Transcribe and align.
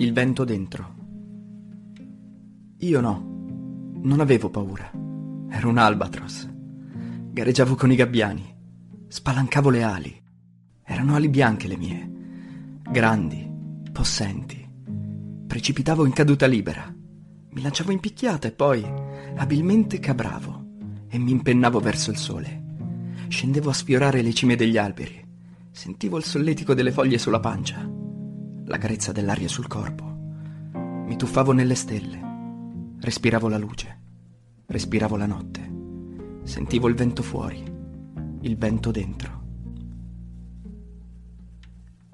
Il 0.00 0.12
vento 0.12 0.44
dentro. 0.44 0.94
Io 2.78 3.00
no, 3.00 3.96
non 4.00 4.20
avevo 4.20 4.48
paura. 4.48 4.88
Ero 5.50 5.68
un 5.68 5.76
albatros. 5.76 6.48
Gareggiavo 7.32 7.74
con 7.74 7.90
i 7.90 7.96
gabbiani. 7.96 8.56
Spalancavo 9.08 9.70
le 9.70 9.82
ali. 9.82 10.22
Erano 10.84 11.16
ali 11.16 11.28
bianche 11.28 11.66
le 11.66 11.76
mie. 11.76 12.10
Grandi, 12.88 13.50
possenti. 13.90 14.64
Precipitavo 15.48 16.06
in 16.06 16.12
caduta 16.12 16.46
libera. 16.46 16.94
Mi 17.50 17.60
lanciavo 17.60 17.90
in 17.90 17.98
picchiata 17.98 18.46
e 18.46 18.52
poi, 18.52 18.88
abilmente 19.34 19.98
cabravo 19.98 20.66
e 21.08 21.18
mi 21.18 21.32
impennavo 21.32 21.80
verso 21.80 22.12
il 22.12 22.18
sole. 22.18 22.76
Scendevo 23.26 23.70
a 23.70 23.74
sfiorare 23.74 24.22
le 24.22 24.32
cime 24.32 24.54
degli 24.54 24.76
alberi. 24.76 25.20
Sentivo 25.72 26.18
il 26.18 26.24
solletico 26.24 26.72
delle 26.72 26.92
foglie 26.92 27.18
sulla 27.18 27.40
pancia, 27.40 27.98
la 28.68 28.76
carezza 28.78 29.12
dell'aria 29.12 29.48
sul 29.48 29.66
corpo. 29.66 30.04
Mi 30.74 31.16
tuffavo 31.16 31.52
nelle 31.52 31.74
stelle. 31.74 32.20
Respiravo 33.00 33.48
la 33.48 33.56
luce. 33.56 34.00
Respiravo 34.66 35.16
la 35.16 35.26
notte. 35.26 35.76
Sentivo 36.42 36.88
il 36.88 36.94
vento 36.94 37.22
fuori, 37.22 37.62
il 38.42 38.56
vento 38.56 38.90
dentro. 38.90 39.42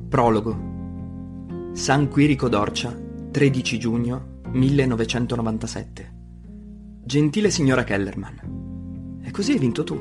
Prologo. 0.08 1.72
San 1.72 2.08
Quirico 2.08 2.48
d'Orcia, 2.48 2.96
13 3.32 3.78
giugno 3.78 4.40
1997. 4.52 6.12
Gentile 7.04 7.50
signora 7.50 7.82
Kellerman. 7.82 9.20
E 9.22 9.30
così 9.32 9.52
hai 9.52 9.58
vinto 9.58 9.82
tu. 9.82 10.00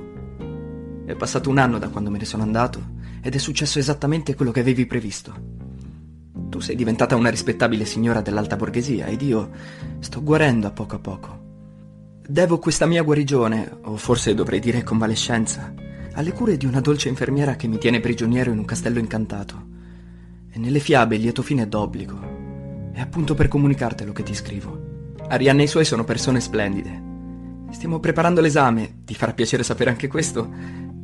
È 1.06 1.16
passato 1.16 1.50
un 1.50 1.58
anno 1.58 1.80
da 1.80 1.90
quando 1.90 2.12
me 2.12 2.20
ne 2.20 2.26
sono 2.26 2.44
andato 2.44 2.92
ed 3.24 3.34
è 3.34 3.40
successo 3.40 3.80
esattamente 3.80 4.36
quello 4.36 4.52
che 4.52 4.60
avevi 4.60 4.86
previsto. 4.86 5.63
Tu 6.34 6.60
sei 6.60 6.76
diventata 6.76 7.16
una 7.16 7.30
rispettabile 7.30 7.86
signora 7.86 8.22
dell'alta 8.22 8.56
borghesia 8.56 9.06
ed 9.06 9.22
io 9.22 9.52
sto 10.00 10.24
guarendo 10.24 10.68
a 10.68 10.72
poco 10.72 10.96
a 10.96 11.00
poco. 11.00 11.42
Devo 12.28 12.58
questa 12.58 12.86
mia 12.86 13.04
guarigione, 13.04 13.80
o 13.84 13.98
forse 13.98 14.34
dovrei 14.34 14.60
dire 14.60 14.82
convalescenza, 14.82 15.74
alle 16.14 16.32
cure 16.32 16.58
di 16.58 16.66
una 16.66 16.80
dolce 16.80 17.10
infermiera 17.10 17.56
che 17.56 17.68
mi 17.68 17.78
tiene 17.78 18.00
prigioniero 18.00 18.52
in 18.52 18.58
un 18.58 18.66
castello 18.66 19.00
incantato. 19.00 19.72
E 20.50 20.58
nelle 20.58 20.80
fiabe 20.80 21.16
il 21.16 21.22
lieto 21.22 21.42
fine 21.42 21.64
è 21.64 21.68
d'obbligo. 21.68 22.92
È 22.94 23.00
appunto 23.00 23.36
per 23.36 23.48
comunicartelo 23.48 24.12
che 24.12 24.24
ti 24.24 24.34
scrivo. 24.34 25.16
Arianna 25.28 25.62
e 25.62 25.66
i 25.66 25.68
suoi 25.68 25.86
sono 25.86 26.04
persone 26.04 26.40
splendide. 26.40 27.12
Stiamo 27.72 28.00
preparando 28.00 28.40
l'esame, 28.40 29.02
ti 29.04 29.16
farà 29.16 29.34
piacere 29.34 29.64
sapere 29.64 29.90
anche 29.90 30.08
questo, 30.08 30.48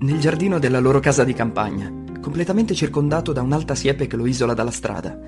nel 0.02 0.20
giardino 0.20 0.60
della 0.60 0.80
loro 0.80 1.00
casa 1.00 1.26
di 1.26 1.34
campagna, 1.34 1.92
completamente 2.22 2.74
circondato 2.74 3.34
da 3.34 3.42
un'alta 3.42 3.76
siepe 3.76 4.08
che 4.08 4.16
lo 4.16 4.26
isola 4.26 4.54
dalla 4.54 4.72
strada. 4.72 5.20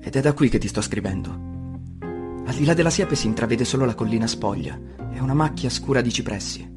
Ed 0.00 0.14
è 0.14 0.20
da 0.20 0.32
qui 0.34 0.48
che 0.48 0.58
ti 0.58 0.68
sto 0.68 0.80
scrivendo. 0.80 1.56
Al 2.46 2.54
di 2.54 2.64
là 2.64 2.74
della 2.74 2.90
siepe 2.90 3.16
si 3.16 3.26
intravede 3.26 3.64
solo 3.64 3.84
la 3.84 3.96
collina 3.96 4.28
spoglia 4.28 4.78
e 5.12 5.20
una 5.20 5.34
macchia 5.34 5.68
scura 5.68 6.00
di 6.00 6.12
cipressi. 6.12 6.76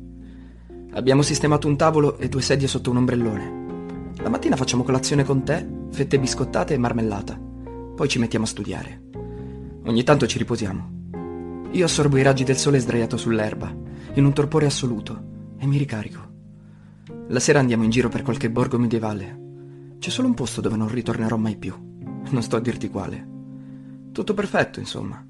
Abbiamo 0.94 1.22
sistemato 1.22 1.68
un 1.68 1.78
tavolo 1.78 2.18
e 2.18 2.28
due 2.28 2.42
sedie 2.42 2.68
sotto 2.68 2.90
un 2.90 2.98
ombrellone. 2.98 4.14
La 4.18 4.30
mattina 4.30 4.56
facciamo 4.56 4.84
colazione 4.84 5.24
con 5.24 5.44
tè, 5.44 5.66
fette 5.92 6.20
biscottate 6.20 6.74
e 6.74 6.78
marmellata. 6.78 7.40
Poi 7.96 8.10
ci 8.10 8.18
mettiamo 8.18 8.46
a 8.46 8.48
studiare. 8.48 9.02
Ogni 9.86 10.04
tanto 10.04 10.26
ci 10.26 10.40
riposiamo. 10.40 11.00
Io 11.72 11.86
assorbo 11.86 12.18
i 12.18 12.24
raggi 12.24 12.44
del 12.44 12.58
sole 12.58 12.80
sdraiato 12.80 13.16
sull'erba, 13.16 13.74
in 14.16 14.26
un 14.26 14.34
torpore 14.34 14.66
assoluto, 14.66 15.24
e 15.58 15.66
mi 15.68 15.78
ricarico. 15.78 16.31
La 17.32 17.40
sera 17.40 17.60
andiamo 17.60 17.86
in 17.86 17.90
giro 17.90 18.10
per 18.10 18.24
qualche 18.24 18.50
borgo 18.50 18.78
medievale. 18.78 19.96
C'è 20.00 20.10
solo 20.10 20.28
un 20.28 20.34
posto 20.34 20.60
dove 20.60 20.76
non 20.76 20.90
ritornerò 20.90 21.38
mai 21.38 21.56
più. 21.56 21.74
Non 22.30 22.44
sto 22.44 22.58
a 22.58 22.60
dirti 22.60 22.90
quale. 22.90 23.26
Tutto 24.12 24.34
perfetto, 24.34 24.82
insomma. 24.82 25.26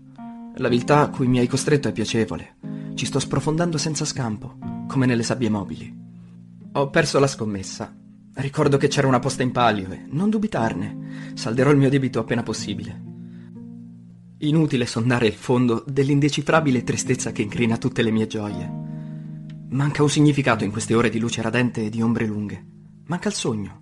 La 0.56 0.68
viltà 0.68 1.02
a 1.02 1.10
cui 1.10 1.28
mi 1.28 1.38
hai 1.38 1.46
costretto 1.46 1.90
è 1.90 1.92
piacevole. 1.92 2.56
Ci 2.96 3.06
sto 3.06 3.20
sprofondando 3.20 3.78
senza 3.78 4.04
scampo, 4.04 4.58
come 4.88 5.06
nelle 5.06 5.22
sabbie 5.22 5.52
mobili. 5.52 5.96
Ho 6.72 6.90
perso 6.90 7.20
la 7.20 7.28
scommessa. 7.28 7.96
Ricordo 8.34 8.78
che 8.78 8.88
c'era 8.88 9.06
una 9.08 9.20
posta 9.20 9.44
in 9.44 9.52
palio 9.52 9.92
e 9.92 10.02
non 10.08 10.32
dubitarne. 10.32 11.34
Salderò 11.36 11.70
il 11.70 11.78
mio 11.78 11.90
debito 11.90 12.20
appena 12.20 12.42
possibile. 12.42 13.02
Inutile 14.40 14.88
sondare 14.88 15.28
il 15.28 15.34
fondo 15.34 15.84
dell'indecifrabile 15.86 16.84
tristezza 16.84 17.32
che 17.32 17.44
incrina 17.44 17.78
tutte 17.78 18.02
le 18.02 18.10
mie 18.10 18.26
gioie. 18.26 18.91
Manca 19.72 20.04
un 20.04 20.10
significato 20.10 20.66
in 20.66 20.72
queste 20.72 20.94
ore 20.96 21.10
di 21.10 21.18
luce 21.18 21.42
radente 21.42 21.86
e 21.86 21.90
di 21.90 22.02
ombre 22.02 22.26
lunghe. 22.26 22.62
Manca 23.06 23.30
il 23.30 23.34
sogno. 23.34 23.82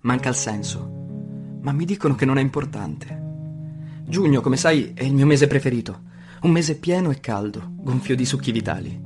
Manca 0.00 0.30
il 0.30 0.34
senso. 0.34 1.58
Ma 1.60 1.72
mi 1.72 1.84
dicono 1.84 2.14
che 2.14 2.24
non 2.24 2.38
è 2.38 2.40
importante. 2.40 3.24
Giugno, 4.06 4.40
come 4.40 4.56
sai, 4.56 4.92
è 4.94 5.04
il 5.04 5.12
mio 5.12 5.26
mese 5.26 5.46
preferito. 5.46 6.04
Un 6.40 6.52
mese 6.52 6.76
pieno 6.76 7.10
e 7.10 7.20
caldo, 7.20 7.70
gonfio 7.76 8.16
di 8.16 8.24
succhi 8.24 8.50
vitali. 8.50 8.98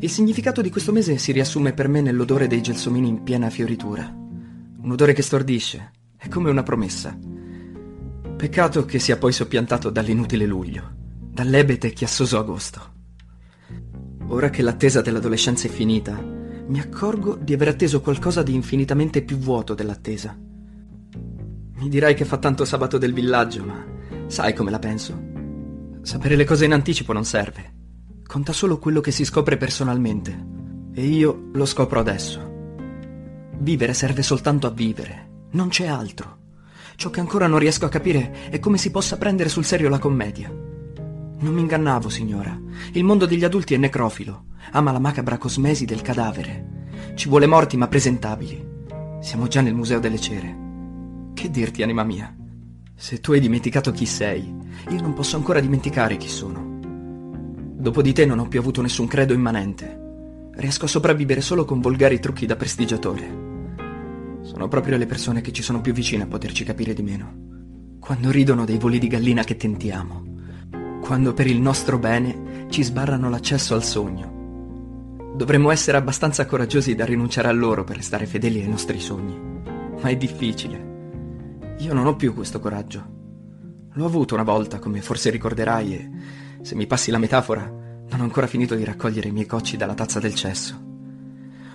Il 0.00 0.10
significato 0.10 0.60
di 0.60 0.68
questo 0.68 0.92
mese 0.92 1.16
si 1.16 1.32
riassume 1.32 1.72
per 1.72 1.88
me 1.88 2.02
nell'odore 2.02 2.46
dei 2.46 2.60
gelsomini 2.60 3.08
in 3.08 3.22
piena 3.22 3.48
fioritura. 3.48 4.06
Un 4.06 4.90
odore 4.90 5.14
che 5.14 5.22
stordisce. 5.22 5.92
È 6.14 6.28
come 6.28 6.50
una 6.50 6.62
promessa. 6.62 7.18
Peccato 8.36 8.84
che 8.84 8.98
sia 8.98 9.16
poi 9.16 9.32
soppiantato 9.32 9.88
dall'inutile 9.88 10.44
luglio, 10.44 10.94
dall'ebete 11.32 11.86
e 11.86 11.92
chiassoso 11.94 12.38
agosto. 12.38 12.93
Ora 14.28 14.50
che 14.50 14.62
l'attesa 14.62 15.00
dell'adolescenza 15.00 15.66
è 15.66 15.70
finita, 15.70 16.18
mi 16.66 16.80
accorgo 16.80 17.36
di 17.36 17.52
aver 17.52 17.68
atteso 17.68 18.00
qualcosa 18.00 18.42
di 18.42 18.54
infinitamente 18.54 19.22
più 19.22 19.36
vuoto 19.36 19.74
dell'attesa. 19.74 20.36
Mi 21.76 21.88
dirai 21.88 22.14
che 22.14 22.24
fa 22.24 22.38
tanto 22.38 22.64
sabato 22.64 22.96
del 22.96 23.12
villaggio, 23.12 23.64
ma 23.64 23.84
sai 24.26 24.54
come 24.54 24.70
la 24.70 24.78
penso? 24.78 25.32
Sapere 26.00 26.36
le 26.36 26.44
cose 26.44 26.64
in 26.64 26.72
anticipo 26.72 27.12
non 27.12 27.24
serve. 27.24 27.72
Conta 28.26 28.52
solo 28.52 28.78
quello 28.78 29.00
che 29.00 29.10
si 29.10 29.24
scopre 29.24 29.58
personalmente. 29.58 30.52
E 30.94 31.04
io 31.04 31.50
lo 31.52 31.66
scopro 31.66 32.00
adesso. 32.00 32.52
Vivere 33.58 33.92
serve 33.92 34.22
soltanto 34.22 34.66
a 34.66 34.70
vivere, 34.70 35.48
non 35.52 35.68
c'è 35.68 35.86
altro. 35.86 36.38
Ciò 36.96 37.10
che 37.10 37.20
ancora 37.20 37.46
non 37.46 37.58
riesco 37.58 37.84
a 37.84 37.90
capire 37.90 38.48
è 38.48 38.58
come 38.58 38.78
si 38.78 38.90
possa 38.90 39.18
prendere 39.18 39.48
sul 39.48 39.64
serio 39.64 39.88
la 39.88 39.98
commedia. 39.98 40.52
Non 41.44 41.52
mi 41.52 41.60
ingannavo, 41.60 42.08
signora. 42.08 42.58
Il 42.92 43.04
mondo 43.04 43.26
degli 43.26 43.44
adulti 43.44 43.74
è 43.74 43.76
necrofilo. 43.76 44.46
Ama 44.70 44.92
la 44.92 44.98
macabra 44.98 45.36
cosmesi 45.36 45.84
del 45.84 46.00
cadavere. 46.00 46.86
Ci 47.16 47.28
vuole 47.28 47.44
morti 47.44 47.76
ma 47.76 47.86
presentabili. 47.86 48.66
Siamo 49.20 49.46
già 49.46 49.60
nel 49.60 49.74
Museo 49.74 50.00
delle 50.00 50.18
Cere. 50.18 50.56
Che 51.34 51.50
dirti, 51.50 51.82
anima 51.82 52.02
mia? 52.02 52.34
Se 52.96 53.20
tu 53.20 53.32
hai 53.32 53.40
dimenticato 53.40 53.92
chi 53.92 54.06
sei, 54.06 54.54
io 54.88 55.00
non 55.02 55.12
posso 55.12 55.36
ancora 55.36 55.60
dimenticare 55.60 56.16
chi 56.16 56.30
sono. 56.30 56.78
Dopo 57.76 58.00
di 58.00 58.14
te 58.14 58.24
non 58.24 58.38
ho 58.38 58.48
più 58.48 58.60
avuto 58.60 58.80
nessun 58.80 59.06
credo 59.06 59.34
immanente. 59.34 60.48
Riesco 60.54 60.86
a 60.86 60.88
sopravvivere 60.88 61.42
solo 61.42 61.66
con 61.66 61.82
volgari 61.82 62.20
trucchi 62.20 62.46
da 62.46 62.56
prestigiatore. 62.56 64.38
Sono 64.40 64.66
proprio 64.68 64.96
le 64.96 65.04
persone 65.04 65.42
che 65.42 65.52
ci 65.52 65.60
sono 65.62 65.82
più 65.82 65.92
vicine 65.92 66.22
a 66.22 66.26
poterci 66.26 66.64
capire 66.64 66.94
di 66.94 67.02
meno. 67.02 67.98
Quando 68.00 68.30
ridono 68.30 68.64
dei 68.64 68.78
voli 68.78 68.98
di 68.98 69.08
gallina 69.08 69.44
che 69.44 69.58
tentiamo. 69.58 70.32
Quando 71.04 71.34
per 71.34 71.46
il 71.46 71.60
nostro 71.60 71.98
bene 71.98 72.66
ci 72.70 72.82
sbarrano 72.82 73.28
l'accesso 73.28 73.74
al 73.74 73.84
sogno. 73.84 75.34
Dovremmo 75.36 75.70
essere 75.70 75.98
abbastanza 75.98 76.46
coraggiosi 76.46 76.94
da 76.94 77.04
rinunciare 77.04 77.48
a 77.48 77.52
loro 77.52 77.84
per 77.84 77.96
restare 77.96 78.24
fedeli 78.24 78.62
ai 78.62 78.68
nostri 78.68 78.98
sogni. 78.98 79.38
Ma 80.00 80.08
è 80.08 80.16
difficile. 80.16 81.74
Io 81.80 81.92
non 81.92 82.06
ho 82.06 82.16
più 82.16 82.32
questo 82.32 82.58
coraggio. 82.58 83.04
L'ho 83.92 84.06
avuto 84.06 84.32
una 84.32 84.44
volta, 84.44 84.78
come 84.78 85.02
forse 85.02 85.28
ricorderai, 85.28 85.94
e 85.94 86.10
se 86.62 86.74
mi 86.74 86.86
passi 86.86 87.10
la 87.10 87.18
metafora, 87.18 87.62
non 87.62 88.20
ho 88.20 88.22
ancora 88.22 88.46
finito 88.46 88.74
di 88.74 88.84
raccogliere 88.84 89.28
i 89.28 89.32
miei 89.32 89.46
cocci 89.46 89.76
dalla 89.76 89.92
tazza 89.92 90.20
del 90.20 90.34
cesso. 90.34 90.82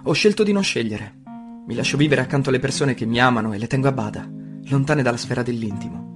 Ho 0.05 0.11
scelto 0.11 0.41
di 0.41 0.53
non 0.53 0.63
scegliere. 0.63 1.19
Mi 1.67 1.75
lascio 1.75 1.97
vivere 1.97 2.21
accanto 2.21 2.49
alle 2.49 2.57
persone 2.57 2.95
che 2.95 3.05
mi 3.05 3.19
amano 3.19 3.53
e 3.53 3.59
le 3.59 3.67
tengo 3.67 3.89
a 3.89 3.91
bada, 3.91 4.27
lontane 4.69 5.03
dalla 5.03 5.17
sfera 5.17 5.43
dell'intimo. 5.43 6.08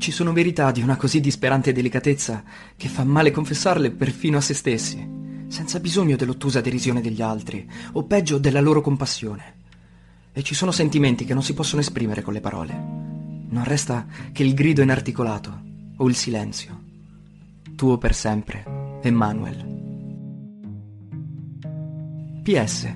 Ci 0.00 0.12
sono 0.12 0.32
verità 0.32 0.70
di 0.70 0.80
una 0.80 0.96
così 0.96 1.20
disperante 1.20 1.74
delicatezza 1.74 2.42
che 2.74 2.88
fa 2.88 3.04
male 3.04 3.30
confessarle 3.30 3.90
perfino 3.90 4.38
a 4.38 4.40
se 4.40 4.54
stessi, 4.54 5.06
senza 5.48 5.78
bisogno 5.78 6.16
dell'ottusa 6.16 6.62
derisione 6.62 7.02
degli 7.02 7.20
altri, 7.20 7.70
o 7.92 8.04
peggio 8.04 8.38
della 8.38 8.62
loro 8.62 8.80
compassione. 8.80 9.56
E 10.32 10.42
ci 10.42 10.54
sono 10.54 10.70
sentimenti 10.70 11.26
che 11.26 11.34
non 11.34 11.42
si 11.42 11.52
possono 11.52 11.82
esprimere 11.82 12.22
con 12.22 12.32
le 12.32 12.40
parole. 12.40 12.72
Non 12.72 13.62
resta 13.64 14.06
che 14.32 14.42
il 14.42 14.54
grido 14.54 14.80
inarticolato 14.80 15.62
o 15.94 16.08
il 16.08 16.14
silenzio. 16.16 16.82
Tuo 17.76 17.98
per 17.98 18.14
sempre, 18.14 19.00
Emmanuel. 19.02 19.66
PS. 22.42 22.94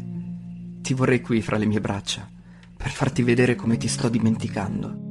Ti 0.81 0.95
vorrei 0.95 1.21
qui 1.21 1.43
fra 1.43 1.59
le 1.59 1.67
mie 1.67 1.83
braccia, 1.83 2.27
per 2.75 2.89
farti 2.89 3.23
vedere 3.23 3.56
come 3.56 3.77
ti 3.77 3.89
sto 3.89 4.09
dimenticando. 4.09 5.04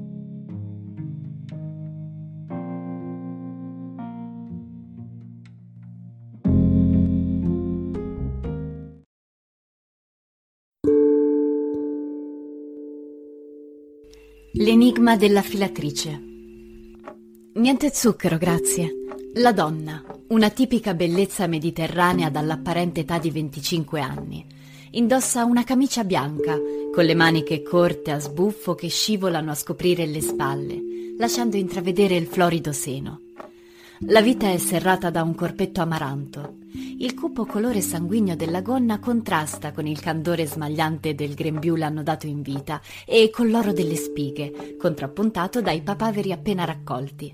L'enigma 14.64 15.18
della 15.18 15.42
filatrice. 15.42 16.24
Niente 17.56 17.92
zucchero, 17.94 18.38
grazie. 18.38 18.94
La 19.34 19.52
donna, 19.52 20.02
una 20.30 20.50
tipica 20.52 20.94
bellezza 20.94 21.48
mediterranea 21.48 22.30
dall'apparente 22.30 23.02
età 23.02 23.18
di 23.18 23.30
25 23.30 24.00
anni. 24.00 24.46
Indossa 24.92 25.44
una 25.44 25.66
camicia 25.66 26.06
bianca, 26.06 26.58
con 26.94 27.04
le 27.04 27.14
maniche 27.14 27.62
corte 27.62 28.12
a 28.12 28.20
sbuffo 28.20 28.74
che 28.74 28.88
scivolano 28.88 29.52
a 29.52 29.56
scoprire 29.56 30.06
le 30.06 30.22
spalle, 30.22 30.82
lasciando 31.18 31.58
intravedere 31.58 32.16
il 32.16 32.28
florido 32.28 32.72
seno. 32.72 33.20
La 34.08 34.22
vita 34.22 34.52
è 34.52 34.58
serrata 34.58 35.10
da 35.10 35.24
un 35.24 35.34
corpetto 35.34 35.80
amaranto. 35.82 36.58
Il 36.98 37.14
cupo 37.14 37.46
colore 37.46 37.80
sanguigno 37.80 38.36
della 38.36 38.62
gonna 38.62 39.00
contrasta 39.00 39.72
con 39.72 39.88
il 39.88 40.00
candore 40.00 40.46
smagliante 40.46 41.16
del 41.16 41.34
grembiule 41.34 41.86
annodato 41.86 42.28
in 42.28 42.42
vita 42.42 42.82
e 43.06 43.30
con 43.30 43.50
l'oro 43.50 43.72
delle 43.72 43.96
spighe, 43.96 44.76
contrappuntato 44.78 45.62
dai 45.62 45.82
papaveri 45.82 46.32
appena 46.32 46.66
raccolti. 46.66 47.34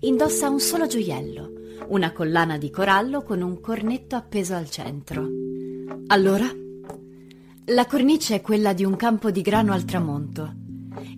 Indossa 0.00 0.48
un 0.48 0.60
solo 0.60 0.86
gioiello, 0.86 1.50
una 1.88 2.12
collana 2.12 2.58
di 2.58 2.70
corallo 2.70 3.22
con 3.22 3.40
un 3.40 3.60
cornetto 3.60 4.16
appeso 4.16 4.54
al 4.54 4.68
centro. 4.68 5.28
Allora? 6.08 6.46
La 7.66 7.86
cornice 7.86 8.36
è 8.36 8.40
quella 8.40 8.72
di 8.72 8.84
un 8.84 8.96
campo 8.96 9.30
di 9.30 9.42
grano 9.42 9.72
al 9.72 9.84
tramonto 9.84 10.59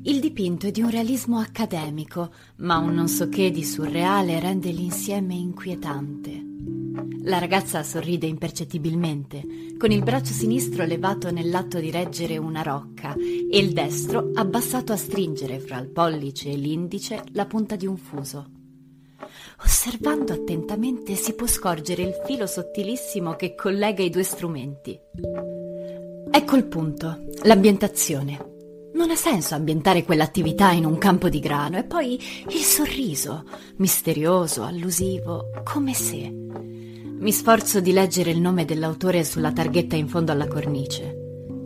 il 0.04 0.18
dipinto 0.18 0.66
è 0.66 0.70
di 0.72 0.82
un 0.82 0.90
realismo 0.90 1.38
accademico, 1.38 2.32
ma 2.56 2.78
un 2.78 2.92
non 2.92 3.06
so 3.06 3.28
che 3.28 3.52
di 3.52 3.62
surreale 3.62 4.40
rende 4.40 4.70
l'insieme 4.70 5.34
inquietante. 5.34 6.50
La 7.22 7.38
ragazza 7.38 7.84
sorride 7.84 8.26
impercettibilmente, 8.26 9.76
con 9.78 9.92
il 9.92 10.02
braccio 10.02 10.32
sinistro 10.32 10.84
levato 10.84 11.30
nell'atto 11.30 11.78
di 11.78 11.92
reggere 11.92 12.36
una 12.36 12.62
rocca 12.62 13.14
e 13.14 13.58
il 13.58 13.72
destro 13.72 14.30
abbassato 14.34 14.92
a 14.92 14.96
stringere 14.96 15.60
fra 15.60 15.78
il 15.78 15.88
pollice 15.88 16.50
e 16.50 16.56
l'indice 16.56 17.22
la 17.32 17.46
punta 17.46 17.76
di 17.76 17.86
un 17.86 17.96
fuso. 17.96 18.50
Osservando 19.64 20.32
attentamente 20.32 21.14
si 21.14 21.34
può 21.34 21.46
scorgere 21.46 22.02
il 22.02 22.20
filo 22.26 22.46
sottilissimo 22.46 23.34
che 23.36 23.54
collega 23.54 24.02
i 24.02 24.10
due 24.10 24.24
strumenti. 24.24 24.98
Ecco 26.28 26.56
il 26.56 26.64
punto, 26.64 27.24
l'ambientazione. 27.44 28.51
Non 29.02 29.10
ha 29.10 29.16
senso 29.16 29.56
ambientare 29.56 30.04
quell'attività 30.04 30.70
in 30.70 30.84
un 30.84 30.96
campo 30.96 31.28
di 31.28 31.40
grano 31.40 31.76
e 31.76 31.82
poi 31.82 32.20
il 32.50 32.60
sorriso, 32.60 33.42
misterioso, 33.78 34.62
allusivo, 34.62 35.50
come 35.64 35.92
se. 35.92 36.30
Mi 36.30 37.32
sforzo 37.32 37.80
di 37.80 37.90
leggere 37.90 38.30
il 38.30 38.40
nome 38.40 38.64
dell'autore 38.64 39.24
sulla 39.24 39.50
targhetta 39.50 39.96
in 39.96 40.06
fondo 40.06 40.30
alla 40.30 40.46
cornice. 40.46 41.16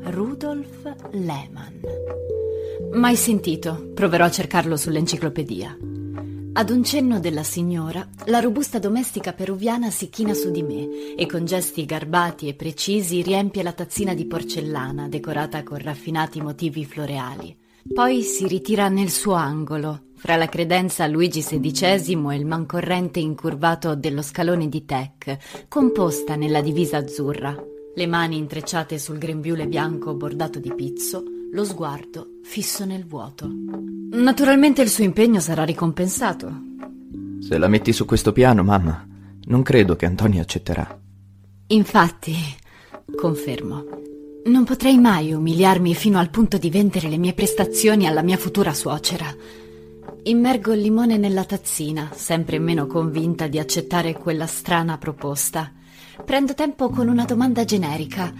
Rudolf 0.04 0.90
Lehmann. 1.10 1.82
Mai 2.94 3.16
sentito, 3.16 3.90
proverò 3.92 4.24
a 4.24 4.30
cercarlo 4.30 4.78
sull'enciclopedia. 4.78 5.76
Ad 6.58 6.70
un 6.70 6.82
cenno 6.84 7.20
della 7.20 7.42
signora, 7.42 8.08
la 8.28 8.40
robusta 8.40 8.78
domestica 8.78 9.34
peruviana 9.34 9.90
si 9.90 10.08
china 10.08 10.32
su 10.32 10.50
di 10.50 10.62
me 10.62 11.14
e 11.14 11.26
con 11.26 11.44
gesti 11.44 11.84
garbati 11.84 12.48
e 12.48 12.54
precisi 12.54 13.20
riempie 13.20 13.62
la 13.62 13.72
tazzina 13.72 14.14
di 14.14 14.24
porcellana 14.24 15.06
decorata 15.06 15.62
con 15.62 15.76
raffinati 15.76 16.40
motivi 16.40 16.86
floreali. 16.86 17.54
Poi 17.92 18.22
si 18.22 18.46
ritira 18.48 18.88
nel 18.88 19.10
suo 19.10 19.34
angolo, 19.34 20.04
fra 20.14 20.36
la 20.36 20.48
credenza 20.48 21.04
a 21.04 21.08
Luigi 21.08 21.42
XVI 21.42 22.26
e 22.32 22.36
il 22.36 22.46
mancorrente 22.46 23.20
incurvato 23.20 23.94
dello 23.94 24.22
scalone 24.22 24.70
di 24.70 24.86
Tech, 24.86 25.66
composta 25.68 26.36
nella 26.36 26.62
divisa 26.62 26.96
azzurra. 26.96 27.54
Le 27.94 28.06
mani 28.06 28.38
intrecciate 28.38 28.96
sul 28.98 29.18
grembiule 29.18 29.66
bianco 29.66 30.14
bordato 30.14 30.58
di 30.58 30.72
pizzo, 30.74 31.22
lo 31.56 31.64
sguardo 31.64 32.40
fisso 32.42 32.84
nel 32.84 33.06
vuoto. 33.06 33.50
Naturalmente 34.10 34.82
il 34.82 34.90
suo 34.90 35.04
impegno 35.04 35.40
sarà 35.40 35.64
ricompensato. 35.64 36.52
Se 37.40 37.56
la 37.56 37.66
metti 37.66 37.94
su 37.94 38.04
questo 38.04 38.32
piano, 38.32 38.62
mamma, 38.62 39.06
non 39.46 39.62
credo 39.62 39.96
che 39.96 40.04
Antonia 40.04 40.42
accetterà. 40.42 41.00
Infatti, 41.68 42.36
confermo, 43.16 43.84
non 44.44 44.64
potrei 44.64 44.98
mai 44.98 45.32
umiliarmi 45.32 45.94
fino 45.94 46.18
al 46.18 46.28
punto 46.28 46.58
di 46.58 46.68
vendere 46.68 47.08
le 47.08 47.16
mie 47.16 47.32
prestazioni 47.32 48.06
alla 48.06 48.22
mia 48.22 48.36
futura 48.36 48.74
suocera. 48.74 49.34
Immergo 50.24 50.74
il 50.74 50.82
limone 50.82 51.16
nella 51.16 51.44
tazzina, 51.44 52.10
sempre 52.12 52.58
meno 52.58 52.86
convinta 52.86 53.46
di 53.46 53.58
accettare 53.58 54.12
quella 54.12 54.46
strana 54.46 54.98
proposta. 54.98 55.72
Prendo 56.22 56.52
tempo 56.52 56.90
con 56.90 57.08
una 57.08 57.24
domanda 57.24 57.64
generica. 57.64 58.30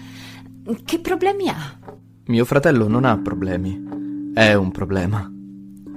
Che 0.85 0.99
problemi 0.99 1.49
ha? 1.49 2.05
Mio 2.27 2.43
fratello 2.43 2.89
non 2.89 3.05
ha 3.05 3.17
problemi. 3.17 4.31
È 4.33 4.53
un 4.53 4.69
problema. 4.71 5.31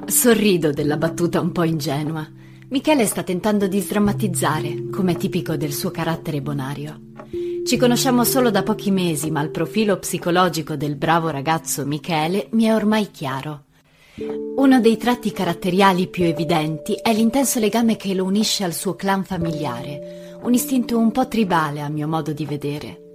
Sorrido 0.07 0.71
della 0.71 0.97
battuta 0.97 1.41
un 1.41 1.51
po' 1.51 1.65
ingenua. 1.65 2.25
Michele 2.69 3.05
sta 3.07 3.25
tentando 3.25 3.67
di 3.67 3.81
sdrammatizzare, 3.81 4.91
come 4.93 5.17
tipico 5.17 5.57
del 5.57 5.73
suo 5.73 5.91
carattere 5.91 6.41
bonario. 6.41 7.01
Ci 7.67 7.77
conosciamo 7.77 8.23
solo 8.23 8.53
da 8.53 8.63
pochi 8.63 8.93
mesi, 8.93 9.33
ma 9.33 9.43
il 9.43 9.51
profilo 9.51 9.99
psicologico 9.99 10.77
del 10.77 10.95
bravo 10.95 11.31
ragazzo 11.31 11.85
Michele 11.85 12.47
mi 12.53 12.65
è 12.65 12.75
ormai 12.75 13.11
chiaro. 13.11 13.65
Uno 14.55 14.81
dei 14.81 14.97
tratti 14.99 15.33
caratteriali 15.33 16.07
più 16.07 16.23
evidenti 16.23 16.95
è 16.95 17.13
l'intenso 17.13 17.59
legame 17.59 17.97
che 17.97 18.15
lo 18.15 18.23
unisce 18.23 18.63
al 18.63 18.73
suo 18.73 18.95
clan 18.95 19.25
familiare, 19.25 20.39
un 20.43 20.55
istinto 20.55 20.97
un 20.97 21.11
po' 21.11 21.27
tribale 21.27 21.81
a 21.81 21.89
mio 21.89 22.07
modo 22.07 22.33
di 22.33 22.47
vedere. 22.47 23.10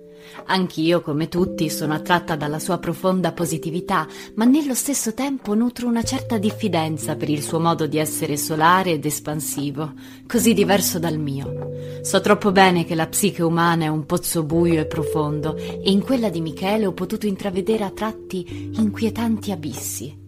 Anch'io, 0.48 1.02
come 1.02 1.28
tutti, 1.28 1.70
sono 1.70 1.94
attratta 1.94 2.36
dalla 2.36 2.60
sua 2.60 2.78
profonda 2.78 3.32
positività, 3.32 4.08
ma 4.36 4.46
nello 4.46 4.76
stesso 4.76 5.14
tempo 5.14 5.56
nutro 5.56 5.88
una 5.88 6.04
certa 6.04 6.38
diffidenza 6.38 7.16
per 7.16 7.30
il 7.30 7.42
suo 7.42 7.60
modo 7.60 7.88
di 7.88 7.98
essere 7.98 8.38
solare 8.38 8.92
ed 8.92 9.06
espansivo, 9.06 9.94
così 10.28 10.54
diverso 10.54 11.00
dal 11.00 11.18
mio. 11.18 11.72
So 12.02 12.22
troppo 12.22 12.52
bene 12.52 12.86
che 12.86 12.96
la 12.96 13.08
psiche 13.08 13.42
umana 13.42 13.86
è 13.86 13.88
un 13.88 14.06
pozzo 14.06 14.44
buio 14.44 14.82
e 14.82 14.86
profondo, 14.86 15.56
e 15.56 15.90
in 15.92 16.02
quella 16.02 16.30
di 16.30 16.42
Michele 16.42 16.86
ho 16.86 16.94
potuto 16.94 17.26
intravedere 17.26 17.84
a 17.84 17.92
tratti 17.92 18.72
inquietanti 18.76 19.52
abissi. 19.52 20.25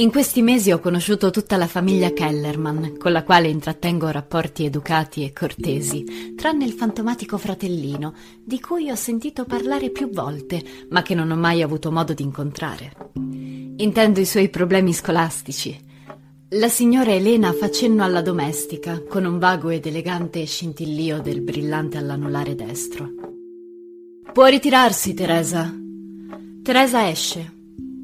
In 0.00 0.12
questi 0.12 0.42
mesi 0.42 0.70
ho 0.70 0.78
conosciuto 0.78 1.30
tutta 1.30 1.56
la 1.56 1.66
famiglia 1.66 2.12
Kellerman, 2.12 2.98
con 2.98 3.10
la 3.10 3.24
quale 3.24 3.48
intrattengo 3.48 4.08
rapporti 4.10 4.64
educati 4.64 5.24
e 5.24 5.32
cortesi, 5.32 6.34
tranne 6.36 6.64
il 6.64 6.72
fantomatico 6.72 7.36
fratellino, 7.36 8.14
di 8.44 8.60
cui 8.60 8.92
ho 8.92 8.94
sentito 8.94 9.44
parlare 9.44 9.90
più 9.90 10.08
volte, 10.08 10.62
ma 10.90 11.02
che 11.02 11.16
non 11.16 11.32
ho 11.32 11.36
mai 11.36 11.62
avuto 11.62 11.90
modo 11.90 12.14
di 12.14 12.22
incontrare. 12.22 12.92
Intendo 13.14 14.20
i 14.20 14.24
suoi 14.24 14.50
problemi 14.50 14.92
scolastici. 14.92 15.76
La 16.50 16.68
signora 16.68 17.12
Elena 17.12 17.52
fa 17.52 17.68
cenno 17.68 18.04
alla 18.04 18.22
domestica, 18.22 19.02
con 19.02 19.24
un 19.24 19.40
vago 19.40 19.70
ed 19.70 19.84
elegante 19.84 20.44
scintillio 20.44 21.20
del 21.20 21.40
brillante 21.40 21.98
all'anulare 21.98 22.54
destro. 22.54 23.10
Può 24.32 24.46
ritirarsi, 24.46 25.12
Teresa. 25.12 25.76
Teresa 26.62 27.10
esce. 27.10 27.56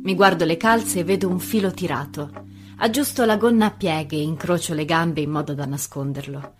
Mi 0.04 0.14
guardo 0.14 0.44
le 0.44 0.58
calze 0.58 0.98
e 0.98 1.04
vedo 1.04 1.28
un 1.28 1.38
filo 1.38 1.70
tirato. 1.70 2.30
Aggiusto 2.76 3.24
la 3.24 3.38
gonna 3.38 3.66
a 3.66 3.70
pieghe 3.70 4.16
e 4.16 4.22
incrocio 4.22 4.74
le 4.74 4.84
gambe 4.84 5.22
in 5.22 5.30
modo 5.30 5.54
da 5.54 5.64
nasconderlo. 5.64 6.56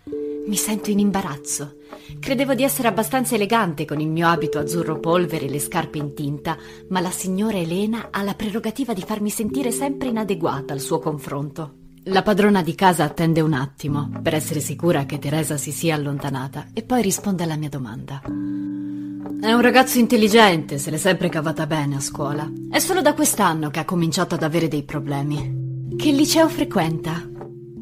Mi 0.47 0.55
sento 0.55 0.89
in 0.89 0.97
imbarazzo. 0.97 1.75
Credevo 2.19 2.55
di 2.55 2.63
essere 2.63 2.87
abbastanza 2.87 3.35
elegante 3.35 3.85
con 3.85 3.99
il 3.99 4.09
mio 4.09 4.27
abito 4.27 4.57
azzurro 4.57 4.99
polvere 4.99 5.45
e 5.45 5.49
le 5.49 5.59
scarpe 5.59 5.99
in 5.99 6.15
tinta, 6.15 6.57
ma 6.89 6.99
la 7.01 7.11
signora 7.11 7.57
Elena 7.57 8.07
ha 8.09 8.23
la 8.23 8.33
prerogativa 8.33 8.93
di 8.93 9.03
farmi 9.03 9.29
sentire 9.29 9.69
sempre 9.69 10.07
inadeguata 10.07 10.73
al 10.73 10.79
suo 10.79 10.97
confronto. 10.97 11.84
La 12.07 12.21
padrona 12.21 12.61
di 12.61 12.75
casa 12.75 13.03
attende 13.03 13.41
un 13.41 13.53
attimo 13.53 14.11
per 14.21 14.35
essere 14.35 14.59
sicura 14.59 15.05
che 15.05 15.17
Teresa 15.17 15.57
si 15.57 15.71
sia 15.71 15.95
allontanata 15.95 16.67
e 16.71 16.83
poi 16.83 17.01
risponde 17.01 17.41
alla 17.41 17.55
mia 17.55 17.69
domanda. 17.69 18.21
È 18.21 19.51
un 19.51 19.61
ragazzo 19.61 19.97
intelligente, 19.97 20.77
se 20.77 20.91
l'è 20.91 20.97
sempre 20.97 21.29
cavata 21.29 21.65
bene 21.65 21.95
a 21.95 21.99
scuola. 21.99 22.47
È 22.69 22.77
solo 22.77 23.01
da 23.01 23.15
quest'anno 23.15 23.71
che 23.71 23.79
ha 23.79 23.85
cominciato 23.85 24.35
ad 24.35 24.43
avere 24.43 24.67
dei 24.67 24.83
problemi. 24.83 25.95
Che 25.95 26.11
liceo 26.11 26.47
frequenta? 26.47 27.27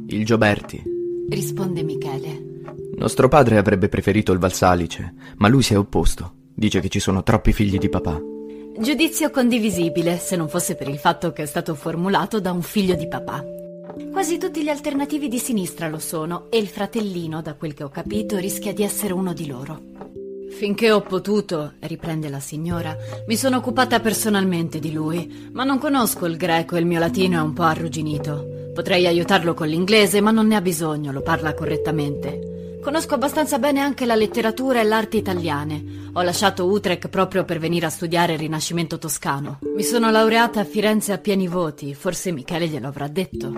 Il 0.07 0.23
Gioberti. 0.23 0.81
Risponde 1.29 1.83
Michele. 1.83 2.61
Nostro 2.95 3.27
padre 3.27 3.57
avrebbe 3.57 3.89
preferito 3.89 4.31
il 4.31 4.39
Valsalice, 4.39 5.13
ma 5.35 5.49
lui 5.49 5.63
si 5.63 5.73
è 5.73 5.77
opposto. 5.77 6.35
Dice 6.53 6.79
che 6.79 6.87
ci 6.87 7.01
sono 7.01 7.23
troppi 7.23 7.51
figli 7.51 7.77
di 7.77 7.89
papà. 7.89 8.21
Giudizio 8.79 9.29
condivisibile, 9.31 10.17
se 10.17 10.37
non 10.37 10.47
fosse 10.47 10.75
per 10.75 10.87
il 10.87 10.97
fatto 10.97 11.33
che 11.33 11.43
è 11.43 11.45
stato 11.45 11.75
formulato 11.75 12.39
da 12.39 12.53
un 12.53 12.61
figlio 12.61 12.95
di 12.95 13.07
papà. 13.09 13.43
Quasi 14.11 14.39
tutti 14.39 14.63
gli 14.63 14.69
alternativi 14.69 15.27
di 15.27 15.37
sinistra 15.37 15.87
lo 15.87 15.99
sono 15.99 16.47
e 16.49 16.57
il 16.57 16.67
fratellino, 16.67 17.43
da 17.43 17.53
quel 17.53 17.75
che 17.75 17.83
ho 17.83 17.89
capito, 17.89 18.37
rischia 18.37 18.73
di 18.73 18.81
essere 18.81 19.13
uno 19.13 19.33
di 19.33 19.45
loro. 19.45 19.81
Finché 20.49 20.91
ho 20.91 21.01
potuto, 21.01 21.73
riprende 21.79 22.29
la 22.29 22.39
signora, 22.39 22.95
mi 23.27 23.35
sono 23.35 23.57
occupata 23.57 23.99
personalmente 23.99 24.79
di 24.79 24.91
lui, 24.91 25.49
ma 25.51 25.63
non 25.63 25.77
conosco 25.77 26.25
il 26.25 26.37
greco 26.37 26.75
e 26.75 26.79
il 26.79 26.87
mio 26.87 26.99
latino 26.99 27.37
è 27.37 27.41
un 27.41 27.53
po' 27.53 27.63
arrugginito. 27.63 28.71
Potrei 28.73 29.05
aiutarlo 29.05 29.53
con 29.53 29.67
l'inglese, 29.67 30.21
ma 30.21 30.31
non 30.31 30.47
ne 30.47 30.55
ha 30.55 30.61
bisogno, 30.61 31.11
lo 31.11 31.21
parla 31.21 31.53
correttamente. 31.53 32.62
Conosco 32.83 33.13
abbastanza 33.13 33.59
bene 33.59 33.79
anche 33.79 34.05
la 34.05 34.13
letteratura 34.13 34.81
e 34.81 34.83
l'arte 34.83 35.15
italiane. 35.15 36.09
Ho 36.11 36.21
lasciato 36.21 36.69
Utrecht 36.69 37.07
proprio 37.07 37.45
per 37.45 37.57
venire 37.57 37.85
a 37.85 37.89
studiare 37.89 38.33
il 38.33 38.39
Rinascimento 38.39 38.97
toscano. 38.97 39.59
Mi 39.73 39.83
sono 39.83 40.11
laureata 40.11 40.59
a 40.59 40.65
Firenze 40.65 41.13
a 41.13 41.17
pieni 41.17 41.47
voti, 41.47 41.93
forse 41.93 42.33
Michele 42.33 42.67
glielo 42.67 42.89
avrà 42.89 43.07
detto. 43.07 43.53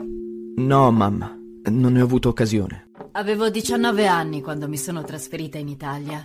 No, 0.57 0.91
mamma. 0.91 1.35
Non 1.71 1.93
ne 1.93 2.01
ho 2.01 2.03
avuto 2.03 2.29
occasione. 2.29 2.91
Avevo 3.13 3.49
19 3.49 4.05
anni 4.05 4.43
quando 4.43 4.67
mi 4.67 4.77
sono 4.77 5.03
trasferita 5.03 5.57
in 5.57 5.69
Italia. 5.69 6.23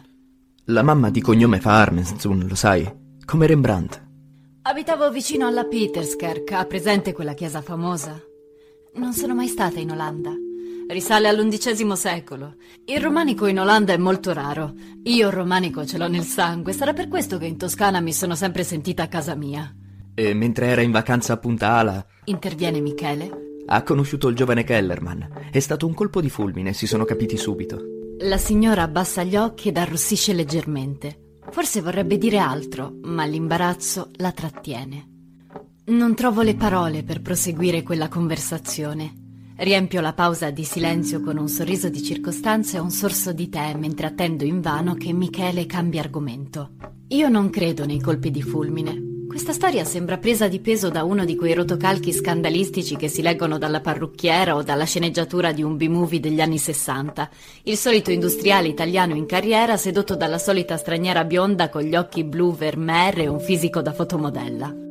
La 0.64 0.82
mamma 0.82 1.08
di 1.08 1.22
cognome 1.22 1.58
fa 1.58 1.80
Armstrong, 1.80 2.46
lo 2.46 2.54
sai? 2.54 2.86
Come 3.24 3.46
Rembrandt. 3.46 4.08
Abitavo 4.60 5.10
vicino 5.10 5.46
alla 5.46 5.64
Peterskerk, 5.64 6.52
ha 6.52 6.66
presente 6.66 7.14
quella 7.14 7.32
chiesa 7.32 7.62
famosa? 7.62 8.20
Non 8.96 9.14
sono 9.14 9.34
mai 9.34 9.48
stata 9.48 9.80
in 9.80 9.90
Olanda. 9.90 10.34
Risale 10.90 11.28
all'undicesimo 11.28 11.94
secolo. 11.94 12.56
Il 12.86 13.00
romanico 13.00 13.46
in 13.46 13.60
Olanda 13.60 13.92
è 13.92 13.96
molto 13.96 14.32
raro. 14.32 14.74
Io 15.04 15.28
il 15.28 15.32
romanico 15.32 15.86
ce 15.86 15.96
l'ho 15.98 16.08
nel 16.08 16.24
sangue. 16.24 16.72
Sarà 16.72 16.92
per 16.92 17.06
questo 17.06 17.38
che 17.38 17.46
in 17.46 17.56
Toscana 17.56 18.00
mi 18.00 18.12
sono 18.12 18.34
sempre 18.34 18.64
sentita 18.64 19.04
a 19.04 19.06
casa 19.06 19.36
mia. 19.36 19.72
E 20.12 20.34
mentre 20.34 20.66
era 20.66 20.80
in 20.80 20.90
vacanza 20.90 21.34
a 21.34 21.36
Punta 21.36 21.74
Ala... 21.74 22.04
Interviene 22.24 22.80
Michele. 22.80 23.30
Ha 23.66 23.84
conosciuto 23.84 24.26
il 24.26 24.34
giovane 24.34 24.64
Kellerman. 24.64 25.48
È 25.52 25.60
stato 25.60 25.86
un 25.86 25.94
colpo 25.94 26.20
di 26.20 26.28
fulmine, 26.28 26.72
si 26.72 26.88
sono 26.88 27.04
capiti 27.04 27.36
subito. 27.36 27.78
La 28.22 28.36
signora 28.36 28.82
abbassa 28.82 29.22
gli 29.22 29.36
occhi 29.36 29.68
ed 29.68 29.76
arrossisce 29.76 30.32
leggermente. 30.32 31.36
Forse 31.52 31.82
vorrebbe 31.82 32.18
dire 32.18 32.38
altro, 32.38 32.98
ma 33.04 33.24
l'imbarazzo 33.26 34.10
la 34.16 34.32
trattiene. 34.32 35.08
Non 35.84 36.16
trovo 36.16 36.42
le 36.42 36.56
parole 36.56 37.04
per 37.04 37.22
proseguire 37.22 37.84
quella 37.84 38.08
conversazione. 38.08 39.29
Riempio 39.60 40.00
la 40.00 40.14
pausa 40.14 40.48
di 40.48 40.64
silenzio 40.64 41.20
con 41.20 41.36
un 41.36 41.46
sorriso 41.46 41.90
di 41.90 42.02
circostanza 42.02 42.78
e 42.78 42.80
un 42.80 42.90
sorso 42.90 43.30
di 43.34 43.50
tè 43.50 43.74
mentre 43.74 44.06
attendo 44.06 44.44
invano 44.44 44.94
che 44.94 45.12
Michele 45.12 45.66
cambia 45.66 46.00
argomento. 46.00 46.70
Io 47.08 47.28
non 47.28 47.50
credo 47.50 47.84
nei 47.84 48.00
colpi 48.00 48.30
di 48.30 48.40
fulmine. 48.40 49.26
Questa 49.28 49.52
storia 49.52 49.84
sembra 49.84 50.16
presa 50.16 50.48
di 50.48 50.60
peso 50.60 50.88
da 50.88 51.04
uno 51.04 51.26
di 51.26 51.36
quei 51.36 51.52
rotocalchi 51.52 52.10
scandalistici 52.10 52.96
che 52.96 53.08
si 53.08 53.20
leggono 53.20 53.58
dalla 53.58 53.82
parrucchiera 53.82 54.56
o 54.56 54.62
dalla 54.62 54.84
sceneggiatura 54.84 55.52
di 55.52 55.62
un 55.62 55.76
B-movie 55.76 56.20
degli 56.20 56.40
anni 56.40 56.56
Sessanta. 56.56 57.28
Il 57.64 57.76
solito 57.76 58.10
industriale 58.10 58.66
italiano 58.66 59.14
in 59.14 59.26
carriera 59.26 59.76
sedotto 59.76 60.16
dalla 60.16 60.38
solita 60.38 60.78
straniera 60.78 61.24
bionda 61.24 61.68
con 61.68 61.82
gli 61.82 61.96
occhi 61.96 62.24
blu 62.24 62.56
vermeer 62.56 63.18
e 63.18 63.28
un 63.28 63.40
fisico 63.40 63.82
da 63.82 63.92
fotomodella. 63.92 64.88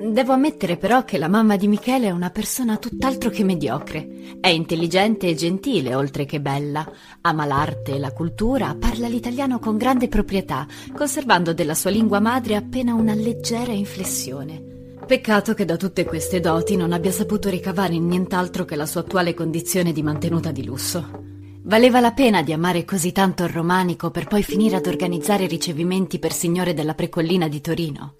Devo 0.00 0.32
ammettere 0.32 0.78
però 0.78 1.04
che 1.04 1.18
la 1.18 1.28
mamma 1.28 1.56
di 1.56 1.68
Michele 1.68 2.06
è 2.06 2.10
una 2.10 2.30
persona 2.30 2.78
tutt'altro 2.78 3.28
che 3.28 3.44
mediocre. 3.44 4.38
È 4.40 4.48
intelligente 4.48 5.28
e 5.28 5.34
gentile, 5.34 5.94
oltre 5.94 6.24
che 6.24 6.40
bella. 6.40 6.90
Ama 7.20 7.44
l'arte 7.44 7.96
e 7.96 7.98
la 7.98 8.10
cultura, 8.10 8.74
parla 8.80 9.08
l'italiano 9.08 9.58
con 9.58 9.76
grande 9.76 10.08
proprietà, 10.08 10.66
conservando 10.96 11.52
della 11.52 11.74
sua 11.74 11.90
lingua 11.90 12.18
madre 12.18 12.56
appena 12.56 12.94
una 12.94 13.12
leggera 13.12 13.72
inflessione. 13.72 14.96
Peccato 15.06 15.52
che 15.52 15.66
da 15.66 15.76
tutte 15.76 16.06
queste 16.06 16.40
doti 16.40 16.76
non 16.76 16.92
abbia 16.92 17.12
saputo 17.12 17.50
ricavare 17.50 17.98
nient'altro 17.98 18.64
che 18.64 18.76
la 18.76 18.86
sua 18.86 19.02
attuale 19.02 19.34
condizione 19.34 19.92
di 19.92 20.02
mantenuta 20.02 20.50
di 20.50 20.64
lusso. 20.64 21.29
Valeva 21.62 22.00
la 22.00 22.12
pena 22.12 22.42
di 22.42 22.52
amare 22.52 22.84
così 22.84 23.12
tanto 23.12 23.44
il 23.44 23.50
romanico 23.50 24.10
per 24.10 24.26
poi 24.26 24.42
finire 24.42 24.76
ad 24.76 24.86
organizzare 24.86 25.46
ricevimenti 25.46 26.18
per 26.18 26.32
signore 26.32 26.74
della 26.74 26.94
precollina 26.94 27.48
di 27.48 27.60
Torino. 27.60 28.14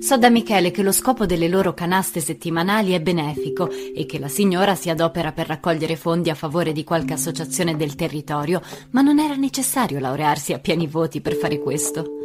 So 0.00 0.18
da 0.18 0.28
Michele 0.28 0.70
che 0.70 0.82
lo 0.82 0.92
scopo 0.92 1.24
delle 1.24 1.48
loro 1.48 1.72
canaste 1.72 2.20
settimanali 2.20 2.92
è 2.92 3.00
benefico 3.00 3.70
e 3.70 4.04
che 4.04 4.18
la 4.18 4.28
signora 4.28 4.74
si 4.74 4.90
adopera 4.90 5.32
per 5.32 5.46
raccogliere 5.46 5.96
fondi 5.96 6.28
a 6.28 6.34
favore 6.34 6.72
di 6.72 6.84
qualche 6.84 7.14
associazione 7.14 7.76
del 7.76 7.94
territorio, 7.94 8.60
ma 8.90 9.00
non 9.00 9.18
era 9.18 9.34
necessario 9.34 9.98
laurearsi 9.98 10.52
a 10.52 10.58
pieni 10.58 10.86
voti 10.86 11.20
per 11.20 11.34
fare 11.34 11.58
questo. 11.58 12.23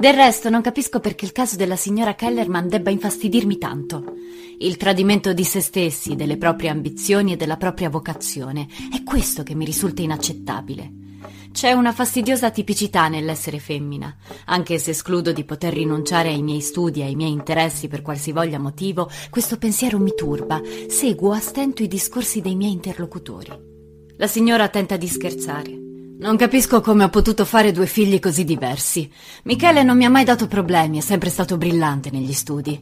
Del 0.00 0.14
resto 0.14 0.48
non 0.48 0.62
capisco 0.62 0.98
perché 0.98 1.26
il 1.26 1.32
caso 1.32 1.56
della 1.56 1.76
signora 1.76 2.14
Kellerman 2.14 2.68
debba 2.68 2.88
infastidirmi 2.88 3.58
tanto. 3.58 4.14
Il 4.58 4.78
tradimento 4.78 5.34
di 5.34 5.44
se 5.44 5.60
stessi, 5.60 6.16
delle 6.16 6.38
proprie 6.38 6.70
ambizioni 6.70 7.34
e 7.34 7.36
della 7.36 7.58
propria 7.58 7.90
vocazione 7.90 8.66
è 8.90 9.02
questo 9.02 9.42
che 9.42 9.54
mi 9.54 9.66
risulta 9.66 10.00
inaccettabile. 10.00 10.90
C'è 11.52 11.72
una 11.72 11.92
fastidiosa 11.92 12.50
tipicità 12.50 13.08
nell'essere 13.08 13.58
femmina. 13.58 14.16
Anche 14.46 14.78
se 14.78 14.92
escludo 14.92 15.32
di 15.32 15.44
poter 15.44 15.74
rinunciare 15.74 16.30
ai 16.30 16.42
miei 16.42 16.62
studi 16.62 17.00
e 17.00 17.04
ai 17.04 17.14
miei 17.14 17.32
interessi 17.32 17.86
per 17.86 18.00
qualsivoglia 18.00 18.58
motivo, 18.58 19.06
questo 19.28 19.58
pensiero 19.58 19.98
mi 19.98 20.14
turba. 20.16 20.62
Seguo 20.88 21.32
a 21.32 21.40
stento 21.40 21.82
i 21.82 21.88
discorsi 21.88 22.40
dei 22.40 22.56
miei 22.56 22.72
interlocutori. 22.72 23.50
La 24.16 24.26
signora 24.26 24.66
tenta 24.68 24.96
di 24.96 25.08
scherzare. 25.08 25.89
Non 26.20 26.36
capisco 26.36 26.82
come 26.82 27.04
ho 27.04 27.08
potuto 27.08 27.46
fare 27.46 27.72
due 27.72 27.86
figli 27.86 28.18
così 28.18 28.44
diversi. 28.44 29.10
Michele 29.44 29.82
non 29.82 29.96
mi 29.96 30.04
ha 30.04 30.10
mai 30.10 30.24
dato 30.24 30.48
problemi, 30.48 30.98
è 30.98 31.00
sempre 31.00 31.30
stato 31.30 31.56
brillante 31.56 32.10
negli 32.10 32.34
studi. 32.34 32.78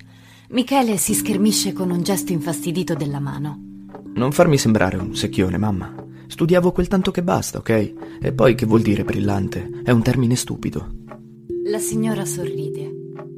Michele 0.49 0.97
si 0.97 1.15
schermisce 1.15 1.73
con 1.73 1.93
un 1.93 2.03
gesto 2.03 2.33
infastidito 2.33 2.95
della 2.95 3.21
mano. 3.21 3.57
Non 4.15 4.33
farmi 4.33 4.59
sembrare 4.59 4.97
un 4.97 5.15
secchione, 5.15 5.57
mamma. 5.57 5.95
Studiavo 6.27 6.73
quel 6.73 6.89
tanto 6.89 7.13
che 7.13 7.23
basta, 7.23 7.59
ok? 7.59 8.19
E 8.21 8.33
poi 8.33 8.57
che 8.57 8.67
vuol 8.67 8.83
dire 8.83 9.05
brillante? 9.05 9.83
È 9.85 9.93
un 9.93 10.03
termine 10.03 10.35
stupido. 10.35 10.89
La 11.67 11.79
signora 11.79 12.25
sorride. 12.25 12.91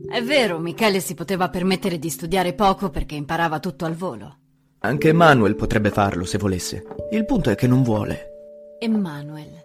È 0.08 0.22
vero, 0.22 0.58
Michele 0.60 1.00
si 1.00 1.12
poteva 1.12 1.50
permettere 1.50 1.98
di 1.98 2.08
studiare 2.08 2.54
poco 2.54 2.88
perché 2.88 3.16
imparava 3.16 3.60
tutto 3.60 3.84
al 3.84 3.96
volo. 3.96 4.38
Anche 4.78 5.12
Manuel 5.12 5.56
potrebbe 5.56 5.90
farlo 5.90 6.24
se 6.24 6.38
volesse. 6.38 6.86
Il 7.12 7.26
punto 7.26 7.50
è 7.50 7.54
che 7.54 7.66
non 7.66 7.82
vuole. 7.82 8.28
Emanuel. 8.78 9.59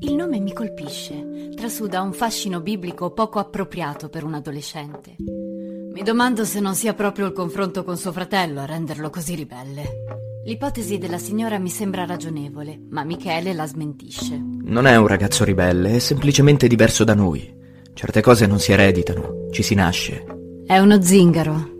Il 0.00 0.14
nome 0.14 0.38
mi 0.38 0.52
colpisce, 0.52 1.50
trasuda 1.56 2.02
un 2.02 2.12
fascino 2.12 2.60
biblico 2.60 3.10
poco 3.10 3.40
appropriato 3.40 4.08
per 4.08 4.22
un 4.22 4.34
adolescente. 4.34 5.16
Mi 5.18 6.02
domando 6.04 6.44
se 6.44 6.60
non 6.60 6.76
sia 6.76 6.94
proprio 6.94 7.26
il 7.26 7.32
confronto 7.32 7.82
con 7.82 7.96
suo 7.96 8.12
fratello 8.12 8.60
a 8.60 8.64
renderlo 8.64 9.10
così 9.10 9.34
ribelle. 9.34 10.04
L'ipotesi 10.44 10.98
della 10.98 11.18
signora 11.18 11.58
mi 11.58 11.68
sembra 11.68 12.06
ragionevole, 12.06 12.80
ma 12.90 13.02
Michele 13.02 13.52
la 13.52 13.66
smentisce. 13.66 14.40
Non 14.62 14.86
è 14.86 14.94
un 14.96 15.08
ragazzo 15.08 15.42
ribelle, 15.42 15.96
è 15.96 15.98
semplicemente 15.98 16.68
diverso 16.68 17.02
da 17.02 17.14
noi. 17.14 17.52
Certe 17.92 18.20
cose 18.20 18.46
non 18.46 18.60
si 18.60 18.70
ereditano, 18.70 19.48
ci 19.50 19.64
si 19.64 19.74
nasce. 19.74 20.24
È 20.64 20.78
uno 20.78 21.02
zingaro. 21.02 21.70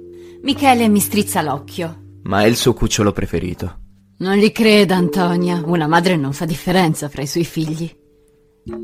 Michele 0.42 0.88
mi 0.88 0.98
strizza 0.98 1.40
l'occhio. 1.40 2.16
Ma 2.24 2.42
è 2.42 2.46
il 2.46 2.56
suo 2.56 2.74
cucciolo 2.74 3.12
preferito. 3.12 3.78
Non 4.18 4.34
gli 4.34 4.50
creda, 4.50 4.96
Antonia. 4.96 5.62
Una 5.64 5.86
madre 5.86 6.16
non 6.16 6.32
fa 6.32 6.44
differenza 6.44 7.08
fra 7.08 7.22
i 7.22 7.26
suoi 7.28 7.44
figli. 7.44 7.88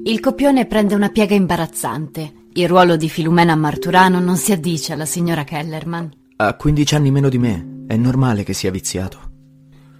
Il 0.04 0.20
copione 0.20 0.66
prende 0.66 0.94
una 0.94 1.10
piega 1.10 1.34
imbarazzante. 1.34 2.32
Il 2.54 2.68
ruolo 2.68 2.96
di 2.96 3.08
Filumena 3.08 3.54
Marturano 3.54 4.18
non 4.18 4.36
si 4.36 4.52
addice 4.52 4.92
alla 4.92 5.04
signora 5.04 5.44
Kellerman. 5.44 6.10
Ha 6.36 6.54
15 6.54 6.94
anni 6.94 7.10
meno 7.10 7.28
di 7.28 7.38
me. 7.38 7.84
È 7.86 7.96
normale 7.96 8.44
che 8.44 8.54
sia 8.54 8.70
viziato. 8.70 9.18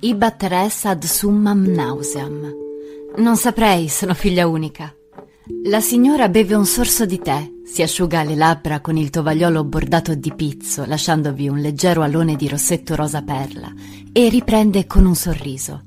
Ibat 0.00 0.42
res 0.44 0.84
ad 0.86 1.02
summam 1.04 1.66
nauseam. 1.66 2.52
Non 3.16 3.36
saprei, 3.36 3.88
sono 3.88 4.14
figlia 4.14 4.46
unica. 4.46 4.94
La 5.64 5.80
signora 5.80 6.30
beve 6.30 6.54
un 6.54 6.64
sorso 6.64 7.04
di 7.04 7.18
tè, 7.18 7.46
si 7.64 7.82
asciuga 7.82 8.22
le 8.22 8.34
labbra 8.34 8.80
con 8.80 8.96
il 8.96 9.10
tovagliolo 9.10 9.64
bordato 9.64 10.14
di 10.14 10.32
pizzo, 10.34 10.86
lasciandovi 10.86 11.48
un 11.48 11.58
leggero 11.58 12.00
alone 12.00 12.36
di 12.36 12.48
rossetto 12.48 12.94
rosa 12.94 13.22
perla, 13.22 13.70
e 14.10 14.28
riprende 14.30 14.86
con 14.86 15.04
un 15.04 15.14
sorriso. 15.14 15.82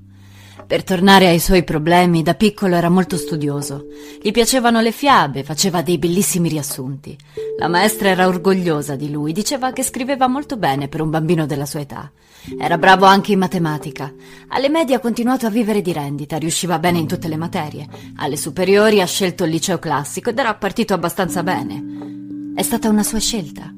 Per 0.68 0.84
tornare 0.84 1.28
ai 1.28 1.40
suoi 1.40 1.64
problemi, 1.64 2.24
da 2.24 2.34
piccolo 2.34 2.76
era 2.76 2.90
molto 2.90 3.16
studioso. 3.16 3.86
Gli 4.22 4.32
piacevano 4.32 4.82
le 4.82 4.92
fiabe, 4.92 5.46
faceva 5.46 5.82
dei 5.82 5.98
bellissimi 5.98 6.50
riassunti. 6.50 7.18
La 7.58 7.70
maestra 7.70 8.10
era 8.10 8.28
orgogliosa 8.28 8.98
di 8.98 9.10
lui, 9.10 9.32
diceva 9.32 9.72
che 9.72 9.82
scriveva 9.82 10.28
molto 10.28 10.58
bene 10.58 10.90
per 10.90 11.00
un 11.00 11.10
bambino 11.10 11.46
della 11.46 11.66
sua 11.66 11.80
età. 11.80 12.12
Era 12.60 12.78
bravo 12.78 13.06
anche 13.06 13.32
in 13.32 13.40
matematica. 13.40 14.14
Alle 14.50 14.68
medie 14.68 14.96
ha 14.96 15.00
continuato 15.00 15.46
a 15.46 15.50
vivere 15.50 15.82
di 15.82 15.94
rendita, 15.94 16.36
riusciva 16.36 16.80
bene 16.80 16.98
in 16.98 17.08
tutte 17.08 17.30
le 17.30 17.38
materie. 17.38 17.88
Alle 18.18 18.36
superiori 18.36 19.00
ha 19.00 19.06
scelto 19.06 19.46
il 19.46 19.52
liceo 19.52 19.80
classico 19.80 20.32
ed 20.32 20.38
era 20.38 20.54
partito 20.56 20.94
abbastanza 20.94 21.44
bene. 21.44 22.54
È 22.54 22.62
stata 22.62 22.90
una 22.90 23.04
sua 23.04 23.20
scelta. 23.20 23.74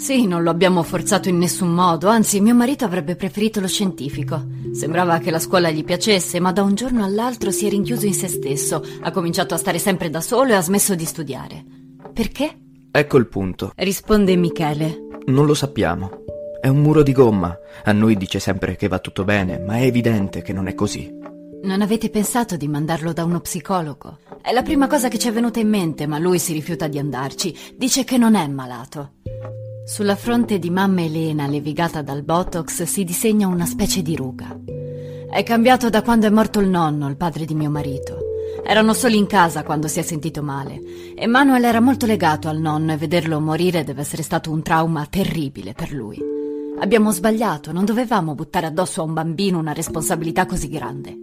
Sì, 0.00 0.26
non 0.26 0.42
lo 0.42 0.48
abbiamo 0.48 0.82
forzato 0.82 1.28
in 1.28 1.36
nessun 1.36 1.74
modo, 1.74 2.08
anzi 2.08 2.40
mio 2.40 2.54
marito 2.54 2.86
avrebbe 2.86 3.16
preferito 3.16 3.60
lo 3.60 3.68
scientifico. 3.68 4.42
Sembrava 4.72 5.18
che 5.18 5.30
la 5.30 5.38
scuola 5.38 5.70
gli 5.70 5.84
piacesse, 5.84 6.40
ma 6.40 6.52
da 6.52 6.62
un 6.62 6.74
giorno 6.74 7.04
all'altro 7.04 7.50
si 7.50 7.66
è 7.66 7.68
rinchiuso 7.68 8.06
in 8.06 8.14
se 8.14 8.26
stesso, 8.26 8.82
ha 9.02 9.10
cominciato 9.10 9.52
a 9.52 9.58
stare 9.58 9.78
sempre 9.78 10.08
da 10.08 10.22
solo 10.22 10.52
e 10.52 10.54
ha 10.54 10.62
smesso 10.62 10.94
di 10.94 11.04
studiare. 11.04 11.62
Perché? 12.14 12.56
Ecco 12.90 13.18
il 13.18 13.26
punto. 13.26 13.72
Risponde 13.76 14.36
Michele. 14.36 15.06
Non 15.26 15.44
lo 15.44 15.52
sappiamo. 15.52 16.24
È 16.62 16.68
un 16.68 16.78
muro 16.78 17.02
di 17.02 17.12
gomma. 17.12 17.54
A 17.84 17.92
noi 17.92 18.16
dice 18.16 18.38
sempre 18.38 18.76
che 18.76 18.88
va 18.88 19.00
tutto 19.00 19.24
bene, 19.24 19.58
ma 19.58 19.76
è 19.76 19.82
evidente 19.82 20.40
che 20.40 20.54
non 20.54 20.66
è 20.66 20.74
così. 20.74 21.14
Non 21.62 21.82
avete 21.82 22.08
pensato 22.08 22.56
di 22.56 22.68
mandarlo 22.68 23.12
da 23.12 23.24
uno 23.24 23.40
psicologo? 23.40 24.16
È 24.40 24.50
la 24.50 24.62
prima 24.62 24.86
cosa 24.86 25.08
che 25.08 25.18
ci 25.18 25.28
è 25.28 25.32
venuta 25.32 25.60
in 25.60 25.68
mente, 25.68 26.06
ma 26.06 26.18
lui 26.18 26.38
si 26.38 26.54
rifiuta 26.54 26.88
di 26.88 26.98
andarci. 26.98 27.54
Dice 27.76 28.04
che 28.04 28.16
non 28.16 28.34
è 28.34 28.48
malato. 28.48 29.12
Sulla 29.90 30.14
fronte 30.14 30.60
di 30.60 30.70
mamma 30.70 31.02
Elena, 31.02 31.48
levigata 31.48 32.00
dal 32.00 32.22
Botox, 32.22 32.84
si 32.84 33.02
disegna 33.02 33.48
una 33.48 33.66
specie 33.66 34.02
di 34.02 34.14
ruga. 34.14 34.56
È 35.28 35.42
cambiato 35.42 35.90
da 35.90 36.02
quando 36.02 36.28
è 36.28 36.30
morto 36.30 36.60
il 36.60 36.68
nonno, 36.68 37.08
il 37.08 37.16
padre 37.16 37.44
di 37.44 37.56
mio 37.56 37.70
marito. 37.70 38.18
Erano 38.64 38.94
soli 38.94 39.16
in 39.16 39.26
casa 39.26 39.64
quando 39.64 39.88
si 39.88 39.98
è 39.98 40.02
sentito 40.02 40.44
male. 40.44 40.80
Emanuele 41.16 41.66
era 41.66 41.80
molto 41.80 42.06
legato 42.06 42.46
al 42.46 42.60
nonno 42.60 42.92
e 42.92 42.98
vederlo 42.98 43.40
morire 43.40 43.82
deve 43.82 44.02
essere 44.02 44.22
stato 44.22 44.52
un 44.52 44.62
trauma 44.62 45.06
terribile 45.06 45.72
per 45.72 45.90
lui. 45.90 46.20
Abbiamo 46.78 47.10
sbagliato, 47.10 47.72
non 47.72 47.84
dovevamo 47.84 48.36
buttare 48.36 48.66
addosso 48.66 49.00
a 49.00 49.04
un 49.04 49.12
bambino 49.12 49.58
una 49.58 49.72
responsabilità 49.72 50.46
così 50.46 50.68
grande. 50.68 51.16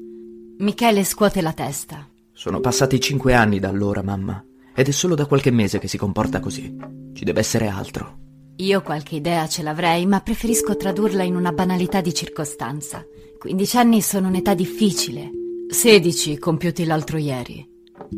Michele 0.57 1.05
scuote 1.05 1.41
la 1.41 1.53
testa. 1.53 2.05
Sono 2.33 2.59
passati 2.59 2.99
cinque 2.99 3.33
anni 3.33 3.59
da 3.59 3.69
allora, 3.69 4.03
mamma, 4.03 4.43
ed 4.75 4.89
è 4.89 4.91
solo 4.91 5.15
da 5.15 5.25
qualche 5.25 5.51
mese 5.51 5.79
che 5.79 5.87
si 5.87 5.97
comporta 5.97 6.41
così. 6.41 6.75
Ci 7.13 7.23
deve 7.23 7.39
essere 7.39 7.69
altro. 7.69 8.25
Io 8.59 8.81
qualche 8.81 9.15
idea 9.15 9.47
ce 9.47 9.61
l'avrei, 9.61 10.07
ma 10.07 10.19
preferisco 10.21 10.75
tradurla 10.75 11.21
in 11.21 11.35
una 11.35 11.51
banalità 11.51 12.01
di 12.01 12.11
circostanza. 12.11 13.05
15 13.37 13.77
anni 13.77 14.01
sono 14.01 14.29
un'età 14.29 14.55
difficile. 14.55 15.29
16 15.69 16.39
compiuti 16.39 16.83
l'altro 16.85 17.17
ieri. 17.17 17.63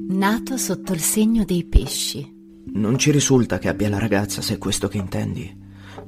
Nato 0.07 0.55
sotto 0.55 0.93
il 0.93 1.01
segno 1.01 1.43
dei 1.43 1.65
pesci. 1.65 2.37
Non 2.73 2.97
ci 2.97 3.11
risulta 3.11 3.57
che 3.57 3.67
abbia 3.67 3.89
la 3.89 3.99
ragazza, 3.99 4.41
se 4.41 4.53
è 4.53 4.57
questo 4.57 4.87
che 4.87 4.97
intendi. 4.97 5.53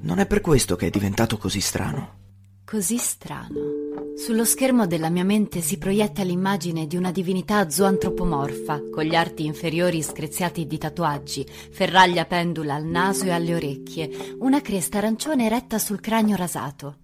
Non 0.02 0.20
è 0.20 0.26
per 0.26 0.40
questo 0.40 0.78
che 0.78 0.88
è 0.88 0.90
diventato 0.90 1.38
così 1.38 1.60
strano. 1.60 2.20
Così 2.64 2.98
strano. 2.98 3.81
Sullo 4.16 4.46
schermo 4.46 4.86
della 4.86 5.10
mia 5.10 5.24
mente 5.24 5.62
si 5.62 5.78
proietta 5.78 6.22
l'immagine 6.22 6.86
di 6.86 6.96
una 6.96 7.12
divinità 7.12 7.70
zoantropomorfa, 7.70 8.90
con 8.92 9.04
gli 9.04 9.16
arti 9.16 9.46
inferiori 9.46 10.02
screziati 10.04 10.68
di 10.68 10.78
tatuaggi, 10.78 11.46
ferraglia 11.72 12.26
pendula 12.26 12.76
al 12.76 12.86
naso 12.86 13.26
e 13.26 13.32
alle 13.32 13.56
orecchie, 13.56 14.36
una 14.40 14.62
cresta 14.62 15.00
arancione 15.00 15.46
eretta 15.46 15.80
sul 15.80 16.00
cranio 16.00 16.36
rasato. 16.36 16.98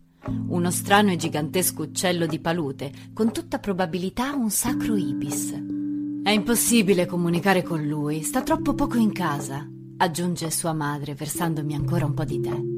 Uno 0.50 0.70
strano 0.70 1.12
e 1.12 1.16
gigantesco 1.16 1.84
uccello 1.84 2.28
di 2.28 2.40
palute, 2.40 2.92
con 3.14 3.32
tutta 3.32 3.58
probabilità 3.58 4.36
un 4.36 4.52
sacro 4.52 4.96
ibis. 4.96 5.54
È 6.24 6.30
impossibile 6.30 7.06
comunicare 7.06 7.64
con 7.64 7.86
lui, 7.86 8.22
sta 8.22 8.42
troppo 8.42 8.74
poco 8.76 8.98
in 8.98 9.12
casa, 9.12 9.68
aggiunge 9.98 10.52
sua 10.52 10.74
madre, 10.74 11.16
versandomi 11.16 11.74
ancora 11.74 12.06
un 12.06 12.14
po' 12.14 12.26
di 12.26 12.40
tè. 12.42 12.77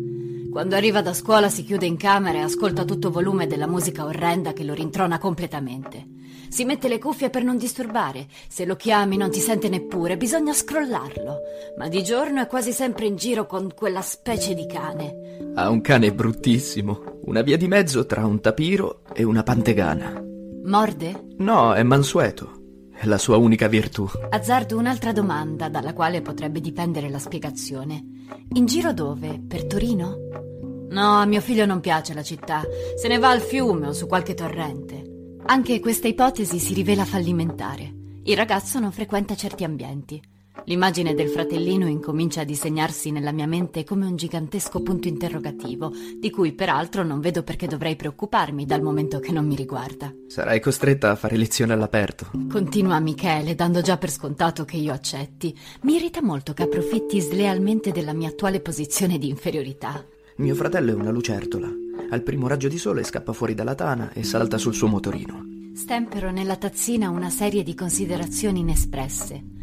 Quando 0.51 0.75
arriva 0.75 1.01
da 1.01 1.13
scuola 1.13 1.48
si 1.48 1.63
chiude 1.63 1.86
in 1.86 1.96
camera 1.96 2.39
e 2.39 2.41
ascolta 2.41 2.84
tutto 2.84 3.12
volume 3.12 3.46
della 3.46 3.68
musica 3.68 4.03
orrenda 4.06 4.51
che 4.51 4.63
lo 4.63 4.74
rintrona 4.74 5.20
completamente. 5.20 6.08
Si 6.50 6.65
mette 6.65 6.88
le 6.88 6.98
cuffie 6.98 7.29
per 7.29 7.44
non 7.44 7.58
disturbare. 7.58 8.25
Se 8.48 8.65
lo 8.65 8.75
chiami 8.75 9.15
non 9.15 9.29
ti 9.29 9.39
sente 9.39 9.70
neppure, 9.70 10.18
bisogna 10.18 10.51
scrollarlo. 10.51 11.38
Ma 11.77 11.88
di 11.88 12.03
giorno 12.03 12.41
è 12.41 12.48
quasi 12.48 12.72
sempre 12.72 13.06
in 13.06 13.15
giro 13.15 13.46
con 13.46 13.72
quella 13.75 14.01
specie 14.01 14.56
di 14.56 14.65
cane. 14.65 15.51
Ha 15.53 15.70
un 15.70 15.82
cane 15.82 16.12
bruttissimo, 16.12 17.20
una 17.25 17.44
via 17.44 17.56
di 17.56 17.68
mezzo 17.68 18.08
tra 18.08 18.25
un 18.25 18.41
tapiro 18.41 19.03
e 19.13 19.24
una 19.24 19.44
pantegana. 19.44 20.20
Morde? 20.63 21.27
No, 21.38 21.74
è 21.74 21.84
mansueto. 21.84 22.58
È 22.91 23.06
la 23.06 23.20
sua 23.20 23.38
unica 23.38 23.68
virtù. 23.68 24.10
Azzardo 24.29 24.77
un'altra 24.77 25.13
domanda 25.13 25.70
dalla 25.70 25.94
quale 25.94 26.22
potrebbe 26.22 26.60
dipendere 26.60 27.10
la 27.10 27.20
spiegazione. 27.20 28.18
In 28.53 28.65
giro 28.65 28.93
dove? 28.93 29.39
Per 29.48 29.65
Torino? 29.65 30.17
No, 30.89 31.19
a 31.19 31.25
mio 31.25 31.41
figlio 31.41 31.65
non 31.65 31.79
piace 31.79 32.13
la 32.13 32.24
città. 32.24 32.63
Se 32.95 33.07
ne 33.07 33.19
va 33.19 33.29
al 33.29 33.41
fiume 33.41 33.88
o 33.88 33.93
su 33.93 34.07
qualche 34.07 34.33
torrente. 34.33 35.38
Anche 35.45 35.79
questa 35.79 36.07
ipotesi 36.07 36.59
si 36.59 36.74
rivela 36.74 37.05
fallimentare. 37.05 37.93
Il 38.24 38.36
ragazzo 38.36 38.79
non 38.79 38.91
frequenta 38.91 39.36
certi 39.36 39.63
ambienti. 39.63 40.21
L'immagine 40.65 41.13
del 41.13 41.29
fratellino 41.29 41.87
incomincia 41.87 42.41
a 42.41 42.43
disegnarsi 42.43 43.11
nella 43.11 43.31
mia 43.31 43.47
mente 43.47 43.83
come 43.83 44.05
un 44.05 44.15
gigantesco 44.15 44.81
punto 44.81 45.07
interrogativo, 45.07 45.91
di 46.19 46.29
cui 46.29 46.53
peraltro 46.53 47.03
non 47.03 47.19
vedo 47.19 47.43
perché 47.43 47.67
dovrei 47.67 47.95
preoccuparmi 47.95 48.65
dal 48.65 48.81
momento 48.81 49.19
che 49.19 49.31
non 49.31 49.45
mi 49.45 49.55
riguarda. 49.55 50.13
Sarai 50.27 50.59
costretta 50.59 51.11
a 51.11 51.15
fare 51.15 51.37
lezione 51.37 51.73
all'aperto. 51.73 52.29
Continua 52.49 52.99
Michele, 52.99 53.55
dando 53.55 53.81
già 53.81 53.97
per 53.97 54.11
scontato 54.11 54.65
che 54.65 54.77
io 54.77 54.93
accetti. 54.93 55.57
Mi 55.81 55.95
irrita 55.95 56.21
molto 56.21 56.53
che 56.53 56.63
approfitti 56.63 57.19
slealmente 57.19 57.91
della 57.91 58.13
mia 58.13 58.29
attuale 58.29 58.59
posizione 58.59 59.17
di 59.17 59.29
inferiorità. 59.29 60.05
Mio 60.37 60.55
fratello 60.55 60.91
è 60.91 60.95
una 60.95 61.11
lucertola. 61.11 61.67
Al 62.11 62.21
primo 62.21 62.47
raggio 62.47 62.67
di 62.67 62.77
sole 62.77 63.03
scappa 63.03 63.33
fuori 63.33 63.53
dalla 63.53 63.75
tana 63.75 64.11
e 64.13 64.23
salta 64.23 64.57
sul 64.57 64.73
suo 64.73 64.87
motorino. 64.87 65.45
Stempero 65.73 66.31
nella 66.31 66.55
tazzina 66.55 67.09
una 67.09 67.29
serie 67.29 67.63
di 67.63 67.75
considerazioni 67.75 68.59
inespresse. 68.59 69.57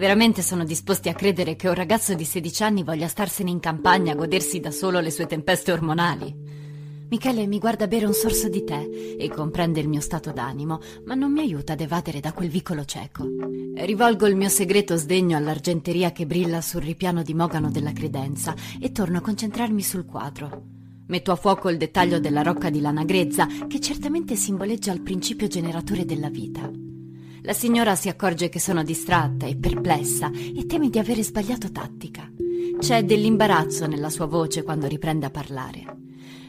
Veramente 0.00 0.40
sono 0.40 0.64
disposti 0.64 1.10
a 1.10 1.12
credere 1.12 1.56
che 1.56 1.68
un 1.68 1.74
ragazzo 1.74 2.14
di 2.14 2.24
16 2.24 2.62
anni 2.62 2.82
voglia 2.82 3.06
starsene 3.06 3.50
in 3.50 3.60
campagna 3.60 4.12
a 4.12 4.14
godersi 4.14 4.58
da 4.58 4.70
solo 4.70 4.98
le 4.98 5.10
sue 5.10 5.26
tempeste 5.26 5.72
ormonali. 5.72 6.34
Michele 7.10 7.46
mi 7.46 7.58
guarda 7.58 7.86
bere 7.86 8.06
un 8.06 8.14
sorso 8.14 8.48
di 8.48 8.64
tè 8.64 8.80
e 9.18 9.28
comprende 9.28 9.78
il 9.78 9.88
mio 9.88 10.00
stato 10.00 10.32
d'animo, 10.32 10.80
ma 11.04 11.14
non 11.14 11.32
mi 11.32 11.40
aiuta 11.40 11.74
ad 11.74 11.82
evadere 11.82 12.20
da 12.20 12.32
quel 12.32 12.48
vicolo 12.48 12.86
cieco. 12.86 13.26
Rivolgo 13.74 14.26
il 14.26 14.36
mio 14.36 14.48
segreto 14.48 14.96
sdegno 14.96 15.36
all'argenteria 15.36 16.12
che 16.12 16.24
brilla 16.24 16.62
sul 16.62 16.80
ripiano 16.80 17.22
di 17.22 17.34
mogano 17.34 17.70
della 17.70 17.92
credenza 17.92 18.54
e 18.80 18.92
torno 18.92 19.18
a 19.18 19.20
concentrarmi 19.20 19.82
sul 19.82 20.06
quadro. 20.06 20.62
Metto 21.08 21.30
a 21.30 21.36
fuoco 21.36 21.68
il 21.68 21.76
dettaglio 21.76 22.18
della 22.18 22.40
rocca 22.40 22.70
di 22.70 22.80
lana 22.80 23.04
grezza, 23.04 23.46
che 23.68 23.80
certamente 23.80 24.34
simboleggia 24.34 24.92
il 24.94 25.02
principio 25.02 25.46
generatore 25.46 26.06
della 26.06 26.30
vita. 26.30 26.88
La 27.42 27.54
signora 27.54 27.94
si 27.94 28.08
accorge 28.08 28.50
che 28.50 28.60
sono 28.60 28.82
distratta 28.82 29.46
e 29.46 29.56
perplessa 29.56 30.30
e 30.30 30.66
teme 30.66 30.90
di 30.90 30.98
avere 30.98 31.22
sbagliato 31.22 31.72
tattica. 31.72 32.30
C'è 32.78 33.02
dell'imbarazzo 33.04 33.86
nella 33.86 34.10
sua 34.10 34.26
voce 34.26 34.62
quando 34.62 34.86
riprende 34.86 35.26
a 35.26 35.30
parlare. 35.30 35.84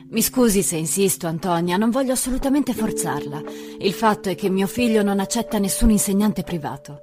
Mi 0.09 0.21
scusi 0.21 0.61
se 0.61 0.75
insisto, 0.75 1.27
Antonia, 1.27 1.77
non 1.77 1.89
voglio 1.89 2.11
assolutamente 2.11 2.73
forzarla. 2.73 3.41
Il 3.79 3.93
fatto 3.93 4.27
è 4.27 4.35
che 4.35 4.49
mio 4.49 4.67
figlio 4.67 5.01
non 5.01 5.21
accetta 5.21 5.57
nessun 5.59 5.91
insegnante 5.91 6.43
privato. 6.43 6.99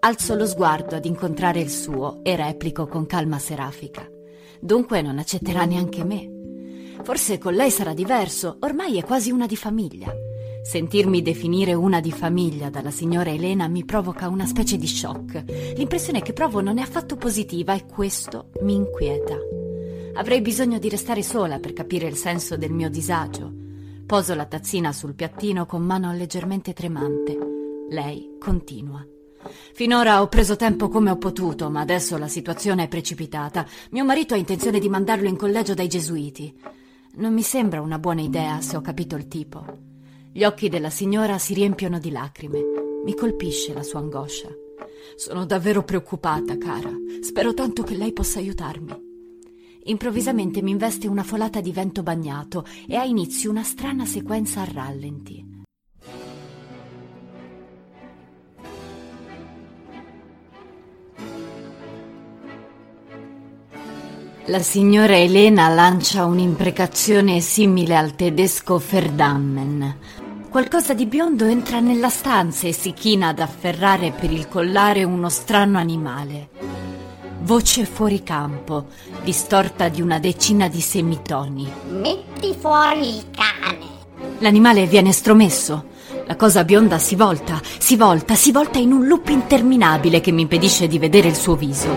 Alzo 0.00 0.34
lo 0.34 0.46
sguardo 0.46 0.96
ad 0.96 1.04
incontrare 1.04 1.60
il 1.60 1.70
suo 1.70 2.18
e 2.24 2.34
replico 2.34 2.88
con 2.88 3.06
calma 3.06 3.38
serafica. 3.38 4.04
Dunque 4.60 5.00
non 5.00 5.18
accetterà 5.18 5.64
neanche 5.64 6.02
me. 6.02 6.28
Forse 7.04 7.38
con 7.38 7.54
lei 7.54 7.70
sarà 7.70 7.94
diverso, 7.94 8.56
ormai 8.60 8.98
è 8.98 9.04
quasi 9.04 9.30
una 9.30 9.46
di 9.46 9.56
famiglia. 9.56 10.12
Sentirmi 10.62 11.22
definire 11.22 11.74
una 11.74 12.00
di 12.00 12.12
famiglia 12.12 12.70
dalla 12.70 12.92
signora 12.92 13.30
Elena 13.30 13.66
mi 13.66 13.84
provoca 13.84 14.28
una 14.28 14.46
specie 14.46 14.76
di 14.76 14.86
shock. 14.86 15.74
L'impressione 15.76 16.22
che 16.22 16.32
provo 16.32 16.60
non 16.60 16.78
è 16.78 16.82
affatto 16.82 17.16
positiva 17.16 17.74
e 17.74 17.84
questo 17.84 18.50
mi 18.60 18.74
inquieta. 18.74 19.36
Avrei 20.14 20.40
bisogno 20.40 20.78
di 20.78 20.88
restare 20.88 21.24
sola 21.24 21.58
per 21.58 21.72
capire 21.72 22.06
il 22.06 22.16
senso 22.16 22.56
del 22.56 22.70
mio 22.70 22.88
disagio. 22.88 23.52
Poso 24.06 24.34
la 24.34 24.46
tazzina 24.46 24.92
sul 24.92 25.14
piattino 25.14 25.66
con 25.66 25.82
mano 25.82 26.12
leggermente 26.12 26.72
tremante. 26.72 27.36
Lei 27.90 28.36
continua. 28.38 29.04
Finora 29.74 30.22
ho 30.22 30.28
preso 30.28 30.54
tempo 30.54 30.88
come 30.88 31.10
ho 31.10 31.18
potuto, 31.18 31.70
ma 31.70 31.80
adesso 31.80 32.16
la 32.16 32.28
situazione 32.28 32.84
è 32.84 32.88
precipitata. 32.88 33.66
Mio 33.90 34.04
marito 34.04 34.34
ha 34.34 34.38
intenzione 34.38 34.78
di 34.78 34.88
mandarlo 34.88 35.26
in 35.26 35.36
collegio 35.36 35.74
dai 35.74 35.88
gesuiti. 35.88 36.54
Non 37.14 37.34
mi 37.34 37.42
sembra 37.42 37.80
una 37.80 37.98
buona 37.98 38.20
idea, 38.20 38.60
se 38.60 38.76
ho 38.76 38.80
capito 38.80 39.16
il 39.16 39.26
tipo. 39.26 39.90
Gli 40.34 40.44
occhi 40.44 40.70
della 40.70 40.88
signora 40.88 41.36
si 41.36 41.52
riempiono 41.52 41.98
di 41.98 42.10
lacrime. 42.10 42.58
Mi 43.04 43.14
colpisce 43.14 43.74
la 43.74 43.82
sua 43.82 43.98
angoscia. 43.98 44.48
Sono 45.14 45.44
davvero 45.44 45.82
preoccupata, 45.82 46.56
cara. 46.56 46.90
Spero 47.20 47.52
tanto 47.52 47.82
che 47.82 47.94
lei 47.94 48.14
possa 48.14 48.38
aiutarmi. 48.38 49.10
Improvvisamente 49.84 50.62
mi 50.62 50.70
investe 50.70 51.06
una 51.06 51.22
folata 51.22 51.60
di 51.60 51.70
vento 51.70 52.02
bagnato 52.02 52.64
e 52.88 52.96
ha 52.96 53.04
inizio 53.04 53.50
una 53.50 53.62
strana 53.62 54.06
sequenza 54.06 54.62
a 54.62 54.68
rallenti. 54.72 55.60
La 64.46 64.60
signora 64.60 65.16
Elena 65.16 65.68
lancia 65.68 66.24
un'imprecazione 66.24 67.40
simile 67.40 67.96
al 67.96 68.14
tedesco 68.14 68.78
Verdammen. 68.78 70.21
Qualcosa 70.52 70.92
di 70.92 71.06
biondo 71.06 71.46
entra 71.46 71.80
nella 71.80 72.10
stanza 72.10 72.68
e 72.68 72.74
si 72.74 72.92
china 72.92 73.28
ad 73.28 73.38
afferrare 73.38 74.10
per 74.10 74.30
il 74.30 74.48
collare 74.48 75.02
uno 75.02 75.30
strano 75.30 75.78
animale. 75.78 76.50
Voce 77.40 77.86
fuori 77.86 78.22
campo, 78.22 78.88
distorta 79.24 79.88
di 79.88 80.02
una 80.02 80.18
decina 80.18 80.68
di 80.68 80.82
semitoni. 80.82 81.66
Metti 81.88 82.54
fuori 82.60 83.16
il 83.16 83.24
cane. 83.30 83.86
L'animale 84.40 84.84
viene 84.84 85.12
stromesso. 85.12 85.86
La 86.26 86.36
cosa 86.36 86.64
bionda 86.64 86.98
si 86.98 87.16
volta, 87.16 87.58
si 87.78 87.96
volta, 87.96 88.34
si 88.34 88.52
volta 88.52 88.78
in 88.78 88.92
un 88.92 89.06
loop 89.06 89.30
interminabile 89.30 90.20
che 90.20 90.32
mi 90.32 90.42
impedisce 90.42 90.86
di 90.86 90.98
vedere 90.98 91.28
il 91.28 91.34
suo 91.34 91.56
viso. 91.56 91.88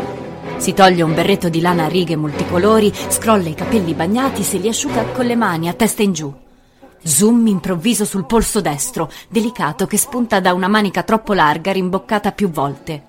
Si 0.56 0.74
toglie 0.74 1.02
un 1.02 1.14
berretto 1.14 1.50
di 1.50 1.60
lana 1.60 1.84
a 1.84 1.90
righe 1.90 2.16
multicolori, 2.16 2.94
scrolla 3.10 3.50
i 3.50 3.54
capelli 3.54 3.94
bagnati, 3.94 4.44
se 4.44 4.60
li 4.60 4.70
asciuga 4.70 5.04
con 5.08 5.26
le 5.26 5.36
mani 5.36 5.68
a 5.68 5.74
testa 5.74 6.04
in 6.04 6.14
giù. 6.14 6.34
Zoom 7.08 7.46
improvviso 7.46 8.04
sul 8.04 8.26
polso 8.26 8.62
destro, 8.62 9.12
delicato 9.30 9.86
che 9.86 9.96
spunta 9.96 10.40
da 10.40 10.54
una 10.54 10.68
manica 10.68 11.04
troppo 11.04 11.34
larga 11.34 11.72
rimboccata 11.72 12.32
più 12.32 12.50
volte. 12.50 13.04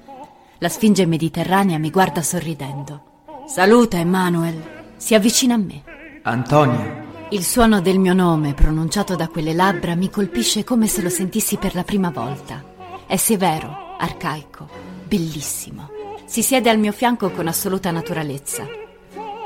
La 0.59 0.69
sfinge 0.69 1.07
mediterranea 1.07 1.79
mi 1.79 1.91
guarda 1.91 2.23
sorridendo. 2.23 3.25
Saluta, 3.47 3.97
Emanuel. 3.97 4.63
Si 4.99 5.15
avvicina 5.15 5.55
a 5.55 5.59
me. 5.59 5.83
Antonia. 6.23 7.05
Il 7.31 7.43
suono 7.43 7.81
del 7.81 7.99
mio 7.99 8.13
nome, 8.13 8.53
pronunciato 8.53 9.17
da 9.17 9.29
quelle 9.29 9.55
labbra, 9.55 9.95
mi 9.95 10.11
colpisce 10.11 10.63
come 10.63 10.89
se 10.89 11.01
lo 11.01 11.09
sentissi 11.09 11.57
per 11.57 11.75
la 11.75 11.83
prima 11.83 12.11
volta. 12.11 12.63
È 13.07 13.17
severo, 13.17 13.97
arcaico, 13.99 14.69
bellissimo. 15.07 15.89
Si 16.27 16.43
siede 16.43 16.69
al 16.69 16.79
mio 16.79 16.93
fianco 16.93 17.31
con 17.31 17.49
assoluta 17.49 17.91
naturalezza. 17.91 18.67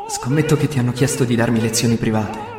Scommetto 0.09 0.57
che 0.57 0.67
ti 0.67 0.81
hanno 0.81 0.93
chiesto 0.93 1.23
di 1.23 1.37
darmi 1.37 1.61
lezioni 1.61 1.95
private. 1.95 2.50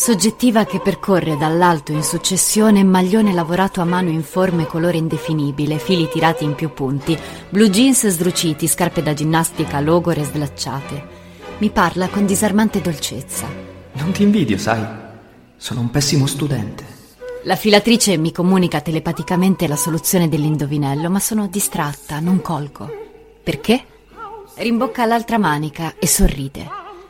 Soggettiva 0.00 0.64
che 0.64 0.80
percorre 0.80 1.36
dall'alto 1.36 1.92
in 1.92 2.02
successione 2.02 2.82
maglione 2.82 3.34
lavorato 3.34 3.82
a 3.82 3.84
mano 3.84 4.08
in 4.08 4.22
forme 4.22 4.64
colore 4.64 4.96
indefinibile, 4.96 5.76
fili 5.76 6.08
tirati 6.08 6.42
in 6.42 6.54
più 6.54 6.72
punti, 6.72 7.18
blue 7.50 7.68
jeans 7.68 8.08
sdruciti, 8.08 8.66
scarpe 8.66 9.02
da 9.02 9.12
ginnastica 9.12 9.78
logore 9.78 10.24
slacciate. 10.24 11.06
Mi 11.58 11.68
parla 11.68 12.08
con 12.08 12.24
disarmante 12.24 12.80
dolcezza. 12.80 13.46
Non 13.92 14.12
ti 14.12 14.22
invidio, 14.22 14.56
sai. 14.56 14.82
Sono 15.58 15.80
un 15.80 15.90
pessimo 15.90 16.26
studente. 16.26 16.82
La 17.42 17.56
filatrice 17.56 18.16
mi 18.16 18.32
comunica 18.32 18.80
telepaticamente 18.80 19.68
la 19.68 19.76
soluzione 19.76 20.30
dell'indovinello, 20.30 21.10
ma 21.10 21.20
sono 21.20 21.46
distratta, 21.46 22.20
non 22.20 22.40
colgo. 22.40 22.90
Perché? 23.42 23.84
Rimbocca 24.54 25.04
l'altra 25.04 25.36
manica 25.36 25.96
e 25.98 26.06
sorride. 26.06 26.66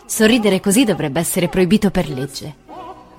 Sorridere 0.07 0.59
così 0.59 0.83
dovrebbe 0.83 1.21
essere 1.21 1.49
proibito 1.49 1.93
per 1.93 2.09
legge. 2.09 2.67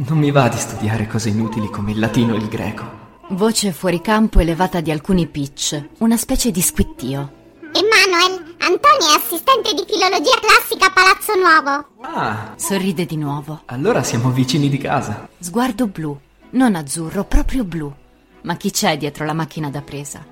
Non 0.04 0.18
mi 0.18 0.32
va 0.32 0.48
di 0.48 0.58
studiare 0.58 1.06
cose 1.08 1.30
inutili 1.30 1.70
come 1.70 1.92
il 1.92 2.00
latino 2.00 2.34
e 2.34 2.38
il 2.38 2.48
greco. 2.48 3.00
Voce 3.30 3.72
fuori 3.72 4.02
campo 4.02 4.40
elevata 4.40 4.82
di 4.82 4.92
alcuni 4.92 5.28
pitch, 5.28 5.82
una 6.00 6.18
specie 6.18 6.52
di 6.52 6.62
squittio. 6.62 7.40
Emanuel, 7.72 8.56
Antonio 8.60 9.14
è 9.14 9.18
assistente 9.18 9.74
di 9.74 9.86
filologia 9.88 10.38
classica 10.42 10.88
a 10.88 10.92
Palazzo 10.92 11.34
Nuovo. 11.36 11.88
Ah, 12.02 12.54
Sorride 12.58 13.06
di 13.06 13.16
nuovo. 13.16 13.62
allora 13.66 14.04
siamo 14.04 14.32
vicini 14.32 14.70
di 14.70 14.78
casa. 14.78 15.30
Sguardo 15.40 15.88
blu, 15.88 16.18
non 16.52 16.76
azzurro, 16.76 17.24
proprio 17.24 17.64
blu. 17.64 17.94
Ma 18.44 18.56
chi 18.58 18.72
c'è 18.72 18.98
dietro 18.98 19.24
la 19.26 19.34
macchina 19.34 19.70
da 19.70 19.82
presa? 19.82 20.26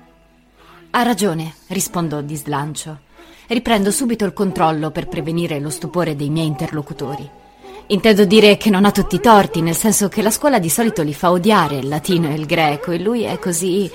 Ha 0.90 1.02
ragione, 1.02 1.54
rispondo 1.68 2.20
di 2.22 2.36
slancio. 2.36 2.98
Riprendo 3.46 3.90
subito 3.90 4.24
il 4.24 4.32
controllo 4.32 4.90
per 4.90 5.06
prevenire 5.08 5.60
lo 5.60 5.70
stupore 5.70 6.16
dei 6.16 6.28
miei 6.28 6.46
interlocutori. 6.46 7.38
Intendo 7.90 8.24
dire 8.24 8.56
che 8.56 8.70
non 8.70 8.84
ha 8.84 8.92
tutti 8.92 9.16
i 9.16 9.20
torti, 9.20 9.62
nel 9.62 9.74
senso 9.74 10.08
che 10.08 10.22
la 10.22 10.30
scuola 10.30 10.60
di 10.60 10.70
solito 10.70 11.02
li 11.02 11.12
fa 11.12 11.32
odiare 11.32 11.78
il 11.78 11.88
latino 11.88 12.28
e 12.28 12.34
il 12.34 12.46
greco 12.46 12.92
e 12.92 13.00
lui 13.00 13.24
è 13.24 13.40
così... 13.40 13.90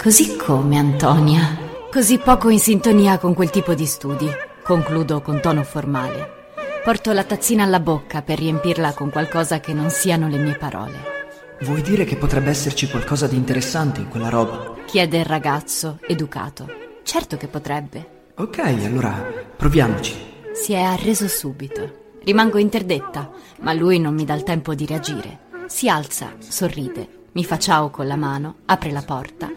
così 0.00 0.36
come 0.36 0.78
Antonia. 0.78 1.58
Così 1.90 2.16
poco 2.16 2.48
in 2.48 2.58
sintonia 2.58 3.18
con 3.18 3.34
quel 3.34 3.50
tipo 3.50 3.74
di 3.74 3.84
studi. 3.84 4.26
Concludo 4.62 5.20
con 5.20 5.42
tono 5.42 5.64
formale. 5.64 6.52
Porto 6.82 7.12
la 7.12 7.24
tazzina 7.24 7.64
alla 7.64 7.78
bocca 7.78 8.22
per 8.22 8.38
riempirla 8.38 8.94
con 8.94 9.10
qualcosa 9.10 9.60
che 9.60 9.74
non 9.74 9.90
siano 9.90 10.26
le 10.26 10.38
mie 10.38 10.56
parole. 10.56 11.12
Vuoi 11.60 11.82
dire 11.82 12.06
che 12.06 12.16
potrebbe 12.16 12.48
esserci 12.48 12.88
qualcosa 12.88 13.26
di 13.26 13.36
interessante 13.36 14.00
in 14.00 14.08
quella 14.08 14.30
roba? 14.30 14.76
Chiede 14.86 15.18
il 15.18 15.26
ragazzo, 15.26 15.98
educato. 16.06 16.72
Certo 17.02 17.36
che 17.36 17.48
potrebbe. 17.48 18.30
Ok, 18.36 18.60
allora 18.60 19.12
proviamoci. 19.54 20.14
Si 20.54 20.72
è 20.72 20.80
arreso 20.80 21.28
subito. 21.28 22.03
Rimango 22.24 22.56
interdetta, 22.56 23.30
ma 23.60 23.74
lui 23.74 23.98
non 23.98 24.14
mi 24.14 24.24
dà 24.24 24.32
il 24.32 24.44
tempo 24.44 24.74
di 24.74 24.86
reagire. 24.86 25.40
Si 25.66 25.90
alza, 25.90 26.32
sorride, 26.38 27.26
mi 27.32 27.44
fa 27.44 27.58
ciao 27.58 27.90
con 27.90 28.06
la 28.06 28.16
mano, 28.16 28.60
apre 28.64 28.90
la 28.90 29.02
porta, 29.02 29.52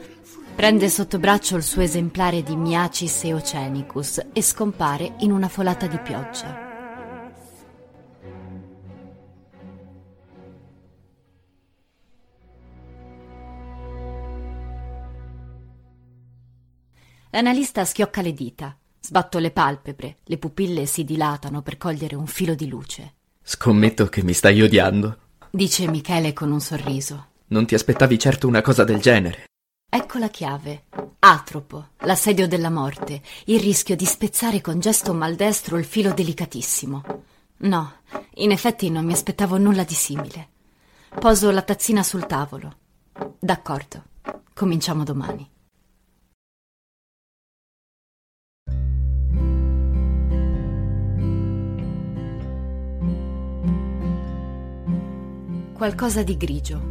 prende 0.53 0.89
sotto 0.89 1.17
braccio 1.17 1.55
il 1.55 1.63
suo 1.63 1.81
esemplare 1.81 2.43
di 2.43 2.57
Miacis 2.57 3.23
eocenicus 3.23 4.21
e 4.33 4.41
scompare 4.41 5.15
in 5.19 5.31
una 5.31 5.47
folata 5.47 5.87
di 5.87 5.97
pioggia. 5.97 6.65
L'analista 17.29 17.85
schiocca 17.85 18.21
le 18.21 18.33
dita. 18.33 18.77
Sbatto 19.07 19.39
le 19.39 19.51
palpebre, 19.51 20.17
le 20.25 20.37
pupille 20.37 20.85
si 20.85 21.05
dilatano 21.05 21.61
per 21.61 21.77
cogliere 21.77 22.17
un 22.17 22.27
filo 22.27 22.55
di 22.55 22.67
luce. 22.67 23.13
Scommetto 23.41 24.07
che 24.07 24.21
mi 24.21 24.33
stai 24.33 24.61
odiando. 24.61 25.17
Dice 25.49 25.87
Michele 25.87 26.33
con 26.33 26.51
un 26.51 26.59
sorriso. 26.59 27.27
Non 27.47 27.65
ti 27.65 27.73
aspettavi 27.73 28.19
certo 28.19 28.49
una 28.49 28.59
cosa 28.59 28.83
del 28.83 28.99
genere. 28.99 29.45
Ecco 29.89 30.17
la 30.17 30.27
chiave. 30.27 30.87
Atropo, 31.19 31.91
l'assedio 31.99 32.49
della 32.49 32.69
morte, 32.69 33.21
il 33.45 33.61
rischio 33.61 33.95
di 33.95 34.03
spezzare 34.03 34.59
con 34.59 34.81
gesto 34.81 35.13
maldestro 35.13 35.77
il 35.77 35.85
filo 35.85 36.11
delicatissimo. 36.11 37.03
No, 37.59 37.93
in 38.33 38.51
effetti 38.51 38.89
non 38.89 39.05
mi 39.05 39.13
aspettavo 39.13 39.57
nulla 39.57 39.85
di 39.85 39.93
simile. 39.93 40.49
Poso 41.17 41.49
la 41.51 41.61
tazzina 41.61 42.03
sul 42.03 42.25
tavolo. 42.25 42.75
D'accordo, 43.39 44.03
cominciamo 44.53 45.05
domani. 45.05 45.49
Qualcosa 55.77 56.23
di 56.23 56.35
grigio. 56.37 56.81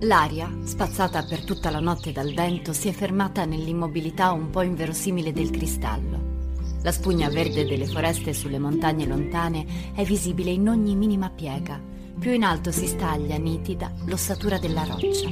L'aria, 0.00 0.50
spazzata 0.64 1.22
per 1.24 1.44
tutta 1.44 1.68
la 1.68 1.78
notte 1.78 2.10
dal 2.10 2.32
vento, 2.32 2.72
si 2.72 2.88
è 2.88 2.92
fermata 2.92 3.44
nell'immobilità 3.44 4.32
un 4.32 4.48
po' 4.48 4.62
inverosimile 4.62 5.30
del 5.30 5.50
cristallo. 5.50 6.78
La 6.80 6.90
spugna 6.90 7.28
verde 7.28 7.66
delle 7.66 7.84
foreste 7.84 8.32
sulle 8.32 8.58
montagne 8.58 9.04
lontane 9.04 9.92
è 9.94 10.04
visibile 10.04 10.50
in 10.50 10.70
ogni 10.70 10.94
minima 10.94 11.28
piega. 11.28 11.78
Più 12.18 12.32
in 12.32 12.44
alto 12.44 12.72
si 12.72 12.86
staglia, 12.86 13.36
nitida, 13.36 13.92
l'ossatura 14.06 14.56
della 14.56 14.84
roccia. 14.84 15.28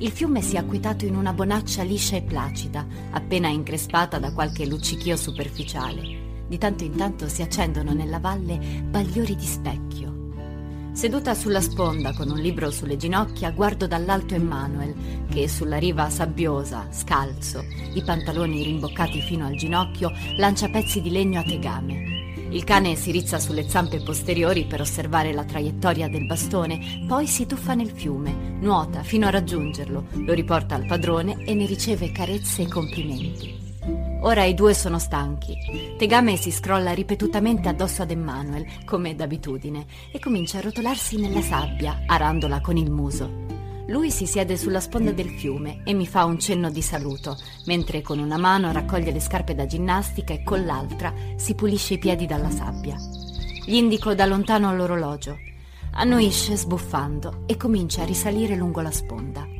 Il 0.00 0.10
fiume 0.10 0.42
si 0.42 0.56
è 0.56 0.58
acquitato 0.58 1.04
in 1.04 1.14
una 1.14 1.32
bonaccia 1.32 1.84
liscia 1.84 2.16
e 2.16 2.22
placida, 2.22 2.84
appena 3.12 3.46
increspata 3.46 4.18
da 4.18 4.32
qualche 4.32 4.66
luccichio 4.66 5.16
superficiale. 5.16 6.02
Di 6.48 6.58
tanto 6.58 6.82
in 6.82 6.96
tanto 6.96 7.28
si 7.28 7.42
accendono 7.42 7.92
nella 7.92 8.18
valle 8.18 8.58
bagliori 8.90 9.36
di 9.36 9.46
specchio. 9.46 10.13
Seduta 10.94 11.34
sulla 11.34 11.60
sponda 11.60 12.12
con 12.14 12.30
un 12.30 12.38
libro 12.38 12.70
sulle 12.70 12.96
ginocchia, 12.96 13.50
guardo 13.50 13.88
dall'alto 13.88 14.34
Emmanuel, 14.34 15.26
che 15.28 15.48
sulla 15.48 15.76
riva 15.76 16.08
sabbiosa, 16.08 16.86
scalzo, 16.92 17.64
i 17.94 18.02
pantaloni 18.04 18.62
rimboccati 18.62 19.20
fino 19.20 19.44
al 19.44 19.56
ginocchio, 19.56 20.12
lancia 20.36 20.68
pezzi 20.68 21.02
di 21.02 21.10
legno 21.10 21.40
a 21.40 21.42
tegame. 21.42 22.46
Il 22.50 22.62
cane 22.62 22.94
si 22.94 23.10
rizza 23.10 23.40
sulle 23.40 23.68
zampe 23.68 24.04
posteriori 24.04 24.66
per 24.66 24.82
osservare 24.82 25.32
la 25.32 25.44
traiettoria 25.44 26.08
del 26.08 26.26
bastone, 26.26 27.04
poi 27.08 27.26
si 27.26 27.44
tuffa 27.44 27.74
nel 27.74 27.90
fiume, 27.90 28.56
nuota 28.60 29.02
fino 29.02 29.26
a 29.26 29.30
raggiungerlo, 29.30 30.06
lo 30.12 30.32
riporta 30.32 30.76
al 30.76 30.86
padrone 30.86 31.42
e 31.44 31.54
ne 31.54 31.66
riceve 31.66 32.12
carezze 32.12 32.62
e 32.62 32.68
complimenti. 32.68 33.63
Ora 34.24 34.44
i 34.44 34.54
due 34.54 34.72
sono 34.72 34.98
stanchi. 34.98 35.54
Tegame 35.98 36.38
si 36.38 36.50
scrolla 36.50 36.92
ripetutamente 36.92 37.68
addosso 37.68 38.00
ad 38.00 38.10
Emmanuel, 38.10 38.64
come 38.86 39.14
d'abitudine, 39.14 39.84
e 40.10 40.18
comincia 40.18 40.56
a 40.56 40.60
rotolarsi 40.62 41.18
nella 41.18 41.42
sabbia, 41.42 42.04
arandola 42.06 42.62
con 42.62 42.78
il 42.78 42.90
muso. 42.90 43.30
Lui 43.88 44.10
si 44.10 44.24
siede 44.24 44.56
sulla 44.56 44.80
sponda 44.80 45.12
del 45.12 45.28
fiume 45.28 45.82
e 45.84 45.92
mi 45.92 46.06
fa 46.06 46.24
un 46.24 46.38
cenno 46.38 46.70
di 46.70 46.80
saluto, 46.80 47.36
mentre 47.66 48.00
con 48.00 48.18
una 48.18 48.38
mano 48.38 48.72
raccoglie 48.72 49.12
le 49.12 49.20
scarpe 49.20 49.54
da 49.54 49.66
ginnastica 49.66 50.32
e 50.32 50.42
con 50.42 50.64
l'altra 50.64 51.12
si 51.36 51.54
pulisce 51.54 51.94
i 51.94 51.98
piedi 51.98 52.24
dalla 52.24 52.50
sabbia. 52.50 52.96
Gli 52.96 53.74
indico 53.74 54.14
da 54.14 54.24
lontano 54.24 54.74
l'orologio. 54.74 55.36
Annuisce 55.96 56.56
sbuffando 56.56 57.42
e 57.44 57.58
comincia 57.58 58.00
a 58.00 58.06
risalire 58.06 58.56
lungo 58.56 58.80
la 58.80 58.90
sponda. 58.90 59.53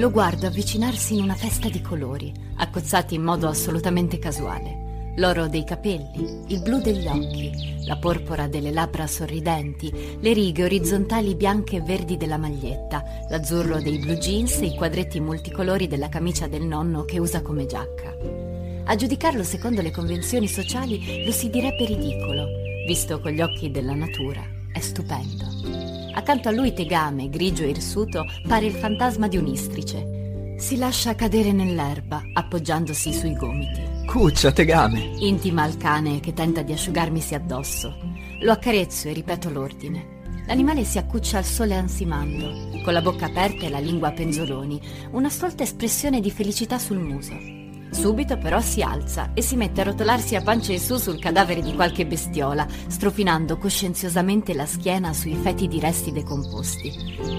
Lo 0.00 0.10
guardo 0.10 0.46
avvicinarsi 0.46 1.14
in 1.14 1.24
una 1.24 1.34
festa 1.34 1.68
di 1.68 1.82
colori, 1.82 2.32
accozzati 2.56 3.16
in 3.16 3.22
modo 3.22 3.48
assolutamente 3.48 4.18
casuale. 4.18 5.12
L'oro 5.16 5.46
dei 5.46 5.62
capelli, 5.62 6.44
il 6.46 6.62
blu 6.62 6.80
degli 6.80 7.06
occhi, 7.06 7.84
la 7.84 7.98
porpora 7.98 8.48
delle 8.48 8.70
labbra 8.70 9.06
sorridenti, 9.06 10.16
le 10.18 10.32
righe 10.32 10.64
orizzontali 10.64 11.34
bianche 11.34 11.76
e 11.76 11.80
verdi 11.82 12.16
della 12.16 12.38
maglietta, 12.38 13.04
l'azzurro 13.28 13.78
dei 13.78 13.98
blue 13.98 14.16
jeans 14.16 14.62
e 14.62 14.68
i 14.68 14.74
quadretti 14.74 15.20
multicolori 15.20 15.86
della 15.86 16.08
camicia 16.08 16.46
del 16.46 16.62
nonno 16.62 17.04
che 17.04 17.18
usa 17.18 17.42
come 17.42 17.66
giacca. 17.66 18.16
A 18.84 18.96
giudicarlo 18.96 19.42
secondo 19.42 19.82
le 19.82 19.90
convenzioni 19.90 20.48
sociali 20.48 21.26
lo 21.26 21.30
si 21.30 21.50
direbbe 21.50 21.84
ridicolo, 21.84 22.46
visto 22.86 23.20
con 23.20 23.32
gli 23.32 23.42
occhi 23.42 23.70
della 23.70 23.94
natura. 23.94 24.40
È 24.72 24.80
stupendo. 24.80 25.89
Accanto 26.12 26.48
a 26.48 26.52
lui 26.52 26.72
Tegame, 26.72 27.28
grigio 27.28 27.62
e 27.62 27.68
irsuto, 27.68 28.24
pare 28.46 28.66
il 28.66 28.72
fantasma 28.72 29.28
di 29.28 29.36
un'istrice. 29.36 30.54
Si 30.58 30.76
lascia 30.76 31.14
cadere 31.14 31.52
nell'erba, 31.52 32.22
appoggiandosi 32.32 33.12
sui 33.12 33.34
gomiti. 33.34 33.80
Cuccia, 34.06 34.52
tegame. 34.52 35.12
Intima 35.18 35.62
al 35.62 35.76
cane 35.76 36.20
che 36.20 36.32
tenta 36.32 36.62
di 36.62 36.72
asciugarmisi 36.72 37.34
addosso. 37.34 37.94
Lo 38.40 38.52
accarezzo 38.52 39.08
e 39.08 39.12
ripeto 39.12 39.50
l'ordine. 39.50 40.18
L'animale 40.46 40.84
si 40.84 40.98
accuccia 40.98 41.38
al 41.38 41.44
sole 41.44 41.76
ansimando, 41.76 42.82
con 42.82 42.92
la 42.92 43.02
bocca 43.02 43.26
aperta 43.26 43.66
e 43.66 43.68
la 43.68 43.78
lingua 43.78 44.08
a 44.08 44.12
penzoloni, 44.12 44.80
una 45.12 45.28
stolta 45.28 45.62
espressione 45.62 46.20
di 46.20 46.30
felicità 46.30 46.78
sul 46.78 46.98
muso. 46.98 47.59
Subito 47.90 48.38
però 48.38 48.60
si 48.60 48.82
alza 48.82 49.32
e 49.34 49.42
si 49.42 49.56
mette 49.56 49.80
a 49.80 49.84
rotolarsi 49.84 50.36
a 50.36 50.42
pancia 50.42 50.72
in 50.72 50.78
su 50.78 50.96
sul 50.96 51.18
cadavere 51.18 51.60
di 51.60 51.74
qualche 51.74 52.06
bestiola, 52.06 52.66
strofinando 52.86 53.58
coscienziosamente 53.58 54.54
la 54.54 54.64
schiena 54.64 55.12
sui 55.12 55.34
fetidi 55.34 55.80
resti 55.80 56.12
decomposti. 56.12 56.92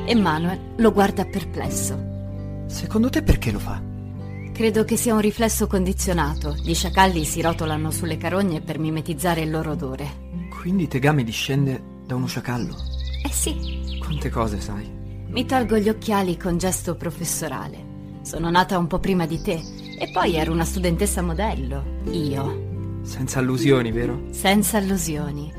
Emanuel 0.05 0.73
lo 0.77 0.91
guarda 0.91 1.25
perplesso. 1.25 2.65
Secondo 2.67 3.09
te 3.09 3.23
perché 3.23 3.51
lo 3.51 3.59
fa? 3.59 3.81
Credo 4.53 4.83
che 4.83 4.97
sia 4.97 5.13
un 5.13 5.21
riflesso 5.21 5.67
condizionato. 5.67 6.53
Gli 6.61 6.75
sciacalli 6.75 7.23
si 7.23 7.41
rotolano 7.41 7.89
sulle 7.89 8.17
carogne 8.17 8.61
per 8.61 8.77
mimetizzare 8.77 9.41
il 9.41 9.49
loro 9.49 9.71
odore. 9.71 10.29
Quindi 10.59 10.87
Tegame 10.87 11.23
discende 11.23 11.81
da 12.05 12.15
uno 12.15 12.27
sciacallo. 12.27 12.75
Eh 13.25 13.31
sì. 13.31 13.97
Quante 13.99 14.29
cose 14.29 14.59
sai. 14.59 14.87
Mi 15.27 15.45
tolgo 15.45 15.77
gli 15.77 15.87
occhiali 15.87 16.37
con 16.37 16.57
gesto 16.57 16.95
professorale. 16.95 18.19
Sono 18.21 18.51
nata 18.51 18.77
un 18.77 18.87
po' 18.87 18.99
prima 18.99 19.25
di 19.25 19.41
te 19.41 19.81
e 20.01 20.09
poi 20.09 20.33
ero 20.33 20.51
una 20.51 20.65
studentessa 20.65 21.21
modello. 21.21 22.01
Io. 22.09 23.01
Senza 23.03 23.37
allusioni, 23.37 23.91
vero? 23.91 24.23
Senza 24.31 24.77
allusioni. 24.77 25.53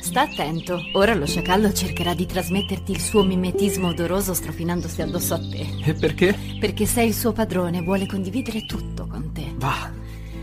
Sta 0.00 0.20
attento, 0.20 0.80
ora 0.92 1.14
lo 1.14 1.26
sciacallo 1.26 1.72
cercherà 1.72 2.14
di 2.14 2.26
trasmetterti 2.26 2.92
il 2.92 3.00
suo 3.00 3.24
mimetismo 3.24 3.88
odoroso 3.88 4.34
strofinandosi 4.34 5.02
addosso 5.02 5.34
a 5.34 5.38
te. 5.38 5.66
E 5.84 5.94
perché? 5.94 6.38
Perché 6.60 6.86
sei 6.86 7.08
il 7.08 7.14
suo 7.14 7.32
padrone 7.32 7.78
e 7.78 7.82
vuole 7.82 8.06
condividere 8.06 8.64
tutto 8.66 9.08
con 9.08 9.32
te. 9.32 9.52
Va. 9.56 9.90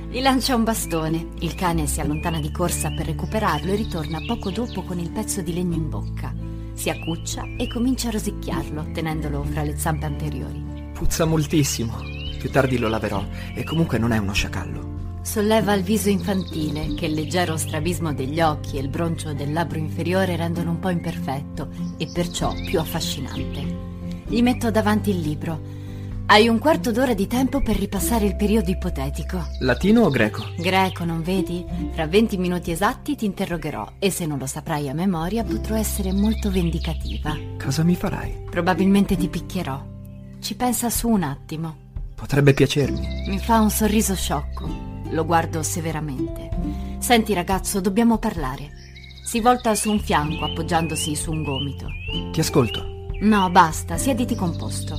Gli 0.09 0.19
lancia 0.19 0.55
un 0.55 0.65
bastone, 0.65 1.27
il 1.39 1.55
cane 1.55 1.87
si 1.87 2.01
allontana 2.01 2.41
di 2.41 2.51
corsa 2.51 2.91
per 2.91 3.05
recuperarlo 3.05 3.71
e 3.71 3.75
ritorna 3.75 4.19
poco 4.27 4.51
dopo 4.51 4.83
con 4.83 4.99
il 4.99 5.11
pezzo 5.11 5.41
di 5.41 5.53
legno 5.53 5.75
in 5.75 5.87
bocca. 5.87 6.35
Si 6.73 6.89
accuccia 6.89 7.45
e 7.57 7.69
comincia 7.69 8.09
a 8.09 8.11
rosicchiarlo, 8.11 8.91
tenendolo 8.91 9.43
fra 9.43 9.63
le 9.63 9.77
zampe 9.77 10.05
anteriori. 10.05 10.91
Puzza 10.91 11.23
moltissimo. 11.23 12.22
Più 12.43 12.51
tardi 12.51 12.77
lo 12.77 12.89
laverò. 12.89 13.23
E 13.53 13.63
comunque 13.63 13.97
non 13.97 14.11
è 14.11 14.17
uno 14.17 14.33
sciacallo. 14.33 15.21
Solleva 15.21 15.73
il 15.75 15.81
viso 15.81 16.09
infantile, 16.09 16.93
che 16.93 17.05
il 17.05 17.13
leggero 17.13 17.55
strabismo 17.55 18.13
degli 18.13 18.41
occhi 18.41 18.75
e 18.75 18.81
il 18.81 18.89
broncio 18.89 19.31
del 19.31 19.53
labbro 19.53 19.77
inferiore 19.77 20.35
rendono 20.35 20.71
un 20.71 20.79
po' 20.79 20.89
imperfetto 20.89 21.69
e 21.95 22.09
perciò 22.13 22.53
più 22.65 22.81
affascinante. 22.81 23.63
Gli 24.25 24.41
metto 24.41 24.71
davanti 24.71 25.11
il 25.11 25.21
libro. 25.21 25.57
Hai 26.25 26.49
un 26.49 26.59
quarto 26.59 26.91
d'ora 26.91 27.13
di 27.13 27.27
tempo 27.27 27.61
per 27.61 27.77
ripassare 27.77 28.25
il 28.25 28.35
periodo 28.35 28.69
ipotetico. 28.71 29.41
Latino 29.61 30.01
o 30.01 30.09
greco? 30.09 30.43
Greco, 30.57 31.05
non 31.05 31.21
vedi? 31.21 31.65
Fra 31.93 32.07
20 32.07 32.35
minuti 32.35 32.71
esatti 32.71 33.15
ti 33.15 33.23
interrogherò 33.23 33.89
e 33.99 34.11
se 34.11 34.25
non 34.25 34.37
lo 34.37 34.47
saprai 34.47 34.89
a 34.89 34.93
memoria 34.93 35.45
potrò 35.45 35.77
essere 35.77 36.11
molto 36.11 36.51
vendicativa. 36.51 37.37
Cosa 37.57 37.83
mi 37.83 37.95
farai? 37.95 38.47
Probabilmente 38.49 39.15
ti 39.15 39.29
picchierò. 39.29 39.81
Ci 40.41 40.55
pensa 40.57 40.89
su 40.89 41.07
un 41.07 41.23
attimo. 41.23 41.83
Potrebbe 42.23 42.53
piacermi. 42.53 43.25
Mi 43.27 43.37
fa 43.37 43.59
un 43.59 43.69
sorriso 43.69 44.15
sciocco. 44.15 44.65
Lo 45.09 45.25
guardo 45.25 45.61
severamente. 45.61 46.49
Senti 46.99 47.33
ragazzo, 47.33 47.81
dobbiamo 47.81 48.17
parlare. 48.17 48.71
Si 49.25 49.41
volta 49.41 49.75
su 49.75 49.91
un 49.91 49.99
fianco 49.99 50.45
appoggiandosi 50.45 51.17
su 51.17 51.31
un 51.31 51.43
gomito. 51.43 51.85
Ti 52.31 52.39
ascolto. 52.39 53.07
No, 53.19 53.49
basta, 53.49 53.97
siediti 53.97 54.35
composto. 54.35 54.97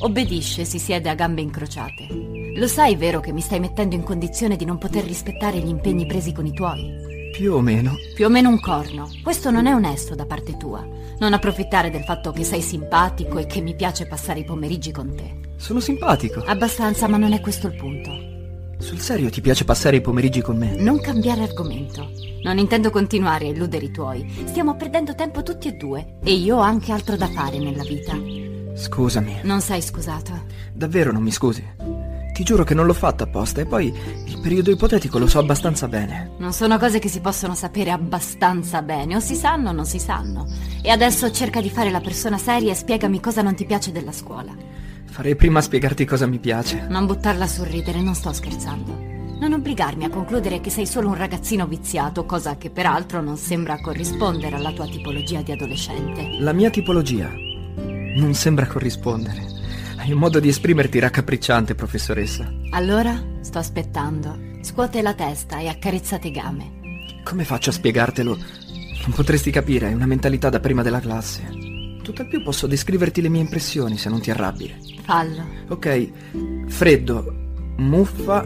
Obbedisce, 0.00 0.66
si 0.66 0.78
siede 0.78 1.08
a 1.08 1.14
gambe 1.14 1.40
incrociate. 1.40 2.06
Lo 2.54 2.66
sai, 2.66 2.96
vero, 2.96 3.20
che 3.20 3.32
mi 3.32 3.40
stai 3.40 3.60
mettendo 3.60 3.94
in 3.94 4.02
condizione 4.02 4.56
di 4.56 4.66
non 4.66 4.76
poter 4.76 5.04
rispettare 5.04 5.60
gli 5.60 5.68
impegni 5.68 6.04
presi 6.04 6.32
con 6.32 6.44
i 6.44 6.52
tuoi? 6.52 7.17
Più 7.38 7.54
o 7.54 7.60
meno. 7.60 7.94
Più 8.16 8.26
o 8.26 8.28
meno 8.28 8.48
un 8.48 8.58
corno. 8.58 9.08
Questo 9.22 9.52
non 9.52 9.68
è 9.68 9.72
onesto 9.72 10.16
da 10.16 10.26
parte 10.26 10.56
tua. 10.56 10.84
Non 11.20 11.34
approfittare 11.34 11.88
del 11.88 12.02
fatto 12.02 12.32
che 12.32 12.42
sei 12.42 12.60
simpatico 12.60 13.38
e 13.38 13.46
che 13.46 13.60
mi 13.60 13.76
piace 13.76 14.08
passare 14.08 14.40
i 14.40 14.44
pomeriggi 14.44 14.90
con 14.90 15.14
te. 15.14 15.52
Sono 15.54 15.78
simpatico. 15.78 16.42
Abbastanza, 16.44 17.06
ma 17.06 17.16
non 17.16 17.32
è 17.32 17.40
questo 17.40 17.68
il 17.68 17.76
punto. 17.76 18.82
Sul 18.82 18.98
serio 18.98 19.30
ti 19.30 19.40
piace 19.40 19.64
passare 19.64 19.94
i 19.94 20.00
pomeriggi 20.00 20.40
con 20.40 20.56
me? 20.56 20.74
Non 20.74 20.98
cambiare 21.00 21.44
argomento. 21.44 22.10
Non 22.42 22.58
intendo 22.58 22.90
continuare 22.90 23.46
a 23.46 23.50
illudere 23.50 23.84
i 23.84 23.92
tuoi. 23.92 24.28
Stiamo 24.46 24.74
perdendo 24.74 25.14
tempo 25.14 25.44
tutti 25.44 25.68
e 25.68 25.74
due. 25.74 26.16
E 26.24 26.32
io 26.32 26.56
ho 26.56 26.60
anche 26.60 26.90
altro 26.90 27.14
da 27.14 27.28
fare 27.28 27.58
nella 27.58 27.84
vita. 27.84 28.18
Scusami. 28.74 29.42
Non 29.44 29.60
sei 29.60 29.80
scusato. 29.80 30.32
Davvero 30.72 31.12
non 31.12 31.22
mi 31.22 31.30
scusi? 31.30 31.64
Ti 32.38 32.44
giuro 32.44 32.62
che 32.62 32.72
non 32.72 32.86
l'ho 32.86 32.94
fatto 32.94 33.24
apposta 33.24 33.60
e 33.60 33.66
poi 33.66 33.92
il 34.26 34.38
periodo 34.38 34.70
ipotetico 34.70 35.18
lo 35.18 35.26
so 35.26 35.40
abbastanza 35.40 35.88
bene. 35.88 36.34
Non 36.38 36.52
sono 36.52 36.78
cose 36.78 37.00
che 37.00 37.08
si 37.08 37.18
possono 37.18 37.56
sapere 37.56 37.90
abbastanza 37.90 38.80
bene. 38.80 39.16
O 39.16 39.18
si 39.18 39.34
sanno 39.34 39.70
o 39.70 39.72
non 39.72 39.84
si 39.84 39.98
sanno. 39.98 40.46
E 40.80 40.88
adesso 40.88 41.32
cerca 41.32 41.60
di 41.60 41.68
fare 41.68 41.90
la 41.90 41.98
persona 42.00 42.38
seria 42.38 42.70
e 42.70 42.76
spiegami 42.76 43.18
cosa 43.18 43.42
non 43.42 43.56
ti 43.56 43.64
piace 43.64 43.90
della 43.90 44.12
scuola. 44.12 44.54
Farei 45.06 45.34
prima 45.34 45.58
a 45.58 45.62
spiegarti 45.62 46.04
cosa 46.04 46.28
mi 46.28 46.38
piace. 46.38 46.86
Non 46.88 47.06
buttarla 47.06 47.48
sul 47.48 47.66
ridere, 47.66 48.00
non 48.00 48.14
sto 48.14 48.32
scherzando. 48.32 48.96
Non 49.40 49.54
obbligarmi 49.54 50.04
a 50.04 50.08
concludere 50.08 50.60
che 50.60 50.70
sei 50.70 50.86
solo 50.86 51.08
un 51.08 51.16
ragazzino 51.16 51.66
viziato, 51.66 52.24
cosa 52.24 52.56
che 52.56 52.70
peraltro 52.70 53.20
non 53.20 53.36
sembra 53.36 53.80
corrispondere 53.80 54.54
alla 54.54 54.70
tua 54.70 54.86
tipologia 54.86 55.42
di 55.42 55.50
adolescente. 55.50 56.36
La 56.38 56.52
mia 56.52 56.70
tipologia 56.70 57.32
non 58.14 58.32
sembra 58.34 58.68
corrispondere. 58.68 59.57
Un 60.10 60.18
modo 60.24 60.40
di 60.40 60.48
esprimerti 60.48 60.98
raccapricciante, 60.98 61.74
professoressa. 61.74 62.50
Allora, 62.70 63.22
sto 63.40 63.58
aspettando. 63.58 64.36
Scuote 64.62 65.00
la 65.02 65.14
testa 65.14 65.58
e 65.58 65.68
accarezza 65.68 66.18
tegame. 66.18 67.20
Come 67.24 67.44
faccio 67.44 67.70
a 67.70 67.74
spiegartelo? 67.74 68.36
Non 68.36 69.12
potresti 69.14 69.50
capire, 69.50 69.90
è 69.90 69.94
una 69.94 70.06
mentalità 70.06 70.48
da 70.48 70.60
prima 70.60 70.82
della 70.82 71.00
classe. 71.00 71.42
Tutt'al 72.02 72.26
più 72.26 72.42
posso 72.42 72.66
descriverti 72.66 73.20
le 73.20 73.28
mie 73.28 73.42
impressioni 73.42 73.96
se 73.98 74.08
non 74.08 74.20
ti 74.20 74.30
arrabbi. 74.30 74.74
Fallo. 75.04 75.44
Ok, 75.68 76.10
freddo, 76.68 77.32
muffa, 77.76 78.44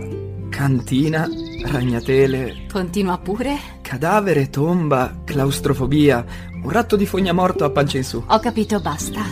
cantina, 0.50 1.28
ragnatele, 1.64 2.66
Continua 2.70 3.18
pure. 3.18 3.56
cadavere, 3.82 4.50
tomba, 4.50 5.22
claustrofobia, 5.24 6.24
un 6.62 6.70
ratto 6.70 6.96
di 6.96 7.06
fogna 7.06 7.32
morto 7.32 7.64
a 7.64 7.70
pancia 7.70 7.98
in 7.98 8.04
su. 8.04 8.22
Ho 8.26 8.38
capito, 8.40 8.80
basta. 8.80 9.22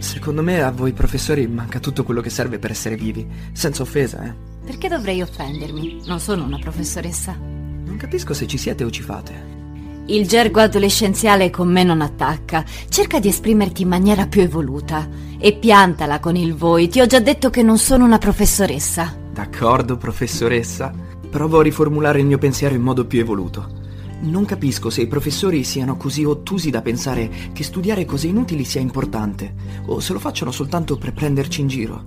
Secondo 0.00 0.42
me 0.42 0.62
a 0.62 0.70
voi 0.70 0.92
professori 0.92 1.46
manca 1.46 1.78
tutto 1.78 2.04
quello 2.04 2.20
che 2.20 2.30
serve 2.30 2.58
per 2.58 2.70
essere 2.70 2.96
vivi, 2.96 3.26
senza 3.52 3.82
offesa, 3.82 4.24
eh. 4.24 4.34
Perché 4.64 4.88
dovrei 4.88 5.20
offendermi? 5.20 6.02
Non 6.06 6.20
sono 6.20 6.44
una 6.44 6.58
professoressa. 6.58 7.36
Non 7.38 7.96
capisco 7.98 8.32
se 8.32 8.46
ci 8.46 8.56
siete 8.56 8.82
o 8.84 8.90
ci 8.90 9.02
fate. 9.02 9.58
Il 10.06 10.26
gergo 10.26 10.60
adolescenziale 10.60 11.50
con 11.50 11.68
me 11.68 11.84
non 11.84 12.00
attacca. 12.00 12.64
Cerca 12.88 13.20
di 13.20 13.28
esprimerti 13.28 13.82
in 13.82 13.88
maniera 13.88 14.26
più 14.26 14.40
evoluta. 14.40 15.08
E 15.38 15.54
piantala 15.54 16.18
con 16.18 16.34
il 16.34 16.54
voi. 16.54 16.88
Ti 16.88 17.00
ho 17.00 17.06
già 17.06 17.20
detto 17.20 17.50
che 17.50 17.62
non 17.62 17.78
sono 17.78 18.04
una 18.04 18.18
professoressa. 18.18 19.16
D'accordo, 19.32 19.96
professoressa. 19.96 20.92
Provo 21.30 21.60
a 21.60 21.62
riformulare 21.62 22.20
il 22.20 22.26
mio 22.26 22.38
pensiero 22.38 22.74
in 22.74 22.82
modo 22.82 23.06
più 23.06 23.20
evoluto. 23.20 23.79
Non 24.22 24.44
capisco 24.44 24.90
se 24.90 25.02
i 25.02 25.06
professori 25.06 25.64
siano 25.64 25.96
così 25.96 26.24
ottusi 26.24 26.70
da 26.70 26.82
pensare 26.82 27.30
che 27.52 27.62
studiare 27.62 28.04
cose 28.04 28.26
inutili 28.26 28.64
sia 28.64 28.80
importante, 28.80 29.54
o 29.86 30.00
se 30.00 30.12
lo 30.12 30.18
facciano 30.18 30.50
soltanto 30.50 30.96
per 30.96 31.12
prenderci 31.12 31.62
in 31.62 31.68
giro. 31.68 32.04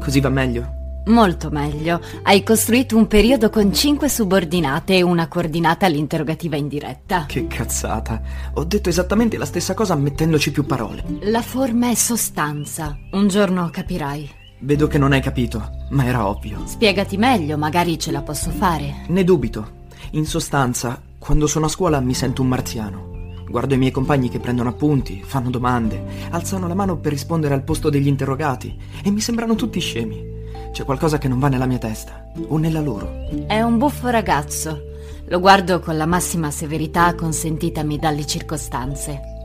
Così 0.00 0.20
va 0.20 0.30
meglio? 0.30 0.76
Molto 1.06 1.48
meglio. 1.50 2.00
Hai 2.22 2.42
costruito 2.42 2.96
un 2.96 3.06
periodo 3.06 3.48
con 3.48 3.72
cinque 3.72 4.08
subordinate 4.08 4.96
e 4.96 5.02
una 5.02 5.26
coordinata 5.28 5.86
all'interrogativa 5.86 6.56
indiretta. 6.56 7.24
Che 7.26 7.46
cazzata. 7.46 8.20
Ho 8.54 8.64
detto 8.64 8.88
esattamente 8.88 9.38
la 9.38 9.46
stessa 9.46 9.74
cosa 9.74 9.94
mettendoci 9.94 10.50
più 10.50 10.66
parole. 10.66 11.04
La 11.22 11.40
forma 11.40 11.88
è 11.88 11.94
sostanza. 11.94 12.98
Un 13.12 13.28
giorno 13.28 13.70
capirai. 13.70 14.28
Vedo 14.60 14.86
che 14.88 14.98
non 14.98 15.12
hai 15.12 15.22
capito, 15.22 15.86
ma 15.90 16.04
era 16.04 16.26
ovvio. 16.26 16.62
Spiegati 16.66 17.16
meglio, 17.16 17.56
magari 17.56 17.98
ce 17.98 18.10
la 18.10 18.22
posso 18.22 18.50
fare. 18.50 19.04
Ne 19.06 19.24
dubito. 19.24 19.76
In 20.12 20.26
sostanza, 20.26 21.00
quando 21.18 21.46
sono 21.46 21.66
a 21.66 21.68
scuola 21.68 22.00
mi 22.00 22.14
sento 22.14 22.42
un 22.42 22.48
marziano. 22.48 23.16
Guardo 23.48 23.74
i 23.74 23.78
miei 23.78 23.90
compagni 23.90 24.28
che 24.28 24.40
prendono 24.40 24.68
appunti, 24.68 25.22
fanno 25.24 25.50
domande, 25.50 26.04
alzano 26.30 26.68
la 26.68 26.74
mano 26.74 26.98
per 26.98 27.12
rispondere 27.12 27.54
al 27.54 27.64
posto 27.64 27.90
degli 27.90 28.06
interrogati 28.06 28.78
e 29.02 29.10
mi 29.10 29.20
sembrano 29.20 29.54
tutti 29.54 29.80
scemi. 29.80 30.36
C'è 30.70 30.84
qualcosa 30.84 31.18
che 31.18 31.28
non 31.28 31.38
va 31.38 31.48
nella 31.48 31.66
mia 31.66 31.78
testa, 31.78 32.30
o 32.48 32.58
nella 32.58 32.80
loro. 32.80 33.10
È 33.46 33.60
un 33.62 33.78
buffo 33.78 34.08
ragazzo. 34.08 34.82
Lo 35.26 35.40
guardo 35.40 35.80
con 35.80 35.96
la 35.96 36.06
massima 36.06 36.50
severità 36.50 37.14
consentitami 37.14 37.98
dalle 37.98 38.26
circostanze. 38.26 39.37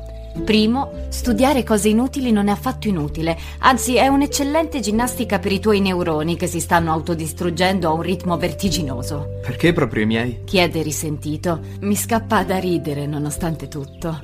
Primo, 0.43 1.05
studiare 1.09 1.63
cose 1.63 1.89
inutili 1.89 2.31
non 2.31 2.47
è 2.47 2.51
affatto 2.51 2.87
inutile, 2.87 3.37
anzi 3.59 3.95
è 3.95 4.07
un'eccellente 4.07 4.79
ginnastica 4.79 5.39
per 5.39 5.51
i 5.51 5.59
tuoi 5.59 5.79
neuroni 5.79 6.35
che 6.35 6.47
si 6.47 6.59
stanno 6.59 6.91
autodistruggendo 6.91 7.87
a 7.87 7.93
un 7.93 8.01
ritmo 8.01 8.35
vertiginoso. 8.37 9.39
Perché 9.41 9.73
proprio 9.73 10.03
i 10.03 10.07
miei? 10.07 10.39
Chiede 10.43 10.81
risentito. 10.81 11.61
Mi 11.81 11.95
scappa 11.95 12.43
da 12.43 12.57
ridere 12.57 13.05
nonostante 13.05 13.67
tutto. 13.67 14.19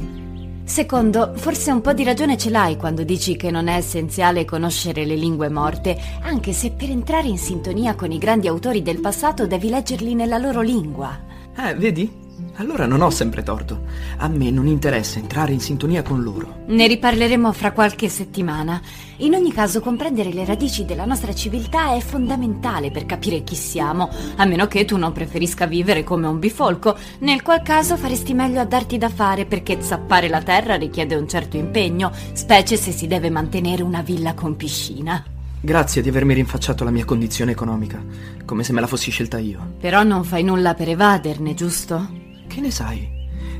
Secondo, 0.69 1.33
forse 1.35 1.71
un 1.71 1.81
po' 1.81 1.93
di 1.93 2.03
ragione 2.03 2.37
ce 2.37 2.49
l'hai 2.49 2.77
quando 2.77 3.03
dici 3.03 3.35
che 3.35 3.49
non 3.49 3.67
è 3.67 3.75
essenziale 3.75 4.45
conoscere 4.45 5.05
le 5.05 5.15
lingue 5.15 5.49
morte, 5.49 5.97
anche 6.21 6.53
se 6.53 6.71
per 6.71 6.89
entrare 6.89 7.27
in 7.27 7.39
sintonia 7.39 7.95
con 7.95 8.11
i 8.11 8.19
grandi 8.19 8.47
autori 8.47 8.81
del 8.81 8.99
passato 8.99 9.47
devi 9.47 9.69
leggerli 9.69 10.13
nella 10.13 10.37
loro 10.37 10.61
lingua. 10.61 11.17
Eh, 11.57 11.73
vedi? 11.73 12.28
Allora 12.55 12.85
non 12.85 13.01
ho 13.01 13.09
sempre 13.09 13.41
torto. 13.41 13.83
A 14.17 14.27
me 14.27 14.51
non 14.51 14.67
interessa 14.67 15.17
entrare 15.17 15.53
in 15.53 15.61
sintonia 15.61 16.01
con 16.01 16.21
loro. 16.21 16.63
Ne 16.67 16.87
riparleremo 16.87 17.53
fra 17.53 17.71
qualche 17.71 18.09
settimana. 18.09 18.81
In 19.17 19.33
ogni 19.33 19.53
caso, 19.53 19.79
comprendere 19.79 20.33
le 20.33 20.43
radici 20.43 20.83
della 20.83 21.05
nostra 21.05 21.33
civiltà 21.33 21.93
è 21.95 22.01
fondamentale 22.01 22.91
per 22.91 23.05
capire 23.05 23.43
chi 23.43 23.55
siamo, 23.55 24.09
a 24.35 24.45
meno 24.45 24.67
che 24.67 24.83
tu 24.83 24.97
non 24.97 25.13
preferisca 25.13 25.67
vivere 25.67 26.03
come 26.03 26.27
un 26.27 26.39
bifolco, 26.39 26.97
nel 27.19 27.41
qual 27.41 27.61
caso 27.61 27.95
faresti 27.95 28.33
meglio 28.33 28.59
a 28.59 28.65
darti 28.65 28.97
da 28.97 29.09
fare 29.09 29.45
perché 29.45 29.81
zappare 29.81 30.27
la 30.27 30.41
terra 30.41 30.75
richiede 30.75 31.15
un 31.15 31.29
certo 31.29 31.55
impegno, 31.55 32.11
specie 32.33 32.75
se 32.75 32.91
si 32.91 33.07
deve 33.07 33.29
mantenere 33.29 33.83
una 33.83 34.01
villa 34.01 34.33
con 34.33 34.57
piscina. 34.57 35.23
Grazie 35.61 36.01
di 36.01 36.09
avermi 36.09 36.33
rinfacciato 36.33 36.83
la 36.83 36.91
mia 36.91 37.05
condizione 37.05 37.51
economica, 37.51 38.01
come 38.45 38.63
se 38.63 38.73
me 38.73 38.81
la 38.81 38.87
fossi 38.87 39.11
scelta 39.11 39.37
io. 39.37 39.75
Però 39.79 40.03
non 40.03 40.23
fai 40.23 40.43
nulla 40.43 40.73
per 40.73 40.89
evaderne, 40.89 41.53
giusto? 41.53 42.18
Che 42.49 42.61
ne 42.61 42.71
sai? 42.71 43.07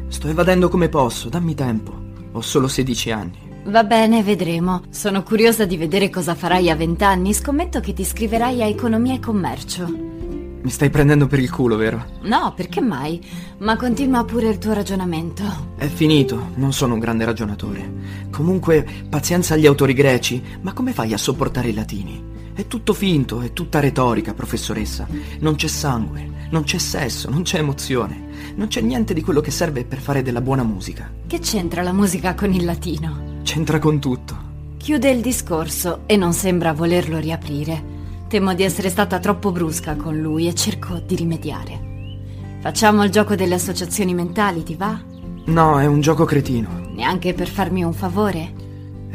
Sto 0.07 0.29
evadendo 0.29 0.67
come 0.67 0.89
posso, 0.89 1.29
dammi 1.29 1.53
tempo. 1.53 1.93
Ho 2.31 2.41
solo 2.41 2.67
16 2.67 3.11
anni. 3.11 3.37
Va 3.65 3.83
bene, 3.83 4.23
vedremo. 4.23 4.81
Sono 4.89 5.21
curiosa 5.21 5.65
di 5.65 5.77
vedere 5.77 6.09
cosa 6.09 6.33
farai 6.33 6.71
a 6.71 6.75
vent'anni. 6.75 7.31
Scommetto 7.35 7.81
che 7.81 7.93
ti 7.93 8.01
iscriverai 8.01 8.63
a 8.63 8.65
economia 8.65 9.13
e 9.13 9.19
commercio. 9.19 9.85
Mi 9.85 10.69
stai 10.71 10.89
prendendo 10.89 11.27
per 11.27 11.37
il 11.37 11.51
culo, 11.51 11.75
vero? 11.75 12.03
No, 12.23 12.51
perché 12.55 12.81
mai? 12.81 13.23
Ma 13.59 13.77
continua 13.77 14.25
pure 14.25 14.49
il 14.49 14.57
tuo 14.57 14.73
ragionamento. 14.73 15.43
È 15.77 15.85
finito, 15.85 16.49
non 16.55 16.73
sono 16.73 16.95
un 16.95 16.99
grande 16.99 17.25
ragionatore. 17.25 17.93
Comunque, 18.31 18.85
pazienza 19.07 19.53
agli 19.53 19.67
autori 19.67 19.93
greci, 19.93 20.43
ma 20.61 20.73
come 20.73 20.93
fai 20.93 21.13
a 21.13 21.17
sopportare 21.17 21.69
i 21.69 21.73
latini? 21.75 22.23
È 22.59 22.67
tutto 22.67 22.93
finto, 22.93 23.39
è 23.39 23.53
tutta 23.53 23.79
retorica, 23.79 24.33
professoressa. 24.33 25.07
Non 25.39 25.55
c'è 25.55 25.67
sangue, 25.67 26.49
non 26.49 26.63
c'è 26.63 26.77
sesso, 26.77 27.29
non 27.29 27.43
c'è 27.43 27.59
emozione. 27.59 28.53
Non 28.55 28.67
c'è 28.67 28.81
niente 28.81 29.13
di 29.13 29.21
quello 29.21 29.39
che 29.39 29.49
serve 29.49 29.85
per 29.85 29.99
fare 29.99 30.21
della 30.21 30.41
buona 30.41 30.63
musica. 30.63 31.09
Che 31.25 31.39
c'entra 31.39 31.83
la 31.83 31.93
musica 31.93 32.35
con 32.35 32.51
il 32.51 32.65
latino? 32.65 33.39
C'entra 33.43 33.79
con 33.79 34.01
tutto. 34.01 34.37
Chiude 34.75 35.09
il 35.09 35.21
discorso 35.21 36.01
e 36.05 36.17
non 36.17 36.33
sembra 36.33 36.73
volerlo 36.73 37.17
riaprire. 37.17 37.81
Temo 38.27 38.53
di 38.53 38.63
essere 38.63 38.89
stata 38.89 39.19
troppo 39.19 39.53
brusca 39.53 39.95
con 39.95 40.19
lui 40.19 40.49
e 40.49 40.53
cerco 40.53 40.95
di 40.99 41.15
rimediare. 41.15 42.17
Facciamo 42.59 43.05
il 43.05 43.09
gioco 43.09 43.35
delle 43.35 43.55
associazioni 43.55 44.13
mentali, 44.13 44.63
ti 44.63 44.75
va? 44.75 45.01
No, 45.45 45.79
è 45.79 45.85
un 45.85 46.01
gioco 46.01 46.25
cretino. 46.25 46.89
Neanche 46.91 47.33
per 47.33 47.47
farmi 47.47 47.85
un 47.85 47.93
favore? 47.93 48.51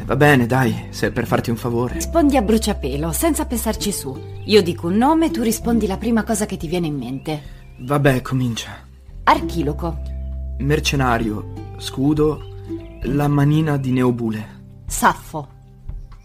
Va 0.05 0.15
bene, 0.15 0.45
dai, 0.45 0.87
se 0.91 1.07
è 1.07 1.11
per 1.11 1.25
farti 1.25 1.49
un 1.49 1.55
favore. 1.55 1.95
Rispondi 1.95 2.37
a 2.37 2.43
bruciapelo, 2.43 3.11
senza 3.11 3.47
pensarci 3.47 3.91
su. 3.91 4.15
Io 4.43 4.61
dico 4.61 4.85
un 4.85 4.97
nome, 4.97 5.31
tu 5.31 5.41
rispondi 5.41 5.87
la 5.87 5.97
prima 5.97 6.23
cosa 6.23 6.45
che 6.45 6.57
ti 6.57 6.67
viene 6.67 6.85
in 6.85 6.95
mente. 6.95 7.41
Vabbè, 7.79 8.21
comincia. 8.21 8.69
Archiloco, 9.23 9.99
Mercenario, 10.59 11.73
scudo, 11.77 12.39
la 13.01 13.27
manina 13.27 13.77
di 13.77 13.91
Neobule. 13.91 14.47
Saffo, 14.85 15.47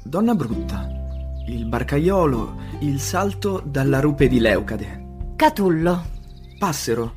Donna 0.04 0.34
brutta, 0.34 0.86
il 1.46 1.64
barcaiolo, 1.64 2.56
il 2.80 3.00
salto 3.00 3.62
dalla 3.64 4.00
rupe 4.00 4.28
di 4.28 4.40
Leucade. 4.40 5.32
Catullo, 5.36 6.04
Passero, 6.58 7.14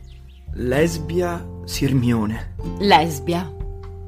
lesbia, 0.54 1.46
sirmione. 1.66 2.56
lesbia. 2.80 3.54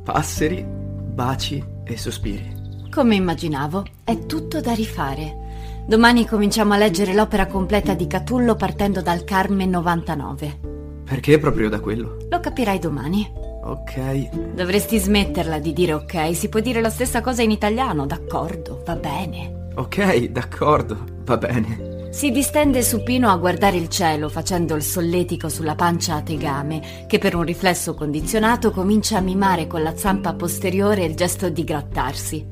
Passeri, 0.06 0.66
baci 0.66 1.74
e 1.86 1.98
sospiri. 1.98 2.64
Come 2.92 3.16
immaginavo, 3.16 3.84
è 4.04 4.26
tutto 4.26 4.62
da 4.62 4.74
rifare. 4.74 5.44
Domani 5.88 6.26
cominciamo 6.26 6.74
a 6.74 6.78
leggere 6.78 7.14
l'opera 7.14 7.46
completa 7.46 7.94
di 7.94 8.08
Catullo 8.08 8.56
partendo 8.56 9.02
dal 9.02 9.24
Carmen 9.24 9.70
99. 9.70 10.60
Perché 11.06 11.38
proprio 11.38 11.70
da 11.70 11.80
quello? 11.80 12.18
Lo 12.30 12.40
capirai 12.40 12.80
domani. 12.80 13.30
Ok, 13.64 14.54
Dovresti 14.54 14.98
smetterla 14.98 15.60
di 15.60 15.74
dire 15.74 15.94
ok, 15.94 16.36
si 16.36 16.50
può 16.50 16.60
dire 16.60 16.82
la 16.82 16.90
stessa 16.90 17.22
cosa 17.22 17.42
in 17.42 17.52
italiano, 17.52 18.06
d'accordo, 18.06 18.82
va 18.86 18.96
bene. 18.96 19.70
ok, 19.76 20.26
d'accordo, 20.30 20.98
va 21.24 21.38
bene. 21.38 21.95
Si 22.16 22.32
distende 22.32 22.82
supino 22.82 23.30
a 23.30 23.36
guardare 23.36 23.76
il 23.76 23.90
cielo 23.90 24.30
facendo 24.30 24.74
il 24.76 24.84
solletico 24.84 25.50
sulla 25.50 25.76
pancia 25.76 26.16
a 26.16 26.22
tegame, 26.22 27.04
che 27.08 27.18
per 27.18 27.36
un 27.36 27.44
riflesso 27.44 27.94
condizionato 27.94 28.72
comincia 28.72 29.18
a 29.18 29.22
mimare 29.22 29.68
con 29.68 29.84
la 29.84 29.98
zampa 29.98 30.34
posteriore 30.34 31.04
il 31.04 31.14
gesto 31.14 31.50
di 31.50 31.66
grattarsi. 31.66 32.48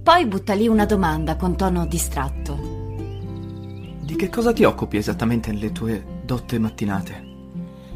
Poi 0.00 0.26
butta 0.26 0.54
lì 0.54 0.68
una 0.68 0.86
domanda 0.86 1.34
con 1.34 1.56
tono 1.56 1.86
distratto. 1.86 2.56
Di 4.00 4.14
che 4.14 4.28
cosa 4.28 4.52
ti 4.52 4.62
occupi 4.62 4.98
esattamente 4.98 5.50
nelle 5.50 5.72
tue 5.72 6.04
dotte 6.22 6.60
mattinate? 6.60 7.24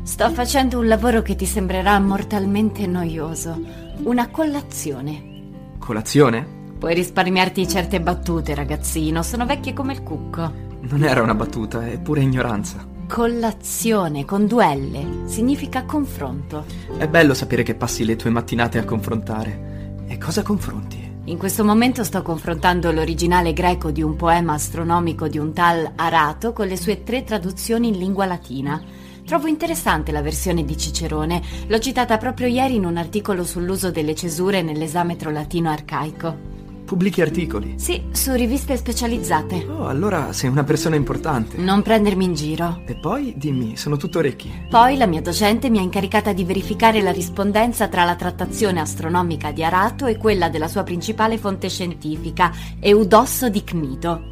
Sto 0.02 0.30
facendo 0.30 0.80
un 0.80 0.88
lavoro 0.88 1.22
che 1.22 1.36
ti 1.36 1.46
sembrerà 1.46 1.96
mortalmente 2.00 2.88
noioso. 2.88 3.56
Una 4.02 4.30
collazione. 4.30 5.52
Colazione? 5.78 6.72
Puoi 6.76 6.92
risparmiarti 6.92 7.68
certe 7.68 8.00
battute, 8.00 8.52
ragazzino, 8.52 9.22
sono 9.22 9.46
vecchie 9.46 9.72
come 9.72 9.92
il 9.92 10.02
cucco. 10.02 10.72
Non 10.86 11.02
era 11.02 11.22
una 11.22 11.34
battuta, 11.34 11.86
è 11.86 11.98
pura 11.98 12.20
ignoranza. 12.20 12.86
Collazione 13.08 14.26
con 14.26 14.46
due 14.46 14.74
L 14.76 15.26
significa 15.26 15.84
confronto. 15.84 16.66
È 16.98 17.08
bello 17.08 17.32
sapere 17.32 17.62
che 17.62 17.74
passi 17.74 18.04
le 18.04 18.16
tue 18.16 18.28
mattinate 18.28 18.78
a 18.78 18.84
confrontare. 18.84 20.02
E 20.06 20.18
cosa 20.18 20.42
confronti? 20.42 21.12
In 21.24 21.38
questo 21.38 21.64
momento 21.64 22.04
sto 22.04 22.20
confrontando 22.20 22.92
l'originale 22.92 23.54
greco 23.54 23.90
di 23.90 24.02
un 24.02 24.14
poema 24.14 24.52
astronomico 24.52 25.26
di 25.26 25.38
un 25.38 25.54
tal 25.54 25.92
Arato 25.96 26.52
con 26.52 26.66
le 26.66 26.76
sue 26.76 27.02
tre 27.02 27.24
traduzioni 27.24 27.88
in 27.88 27.96
lingua 27.96 28.26
latina. 28.26 28.78
Trovo 29.24 29.46
interessante 29.46 30.12
la 30.12 30.20
versione 30.20 30.66
di 30.66 30.76
Cicerone, 30.76 31.40
l'ho 31.66 31.78
citata 31.78 32.18
proprio 32.18 32.46
ieri 32.46 32.74
in 32.74 32.84
un 32.84 32.98
articolo 32.98 33.42
sull'uso 33.42 33.90
delle 33.90 34.14
cesure 34.14 34.60
nell'esametro 34.60 35.30
latino 35.30 35.70
arcaico. 35.70 36.52
Pubblichi 36.94 37.22
articoli. 37.22 37.74
Sì, 37.76 38.04
su 38.12 38.32
riviste 38.34 38.76
specializzate. 38.76 39.66
Oh, 39.68 39.88
allora 39.88 40.32
sei 40.32 40.48
una 40.48 40.62
persona 40.62 40.94
importante. 40.94 41.56
Non 41.56 41.82
prendermi 41.82 42.22
in 42.24 42.34
giro. 42.34 42.82
E 42.86 42.94
poi, 42.94 43.34
dimmi, 43.36 43.76
sono 43.76 43.96
tutto 43.96 44.18
orecchi. 44.18 44.48
Poi 44.70 44.96
la 44.96 45.06
mia 45.08 45.20
docente 45.20 45.70
mi 45.70 45.78
ha 45.78 45.82
incaricata 45.82 46.32
di 46.32 46.44
verificare 46.44 47.02
la 47.02 47.10
rispondenza 47.10 47.88
tra 47.88 48.04
la 48.04 48.14
trattazione 48.14 48.78
astronomica 48.80 49.50
di 49.50 49.64
Arato 49.64 50.06
e 50.06 50.16
quella 50.16 50.48
della 50.48 50.68
sua 50.68 50.84
principale 50.84 51.36
fonte 51.36 51.68
scientifica, 51.68 52.52
Eudosso 52.78 53.48
di 53.48 53.64
Cnito, 53.64 54.22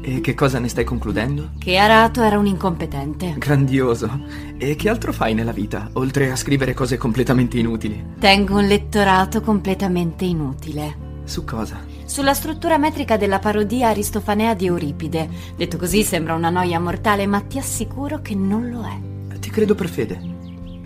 E 0.00 0.20
che 0.20 0.34
cosa 0.34 0.60
ne 0.60 0.68
stai 0.68 0.84
concludendo? 0.84 1.48
che 1.58 1.78
Arato 1.78 2.22
era 2.22 2.38
un 2.38 2.46
incompetente. 2.46 3.34
Grandioso. 3.38 4.20
E 4.56 4.76
che 4.76 4.88
altro 4.88 5.12
fai 5.12 5.34
nella 5.34 5.50
vita, 5.50 5.90
oltre 5.94 6.30
a 6.30 6.36
scrivere 6.36 6.74
cose 6.74 6.96
completamente 6.96 7.58
inutili? 7.58 8.12
Tengo 8.20 8.58
un 8.58 8.66
lettorato 8.68 9.40
completamente 9.40 10.24
inutile. 10.24 11.02
Su 11.24 11.42
cosa? 11.44 11.93
Sulla 12.14 12.32
struttura 12.32 12.78
metrica 12.78 13.16
della 13.16 13.40
parodia 13.40 13.88
aristofanea 13.88 14.54
di 14.54 14.66
Euripide. 14.66 15.28
Detto 15.56 15.76
così 15.76 16.04
sembra 16.04 16.34
una 16.34 16.48
noia 16.48 16.78
mortale, 16.78 17.26
ma 17.26 17.40
ti 17.40 17.58
assicuro 17.58 18.22
che 18.22 18.36
non 18.36 18.70
lo 18.70 18.84
è. 18.84 19.36
Ti 19.40 19.50
credo 19.50 19.74
per 19.74 19.88
fede. 19.88 20.20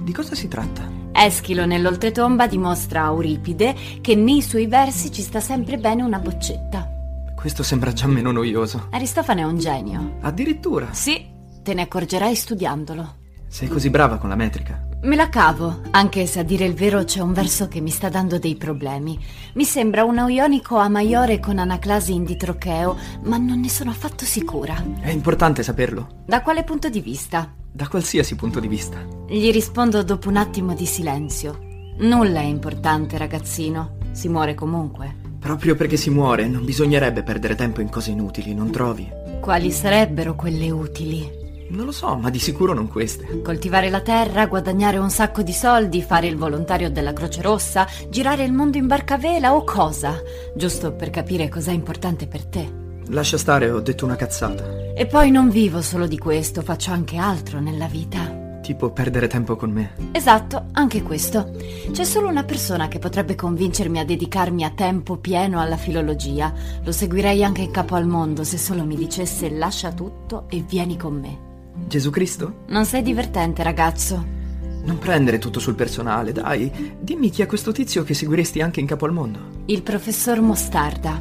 Di 0.01 0.11
cosa 0.11 0.35
si 0.35 0.49
tratta? 0.49 0.91
Eschilo 1.12 1.67
nell'oltretomba 1.67 2.47
dimostra 2.47 3.03
a 3.03 3.09
Euripide 3.09 3.77
che 4.01 4.14
nei 4.14 4.41
suoi 4.41 4.69
versi 4.69 5.12
ci 5.12 5.21
sta 5.21 5.38
sempre 5.38 5.77
bene 5.77 6.03
una 6.03 6.19
boccetta. 6.19 6.88
Questo 7.37 7.62
sembra 7.62 7.93
già 7.93 8.07
meno 8.07 8.33
noioso. 8.33 8.87
Aristofane 8.91 9.43
è 9.43 9.45
un 9.45 9.59
genio. 9.59 10.17
Addirittura. 10.23 10.95
Sì, 10.95 11.27
te 11.62 11.75
ne 11.75 11.83
accorgerai 11.83 12.35
studiandolo. 12.35 13.17
Sei 13.49 13.69
così 13.69 13.91
brava 13.91 14.17
con 14.17 14.31
la 14.31 14.35
metrica. 14.35 14.88
Me 15.01 15.15
la 15.15 15.29
cavo, 15.29 15.83
anche 15.93 16.27
se 16.27 16.41
a 16.41 16.43
dire 16.43 16.65
il 16.65 16.75
vero 16.75 17.05
c'è 17.05 17.21
un 17.21 17.33
verso 17.33 17.69
che 17.69 17.81
mi 17.81 17.89
sta 17.89 18.09
dando 18.09 18.37
dei 18.41 18.57
problemi. 18.57 19.17
Mi 19.55 19.63
sembra 19.63 20.03
un 20.03 20.17
ionico 20.29 20.77
a 20.77 20.89
maiore 20.89 21.39
con 21.39 21.59
anaclasi 21.59 22.15
in 22.15 22.25
ditrocheo, 22.25 22.97
ma 23.23 23.37
non 23.37 23.61
ne 23.61 23.69
sono 23.69 23.91
affatto 23.91 24.25
sicura. 24.25 24.75
È 25.01 25.11
importante 25.11 25.63
saperlo. 25.63 26.25
Da 26.27 26.43
quale 26.43 26.65
punto 26.65 26.89
di 26.89 27.01
vista? 27.01 27.49
Da 27.71 27.87
qualsiasi 27.87 28.35
punto 28.35 28.59
di 28.59 28.67
vista. 28.67 28.99
Gli 29.29 29.53
rispondo 29.53 30.03
dopo 30.03 30.29
un 30.29 30.37
attimo 30.37 30.75
di 30.75 30.87
silenzio. 30.87 31.61
Nulla 31.99 32.41
è 32.41 32.47
importante, 32.47 33.19
ragazzino. 33.19 33.99
Si 34.11 34.29
muore 34.29 34.55
comunque. 34.55 35.15
Proprio 35.39 35.77
perché 35.77 35.97
si 35.97 36.11
muore, 36.11 36.49
non 36.49 36.65
bisognerebbe 36.65 37.23
perdere 37.23 37.55
tempo 37.55 37.81
in 37.81 37.89
cose 37.89 38.11
inutili, 38.11 38.53
non 38.53 38.73
trovi? 38.73 39.09
Quali 39.41 39.71
sarebbero 39.71 40.35
quelle 40.35 40.71
utili? 40.73 41.38
Non 41.71 41.85
lo 41.85 41.93
so, 41.93 42.17
ma 42.17 42.31
di 42.31 42.39
sicuro 42.39 42.73
non 42.73 42.89
queste. 42.89 43.43
Coltivare 43.43 43.91
la 43.91 44.01
terra, 44.01 44.47
guadagnare 44.47 44.97
un 44.97 45.11
sacco 45.11 45.43
di 45.43 45.53
soldi, 45.53 46.03
fare 46.03 46.27
il 46.27 46.37
volontario 46.37 46.91
della 46.91 47.13
Croce 47.13 47.43
Rossa, 47.43 47.87
girare 48.09 48.45
il 48.45 48.53
mondo 48.53 48.79
in 48.79 48.87
barcavela 48.87 49.55
o 49.55 49.65
cosa? 49.65 50.21
Giusto 50.55 50.93
per 50.93 51.11
capire 51.11 51.49
cos'è 51.49 51.73
importante 51.73 52.27
per 52.27 52.45
te. 52.47 52.87
Lascia 53.09 53.39
stare, 53.39 53.71
ho 53.71 53.81
detto 53.81 54.05
una 54.05 54.17
cazzata. 54.17 54.93
E 54.95 55.07
poi 55.07 55.31
non 55.31 55.51
vivo 55.51 55.83
solo 55.83 56.07
di 56.07 56.19
questo, 56.19 56.63
faccio 56.63 56.91
anche 56.91 57.16
altro 57.16 57.61
nella 57.61 57.87
vita. 57.87 58.47
Tipo 58.62 58.91
perdere 58.91 59.29
tempo 59.29 59.57
con 59.57 59.71
me. 59.71 59.93
Esatto, 60.12 60.66
anche 60.73 61.03
questo. 61.03 61.53
C'è 61.91 62.05
solo 62.05 62.29
una 62.29 62.45
persona 62.45 62.89
che 62.89 62.99
potrebbe 62.99 63.35
convincermi 63.35 63.99
a 63.99 64.05
dedicarmi 64.05 64.62
a 64.64 64.71
tempo 64.71 65.16
pieno 65.16 65.61
alla 65.61 65.79
filologia. 65.79 66.53
Lo 66.83 66.93
seguirei 66.93 67.43
anche 67.43 67.62
in 67.62 67.71
capo 67.71 67.95
al 67.95 68.07
mondo 68.07 68.45
se 68.45 68.59
solo 68.59 68.85
mi 68.85 68.97
dicesse 68.97 69.49
lascia 69.51 69.93
tutto 69.93 70.45
e 70.51 70.62
vieni 70.66 70.99
con 70.99 71.14
me. 71.19 71.47
Gesù 71.87 72.11
Cristo? 72.11 72.64
Non 72.68 72.85
sei 72.85 73.03
divertente, 73.03 73.62
ragazzo. 73.62 74.37
Non 74.83 74.99
prendere 74.99 75.39
tutto 75.39 75.61
sul 75.61 75.74
personale, 75.74 76.33
dai. 76.33 76.97
Dimmi 77.01 77.31
chi 77.31 77.43
è 77.43 77.47
questo 77.47 77.72
tizio 77.72 78.05
che 78.05 78.14
seguiresti 78.14 78.61
anche 78.61 78.81
in 78.81 78.87
capo 78.87 79.05
al 79.05 79.12
mondo. 79.12 79.39
Il 79.66 79.83
professor 79.83 80.41
Mostarda. 80.41 81.20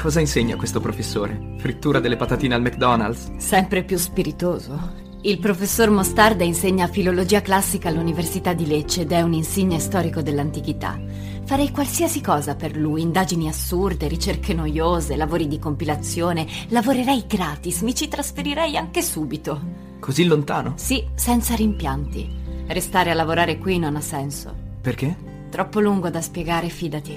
Cosa 0.00 0.20
insegna 0.20 0.56
questo 0.56 0.80
professore? 0.80 1.54
Frittura 1.58 2.00
delle 2.00 2.16
patatine 2.16 2.54
al 2.54 2.62
McDonald's? 2.62 3.36
Sempre 3.36 3.84
più 3.84 3.96
spiritoso. 3.96 5.02
Il 5.22 5.38
professor 5.38 5.88
Mostarda 5.88 6.44
insegna 6.44 6.86
filologia 6.86 7.40
classica 7.40 7.88
all'Università 7.88 8.52
di 8.52 8.66
Lecce 8.66 9.02
ed 9.02 9.12
è 9.12 9.22
un 9.22 9.32
insigne 9.32 9.78
storico 9.78 10.20
dell'antichità. 10.20 11.00
Farei 11.44 11.70
qualsiasi 11.70 12.20
cosa 12.20 12.54
per 12.54 12.76
lui, 12.76 13.02
indagini 13.02 13.48
assurde, 13.48 14.08
ricerche 14.08 14.54
noiose, 14.54 15.16
lavori 15.16 15.46
di 15.46 15.58
compilazione. 15.58 16.46
Lavorerei 16.68 17.24
gratis, 17.26 17.82
mi 17.82 17.94
ci 17.94 18.08
trasferirei 18.08 18.76
anche 18.76 19.02
subito. 19.02 19.60
Così 20.00 20.24
lontano? 20.24 20.72
Sì, 20.76 21.06
senza 21.14 21.54
rimpianti. 21.54 22.42
Restare 22.66 23.10
a 23.10 23.14
lavorare 23.14 23.58
qui 23.58 23.78
non 23.78 23.96
ha 23.96 24.00
senso. 24.00 24.54
Perché? 24.80 25.32
troppo 25.54 25.78
lungo 25.78 26.10
da 26.10 26.20
spiegare, 26.20 26.68
fidati. 26.68 27.16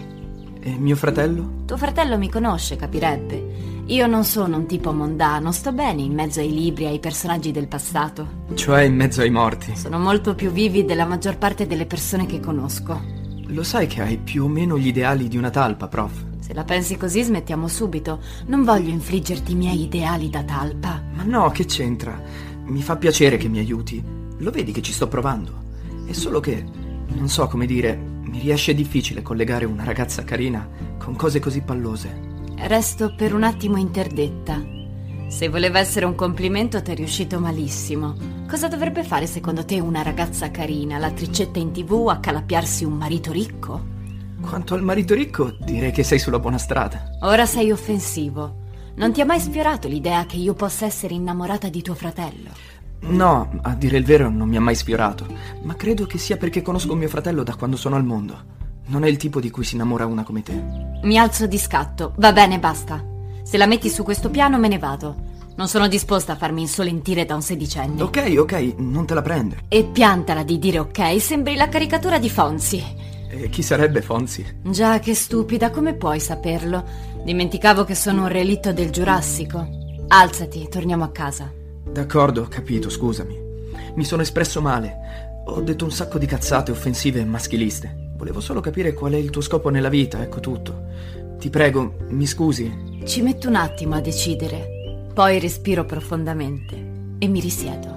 E 0.59 0.69
mio 0.77 0.95
fratello? 0.95 1.63
Tuo 1.65 1.75
fratello 1.75 2.19
mi 2.19 2.29
conosce, 2.29 2.75
capirebbe. 2.75 3.83
Io 3.87 4.05
non 4.05 4.25
sono 4.25 4.57
un 4.57 4.67
tipo 4.67 4.93
mondano, 4.93 5.51
sto 5.51 5.71
bene 5.71 6.03
in 6.03 6.13
mezzo 6.13 6.39
ai 6.39 6.53
libri 6.53 6.83
e 6.83 6.89
ai 6.89 6.99
personaggi 6.99 7.51
del 7.51 7.67
passato. 7.67 8.43
Cioè 8.53 8.83
in 8.83 8.95
mezzo 8.95 9.21
ai 9.21 9.31
morti. 9.31 9.75
Sono 9.75 9.97
molto 9.97 10.35
più 10.35 10.51
vivi 10.51 10.85
della 10.85 11.05
maggior 11.05 11.39
parte 11.39 11.65
delle 11.65 11.87
persone 11.87 12.27
che 12.27 12.39
conosco. 12.39 13.16
Lo 13.51 13.63
sai 13.63 13.87
che 13.87 14.01
hai 14.01 14.17
più 14.17 14.43
o 14.43 14.47
meno 14.49 14.77
gli 14.77 14.87
ideali 14.87 15.29
di 15.29 15.37
una 15.37 15.49
talpa, 15.49 15.87
prof? 15.87 16.25
Se 16.39 16.53
la 16.53 16.65
pensi 16.65 16.97
così 16.97 17.23
smettiamo 17.23 17.69
subito. 17.69 18.19
Non 18.47 18.65
voglio 18.65 18.89
infliggerti 18.89 19.53
i 19.53 19.55
miei 19.55 19.83
ideali 19.83 20.29
da 20.29 20.43
talpa. 20.43 21.01
Ma 21.13 21.23
no, 21.23 21.49
che 21.51 21.65
c'entra? 21.65 22.21
Mi 22.65 22.81
fa 22.81 22.97
piacere 22.97 23.37
che 23.37 23.47
mi 23.47 23.59
aiuti. 23.59 24.03
Lo 24.39 24.51
vedi 24.51 24.73
che 24.73 24.81
ci 24.81 24.91
sto 24.91 25.07
provando. 25.07 25.63
È 26.05 26.11
solo 26.11 26.41
che, 26.41 26.63
non 27.07 27.29
so 27.29 27.47
come 27.47 27.65
dire, 27.65 27.95
mi 27.95 28.39
riesce 28.39 28.73
difficile 28.73 29.21
collegare 29.21 29.63
una 29.63 29.85
ragazza 29.85 30.25
carina 30.25 30.67
con 30.97 31.15
cose 31.15 31.39
così 31.39 31.61
pallose. 31.61 32.25
Resto 32.57 33.15
per 33.15 33.33
un 33.33 33.43
attimo 33.43 33.77
interdetta. 33.77 34.75
Se 35.27 35.49
voleva 35.49 35.79
essere 35.79 36.05
un 36.05 36.15
complimento, 36.15 36.81
ti 36.81 36.91
è 36.91 36.95
riuscito 36.95 37.37
malissimo. 37.39 38.15
Cosa 38.47 38.69
dovrebbe 38.69 39.03
fare 39.03 39.27
secondo 39.27 39.65
te 39.65 39.79
una 39.79 40.01
ragazza 40.01 40.49
carina, 40.51 40.97
la 40.97 41.11
triccetta 41.11 41.59
in 41.59 41.73
tv, 41.73 42.07
a 42.09 42.19
calappiarsi 42.19 42.85
un 42.85 42.93
marito 42.93 43.33
ricco? 43.33 43.95
Quanto 44.41 44.73
al 44.73 44.83
marito 44.83 45.13
ricco, 45.13 45.53
direi 45.59 45.91
che 45.91 46.03
sei 46.03 46.17
sulla 46.17 46.39
buona 46.39 46.57
strada. 46.57 47.09
Ora 47.21 47.45
sei 47.45 47.71
offensivo. 47.71 48.65
Non 48.95 49.11
ti 49.11 49.19
ha 49.19 49.25
mai 49.25 49.41
sfiorato 49.41 49.89
l'idea 49.89 50.25
che 50.25 50.37
io 50.37 50.53
possa 50.53 50.85
essere 50.85 51.13
innamorata 51.13 51.67
di 51.67 51.81
tuo 51.81 51.93
fratello? 51.93 52.49
No, 53.01 53.59
a 53.63 53.75
dire 53.75 53.97
il 53.97 54.05
vero 54.05 54.29
non 54.29 54.47
mi 54.47 54.55
ha 54.55 54.61
mai 54.61 54.75
sfiorato, 54.75 55.27
ma 55.63 55.75
credo 55.75 56.05
che 56.05 56.17
sia 56.17 56.37
perché 56.37 56.61
conosco 56.61 56.95
mio 56.95 57.09
fratello 57.09 57.43
da 57.43 57.55
quando 57.55 57.75
sono 57.75 57.97
al 57.97 58.05
mondo. 58.05 58.55
Non 58.87 59.03
è 59.03 59.09
il 59.09 59.17
tipo 59.17 59.41
di 59.41 59.51
cui 59.51 59.65
si 59.65 59.75
innamora 59.75 60.05
una 60.05 60.23
come 60.23 60.41
te. 60.41 60.53
Mi 61.03 61.19
alzo 61.19 61.45
di 61.45 61.57
scatto. 61.57 62.13
Va 62.17 62.31
bene, 62.31 62.59
basta. 62.59 63.15
Se 63.47 63.55
la 63.55 63.65
metti 63.65 63.87
su 63.87 64.03
questo 64.03 64.29
piano 64.29 64.59
me 64.59 64.67
ne 64.67 64.77
vado. 64.77 65.15
Non 65.55 65.69
sono 65.69 65.87
disposta 65.87 66.33
a 66.33 66.35
farmi 66.35 66.59
insolentire 66.59 67.23
da 67.23 67.33
un 67.33 67.41
sedicenne. 67.41 68.01
Ok, 68.01 68.35
ok, 68.37 68.73
non 68.79 69.05
te 69.05 69.13
la 69.13 69.21
prendere. 69.21 69.61
E 69.69 69.85
piantala 69.85 70.43
di 70.43 70.59
dire 70.59 70.79
ok, 70.79 71.21
sembri 71.21 71.55
la 71.55 71.69
caricatura 71.69 72.19
di 72.19 72.29
Fonzi. 72.29 72.83
E 73.29 73.47
chi 73.47 73.61
sarebbe 73.61 74.01
Fonzi? 74.01 74.45
Già, 74.63 74.99
che 74.99 75.15
stupida, 75.15 75.69
come 75.69 75.93
puoi 75.93 76.19
saperlo? 76.19 76.83
Dimenticavo 77.23 77.85
che 77.85 77.95
sono 77.95 78.23
un 78.23 78.27
relitto 78.27 78.73
del 78.73 78.89
Giurassico. 78.89 79.65
Alzati, 80.09 80.67
torniamo 80.67 81.05
a 81.05 81.11
casa. 81.11 81.49
D'accordo, 81.89 82.41
ho 82.41 82.47
capito, 82.49 82.89
scusami. 82.89 83.39
Mi 83.95 84.03
sono 84.03 84.23
espresso 84.23 84.59
male. 84.59 85.43
Ho 85.45 85.61
detto 85.61 85.85
un 85.85 85.91
sacco 85.91 86.17
di 86.17 86.25
cazzate 86.25 86.71
offensive 86.71 87.21
e 87.21 87.25
maschiliste. 87.25 88.09
Volevo 88.17 88.41
solo 88.41 88.59
capire 88.59 88.93
qual 88.93 89.13
è 89.13 89.17
il 89.17 89.29
tuo 89.29 89.39
scopo 89.39 89.69
nella 89.69 89.87
vita, 89.87 90.21
ecco 90.21 90.41
tutto. 90.41 90.83
Ti 91.39 91.49
prego, 91.49 91.93
mi 92.09 92.25
scusi. 92.25 92.96
Ci 93.07 93.21
metto 93.21 93.47
un 93.47 93.55
attimo 93.55 93.95
a 93.95 94.01
decidere, 94.01 95.05
poi 95.13 95.39
respiro 95.39 95.85
profondamente 95.85 96.75
e 97.19 97.27
mi 97.29 97.39
risiedo. 97.39 97.87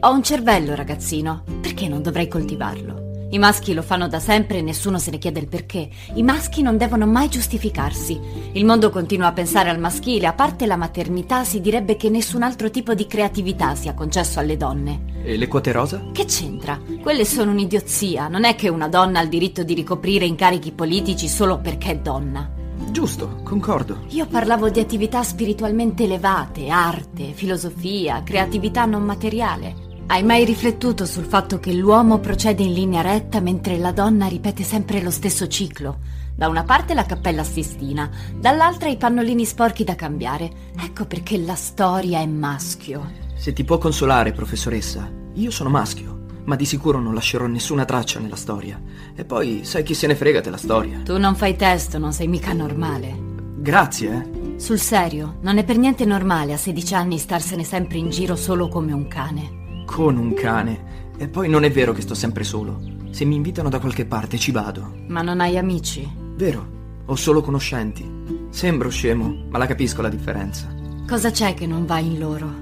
Ho 0.00 0.10
un 0.10 0.22
cervello, 0.22 0.74
ragazzino, 0.74 1.44
perché 1.60 1.86
non 1.86 2.00
dovrei 2.00 2.26
coltivarlo? 2.26 3.28
I 3.28 3.38
maschi 3.38 3.74
lo 3.74 3.82
fanno 3.82 4.08
da 4.08 4.18
sempre 4.18 4.58
e 4.58 4.62
nessuno 4.62 4.98
se 4.98 5.10
ne 5.10 5.18
chiede 5.18 5.40
il 5.40 5.48
perché. 5.48 5.90
I 6.14 6.22
maschi 6.22 6.62
non 6.62 6.78
devono 6.78 7.06
mai 7.06 7.28
giustificarsi. 7.28 8.18
Il 8.52 8.64
mondo 8.64 8.88
continua 8.88 9.26
a 9.26 9.32
pensare 9.32 9.68
al 9.68 9.78
maschile, 9.78 10.26
a 10.26 10.32
parte 10.32 10.64
la 10.64 10.76
maternità 10.76 11.44
si 11.44 11.60
direbbe 11.60 11.96
che 11.96 12.08
nessun 12.08 12.42
altro 12.42 12.70
tipo 12.70 12.94
di 12.94 13.06
creatività 13.06 13.74
sia 13.74 13.92
concesso 13.92 14.40
alle 14.40 14.56
donne. 14.56 15.20
E 15.24 15.36
le 15.36 15.46
quote 15.46 15.72
rosa? 15.72 16.02
Che 16.12 16.24
c'entra? 16.24 16.80
Quelle 17.02 17.26
sono 17.26 17.50
un'idiozia. 17.50 18.28
Non 18.28 18.44
è 18.44 18.54
che 18.54 18.70
una 18.70 18.88
donna 18.88 19.18
ha 19.18 19.22
il 19.22 19.28
diritto 19.28 19.62
di 19.62 19.74
ricoprire 19.74 20.24
incarichi 20.24 20.72
politici 20.72 21.28
solo 21.28 21.58
perché 21.58 21.90
è 21.90 21.98
donna. 21.98 22.55
Giusto, 22.96 23.42
concordo. 23.42 24.04
Io 24.12 24.26
parlavo 24.26 24.70
di 24.70 24.80
attività 24.80 25.22
spiritualmente 25.22 26.04
elevate, 26.04 26.70
arte, 26.70 27.34
filosofia, 27.34 28.22
creatività 28.22 28.86
non 28.86 29.02
materiale. 29.02 29.74
Hai 30.06 30.22
mai 30.22 30.46
riflettuto 30.46 31.04
sul 31.04 31.26
fatto 31.26 31.60
che 31.60 31.74
l'uomo 31.74 32.20
procede 32.20 32.62
in 32.62 32.72
linea 32.72 33.02
retta 33.02 33.40
mentre 33.40 33.76
la 33.76 33.92
donna 33.92 34.28
ripete 34.28 34.62
sempre 34.62 35.02
lo 35.02 35.10
stesso 35.10 35.46
ciclo? 35.46 35.98
Da 36.34 36.48
una 36.48 36.64
parte 36.64 36.94
la 36.94 37.04
cappella 37.04 37.44
Sistina, 37.44 38.08
dall'altra 38.34 38.88
i 38.88 38.96
pannolini 38.96 39.44
sporchi 39.44 39.84
da 39.84 39.94
cambiare. 39.94 40.50
Ecco 40.80 41.04
perché 41.04 41.36
la 41.36 41.54
storia 41.54 42.20
è 42.20 42.26
maschio. 42.26 43.10
Se 43.34 43.52
ti 43.52 43.62
può 43.62 43.76
consolare, 43.76 44.32
professoressa, 44.32 45.06
io 45.34 45.50
sono 45.50 45.68
maschio, 45.68 46.15
ma 46.46 46.56
di 46.56 46.64
sicuro 46.64 46.98
non 46.98 47.14
lascerò 47.14 47.46
nessuna 47.46 47.84
traccia 47.84 48.18
nella 48.18 48.34
storia. 48.34 48.80
E 49.14 49.24
poi, 49.24 49.60
sai 49.62 49.82
chi 49.82 49.94
se 49.94 50.06
ne 50.06 50.16
frega 50.16 50.40
della 50.40 50.56
storia. 50.56 51.02
Tu 51.04 51.18
non 51.18 51.36
fai 51.36 51.54
testo, 51.54 51.98
non 51.98 52.12
sei 52.12 52.26
mica 52.26 52.52
normale. 52.52 53.14
Grazie, 53.58 54.10
eh. 54.12 54.58
Sul 54.58 54.78
serio, 54.78 55.36
non 55.42 55.58
è 55.58 55.64
per 55.64 55.76
niente 55.76 56.04
normale 56.04 56.54
a 56.54 56.56
16 56.56 56.94
anni 56.94 57.18
starsene 57.18 57.62
sempre 57.62 57.98
in 57.98 58.08
giro 58.08 58.34
solo 58.34 58.68
come 58.68 58.92
un 58.92 59.06
cane 59.06 59.64
con 59.86 60.18
un 60.18 60.34
cane. 60.34 60.94
E 61.16 61.28
poi 61.28 61.48
non 61.48 61.64
è 61.64 61.70
vero 61.70 61.94
che 61.94 62.02
sto 62.02 62.14
sempre 62.14 62.44
solo. 62.44 62.78
Se 63.10 63.24
mi 63.24 63.36
invitano 63.36 63.70
da 63.70 63.78
qualche 63.78 64.04
parte 64.04 64.36
ci 64.36 64.50
vado. 64.50 64.92
Ma 65.06 65.22
non 65.22 65.40
hai 65.40 65.56
amici? 65.56 66.06
Vero, 66.34 66.74
ho 67.06 67.14
solo 67.14 67.40
conoscenti. 67.40 68.04
Sembro 68.50 68.90
scemo, 68.90 69.46
ma 69.48 69.56
la 69.56 69.66
capisco 69.66 70.02
la 70.02 70.10
differenza. 70.10 70.74
Cosa 71.08 71.30
c'è 71.30 71.54
che 71.54 71.66
non 71.66 71.86
va 71.86 71.98
in 72.00 72.18
loro? 72.18 72.52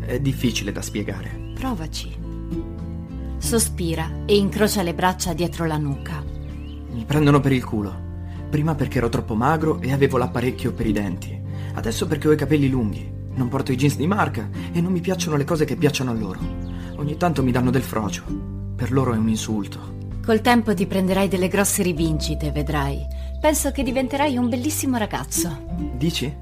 È 0.00 0.20
difficile 0.20 0.72
da 0.72 0.82
spiegare. 0.82 1.52
Provaci. 1.54 2.25
Sospira 3.38 4.24
e 4.24 4.36
incrocia 4.36 4.82
le 4.82 4.94
braccia 4.94 5.32
dietro 5.32 5.66
la 5.66 5.76
nuca. 5.76 6.22
Mi 6.90 7.04
prendono 7.04 7.40
per 7.40 7.52
il 7.52 7.64
culo. 7.64 8.04
Prima 8.50 8.74
perché 8.74 8.98
ero 8.98 9.08
troppo 9.08 9.34
magro 9.34 9.80
e 9.80 9.92
avevo 9.92 10.16
l'apparecchio 10.16 10.72
per 10.72 10.86
i 10.86 10.92
denti. 10.92 11.38
Adesso 11.74 12.06
perché 12.06 12.28
ho 12.28 12.32
i 12.32 12.36
capelli 12.36 12.68
lunghi. 12.68 13.12
Non 13.34 13.48
porto 13.48 13.70
i 13.70 13.76
jeans 13.76 13.96
di 13.96 14.06
marca 14.06 14.48
e 14.72 14.80
non 14.80 14.92
mi 14.92 15.00
piacciono 15.00 15.36
le 15.36 15.44
cose 15.44 15.64
che 15.64 15.76
piacciono 15.76 16.10
a 16.10 16.14
loro. 16.14 16.40
Ogni 16.96 17.16
tanto 17.16 17.42
mi 17.42 17.52
danno 17.52 17.70
del 17.70 17.82
frocio. 17.82 18.24
Per 18.74 18.90
loro 18.90 19.12
è 19.12 19.18
un 19.18 19.28
insulto. 19.28 19.94
Col 20.24 20.40
tempo 20.40 20.74
ti 20.74 20.86
prenderai 20.86 21.28
delle 21.28 21.48
grosse 21.48 21.82
rivincite, 21.82 22.50
vedrai. 22.50 23.04
Penso 23.40 23.70
che 23.70 23.82
diventerai 23.82 24.36
un 24.38 24.48
bellissimo 24.48 24.96
ragazzo. 24.96 25.64
Dici? 25.96 26.34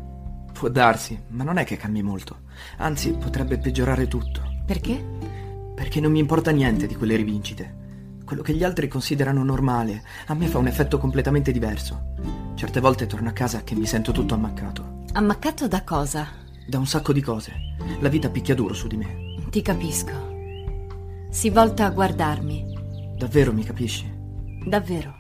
Può 0.53 0.69
darsi, 0.69 1.21
ma 1.29 1.43
non 1.43 1.59
è 1.59 1.65
che 1.65 1.77
cambi 1.77 2.03
molto. 2.03 2.43
Anzi, 2.79 3.11
potrebbe 3.11 3.59
peggiorare 3.59 4.07
tutto. 4.07 4.41
Perché? 4.65 5.43
Perché 5.75 6.01
non 6.01 6.13
mi 6.13 6.21
importa 6.21 6.51
niente 6.51 6.87
di 6.87 6.95
quelle 6.95 7.17
rivincite. 7.17 7.83
Quello 8.25 8.43
che 8.43 8.55
gli 8.55 8.65
altri 8.65 8.89
considerano 8.89 9.45
normale, 9.45 10.03
a 10.27 10.35
me 10.35 10.47
fa 10.47 10.59
un 10.59 10.67
effetto 10.67 10.99
completamente 10.99 11.53
diverso. 11.53 12.13
Certe 12.55 12.81
volte 12.81 13.07
torno 13.07 13.29
a 13.29 13.33
casa 13.33 13.63
che 13.65 13.75
mi 13.75 13.87
sento 13.87 14.13
tutto 14.13 14.35
ammaccato. 14.35 15.03
Ammaccato 15.13 15.69
da 15.69 15.83
cosa? 15.83 16.29
Da 16.67 16.79
un 16.79 16.87
sacco 16.87 17.13
di 17.13 17.21
cose. 17.21 17.53
La 18.01 18.09
vita 18.09 18.31
picchia 18.31 18.55
duro 18.55 18.73
su 18.73 18.87
di 18.87 18.97
me. 18.97 19.35
Ti 19.51 19.61
capisco. 19.61 20.33
Si 21.29 21.51
volta 21.51 21.87
a 21.87 21.91
guardarmi. 21.91 23.15
Davvero 23.19 23.53
mi 23.53 23.65
capisci? 23.65 24.11
Davvero. 24.65 25.19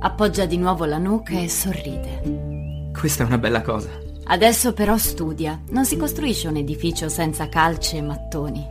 Appoggia 0.00 0.46
di 0.46 0.56
nuovo 0.56 0.84
la 0.84 0.98
nuca 0.98 1.38
e 1.38 1.48
sorride. 1.48 2.90
Questa 2.92 3.24
è 3.24 3.26
una 3.26 3.38
bella 3.38 3.62
cosa. 3.62 3.90
Adesso 4.32 4.72
però 4.74 4.96
studia. 4.96 5.60
Non 5.70 5.84
si 5.84 5.96
costruisce 5.96 6.46
un 6.46 6.54
edificio 6.54 7.08
senza 7.08 7.48
calce 7.48 7.96
e 7.96 8.02
mattoni. 8.02 8.64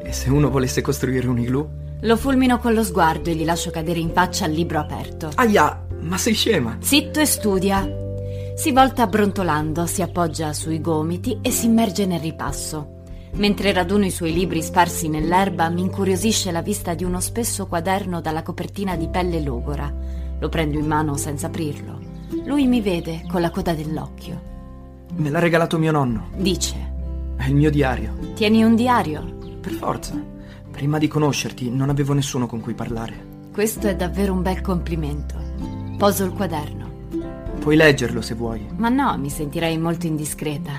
E 0.00 0.12
se 0.12 0.30
uno 0.30 0.48
volesse 0.48 0.80
costruire 0.80 1.26
un 1.26 1.40
igloo? 1.40 1.70
Lo 2.02 2.16
fulmino 2.16 2.60
con 2.60 2.72
lo 2.72 2.84
sguardo 2.84 3.28
e 3.28 3.34
gli 3.34 3.44
lascio 3.44 3.72
cadere 3.72 3.98
in 3.98 4.10
faccia 4.12 4.46
il 4.46 4.52
libro 4.52 4.78
aperto. 4.78 5.30
Aia, 5.34 5.86
ma 6.02 6.16
sei 6.18 6.34
scema! 6.34 6.78
Zitto 6.80 7.18
e 7.18 7.26
studia. 7.26 7.84
Si 8.54 8.70
volta 8.70 9.08
brontolando, 9.08 9.86
si 9.86 10.02
appoggia 10.02 10.52
sui 10.52 10.80
gomiti 10.80 11.36
e 11.42 11.50
si 11.50 11.66
immerge 11.66 12.06
nel 12.06 12.20
ripasso. 12.20 13.00
Mentre 13.32 13.72
raduno 13.72 14.04
i 14.04 14.10
suoi 14.12 14.32
libri 14.32 14.62
sparsi 14.62 15.08
nell'erba, 15.08 15.68
mi 15.68 15.80
incuriosisce 15.80 16.52
la 16.52 16.62
vista 16.62 16.94
di 16.94 17.02
uno 17.02 17.18
spesso 17.18 17.66
quaderno 17.66 18.20
dalla 18.20 18.44
copertina 18.44 18.94
di 18.94 19.08
pelle 19.08 19.40
logora. 19.40 19.92
Lo 20.38 20.48
prendo 20.48 20.78
in 20.78 20.86
mano 20.86 21.16
senza 21.16 21.48
aprirlo. 21.48 21.98
Lui 22.44 22.68
mi 22.68 22.80
vede 22.80 23.24
con 23.28 23.40
la 23.40 23.50
coda 23.50 23.74
dell'occhio. 23.74 24.50
Me 25.14 25.28
l'ha 25.28 25.38
regalato 25.38 25.78
mio 25.78 25.92
nonno. 25.92 26.28
Dice. 26.36 26.90
È 27.36 27.46
il 27.46 27.54
mio 27.54 27.70
diario. 27.70 28.14
Tieni 28.34 28.64
un 28.64 28.74
diario? 28.74 29.22
Per 29.60 29.72
forza. 29.72 30.14
Prima 30.70 30.98
di 30.98 31.06
conoscerti 31.06 31.70
non 31.70 31.90
avevo 31.90 32.14
nessuno 32.14 32.46
con 32.46 32.60
cui 32.60 32.72
parlare. 32.72 33.30
Questo 33.52 33.88
è 33.88 33.94
davvero 33.94 34.32
un 34.32 34.40
bel 34.40 34.62
complimento. 34.62 35.34
Poso 35.98 36.24
il 36.24 36.32
quaderno. 36.32 36.90
Puoi 37.58 37.76
leggerlo 37.76 38.22
se 38.22 38.34
vuoi. 38.34 38.66
Ma 38.76 38.88
no, 38.88 39.16
mi 39.18 39.28
sentirei 39.28 39.76
molto 39.76 40.06
indiscreta. 40.06 40.72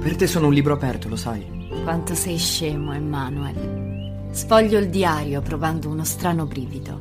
Per 0.00 0.16
te 0.16 0.26
sono 0.26 0.48
un 0.48 0.52
libro 0.52 0.74
aperto, 0.74 1.08
lo 1.08 1.16
sai. 1.16 1.68
Quanto 1.82 2.14
sei 2.14 2.36
scemo, 2.36 2.92
Emmanuel. 2.92 4.28
Sfoglio 4.30 4.78
il 4.78 4.90
diario 4.90 5.40
provando 5.40 5.88
uno 5.88 6.04
strano 6.04 6.44
brivido. 6.44 7.00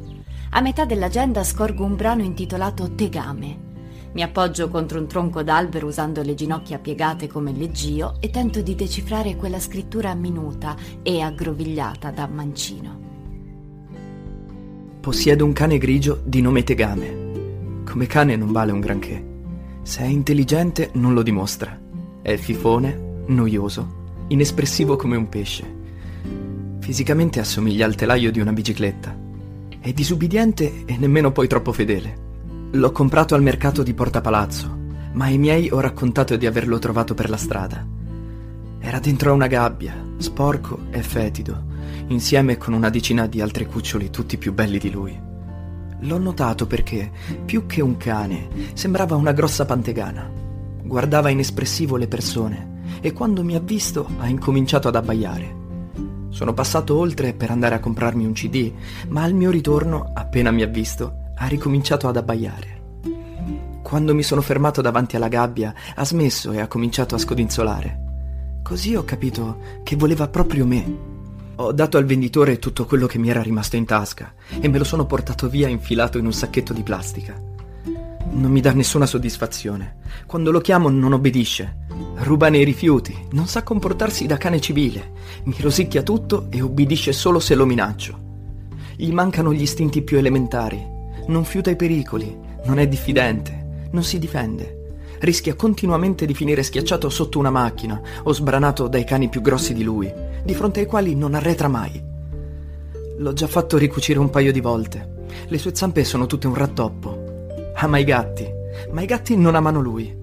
A 0.52 0.62
metà 0.62 0.86
dell'agenda 0.86 1.44
scorgo 1.44 1.84
un 1.84 1.96
brano 1.96 2.24
intitolato 2.24 2.96
Tegame. 2.96 3.68
Mi 4.12 4.24
appoggio 4.24 4.70
contro 4.70 5.00
un 5.00 5.08
tronco 5.08 5.44
d'albero 5.44 5.86
usando 5.86 6.24
le 6.24 6.34
ginocchia 6.34 6.80
piegate 6.80 7.28
come 7.28 7.52
leggio 7.52 8.16
e 8.20 8.32
tento 8.32 8.62
di 8.62 8.74
decifrare 8.74 9.36
quella 9.36 9.60
scrittura 9.60 10.16
minuta 10.16 10.76
e 11.04 11.22
aggrovigliata 11.22 12.10
da 12.10 12.28
mancino. 12.28 13.08
Possiedo 15.00 15.46
un 15.46 15.54
cane 15.54 15.78
grigio 15.78 16.22
di 16.26 16.42
nome 16.42 16.64
Tegame. 16.64 17.84
Come 17.86 18.08
cane 18.08 18.36
non 18.36 18.52
vale 18.52 18.72
un 18.72 18.80
granché. 18.80 19.26
Se 19.84 20.02
è 20.02 20.08
intelligente 20.08 20.90
non 20.94 21.14
lo 21.14 21.22
dimostra. 21.22 21.80
È 22.22 22.36
fifone, 22.36 23.24
noioso, 23.28 24.24
inespressivo 24.30 24.96
come 24.96 25.18
un 25.18 25.30
pesce. 25.30 25.78
Fisicamente 26.80 27.40
assomiglia 27.40 27.86
al 27.86 27.96
telaio 27.96 28.32
di 28.32 28.40
una 28.40 28.54
bicicletta. 28.54 29.16
È 29.80 29.94
disubbidiente 29.94 30.84
e 30.86 30.98
nemmeno 30.98 31.32
poi 31.32 31.48
troppo 31.48 31.72
fedele. 31.72 32.29
L'ho 32.74 32.92
comprato 32.92 33.34
al 33.34 33.42
mercato 33.42 33.82
di 33.82 33.96
Porta 33.96 34.22
Palazzo, 34.22 34.78
ma 35.14 35.26
ai 35.26 35.40
miei 35.40 35.72
ho 35.72 35.80
raccontato 35.80 36.36
di 36.36 36.46
averlo 36.46 36.78
trovato 36.78 37.16
per 37.16 37.28
la 37.28 37.36
strada. 37.36 37.84
Era 38.78 39.00
dentro 39.00 39.32
a 39.32 39.34
una 39.34 39.48
gabbia, 39.48 39.96
sporco 40.18 40.82
e 40.92 41.02
fetido, 41.02 41.64
insieme 42.10 42.58
con 42.58 42.74
una 42.74 42.92
decina 42.92 43.26
di 43.26 43.42
altri 43.42 43.66
cuccioli 43.66 44.12
tutti 44.12 44.38
più 44.38 44.54
belli 44.54 44.78
di 44.78 44.92
lui. 44.92 45.20
L'ho 46.02 46.18
notato 46.20 46.68
perché, 46.68 47.10
più 47.44 47.66
che 47.66 47.82
un 47.82 47.98
cane, 47.98 48.50
sembrava 48.74 49.16
una 49.16 49.32
grossa 49.32 49.66
pantegana. 49.66 50.30
Guardava 50.84 51.30
inespressivo 51.30 51.96
le 51.96 52.08
persone 52.08 52.82
e 53.02 53.14
quando 53.14 53.44
mi 53.44 53.56
ha 53.56 53.60
visto 53.60 54.08
ha 54.20 54.28
incominciato 54.28 54.88
ad 54.88 54.96
abbaiare. 54.96 55.56
Sono 56.30 56.54
passato 56.54 56.96
oltre 56.96 57.34
per 57.34 57.50
andare 57.50 57.74
a 57.74 57.80
comprarmi 57.80 58.26
un 58.28 58.34
CD, 58.34 58.72
ma 59.08 59.24
al 59.24 59.34
mio 59.34 59.50
ritorno, 59.50 60.12
appena 60.14 60.52
mi 60.52 60.62
ha 60.62 60.68
visto, 60.68 61.19
ha 61.40 61.48
ricominciato 61.48 62.08
ad 62.08 62.18
abbaiare. 62.18 62.78
Quando 63.82 64.14
mi 64.14 64.24
sono 64.24 64.42
fermato 64.42 64.82
davanti 64.82 65.16
alla 65.16 65.30
gabbia, 65.30 65.74
ha 65.96 66.06
smesso 66.06 66.52
e 66.52 66.60
ha 66.60 66.68
cominciato 66.68 67.16
a 67.16 67.18
scodinzolare. 67.18 68.08
Così 68.62 68.96
ho 68.96 69.04
capito 69.04 69.58
che 69.84 69.96
voleva 69.96 70.28
proprio 70.28 70.66
me. 70.66 71.08
Ho 71.56 71.72
dato 71.72 71.98
al 71.98 72.06
venditore 72.06 72.60
tutto 72.60 72.86
quello 72.86 73.08
che 73.08 73.18
mi 73.18 73.30
era 73.30 73.42
rimasto 73.42 73.78
in 73.78 73.86
tasca 73.86 74.34
e 74.60 74.68
me 74.68 74.78
lo 74.78 74.84
sono 74.84 75.06
portato 75.06 75.50
via 75.50 75.68
infilato 75.68 76.18
in 76.18 76.26
un 76.26 76.34
sacchetto 76.34 76.72
di 76.72 76.84
plastica. 76.84 77.42
Non 78.32 78.52
mi 78.52 78.62
dà 78.62 78.74
nessuna 78.74 79.06
soddisfazione. 79.06 79.98
Quando 80.28 80.52
lo 80.52 80.60
chiamo 80.60 80.90
non 80.90 81.14
obbedisce. 81.14 81.88
Ruba 82.18 82.50
nei 82.50 82.64
rifiuti, 82.64 83.18
non 83.32 83.48
sa 83.48 83.64
comportarsi 83.64 84.28
da 84.28 84.38
cane 84.38 84.60
civile, 84.60 85.14
mi 85.46 85.56
rosicchia 85.60 86.04
tutto 86.04 86.48
e 86.50 86.62
obbedisce 86.62 87.12
solo 87.12 87.40
se 87.40 87.56
lo 87.56 87.66
minaccio. 87.66 88.28
Gli 88.96 89.12
mancano 89.12 89.54
gli 89.54 89.62
istinti 89.62 90.02
più 90.02 90.18
elementari. 90.18 90.98
Non 91.30 91.46
fiuta 91.46 91.70
i 91.70 91.76
pericoli, 91.76 92.36
non 92.66 92.80
è 92.80 92.88
diffidente, 92.88 93.88
non 93.92 94.04
si 94.04 94.18
difende. 94.18 94.96
Rischia 95.20 95.54
continuamente 95.54 96.26
di 96.26 96.34
finire 96.34 96.64
schiacciato 96.64 97.08
sotto 97.10 97.38
una 97.38 97.52
macchina 97.52 98.02
o 98.24 98.34
sbranato 98.34 98.88
dai 98.88 99.04
cani 99.04 99.30
più 99.30 99.40
grossi 99.40 99.76
di 99.76 99.84
lui, 99.84 100.12
di 100.44 100.56
fronte 100.56 100.80
ai 100.80 100.86
quali 100.88 101.14
non 101.14 101.36
arretra 101.36 101.68
mai. 101.68 102.04
L'ho 103.18 103.34
già 103.34 103.46
fatto 103.46 103.78
ricucire 103.78 104.18
un 104.18 104.32
paio 104.32 104.52
di 104.52 104.60
volte. 104.60 105.28
Le 105.48 105.58
sue 105.60 105.76
zampe 105.76 106.04
sono 106.04 106.26
tutte 106.26 106.48
un 106.48 106.56
rattoppo 106.56 107.30
Ama 107.76 108.00
i 108.00 108.04
gatti, 108.04 108.46
ma 108.92 109.02
i 109.02 109.06
gatti 109.06 109.38
non 109.38 109.54
amano 109.54 109.82
lui. 109.82 110.14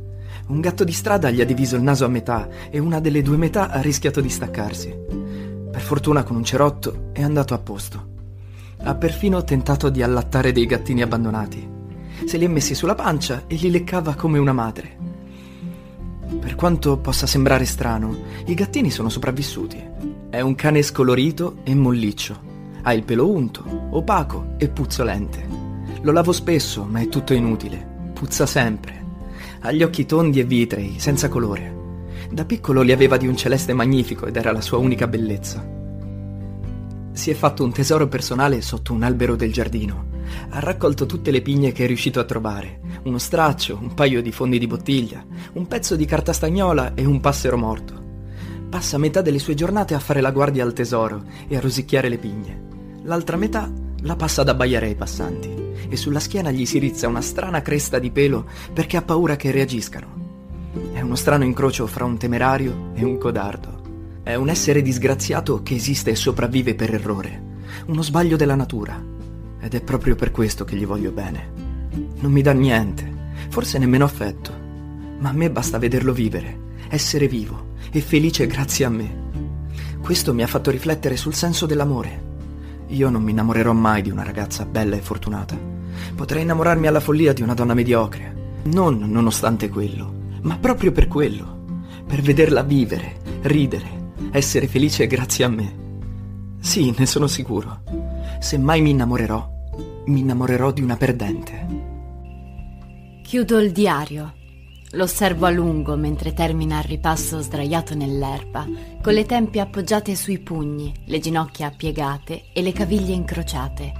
Un 0.48 0.60
gatto 0.60 0.82
di 0.82 0.92
strada 0.92 1.30
gli 1.30 1.40
ha 1.40 1.46
diviso 1.46 1.76
il 1.76 1.82
naso 1.82 2.04
a 2.04 2.08
metà 2.08 2.48
e 2.68 2.78
una 2.80 2.98
delle 2.98 3.22
due 3.22 3.36
metà 3.36 3.70
ha 3.70 3.80
rischiato 3.80 4.20
di 4.20 4.28
staccarsi. 4.28 4.94
Per 5.70 5.80
fortuna 5.80 6.24
con 6.24 6.34
un 6.34 6.44
cerotto 6.44 7.10
è 7.12 7.22
andato 7.22 7.54
a 7.54 7.58
posto. 7.58 8.15
Ha 8.82 8.94
perfino 8.94 9.42
tentato 9.42 9.88
di 9.88 10.02
allattare 10.02 10.52
dei 10.52 10.66
gattini 10.66 11.02
abbandonati. 11.02 11.68
Se 12.24 12.36
li 12.36 12.44
ha 12.44 12.48
messi 12.48 12.74
sulla 12.74 12.94
pancia 12.94 13.44
e 13.46 13.56
li 13.56 13.70
leccava 13.70 14.14
come 14.14 14.38
una 14.38 14.52
madre. 14.52 14.96
Per 16.40 16.54
quanto 16.54 16.98
possa 16.98 17.26
sembrare 17.26 17.64
strano, 17.64 18.16
i 18.46 18.54
gattini 18.54 18.90
sono 18.90 19.08
sopravvissuti. 19.08 19.82
È 20.30 20.40
un 20.40 20.54
cane 20.54 20.82
scolorito 20.82 21.58
e 21.62 21.74
molliccio. 21.74 22.40
Ha 22.82 22.92
il 22.92 23.04
pelo 23.04 23.30
unto, 23.30 23.64
opaco 23.90 24.54
e 24.58 24.68
puzzolente. 24.68 25.46
Lo 26.02 26.12
lavo 26.12 26.32
spesso, 26.32 26.84
ma 26.84 27.00
è 27.00 27.08
tutto 27.08 27.34
inutile. 27.34 28.10
Puzza 28.12 28.46
sempre. 28.46 29.04
Ha 29.60 29.72
gli 29.72 29.82
occhi 29.82 30.06
tondi 30.06 30.40
e 30.40 30.44
vitrei, 30.44 30.94
senza 30.98 31.28
colore. 31.28 31.74
Da 32.30 32.44
piccolo 32.44 32.82
li 32.82 32.92
aveva 32.92 33.16
di 33.16 33.26
un 33.26 33.36
celeste 33.36 33.72
magnifico 33.72 34.26
ed 34.26 34.36
era 34.36 34.52
la 34.52 34.60
sua 34.60 34.78
unica 34.78 35.06
bellezza. 35.06 35.75
Si 37.16 37.30
è 37.30 37.34
fatto 37.34 37.64
un 37.64 37.72
tesoro 37.72 38.08
personale 38.08 38.60
sotto 38.60 38.92
un 38.92 39.02
albero 39.02 39.36
del 39.36 39.50
giardino. 39.50 40.08
Ha 40.50 40.60
raccolto 40.60 41.06
tutte 41.06 41.30
le 41.30 41.40
pigne 41.40 41.72
che 41.72 41.84
è 41.84 41.86
riuscito 41.86 42.20
a 42.20 42.24
trovare. 42.24 42.80
Uno 43.04 43.16
straccio, 43.16 43.78
un 43.80 43.94
paio 43.94 44.20
di 44.20 44.30
fondi 44.30 44.58
di 44.58 44.66
bottiglia, 44.66 45.24
un 45.54 45.66
pezzo 45.66 45.96
di 45.96 46.04
carta 46.04 46.34
stagnola 46.34 46.92
e 46.92 47.06
un 47.06 47.18
passero 47.20 47.56
morto. 47.56 48.04
Passa 48.68 48.98
metà 48.98 49.22
delle 49.22 49.38
sue 49.38 49.54
giornate 49.54 49.94
a 49.94 49.98
fare 49.98 50.20
la 50.20 50.30
guardia 50.30 50.62
al 50.62 50.74
tesoro 50.74 51.24
e 51.48 51.56
a 51.56 51.60
rosicchiare 51.60 52.10
le 52.10 52.18
pigne. 52.18 52.64
L'altra 53.04 53.38
metà 53.38 53.72
la 54.02 54.14
passa 54.14 54.42
ad 54.42 54.50
abbaiare 54.50 54.84
ai 54.84 54.94
passanti 54.94 55.48
e 55.88 55.96
sulla 55.96 56.20
schiena 56.20 56.50
gli 56.50 56.66
si 56.66 56.78
rizza 56.78 57.08
una 57.08 57.22
strana 57.22 57.62
cresta 57.62 57.98
di 57.98 58.10
pelo 58.10 58.44
perché 58.74 58.98
ha 58.98 59.02
paura 59.02 59.36
che 59.36 59.50
reagiscano. 59.50 60.70
È 60.92 61.00
uno 61.00 61.14
strano 61.14 61.44
incrocio 61.44 61.86
fra 61.86 62.04
un 62.04 62.18
temerario 62.18 62.90
e 62.92 63.04
un 63.04 63.16
codardo. 63.16 63.75
È 64.26 64.34
un 64.34 64.48
essere 64.48 64.82
disgraziato 64.82 65.62
che 65.62 65.76
esiste 65.76 66.10
e 66.10 66.16
sopravvive 66.16 66.74
per 66.74 66.92
errore, 66.92 67.42
uno 67.86 68.02
sbaglio 68.02 68.36
della 68.36 68.56
natura. 68.56 69.00
Ed 69.60 69.72
è 69.72 69.80
proprio 69.80 70.16
per 70.16 70.32
questo 70.32 70.64
che 70.64 70.74
gli 70.74 70.84
voglio 70.84 71.12
bene. 71.12 71.52
Non 72.18 72.32
mi 72.32 72.42
dà 72.42 72.50
niente, 72.50 73.08
forse 73.50 73.78
nemmeno 73.78 74.04
affetto, 74.04 74.52
ma 75.20 75.28
a 75.28 75.32
me 75.32 75.48
basta 75.48 75.78
vederlo 75.78 76.12
vivere, 76.12 76.58
essere 76.88 77.28
vivo 77.28 77.74
e 77.92 78.00
felice 78.00 78.48
grazie 78.48 78.84
a 78.84 78.90
me. 78.90 79.16
Questo 80.02 80.34
mi 80.34 80.42
ha 80.42 80.48
fatto 80.48 80.72
riflettere 80.72 81.16
sul 81.16 81.34
senso 81.34 81.66
dell'amore 81.66 82.34
io 82.88 83.10
non 83.10 83.22
mi 83.22 83.32
innamorerò 83.32 83.72
mai 83.72 84.00
di 84.00 84.10
una 84.10 84.22
ragazza 84.22 84.64
bella 84.64 84.94
e 84.96 85.00
fortunata. 85.00 85.58
Potrei 86.14 86.42
innamorarmi 86.42 86.86
alla 86.86 87.00
follia 87.00 87.32
di 87.32 87.42
una 87.42 87.54
donna 87.54 87.74
mediocre. 87.74 88.60
Non 88.64 88.98
nonostante 88.98 89.68
quello, 89.68 90.12
ma 90.42 90.56
proprio 90.58 90.92
per 90.92 91.08
quello. 91.08 91.54
Per 92.06 92.22
vederla 92.22 92.62
vivere, 92.62 93.16
ridere, 93.42 94.05
essere 94.30 94.66
felice 94.66 95.06
grazie 95.06 95.44
a 95.44 95.48
me. 95.48 95.84
Sì, 96.60 96.94
ne 96.96 97.06
sono 97.06 97.26
sicuro. 97.26 97.82
Se 98.40 98.58
mai 98.58 98.80
mi 98.80 98.90
innamorerò, 98.90 99.48
mi 100.06 100.20
innamorerò 100.20 100.72
di 100.72 100.82
una 100.82 100.96
perdente. 100.96 101.66
Chiudo 103.22 103.58
il 103.58 103.72
diario 103.72 104.34
lo 104.96 105.02
osservo 105.02 105.46
a 105.46 105.50
lungo 105.50 105.96
mentre 105.96 106.32
termina 106.32 106.78
al 106.78 106.84
ripasso 106.84 107.40
sdraiato 107.40 107.94
nell'erba, 107.94 108.66
con 109.02 109.12
le 109.12 109.26
tempie 109.26 109.60
appoggiate 109.60 110.14
sui 110.14 110.38
pugni, 110.38 110.94
le 111.06 111.18
ginocchia 111.18 111.70
piegate 111.70 112.44
e 112.52 112.62
le 112.62 112.72
caviglie 112.72 113.12
incrociate. 113.12 113.92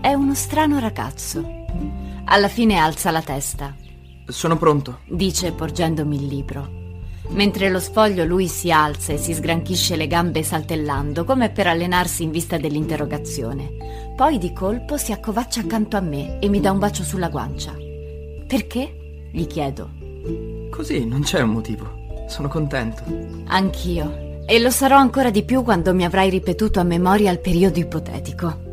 È 0.00 0.12
uno 0.12 0.34
strano 0.34 0.78
ragazzo. 0.78 1.64
Alla 2.24 2.48
fine 2.48 2.76
alza 2.76 3.10
la 3.10 3.22
testa. 3.22 3.74
Sono 4.26 4.56
pronto, 4.56 5.00
dice 5.08 5.52
porgendomi 5.52 6.16
il 6.16 6.26
libro. 6.26 6.81
Mentre 7.32 7.70
lo 7.70 7.80
sfoglio 7.80 8.24
lui 8.24 8.46
si 8.46 8.70
alza 8.70 9.12
e 9.12 9.16
si 9.16 9.32
sgranchisce 9.32 9.96
le 9.96 10.06
gambe 10.06 10.42
saltellando, 10.42 11.24
come 11.24 11.50
per 11.50 11.66
allenarsi 11.66 12.22
in 12.22 12.30
vista 12.30 12.58
dell'interrogazione. 12.58 14.12
Poi 14.14 14.36
di 14.36 14.52
colpo 14.52 14.98
si 14.98 15.12
accovaccia 15.12 15.60
accanto 15.60 15.96
a 15.96 16.00
me 16.00 16.38
e 16.40 16.48
mi 16.48 16.60
dà 16.60 16.70
un 16.70 16.78
bacio 16.78 17.02
sulla 17.02 17.28
guancia. 17.28 17.74
Perché? 18.46 19.28
gli 19.32 19.46
chiedo. 19.46 19.90
Così 20.70 21.06
non 21.06 21.22
c'è 21.22 21.40
un 21.40 21.50
motivo. 21.50 22.00
Sono 22.28 22.48
contento. 22.48 23.02
Anch'io. 23.46 24.44
E 24.44 24.58
lo 24.58 24.70
sarò 24.70 24.98
ancora 24.98 25.30
di 25.30 25.42
più 25.42 25.62
quando 25.62 25.94
mi 25.94 26.04
avrai 26.04 26.28
ripetuto 26.28 26.80
a 26.80 26.84
memoria 26.84 27.30
il 27.30 27.40
periodo 27.40 27.78
ipotetico. 27.78 28.71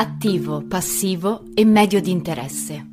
Attivo, 0.00 0.62
passivo 0.66 1.44
e 1.52 1.62
medio 1.66 2.00
di 2.00 2.10
interesse. 2.10 2.86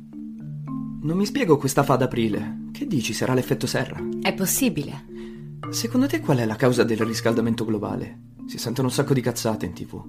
Non 1.00 1.16
mi 1.16 1.24
spiego 1.24 1.56
questa 1.56 1.82
fa 1.82 1.96
d'aprile. 1.96 2.66
Che 2.70 2.86
dici, 2.86 3.14
sarà 3.14 3.32
l'effetto 3.32 3.66
serra? 3.66 3.98
È 4.20 4.34
possibile. 4.34 5.06
Secondo 5.70 6.06
te 6.06 6.20
qual 6.20 6.36
è 6.36 6.44
la 6.44 6.56
causa 6.56 6.84
del 6.84 6.98
riscaldamento 6.98 7.64
globale? 7.64 8.34
Si 8.44 8.58
sentono 8.58 8.88
un 8.88 8.92
sacco 8.92 9.14
di 9.14 9.22
cazzate 9.22 9.64
in 9.64 9.72
tv. 9.72 10.04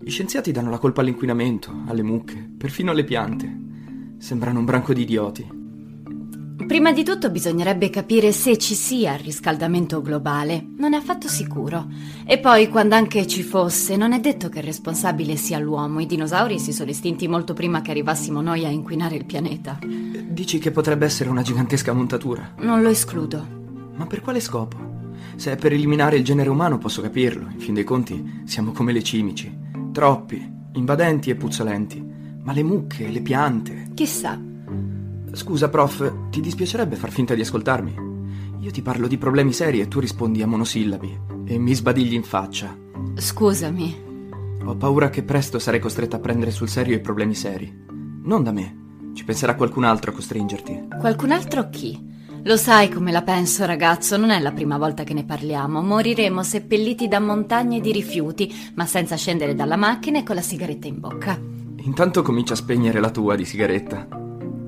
Gli 0.00 0.10
scienziati 0.10 0.50
danno 0.50 0.70
la 0.70 0.78
colpa 0.78 1.02
all'inquinamento, 1.02 1.84
alle 1.86 2.02
mucche, 2.02 2.50
perfino 2.58 2.90
alle 2.90 3.04
piante. 3.04 3.60
Sembrano 4.18 4.58
un 4.58 4.64
branco 4.64 4.92
di 4.92 5.02
idioti. 5.02 5.59
Prima 6.66 6.92
di 6.92 7.02
tutto 7.02 7.30
bisognerebbe 7.30 7.90
capire 7.90 8.32
se 8.32 8.58
ci 8.58 8.74
sia 8.74 9.14
il 9.14 9.20
riscaldamento 9.20 10.02
globale. 10.02 10.64
Non 10.76 10.92
è 10.92 10.96
affatto 10.98 11.26
sicuro. 11.26 11.88
E 12.24 12.38
poi, 12.38 12.68
quando 12.68 12.94
anche 12.94 13.26
ci 13.26 13.42
fosse, 13.42 13.96
non 13.96 14.12
è 14.12 14.20
detto 14.20 14.48
che 14.48 14.58
il 14.58 14.64
responsabile 14.64 15.36
sia 15.36 15.58
l'uomo. 15.58 16.00
I 16.00 16.06
dinosauri 16.06 16.58
si 16.58 16.72
sono 16.72 16.90
estinti 16.90 17.26
molto 17.28 17.54
prima 17.54 17.80
che 17.80 17.90
arrivassimo 17.90 18.40
noi 18.40 18.64
a 18.64 18.68
inquinare 18.68 19.16
il 19.16 19.24
pianeta. 19.24 19.78
Dici 19.82 20.58
che 20.58 20.70
potrebbe 20.70 21.06
essere 21.06 21.30
una 21.30 21.42
gigantesca 21.42 21.92
montatura? 21.92 22.54
Non 22.58 22.82
lo 22.82 22.88
escludo. 22.88 23.44
Ma 23.96 24.06
per 24.06 24.20
quale 24.20 24.40
scopo? 24.40 24.76
Se 25.36 25.52
è 25.52 25.56
per 25.56 25.72
eliminare 25.72 26.16
il 26.16 26.24
genere 26.24 26.50
umano 26.50 26.78
posso 26.78 27.00
capirlo, 27.00 27.48
in 27.50 27.58
fin 27.58 27.74
dei 27.74 27.84
conti 27.84 28.42
siamo 28.44 28.72
come 28.72 28.92
le 28.92 29.02
cimici, 29.02 29.52
troppi, 29.92 30.48
invadenti 30.74 31.30
e 31.30 31.34
puzzolenti. 31.36 32.04
Ma 32.42 32.52
le 32.52 32.62
mucche, 32.62 33.08
le 33.08 33.20
piante... 33.22 33.88
Chissà. 33.94 34.48
Scusa, 35.32 35.68
prof, 35.68 36.12
ti 36.30 36.40
dispiacerebbe 36.40 36.96
far 36.96 37.10
finta 37.10 37.34
di 37.34 37.40
ascoltarmi? 37.42 38.08
Io 38.60 38.70
ti 38.70 38.82
parlo 38.82 39.06
di 39.06 39.16
problemi 39.16 39.52
seri 39.52 39.80
e 39.80 39.88
tu 39.88 40.00
rispondi 40.00 40.42
a 40.42 40.46
monosillabi 40.46 41.18
e 41.46 41.58
mi 41.58 41.74
sbadigli 41.74 42.14
in 42.14 42.22
faccia. 42.22 42.76
Scusami. 43.14 44.08
Ho 44.64 44.76
paura 44.76 45.08
che 45.08 45.22
presto 45.22 45.58
sarei 45.58 45.80
costretta 45.80 46.16
a 46.16 46.20
prendere 46.20 46.50
sul 46.50 46.68
serio 46.68 46.94
i 46.94 47.00
problemi 47.00 47.34
seri. 47.34 47.72
Non 48.22 48.42
da 48.42 48.52
me. 48.52 48.78
Ci 49.14 49.24
penserà 49.24 49.54
qualcun 49.54 49.84
altro 49.84 50.10
a 50.10 50.14
costringerti. 50.14 50.88
Qualcun 50.98 51.32
altro 51.32 51.68
chi? 51.70 52.08
Lo 52.44 52.56
sai 52.56 52.88
come 52.88 53.12
la 53.12 53.22
penso, 53.22 53.66
ragazzo, 53.66 54.16
non 54.16 54.30
è 54.30 54.40
la 54.40 54.52
prima 54.52 54.78
volta 54.78 55.04
che 55.04 55.14
ne 55.14 55.24
parliamo. 55.24 55.82
Moriremo 55.82 56.42
seppelliti 56.42 57.08
da 57.08 57.20
montagne 57.20 57.80
di 57.80 57.92
rifiuti, 57.92 58.52
ma 58.74 58.86
senza 58.86 59.16
scendere 59.16 59.54
dalla 59.54 59.76
macchina 59.76 60.18
e 60.18 60.22
con 60.22 60.34
la 60.34 60.42
sigaretta 60.42 60.86
in 60.86 61.00
bocca. 61.00 61.38
Intanto 61.82 62.22
comincia 62.22 62.52
a 62.52 62.56
spegnere 62.56 63.00
la 63.00 63.10
tua 63.10 63.36
di 63.36 63.44
sigaretta. 63.44 64.06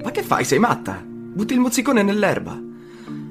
Ma 0.02 0.10
che 0.10 0.22
fai? 0.22 0.44
Sei 0.44 0.58
matta? 0.58 1.00
Butti 1.06 1.54
il 1.54 1.60
mozzicone 1.60 2.02
nell'erba. 2.02 2.60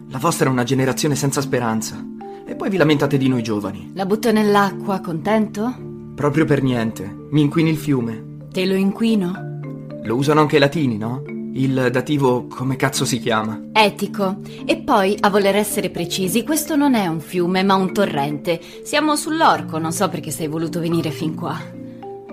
La 0.09 0.17
vostra 0.17 0.47
è 0.47 0.51
una 0.51 0.63
generazione 0.63 1.15
senza 1.15 1.41
speranza. 1.41 2.03
E 2.45 2.55
poi 2.55 2.69
vi 2.69 2.77
lamentate 2.77 3.17
di 3.17 3.27
noi 3.27 3.43
giovani. 3.43 3.91
La 3.93 4.05
butto 4.05 4.31
nell'acqua, 4.31 4.99
contento? 4.99 5.73
Proprio 6.15 6.45
per 6.45 6.63
niente. 6.63 7.27
Mi 7.31 7.41
inquini 7.41 7.69
il 7.69 7.77
fiume. 7.77 8.39
Te 8.51 8.65
lo 8.65 8.75
inquino? 8.75 9.59
Lo 10.03 10.15
usano 10.15 10.41
anche 10.41 10.57
i 10.57 10.59
latini, 10.59 10.97
no? 10.97 11.23
Il 11.53 11.89
dativo 11.91 12.47
come 12.47 12.77
cazzo 12.77 13.03
si 13.03 13.19
chiama? 13.19 13.61
Etico. 13.73 14.39
E 14.65 14.77
poi, 14.77 15.17
a 15.19 15.29
voler 15.29 15.57
essere 15.57 15.89
precisi, 15.89 16.43
questo 16.43 16.75
non 16.77 16.93
è 16.93 17.07
un 17.07 17.19
fiume, 17.19 17.63
ma 17.63 17.75
un 17.75 17.93
torrente. 17.93 18.61
Siamo 18.83 19.17
sull'orco, 19.17 19.77
non 19.77 19.91
so 19.91 20.07
perché 20.07 20.31
sei 20.31 20.47
voluto 20.47 20.79
venire 20.79 21.11
fin 21.11 21.35
qua. 21.35 21.57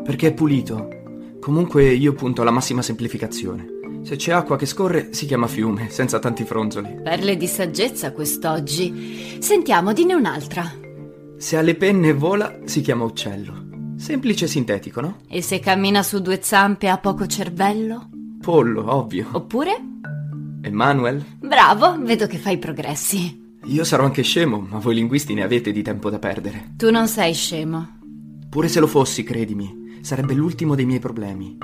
Perché 0.04 0.28
è 0.28 0.32
pulito. 0.32 0.88
Comunque 1.40 1.92
io 1.92 2.12
punto 2.12 2.42
alla 2.42 2.50
massima 2.50 2.82
semplificazione. 2.82 3.77
Se 4.02 4.16
c'è 4.16 4.32
acqua 4.32 4.56
che 4.56 4.66
scorre 4.66 5.12
si 5.12 5.26
chiama 5.26 5.46
fiume, 5.46 5.90
senza 5.90 6.18
tanti 6.18 6.44
fronzoli. 6.44 7.00
Perle 7.02 7.36
di 7.36 7.46
saggezza 7.46 8.12
quest'oggi. 8.12 9.36
Sentiamo, 9.40 9.92
dine 9.92 10.14
un'altra. 10.14 10.72
Se 11.36 11.56
ha 11.56 11.60
le 11.60 11.74
penne 11.74 12.08
e 12.08 12.12
vola 12.14 12.60
si 12.64 12.80
chiama 12.80 13.04
uccello. 13.04 13.66
Semplice 13.96 14.46
e 14.46 14.48
sintetico, 14.48 15.00
no? 15.00 15.16
E 15.28 15.42
se 15.42 15.58
cammina 15.60 16.02
su 16.02 16.20
due 16.20 16.40
zampe 16.42 16.86
e 16.86 16.88
ha 16.88 16.98
poco 16.98 17.26
cervello? 17.26 18.08
Pollo, 18.40 18.94
ovvio. 18.94 19.26
Oppure? 19.32 19.76
Emanuel? 20.62 21.24
Bravo, 21.40 21.96
vedo 22.00 22.26
che 22.26 22.38
fai 22.38 22.58
progressi. 22.58 23.46
Io 23.64 23.84
sarò 23.84 24.04
anche 24.04 24.22
scemo, 24.22 24.60
ma 24.60 24.78
voi 24.78 24.94
linguisti 24.94 25.34
ne 25.34 25.42
avete 25.42 25.72
di 25.72 25.82
tempo 25.82 26.10
da 26.10 26.18
perdere. 26.18 26.74
Tu 26.76 26.90
non 26.90 27.08
sei 27.08 27.34
scemo. 27.34 27.98
Pure 28.48 28.68
se 28.68 28.80
lo 28.80 28.86
fossi, 28.86 29.24
credimi, 29.24 29.98
sarebbe 30.00 30.32
l'ultimo 30.32 30.74
dei 30.74 30.86
miei 30.86 31.00
problemi. 31.00 31.58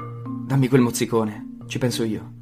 Dammi 0.47 0.69
quel 0.69 0.83
mozzicone, 0.83 1.54
ci 1.75 1.81
penso 1.81 2.05
io. 2.05 2.35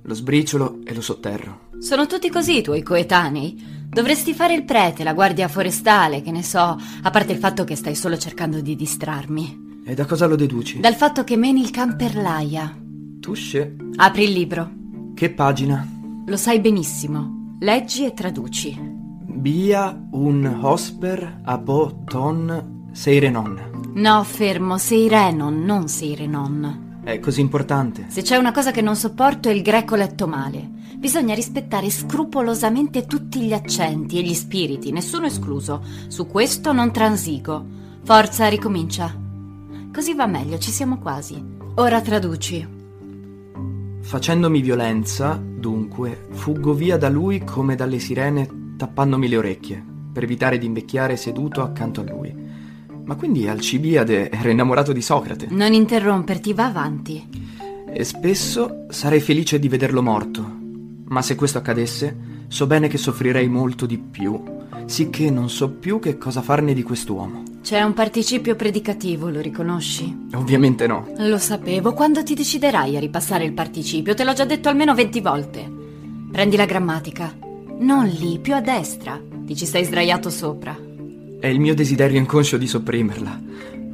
Lo 0.00 0.14
sbriciolo 0.14 0.78
e 0.84 0.94
lo 0.94 1.02
sotterro. 1.02 1.68
Sono 1.80 2.06
tutti 2.06 2.30
così 2.30 2.56
i 2.56 2.62
tuoi 2.62 2.82
coetanei? 2.82 3.62
Dovresti 3.90 4.32
fare 4.32 4.54
il 4.54 4.64
prete, 4.64 5.04
la 5.04 5.12
guardia 5.12 5.48
forestale, 5.48 6.22
che 6.22 6.30
ne 6.30 6.42
so, 6.42 6.78
a 7.02 7.10
parte 7.10 7.32
il 7.32 7.38
fatto 7.38 7.64
che 7.64 7.76
stai 7.76 7.94
solo 7.94 8.16
cercando 8.16 8.62
di 8.62 8.74
distrarmi. 8.76 9.82
E 9.84 9.92
da 9.92 10.06
cosa 10.06 10.24
lo 10.24 10.34
deduci? 10.34 10.80
Dal 10.80 10.94
fatto 10.94 11.24
che 11.24 11.36
meni 11.36 11.60
il 11.60 11.70
camperlaia. 11.70 12.74
Tusce? 13.20 13.76
Apri 13.96 14.24
il 14.24 14.32
libro. 14.32 14.70
Che 15.14 15.28
pagina? 15.28 15.86
Lo 16.24 16.36
sai 16.38 16.60
benissimo. 16.60 17.56
Leggi 17.60 18.06
e 18.06 18.14
traduci. 18.14 18.78
Bia 19.26 20.08
un 20.12 20.58
hosper 20.62 21.40
abo 21.44 22.00
ton 22.06 22.88
seirenon. 22.92 23.92
No, 23.96 24.24
fermo, 24.24 24.78
sei 24.78 25.06
renon, 25.06 25.64
non 25.64 25.86
sei 25.88 26.14
renon. 26.14 26.89
È 27.02 27.18
così 27.18 27.40
importante. 27.40 28.06
Se 28.08 28.22
c'è 28.22 28.36
una 28.36 28.52
cosa 28.52 28.70
che 28.70 28.82
non 28.82 28.94
sopporto 28.94 29.48
è 29.48 29.52
il 29.52 29.62
greco 29.62 29.96
letto 29.96 30.26
male. 30.26 30.68
Bisogna 30.96 31.34
rispettare 31.34 31.88
scrupolosamente 31.88 33.06
tutti 33.06 33.40
gli 33.40 33.54
accenti 33.54 34.18
e 34.18 34.22
gli 34.22 34.34
spiriti, 34.34 34.92
nessuno 34.92 35.24
escluso. 35.26 35.82
Su 36.08 36.26
questo 36.26 36.72
non 36.72 36.92
transigo. 36.92 37.64
Forza, 38.04 38.48
ricomincia. 38.48 39.16
Così 39.92 40.14
va 40.14 40.26
meglio, 40.26 40.58
ci 40.58 40.70
siamo 40.70 40.98
quasi. 40.98 41.42
Ora 41.76 42.02
traduci. 42.02 42.68
Facendomi 44.02 44.60
violenza, 44.60 45.40
dunque, 45.42 46.26
fuggo 46.32 46.74
via 46.74 46.98
da 46.98 47.08
lui 47.08 47.42
come 47.44 47.76
dalle 47.76 47.98
sirene, 47.98 48.74
tappandomi 48.76 49.28
le 49.28 49.36
orecchie, 49.36 49.84
per 50.12 50.24
evitare 50.24 50.58
di 50.58 50.66
invecchiare 50.66 51.16
seduto 51.16 51.62
accanto 51.62 52.02
a 52.02 52.04
lui. 52.04 52.39
Ma 53.10 53.16
quindi 53.16 53.48
Alcibiade 53.48 54.30
era 54.30 54.50
innamorato 54.50 54.92
di 54.92 55.02
Socrate. 55.02 55.48
Non 55.50 55.72
interromperti, 55.72 56.52
va 56.52 56.66
avanti. 56.66 57.28
E 57.92 58.04
spesso 58.04 58.86
sarei 58.88 59.18
felice 59.18 59.58
di 59.58 59.66
vederlo 59.66 60.00
morto. 60.00 60.58
Ma 61.06 61.20
se 61.20 61.34
questo 61.34 61.58
accadesse, 61.58 62.16
so 62.46 62.68
bene 62.68 62.86
che 62.86 62.98
soffrirei 62.98 63.48
molto 63.48 63.84
di 63.84 63.98
più, 63.98 64.40
sicché 64.84 65.28
non 65.28 65.50
so 65.50 65.70
più 65.70 65.98
che 65.98 66.18
cosa 66.18 66.40
farne 66.40 66.72
di 66.72 66.84
quest'uomo. 66.84 67.42
C'è 67.60 67.82
un 67.82 67.94
participio 67.94 68.54
predicativo, 68.54 69.28
lo 69.28 69.40
riconosci? 69.40 70.28
Ovviamente 70.34 70.86
no. 70.86 71.12
Lo 71.16 71.38
sapevo. 71.38 71.92
Quando 71.94 72.22
ti 72.22 72.34
deciderai 72.34 72.96
a 72.96 73.00
ripassare 73.00 73.42
il 73.42 73.54
participio? 73.54 74.14
Te 74.14 74.22
l'ho 74.22 74.34
già 74.34 74.44
detto 74.44 74.68
almeno 74.68 74.94
venti 74.94 75.20
volte. 75.20 75.68
Prendi 76.30 76.54
la 76.54 76.64
grammatica. 76.64 77.36
Non 77.80 78.06
lì, 78.06 78.38
più 78.38 78.54
a 78.54 78.60
destra. 78.60 79.20
Ti 79.44 79.56
ci 79.56 79.66
stai 79.66 79.82
sdraiato 79.84 80.30
sopra. 80.30 80.89
È 81.40 81.46
il 81.46 81.58
mio 81.58 81.74
desiderio 81.74 82.18
inconscio 82.18 82.58
di 82.58 82.66
sopprimerla. 82.66 83.40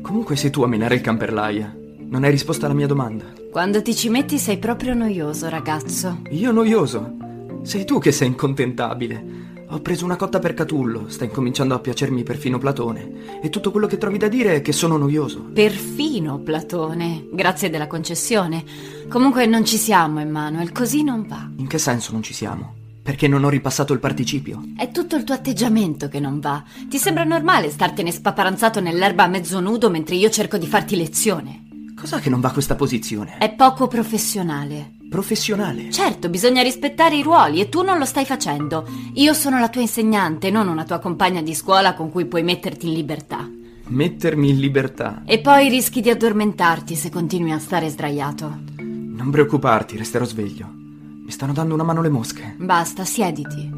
Comunque 0.02 0.34
sei 0.34 0.50
tu 0.50 0.62
a 0.62 0.66
menare 0.66 0.96
il 0.96 1.00
camperlaia. 1.00 1.72
Non 2.08 2.24
hai 2.24 2.30
risposto 2.32 2.64
alla 2.64 2.74
mia 2.74 2.88
domanda. 2.88 3.24
Quando 3.52 3.82
ti 3.82 3.94
ci 3.94 4.08
metti 4.08 4.36
sei 4.36 4.58
proprio 4.58 4.94
noioso, 4.94 5.48
ragazzo. 5.48 6.22
Io 6.30 6.50
noioso? 6.50 7.14
Sei 7.62 7.84
tu 7.84 8.00
che 8.00 8.10
sei 8.10 8.26
incontentabile. 8.26 9.24
Ho 9.68 9.80
preso 9.80 10.04
una 10.04 10.16
cotta 10.16 10.40
per 10.40 10.54
Catullo, 10.54 11.08
sta 11.08 11.22
incominciando 11.22 11.74
a 11.74 11.78
piacermi 11.78 12.24
perfino 12.24 12.58
Platone. 12.58 13.40
E 13.40 13.48
tutto 13.48 13.70
quello 13.70 13.86
che 13.86 13.96
trovi 13.96 14.18
da 14.18 14.26
dire 14.26 14.56
è 14.56 14.60
che 14.60 14.72
sono 14.72 14.96
noioso. 14.96 15.48
Perfino 15.52 16.40
Platone. 16.40 17.28
Grazie 17.30 17.70
della 17.70 17.86
concessione. 17.86 18.64
Comunque 19.08 19.46
non 19.46 19.64
ci 19.64 19.76
siamo, 19.76 20.18
Emanuel, 20.18 20.72
così 20.72 21.04
non 21.04 21.24
va. 21.28 21.48
In 21.58 21.68
che 21.68 21.78
senso 21.78 22.10
non 22.10 22.24
ci 22.24 22.34
siamo? 22.34 22.85
Perché 23.06 23.28
non 23.28 23.44
ho 23.44 23.48
ripassato 23.48 23.92
il 23.92 24.00
participio? 24.00 24.64
È 24.76 24.90
tutto 24.90 25.14
il 25.14 25.22
tuo 25.22 25.36
atteggiamento 25.36 26.08
che 26.08 26.18
non 26.18 26.40
va. 26.40 26.64
Ti 26.88 26.98
sembra 26.98 27.22
normale 27.22 27.70
startene 27.70 28.10
spaparanzato 28.10 28.80
nell'erba 28.80 29.22
a 29.22 29.28
mezzo 29.28 29.60
nudo 29.60 29.90
mentre 29.90 30.16
io 30.16 30.28
cerco 30.28 30.58
di 30.58 30.66
farti 30.66 30.96
lezione? 30.96 31.68
Cos'ha 31.96 32.18
che 32.18 32.28
non 32.30 32.40
va 32.40 32.50
questa 32.50 32.74
posizione? 32.74 33.38
È 33.38 33.54
poco 33.54 33.86
professionale. 33.86 34.94
Professionale? 35.08 35.88
Certo, 35.92 36.28
bisogna 36.28 36.62
rispettare 36.62 37.14
i 37.14 37.22
ruoli 37.22 37.60
e 37.60 37.68
tu 37.68 37.82
non 37.82 37.98
lo 37.98 38.04
stai 38.04 38.24
facendo. 38.24 38.84
Io 39.14 39.34
sono 39.34 39.60
la 39.60 39.68
tua 39.68 39.82
insegnante, 39.82 40.50
non 40.50 40.66
una 40.66 40.82
tua 40.82 40.98
compagna 40.98 41.42
di 41.42 41.54
scuola 41.54 41.94
con 41.94 42.10
cui 42.10 42.24
puoi 42.24 42.42
metterti 42.42 42.88
in 42.88 42.94
libertà. 42.94 43.48
Mettermi 43.84 44.50
in 44.50 44.58
libertà? 44.58 45.22
E 45.24 45.38
poi 45.38 45.68
rischi 45.68 46.00
di 46.00 46.10
addormentarti 46.10 46.96
se 46.96 47.08
continui 47.10 47.52
a 47.52 47.60
stare 47.60 47.88
sdraiato. 47.88 48.62
Non 48.80 49.30
preoccuparti, 49.30 49.96
resterò 49.96 50.24
sveglio. 50.24 50.85
Mi 51.26 51.32
stanno 51.32 51.52
dando 51.52 51.74
una 51.74 51.82
mano 51.82 52.02
le 52.02 52.08
mosche. 52.08 52.54
Basta, 52.56 53.04
siediti. 53.04 53.68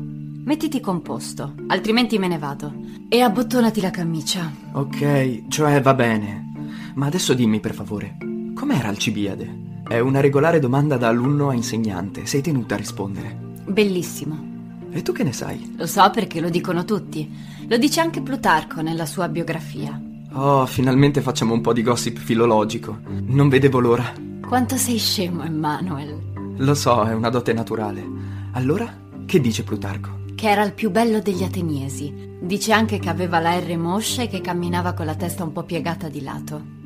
Mettiti 0.44 0.80
composto, 0.80 1.54
altrimenti 1.68 2.18
me 2.18 2.28
ne 2.28 2.36
vado. 2.36 2.74
E 3.08 3.22
abbottonati 3.22 3.80
la 3.80 3.88
camicia. 3.88 4.52
Ok, 4.72 5.48
cioè 5.48 5.80
va 5.80 5.94
bene. 5.94 6.52
Ma 6.96 7.06
adesso 7.06 7.32
dimmi 7.32 7.58
per 7.58 7.72
favore, 7.72 8.18
com'era 8.54 8.88
Alcibiade? 8.88 9.80
È 9.88 9.98
una 9.98 10.20
regolare 10.20 10.58
domanda 10.58 10.98
da 10.98 11.08
alunno 11.08 11.48
a 11.48 11.54
insegnante. 11.54 12.26
Sei 12.26 12.42
tenuta 12.42 12.74
a 12.74 12.78
rispondere. 12.78 13.34
Bellissimo. 13.66 14.46
E 14.90 15.00
tu 15.00 15.12
che 15.12 15.24
ne 15.24 15.32
sai? 15.32 15.72
Lo 15.78 15.86
so 15.86 16.10
perché 16.10 16.40
lo 16.40 16.50
dicono 16.50 16.84
tutti. 16.84 17.34
Lo 17.66 17.78
dice 17.78 18.02
anche 18.02 18.20
Plutarco 18.20 18.82
nella 18.82 19.06
sua 19.06 19.26
biografia. 19.28 19.98
Oh, 20.32 20.66
finalmente 20.66 21.22
facciamo 21.22 21.54
un 21.54 21.62
po' 21.62 21.72
di 21.72 21.82
gossip 21.82 22.18
filologico. 22.18 22.98
Non 23.24 23.48
vedevo 23.48 23.78
l'ora. 23.78 24.12
Quanto 24.46 24.76
sei 24.76 24.98
scemo, 24.98 25.44
Emanuel. 25.44 26.27
Lo 26.58 26.74
so, 26.74 27.04
è 27.04 27.12
una 27.12 27.30
dote 27.30 27.52
naturale. 27.52 28.04
Allora, 28.52 28.92
che 29.26 29.40
dice 29.40 29.62
Plutarco? 29.62 30.26
Che 30.34 30.48
era 30.48 30.64
il 30.64 30.72
più 30.72 30.90
bello 30.90 31.20
degli 31.20 31.44
ateniesi. 31.44 32.12
Dice 32.40 32.72
anche 32.72 32.98
che 32.98 33.08
aveva 33.08 33.38
la 33.38 33.58
R 33.58 33.76
moscia 33.76 34.22
e 34.22 34.28
che 34.28 34.40
camminava 34.40 34.92
con 34.92 35.06
la 35.06 35.14
testa 35.14 35.44
un 35.44 35.52
po' 35.52 35.62
piegata 35.62 36.08
di 36.08 36.20
lato. 36.20 36.76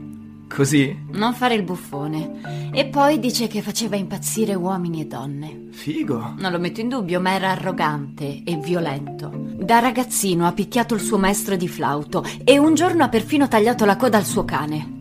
Così? 0.55 0.95
Non 1.13 1.33
fare 1.33 1.55
il 1.55 1.63
buffone. 1.63 2.71
E 2.75 2.87
poi 2.87 3.19
dice 3.19 3.47
che 3.47 3.63
faceva 3.63 3.97
impazzire 3.97 4.55
uomini 4.55 5.01
e 5.01 5.07
donne. 5.07 5.69
Figo. 5.71 6.35
Non 6.37 6.53
lo 6.53 6.59
metto 6.59 6.81
in 6.81 6.91
dubbio, 6.91 7.21
ma 7.21 7.33
era 7.33 7.51
arrogante 7.51 8.43
e 8.45 8.57
violento. 8.57 9.31
Da 9.33 9.79
ragazzino 9.79 10.47
ha 10.47 10.53
picchiato 10.53 10.95
il 10.95 11.01
suo 11.01 11.17
maestro 11.17 11.57
di 11.57 11.69
flauto 11.69 12.23
e 12.45 12.59
un 12.59 12.75
giorno 12.75 13.05
ha 13.05 13.09
perfino 13.09 13.49
tagliato 13.49 13.87
la 13.87 13.97
coda 13.97 14.19
al 14.19 14.27
suo 14.27 14.45
cane. 14.45 15.01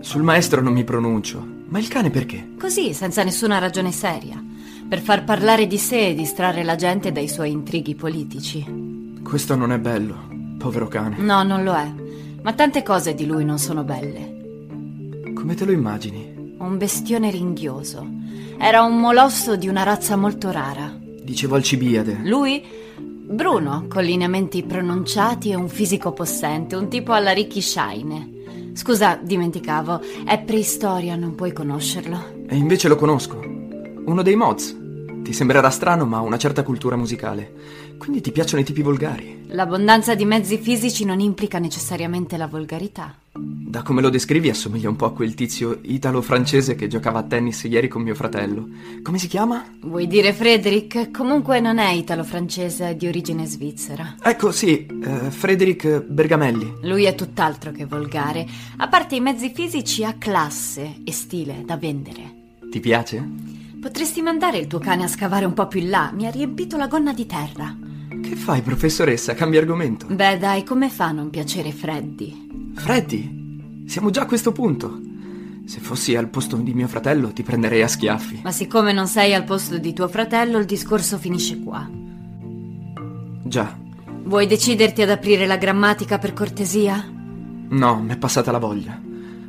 Sul 0.00 0.22
maestro 0.22 0.60
non 0.60 0.72
mi 0.72 0.82
pronuncio. 0.82 1.57
Ma 1.68 1.78
il 1.78 1.88
cane 1.88 2.10
perché? 2.10 2.52
Così, 2.58 2.94
senza 2.94 3.22
nessuna 3.22 3.58
ragione 3.58 3.92
seria. 3.92 4.42
Per 4.88 5.00
far 5.00 5.24
parlare 5.24 5.66
di 5.66 5.76
sé 5.76 6.08
e 6.08 6.14
distrarre 6.14 6.64
la 6.64 6.76
gente 6.76 7.12
dai 7.12 7.28
suoi 7.28 7.50
intrighi 7.50 7.94
politici. 7.94 9.18
Questo 9.22 9.54
non 9.54 9.72
è 9.72 9.78
bello, 9.78 10.28
povero 10.56 10.88
cane. 10.88 11.18
No, 11.18 11.42
non 11.42 11.62
lo 11.64 11.74
è. 11.74 11.92
Ma 12.42 12.52
tante 12.54 12.82
cose 12.82 13.14
di 13.14 13.26
lui 13.26 13.44
non 13.44 13.58
sono 13.58 13.84
belle. 13.84 15.32
Come 15.34 15.54
te 15.54 15.66
lo 15.66 15.72
immagini? 15.72 16.54
Un 16.58 16.78
bestione 16.78 17.30
ringhioso. 17.30 18.06
Era 18.58 18.82
un 18.82 18.98
molosso 18.98 19.56
di 19.56 19.68
una 19.68 19.82
razza 19.82 20.16
molto 20.16 20.50
rara. 20.50 20.96
Dicevo 20.98 21.56
Alcibiade. 21.56 22.20
Lui? 22.24 22.64
Bruno, 22.96 23.84
con 23.88 24.04
lineamenti 24.04 24.62
pronunciati 24.62 25.50
e 25.50 25.54
un 25.54 25.68
fisico 25.68 26.12
possente, 26.12 26.76
un 26.76 26.88
tipo 26.88 27.12
alla 27.12 27.32
Ricky 27.32 27.60
Shine. 27.60 28.36
Scusa, 28.78 29.18
dimenticavo, 29.20 30.00
è 30.24 30.40
preistoria, 30.40 31.16
non 31.16 31.34
puoi 31.34 31.52
conoscerlo. 31.52 32.44
E 32.46 32.54
invece 32.54 32.86
lo 32.86 32.94
conosco. 32.94 33.40
Uno 33.40 34.22
dei 34.22 34.36
mods. 34.36 34.76
Ti 35.20 35.32
sembrerà 35.32 35.68
strano, 35.68 36.04
ma 36.04 36.18
ha 36.18 36.20
una 36.20 36.38
certa 36.38 36.62
cultura 36.62 36.94
musicale. 36.94 37.52
Quindi 37.98 38.20
ti 38.20 38.32
piacciono 38.32 38.62
i 38.62 38.64
tipi 38.64 38.82
volgari. 38.82 39.36
L'abbondanza 39.48 40.14
di 40.14 40.24
mezzi 40.24 40.58
fisici 40.58 41.04
non 41.04 41.20
implica 41.20 41.58
necessariamente 41.58 42.36
la 42.36 42.46
volgarità. 42.46 43.14
Da 43.32 43.82
come 43.82 44.02
lo 44.02 44.10
descrivi 44.10 44.50
assomiglia 44.50 44.88
un 44.88 44.96
po' 44.96 45.06
a 45.06 45.12
quel 45.12 45.34
tizio 45.34 45.78
italo-francese 45.82 46.74
che 46.74 46.86
giocava 46.86 47.20
a 47.20 47.22
tennis 47.22 47.64
ieri 47.64 47.88
con 47.88 48.02
mio 48.02 48.14
fratello. 48.14 48.68
Come 49.02 49.18
si 49.18 49.26
chiama? 49.26 49.64
Vuoi 49.82 50.06
dire 50.06 50.32
Frederick? 50.32 51.10
Comunque 51.10 51.60
non 51.60 51.78
è 51.78 51.90
italo-francese, 51.92 52.90
è 52.90 52.94
di 52.94 53.06
origine 53.06 53.46
svizzera. 53.46 54.16
Ecco, 54.22 54.52
sì, 54.52 54.86
eh, 54.86 55.30
Frederick 55.30 56.02
Bergamelli. 56.02 56.78
Lui 56.82 57.04
è 57.04 57.14
tutt'altro 57.14 57.72
che 57.72 57.84
volgare. 57.86 58.46
A 58.78 58.88
parte 58.88 59.16
i 59.16 59.20
mezzi 59.20 59.50
fisici 59.54 60.04
ha 60.04 60.14
classe 60.18 60.96
e 61.04 61.12
stile 61.12 61.62
da 61.64 61.76
vendere. 61.76 62.36
Ti 62.70 62.80
piace? 62.80 63.26
Potresti 63.80 64.20
mandare 64.20 64.58
il 64.58 64.66
tuo 64.66 64.78
cane 64.78 65.04
a 65.04 65.08
scavare 65.08 65.44
un 65.44 65.54
po' 65.54 65.68
più 65.68 65.80
in 65.80 65.88
là, 65.88 66.10
mi 66.14 66.26
ha 66.26 66.30
riempito 66.30 66.76
la 66.76 66.86
gonna 66.86 67.12
di 67.12 67.26
terra. 67.26 67.87
Che 68.22 68.36
fai, 68.36 68.62
professoressa? 68.62 69.34
Cambia 69.34 69.60
argomento. 69.60 70.06
Beh, 70.06 70.38
dai, 70.38 70.64
come 70.64 70.88
fa 70.88 71.06
a 71.06 71.12
non 71.12 71.30
piacere 71.30 71.72
Freddy? 71.72 72.72
Freddy? 72.74 73.84
Siamo 73.86 74.10
già 74.10 74.22
a 74.22 74.26
questo 74.26 74.52
punto. 74.52 75.00
Se 75.64 75.80
fossi 75.80 76.16
al 76.16 76.28
posto 76.28 76.56
di 76.56 76.72
mio 76.72 76.88
fratello 76.88 77.32
ti 77.32 77.42
prenderei 77.42 77.82
a 77.82 77.88
schiaffi. 77.88 78.40
Ma 78.42 78.52
siccome 78.52 78.92
non 78.92 79.06
sei 79.06 79.34
al 79.34 79.44
posto 79.44 79.78
di 79.78 79.92
tuo 79.92 80.08
fratello, 80.08 80.58
il 80.58 80.64
discorso 80.64 81.18
finisce 81.18 81.58
qua. 81.62 81.88
Già. 83.44 83.78
Vuoi 84.24 84.46
deciderti 84.46 85.02
ad 85.02 85.10
aprire 85.10 85.46
la 85.46 85.56
grammatica 85.56 86.18
per 86.18 86.32
cortesia? 86.32 87.04
No, 87.70 88.00
m'è 88.00 88.16
passata 88.16 88.50
la 88.50 88.58
voglia. 88.58 88.98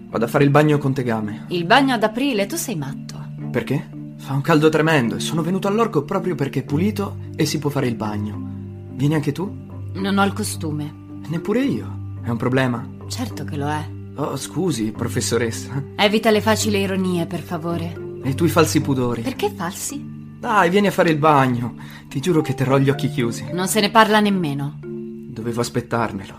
Vado 0.09 0.25
a 0.25 0.27
fare 0.27 0.43
il 0.43 0.49
bagno 0.49 0.77
con 0.77 0.93
tegame. 0.93 1.45
Il 1.49 1.65
bagno 1.65 1.93
ad 1.93 2.03
aprile, 2.03 2.45
tu 2.47 2.55
sei 2.55 2.75
matto. 2.75 3.27
Perché? 3.51 3.89
Fa 4.17 4.33
un 4.33 4.41
caldo 4.41 4.67
tremendo 4.69 5.15
e 5.15 5.19
sono 5.21 5.41
venuto 5.41 5.67
all'orco 5.67 6.03
proprio 6.03 6.35
perché 6.35 6.59
è 6.59 6.63
pulito 6.63 7.17
e 7.35 7.45
si 7.45 7.59
può 7.59 7.69
fare 7.69 7.87
il 7.87 7.95
bagno. 7.95 8.58
Vieni 8.99 9.13
anche 9.13 9.31
tu? 9.31 9.49
Non 9.93 10.17
ho 10.17 10.25
il 10.25 10.33
costume. 10.33 10.93
Neppure 11.29 11.63
io. 11.63 12.17
È 12.21 12.27
un 12.27 12.35
problema? 12.35 12.85
Certo 13.07 13.45
che 13.45 13.55
lo 13.55 13.69
è. 13.69 13.89
Oh, 14.15 14.35
scusi, 14.35 14.91
professoressa. 14.91 15.81
Evita 15.95 16.29
le 16.31 16.41
facili 16.41 16.81
ironie, 16.81 17.25
per 17.25 17.39
favore. 17.39 17.95
E 18.21 18.31
i 18.31 18.35
tuoi 18.35 18.49
falsi 18.49 18.81
pudori. 18.81 19.21
Perché 19.21 19.51
falsi? 19.51 20.03
Dai, 20.37 20.69
vieni 20.69 20.87
a 20.87 20.91
fare 20.91 21.11
il 21.11 21.17
bagno. 21.17 21.75
Ti 22.09 22.19
giuro 22.19 22.41
che 22.41 22.53
terrò 22.53 22.77
gli 22.77 22.89
occhi 22.89 23.07
chiusi. 23.07 23.45
Non 23.53 23.69
se 23.69 23.79
ne 23.79 23.89
parla 23.89 24.19
nemmeno. 24.19 24.79
Dovevo 24.83 25.61
aspettarmelo. 25.61 26.35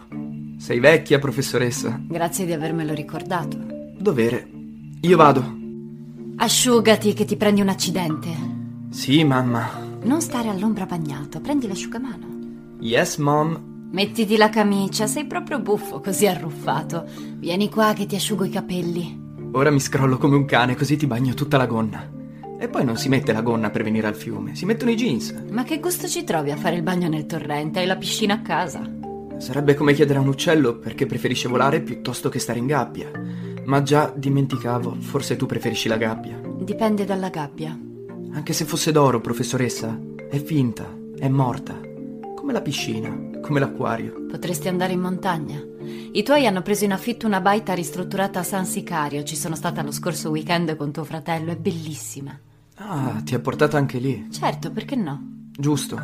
Sei 0.59 0.81
vecchia, 0.81 1.19
professoressa. 1.19 1.99
Grazie 2.07 2.45
di 2.45 2.53
avermelo 2.53 2.93
ricordato. 2.93 3.57
Dovere. 3.99 4.47
Io 5.01 5.17
vado. 5.17 5.57
Asciugati 6.37 7.15
che 7.15 7.25
ti 7.25 7.39
prendi 7.39 7.63
un 7.63 7.71
accidente. 7.71 8.29
Sì, 8.91 9.25
mamma. 9.25 9.67
Non 10.03 10.21
stare 10.21 10.51
all'ombra 10.51 10.85
bagnato, 10.85 11.41
prendi 11.41 11.67
l'asciugamano. 11.67 12.30
Yes, 12.81 13.17
mom. 13.17 13.89
Mettiti 13.93 14.39
la 14.39 14.49
camicia, 14.49 15.07
sei 15.07 15.27
proprio 15.27 15.61
buffo, 15.61 16.01
così 16.01 16.27
arruffato. 16.27 17.05
Vieni 17.37 17.69
qua 17.69 17.93
che 17.93 18.07
ti 18.07 18.15
asciugo 18.15 18.45
i 18.45 18.51
capelli. 18.51 19.29
Ora 19.53 19.71
mi 19.71 19.81
scrollo 19.81 20.17
come 20.17 20.37
un 20.37 20.47
cane 20.47 20.75
così 20.75 20.97
ti 20.97 21.07
bagno 21.07 21.35
tutta 21.35 21.59
la 21.59 21.67
gonna. 21.67 22.11
E 22.59 22.69
poi 22.69 22.85
non 22.85 22.97
si 22.97 23.11
mette 23.11 23.33
la 23.33 23.43
gonna 23.43 23.69
per 23.69 23.83
venire 23.83 24.07
al 24.07 24.15
fiume, 24.15 24.55
si 24.55 24.65
mettono 24.65 24.91
i 24.93 24.97
jeans. 24.97 25.35
Ma 25.51 25.63
che 25.63 25.79
gusto 25.79 26.09
ci 26.09 26.25
trovi 26.25 26.53
a 26.53 26.57
fare 26.57 26.77
il 26.77 26.83
bagno 26.83 27.09
nel 27.09 27.27
torrente? 27.27 27.81
Hai 27.81 27.87
la 27.87 27.97
piscina 27.97 28.35
a 28.35 28.43
casa. 28.43 28.81
Sarebbe 29.37 29.75
come 29.75 29.93
chiedere 29.93 30.19
a 30.19 30.23
un 30.23 30.29
uccello 30.29 30.79
perché 30.79 31.05
preferisce 31.05 31.49
volare 31.49 31.83
piuttosto 31.83 32.31
che 32.31 32.39
stare 32.39 32.59
in 32.59 32.67
gabbia. 32.67 33.11
Ma 33.65 33.83
già 33.83 34.11
dimenticavo, 34.15 34.97
forse 35.01 35.37
tu 35.37 35.45
preferisci 35.45 35.89
la 35.89 35.99
gabbia. 35.99 36.41
Dipende 36.61 37.05
dalla 37.05 37.29
gabbia. 37.29 37.79
Anche 38.33 38.53
se 38.55 38.65
fosse 38.65 38.91
d'oro, 38.91 39.21
professoressa, 39.21 39.99
è 40.31 40.43
finta, 40.43 40.97
è 41.19 41.29
morta. 41.29 41.89
Come 42.51 42.63
la 42.63 42.69
piscina, 42.69 43.41
come 43.41 43.61
l'acquario. 43.61 44.27
Potresti 44.29 44.67
andare 44.67 44.93
in 44.93 44.99
montagna. 44.99 45.63
I 46.13 46.21
tuoi 46.25 46.49
hanno 46.49 46.63
preso 46.63 46.85
in 46.85 46.91
affitto 46.91 47.29
una 47.29 47.41
baita 47.41 47.75
ristrutturata 47.75 48.41
a 48.41 48.43
San 48.43 48.67
Sicario. 48.67 49.23
Ci 49.23 49.37
sono 49.37 49.55
stata 49.55 49.85
lo 49.85 49.93
scorso 49.93 50.31
weekend 50.31 50.75
con 50.75 50.91
tuo 50.91 51.05
fratello, 51.05 51.53
è 51.53 51.57
bellissima. 51.57 52.37
Ah, 52.75 53.21
ti 53.23 53.37
ha 53.37 53.39
portata 53.39 53.77
anche 53.77 53.99
lì. 53.99 54.27
Certo, 54.33 54.73
perché 54.73 54.97
no? 54.97 55.47
Giusto. 55.57 55.97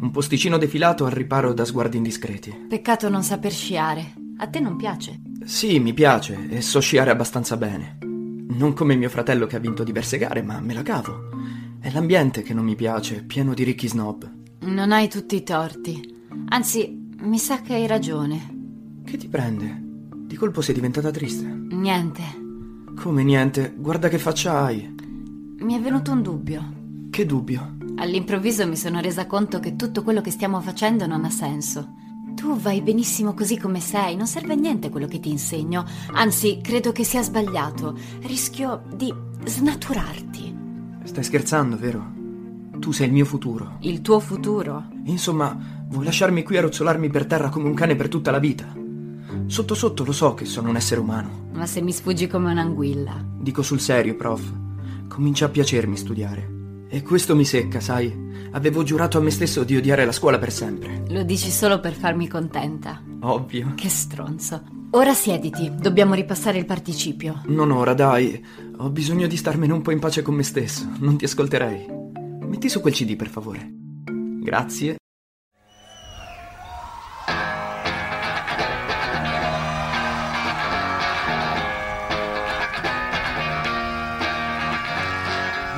Un 0.00 0.10
posticino 0.10 0.56
defilato 0.56 1.04
al 1.04 1.12
riparo 1.12 1.52
da 1.52 1.66
sguardi 1.66 1.98
indiscreti. 1.98 2.50
Peccato 2.66 3.10
non 3.10 3.22
saper 3.22 3.52
sciare. 3.52 4.14
A 4.38 4.46
te 4.46 4.58
non 4.58 4.76
piace? 4.76 5.20
Sì, 5.44 5.80
mi 5.80 5.92
piace 5.92 6.48
e 6.48 6.62
so 6.62 6.80
sciare 6.80 7.10
abbastanza 7.10 7.58
bene. 7.58 7.98
Non 8.00 8.72
come 8.72 8.96
mio 8.96 9.10
fratello 9.10 9.46
che 9.46 9.56
ha 9.56 9.60
vinto 9.60 9.84
diverse 9.84 10.16
gare, 10.16 10.40
ma 10.40 10.60
me 10.60 10.72
la 10.72 10.82
cavo. 10.82 11.28
È 11.78 11.90
l'ambiente 11.90 12.40
che 12.40 12.54
non 12.54 12.64
mi 12.64 12.74
piace, 12.74 13.22
pieno 13.22 13.52
di 13.52 13.64
ricchi 13.64 13.86
snob. 13.86 14.38
Non 14.62 14.92
hai 14.92 15.08
tutti 15.08 15.36
i 15.36 15.42
torti. 15.42 16.26
Anzi, 16.48 17.08
mi 17.20 17.38
sa 17.38 17.62
che 17.62 17.72
hai 17.72 17.86
ragione. 17.86 19.00
Che 19.04 19.16
ti 19.16 19.26
prende? 19.26 19.74
Di 20.14 20.36
colpo 20.36 20.60
sei 20.60 20.74
diventata 20.74 21.10
triste. 21.10 21.46
Niente. 21.46 22.22
Come 22.94 23.24
niente? 23.24 23.74
Guarda 23.74 24.08
che 24.08 24.18
faccia 24.18 24.60
hai. 24.60 24.94
Mi 25.60 25.74
è 25.74 25.80
venuto 25.80 26.12
un 26.12 26.20
dubbio. 26.20 26.72
Che 27.08 27.24
dubbio. 27.24 27.76
All'improvviso 27.96 28.66
mi 28.66 28.76
sono 28.76 29.00
resa 29.00 29.26
conto 29.26 29.60
che 29.60 29.76
tutto 29.76 30.02
quello 30.02 30.20
che 30.20 30.30
stiamo 30.30 30.60
facendo 30.60 31.06
non 31.06 31.24
ha 31.24 31.30
senso. 31.30 31.94
Tu 32.34 32.54
vai 32.54 32.82
benissimo 32.82 33.32
così 33.32 33.58
come 33.58 33.80
sei, 33.80 34.14
non 34.14 34.26
serve 34.26 34.52
a 34.52 34.56
niente 34.56 34.90
quello 34.90 35.06
che 35.06 35.20
ti 35.20 35.30
insegno, 35.30 35.84
anzi 36.12 36.60
credo 36.62 36.92
che 36.92 37.04
sia 37.04 37.22
sbagliato. 37.22 37.98
Rischio 38.20 38.82
di 38.94 39.12
snaturarti. 39.44 40.56
Stai 41.04 41.24
scherzando, 41.24 41.76
vero? 41.78 42.19
Tu 42.80 42.92
sei 42.92 43.08
il 43.08 43.12
mio 43.12 43.26
futuro. 43.26 43.76
Il 43.80 44.00
tuo 44.00 44.18
futuro? 44.20 44.84
Insomma, 45.04 45.56
vuoi 45.88 46.04
lasciarmi 46.04 46.42
qui 46.42 46.56
a 46.56 46.62
rotzolarmi 46.62 47.10
per 47.10 47.26
terra 47.26 47.50
come 47.50 47.68
un 47.68 47.74
cane 47.74 47.94
per 47.94 48.08
tutta 48.08 48.30
la 48.30 48.38
vita? 48.38 48.74
Sotto 49.46 49.74
sotto 49.74 50.02
lo 50.02 50.12
so 50.12 50.32
che 50.32 50.46
sono 50.46 50.70
un 50.70 50.76
essere 50.76 51.00
umano. 51.00 51.48
Ma 51.52 51.66
se 51.66 51.82
mi 51.82 51.92
sfuggi 51.92 52.26
come 52.26 52.50
un'anguilla. 52.50 53.22
Dico 53.38 53.62
sul 53.62 53.80
serio, 53.80 54.16
prof. 54.16 54.42
Comincia 55.08 55.44
a 55.44 55.48
piacermi 55.50 55.96
studiare. 55.96 56.58
E 56.88 57.02
questo 57.02 57.36
mi 57.36 57.44
secca, 57.44 57.80
sai? 57.80 58.28
Avevo 58.52 58.82
giurato 58.82 59.18
a 59.18 59.20
me 59.20 59.30
stesso 59.30 59.62
di 59.62 59.76
odiare 59.76 60.06
la 60.06 60.12
scuola 60.12 60.38
per 60.38 60.50
sempre. 60.50 61.04
Lo 61.08 61.22
dici 61.22 61.50
solo 61.50 61.80
per 61.80 61.92
farmi 61.92 62.28
contenta. 62.28 63.02
Ovvio. 63.20 63.74
Che 63.76 63.88
stronzo. 63.90 64.62
Ora 64.92 65.12
siediti, 65.12 65.70
dobbiamo 65.78 66.14
ripassare 66.14 66.58
il 66.58 66.64
participio. 66.64 67.42
Non 67.46 67.70
ora, 67.70 67.92
dai. 67.92 68.42
Ho 68.78 68.88
bisogno 68.88 69.26
di 69.26 69.36
starmene 69.36 69.72
un 69.72 69.82
po' 69.82 69.92
in 69.92 70.00
pace 70.00 70.22
con 70.22 70.34
me 70.34 70.42
stesso. 70.42 70.88
Non 70.98 71.16
ti 71.16 71.26
ascolterei. 71.26 71.98
Metti 72.50 72.68
su 72.68 72.80
quel 72.80 72.92
CD, 72.92 73.14
per 73.14 73.28
favore. 73.28 73.70
Grazie. 74.42 74.96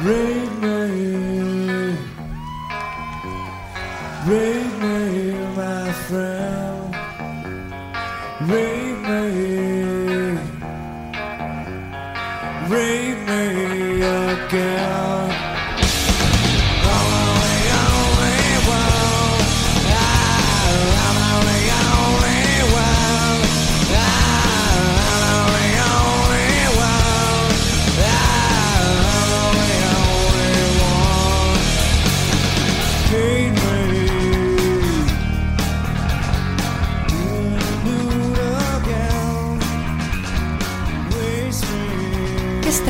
Read 0.03 0.52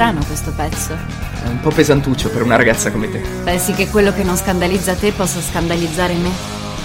strano 0.02 0.24
questo 0.26 0.50
pezzo. 0.50 0.94
È 1.44 1.46
un 1.46 1.60
po' 1.60 1.70
pesantuccio 1.70 2.28
per 2.28 2.42
una 2.42 2.56
ragazza 2.56 2.90
come 2.90 3.08
te. 3.08 3.22
Pensi 3.44 3.72
che 3.72 3.88
quello 3.88 4.12
che 4.12 4.24
non 4.24 4.36
scandalizza 4.36 4.94
te 4.94 5.12
possa 5.12 5.40
scandalizzare 5.40 6.14
me? 6.14 6.30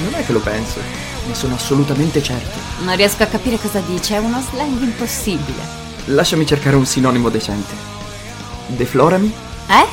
Non 0.03 0.13
è 0.13 0.23
che 0.23 0.33
lo 0.33 0.39
penso. 0.39 0.79
Ne 1.25 1.33
sono 1.33 1.55
assolutamente 1.55 2.21
certo. 2.21 2.59
Non 2.83 2.95
riesco 2.95 3.23
a 3.23 3.25
capire 3.25 3.57
cosa 3.57 3.79
dice, 3.79 4.17
è 4.17 4.19
uno 4.19 4.39
slang 4.39 4.79
impossibile. 4.83 5.57
Lasciami 6.05 6.45
cercare 6.45 6.75
un 6.75 6.85
sinonimo 6.85 7.29
decente. 7.29 7.73
Deflorami? 8.67 9.33
Eh? 9.67 9.85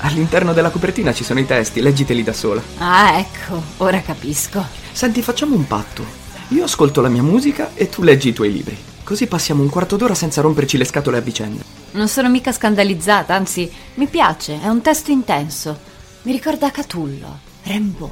All'interno 0.00 0.52
della 0.52 0.68
copertina 0.68 1.14
ci 1.14 1.24
sono 1.24 1.40
i 1.40 1.46
testi, 1.46 1.80
leggiteli 1.80 2.22
da 2.22 2.34
sola. 2.34 2.62
Ah, 2.76 3.16
ecco, 3.16 3.62
ora 3.78 4.02
capisco. 4.02 4.62
Senti, 4.92 5.22
facciamo 5.22 5.54
un 5.54 5.66
patto. 5.66 6.04
Io 6.48 6.64
ascolto 6.64 7.00
la 7.00 7.08
mia 7.08 7.22
musica 7.22 7.70
e 7.72 7.88
tu 7.88 8.02
leggi 8.02 8.28
i 8.28 8.32
tuoi 8.34 8.52
libri. 8.52 8.87
Così 9.08 9.26
passiamo 9.26 9.62
un 9.62 9.70
quarto 9.70 9.96
d'ora 9.96 10.12
senza 10.12 10.42
romperci 10.42 10.76
le 10.76 10.84
scatole 10.84 11.16
a 11.16 11.20
vicenda. 11.20 11.64
Non 11.92 12.08
sono 12.08 12.28
mica 12.28 12.52
scandalizzata, 12.52 13.34
anzi, 13.34 13.66
mi 13.94 14.06
piace, 14.06 14.60
è 14.60 14.68
un 14.68 14.82
testo 14.82 15.10
intenso. 15.10 15.78
Mi 16.24 16.32
ricorda 16.32 16.70
Catullo, 16.70 17.38
Rimbaud. 17.62 18.10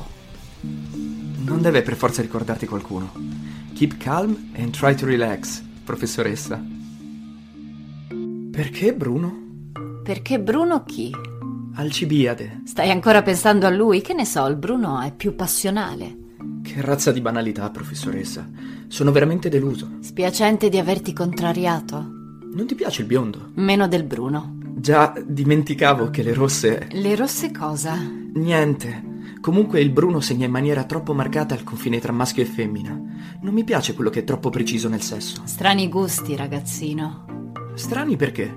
Non 1.44 1.60
deve 1.60 1.82
per 1.82 1.96
forza 1.96 2.22
ricordarti 2.22 2.64
qualcuno. 2.64 3.12
Keep 3.74 3.98
calm 3.98 4.52
and 4.56 4.70
try 4.70 4.94
to 4.94 5.04
relax, 5.04 5.62
professoressa. 5.84 6.64
Perché 8.50 8.94
Bruno? 8.94 9.68
Perché 10.02 10.40
Bruno 10.40 10.82
chi? 10.84 11.14
Alcibiade. 11.74 12.62
Stai 12.64 12.90
ancora 12.90 13.20
pensando 13.20 13.66
a 13.66 13.70
lui? 13.70 14.00
Che 14.00 14.14
ne 14.14 14.24
so, 14.24 14.46
il 14.46 14.56
Bruno 14.56 15.02
è 15.02 15.12
più 15.12 15.34
passionale. 15.34 16.24
Che 16.66 16.80
razza 16.80 17.12
di 17.12 17.20
banalità, 17.20 17.70
professoressa. 17.70 18.50
Sono 18.88 19.12
veramente 19.12 19.48
deluso. 19.48 19.98
Spiacente 20.00 20.68
di 20.68 20.78
averti 20.78 21.12
contrariato. 21.12 21.96
Non 22.52 22.66
ti 22.66 22.74
piace 22.74 23.02
il 23.02 23.06
biondo? 23.06 23.50
Meno 23.54 23.86
del 23.86 24.02
Bruno. 24.02 24.58
Già, 24.74 25.14
dimenticavo 25.24 26.10
che 26.10 26.24
le 26.24 26.34
rosse... 26.34 26.88
Le 26.90 27.14
rosse 27.14 27.52
cosa? 27.52 27.96
Niente. 28.34 29.14
Comunque 29.40 29.80
il 29.80 29.90
Bruno 29.90 30.18
segna 30.18 30.44
in 30.44 30.50
maniera 30.50 30.82
troppo 30.82 31.14
marcata 31.14 31.54
il 31.54 31.62
confine 31.62 32.00
tra 32.00 32.10
maschio 32.10 32.42
e 32.42 32.46
femmina. 32.46 33.00
Non 33.42 33.54
mi 33.54 33.62
piace 33.62 33.94
quello 33.94 34.10
che 34.10 34.20
è 34.20 34.24
troppo 34.24 34.50
preciso 34.50 34.88
nel 34.88 35.02
sesso. 35.02 35.42
Strani 35.44 35.88
gusti, 35.88 36.34
ragazzino. 36.34 37.52
Strani 37.74 38.16
perché? 38.16 38.52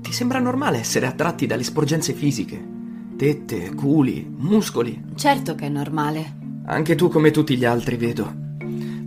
Ti 0.00 0.10
sembra 0.10 0.38
normale 0.38 0.78
essere 0.78 1.04
attratti 1.06 1.46
dalle 1.46 1.64
sporgenze 1.64 2.14
fisiche? 2.14 2.66
Tette, 3.14 3.74
culi, 3.74 4.26
muscoli. 4.38 5.04
Certo 5.14 5.54
che 5.54 5.66
è 5.66 5.68
normale. 5.68 6.40
Anche 6.64 6.94
tu 6.94 7.08
come 7.08 7.30
tutti 7.30 7.56
gli 7.56 7.64
altri, 7.64 7.96
vedo. 7.96 8.32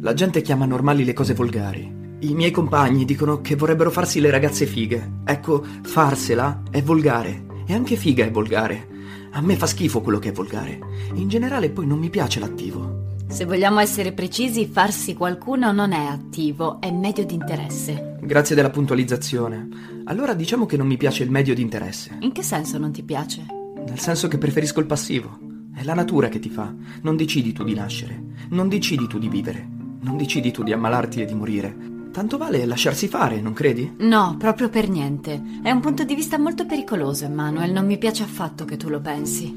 La 0.02 0.14
gente 0.14 0.42
chiama 0.42 0.66
normali 0.66 1.06
le 1.06 1.14
cose 1.14 1.34
volgari. 1.34 1.94
I 2.20 2.34
miei 2.34 2.52
compagni 2.52 3.06
dicono 3.06 3.42
che 3.42 3.56
vorrebbero 3.56 3.90
farsi 3.90 4.20
le 4.20 4.30
ragazze 4.30 4.66
fighe. 4.66 5.22
Ecco, 5.24 5.64
farsela 5.84 6.64
è 6.70 6.82
volgare. 6.82 7.46
E 7.66 7.74
anche 7.74 7.96
figa 7.96 8.26
è 8.26 8.32
volgare. 8.32 8.88
A 9.32 9.42
me 9.42 9.56
fa 9.56 9.66
schifo 9.66 10.02
quello 10.02 10.20
che 10.20 10.30
è 10.30 10.32
volgare. 10.32 10.80
In 11.14 11.28
generale 11.28 11.70
poi 11.70 11.88
non 11.88 12.00
mi 12.00 12.10
piace 12.10 12.40
l'attivo. 12.40 13.04
Se 13.28 13.46
vogliamo 13.46 13.80
essere 13.80 14.12
precisi, 14.12 14.68
farsi 14.68 15.14
qualcuno 15.14 15.72
non 15.72 15.92
è 15.92 16.06
attivo, 16.06 16.80
è 16.80 16.92
medio 16.92 17.26
di 17.26 17.34
interesse. 17.34 18.18
Grazie 18.22 18.56
della 18.56 18.70
puntualizzazione. 18.70 19.68
Allora 20.06 20.34
diciamo 20.34 20.66
che 20.66 20.78
non 20.78 20.88
mi 20.88 20.98
piace 20.98 21.24
il 21.24 21.32
medio 21.32 21.56
di 21.56 21.62
interesse. 21.62 22.18
In 22.20 22.32
che 22.32 22.44
senso 22.44 22.78
non 22.78 22.92
ti 22.92 23.04
piace? 23.04 23.46
Nel 23.86 24.00
senso 24.00 24.28
che 24.28 24.38
preferisco 24.38 24.80
il 24.80 24.86
passivo. 24.86 25.55
È 25.76 25.84
la 25.84 25.94
natura 25.94 26.30
che 26.30 26.40
ti 26.40 26.50
fa. 26.50 26.74
Non 27.02 27.18
decidi 27.18 27.52
tu 27.52 27.66
di 27.66 27.74
nascere. 27.74 28.18
Non 28.52 28.70
decidi 28.70 29.08
tu 29.08 29.20
di 29.20 29.28
vivere. 29.28 29.68
Non 30.00 30.16
decidi 30.16 30.50
tu 30.50 30.64
di 30.64 30.72
ammalarti 30.72 31.22
e 31.22 31.26
di 31.26 31.34
morire. 31.34 31.76
Tanto 32.14 32.38
vale 32.38 32.66
lasciarsi 32.66 33.10
fare, 33.10 33.42
non 33.42 33.52
credi? 33.52 33.96
No, 33.98 34.38
proprio 34.40 34.70
per 34.70 34.88
niente. 34.88 35.42
È 35.62 35.70
un 35.70 35.82
punto 35.82 36.06
di 36.06 36.16
vista 36.16 36.40
molto 36.40 36.66
pericoloso, 36.66 37.26
Emanuel. 37.26 37.74
Non 37.74 37.86
mi 37.86 37.98
piace 37.98 38.24
affatto 38.24 38.64
che 38.64 38.78
tu 38.78 38.88
lo 38.88 39.02
pensi. 39.02 39.54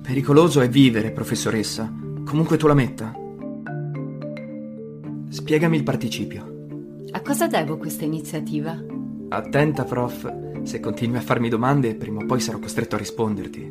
Pericoloso 0.00 0.60
è 0.60 0.68
vivere, 0.68 1.10
professoressa. 1.10 1.92
Comunque 2.24 2.56
tu 2.56 2.68
la 2.68 2.74
metta. 2.74 3.12
Spiegami 5.28 5.76
il 5.76 5.82
participio. 5.82 6.66
A 7.10 7.20
cosa 7.20 7.48
devo 7.48 7.78
questa 7.78 8.04
iniziativa? 8.04 8.80
Attenta, 9.30 9.82
prof. 9.82 10.62
Se 10.62 10.78
continui 10.78 11.16
a 11.16 11.22
farmi 11.22 11.48
domande, 11.48 11.96
prima 11.96 12.22
o 12.22 12.26
poi 12.26 12.38
sarò 12.38 12.60
costretto 12.60 12.94
a 12.94 12.98
risponderti. 12.98 13.70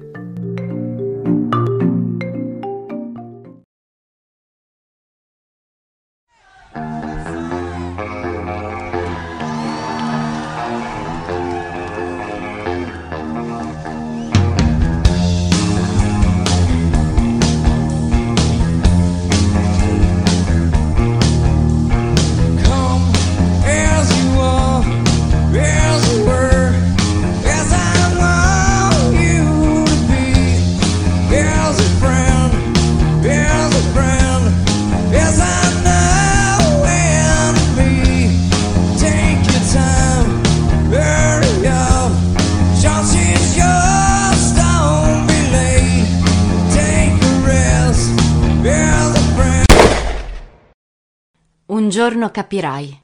Giorno 52.17 52.31
capirai. 52.31 53.01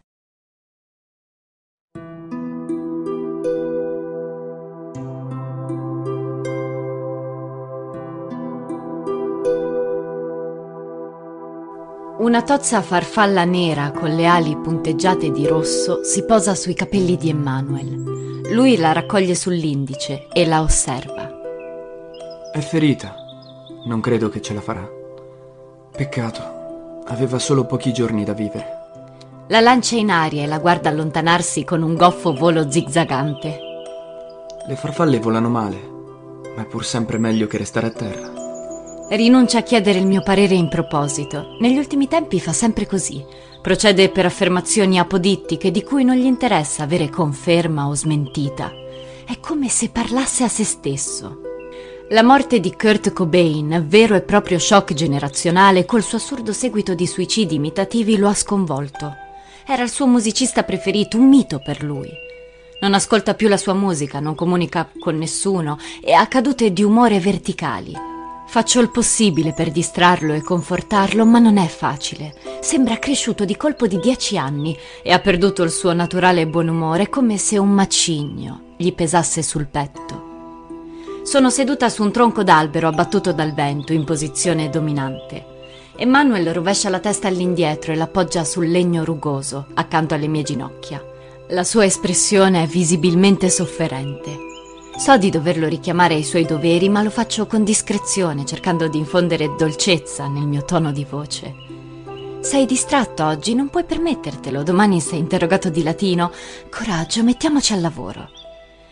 Una 12.18 12.42
tozza 12.42 12.82
farfalla 12.82 13.44
nera 13.44 13.92
con 13.92 14.16
le 14.16 14.26
ali 14.26 14.58
punteggiate 14.58 15.30
di 15.32 15.46
rosso 15.46 16.04
si 16.04 16.26
posa 16.26 16.56
sui 16.56 16.74
capelli 16.74 17.16
di 17.16 17.30
Emmanuel. 17.30 18.42
Lui 18.52 18.78
la 18.78 18.94
raccoglie 18.94 19.36
sull'indice 19.36 20.28
e 20.34 20.46
la 20.46 20.62
osserva. 20.62 21.30
È 22.52 22.60
ferita. 22.60 23.16
Non 23.86 24.00
credo 24.00 24.30
che 24.30 24.42
ce 24.42 24.54
la 24.54 24.62
farà. 24.62 24.90
Peccato. 25.92 27.02
Aveva 27.06 27.38
solo 27.38 27.66
pochi 27.66 27.92
giorni 27.92 28.24
da 28.24 28.34
vivere. 28.34 28.83
La 29.50 29.60
lancia 29.60 29.98
in 29.98 30.10
aria 30.10 30.44
e 30.44 30.48
la 30.48 30.58
guarda 30.58 30.88
allontanarsi 30.88 31.66
con 31.66 31.82
un 31.82 31.96
goffo 31.96 32.34
volo 32.34 32.72
zigzagante. 32.72 33.60
Le 34.66 34.76
farfalle 34.78 35.20
volano 35.20 35.50
male, 35.50 35.78
ma 36.56 36.62
è 36.62 36.66
pur 36.66 36.86
sempre 36.86 37.18
meglio 37.18 37.46
che 37.46 37.58
restare 37.58 37.88
a 37.88 37.92
terra. 37.92 38.32
Rinuncia 39.10 39.58
a 39.58 39.64
chiedere 39.64 40.00
il 40.00 40.08
mio 40.08 40.24
parere 40.24 40.56
in 40.56 40.70
proposito. 40.70 41.58
Negli 41.60 41.78
ultimi 41.78 42.08
tempi 42.08 42.40
fa 42.40 42.54
sempre 42.54 42.88
così. 42.88 43.22
Procede 43.62 44.08
per 44.10 44.26
affermazioni 44.26 44.98
apodittiche 44.98 45.72
di 45.72 45.84
cui 45.84 46.06
non 46.06 46.16
gli 46.16 46.26
interessa 46.26 46.84
avere 46.84 47.10
conferma 47.10 47.90
o 47.90 47.94
smentita. 47.94 48.72
È 49.26 49.38
come 49.42 49.68
se 49.68 49.90
parlasse 49.90 50.46
a 50.46 50.50
se 50.50 50.64
stesso. 50.64 51.42
La 52.10 52.24
morte 52.24 52.62
di 52.62 52.74
Kurt 52.74 53.12
Cobain, 53.12 53.84
vero 53.90 54.16
e 54.16 54.22
proprio 54.22 54.58
shock 54.58 54.94
generazionale, 54.94 55.84
col 55.84 56.02
suo 56.02 56.18
assurdo 56.18 56.54
seguito 56.54 56.94
di 56.94 57.06
suicidi 57.06 57.56
imitativi, 57.56 58.16
lo 58.18 58.30
ha 58.30 58.34
sconvolto. 58.34 59.18
Era 59.66 59.84
il 59.84 59.90
suo 59.90 60.06
musicista 60.08 60.64
preferito, 60.64 61.18
un 61.18 61.30
mito 61.30 61.60
per 61.60 61.84
lui. 61.84 62.10
Non 62.82 62.94
ascolta 62.94 63.34
più 63.34 63.48
la 63.48 63.56
sua 63.56 63.74
musica, 63.74 64.20
non 64.20 64.36
comunica 64.36 64.90
con 65.00 65.18
nessuno 65.18 65.78
e 66.04 66.12
ha 66.12 66.28
cadute 66.28 66.74
di 66.74 66.84
umore 66.84 67.20
verticali. 67.20 67.94
Faccio 68.46 68.82
il 68.82 68.92
possibile 68.92 69.54
per 69.54 69.72
distrarlo 69.72 70.34
e 70.34 70.42
confortarlo, 70.42 71.26
ma 71.26 71.40
non 71.40 71.58
è 71.58 71.68
facile. 71.68 72.36
Sembra 72.60 73.00
cresciuto 73.00 73.46
di 73.46 73.56
colpo 73.56 73.88
di 73.88 74.00
dieci 74.00 74.38
anni 74.38 74.78
e 75.02 75.14
ha 75.14 75.20
perduto 75.20 75.64
il 75.64 75.72
suo 75.72 75.94
naturale 75.94 76.46
buon 76.46 76.68
umore 76.68 77.08
come 77.08 77.38
se 77.38 77.58
un 77.58 77.70
macigno 77.70 78.76
gli 78.76 78.94
pesasse 78.94 79.42
sul 79.42 79.68
petto. 79.68 80.32
Sono 81.24 81.50
seduta 81.50 81.88
su 81.88 82.04
un 82.04 82.12
tronco 82.12 82.44
d'albero 82.44 82.90
abbattuto 82.90 83.32
dal 83.32 83.54
vento 83.54 83.94
in 83.94 84.04
posizione 84.04 84.70
dominante. 84.70 85.53
Emanuel 85.96 86.52
rovescia 86.54 86.90
la 86.90 87.00
testa 87.00 87.28
all'indietro 87.28 87.92
e 87.92 87.96
l'appoggia 87.96 88.44
sul 88.44 88.68
legno 88.68 89.04
rugoso, 89.04 89.68
accanto 89.76 90.16
alle 90.16 90.28
mie 90.28 90.42
ginocchia. 90.42 91.04
La 91.50 91.64
sua 91.64 91.86
espressione 91.86 92.64
è 92.64 92.66
visibilmente 92.66 93.48
sofferente. 93.50 94.36
So 94.98 95.18
di 95.18 95.30
doverlo 95.30 95.68
richiamare 95.68 96.16
ai 96.16 96.24
suoi 96.24 96.46
doveri, 96.46 96.90
ma 96.90 97.04
lo 97.04 97.12
faccio 97.12 97.46
con 97.46 97.64
discrezione, 97.64 98.44
cercando 98.44 98.88
di 98.88 98.98
infondere 98.98 99.54
dolcezza 99.56 100.28
nel 100.28 100.48
mio 100.48 100.66
tono 100.66 100.92
di 100.92 101.06
voce. 101.08 101.54
Sei 102.40 102.66
distratto 102.66 103.24
oggi, 103.24 103.54
non 103.54 103.70
puoi 103.70 103.84
permettertelo. 103.84 104.64
Domani 104.64 105.00
sei 105.00 105.20
interrogato 105.20 105.70
di 105.70 105.84
latino. 105.84 106.32
Coraggio, 106.72 107.24
mettiamoci 107.24 107.72
al 107.72 107.82
lavoro. 107.82 108.30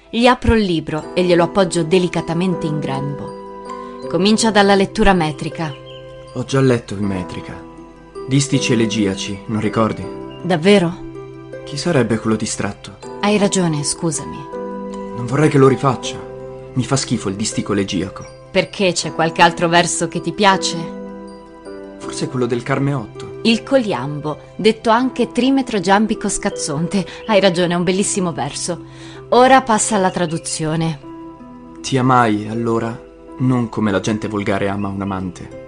Gli 0.10 0.28
apro 0.28 0.54
il 0.54 0.64
libro 0.64 1.16
e 1.16 1.24
glielo 1.24 1.46
appoggio 1.46 1.84
delicatamente 1.84 2.68
in 2.68 2.80
grembo. 2.80 4.08
Comincia 4.08 4.52
dalla 4.52 4.76
lettura 4.76 5.14
metrica. 5.14 5.90
Ho 6.34 6.46
già 6.46 6.62
letto 6.62 6.94
in 6.94 7.04
metrica. 7.04 7.62
Distici 8.26 8.72
elegiaci, 8.72 9.38
non 9.48 9.60
ricordi? 9.60 10.02
Davvero? 10.42 11.10
Chi 11.66 11.76
sarebbe 11.76 12.20
quello 12.20 12.38
distratto? 12.38 12.98
Hai 13.20 13.38
ragione, 13.38 13.84
scusami. 13.84 14.38
Non 14.54 15.26
vorrei 15.26 15.50
che 15.50 15.58
lo 15.58 15.68
rifaccia. 15.68 16.18
Mi 16.74 16.86
fa 16.86 16.96
schifo 16.96 17.28
il 17.28 17.36
distico 17.36 17.74
elegiaco. 17.74 18.26
Perché 18.50 18.94
c'è 18.94 19.14
qualche 19.14 19.42
altro 19.42 19.68
verso 19.68 20.08
che 20.08 20.22
ti 20.22 20.32
piace? 20.32 20.78
Forse 21.98 22.30
quello 22.30 22.46
del 22.46 22.64
Carmeotto. 22.64 23.40
Il 23.42 23.64
coliambo, 23.64 24.54
detto 24.56 24.90
anche 24.90 25.34
trimetro 25.34 25.82
giambico 25.82 26.30
scazzonte. 26.30 27.06
Hai 27.26 27.42
ragione, 27.42 27.74
è 27.74 27.78
un 27.78 27.84
bellissimo 27.84 28.32
verso. 28.32 28.86
Ora 29.30 29.62
passa 29.64 29.98
alla 29.98 30.12
traduzione. 30.12 30.98
Ti 31.82 31.98
amai, 31.98 32.48
allora, 32.48 32.98
non 33.40 33.68
come 33.68 33.92
la 33.92 34.00
gente 34.00 34.30
volgare 34.30 34.70
ama 34.70 34.88
un 34.88 35.02
amante, 35.02 35.61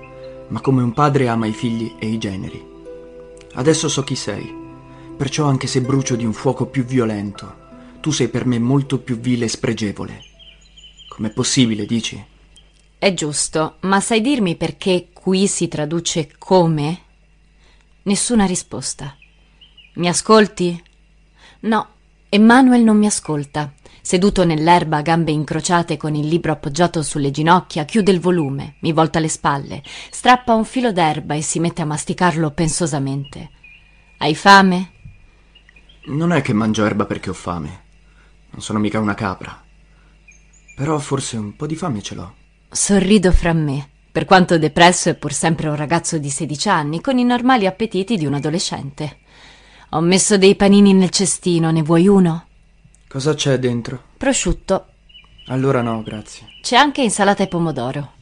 ma 0.49 0.61
come 0.61 0.81
un 0.81 0.93
padre 0.93 1.27
ama 1.27 1.45
i 1.45 1.53
figli 1.53 1.95
e 1.99 2.07
i 2.07 2.17
generi. 2.17 2.63
Adesso 3.53 3.87
so 3.87 4.03
chi 4.03 4.15
sei, 4.15 4.51
perciò 5.15 5.45
anche 5.45 5.67
se 5.67 5.81
brucio 5.81 6.15
di 6.15 6.25
un 6.25 6.33
fuoco 6.33 6.65
più 6.65 6.83
violento, 6.83 7.61
tu 7.99 8.11
sei 8.11 8.27
per 8.27 8.45
me 8.45 8.59
molto 8.59 8.99
più 8.99 9.19
vile 9.19 9.45
e 9.45 9.49
spregevole. 9.49 10.23
Com'è 11.07 11.29
possibile, 11.29 11.85
dici? 11.85 12.21
È 12.97 13.13
giusto, 13.13 13.75
ma 13.81 13.99
sai 13.99 14.21
dirmi 14.21 14.55
perché 14.55 15.09
qui 15.13 15.47
si 15.47 15.67
traduce 15.67 16.31
come? 16.37 17.01
Nessuna 18.03 18.45
risposta. 18.45 19.15
Mi 19.95 20.07
ascolti? 20.07 20.81
No, 21.61 21.87
Emanuel 22.29 22.81
non 22.81 22.97
mi 22.97 23.05
ascolta. 23.05 23.71
Seduto 24.05 24.43
nell'erba 24.43 24.97
a 24.97 25.01
gambe 25.01 25.31
incrociate 25.31 25.95
con 25.95 26.13
il 26.13 26.27
libro 26.27 26.51
appoggiato 26.51 27.01
sulle 27.01 27.31
ginocchia, 27.31 27.85
chiude 27.85 28.11
il 28.11 28.19
volume, 28.19 28.75
mi 28.81 28.91
volta 28.91 29.19
le 29.19 29.29
spalle, 29.29 29.81
strappa 30.11 30.53
un 30.53 30.65
filo 30.65 30.91
d'erba 30.91 31.35
e 31.35 31.41
si 31.41 31.61
mette 31.61 31.83
a 31.83 31.85
masticarlo 31.85 32.51
pensosamente. 32.51 33.49
Hai 34.17 34.35
fame? 34.35 34.91
Non 36.07 36.33
è 36.33 36.41
che 36.41 36.51
mangio 36.51 36.83
erba 36.83 37.05
perché 37.05 37.29
ho 37.29 37.33
fame. 37.33 37.83
Non 38.49 38.61
sono 38.61 38.77
mica 38.77 38.99
una 38.99 39.13
capra. 39.13 39.63
Però 40.75 40.99
forse 40.99 41.37
un 41.37 41.55
po' 41.55 41.65
di 41.65 41.77
fame 41.77 42.01
ce 42.01 42.15
l'ho. 42.15 42.33
Sorrido 42.69 43.31
fra 43.31 43.53
me. 43.53 43.89
Per 44.11 44.25
quanto 44.25 44.57
depresso 44.57 45.11
è 45.11 45.15
pur 45.15 45.31
sempre 45.31 45.69
un 45.69 45.77
ragazzo 45.77 46.17
di 46.17 46.29
16 46.29 46.67
anni, 46.67 46.99
con 46.99 47.17
i 47.19 47.23
normali 47.23 47.65
appetiti 47.67 48.17
di 48.17 48.25
un 48.25 48.33
adolescente. 48.33 49.19
Ho 49.91 50.01
messo 50.01 50.37
dei 50.37 50.57
panini 50.57 50.91
nel 50.91 51.09
cestino, 51.09 51.71
ne 51.71 51.81
vuoi 51.81 52.05
uno? 52.09 52.47
Cosa 53.13 53.35
c'è 53.35 53.59
dentro? 53.59 54.01
Prosciutto. 54.17 54.87
Allora 55.47 55.83
no, 55.83 56.01
grazie. 56.01 56.47
C'è 56.63 56.75
anche 56.75 57.03
insalata 57.03 57.43
e 57.43 57.47
pomodoro. 57.47 58.13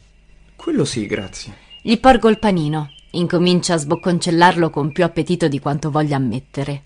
Quello 0.58 0.84
sì, 0.84 1.06
grazie. 1.06 1.56
Gli 1.82 1.98
porgo 1.98 2.28
il 2.28 2.40
panino. 2.40 2.92
Incomincia 3.12 3.76
a 3.76 3.78
sbocconcellarlo 3.78 4.70
con 4.70 4.92
più 4.92 5.06
appetito 5.06 5.48
di 5.48 5.60
quanto 5.60 5.92
voglia 5.92 6.18
ammettere. 6.18 6.82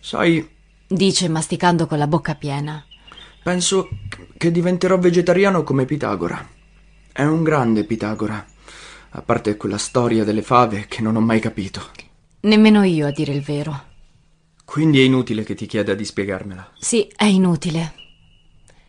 Sai, 0.00 0.48
Dice 0.86 1.28
masticando 1.28 1.86
con 1.86 1.98
la 1.98 2.06
bocca 2.06 2.34
piena. 2.34 2.82
penso 3.42 3.88
che 4.38 4.50
diventerò 4.50 4.98
vegetariano 4.98 5.62
come 5.62 5.84
Pitagora. 5.84 6.46
È 7.12 7.24
un 7.24 7.42
grande 7.42 7.84
Pitagora. 7.84 8.42
A 9.14 9.20
parte 9.22 9.56
quella 9.58 9.78
storia 9.78 10.24
delle 10.24 10.42
fave 10.42 10.86
che 10.86 11.02
non 11.02 11.16
ho 11.16 11.20
mai 11.20 11.40
capito. 11.40 11.90
Nemmeno 12.40 12.82
io, 12.84 13.06
a 13.06 13.10
dire 13.10 13.32
il 13.34 13.42
vero. 13.42 13.90
Quindi 14.72 15.00
è 15.00 15.02
inutile 15.02 15.44
che 15.44 15.54
ti 15.54 15.66
chieda 15.66 15.92
di 15.92 16.02
spiegarmela. 16.02 16.72
Sì, 16.78 17.06
è 17.14 17.26
inutile. 17.26 17.92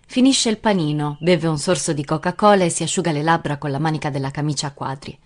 Finisce 0.07 0.47
il 0.47 0.57
panino, 0.57 1.17
beve 1.19 1.49
un 1.49 1.57
sorso 1.57 1.91
di 1.91 2.05
Coca-Cola 2.05 2.63
e 2.63 2.69
si 2.69 2.83
asciuga 2.83 3.11
le 3.11 3.21
labbra 3.21 3.57
con 3.57 3.69
la 3.69 3.79
manica 3.79 4.09
della 4.09 4.31
camicia 4.31 4.67
a 4.67 4.71
quadri. 4.71 5.19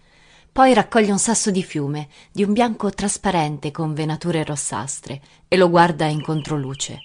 Poi 0.51 0.73
raccoglie 0.73 1.11
un 1.11 1.19
sasso 1.19 1.51
di 1.51 1.61
fiume, 1.61 2.07
di 2.31 2.41
un 2.41 2.53
bianco 2.53 2.89
trasparente 2.89 3.69
con 3.69 3.93
venature 3.93 4.43
rossastre, 4.43 5.21
e 5.47 5.57
lo 5.57 5.69
guarda 5.69 6.07
in 6.07 6.23
controluce. 6.23 7.01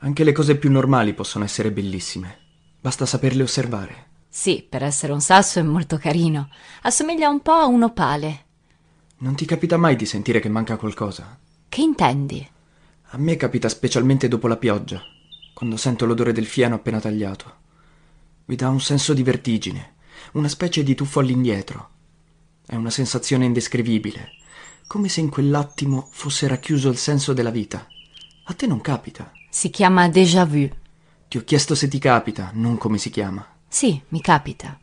Anche 0.00 0.24
le 0.24 0.32
cose 0.32 0.58
più 0.58 0.70
normali 0.70 1.14
possono 1.14 1.44
essere 1.44 1.72
bellissime. 1.72 2.38
Basta 2.82 3.06
saperle 3.06 3.44
osservare. 3.44 4.08
Sì, 4.28 4.62
per 4.68 4.82
essere 4.82 5.14
un 5.14 5.22
sasso 5.22 5.58
è 5.58 5.62
molto 5.62 5.96
carino. 5.96 6.50
Assomiglia 6.82 7.30
un 7.30 7.40
po' 7.40 7.52
a 7.52 7.64
un 7.64 7.84
opale. 7.84 8.44
Non 9.20 9.34
ti 9.34 9.46
capita 9.46 9.78
mai 9.78 9.96
di 9.96 10.04
sentire 10.04 10.38
che 10.38 10.50
manca 10.50 10.76
qualcosa? 10.76 11.46
Che 11.68 11.82
intendi? 11.82 12.48
A 13.10 13.18
me 13.18 13.36
capita 13.36 13.68
specialmente 13.68 14.26
dopo 14.26 14.48
la 14.48 14.56
pioggia, 14.56 15.02
quando 15.52 15.76
sento 15.76 16.06
l'odore 16.06 16.32
del 16.32 16.46
fieno 16.46 16.74
appena 16.74 16.98
tagliato. 16.98 17.56
Mi 18.46 18.56
dà 18.56 18.70
un 18.70 18.80
senso 18.80 19.12
di 19.12 19.22
vertigine, 19.22 19.96
una 20.32 20.48
specie 20.48 20.82
di 20.82 20.94
tuffo 20.94 21.20
all'indietro. 21.20 21.90
È 22.66 22.74
una 22.74 22.90
sensazione 22.90 23.44
indescrivibile, 23.44 24.32
come 24.86 25.08
se 25.08 25.20
in 25.20 25.28
quell'attimo 25.28 26.08
fosse 26.10 26.48
racchiuso 26.48 26.88
il 26.88 26.96
senso 26.96 27.34
della 27.34 27.50
vita. 27.50 27.86
A 28.44 28.54
te 28.54 28.66
non 28.66 28.80
capita? 28.80 29.30
Si 29.50 29.68
chiama 29.68 30.08
déjà 30.08 30.46
vu. 30.46 30.68
Ti 31.28 31.36
ho 31.36 31.44
chiesto 31.44 31.74
se 31.74 31.86
ti 31.86 31.98
capita, 31.98 32.50
non 32.54 32.78
come 32.78 32.96
si 32.96 33.10
chiama. 33.10 33.46
Sì, 33.68 34.00
mi 34.08 34.22
capita. 34.22 34.78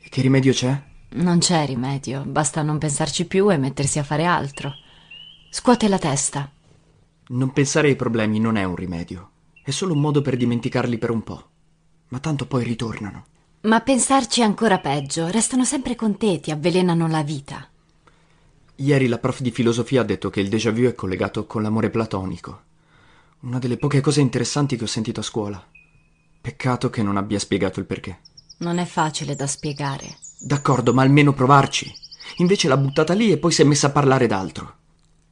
E 0.00 0.08
che 0.10 0.20
rimedio 0.20 0.52
c'è? 0.52 0.82
Non 1.08 1.38
c'è 1.38 1.64
rimedio, 1.64 2.24
basta 2.24 2.60
non 2.60 2.76
pensarci 2.78 3.24
più 3.24 3.50
e 3.50 3.56
mettersi 3.56 3.98
a 3.98 4.04
fare 4.04 4.26
altro. 4.26 4.74
Scuote 5.48 5.88
la 5.88 5.98
testa. 5.98 6.50
Non 7.28 7.52
pensare 7.52 7.88
ai 7.88 7.96
problemi 7.96 8.38
non 8.38 8.56
è 8.56 8.64
un 8.64 8.76
rimedio, 8.76 9.30
è 9.62 9.70
solo 9.70 9.94
un 9.94 10.00
modo 10.00 10.22
per 10.22 10.36
dimenticarli 10.36 10.98
per 10.98 11.10
un 11.10 11.22
po'. 11.22 11.48
Ma 12.08 12.18
tanto 12.18 12.46
poi 12.46 12.62
ritornano. 12.62 13.26
Ma 13.62 13.80
pensarci 13.80 14.40
è 14.40 14.44
ancora 14.44 14.78
peggio, 14.78 15.28
restano 15.28 15.64
sempre 15.64 15.94
con 15.94 16.16
te, 16.16 16.40
ti 16.40 16.50
avvelenano 16.50 17.08
la 17.08 17.22
vita. 17.22 17.68
Ieri 18.76 19.06
la 19.08 19.18
prof 19.18 19.40
di 19.40 19.50
filosofia 19.50 20.02
ha 20.02 20.04
detto 20.04 20.30
che 20.30 20.40
il 20.40 20.48
déjà 20.48 20.70
vu 20.70 20.84
è 20.84 20.94
collegato 20.94 21.46
con 21.46 21.62
l'amore 21.62 21.90
platonico. 21.90 22.62
Una 23.40 23.58
delle 23.58 23.76
poche 23.76 24.00
cose 24.00 24.20
interessanti 24.20 24.76
che 24.76 24.84
ho 24.84 24.88
sentito 24.88 25.20
a 25.20 25.24
scuola. 25.24 25.64
Peccato 26.40 26.90
che 26.90 27.02
non 27.02 27.16
abbia 27.16 27.38
spiegato 27.38 27.80
il 27.80 27.86
perché. 27.86 28.20
Non 28.58 28.78
è 28.78 28.84
facile 28.84 29.34
da 29.34 29.46
spiegare. 29.46 30.18
D'accordo, 30.38 30.92
ma 30.92 31.02
almeno 31.02 31.32
provarci. 31.32 31.92
Invece 32.36 32.68
l'ha 32.68 32.76
buttata 32.76 33.14
lì 33.14 33.32
e 33.32 33.38
poi 33.38 33.50
si 33.50 33.62
è 33.62 33.64
messa 33.64 33.88
a 33.88 33.90
parlare 33.90 34.26
d'altro. 34.26 34.74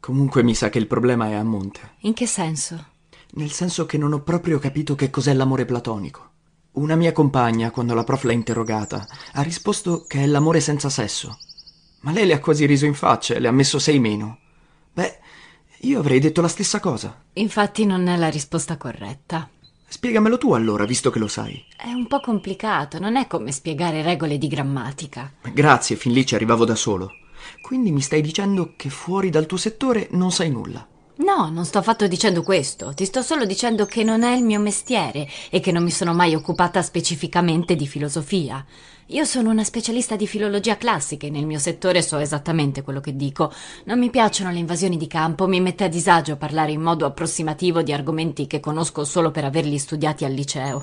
Comunque 0.04 0.42
mi 0.42 0.54
sa 0.54 0.68
che 0.68 0.76
il 0.76 0.86
problema 0.86 1.28
è 1.28 1.32
a 1.32 1.42
monte. 1.42 1.92
In 2.00 2.12
che 2.12 2.26
senso? 2.26 2.88
Nel 3.36 3.50
senso 3.50 3.86
che 3.86 3.96
non 3.96 4.12
ho 4.12 4.20
proprio 4.20 4.58
capito 4.58 4.94
che 4.94 5.08
cos'è 5.08 5.32
l'amore 5.32 5.64
platonico. 5.64 6.32
Una 6.72 6.94
mia 6.94 7.12
compagna, 7.12 7.70
quando 7.70 7.94
la 7.94 8.04
prof 8.04 8.24
l'ha 8.24 8.32
interrogata, 8.32 9.06
ha 9.32 9.40
risposto 9.40 10.04
che 10.06 10.22
è 10.22 10.26
l'amore 10.26 10.60
senza 10.60 10.90
sesso. 10.90 11.38
Ma 12.00 12.12
lei 12.12 12.26
le 12.26 12.34
ha 12.34 12.40
quasi 12.40 12.66
riso 12.66 12.84
in 12.84 12.92
faccia 12.92 13.32
e 13.32 13.40
le 13.40 13.48
ha 13.48 13.50
messo 13.50 13.78
sei 13.78 13.98
meno. 13.98 14.40
Beh, 14.92 15.18
io 15.78 16.00
avrei 16.00 16.20
detto 16.20 16.42
la 16.42 16.48
stessa 16.48 16.80
cosa. 16.80 17.22
Infatti 17.32 17.86
non 17.86 18.06
è 18.06 18.18
la 18.18 18.28
risposta 18.28 18.76
corretta. 18.76 19.48
Spiegamelo 19.88 20.36
tu 20.36 20.52
allora, 20.52 20.84
visto 20.84 21.08
che 21.08 21.18
lo 21.18 21.28
sai. 21.28 21.64
È 21.74 21.90
un 21.90 22.06
po' 22.08 22.20
complicato, 22.20 22.98
non 22.98 23.16
è 23.16 23.26
come 23.26 23.52
spiegare 23.52 24.02
regole 24.02 24.36
di 24.36 24.48
grammatica. 24.48 25.32
Grazie, 25.50 25.96
fin 25.96 26.12
lì 26.12 26.26
ci 26.26 26.34
arrivavo 26.34 26.66
da 26.66 26.74
solo. 26.74 27.10
Quindi 27.60 27.92
mi 27.92 28.00
stai 28.00 28.20
dicendo 28.20 28.74
che 28.76 28.90
fuori 28.90 29.30
dal 29.30 29.46
tuo 29.46 29.56
settore 29.56 30.08
non 30.12 30.30
sai 30.30 30.50
nulla. 30.50 30.86
No, 31.16 31.48
non 31.48 31.64
sto 31.64 31.78
affatto 31.78 32.08
dicendo 32.08 32.42
questo, 32.42 32.92
ti 32.92 33.04
sto 33.04 33.22
solo 33.22 33.44
dicendo 33.44 33.86
che 33.86 34.02
non 34.02 34.24
è 34.24 34.34
il 34.34 34.42
mio 34.42 34.58
mestiere 34.58 35.28
e 35.48 35.60
che 35.60 35.70
non 35.70 35.84
mi 35.84 35.92
sono 35.92 36.12
mai 36.12 36.34
occupata 36.34 36.82
specificamente 36.82 37.76
di 37.76 37.86
filosofia. 37.86 38.64
Io 39.08 39.24
sono 39.24 39.50
una 39.50 39.62
specialista 39.62 40.16
di 40.16 40.26
filologia 40.26 40.76
classica 40.76 41.26
e 41.26 41.30
nel 41.30 41.46
mio 41.46 41.60
settore 41.60 42.02
so 42.02 42.18
esattamente 42.18 42.82
quello 42.82 42.98
che 42.98 43.14
dico. 43.14 43.52
Non 43.84 44.00
mi 44.00 44.10
piacciono 44.10 44.50
le 44.50 44.58
invasioni 44.58 44.96
di 44.96 45.06
campo, 45.06 45.46
mi 45.46 45.60
mette 45.60 45.84
a 45.84 45.88
disagio 45.88 46.36
parlare 46.36 46.72
in 46.72 46.80
modo 46.80 47.06
approssimativo 47.06 47.82
di 47.82 47.92
argomenti 47.92 48.48
che 48.48 48.58
conosco 48.58 49.04
solo 49.04 49.30
per 49.30 49.44
averli 49.44 49.78
studiati 49.78 50.24
al 50.24 50.32
liceo. 50.32 50.82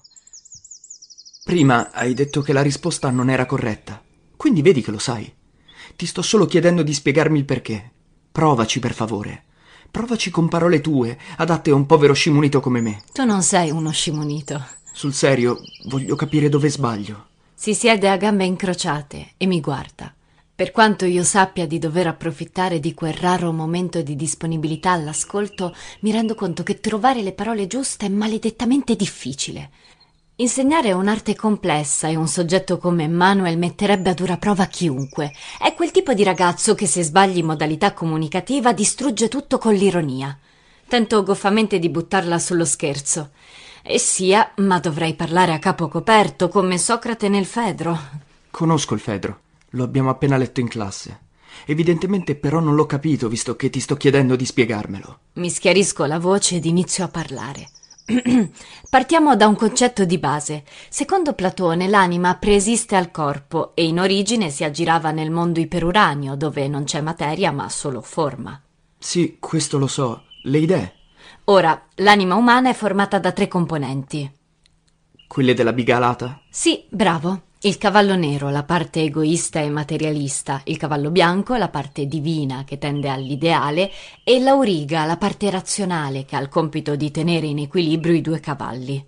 Prima 1.44 1.92
hai 1.92 2.14
detto 2.14 2.42
che 2.42 2.54
la 2.54 2.62
risposta 2.62 3.10
non 3.10 3.30
era 3.30 3.46
corretta. 3.46 4.02
Quindi 4.38 4.62
vedi 4.62 4.82
che 4.82 4.92
lo 4.92 5.00
sai. 5.00 5.40
Ti 5.96 6.06
sto 6.06 6.22
solo 6.22 6.46
chiedendo 6.46 6.84
di 6.84 6.94
spiegarmi 6.94 7.40
il 7.40 7.46
perché. 7.46 7.92
Provaci, 8.32 8.80
per 8.80 8.94
favore. 8.94 9.44
Provaci 9.92 10.30
con 10.30 10.48
parole 10.48 10.80
tue, 10.80 11.18
adatte 11.38 11.72
a 11.72 11.76
un 11.76 11.86
povero 11.86 12.14
scimunito 12.14 12.60
come 12.60 12.82
me. 12.82 13.02
Tu 13.12 13.26
non 13.26 13.44
sei 13.44 13.72
uno 13.72 13.92
scimunito. 13.92 14.64
Sul 14.94 15.14
serio, 15.14 15.58
voglio 15.86 16.16
capire 16.16 16.48
dove 16.50 16.70
sbaglio. 16.70 17.28
Si 17.54 17.74
siede 17.74 18.10
a 18.10 18.18
gambe 18.18 18.46
incrociate 18.46 19.34
e 19.38 19.46
mi 19.46 19.60
guarda. 19.60 20.14
Per 20.54 20.72
quanto 20.72 21.06
io 21.06 21.24
sappia 21.24 21.66
di 21.66 21.80
dover 21.80 22.08
approfittare 22.08 22.80
di 22.80 22.94
quel 22.94 23.14
raro 23.14 23.52
momento 23.52 24.02
di 24.02 24.16
disponibilità 24.16 24.92
all'ascolto, 24.92 25.76
mi 26.02 26.12
rendo 26.12 26.36
conto 26.36 26.62
che 26.62 26.80
trovare 26.80 27.22
le 27.24 27.34
parole 27.34 27.68
giuste 27.68 28.06
è 28.06 28.10
maledettamente 28.10 28.96
difficile. 28.96 29.72
Insegnare 30.42 30.88
è 30.88 30.94
un'arte 30.94 31.36
complessa 31.36 32.08
e 32.08 32.16
un 32.16 32.28
soggetto 32.28 32.80
come 32.80 33.08
Manuel 33.08 33.60
metterebbe 33.60 34.10
a 34.10 34.16
dura 34.16 34.38
prova 34.38 34.66
chiunque. 34.66 35.32
È 35.60 35.72
quel 35.76 35.92
tipo 35.92 36.14
di 36.14 36.24
ragazzo 36.24 36.74
che 36.74 36.88
se 36.88 37.04
sbagli 37.04 37.38
in 37.38 37.46
modalità 37.46 37.94
comunicativa 37.94 38.74
distrugge 38.74 39.28
tutto 39.28 39.60
con 39.60 39.76
l'ironia. 39.76 40.36
Tento 40.88 41.22
goffamente 41.22 41.78
di 41.78 41.90
buttarla 41.90 42.40
sullo 42.40 42.66
scherzo. 42.66 43.30
E 43.84 44.00
sia, 44.00 44.54
ma 44.56 44.80
dovrei 44.80 45.14
parlare 45.14 45.54
a 45.54 45.60
capo 45.60 45.88
coperto 45.88 46.50
come 46.50 46.80
Socrate 46.80 47.30
nel 47.30 47.46
Fedro. 47.46 48.00
Conosco 48.50 48.96
il 48.96 49.00
Fedro. 49.00 49.40
Lo 49.72 49.84
abbiamo 49.84 50.10
appena 50.10 50.38
letto 50.38 50.60
in 50.60 50.70
classe. 50.70 51.20
Evidentemente 51.66 52.34
però 52.34 52.60
non 52.60 52.74
l'ho 52.74 52.88
capito, 52.88 53.30
visto 53.30 53.56
che 53.56 53.70
ti 53.70 53.80
sto 53.80 53.96
chiedendo 53.96 54.36
di 54.36 54.46
spiegarmelo. 54.46 55.20
Mi 55.34 55.52
schiarisco 55.52 56.06
la 56.06 56.18
voce 56.18 56.56
ed 56.56 56.66
inizio 56.66 57.04
a 57.04 57.10
parlare. 57.10 57.70
Partiamo 58.90 59.36
da 59.36 59.48
un 59.48 59.56
concetto 59.56 60.06
di 60.06 60.18
base. 60.18 60.64
Secondo 60.90 61.34
Platone, 61.34 61.88
l'anima 61.88 62.36
preesiste 62.36 62.96
al 62.96 63.12
corpo 63.12 63.72
e 63.76 63.86
in 63.86 64.00
origine 64.00 64.50
si 64.50 64.64
aggirava 64.64 65.12
nel 65.12 65.32
mondo 65.32 65.60
iperuranio, 65.60 66.36
dove 66.36 66.68
non 66.68 66.84
c'è 66.84 67.02
materia 67.02 67.52
ma 67.52 67.70
solo 67.70 68.02
forma. 68.02 68.60
Sì, 68.98 69.38
questo 69.40 69.78
lo 69.78 69.88
so. 69.88 70.24
Le 70.44 70.58
idee. 70.58 70.94
Ora, 71.46 71.88
l'anima 71.96 72.36
umana 72.36 72.70
è 72.70 72.74
formata 72.74 73.20
da 73.20 73.32
tre 73.32 73.48
componenti. 73.48 74.30
Quelle 75.28 75.54
della 75.54 75.74
bigalata? 75.74 76.42
Sì, 76.50 76.86
bravo. 76.90 77.44
Il 77.64 77.78
cavallo 77.78 78.16
nero, 78.16 78.50
la 78.50 78.64
parte 78.64 79.04
egoista 79.04 79.60
e 79.60 79.70
materialista, 79.70 80.62
il 80.64 80.78
cavallo 80.78 81.12
bianco, 81.12 81.56
la 81.58 81.70
parte 81.70 82.08
divina 82.08 82.64
che 82.64 82.80
tende 82.80 83.08
all'ideale, 83.08 83.92
e 84.24 84.40
l'auriga, 84.40 85.06
la 85.06 85.16
parte 85.16 85.48
razionale 85.52 86.26
che 86.26 86.36
ha 86.36 86.40
il 86.40 86.50
compito 86.50 86.96
di 86.96 87.12
tenere 87.12 87.46
in 87.46 87.60
equilibrio 87.60 88.16
i 88.16 88.22
due 88.22 88.40
cavalli. 88.40 89.06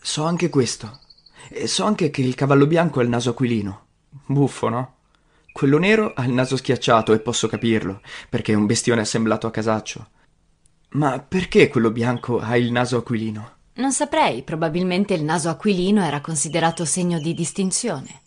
So 0.00 0.22
anche 0.22 0.48
questo. 0.48 1.00
E 1.48 1.66
so 1.66 1.82
anche 1.86 2.10
che 2.10 2.22
il 2.22 2.36
cavallo 2.36 2.68
bianco 2.68 3.00
ha 3.00 3.02
il 3.02 3.08
naso 3.08 3.30
aquilino. 3.30 3.86
Buffo, 4.26 4.68
no? 4.68 4.94
Quello 5.52 5.78
nero 5.78 6.12
ha 6.14 6.24
il 6.24 6.32
naso 6.32 6.56
schiacciato 6.56 7.12
e 7.14 7.18
posso 7.18 7.48
capirlo, 7.48 8.00
perché 8.28 8.52
è 8.52 8.56
un 8.56 8.66
bestione 8.66 9.00
assemblato 9.00 9.48
a 9.48 9.50
casaccio. 9.50 10.06
Ma 10.90 11.18
perché 11.18 11.66
quello 11.66 11.90
bianco 11.90 12.38
ha 12.38 12.56
il 12.56 12.70
naso 12.70 12.98
aquilino? 12.98 13.54
Non 13.74 13.92
saprei, 13.92 14.42
probabilmente 14.42 15.14
il 15.14 15.24
naso 15.24 15.48
aquilino 15.48 16.04
era 16.04 16.20
considerato 16.20 16.84
segno 16.84 17.18
di 17.18 17.32
distinzione. 17.32 18.20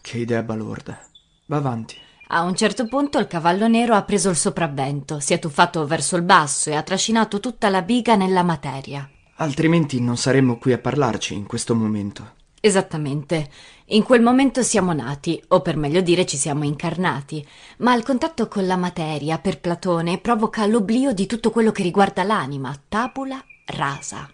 Che 0.00 0.18
idea 0.18 0.42
balorda. 0.42 1.00
Va 1.46 1.56
avanti. 1.56 1.96
A 2.28 2.42
un 2.42 2.54
certo 2.54 2.86
punto 2.86 3.18
il 3.18 3.26
cavallo 3.26 3.66
nero 3.66 3.94
ha 3.94 4.04
preso 4.04 4.30
il 4.30 4.36
sopravvento, 4.36 5.18
si 5.18 5.34
è 5.34 5.38
tuffato 5.38 5.84
verso 5.86 6.16
il 6.16 6.22
basso 6.22 6.70
e 6.70 6.76
ha 6.76 6.82
trascinato 6.82 7.40
tutta 7.40 7.68
la 7.68 7.82
biga 7.82 8.14
nella 8.14 8.42
materia. 8.42 9.08
Altrimenti 9.36 10.00
non 10.00 10.16
saremmo 10.16 10.56
qui 10.56 10.72
a 10.72 10.78
parlarci 10.78 11.34
in 11.34 11.46
questo 11.46 11.74
momento. 11.74 12.34
Esattamente. 12.60 13.50
In 13.86 14.04
quel 14.04 14.22
momento 14.22 14.62
siamo 14.62 14.92
nati, 14.92 15.42
o 15.48 15.60
per 15.62 15.76
meglio 15.76 16.00
dire 16.00 16.24
ci 16.24 16.36
siamo 16.36 16.62
incarnati, 16.62 17.44
ma 17.78 17.92
il 17.94 18.04
contatto 18.04 18.46
con 18.46 18.66
la 18.66 18.76
materia, 18.76 19.38
per 19.38 19.58
Platone, 19.58 20.18
provoca 20.18 20.64
l'oblio 20.64 21.12
di 21.12 21.26
tutto 21.26 21.50
quello 21.50 21.72
che 21.72 21.82
riguarda 21.82 22.22
l'anima, 22.22 22.72
tabula 22.88 23.44
rasa. 23.66 24.30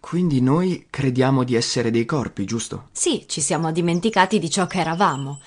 Quindi 0.00 0.40
noi 0.40 0.86
crediamo 0.90 1.44
di 1.44 1.54
essere 1.54 1.90
dei 1.90 2.06
corpi, 2.06 2.44
giusto? 2.44 2.88
Sì, 2.90 3.26
ci 3.28 3.40
siamo 3.40 3.70
dimenticati 3.70 4.38
di 4.38 4.50
ciò 4.50 4.66
che 4.66 4.80
eravamo. 4.80 5.40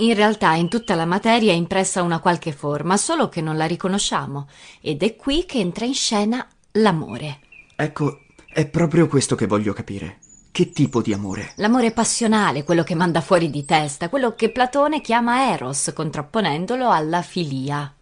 In 0.00 0.14
realtà 0.14 0.54
in 0.54 0.68
tutta 0.68 0.94
la 0.94 1.06
materia 1.06 1.52
è 1.52 1.56
impressa 1.56 2.02
una 2.02 2.18
qualche 2.18 2.52
forma, 2.52 2.96
solo 2.96 3.28
che 3.28 3.40
non 3.40 3.56
la 3.56 3.66
riconosciamo, 3.66 4.48
ed 4.80 5.02
è 5.02 5.16
qui 5.16 5.44
che 5.44 5.58
entra 5.58 5.84
in 5.84 5.94
scena 5.94 6.46
l'amore. 6.72 7.40
Ecco, 7.74 8.20
è 8.52 8.66
proprio 8.66 9.06
questo 9.06 9.34
che 9.34 9.46
voglio 9.46 9.72
capire. 9.72 10.18
Che 10.50 10.70
tipo 10.70 11.00
di 11.00 11.12
amore? 11.12 11.52
L'amore 11.56 11.92
passionale, 11.92 12.64
quello 12.64 12.82
che 12.82 12.94
manda 12.94 13.20
fuori 13.20 13.48
di 13.48 13.64
testa, 13.64 14.08
quello 14.08 14.34
che 14.34 14.50
Platone 14.50 15.00
chiama 15.00 15.52
Eros, 15.52 15.92
contrapponendolo 15.94 16.90
alla 16.90 17.22
filia. 17.22 17.92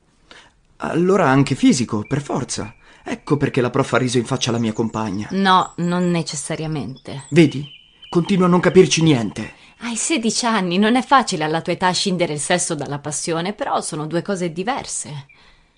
Allora 0.79 1.29
anche 1.29 1.55
fisico, 1.55 2.05
per 2.07 2.23
forza. 2.23 2.75
Ecco 3.09 3.37
perché 3.37 3.61
la 3.61 3.71
prof 3.71 3.93
ha 3.93 3.99
riso 3.99 4.19
in 4.19 4.25
faccia 4.25 4.51
alla 4.51 4.59
mia 4.59 4.73
compagna. 4.73 5.29
No, 5.31 5.75
non 5.77 6.11
necessariamente. 6.11 7.27
Vedi? 7.31 7.65
Continuo 8.09 8.47
a 8.47 8.49
non 8.49 8.59
capirci 8.59 9.01
niente. 9.01 9.53
Hai 9.81 9.95
16 9.95 10.47
anni, 10.47 10.77
non 10.77 10.97
è 10.97 11.03
facile 11.03 11.45
alla 11.45 11.61
tua 11.61 11.75
età 11.75 11.91
scindere 11.93 12.33
il 12.33 12.41
sesso 12.41 12.75
dalla 12.75 12.99
passione, 12.99 13.53
però 13.53 13.81
sono 13.81 14.07
due 14.07 14.23
cose 14.23 14.51
diverse. 14.51 15.27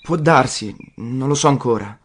Può 0.00 0.16
darsi, 0.16 0.74
non 0.96 1.28
lo 1.28 1.34
so 1.34 1.48
ancora. 1.48 1.98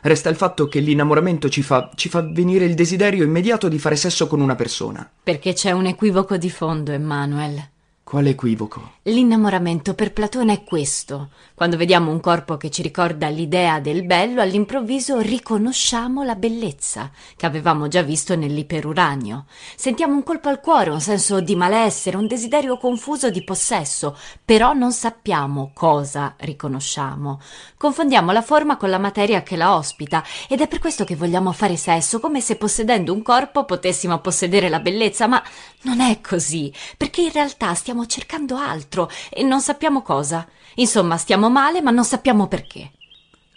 Resta 0.00 0.30
il 0.30 0.36
fatto 0.36 0.66
che 0.66 0.80
l'innamoramento 0.80 1.50
ci 1.50 1.60
fa, 1.60 1.90
ci 1.94 2.08
fa 2.08 2.22
venire 2.22 2.64
il 2.64 2.74
desiderio 2.74 3.24
immediato 3.24 3.68
di 3.68 3.78
fare 3.78 3.96
sesso 3.96 4.26
con 4.28 4.40
una 4.40 4.54
persona. 4.54 5.10
Perché 5.22 5.52
c'è 5.52 5.72
un 5.72 5.84
equivoco 5.84 6.38
di 6.38 6.48
fondo, 6.48 6.92
Emmanuel. 6.92 7.69
Quale 8.10 8.30
equivoco? 8.30 8.94
L'innamoramento 9.02 9.94
per 9.94 10.12
Platone 10.12 10.52
è 10.52 10.64
questo. 10.64 11.28
Quando 11.54 11.76
vediamo 11.76 12.10
un 12.10 12.18
corpo 12.18 12.56
che 12.56 12.68
ci 12.68 12.82
ricorda 12.82 13.28
l'idea 13.28 13.78
del 13.78 14.04
bello, 14.04 14.40
all'improvviso 14.40 15.20
riconosciamo 15.20 16.24
la 16.24 16.34
bellezza 16.34 17.12
che 17.36 17.46
avevamo 17.46 17.86
già 17.86 18.02
visto 18.02 18.34
nell'iperuranio. 18.34 19.44
Sentiamo 19.76 20.14
un 20.14 20.24
colpo 20.24 20.48
al 20.48 20.58
cuore, 20.58 20.90
un 20.90 21.00
senso 21.00 21.40
di 21.40 21.54
malessere, 21.54 22.16
un 22.16 22.26
desiderio 22.26 22.78
confuso 22.78 23.30
di 23.30 23.44
possesso, 23.44 24.18
però 24.44 24.72
non 24.72 24.90
sappiamo 24.90 25.70
cosa 25.72 26.34
riconosciamo. 26.36 27.40
Confondiamo 27.76 28.32
la 28.32 28.42
forma 28.42 28.76
con 28.76 28.90
la 28.90 28.98
materia 28.98 29.44
che 29.44 29.54
la 29.54 29.76
ospita 29.76 30.24
ed 30.48 30.60
è 30.60 30.66
per 30.66 30.80
questo 30.80 31.04
che 31.04 31.14
vogliamo 31.14 31.52
fare 31.52 31.76
sesso, 31.76 32.18
come 32.18 32.40
se 32.40 32.56
possedendo 32.56 33.12
un 33.12 33.22
corpo 33.22 33.64
potessimo 33.64 34.18
possedere 34.18 34.68
la 34.68 34.80
bellezza, 34.80 35.28
ma 35.28 35.40
non 35.82 36.00
è 36.00 36.20
così, 36.20 36.72
perché 36.96 37.22
in 37.22 37.32
realtà 37.32 37.74
stiamo 37.74 38.06
cercando 38.06 38.56
altro 38.56 39.10
e 39.30 39.42
non 39.42 39.60
sappiamo 39.60 40.02
cosa. 40.02 40.46
Insomma, 40.74 41.16
stiamo 41.16 41.50
male, 41.50 41.80
ma 41.80 41.90
non 41.90 42.04
sappiamo 42.04 42.46
perché. 42.46 42.92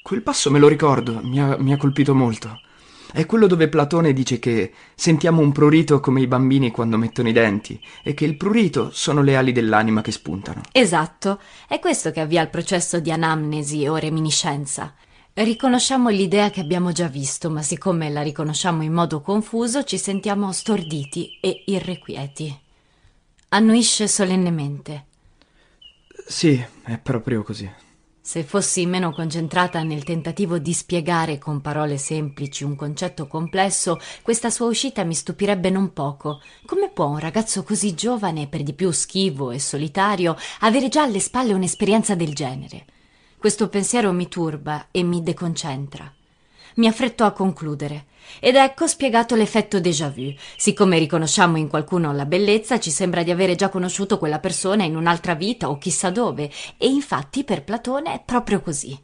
Quel 0.01 0.21
passo 0.21 0.51
me 0.51 0.59
lo 0.59 0.67
ricordo, 0.67 1.21
mi 1.23 1.39
ha, 1.39 1.57
mi 1.57 1.73
ha 1.73 1.77
colpito 1.77 2.13
molto. 2.13 2.59
È 3.13 3.27
quello 3.27 3.45
dove 3.45 3.69
Platone 3.69 4.11
dice 4.11 4.39
che 4.39 4.73
sentiamo 4.95 5.39
un 5.39 5.51
prurito 5.51 5.99
come 5.99 6.21
i 6.21 6.27
bambini 6.27 6.71
quando 6.71 6.97
mettono 6.97 7.29
i 7.29 7.31
denti 7.31 7.79
e 8.03 8.15
che 8.15 8.25
il 8.25 8.35
prurito 8.35 8.89
sono 8.91 9.21
le 9.21 9.35
ali 9.35 9.51
dell'anima 9.51 10.01
che 10.01 10.11
spuntano. 10.11 10.61
Esatto, 10.71 11.39
è 11.67 11.77
questo 11.77 12.09
che 12.09 12.21
avvia 12.21 12.41
il 12.41 12.49
processo 12.49 12.99
di 12.99 13.11
anamnesi 13.11 13.85
o 13.85 13.97
reminiscenza. 13.97 14.95
Riconosciamo 15.35 16.09
l'idea 16.09 16.51
che 16.51 16.59
abbiamo 16.59 16.91
già 16.91 17.07
visto, 17.07 17.49
ma 17.49 17.63
siccome 17.63 18.11
la 18.11 18.21
riconosciamo 18.21 18.83
in 18.83 18.93
modo 18.93 19.21
confuso, 19.21 19.83
ci 19.83 19.97
sentiamo 19.97 20.51
storditi 20.51 21.39
e 21.41 21.63
irrequieti. 21.65 22.55
Annuisce 23.49 24.07
solennemente. 24.07 25.05
Sì, 26.27 26.63
è 26.83 26.99
proprio 26.99 27.41
così. 27.41 27.67
Se 28.21 28.43
fossi 28.43 28.85
meno 28.85 29.11
concentrata 29.11 29.81
nel 29.81 30.03
tentativo 30.03 30.59
di 30.59 30.71
spiegare 30.71 31.39
con 31.39 31.61
parole 31.61 31.97
semplici 31.97 32.63
un 32.63 32.75
concetto 32.75 33.25
complesso, 33.25 33.99
questa 34.21 34.51
sua 34.51 34.67
uscita 34.67 35.03
mi 35.03 35.15
stupirebbe 35.15 35.71
non 35.71 35.93
poco. 35.93 36.43
Come 36.67 36.91
può 36.91 37.07
un 37.07 37.17
ragazzo 37.17 37.63
così 37.63 37.95
giovane, 37.95 38.45
per 38.45 38.61
di 38.61 38.73
più 38.73 38.91
schivo 38.91 39.49
e 39.49 39.57
solitario, 39.57 40.37
avere 40.59 40.89
già 40.89 41.01
alle 41.01 41.19
spalle 41.19 41.53
un'esperienza 41.53 42.13
del 42.13 42.35
genere? 42.35 42.85
Questo 43.43 43.67
pensiero 43.67 44.13
mi 44.13 44.29
turba 44.29 44.87
e 44.89 45.03
mi 45.03 45.21
deconcentra. 45.21 46.09
Mi 46.75 46.87
affretto 46.87 47.25
a 47.25 47.33
concludere. 47.33 48.05
Ed 48.39 48.55
ecco 48.55 48.87
spiegato 48.87 49.35
l'effetto 49.35 49.81
déjà 49.81 50.07
vu. 50.07 50.33
Siccome 50.55 50.97
riconosciamo 50.97 51.57
in 51.57 51.67
qualcuno 51.67 52.13
la 52.13 52.25
bellezza, 52.25 52.79
ci 52.79 52.89
sembra 52.89 53.21
di 53.21 53.31
avere 53.31 53.55
già 53.55 53.67
conosciuto 53.67 54.17
quella 54.17 54.39
persona 54.39 54.85
in 54.85 54.95
un'altra 54.95 55.33
vita 55.33 55.69
o 55.69 55.77
chissà 55.77 56.09
dove, 56.09 56.49
e 56.77 56.87
infatti 56.87 57.43
per 57.43 57.65
Platone 57.65 58.13
è 58.13 58.21
proprio 58.23 58.61
così. 58.61 58.97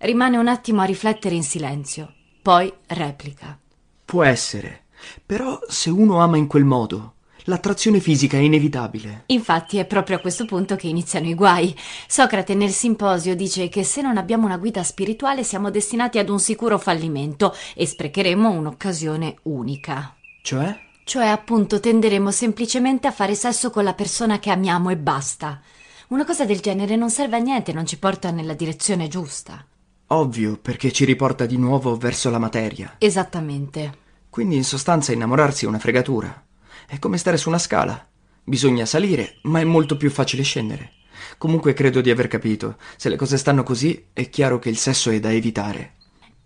Rimane 0.00 0.36
un 0.36 0.48
attimo 0.48 0.82
a 0.82 0.84
riflettere 0.84 1.34
in 1.34 1.42
silenzio, 1.42 2.12
poi 2.42 2.70
replica. 2.88 3.58
Può 4.04 4.22
essere. 4.22 4.84
Però 5.24 5.60
se 5.66 5.88
uno 5.88 6.20
ama 6.20 6.36
in 6.36 6.46
quel 6.46 6.64
modo, 6.64 7.14
l'attrazione 7.46 7.98
fisica 7.98 8.36
è 8.36 8.40
inevitabile. 8.40 9.24
Infatti 9.26 9.78
è 9.78 9.84
proprio 9.84 10.16
a 10.16 10.20
questo 10.20 10.44
punto 10.44 10.76
che 10.76 10.86
iniziano 10.86 11.26
i 11.26 11.34
guai. 11.34 11.74
Socrate 12.06 12.54
nel 12.54 12.70
simposio 12.70 13.34
dice 13.34 13.68
che 13.68 13.82
se 13.82 14.02
non 14.02 14.16
abbiamo 14.16 14.46
una 14.46 14.58
guida 14.58 14.82
spirituale 14.82 15.42
siamo 15.42 15.70
destinati 15.70 16.18
ad 16.18 16.28
un 16.28 16.38
sicuro 16.38 16.78
fallimento 16.78 17.54
e 17.74 17.86
sprecheremo 17.86 18.50
un'occasione 18.50 19.36
unica. 19.42 20.14
Cioè? 20.42 20.84
Cioè, 21.04 21.26
appunto, 21.26 21.78
tenderemo 21.78 22.30
semplicemente 22.30 23.06
a 23.06 23.12
fare 23.12 23.34
sesso 23.34 23.70
con 23.70 23.84
la 23.84 23.94
persona 23.94 24.38
che 24.38 24.50
amiamo 24.50 24.90
e 24.90 24.96
basta. 24.96 25.60
Una 26.08 26.24
cosa 26.24 26.44
del 26.44 26.60
genere 26.60 26.96
non 26.96 27.10
serve 27.10 27.36
a 27.36 27.40
niente, 27.40 27.72
non 27.72 27.86
ci 27.86 27.98
porta 27.98 28.30
nella 28.30 28.54
direzione 28.54 29.08
giusta. 29.08 29.64
Ovvio, 30.08 30.56
perché 30.56 30.92
ci 30.92 31.04
riporta 31.04 31.46
di 31.46 31.56
nuovo 31.58 31.96
verso 31.96 32.30
la 32.30 32.38
materia. 32.38 32.94
Esattamente. 32.98 34.04
Quindi 34.30 34.56
in 34.56 34.64
sostanza 34.64 35.12
innamorarsi 35.12 35.64
è 35.64 35.68
una 35.68 35.78
fregatura. 35.78 36.45
È 36.86 36.98
come 37.00 37.18
stare 37.18 37.36
su 37.36 37.48
una 37.48 37.58
scala. 37.58 38.06
Bisogna 38.44 38.86
salire, 38.86 39.38
ma 39.42 39.58
è 39.58 39.64
molto 39.64 39.96
più 39.96 40.08
facile 40.08 40.44
scendere. 40.44 40.92
Comunque 41.36 41.72
credo 41.72 42.00
di 42.00 42.10
aver 42.10 42.28
capito. 42.28 42.76
Se 42.96 43.08
le 43.08 43.16
cose 43.16 43.38
stanno 43.38 43.64
così, 43.64 44.06
è 44.12 44.28
chiaro 44.30 44.60
che 44.60 44.68
il 44.68 44.76
sesso 44.76 45.10
è 45.10 45.18
da 45.18 45.32
evitare. 45.32 45.94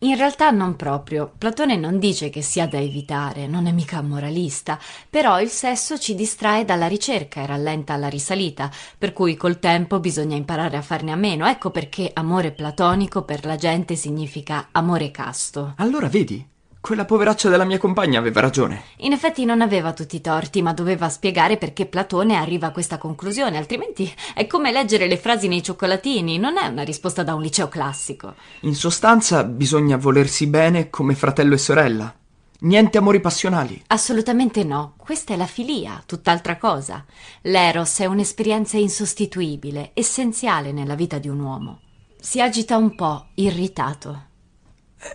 In 0.02 0.16
realtà 0.16 0.50
non 0.50 0.76
proprio. 0.76 1.30
Platone 1.36 1.76
non 1.76 1.98
dice 1.98 2.30
che 2.30 2.40
sia 2.40 2.66
da 2.66 2.78
evitare, 2.78 3.46
non 3.46 3.66
è 3.66 3.70
mica 3.70 4.00
moralista, 4.00 4.78
però 5.10 5.38
il 5.42 5.50
sesso 5.50 5.98
ci 5.98 6.14
distrae 6.14 6.64
dalla 6.64 6.86
ricerca 6.86 7.42
e 7.42 7.46
rallenta 7.46 7.96
la 7.96 8.08
risalita, 8.08 8.70
per 8.96 9.12
cui 9.12 9.36
col 9.36 9.58
tempo 9.58 10.00
bisogna 10.00 10.36
imparare 10.36 10.78
a 10.78 10.82
farne 10.82 11.12
a 11.12 11.16
meno. 11.16 11.46
Ecco 11.46 11.70
perché 11.70 12.10
amore 12.14 12.52
platonico 12.52 13.24
per 13.24 13.44
la 13.44 13.56
gente 13.56 13.94
significa 13.94 14.68
amore 14.72 15.10
casto. 15.10 15.74
Allora 15.76 16.08
vedi, 16.08 16.48
Quella 16.80 17.04
poveraccia 17.04 17.50
della 17.50 17.66
mia 17.66 17.76
compagna 17.76 18.18
aveva 18.18 18.40
ragione. 18.40 18.84
In 18.98 19.12
effetti 19.12 19.44
non 19.44 19.60
aveva 19.60 19.92
tutti 19.92 20.16
i 20.16 20.20
torti, 20.22 20.62
ma 20.62 20.72
doveva 20.72 21.10
spiegare 21.10 21.58
perché 21.58 21.84
Platone 21.84 22.36
arriva 22.36 22.68
a 22.68 22.72
questa 22.72 22.96
conclusione, 22.96 23.58
altrimenti 23.58 24.10
è 24.34 24.46
come 24.46 24.72
leggere 24.72 25.06
le 25.06 25.18
frasi 25.18 25.46
nei 25.46 25.62
cioccolatini, 25.62 26.38
non 26.38 26.56
è 26.56 26.66
una 26.66 26.82
risposta 26.82 27.22
da 27.22 27.34
un 27.34 27.42
liceo 27.42 27.68
classico. 27.68 28.34
In 28.60 28.74
sostanza 28.74 29.44
bisogna 29.44 29.98
volersi 29.98 30.46
bene 30.46 30.88
come 30.88 31.14
fratello 31.14 31.54
e 31.54 31.58
sorella. 31.58 32.14
Niente 32.60 32.98
amori 32.98 33.20
passionali. 33.20 33.82
Assolutamente 33.88 34.64
no, 34.64 34.94
questa 34.96 35.34
è 35.34 35.36
la 35.36 35.46
filia, 35.46 36.02
tutt'altra 36.06 36.56
cosa. 36.56 37.04
L'eros 37.42 37.98
è 37.98 38.06
un'esperienza 38.06 38.78
insostituibile, 38.78 39.90
essenziale 39.92 40.72
nella 40.72 40.94
vita 40.94 41.18
di 41.18 41.28
un 41.28 41.40
uomo. 41.40 41.80
Si 42.18 42.40
agita 42.40 42.76
un 42.76 42.94
po', 42.94 43.28
irritato. 43.34 44.24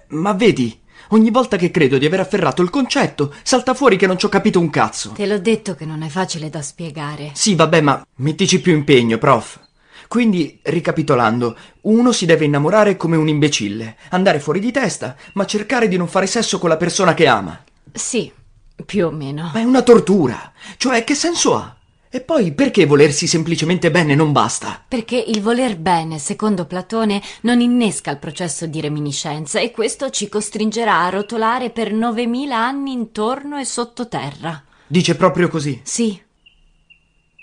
Ma 0.09 0.33
vedi, 0.33 0.81
ogni 1.09 1.31
volta 1.31 1.57
che 1.57 1.71
credo 1.71 1.97
di 1.97 2.05
aver 2.05 2.21
afferrato 2.21 2.61
il 2.61 2.69
concetto, 2.69 3.33
salta 3.43 3.73
fuori 3.73 3.97
che 3.97 4.07
non 4.07 4.17
ci 4.17 4.25
ho 4.25 4.29
capito 4.29 4.59
un 4.59 4.69
cazzo. 4.69 5.11
Te 5.11 5.25
l'ho 5.25 5.39
detto 5.39 5.75
che 5.75 5.85
non 5.85 6.01
è 6.01 6.09
facile 6.09 6.49
da 6.49 6.61
spiegare. 6.61 7.31
Sì, 7.33 7.55
vabbè, 7.55 7.81
ma 7.81 8.05
mettici 8.17 8.59
più 8.61 8.73
impegno, 8.73 9.17
prof. 9.17 9.59
Quindi, 10.07 10.59
ricapitolando, 10.61 11.57
uno 11.81 12.11
si 12.11 12.25
deve 12.25 12.45
innamorare 12.45 12.95
come 12.95 13.17
un 13.17 13.27
imbecille, 13.27 13.97
andare 14.09 14.39
fuori 14.39 14.59
di 14.59 14.71
testa, 14.71 15.15
ma 15.33 15.45
cercare 15.45 15.87
di 15.87 15.97
non 15.97 16.07
fare 16.07 16.27
sesso 16.27 16.59
con 16.59 16.69
la 16.69 16.77
persona 16.77 17.13
che 17.13 17.27
ama. 17.27 17.63
Sì, 17.91 18.31
più 18.85 19.07
o 19.07 19.11
meno. 19.11 19.51
Ma 19.53 19.59
è 19.59 19.63
una 19.63 19.81
tortura. 19.81 20.51
Cioè, 20.77 21.03
che 21.03 21.15
senso 21.15 21.55
ha? 21.55 21.74
E 22.15 22.21
poi, 22.21 22.53
perché 22.53 22.85
volersi 22.85 23.27
semplicemente 23.27 23.91
bene 23.91 24.15
non 24.15 24.31
basta? 24.31 24.81
Perché 24.87 25.17
il 25.17 25.41
voler 25.41 25.77
bene, 25.77 26.17
secondo 26.17 26.63
Platone, 26.63 27.21
non 27.41 27.59
innesca 27.59 28.09
il 28.09 28.19
processo 28.19 28.67
di 28.67 28.79
reminiscenza 28.79 29.59
e 29.59 29.71
questo 29.71 30.09
ci 30.11 30.29
costringerà 30.29 31.01
a 31.01 31.09
rotolare 31.09 31.71
per 31.71 31.91
9000 31.91 32.57
anni 32.57 32.93
intorno 32.93 33.57
e 33.57 33.65
sottoterra. 33.65 34.63
Dice 34.87 35.17
proprio 35.17 35.49
così. 35.49 35.81
Sì. 35.83 36.17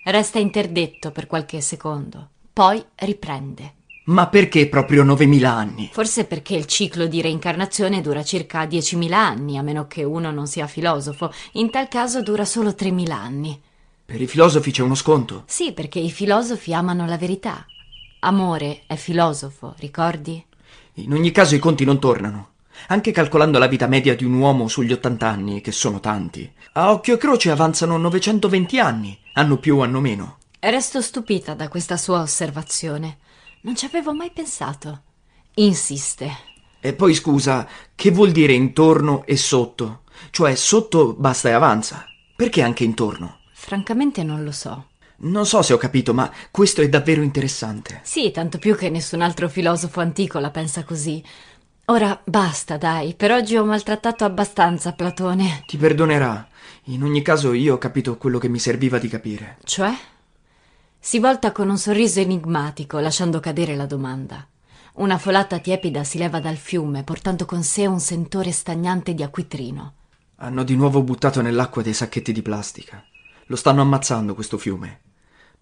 Resta 0.05 0.39
interdetto 0.39 1.11
per 1.11 1.27
qualche 1.27 1.61
secondo, 1.61 2.31
poi 2.51 2.83
riprende. 2.95 3.75
Ma 4.05 4.29
perché 4.29 4.69
proprio 4.69 5.03
9000 5.03 5.53
anni? 5.53 5.91
Forse 5.93 6.25
perché 6.25 6.55
il 6.55 6.65
ciclo 6.65 7.05
di 7.05 7.21
reincarnazione 7.21 8.01
dura 8.01 8.25
circa 8.25 8.65
10.000 8.65 9.13
anni, 9.13 9.59
a 9.59 9.63
meno 9.63 9.87
che 9.87 10.03
uno 10.03 10.31
non 10.31 10.47
sia 10.47 10.67
filosofo. 10.67 11.31
In 11.53 11.69
tal 11.69 11.89
caso 11.89 12.23
dura 12.23 12.47
solo 12.47 12.71
3.000 12.71 13.11
anni. 13.11 13.63
Per 14.13 14.21
i 14.21 14.27
filosofi 14.27 14.73
c'è 14.73 14.83
uno 14.83 14.95
sconto. 14.95 15.45
Sì, 15.47 15.73
perché 15.73 15.99
i 15.99 16.11
filosofi 16.11 16.75
amano 16.75 17.07
la 17.07 17.17
verità. 17.17 17.65
Amore 18.19 18.83
è 18.87 18.95
filosofo, 18.97 19.75
ricordi? 19.79 20.45
In 20.97 21.15
ogni 21.15 21.31
caso 21.31 21.55
i 21.55 21.59
conti 21.59 21.87
non 21.87 21.99
tornano. 21.99 22.51
Anche 22.89 23.11
calcolando 23.11 23.59
la 23.59 23.69
vita 23.69 23.87
media 23.87 24.15
di 24.15 24.27
un 24.27 24.35
uomo 24.35 24.69
sugli 24.69 24.93
80 24.93 25.27
anni, 25.27 25.61
che 25.63 25.73
sono 25.73 25.99
tanti, 25.99 26.53
a 26.75 26.91
occhio 26.91 27.15
e 27.15 27.17
croce 27.17 27.51
avanzano 27.51 27.97
920 27.97 28.79
anni, 28.79 29.19
hanno 29.33 29.57
più 29.57 29.79
o 29.79 29.83
hanno 29.83 30.01
meno. 30.01 30.37
Resto 30.61 31.01
stupita 31.01 31.55
da 31.55 31.69
questa 31.69 31.97
sua 31.97 32.21
osservazione. 32.21 33.17
Non 33.63 33.75
ci 33.75 33.87
avevo 33.87 34.13
mai 34.13 34.31
pensato. 34.31 35.05
Insiste. 35.55 36.31
E 36.81 36.93
poi 36.93 37.15
scusa, 37.15 37.67
che 37.95 38.11
vuol 38.11 38.31
dire 38.31 38.53
intorno 38.53 39.25
e 39.25 39.39
sotto? 39.39 40.03
Cioè 40.29 40.55
sotto 40.55 41.15
basta 41.15 41.49
e 41.49 41.53
avanza. 41.53 42.05
Perché 42.37 42.61
anche 42.61 42.85
intorno? 42.85 43.41
Francamente 43.65 44.25
non 44.25 44.43
lo 44.43 44.51
so. 44.51 44.89
Non 45.19 45.47
so 45.47 45.63
se 45.63 45.73
ho 45.73 45.77
capito, 45.77 46.13
ma 46.13 46.29
questo 46.51 46.83
è 46.83 46.89
davvero 46.89 47.23
interessante. 47.23 48.01
Sì, 48.03 48.33
tanto 48.33 48.59
più 48.59 48.75
che 48.75 48.91
nessun 48.91 49.23
altro 49.23 49.49
filosofo 49.49 50.01
antico 50.01 50.41
la 50.41 50.51
pensa 50.51 50.83
così. 50.83 51.23
Ora 51.87 52.21
basta, 52.25 52.77
dai, 52.77 53.15
per 53.15 53.31
oggi 53.31 53.57
ho 53.57 53.65
maltrattato 53.65 54.25
abbastanza 54.25 54.93
Platone. 54.95 55.63
Ti 55.65 55.77
perdonerà. 55.77 56.47
In 56.87 57.05
ogni 57.05 57.23
caso 57.23 57.53
io 57.53 57.75
ho 57.75 57.79
capito 57.79 58.19
quello 58.19 58.39
che 58.39 58.49
mi 58.49 58.59
serviva 58.59 58.99
di 58.99 59.07
capire. 59.07 59.59
Cioè? 59.63 59.95
Si 60.99 61.21
volta 61.21 61.53
con 61.53 61.69
un 61.69 61.79
sorriso 61.79 62.19
enigmatico, 62.19 62.99
lasciando 62.99 63.39
cadere 63.39 63.77
la 63.77 63.87
domanda. 63.87 64.45
Una 64.95 65.19
folata 65.19 65.61
tiepida 65.61 66.03
si 66.03 66.19
leva 66.19 66.41
dal 66.41 66.57
fiume, 66.57 67.05
portando 67.05 67.45
con 67.45 67.63
sé 67.63 67.87
un 67.87 68.01
sentore 68.01 68.51
stagnante 68.51 69.15
di 69.15 69.23
acquitrino. 69.23 69.95
Hanno 70.39 70.65
di 70.65 70.75
nuovo 70.75 71.01
buttato 71.03 71.41
nell'acqua 71.41 71.81
dei 71.81 71.95
sacchetti 71.95 72.33
di 72.33 72.43
plastica. 72.43 73.03
Lo 73.53 73.59
stanno 73.59 73.83
ammazzando 73.83 74.33
questo 74.33 74.57
fiume. 74.57 75.01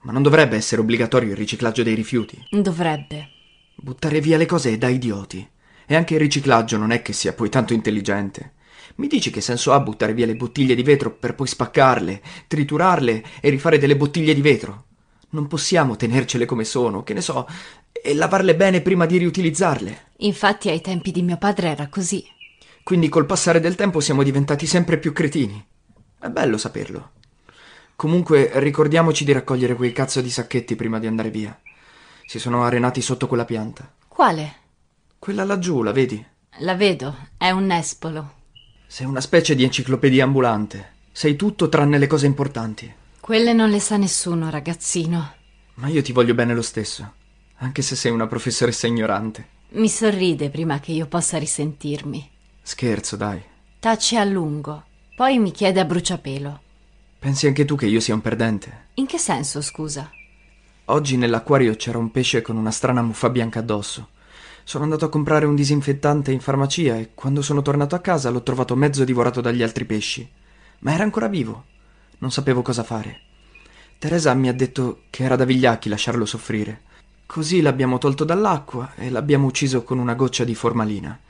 Ma 0.02 0.12
non 0.12 0.22
dovrebbe 0.22 0.54
essere 0.54 0.80
obbligatorio 0.80 1.30
il 1.30 1.36
riciclaggio 1.36 1.82
dei 1.82 1.96
rifiuti. 1.96 2.40
Dovrebbe. 2.48 3.30
Buttare 3.74 4.20
via 4.20 4.36
le 4.36 4.46
cose 4.46 4.70
è 4.70 4.78
da 4.78 4.86
idioti. 4.86 5.44
E 5.86 5.96
anche 5.96 6.14
il 6.14 6.20
riciclaggio 6.20 6.76
non 6.76 6.92
è 6.92 7.02
che 7.02 7.12
sia 7.12 7.32
poi 7.32 7.48
tanto 7.48 7.72
intelligente. 7.72 8.52
Mi 8.94 9.08
dici 9.08 9.32
che 9.32 9.40
senso 9.40 9.72
ha 9.72 9.80
buttare 9.80 10.14
via 10.14 10.24
le 10.24 10.36
bottiglie 10.36 10.76
di 10.76 10.84
vetro 10.84 11.10
per 11.10 11.34
poi 11.34 11.48
spaccarle, 11.48 12.22
triturarle 12.46 13.24
e 13.40 13.48
rifare 13.48 13.76
delle 13.76 13.96
bottiglie 13.96 14.34
di 14.34 14.40
vetro? 14.40 14.84
Non 15.30 15.48
possiamo 15.48 15.96
tenercele 15.96 16.44
come 16.44 16.62
sono, 16.62 17.02
che 17.02 17.12
ne 17.12 17.20
so, 17.20 17.44
e 17.90 18.14
lavarle 18.14 18.54
bene 18.54 18.82
prima 18.82 19.04
di 19.04 19.16
riutilizzarle. 19.16 20.10
Infatti 20.18 20.68
ai 20.68 20.80
tempi 20.80 21.10
di 21.10 21.22
mio 21.22 21.38
padre 21.38 21.70
era 21.70 21.88
così. 21.88 22.24
Quindi 22.84 23.08
col 23.08 23.26
passare 23.26 23.58
del 23.58 23.74
tempo 23.74 23.98
siamo 23.98 24.22
diventati 24.22 24.64
sempre 24.64 24.96
più 24.96 25.12
cretini. 25.12 25.66
È 26.20 26.28
bello 26.28 26.56
saperlo. 26.56 27.18
Comunque 28.00 28.50
ricordiamoci 28.54 29.26
di 29.26 29.32
raccogliere 29.32 29.74
quei 29.74 29.92
cazzo 29.92 30.22
di 30.22 30.30
sacchetti 30.30 30.74
prima 30.74 30.98
di 30.98 31.06
andare 31.06 31.28
via. 31.28 31.60
Si 32.24 32.38
sono 32.38 32.64
arenati 32.64 33.02
sotto 33.02 33.26
quella 33.26 33.44
pianta. 33.44 33.92
Quale? 34.08 34.54
Quella 35.18 35.44
laggiù, 35.44 35.82
la 35.82 35.92
vedi? 35.92 36.24
La 36.60 36.74
vedo, 36.76 37.14
è 37.36 37.50
un 37.50 37.66
nespolo. 37.66 38.36
Sei 38.86 39.04
una 39.04 39.20
specie 39.20 39.54
di 39.54 39.64
enciclopedia 39.64 40.24
ambulante. 40.24 40.92
Sei 41.12 41.36
tutto 41.36 41.68
tranne 41.68 41.98
le 41.98 42.06
cose 42.06 42.24
importanti. 42.24 42.90
Quelle 43.20 43.52
non 43.52 43.68
le 43.68 43.80
sa 43.80 43.98
nessuno, 43.98 44.48
ragazzino. 44.48 45.34
Ma 45.74 45.88
io 45.88 46.00
ti 46.00 46.12
voglio 46.12 46.32
bene 46.32 46.54
lo 46.54 46.62
stesso, 46.62 47.12
anche 47.56 47.82
se 47.82 47.96
sei 47.96 48.12
una 48.12 48.26
professoressa 48.26 48.86
ignorante. 48.86 49.46
Mi 49.72 49.90
sorride 49.90 50.48
prima 50.48 50.80
che 50.80 50.92
io 50.92 51.06
possa 51.06 51.36
risentirmi. 51.36 52.30
Scherzo, 52.62 53.16
dai. 53.16 53.42
Tace 53.78 54.16
a 54.16 54.24
lungo, 54.24 54.84
poi 55.14 55.38
mi 55.38 55.50
chiede 55.50 55.80
a 55.80 55.84
bruciapelo. 55.84 56.60
Pensi 57.20 57.46
anche 57.46 57.66
tu 57.66 57.76
che 57.76 57.84
io 57.84 58.00
sia 58.00 58.14
un 58.14 58.22
perdente? 58.22 58.86
In 58.94 59.04
che 59.04 59.18
senso, 59.18 59.60
scusa? 59.60 60.10
Oggi 60.86 61.18
nell'acquario 61.18 61.76
c'era 61.76 61.98
un 61.98 62.10
pesce 62.10 62.40
con 62.40 62.56
una 62.56 62.70
strana 62.70 63.02
muffa 63.02 63.28
bianca 63.28 63.58
addosso. 63.58 64.08
Sono 64.64 64.84
andato 64.84 65.04
a 65.04 65.10
comprare 65.10 65.44
un 65.44 65.54
disinfettante 65.54 66.32
in 66.32 66.40
farmacia 66.40 66.96
e 66.96 67.10
quando 67.12 67.42
sono 67.42 67.60
tornato 67.60 67.94
a 67.94 67.98
casa 67.98 68.30
l'ho 68.30 68.42
trovato 68.42 68.74
mezzo 68.74 69.04
divorato 69.04 69.42
dagli 69.42 69.62
altri 69.62 69.84
pesci. 69.84 70.26
Ma 70.78 70.94
era 70.94 71.02
ancora 71.02 71.28
vivo. 71.28 71.64
Non 72.20 72.32
sapevo 72.32 72.62
cosa 72.62 72.84
fare. 72.84 73.20
Teresa 73.98 74.32
mi 74.32 74.48
ha 74.48 74.54
detto 74.54 75.02
che 75.10 75.22
era 75.22 75.36
da 75.36 75.44
vigliacchi 75.44 75.90
lasciarlo 75.90 76.24
soffrire. 76.24 76.80
Così 77.26 77.60
l'abbiamo 77.60 77.98
tolto 77.98 78.24
dall'acqua 78.24 78.94
e 78.94 79.10
l'abbiamo 79.10 79.46
ucciso 79.46 79.82
con 79.84 79.98
una 79.98 80.14
goccia 80.14 80.44
di 80.44 80.54
formalina. 80.54 81.20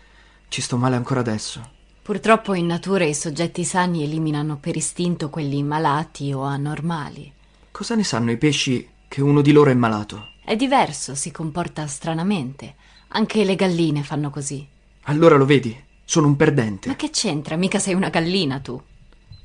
Ci 0.47 0.61
sto 0.63 0.77
male 0.77 0.95
ancora 0.95 1.19
adesso. 1.19 1.79
Purtroppo 2.11 2.55
in 2.55 2.67
natura 2.67 3.05
i 3.05 3.15
soggetti 3.15 3.63
sani 3.63 4.03
eliminano 4.03 4.57
per 4.57 4.75
istinto 4.75 5.31
quelli 5.31 5.63
malati 5.63 6.33
o 6.33 6.43
anormali. 6.43 7.33
Cosa 7.71 7.95
ne 7.95 8.03
sanno 8.03 8.33
i 8.33 8.37
pesci 8.37 8.89
che 9.07 9.23
uno 9.23 9.41
di 9.43 9.53
loro 9.53 9.71
è 9.71 9.75
malato? 9.75 10.31
È 10.45 10.57
diverso, 10.57 11.15
si 11.15 11.31
comporta 11.31 11.87
stranamente. 11.87 12.75
Anche 13.11 13.45
le 13.45 13.55
galline 13.55 14.03
fanno 14.03 14.31
così. 14.31 14.67
Allora 15.03 15.37
lo 15.37 15.45
vedi? 15.45 15.81
Sono 16.05 16.27
un 16.27 16.35
perdente. 16.35 16.89
Ma 16.89 16.97
che 16.97 17.11
c'entra? 17.11 17.55
Mica 17.55 17.79
sei 17.79 17.95
una 17.95 18.09
gallina 18.09 18.59
tu. 18.59 18.83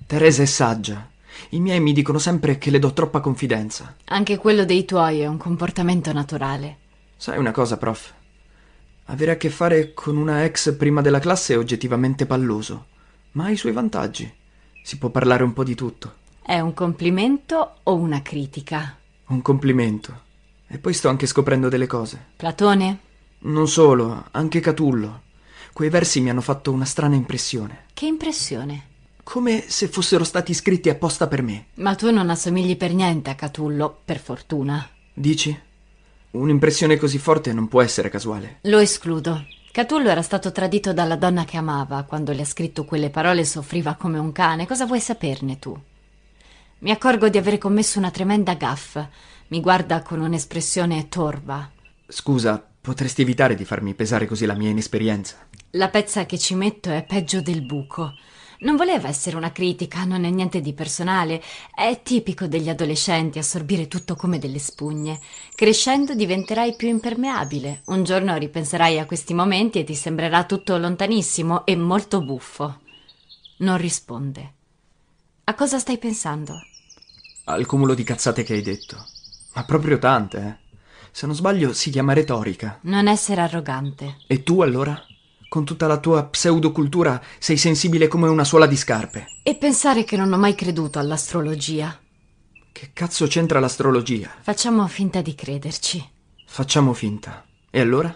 Teresa 0.08 0.42
è 0.42 0.48
saggia. 0.48 1.08
I 1.50 1.60
miei 1.60 1.80
mi 1.80 1.94
dicono 1.94 2.18
sempre 2.18 2.58
che 2.58 2.72
le 2.72 2.80
do 2.80 2.94
troppa 2.94 3.20
confidenza. 3.20 3.96
Anche 4.06 4.40
quello 4.40 4.66
dei 4.66 4.86
tuoi 4.86 5.20
è 5.20 5.28
un 5.28 5.38
comportamento 5.38 6.12
naturale. 6.12 6.78
Sai 7.16 7.38
una 7.38 7.52
cosa, 7.52 7.78
prof? 7.78 8.12
Avere 9.06 9.32
a 9.32 9.38
che 9.38 9.50
fare 9.50 9.94
con 9.94 10.18
una 10.18 10.44
ex 10.46 10.76
prima 10.76 11.02
della 11.02 11.20
classe 11.20 11.54
è 11.54 11.58
oggettivamente 11.58 12.26
palloso, 12.26 12.88
ma 13.34 13.46
ha 13.46 13.52
i 13.52 13.58
suoi 13.58 13.72
vantaggi. 13.72 14.32
Si 14.82 14.98
può 14.98 15.10
parlare 15.10 15.44
un 15.44 15.54
po' 15.54 15.64
di 15.64 15.76
tutto. 15.76 16.24
È 16.42 16.60
un 16.60 16.74
complimento 16.74 17.78
o 17.84 17.96
una 17.96 18.22
critica? 18.22 18.98
Un 19.28 19.42
complimento. 19.42 20.22
E 20.68 20.80
poi 20.80 20.94
sto 20.94 21.10
anche 21.10 21.28
scoprendo 21.28 21.70
delle 21.70 21.88
cose. 21.88 22.24
Platone? 22.36 23.00
Non 23.40 23.68
solo, 23.68 24.26
anche 24.32 24.60
Catullo. 24.60 25.22
Quei 25.72 25.90
versi 25.90 26.22
mi 26.22 26.30
hanno 26.32 26.42
fatto 26.42 26.72
una 26.72 26.86
strana 26.86 27.16
impressione. 27.16 27.86
Che 27.94 28.06
impressione. 28.06 28.88
Come 29.22 29.66
se 29.68 29.88
fossero 29.88 30.24
stati 30.24 30.54
scritti 30.54 30.90
apposta 30.90 31.28
per 31.28 31.42
me. 31.44 31.68
Ma 31.76 31.94
tu 31.94 32.12
non 32.12 32.30
assomigli 32.30 32.76
per 32.76 32.94
niente 32.94 33.30
a 33.30 33.36
Catullo, 33.36 34.02
per 34.04 34.20
fortuna. 34.20 34.88
Dici? 35.14 35.60
Un'impressione 36.36 36.98
così 36.98 37.18
forte 37.18 37.54
non 37.54 37.68
può 37.68 37.82
essere 37.82 38.10
casuale. 38.10 38.58
Lo 38.64 38.80
escludo. 38.80 39.46
Catullo 39.72 40.10
era 40.10 40.22
stato 40.22 40.52
tradito 40.52 40.94
dalla 40.94 41.16
donna 41.16 41.46
che 41.46 41.58
amava. 41.58 42.04
Quando 42.04 42.34
le 42.34 42.42
ha 42.42 42.46
scritto 42.46 42.84
quelle 42.84 43.10
parole 43.10 43.46
soffriva 43.46 43.96
come 43.96 44.18
un 44.18 44.32
cane. 44.32 44.68
Cosa 44.68 44.86
vuoi 44.86 45.00
saperne 45.00 45.60
tu? 45.60 45.78
Mi 46.80 46.92
accorgo 46.92 47.30
di 47.30 47.38
aver 47.38 47.58
commesso 47.58 48.00
una 48.00 48.12
tremenda 48.12 48.54
gaffa. 48.56 49.10
Mi 49.48 49.62
guarda 49.62 50.02
con 50.02 50.20
un'espressione 50.20 51.08
torva. 51.08 51.72
Scusa, 52.08 52.64
potresti 52.82 53.22
evitare 53.22 53.56
di 53.56 53.66
farmi 53.66 53.94
pesare 53.94 54.26
così 54.28 54.46
la 54.46 54.56
mia 54.56 54.70
inesperienza? 54.70 55.38
La 55.72 55.90
pezza 55.90 56.26
che 56.26 56.38
ci 56.38 56.54
metto 56.54 56.92
è 56.92 57.04
peggio 57.04 57.42
del 57.42 57.62
buco. 57.62 58.14
Non 58.60 58.76
voleva 58.76 59.08
essere 59.08 59.36
una 59.36 59.52
critica, 59.52 60.06
non 60.06 60.24
è 60.24 60.30
niente 60.30 60.62
di 60.62 60.74
personale. 60.74 61.42
È 61.74 62.02
tipico 62.04 62.48
degli 62.48 62.70
adolescenti 62.70 63.40
assorbire 63.40 63.88
tutto 63.88 64.16
come 64.16 64.40
delle 64.40 64.60
spugne. 64.60 65.20
Crescendo 65.54 66.16
diventerai 66.16 66.76
più 66.76 66.88
impermeabile. 66.88 67.82
Un 67.86 68.04
giorno 68.04 68.36
ripenserai 68.36 69.00
a 69.00 69.06
questi 69.06 69.34
momenti 69.34 69.80
e 69.80 69.84
ti 69.84 69.96
sembrerà 69.96 70.46
tutto 70.46 70.78
lontanissimo 70.78 71.66
e 71.66 71.76
molto 71.76 72.22
buffo. 72.22 72.80
Non 73.58 73.78
risponde. 73.78 74.54
A 75.46 75.54
cosa 75.54 75.78
stai 75.80 75.98
pensando? 75.98 76.60
Al 77.46 77.66
cumulo 77.66 77.94
di 77.94 78.04
cazzate 78.04 78.44
che 78.44 78.54
hai 78.54 78.62
detto. 78.62 78.98
Ma 79.54 79.64
proprio 79.64 80.00
tante, 80.00 80.38
eh. 80.38 80.64
Se 81.12 81.26
non 81.28 81.36
sbaglio 81.36 81.72
si 81.72 81.92
chiama 81.92 82.14
retorica. 82.14 82.80
Non 82.82 83.08
essere 83.08 83.42
arrogante. 83.42 84.18
E 84.28 84.44
tu 84.44 84.62
allora? 84.62 85.02
Con 85.48 85.64
tutta 85.66 85.88
la 85.88 85.98
tua 85.98 86.24
pseudocultura 86.24 87.22
sei 87.40 87.58
sensibile 87.58 88.08
come 88.08 88.28
una 88.28 88.44
suola 88.44 88.66
di 88.66 88.76
scarpe. 88.76 89.28
E 89.44 89.56
pensare 89.56 90.04
che 90.04 90.18
non 90.18 90.32
ho 90.34 90.38
mai 90.38 90.56
creduto 90.56 91.00
all'astrologia. 91.00 91.98
Che 92.72 92.90
cazzo 92.92 93.28
c'entra 93.28 93.60
l'astrologia? 93.60 94.30
Facciamo 94.42 94.86
finta 94.88 95.22
di 95.22 95.34
crederci. 95.34 96.10
Facciamo 96.46 96.94
finta. 96.94 97.46
E 97.70 97.80
allora? 97.80 98.14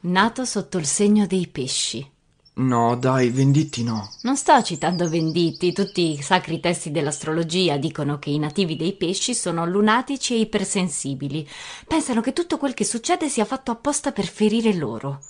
Nato 0.00 0.44
sotto 0.46 0.78
il 0.78 0.86
segno 0.86 1.26
dei 1.26 1.46
pesci. 1.46 2.10
No, 2.52 2.96
dai, 2.96 3.30
venditti 3.30 3.82
no. 3.82 4.10
Non 4.22 4.36
sto 4.36 4.62
citando 4.62 5.08
Venditti, 5.08 5.72
tutti 5.72 6.18
i 6.18 6.22
sacri 6.22 6.60
testi 6.60 6.90
dell'astrologia 6.90 7.76
dicono 7.76 8.18
che 8.18 8.30
i 8.30 8.38
nativi 8.38 8.76
dei 8.76 8.92
pesci 8.94 9.34
sono 9.34 9.64
lunatici 9.64 10.34
e 10.34 10.40
ipersensibili. 10.40 11.48
Pensano 11.86 12.20
che 12.20 12.32
tutto 12.32 12.58
quel 12.58 12.74
che 12.74 12.84
succede 12.84 13.28
sia 13.28 13.44
fatto 13.44 13.70
apposta 13.70 14.12
per 14.12 14.26
ferire 14.26 14.74
loro. 14.74 15.20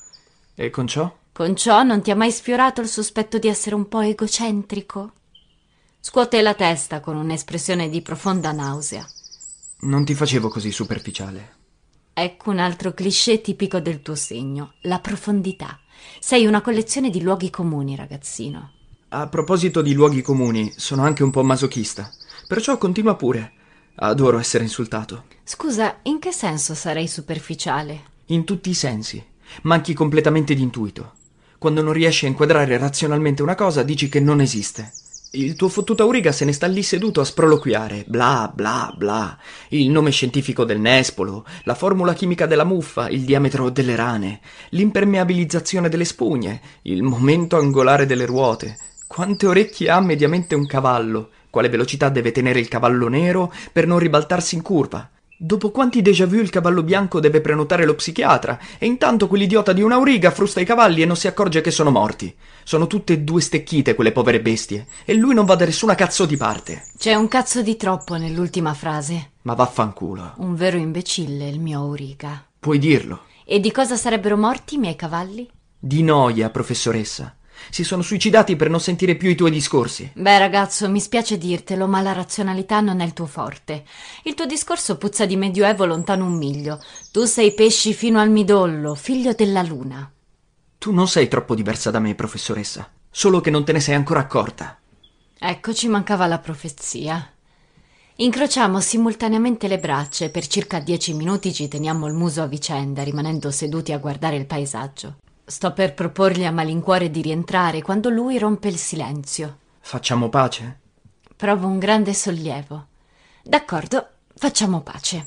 E 0.54 0.70
con 0.70 0.86
ciò? 0.86 1.12
Con 1.40 1.56
ciò 1.56 1.82
non 1.82 2.02
ti 2.02 2.10
ha 2.10 2.14
mai 2.14 2.30
sfiorato 2.30 2.82
il 2.82 2.86
sospetto 2.86 3.38
di 3.38 3.48
essere 3.48 3.74
un 3.74 3.88
po' 3.88 4.00
egocentrico? 4.00 5.12
Scuote 5.98 6.42
la 6.42 6.52
testa 6.52 7.00
con 7.00 7.16
un'espressione 7.16 7.88
di 7.88 8.02
profonda 8.02 8.52
nausea. 8.52 9.08
Non 9.84 10.04
ti 10.04 10.12
facevo 10.12 10.50
così 10.50 10.70
superficiale. 10.70 11.54
Ecco 12.12 12.50
un 12.50 12.58
altro 12.58 12.92
cliché 12.92 13.40
tipico 13.40 13.80
del 13.80 14.02
tuo 14.02 14.16
segno, 14.16 14.74
la 14.82 14.98
profondità. 14.98 15.80
Sei 16.18 16.44
una 16.44 16.60
collezione 16.60 17.08
di 17.08 17.22
luoghi 17.22 17.48
comuni, 17.48 17.96
ragazzino. 17.96 18.72
A 19.08 19.26
proposito 19.28 19.80
di 19.80 19.94
luoghi 19.94 20.20
comuni, 20.20 20.70
sono 20.76 21.04
anche 21.04 21.22
un 21.22 21.30
po' 21.30 21.42
masochista. 21.42 22.12
Perciò 22.46 22.76
continua 22.76 23.16
pure. 23.16 23.52
Adoro 23.94 24.38
essere 24.38 24.64
insultato. 24.64 25.24
Scusa, 25.42 26.00
in 26.02 26.18
che 26.18 26.32
senso 26.32 26.74
sarei 26.74 27.08
superficiale? 27.08 28.02
In 28.26 28.44
tutti 28.44 28.68
i 28.68 28.74
sensi. 28.74 29.24
Manchi 29.62 29.94
completamente 29.94 30.52
di 30.52 30.60
intuito. 30.60 31.14
Quando 31.60 31.82
non 31.82 31.92
riesci 31.92 32.24
a 32.24 32.28
inquadrare 32.28 32.78
razionalmente 32.78 33.42
una 33.42 33.54
cosa, 33.54 33.82
dici 33.82 34.08
che 34.08 34.18
non 34.18 34.40
esiste. 34.40 34.92
Il 35.32 35.56
tuo 35.56 35.68
fottuto 35.68 36.04
Auriga 36.04 36.32
se 36.32 36.46
ne 36.46 36.54
sta 36.54 36.66
lì 36.66 36.82
seduto 36.82 37.20
a 37.20 37.24
sproloquiare, 37.24 38.02
bla 38.06 38.50
bla 38.50 38.90
bla, 38.96 39.36
il 39.68 39.90
nome 39.90 40.10
scientifico 40.10 40.64
del 40.64 40.80
nespolo, 40.80 41.44
la 41.64 41.74
formula 41.74 42.14
chimica 42.14 42.46
della 42.46 42.64
muffa, 42.64 43.10
il 43.10 43.24
diametro 43.24 43.68
delle 43.68 43.94
rane, 43.94 44.40
l'impermeabilizzazione 44.70 45.90
delle 45.90 46.06
spugne, 46.06 46.62
il 46.84 47.02
momento 47.02 47.58
angolare 47.58 48.06
delle 48.06 48.24
ruote. 48.24 48.78
Quante 49.06 49.46
orecchie 49.46 49.90
ha 49.90 50.00
mediamente 50.00 50.54
un 50.54 50.66
cavallo? 50.66 51.28
Quale 51.50 51.68
velocità 51.68 52.08
deve 52.08 52.32
tenere 52.32 52.58
il 52.58 52.68
cavallo 52.68 53.08
nero 53.08 53.52
per 53.70 53.86
non 53.86 53.98
ribaltarsi 53.98 54.54
in 54.54 54.62
curva? 54.62 55.06
Dopo 55.42 55.70
quanti 55.70 56.02
déjà 56.02 56.26
vu 56.26 56.34
il 56.34 56.50
cavallo 56.50 56.82
bianco 56.82 57.18
deve 57.18 57.40
prenotare 57.40 57.86
lo 57.86 57.94
psichiatra 57.94 58.58
e 58.78 58.84
intanto 58.84 59.26
quell'idiota 59.26 59.72
di 59.72 59.80
un'auriga 59.80 60.30
frusta 60.30 60.60
i 60.60 60.66
cavalli 60.66 61.00
e 61.00 61.06
non 61.06 61.16
si 61.16 61.28
accorge 61.28 61.62
che 61.62 61.70
sono 61.70 61.90
morti. 61.90 62.36
Sono 62.62 62.86
tutte 62.86 63.14
e 63.14 63.20
due 63.20 63.40
stecchite 63.40 63.94
quelle 63.94 64.12
povere 64.12 64.42
bestie 64.42 64.86
e 65.02 65.14
lui 65.14 65.32
non 65.32 65.46
va 65.46 65.54
da 65.54 65.64
nessuna 65.64 65.94
cazzo 65.94 66.26
di 66.26 66.36
parte. 66.36 66.84
C'è 66.98 67.14
un 67.14 67.26
cazzo 67.26 67.62
di 67.62 67.76
troppo 67.76 68.16
nell'ultima 68.16 68.74
frase. 68.74 69.30
Ma 69.40 69.54
vaffanculo. 69.54 70.34
Un 70.36 70.54
vero 70.56 70.76
imbecille 70.76 71.48
il 71.48 71.58
mio 71.58 71.78
Auriga. 71.78 72.44
Puoi 72.58 72.78
dirlo. 72.78 73.20
E 73.46 73.60
di 73.60 73.72
cosa 73.72 73.96
sarebbero 73.96 74.36
morti 74.36 74.74
i 74.74 74.78
miei 74.78 74.94
cavalli? 74.94 75.48
Di 75.78 76.02
noia, 76.02 76.50
professoressa. 76.50 77.34
Si 77.68 77.84
sono 77.84 78.02
suicidati 78.02 78.56
per 78.56 78.70
non 78.70 78.80
sentire 78.80 79.16
più 79.16 79.28
i 79.28 79.34
tuoi 79.34 79.50
discorsi. 79.50 80.10
Beh, 80.14 80.38
ragazzo, 80.38 80.88
mi 80.88 81.00
spiace 81.00 81.36
dirtelo, 81.36 81.86
ma 81.86 82.00
la 82.00 82.12
razionalità 82.12 82.80
non 82.80 83.00
è 83.00 83.04
il 83.04 83.12
tuo 83.12 83.26
forte. 83.26 83.84
Il 84.24 84.34
tuo 84.34 84.46
discorso 84.46 84.96
puzza 84.96 85.26
di 85.26 85.36
medioevo 85.36 85.84
lontano 85.84 86.24
un 86.24 86.36
miglio. 86.36 86.82
Tu 87.12 87.24
sei 87.24 87.52
pesci 87.52 87.92
fino 87.92 88.18
al 88.18 88.30
midollo, 88.30 88.94
figlio 88.94 89.32
della 89.34 89.62
luna. 89.62 90.10
Tu 90.78 90.92
non 90.92 91.08
sei 91.08 91.28
troppo 91.28 91.54
diversa 91.54 91.90
da 91.90 91.98
me, 92.00 92.14
professoressa. 92.14 92.90
Solo 93.10 93.40
che 93.40 93.50
non 93.50 93.64
te 93.64 93.72
ne 93.72 93.80
sei 93.80 93.94
ancora 93.94 94.20
accorta. 94.20 94.78
Ecco, 95.38 95.74
ci 95.74 95.88
mancava 95.88 96.26
la 96.26 96.38
profezia. 96.38 97.32
Incrociamo 98.16 98.80
simultaneamente 98.80 99.66
le 99.66 99.78
braccia 99.78 100.26
e 100.26 100.28
per 100.28 100.46
circa 100.46 100.78
dieci 100.78 101.14
minuti 101.14 101.54
ci 101.54 101.68
teniamo 101.68 102.06
il 102.06 102.12
muso 102.12 102.42
a 102.42 102.46
vicenda, 102.46 103.02
rimanendo 103.02 103.50
seduti 103.50 103.92
a 103.92 103.98
guardare 103.98 104.36
il 104.36 104.44
paesaggio. 104.44 105.16
Sto 105.50 105.72
per 105.72 105.94
proporgli 105.94 106.44
a 106.44 106.52
malincuore 106.52 107.10
di 107.10 107.22
rientrare 107.22 107.82
quando 107.82 108.08
lui 108.08 108.38
rompe 108.38 108.68
il 108.68 108.76
silenzio. 108.76 109.58
Facciamo 109.80 110.28
pace? 110.28 110.78
Provo 111.34 111.66
un 111.66 111.80
grande 111.80 112.14
sollievo. 112.14 112.86
D'accordo, 113.42 114.10
facciamo 114.32 114.82
pace. 114.82 115.26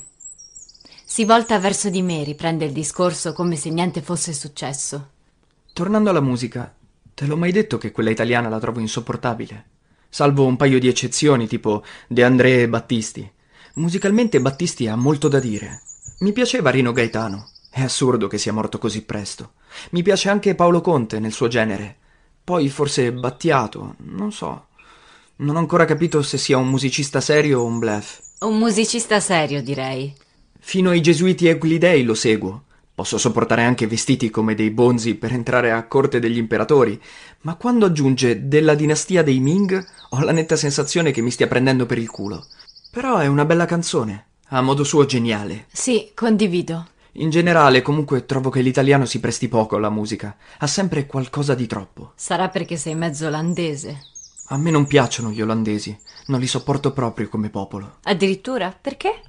Si 1.04 1.26
volta 1.26 1.58
verso 1.58 1.90
di 1.90 2.00
me, 2.00 2.24
riprende 2.24 2.64
il 2.64 2.72
discorso 2.72 3.34
come 3.34 3.56
se 3.56 3.68
niente 3.68 4.00
fosse 4.00 4.32
successo. 4.32 5.10
Tornando 5.74 6.08
alla 6.08 6.22
musica, 6.22 6.74
te 7.12 7.26
l'ho 7.26 7.36
mai 7.36 7.52
detto 7.52 7.76
che 7.76 7.92
quella 7.92 8.08
italiana 8.08 8.48
la 8.48 8.58
trovo 8.58 8.80
insopportabile? 8.80 9.64
Salvo 10.08 10.46
un 10.46 10.56
paio 10.56 10.78
di 10.78 10.88
eccezioni, 10.88 11.46
tipo 11.46 11.84
De 12.08 12.24
André 12.24 12.62
e 12.62 12.68
Battisti. 12.70 13.30
Musicalmente 13.74 14.40
Battisti 14.40 14.88
ha 14.88 14.96
molto 14.96 15.28
da 15.28 15.38
dire. 15.38 15.82
Mi 16.20 16.32
piaceva 16.32 16.70
Rino 16.70 16.92
Gaetano. 16.92 17.50
È 17.76 17.82
assurdo 17.82 18.28
che 18.28 18.38
sia 18.38 18.52
morto 18.52 18.78
così 18.78 19.02
presto. 19.02 19.54
Mi 19.90 20.02
piace 20.02 20.28
anche 20.28 20.54
Paolo 20.54 20.80
Conte 20.80 21.18
nel 21.18 21.32
suo 21.32 21.48
genere. 21.48 21.96
Poi 22.44 22.68
forse 22.68 23.12
Battiato, 23.12 23.96
non 23.98 24.30
so. 24.30 24.66
Non 25.38 25.56
ho 25.56 25.58
ancora 25.58 25.84
capito 25.84 26.22
se 26.22 26.38
sia 26.38 26.56
un 26.56 26.68
musicista 26.68 27.20
serio 27.20 27.62
o 27.62 27.64
un 27.64 27.80
bluff. 27.80 28.20
Un 28.42 28.58
musicista 28.58 29.18
serio, 29.18 29.60
direi. 29.60 30.14
Fino 30.60 30.90
ai 30.90 31.00
gesuiti 31.00 31.48
Euclidei 31.48 32.04
lo 32.04 32.14
seguo. 32.14 32.62
Posso 32.94 33.18
sopportare 33.18 33.64
anche 33.64 33.88
vestiti 33.88 34.30
come 34.30 34.54
dei 34.54 34.70
bonzi 34.70 35.16
per 35.16 35.32
entrare 35.32 35.72
a 35.72 35.84
corte 35.88 36.20
degli 36.20 36.38
imperatori, 36.38 37.02
ma 37.40 37.56
quando 37.56 37.86
aggiunge 37.86 38.46
della 38.46 38.76
dinastia 38.76 39.24
dei 39.24 39.40
Ming 39.40 39.84
ho 40.10 40.20
la 40.20 40.30
netta 40.30 40.54
sensazione 40.54 41.10
che 41.10 41.22
mi 41.22 41.32
stia 41.32 41.48
prendendo 41.48 41.86
per 41.86 41.98
il 41.98 42.08
culo. 42.08 42.46
Però 42.92 43.16
è 43.16 43.26
una 43.26 43.44
bella 43.44 43.64
canzone, 43.64 44.26
a 44.50 44.60
modo 44.60 44.84
suo 44.84 45.06
geniale. 45.06 45.66
Sì, 45.72 46.12
condivido. 46.14 46.92
In 47.16 47.30
generale, 47.30 47.80
comunque, 47.82 48.26
trovo 48.26 48.50
che 48.50 48.60
l'italiano 48.60 49.04
si 49.04 49.20
presti 49.20 49.48
poco 49.48 49.76
alla 49.76 49.90
musica. 49.90 50.36
Ha 50.58 50.66
sempre 50.66 51.06
qualcosa 51.06 51.54
di 51.54 51.66
troppo. 51.66 52.12
Sarà 52.16 52.48
perché 52.48 52.76
sei 52.76 52.94
mezzo 52.96 53.26
olandese. 53.26 54.06
A 54.48 54.56
me 54.56 54.70
non 54.70 54.86
piacciono 54.86 55.30
gli 55.30 55.40
olandesi. 55.40 55.96
Non 56.26 56.40
li 56.40 56.46
sopporto 56.46 56.92
proprio 56.92 57.28
come 57.28 57.50
popolo. 57.50 57.98
Addirittura? 58.02 58.76
Perché? 58.78 59.22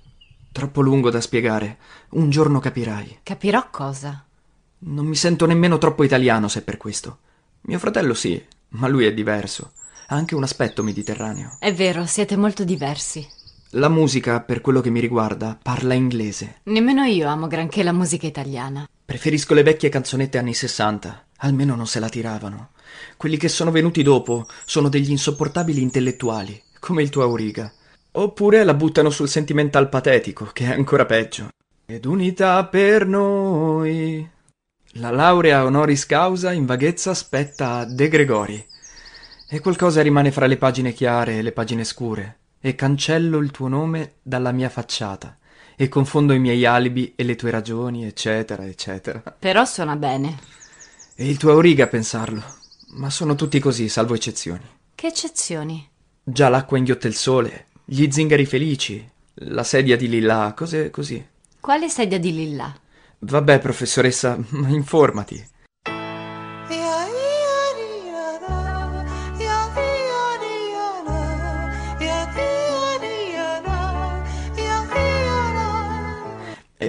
Troppo 0.51 0.81
lungo 0.81 1.11
da 1.11 1.21
spiegare. 1.21 1.77
Un 2.11 2.29
giorno 2.31 2.59
capirai. 2.59 3.19
Capirò 3.21 3.69
cosa. 3.69 4.25
Non 4.79 5.05
mi 5.05 5.15
sento 5.15 5.45
nemmeno 5.45 5.77
troppo 5.77 6.03
italiano 6.03 6.47
se 6.47 6.59
è 6.59 6.63
per 6.63 6.77
questo. 6.77 7.19
Mio 7.61 7.77
fratello 7.77 8.13
sì, 8.13 8.43
ma 8.69 8.87
lui 8.87 9.05
è 9.05 9.13
diverso. 9.13 9.73
Ha 10.07 10.15
anche 10.15 10.35
un 10.35 10.43
aspetto 10.43 10.81
mediterraneo. 10.81 11.57
È 11.59 11.73
vero, 11.73 12.05
siete 12.05 12.35
molto 12.35 12.63
diversi. 12.63 13.27
La 13.71 13.89
musica, 13.89 14.41
per 14.41 14.61
quello 14.61 14.79
che 14.79 14.89
mi 14.89 14.99
riguarda, 14.99 15.57
parla 15.61 15.93
inglese. 15.93 16.61
Nemmeno 16.63 17.03
io 17.03 17.27
amo 17.27 17.47
granché 17.47 17.83
la 17.83 17.91
musica 17.91 18.27
italiana. 18.27 18.87
Preferisco 19.03 19.53
le 19.53 19.63
vecchie 19.63 19.89
canzonette 19.89 20.37
anni 20.37 20.53
60. 20.53 21.25
Almeno 21.37 21.75
non 21.75 21.87
se 21.87 21.99
la 21.99 22.07
tiravano. 22.07 22.69
Quelli 23.17 23.37
che 23.37 23.49
sono 23.49 23.71
venuti 23.71 24.03
dopo 24.03 24.47
sono 24.65 24.87
degli 24.87 25.09
insopportabili 25.09 25.81
intellettuali, 25.81 26.61
come 26.79 27.01
il 27.01 27.09
tuo 27.09 27.23
Auriga. 27.23 27.71
Oppure 28.13 28.63
la 28.63 28.73
buttano 28.73 29.09
sul 29.09 29.27
sentimental 29.27 29.89
patetico, 29.89 30.49
che 30.53 30.65
è 30.65 30.73
ancora 30.73 31.05
peggio. 31.05 31.49
Ed 31.85 32.05
unità 32.05 32.63
per 32.65 33.05
noi. 33.05 34.27
La 34.93 35.11
laurea 35.11 35.65
honoris 35.65 36.05
causa 36.05 36.53
in 36.53 36.65
vaghezza 36.65 37.13
spetta 37.13 37.79
a 37.79 37.85
De 37.85 38.07
Gregori. 38.07 38.65
E 39.49 39.59
qualcosa 39.59 40.01
rimane 40.01 40.31
fra 40.31 40.45
le 40.45 40.55
pagine 40.57 40.93
chiare 40.93 41.37
e 41.37 41.41
le 41.41 41.51
pagine 41.51 41.83
scure. 41.83 42.37
E 42.65 42.73
cancello 42.73 43.37
il 43.37 43.51
tuo 43.51 43.67
nome 43.67 44.13
dalla 44.23 44.51
mia 44.51 44.69
facciata. 44.69 45.37
E 45.75 45.87
confondo 45.87 46.33
i 46.33 46.39
miei 46.39 46.65
alibi 46.65 47.13
e 47.15 47.23
le 47.23 47.35
tue 47.35 47.51
ragioni, 47.51 48.05
eccetera, 48.05 48.65
eccetera. 48.65 49.21
Però 49.37 49.63
suona 49.65 49.95
bene. 49.95 50.39
E 51.13 51.29
il 51.29 51.37
tuo 51.37 51.51
Auriga 51.51 51.83
a 51.83 51.87
pensarlo. 51.87 52.41
Ma 52.95 53.11
sono 53.11 53.35
tutti 53.35 53.59
così, 53.59 53.87
salvo 53.87 54.15
eccezioni. 54.15 54.63
Che 54.95 55.05
eccezioni? 55.05 55.87
Già 56.23 56.49
l'acqua 56.49 56.79
inghiotte 56.79 57.07
il 57.07 57.13
sole, 57.13 57.67
gli 57.85 58.09
zingari 58.09 58.47
felici, 58.47 59.07
la 59.35 59.63
sedia 59.63 59.95
di 59.95 60.09
lilla, 60.09 60.51
cose 60.57 60.89
così. 60.89 61.23
Quale 61.59 61.87
sedia 61.87 62.17
di 62.17 62.33
lilla? 62.33 62.75
Vabbè, 63.19 63.59
professoressa, 63.59 64.39
ma 64.49 64.69
informati. 64.73 65.49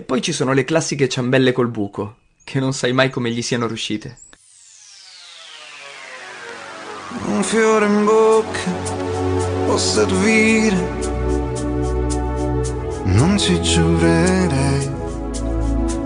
Poi 0.07 0.23
ci 0.23 0.33
sono 0.33 0.53
le 0.53 0.65
classiche 0.65 1.09
ciambelle 1.09 1.51
col 1.51 1.69
buco, 1.69 2.19
che 2.45 2.61
non 2.61 2.73
sai 2.73 2.93
mai 2.93 3.11
come 3.11 3.33
gli 3.33 3.43
siano 3.43 3.67
riuscite. 3.67 4.19
Un 7.27 7.43
fiore 7.43 7.87
in 7.87 8.05
bocca 8.05 8.71
può 9.67 9.77
servire, 9.77 10.77
non 13.07 13.37
ci 13.37 13.61
giurerei, 13.61 14.91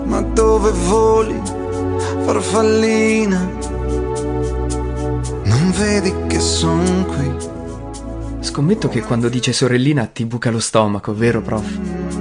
ma 0.05 0.21
dove 0.21 0.71
voli, 0.71 1.39
farfallina, 2.25 3.39
non 5.43 5.73
vedi 5.77 6.11
che 6.25 6.39
son 6.39 7.05
qui. 7.05 7.49
Scommetto 8.43 8.89
che 8.89 9.01
quando 9.01 9.29
dice 9.29 9.53
sorellina 9.53 10.07
ti 10.07 10.25
buca 10.25 10.49
lo 10.49 10.59
stomaco, 10.59 11.13
vero 11.13 11.41
prof? 11.41 12.20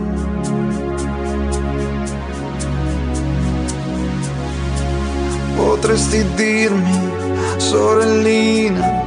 Potresti 5.91 6.25
dirmi, 6.35 7.61
sorellina, 7.61 9.05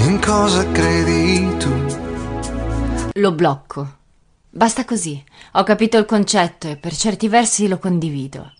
in 0.00 0.20
cosa 0.22 0.70
credi 0.70 1.56
tu? 1.56 1.70
Lo 3.14 3.32
blocco. 3.32 3.96
Basta 4.50 4.84
così. 4.84 5.24
Ho 5.52 5.62
capito 5.62 5.96
il 5.96 6.04
concetto 6.04 6.68
e 6.68 6.76
per 6.76 6.94
certi 6.94 7.28
versi 7.28 7.68
lo 7.68 7.78
condivido. 7.78 8.52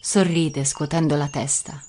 Sorride 0.00 0.64
scuotendo 0.64 1.16
la 1.16 1.26
testa. 1.26 1.82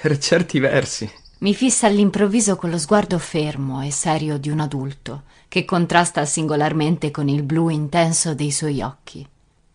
Per 0.00 0.16
certi 0.18 0.60
versi. 0.60 1.10
Mi 1.38 1.52
fissa 1.52 1.88
all'improvviso 1.88 2.54
con 2.54 2.70
lo 2.70 2.78
sguardo 2.78 3.18
fermo 3.18 3.82
e 3.82 3.90
serio 3.90 4.38
di 4.38 4.50
un 4.50 4.60
adulto, 4.60 5.24
che 5.48 5.64
contrasta 5.64 6.24
singolarmente 6.24 7.10
con 7.10 7.28
il 7.28 7.42
blu 7.42 7.70
intenso 7.70 8.34
dei 8.34 8.52
suoi 8.52 8.82
occhi. 8.82 9.28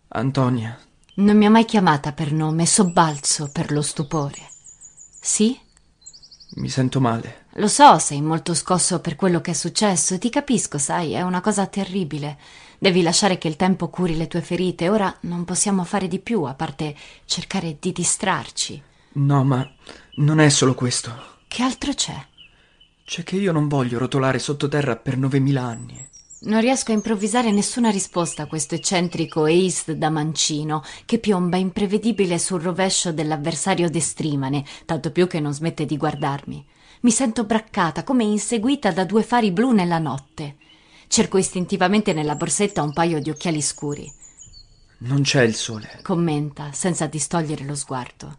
Antonia, 0.08 0.74
Non 1.18 1.36
mi 1.36 1.46
ha 1.46 1.50
mai 1.50 1.64
chiamata 1.64 2.12
per 2.12 2.32
nome, 2.32 2.64
sobbalzo 2.64 3.50
per 3.52 3.72
lo 3.72 3.82
stupore. 3.82 4.38
Sì? 5.20 5.58
mi 6.56 6.68
sento 6.68 7.00
male. 7.00 7.46
Lo 7.54 7.66
so, 7.66 7.98
sei 7.98 8.22
molto 8.22 8.54
scosso 8.54 9.00
per 9.00 9.16
quello 9.16 9.40
che 9.40 9.50
è 9.50 9.54
successo 9.54 10.18
ti 10.18 10.30
capisco, 10.30 10.78
sai, 10.78 11.12
è 11.12 11.22
una 11.22 11.40
cosa 11.40 11.66
terribile. 11.66 12.38
Devi 12.78 13.02
lasciare 13.02 13.36
che 13.36 13.48
il 13.48 13.56
tempo 13.56 13.88
curi 13.88 14.16
le 14.16 14.28
tue 14.28 14.40
ferite. 14.40 14.88
Ora 14.88 15.14
non 15.22 15.44
possiamo 15.44 15.84
fare 15.84 16.06
di 16.06 16.20
più, 16.20 16.44
a 16.44 16.54
parte 16.54 16.94
cercare 17.24 17.76
di 17.80 17.92
distrarci. 17.92 18.80
No, 19.14 19.44
ma 19.44 19.68
non 20.16 20.38
è 20.38 20.48
solo 20.48 20.74
questo. 20.74 21.12
Che 21.48 21.62
altro 21.62 21.92
c'è? 21.92 22.26
C'è 23.04 23.24
che 23.24 23.36
io 23.36 23.50
non 23.50 23.66
voglio 23.66 23.98
rotolare 23.98 24.38
sottoterra 24.38 24.94
per 24.94 25.16
novemila 25.16 25.62
anni. 25.62 26.07
Non 26.40 26.60
riesco 26.60 26.92
a 26.92 26.94
improvvisare 26.94 27.50
nessuna 27.50 27.90
risposta 27.90 28.44
a 28.44 28.46
questo 28.46 28.76
eccentrico 28.76 29.44
ace 29.44 29.98
da 29.98 30.08
mancino 30.08 30.84
che 31.04 31.18
piomba 31.18 31.56
imprevedibile 31.56 32.38
sul 32.38 32.62
rovescio 32.62 33.12
dell'avversario 33.12 33.90
destrimane, 33.90 34.64
tanto 34.84 35.10
più 35.10 35.26
che 35.26 35.40
non 35.40 35.52
smette 35.52 35.84
di 35.84 35.96
guardarmi. 35.96 36.64
Mi 37.00 37.10
sento 37.10 37.42
braccata, 37.42 38.04
come 38.04 38.22
inseguita 38.22 38.92
da 38.92 39.04
due 39.04 39.24
fari 39.24 39.50
blu 39.50 39.72
nella 39.72 39.98
notte. 39.98 40.58
Cerco 41.08 41.38
istintivamente 41.38 42.12
nella 42.12 42.36
borsetta 42.36 42.82
un 42.82 42.92
paio 42.92 43.20
di 43.20 43.30
occhiali 43.30 43.60
scuri. 43.60 44.12
Non 44.98 45.22
c'è 45.22 45.42
il 45.42 45.56
sole. 45.56 45.98
Commenta, 46.02 46.70
senza 46.72 47.06
distogliere 47.06 47.64
lo 47.64 47.74
sguardo. 47.74 48.38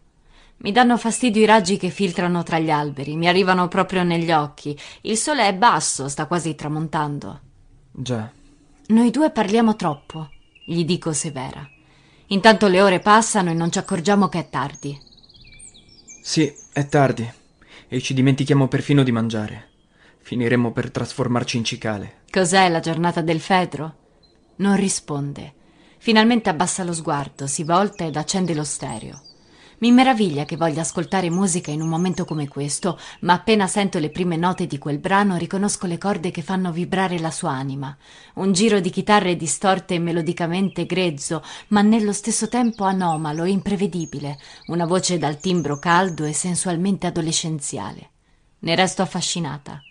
Mi 0.58 0.72
danno 0.72 0.96
fastidio 0.96 1.42
i 1.42 1.46
raggi 1.46 1.76
che 1.76 1.90
filtrano 1.90 2.42
tra 2.44 2.58
gli 2.58 2.70
alberi, 2.70 3.16
mi 3.16 3.28
arrivano 3.28 3.68
proprio 3.68 4.04
negli 4.04 4.32
occhi. 4.32 4.78
Il 5.02 5.18
sole 5.18 5.46
è 5.46 5.54
basso, 5.54 6.08
sta 6.08 6.24
quasi 6.24 6.54
tramontando. 6.54 7.48
Già. 7.90 8.30
Noi 8.86 9.10
due 9.10 9.30
parliamo 9.30 9.76
troppo, 9.76 10.30
gli 10.64 10.84
dico 10.84 11.12
severa. 11.12 11.68
Intanto 12.28 12.68
le 12.68 12.80
ore 12.80 13.00
passano 13.00 13.50
e 13.50 13.54
non 13.54 13.72
ci 13.72 13.78
accorgiamo 13.78 14.28
che 14.28 14.38
è 14.38 14.48
tardi. 14.48 14.98
Sì, 16.22 16.52
è 16.72 16.86
tardi. 16.86 17.28
E 17.88 18.00
ci 18.00 18.14
dimentichiamo 18.14 18.68
perfino 18.68 19.02
di 19.02 19.10
mangiare. 19.10 19.68
Finiremo 20.18 20.70
per 20.70 20.90
trasformarci 20.90 21.56
in 21.56 21.64
cicale. 21.64 22.18
Cos'è 22.30 22.68
la 22.68 22.80
giornata 22.80 23.20
del 23.20 23.40
Fedro? 23.40 23.96
Non 24.56 24.76
risponde. 24.76 25.54
Finalmente 25.98 26.48
abbassa 26.48 26.84
lo 26.84 26.92
sguardo, 26.92 27.46
si 27.46 27.64
volta 27.64 28.04
ed 28.04 28.16
accende 28.16 28.54
lo 28.54 28.64
stereo. 28.64 29.20
Mi 29.80 29.92
meraviglia 29.92 30.44
che 30.44 30.56
voglia 30.56 30.82
ascoltare 30.82 31.30
musica 31.30 31.70
in 31.70 31.80
un 31.80 31.88
momento 31.88 32.26
come 32.26 32.46
questo, 32.48 32.98
ma 33.20 33.32
appena 33.32 33.66
sento 33.66 33.98
le 33.98 34.10
prime 34.10 34.36
note 34.36 34.66
di 34.66 34.76
quel 34.76 34.98
brano 34.98 35.38
riconosco 35.38 35.86
le 35.86 35.96
corde 35.96 36.30
che 36.30 36.42
fanno 36.42 36.70
vibrare 36.70 37.18
la 37.18 37.30
sua 37.30 37.52
anima. 37.52 37.96
Un 38.34 38.52
giro 38.52 38.80
di 38.80 38.90
chitarre 38.90 39.36
distorte 39.36 39.94
e 39.94 39.98
melodicamente 39.98 40.84
grezzo, 40.84 41.42
ma 41.68 41.80
nello 41.80 42.12
stesso 42.12 42.48
tempo 42.48 42.84
anomalo 42.84 43.44
e 43.44 43.50
imprevedibile, 43.50 44.38
una 44.66 44.84
voce 44.84 45.16
dal 45.16 45.40
timbro 45.40 45.78
caldo 45.78 46.24
e 46.24 46.34
sensualmente 46.34 47.06
adolescenziale. 47.06 48.10
Ne 48.58 48.74
resto 48.74 49.00
affascinata. 49.00 49.82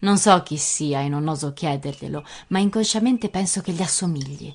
Non 0.00 0.18
so 0.18 0.42
chi 0.42 0.58
sia 0.58 1.00
e 1.00 1.08
non 1.08 1.26
oso 1.26 1.54
chiederglielo, 1.54 2.22
ma 2.48 2.58
inconsciamente 2.58 3.30
penso 3.30 3.62
che 3.62 3.72
gli 3.72 3.80
assomigli. 3.80 4.54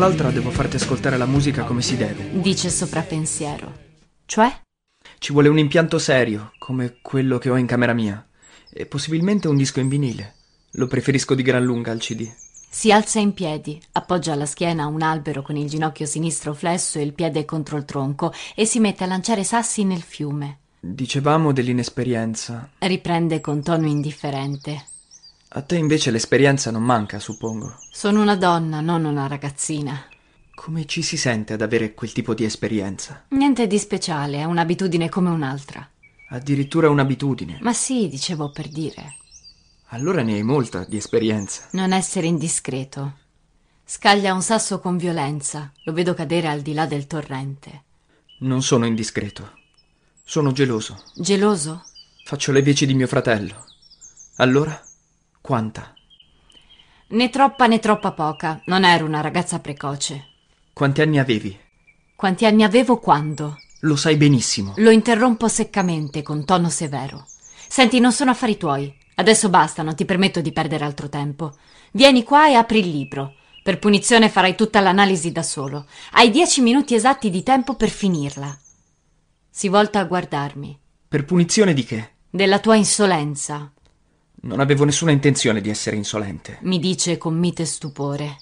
L'altra 0.00 0.30
devo 0.30 0.50
farti 0.50 0.76
ascoltare 0.76 1.18
la 1.18 1.26
musica 1.26 1.64
come 1.64 1.82
si 1.82 1.94
deve. 1.94 2.30
Dice 2.40 2.70
soprapensiero. 2.70 3.70
Cioè? 4.24 4.60
Ci 5.18 5.32
vuole 5.32 5.48
un 5.48 5.58
impianto 5.58 5.98
serio, 5.98 6.52
come 6.58 6.96
quello 7.02 7.36
che 7.36 7.50
ho 7.50 7.56
in 7.56 7.66
camera 7.66 7.92
mia. 7.92 8.26
E 8.72 8.86
possibilmente 8.86 9.46
un 9.46 9.58
disco 9.58 9.78
in 9.78 9.88
vinile. 9.88 10.36
Lo 10.72 10.86
preferisco 10.86 11.34
di 11.34 11.42
gran 11.42 11.62
lunga 11.62 11.90
al 11.92 11.98
CD. 11.98 12.26
Si 12.70 12.90
alza 12.90 13.18
in 13.18 13.34
piedi, 13.34 13.78
appoggia 13.92 14.32
alla 14.32 14.46
schiena 14.46 14.86
un 14.86 15.02
albero 15.02 15.42
con 15.42 15.56
il 15.56 15.68
ginocchio 15.68 16.06
sinistro 16.06 16.54
flesso 16.54 16.98
e 16.98 17.02
il 17.02 17.12
piede 17.12 17.44
contro 17.44 17.76
il 17.76 17.84
tronco 17.84 18.32
e 18.54 18.64
si 18.64 18.80
mette 18.80 19.04
a 19.04 19.06
lanciare 19.06 19.44
sassi 19.44 19.84
nel 19.84 20.00
fiume. 20.00 20.60
Dicevamo 20.80 21.52
dell'inesperienza. 21.52 22.70
Riprende 22.78 23.42
con 23.42 23.62
tono 23.62 23.86
indifferente. 23.86 24.82
A 25.52 25.62
te 25.62 25.74
invece 25.74 26.12
l'esperienza 26.12 26.70
non 26.70 26.84
manca, 26.84 27.18
suppongo. 27.18 27.76
Sono 27.90 28.22
una 28.22 28.36
donna, 28.36 28.80
non 28.80 29.04
una 29.04 29.26
ragazzina. 29.26 30.06
Come 30.54 30.86
ci 30.86 31.02
si 31.02 31.16
sente 31.16 31.54
ad 31.54 31.60
avere 31.60 31.92
quel 31.92 32.12
tipo 32.12 32.34
di 32.34 32.44
esperienza? 32.44 33.24
Niente 33.30 33.66
di 33.66 33.76
speciale, 33.76 34.38
è 34.38 34.44
un'abitudine 34.44 35.08
come 35.08 35.28
un'altra. 35.28 35.88
Addirittura 36.28 36.88
un'abitudine. 36.88 37.58
Ma 37.62 37.72
sì, 37.72 38.08
dicevo 38.08 38.52
per 38.52 38.68
dire. 38.68 39.16
Allora 39.88 40.22
ne 40.22 40.34
hai 40.34 40.44
molta 40.44 40.84
di 40.84 40.96
esperienza. 40.96 41.66
Non 41.72 41.92
essere 41.92 42.28
indiscreto. 42.28 43.14
Scaglia 43.84 44.32
un 44.32 44.42
sasso 44.42 44.78
con 44.78 44.96
violenza, 44.96 45.72
lo 45.82 45.92
vedo 45.92 46.14
cadere 46.14 46.46
al 46.46 46.60
di 46.60 46.74
là 46.74 46.86
del 46.86 47.08
torrente. 47.08 47.82
Non 48.38 48.62
sono 48.62 48.86
indiscreto. 48.86 49.50
Sono 50.22 50.52
geloso. 50.52 51.02
Geloso? 51.16 51.82
Faccio 52.22 52.52
le 52.52 52.62
veci 52.62 52.86
di 52.86 52.94
mio 52.94 53.08
fratello. 53.08 53.64
Allora? 54.36 54.80
Quanta? 55.40 55.94
Né 57.08 57.28
troppa 57.30 57.66
né 57.66 57.78
troppa 57.78 58.12
poca. 58.12 58.62
Non 58.66 58.84
ero 58.84 59.04
una 59.04 59.20
ragazza 59.20 59.58
precoce. 59.58 60.26
Quanti 60.72 61.00
anni 61.00 61.18
avevi? 61.18 61.58
Quanti 62.14 62.44
anni 62.46 62.62
avevo 62.62 62.98
quando? 62.98 63.56
Lo 63.80 63.96
sai 63.96 64.16
benissimo. 64.16 64.74
Lo 64.76 64.90
interrompo 64.90 65.48
seccamente, 65.48 66.22
con 66.22 66.44
tono 66.44 66.68
severo. 66.68 67.26
Senti, 67.66 67.98
non 67.98 68.12
sono 68.12 68.30
affari 68.30 68.56
tuoi. 68.56 68.94
Adesso 69.14 69.48
basta, 69.48 69.82
non 69.82 69.94
ti 69.94 70.04
permetto 70.04 70.40
di 70.40 70.52
perdere 70.52 70.84
altro 70.84 71.08
tempo. 71.08 71.56
Vieni 71.92 72.22
qua 72.22 72.48
e 72.48 72.54
apri 72.54 72.80
il 72.80 72.90
libro. 72.90 73.34
Per 73.62 73.78
punizione 73.78 74.28
farai 74.28 74.54
tutta 74.54 74.80
l'analisi 74.80 75.32
da 75.32 75.42
solo. 75.42 75.86
Hai 76.12 76.30
dieci 76.30 76.60
minuti 76.60 76.94
esatti 76.94 77.30
di 77.30 77.42
tempo 77.42 77.74
per 77.74 77.88
finirla. 77.88 78.56
Si 79.50 79.68
volta 79.68 79.98
a 79.98 80.04
guardarmi. 80.04 80.78
Per 81.08 81.24
punizione 81.24 81.74
di 81.74 81.84
che? 81.84 82.10
Della 82.30 82.60
tua 82.60 82.76
insolenza, 82.76 83.72
Non 84.42 84.60
avevo 84.60 84.84
nessuna 84.84 85.10
intenzione 85.10 85.60
di 85.60 85.68
essere 85.68 85.96
insolente. 85.96 86.58
mi 86.62 86.78
dice 86.78 87.18
con 87.18 87.36
mite 87.36 87.64
stupore. 87.64 88.38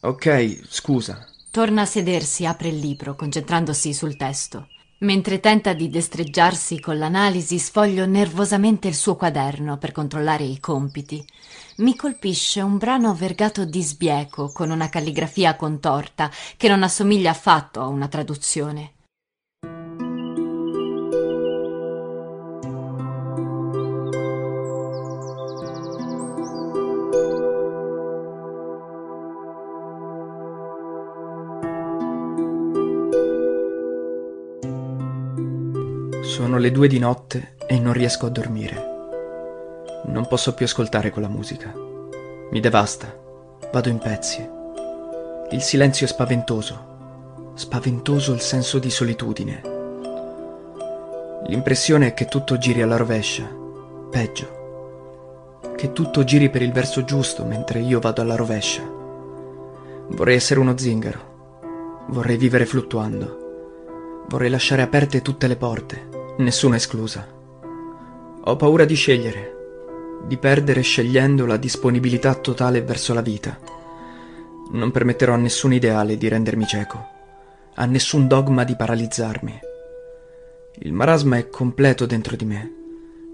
Ok, 0.00 0.62
scusa. 0.68 1.26
Torna 1.50 1.82
a 1.82 1.86
sedersi, 1.86 2.44
apre 2.44 2.68
il 2.68 2.78
libro, 2.78 3.14
concentrandosi 3.14 3.94
sul 3.94 4.16
testo. 4.16 4.68
Mentre 4.98 5.40
tenta 5.40 5.72
di 5.72 5.88
destreggiarsi 5.88 6.78
con 6.78 6.98
l'analisi, 6.98 7.58
sfoglio 7.58 8.06
nervosamente 8.06 8.88
il 8.88 8.94
suo 8.94 9.16
quaderno 9.16 9.76
per 9.76 9.92
controllare 9.92 10.44
i 10.44 10.60
compiti. 10.60 11.24
Mi 11.78 11.96
colpisce 11.96 12.60
un 12.60 12.78
brano 12.78 13.14
vergato 13.14 13.64
di 13.64 13.82
sbieco, 13.82 14.52
con 14.52 14.70
una 14.70 14.88
calligrafia 14.88 15.56
contorta, 15.56 16.30
che 16.56 16.68
non 16.68 16.82
assomiglia 16.82 17.30
affatto 17.30 17.80
a 17.80 17.86
una 17.86 18.08
traduzione. 18.08 18.92
Sono 36.52 36.64
le 36.64 36.70
due 36.70 36.86
di 36.86 36.98
notte 36.98 37.54
e 37.66 37.78
non 37.78 37.94
riesco 37.94 38.26
a 38.26 38.28
dormire. 38.28 38.74
Non 40.08 40.26
posso 40.28 40.52
più 40.52 40.66
ascoltare 40.66 41.08
quella 41.08 41.26
musica. 41.26 41.72
Mi 42.50 42.60
devasta. 42.60 43.10
Vado 43.72 43.88
in 43.88 43.96
pezzi. 43.96 44.46
Il 45.50 45.62
silenzio 45.62 46.04
è 46.04 46.08
spaventoso. 46.10 47.54
Spaventoso 47.54 48.34
il 48.34 48.42
senso 48.42 48.78
di 48.78 48.90
solitudine. 48.90 49.62
L'impressione 51.46 52.08
è 52.08 52.12
che 52.12 52.26
tutto 52.26 52.58
giri 52.58 52.82
alla 52.82 52.96
rovescia. 52.96 53.48
Peggio. 54.10 55.60
Che 55.74 55.92
tutto 55.94 56.22
giri 56.22 56.50
per 56.50 56.60
il 56.60 56.72
verso 56.72 57.02
giusto 57.04 57.46
mentre 57.46 57.78
io 57.78 57.98
vado 57.98 58.20
alla 58.20 58.36
rovescia. 58.36 58.82
Vorrei 58.82 60.36
essere 60.36 60.60
uno 60.60 60.76
zingaro. 60.76 62.04
Vorrei 62.08 62.36
vivere 62.36 62.66
fluttuando. 62.66 64.24
Vorrei 64.28 64.50
lasciare 64.50 64.82
aperte 64.82 65.22
tutte 65.22 65.46
le 65.46 65.56
porte, 65.56 66.20
nessuna 66.38 66.76
esclusa. 66.76 67.26
Ho 68.44 68.56
paura 68.56 68.84
di 68.84 68.94
scegliere, 68.94 69.56
di 70.26 70.36
perdere 70.38 70.80
scegliendo 70.80 71.46
la 71.46 71.56
disponibilità 71.56 72.34
totale 72.34 72.82
verso 72.82 73.12
la 73.12 73.20
vita. 73.20 73.58
Non 74.70 74.90
permetterò 74.90 75.34
a 75.34 75.36
nessun 75.36 75.72
ideale 75.72 76.16
di 76.16 76.28
rendermi 76.28 76.66
cieco, 76.66 77.06
a 77.74 77.84
nessun 77.84 78.26
dogma 78.26 78.64
di 78.64 78.74
paralizzarmi. 78.74 79.60
Il 80.78 80.92
marasma 80.92 81.36
è 81.36 81.48
completo 81.48 82.06
dentro 82.06 82.34
di 82.34 82.46
me 82.46 82.72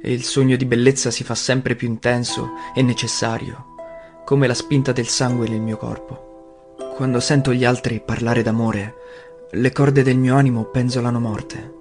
e 0.03 0.13
il 0.13 0.25
sogno 0.25 0.57
di 0.57 0.65
bellezza 0.65 1.11
si 1.11 1.23
fa 1.23 1.35
sempre 1.35 1.77
più 1.77 1.89
intenso 1.89 2.51
e 2.75 2.83
necessario, 2.83 3.77
come 4.25 4.47
la 4.47 4.55
spinta 4.55 4.93
del 4.93 5.07
sangue 5.07 5.49
nel 5.49 5.61
mio 5.61 5.77
corpo. 5.77 6.75
Quando 6.97 7.21
sento 7.21 7.53
gli 7.53 7.65
altri 7.65 8.03
parlare 8.05 8.43
d'amore, 8.43 8.95
le 9.53 9.73
corde 9.73 10.03
del 10.03 10.19
mio 10.19 10.35
animo 10.35 10.65
penzolano 10.65 11.21
morte. 11.21 11.78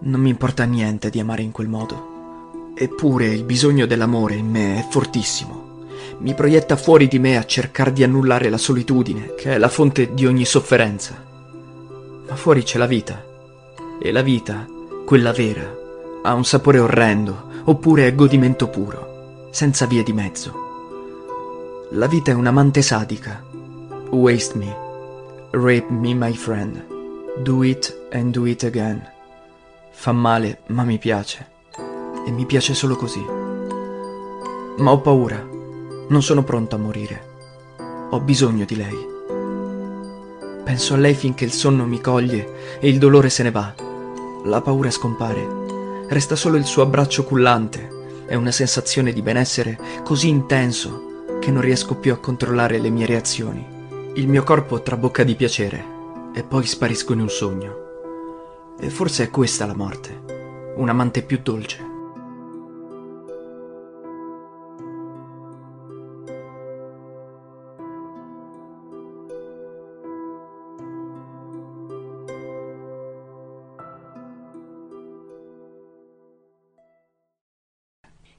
Non 0.00 0.20
mi 0.20 0.30
importa 0.30 0.64
niente 0.64 1.10
di 1.10 1.18
amare 1.18 1.42
in 1.42 1.50
quel 1.50 1.66
modo. 1.66 2.72
Eppure 2.74 3.26
il 3.26 3.42
bisogno 3.42 3.84
dell'amore 3.84 4.36
in 4.36 4.48
me 4.48 4.78
è 4.78 4.86
fortissimo. 4.88 5.86
Mi 6.18 6.34
proietta 6.34 6.76
fuori 6.76 7.08
di 7.08 7.18
me 7.18 7.36
a 7.36 7.44
cercare 7.44 7.92
di 7.92 8.04
annullare 8.04 8.48
la 8.48 8.58
solitudine, 8.58 9.34
che 9.34 9.54
è 9.54 9.58
la 9.58 9.68
fonte 9.68 10.14
di 10.14 10.24
ogni 10.24 10.44
sofferenza. 10.44 11.20
Ma 12.28 12.36
fuori 12.36 12.62
c'è 12.62 12.78
la 12.78 12.86
vita. 12.86 13.24
E 14.00 14.12
la 14.12 14.22
vita, 14.22 14.64
quella 15.04 15.32
vera, 15.32 15.76
ha 16.22 16.32
un 16.32 16.44
sapore 16.44 16.78
orrendo, 16.78 17.46
oppure 17.64 18.06
è 18.06 18.14
godimento 18.14 18.68
puro, 18.68 19.48
senza 19.50 19.86
vie 19.86 20.04
di 20.04 20.12
mezzo. 20.12 20.66
La 21.90 22.06
vita 22.06 22.30
è 22.30 22.34
un'amante 22.34 22.82
sadica. 22.82 23.42
Waste 24.10 24.56
me. 24.56 24.76
Rape 25.50 25.90
me, 25.90 26.14
my 26.14 26.32
friend. 26.34 26.84
Do 27.38 27.64
it 27.64 27.96
and 28.12 28.30
do 28.32 28.46
it 28.46 28.62
again. 28.62 29.16
Fa 30.00 30.12
male, 30.12 30.60
ma 30.68 30.84
mi 30.84 30.96
piace. 30.96 31.44
E 32.24 32.30
mi 32.30 32.46
piace 32.46 32.72
solo 32.72 32.94
così. 32.94 33.20
Ma 34.78 34.92
ho 34.92 35.00
paura. 35.00 35.44
Non 36.08 36.22
sono 36.22 36.44
pronto 36.44 36.76
a 36.76 36.78
morire. 36.78 37.26
Ho 38.10 38.20
bisogno 38.20 38.64
di 38.64 38.76
lei. 38.76 39.06
Penso 40.62 40.94
a 40.94 40.98
lei 40.98 41.14
finché 41.14 41.44
il 41.44 41.50
sonno 41.50 41.84
mi 41.84 42.00
coglie 42.00 42.78
e 42.78 42.88
il 42.88 42.98
dolore 42.98 43.28
se 43.28 43.42
ne 43.42 43.50
va. 43.50 43.74
La 44.44 44.60
paura 44.60 44.88
scompare. 44.92 46.06
Resta 46.06 46.36
solo 46.36 46.58
il 46.58 46.64
suo 46.64 46.84
abbraccio 46.84 47.24
cullante 47.24 48.24
e 48.28 48.36
una 48.36 48.52
sensazione 48.52 49.12
di 49.12 49.20
benessere 49.20 49.76
così 50.04 50.28
intenso 50.28 51.24
che 51.40 51.50
non 51.50 51.60
riesco 51.60 51.96
più 51.96 52.12
a 52.12 52.18
controllare 52.18 52.78
le 52.78 52.90
mie 52.90 53.04
reazioni. 53.04 53.66
Il 54.14 54.28
mio 54.28 54.44
corpo 54.44 54.80
trabocca 54.80 55.24
di 55.24 55.34
piacere 55.34 55.84
e 56.32 56.44
poi 56.44 56.64
sparisco 56.64 57.14
in 57.14 57.20
un 57.20 57.30
sogno. 57.30 57.86
E 58.80 58.90
forse 58.90 59.24
è 59.24 59.30
questa 59.30 59.66
la 59.66 59.74
morte, 59.74 60.74
un 60.76 60.88
amante 60.88 61.22
più 61.22 61.40
dolce. 61.42 61.86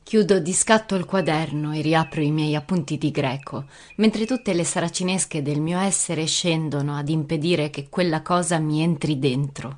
Chiudo 0.03 0.39
di 0.39 0.53
scatto 0.53 0.95
il 0.95 1.05
quaderno 1.05 1.73
e 1.73 1.81
riapro 1.81 2.21
i 2.21 2.31
miei 2.31 2.55
appunti 2.55 2.97
di 2.97 3.11
greco, 3.11 3.65
mentre 3.97 4.25
tutte 4.25 4.53
le 4.53 4.63
saracinesche 4.63 5.43
del 5.43 5.61
mio 5.61 5.77
essere 5.77 6.25
scendono 6.25 6.97
ad 6.97 7.09
impedire 7.09 7.69
che 7.69 7.89
quella 7.89 8.23
cosa 8.23 8.57
mi 8.57 8.81
entri 8.81 9.19
dentro. 9.19 9.77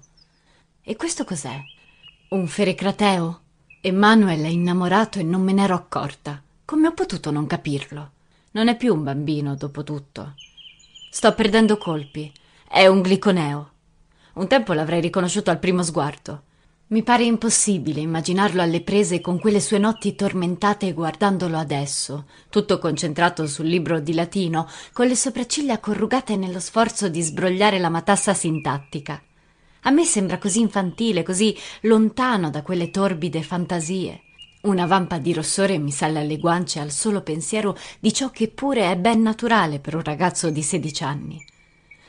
E 0.84 0.96
questo 0.96 1.26
cos'è? 1.26 1.64
Un 2.30 2.48
ferecrateo? 2.48 3.42
Emanuel 3.82 4.42
è 4.42 4.48
innamorato 4.48 5.20
e 5.20 5.24
non 5.24 5.44
me 5.44 5.54
n'ero 5.54 5.76
accorta. 5.76 6.42
Come 6.66 6.88
ho 6.88 6.94
potuto 6.94 7.30
non 7.30 7.46
capirlo? 7.46 8.12
Non 8.52 8.68
è 8.68 8.76
più 8.76 8.92
un 8.96 9.04
bambino, 9.04 9.54
dopo 9.54 9.84
tutto. 9.84 10.34
Sto 11.12 11.36
perdendo 11.36 11.78
colpi. 11.78 12.32
È 12.68 12.88
un 12.88 13.04
gliconeo. 13.04 13.70
Un 14.34 14.48
tempo 14.48 14.74
l'avrei 14.74 15.02
riconosciuto 15.02 15.52
al 15.52 15.60
primo 15.60 15.84
sguardo. 15.84 16.42
Mi 16.88 17.04
pare 17.04 17.26
impossibile 17.26 18.02
immaginarlo 18.02 18.64
alle 18.64 18.82
prese 18.82 19.22
con 19.22 19.40
quelle 19.40 19.62
sue 19.62 19.78
notti 19.78 20.16
tormentate 20.16 20.94
guardandolo 20.94 21.58
adesso, 21.58 22.26
tutto 22.50 22.80
concentrato 22.80 23.46
sul 23.46 23.68
libro 23.68 24.00
di 24.00 24.16
latino, 24.16 24.68
con 24.94 25.06
le 25.06 25.16
sopracciglia 25.16 25.78
corrugate 25.78 26.36
nello 26.36 26.60
sforzo 26.60 27.08
di 27.08 27.22
sbrogliare 27.22 27.78
la 27.78 27.90
matassa 27.90 28.34
sintattica. 28.34 29.22
A 29.84 29.90
me 29.90 30.06
sembra 30.06 30.38
così 30.38 30.60
infantile, 30.60 31.24
così 31.24 31.58
lontano 31.82 32.50
da 32.50 32.62
quelle 32.62 32.92
torbide 32.92 33.42
fantasie. 33.42 34.22
Una 34.62 34.86
vampa 34.86 35.18
di 35.18 35.34
rossore 35.34 35.80
mi 35.80 35.90
sale 35.90 36.20
alle 36.20 36.38
guance 36.38 36.80
al 36.80 36.92
solo 36.92 37.22
pensiero 37.22 37.76
di 38.00 38.14
ciò 38.14 38.30
che 38.30 38.48
pure 38.48 38.92
è 38.92 38.96
ben 38.96 39.24
naturale 39.24 39.80
per 39.80 39.96
un 39.96 40.04
ragazzo 40.04 40.52
di 40.52 40.62
sedici 40.62 41.04
anni. 41.04 41.44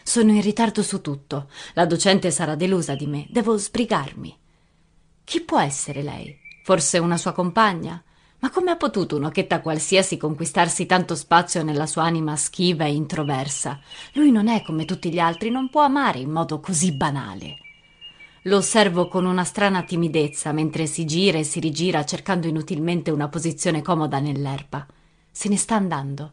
Sono 0.02 0.32
in 0.32 0.42
ritardo 0.42 0.82
su 0.82 1.00
tutto. 1.00 1.48
La 1.72 1.86
docente 1.86 2.30
sarà 2.30 2.56
delusa 2.56 2.94
di 2.94 3.06
me. 3.06 3.26
Devo 3.30 3.56
sbrigarmi. 3.56 4.36
Chi 5.24 5.40
può 5.40 5.58
essere 5.58 6.02
lei? 6.02 6.36
Forse 6.64 6.98
una 6.98 7.16
sua 7.16 7.32
compagna? 7.32 8.02
Ma 8.40 8.50
come 8.50 8.72
ha 8.72 8.76
potuto 8.76 9.16
un'occhetta 9.16 9.62
qualsiasi 9.62 10.18
conquistarsi 10.18 10.84
tanto 10.84 11.14
spazio 11.14 11.62
nella 11.62 11.86
sua 11.86 12.02
anima 12.02 12.36
schiva 12.36 12.84
e 12.84 12.92
introversa? 12.92 13.80
Lui 14.12 14.30
non 14.30 14.48
è 14.48 14.62
come 14.62 14.84
tutti 14.84 15.10
gli 15.10 15.20
altri, 15.20 15.48
non 15.48 15.70
può 15.70 15.82
amare 15.82 16.18
in 16.18 16.30
modo 16.30 16.60
così 16.60 16.92
banale. 16.92 17.61
Lo 18.46 18.56
osservo 18.56 19.06
con 19.06 19.24
una 19.24 19.44
strana 19.44 19.84
timidezza 19.84 20.50
mentre 20.50 20.86
si 20.86 21.04
gira 21.04 21.38
e 21.38 21.44
si 21.44 21.60
rigira 21.60 22.04
cercando 22.04 22.48
inutilmente 22.48 23.12
una 23.12 23.28
posizione 23.28 23.82
comoda 23.82 24.18
nell'erba. 24.18 24.84
Se 25.30 25.48
ne 25.48 25.56
sta 25.56 25.76
andando. 25.76 26.32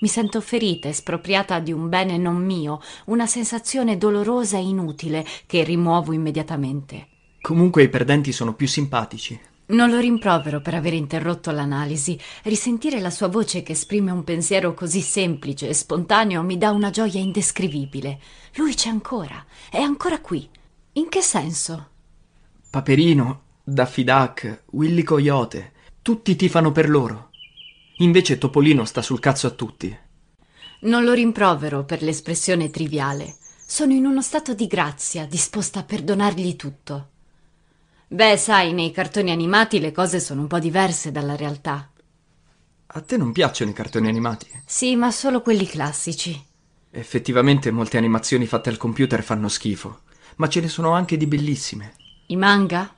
Mi 0.00 0.08
sento 0.08 0.40
ferita, 0.40 0.88
espropriata 0.88 1.60
di 1.60 1.72
un 1.72 1.88
bene 1.88 2.18
non 2.18 2.44
mio, 2.44 2.80
una 3.06 3.26
sensazione 3.26 3.96
dolorosa 3.96 4.58
e 4.58 4.62
inutile 4.62 5.24
che 5.46 5.62
rimuovo 5.62 6.12
immediatamente. 6.12 7.06
Comunque 7.40 7.84
i 7.84 7.88
perdenti 7.88 8.32
sono 8.32 8.54
più 8.54 8.66
simpatici. 8.66 9.38
Non 9.66 9.90
lo 9.90 10.00
rimprovero 10.00 10.60
per 10.60 10.74
aver 10.74 10.94
interrotto 10.94 11.52
l'analisi. 11.52 12.18
Risentire 12.44 12.98
la 12.98 13.10
sua 13.10 13.28
voce 13.28 13.62
che 13.62 13.72
esprime 13.72 14.10
un 14.10 14.24
pensiero 14.24 14.74
così 14.74 15.02
semplice 15.02 15.68
e 15.68 15.74
spontaneo 15.74 16.42
mi 16.42 16.58
dà 16.58 16.70
una 16.70 16.90
gioia 16.90 17.20
indescrivibile. 17.20 18.18
Lui 18.54 18.74
c'è 18.74 18.88
ancora, 18.88 19.44
è 19.70 19.78
ancora 19.78 20.20
qui. 20.20 20.48
In 20.92 21.08
che 21.08 21.20
senso? 21.20 21.88
Paperino, 22.70 23.42
Daffy 23.62 24.04
Duck, 24.04 24.64
Willy 24.70 25.02
Coyote, 25.02 25.72
tutti 26.02 26.34
tifano 26.36 26.72
per 26.72 26.88
loro. 26.88 27.30
Invece 27.98 28.38
Topolino 28.38 28.84
sta 28.84 29.02
sul 29.02 29.20
cazzo 29.20 29.46
a 29.46 29.50
tutti. 29.50 29.96
Non 30.80 31.04
lo 31.04 31.12
rimprovero 31.12 31.84
per 31.84 32.02
l'espressione 32.02 32.70
triviale. 32.70 33.36
Sono 33.66 33.92
in 33.92 34.06
uno 34.06 34.22
stato 34.22 34.54
di 34.54 34.66
grazia, 34.66 35.26
disposta 35.26 35.80
a 35.80 35.84
perdonargli 35.84 36.56
tutto. 36.56 37.08
Beh, 38.08 38.36
sai, 38.36 38.72
nei 38.72 38.90
cartoni 38.90 39.30
animati 39.30 39.80
le 39.80 39.92
cose 39.92 40.20
sono 40.20 40.40
un 40.40 40.46
po' 40.46 40.58
diverse 40.58 41.12
dalla 41.12 41.36
realtà. 41.36 41.90
A 42.86 43.00
te 43.02 43.16
non 43.18 43.32
piacciono 43.32 43.70
i 43.70 43.74
cartoni 43.74 44.08
animati? 44.08 44.46
Sì, 44.64 44.96
ma 44.96 45.10
solo 45.10 45.42
quelli 45.42 45.66
classici. 45.66 46.42
Effettivamente 46.90 47.70
molte 47.70 47.98
animazioni 47.98 48.46
fatte 48.46 48.70
al 48.70 48.78
computer 48.78 49.22
fanno 49.22 49.48
schifo, 49.48 50.00
ma 50.38 50.48
ce 50.48 50.60
ne 50.60 50.68
sono 50.68 50.92
anche 50.92 51.16
di 51.16 51.26
bellissime. 51.26 51.92
I 52.26 52.36
manga? 52.36 52.94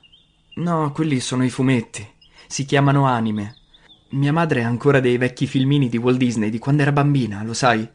No, 0.55 0.91
quelli 0.91 1.19
sono 1.19 1.43
i 1.43 1.49
fumetti. 1.49 2.07
Si 2.47 2.65
chiamano 2.65 3.05
anime. 3.05 3.55
Mia 4.09 4.33
madre 4.33 4.63
ha 4.63 4.67
ancora 4.67 4.99
dei 4.99 5.17
vecchi 5.17 5.47
filmini 5.47 5.89
di 5.89 5.97
Walt 5.97 6.17
Disney 6.17 6.49
di 6.49 6.59
quando 6.59 6.81
era 6.81 6.91
bambina, 6.91 7.43
lo 7.43 7.53
sai? 7.53 7.87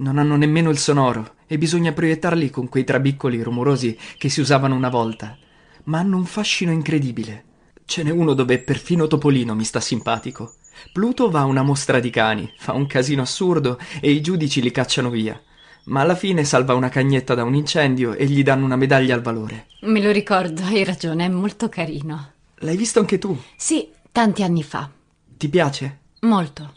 Non 0.00 0.18
hanno 0.18 0.36
nemmeno 0.36 0.70
il 0.70 0.78
sonoro 0.78 1.36
e 1.46 1.58
bisogna 1.58 1.92
proiettarli 1.92 2.50
con 2.50 2.68
quei 2.68 2.84
trabiccoli 2.84 3.42
rumorosi 3.42 3.98
che 4.16 4.28
si 4.28 4.40
usavano 4.40 4.76
una 4.76 4.90
volta. 4.90 5.36
Ma 5.84 5.98
hanno 5.98 6.16
un 6.16 6.26
fascino 6.26 6.70
incredibile. 6.70 7.44
Ce 7.84 8.02
n'è 8.02 8.10
uno 8.10 8.34
dove 8.34 8.58
perfino 8.58 9.06
Topolino 9.06 9.54
mi 9.54 9.64
sta 9.64 9.80
simpatico. 9.80 10.54
Pluto 10.92 11.30
va 11.30 11.40
a 11.40 11.46
una 11.46 11.62
mostra 11.62 11.98
di 11.98 12.10
cani, 12.10 12.52
fa 12.56 12.74
un 12.74 12.86
casino 12.86 13.22
assurdo 13.22 13.78
e 14.00 14.12
i 14.12 14.20
giudici 14.20 14.62
li 14.62 14.70
cacciano 14.70 15.10
via. 15.10 15.40
Ma 15.88 16.02
alla 16.02 16.14
fine 16.14 16.44
salva 16.44 16.74
una 16.74 16.90
cagnetta 16.90 17.34
da 17.34 17.44
un 17.44 17.54
incendio 17.54 18.12
e 18.12 18.26
gli 18.26 18.42
danno 18.42 18.66
una 18.66 18.76
medaglia 18.76 19.14
al 19.14 19.22
valore. 19.22 19.68
Me 19.80 20.02
lo 20.02 20.10
ricordo, 20.10 20.62
hai 20.62 20.84
ragione, 20.84 21.24
è 21.24 21.28
molto 21.28 21.70
carino. 21.70 22.32
L'hai 22.56 22.76
visto 22.76 22.98
anche 22.98 23.18
tu? 23.18 23.36
Sì, 23.56 23.88
tanti 24.12 24.42
anni 24.42 24.62
fa. 24.62 24.90
Ti 25.36 25.48
piace? 25.48 25.98
Molto. 26.20 26.74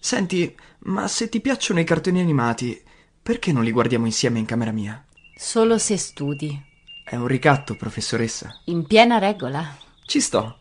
Senti, 0.00 0.54
ma 0.84 1.06
se 1.06 1.28
ti 1.28 1.40
piacciono 1.40 1.80
i 1.80 1.84
cartoni 1.84 2.20
animati, 2.20 2.80
perché 3.22 3.52
non 3.52 3.62
li 3.62 3.72
guardiamo 3.72 4.06
insieme 4.06 4.38
in 4.38 4.46
camera 4.46 4.72
mia? 4.72 5.04
Solo 5.36 5.76
se 5.76 5.98
studi. 5.98 6.58
È 7.04 7.14
un 7.14 7.26
ricatto, 7.26 7.76
professoressa. 7.76 8.62
In 8.66 8.86
piena 8.86 9.18
regola. 9.18 9.76
Ci 10.06 10.20
sto. 10.20 10.58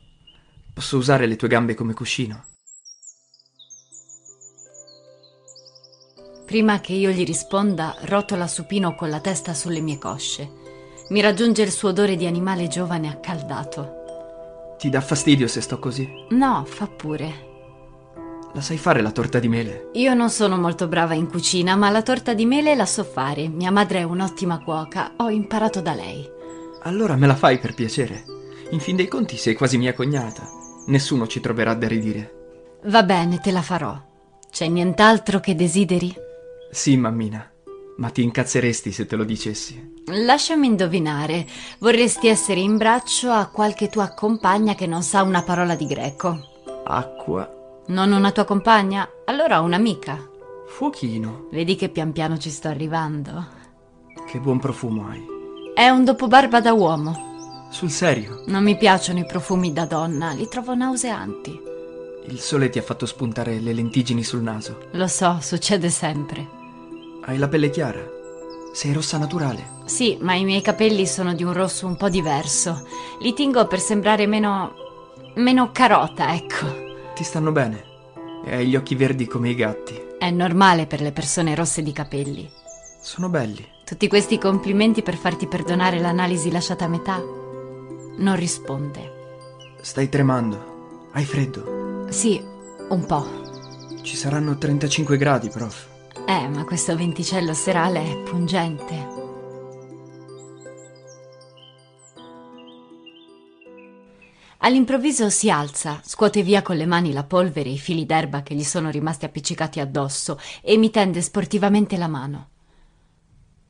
Posso 0.73 0.97
usare 0.97 1.27
le 1.27 1.37
tue 1.37 1.47
gambe 1.47 1.75
come 1.75 1.93
cuscino. 1.93 2.43
Prima 6.45 6.79
che 6.79 6.93
io 6.93 7.09
gli 7.09 7.25
risponda, 7.25 7.95
rotola 8.01 8.45
supino 8.47 8.93
con 8.93 9.09
la 9.09 9.19
testa 9.19 9.55
sulle 9.55 9.81
mie 9.81 9.97
cosce. 9.97 10.47
Mi 11.09 11.19
raggiunge 11.19 11.63
il 11.63 11.71
suo 11.71 11.89
odore 11.89 12.15
di 12.15 12.27
animale 12.27 12.67
giovane 12.67 13.09
accaldato. 13.09 14.75
Ti 14.77 14.89
dà 14.89 15.01
fastidio 15.01 15.47
se 15.47 15.61
sto 15.61 15.79
così? 15.79 16.07
No, 16.29 16.63
fa 16.65 16.87
pure. 16.87 17.53
La 18.53 18.61
sai 18.61 18.77
fare 18.77 19.01
la 19.01 19.11
torta 19.11 19.39
di 19.39 19.47
mele? 19.47 19.89
Io 19.93 20.13
non 20.13 20.29
sono 20.29 20.57
molto 20.57 20.87
brava 20.87 21.15
in 21.15 21.27
cucina, 21.27 21.75
ma 21.75 21.89
la 21.89 22.03
torta 22.03 22.33
di 22.33 22.45
mele 22.45 22.75
la 22.75 22.85
so 22.85 23.03
fare. 23.03 23.47
Mia 23.47 23.71
madre 23.71 23.99
è 23.99 24.03
un'ottima 24.03 24.59
cuoca, 24.59 25.13
ho 25.17 25.29
imparato 25.29 25.81
da 25.81 25.93
lei. 25.93 26.29
Allora 26.83 27.15
me 27.15 27.25
la 27.25 27.35
fai 27.35 27.57
per 27.57 27.73
piacere. 27.73 28.23
In 28.69 28.79
fin 28.79 28.95
dei 28.95 29.07
conti 29.07 29.35
sei 29.35 29.55
quasi 29.55 29.77
mia 29.77 29.93
cognata. 29.93 30.47
Nessuno 30.87 31.25
ci 31.25 31.39
troverà 31.39 31.73
da 31.73 31.87
ridire. 31.87 32.79
Va 32.85 33.01
bene, 33.01 33.39
te 33.39 33.51
la 33.51 33.63
farò. 33.63 33.99
C'è 34.51 34.67
nient'altro 34.67 35.39
che 35.39 35.55
desideri? 35.55 36.23
Sì, 36.71 36.97
mammina. 36.97 37.49
Ma 37.97 38.09
ti 38.09 38.23
incazzeresti 38.23 38.91
se 38.91 39.05
te 39.05 39.15
lo 39.15 39.23
dicessi. 39.23 39.93
Lasciami 40.07 40.67
indovinare. 40.67 41.45
Vorresti 41.79 42.27
essere 42.27 42.59
in 42.59 42.77
braccio 42.77 43.31
a 43.31 43.47
qualche 43.47 43.87
tua 43.89 44.09
compagna 44.13 44.75
che 44.75 44.85
non 44.85 45.01
sa 45.01 45.21
una 45.23 45.43
parola 45.43 45.75
di 45.75 45.85
greco. 45.85 46.37
Acqua, 46.85 47.49
Non 47.87 48.11
una 48.11 48.31
tua 48.31 48.43
compagna? 48.45 49.07
Allora 49.25 49.59
un'amica. 49.61 50.29
fuochino. 50.67 51.47
Vedi 51.51 51.75
che 51.75 51.87
pian 51.89 52.11
piano 52.11 52.37
ci 52.37 52.49
sto 52.49 52.67
arrivando. 52.67 53.45
Che 54.27 54.39
buon 54.39 54.59
profumo 54.59 55.07
hai. 55.07 55.23
È 55.73 55.87
un 55.89 56.03
dopobarba 56.03 56.59
da 56.59 56.73
uomo. 56.73 57.67
Sul 57.71 57.89
serio, 57.89 58.43
Non 58.47 58.63
mi 58.63 58.75
piacciono 58.77 59.19
i 59.19 59.25
profumi 59.25 59.71
da 59.71 59.85
donna, 59.85 60.31
li 60.31 60.47
trovo 60.49 60.73
nauseanti. 60.75 61.61
il 62.27 62.39
sole 62.39 62.69
ti 62.69 62.79
ha 62.79 62.81
fatto 62.81 63.05
spuntare 63.05 63.59
le 63.59 63.71
lentiggini 63.73 64.23
sul 64.23 64.41
naso. 64.41 64.87
Lo 64.93 65.07
so, 65.07 65.37
succede 65.41 65.89
sempre. 65.89 66.54
Hai 67.27 67.39
la 67.39 67.47
pelle 67.47 67.71
chiara. 67.71 68.07
Sei 68.71 68.93
rossa 68.93 69.17
naturale. 69.17 69.83
Sì, 69.85 70.15
ma 70.21 70.35
i 70.35 70.43
miei 70.43 70.61
capelli 70.61 71.07
sono 71.07 71.33
di 71.33 71.43
un 71.43 71.53
rosso 71.53 71.87
un 71.87 71.97
po' 71.97 72.07
diverso. 72.07 72.87
Li 73.19 73.33
tingo 73.33 73.65
per 73.65 73.79
sembrare 73.79 74.27
meno. 74.27 74.73
meno 75.35 75.71
carota, 75.71 76.35
ecco. 76.35 76.67
Ti 77.15 77.23
stanno 77.23 77.51
bene. 77.51 77.83
E 78.45 78.53
hai 78.53 78.67
gli 78.67 78.75
occhi 78.75 78.93
verdi 78.93 79.25
come 79.25 79.49
i 79.49 79.55
gatti. 79.55 79.99
È 80.19 80.29
normale 80.29 80.85
per 80.85 81.01
le 81.01 81.11
persone 81.11 81.55
rosse 81.55 81.81
di 81.81 81.91
capelli. 81.91 82.47
Sono 83.01 83.27
belli. 83.27 83.65
Tutti 83.83 84.07
questi 84.07 84.37
complimenti 84.37 85.01
per 85.01 85.15
farti 85.15 85.47
perdonare 85.47 85.99
l'analisi 85.99 86.51
lasciata 86.51 86.85
a 86.85 86.89
metà? 86.89 87.17
Non 87.17 88.35
risponde. 88.35 89.13
Stai 89.81 90.09
tremando. 90.09 91.09
Hai 91.11 91.25
freddo. 91.25 92.05
Sì, 92.09 92.39
un 92.89 93.05
po'. 93.07 93.25
Ci 94.03 94.15
saranno 94.15 94.59
35 94.59 95.17
gradi, 95.17 95.49
prof. 95.49 95.93
Eh, 96.27 96.47
ma 96.47 96.63
questo 96.65 96.95
venticello 96.95 97.53
serale 97.53 98.01
è 98.01 98.17
pungente. 98.23 99.23
All'improvviso 104.59 105.29
si 105.29 105.51
alza, 105.51 106.01
scuote 106.03 106.41
via 106.41 106.63
con 106.63 106.77
le 106.77 106.87
mani 106.87 107.13
la 107.13 107.23
polvere 107.23 107.69
e 107.69 107.73
i 107.73 107.77
fili 107.77 108.07
d'erba 108.07 108.41
che 108.41 108.55
gli 108.55 108.63
sono 108.63 108.89
rimasti 108.89 109.25
appiccicati 109.25 109.79
addosso 109.79 110.39
e 110.63 110.77
mi 110.77 110.89
tende 110.89 111.21
sportivamente 111.21 111.95
la 111.95 112.07
mano. 112.07 112.49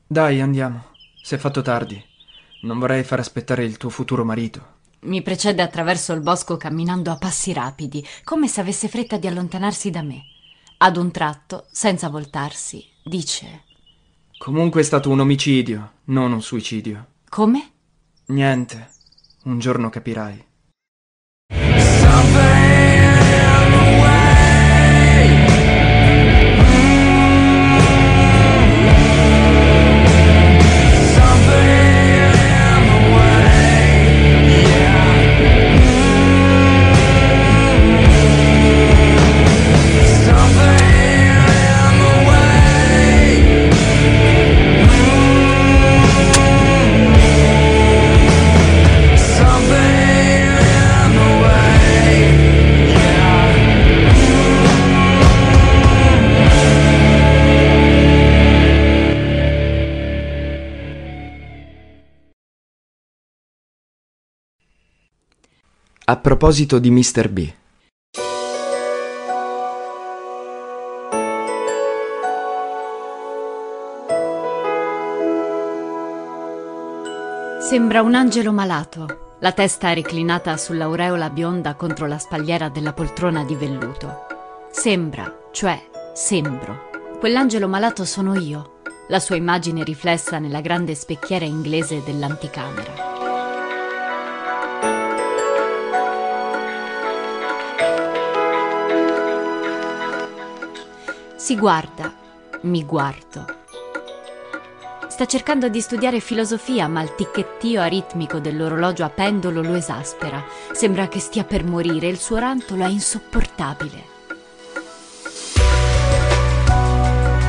Dai, 0.07 0.39
andiamo. 0.39 0.93
Si 1.21 1.35
è 1.35 1.37
fatto 1.37 1.61
tardi. 1.61 2.01
Non 2.61 2.79
vorrei 2.79 3.03
far 3.03 3.19
aspettare 3.19 3.65
il 3.65 3.75
tuo 3.75 3.89
futuro 3.89 4.23
marito. 4.23 4.73
Mi 5.01 5.21
precede 5.21 5.61
attraverso 5.61 6.13
il 6.13 6.21
bosco 6.21 6.55
camminando 6.55 7.11
a 7.11 7.17
passi 7.17 7.51
rapidi, 7.51 8.01
come 8.23 8.47
se 8.47 8.61
avesse 8.61 8.87
fretta 8.87 9.17
di 9.17 9.27
allontanarsi 9.27 9.89
da 9.89 10.01
me. 10.01 10.34
Ad 10.85 10.97
un 10.97 11.09
tratto, 11.09 11.65
senza 11.71 12.09
voltarsi, 12.09 12.85
dice: 13.03 13.63
Comunque 14.37 14.81
è 14.81 14.83
stato 14.83 15.09
un 15.09 15.19
omicidio, 15.19 15.93
non 16.05 16.31
un 16.31 16.43
suicidio. 16.43 17.07
Come? 17.27 17.71
Niente. 18.27 18.91
Un 19.45 19.57
giorno 19.57 19.89
capirai. 19.89 20.45
A 66.07 66.17
proposito 66.17 66.77
di 66.77 66.91
Mr. 66.91 67.29
B. 67.29 67.51
Sembra 77.59 78.03
un 78.03 78.13
angelo 78.13 78.51
malato, 78.51 79.37
la 79.39 79.51
testa 79.51 79.93
reclinata 79.93 80.55
sull'aureola 80.57 81.31
bionda 81.31 81.73
contro 81.73 82.05
la 82.05 82.19
spalliera 82.19 82.69
della 82.69 82.93
poltrona 82.93 83.43
di 83.43 83.55
velluto. 83.55 84.27
Sembra, 84.69 85.47
cioè 85.51 85.89
sembro. 86.13 87.17
Quell'angelo 87.17 87.67
malato 87.67 88.05
sono 88.05 88.39
io, 88.39 88.81
la 89.07 89.19
sua 89.19 89.37
immagine 89.37 89.83
riflessa 89.83 90.37
nella 90.37 90.61
grande 90.61 90.93
specchiera 90.93 91.45
inglese 91.45 92.03
dell'anticamera. 92.05 93.14
Si 101.45 101.55
guarda, 101.55 102.11
mi 102.61 102.83
guardo. 102.83 103.45
Sta 105.07 105.27
cercando 105.27 105.69
di 105.69 105.79
studiare 105.79 106.19
filosofia, 106.19 106.87
ma 106.87 107.03
il 107.03 107.13
ticchettio 107.13 107.81
aritmico 107.81 108.39
dell'orologio 108.39 109.03
a 109.03 109.09
pendolo 109.09 109.61
lo 109.61 109.75
esaspera. 109.75 110.43
Sembra 110.71 111.07
che 111.07 111.19
stia 111.19 111.43
per 111.43 111.63
morire, 111.63 112.07
il 112.07 112.17
suo 112.17 112.37
rantolo 112.37 112.83
è 112.85 112.87
insopportabile. 112.87 114.03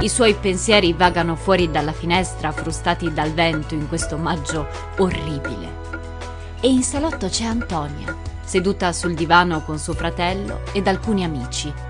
I 0.01 0.09
suoi 0.10 0.35
pensieri 0.35 0.93
vagano 0.93 1.35
fuori 1.35 1.70
dalla 1.70 1.93
finestra, 1.93 2.52
frustati 2.52 3.10
dal 3.14 3.31
vento 3.31 3.73
in 3.73 3.89
questo 3.89 4.18
maggio 4.18 4.68
orribile. 4.98 5.73
E 6.60 6.68
in 6.68 6.82
salotto 6.82 7.28
c'è 7.28 7.44
Antonia, 7.44 8.14
seduta 8.44 8.93
sul 8.93 9.14
divano 9.14 9.62
con 9.62 9.78
suo 9.78 9.94
fratello 9.94 10.60
ed 10.73 10.86
alcuni 10.86 11.24
amici. 11.24 11.86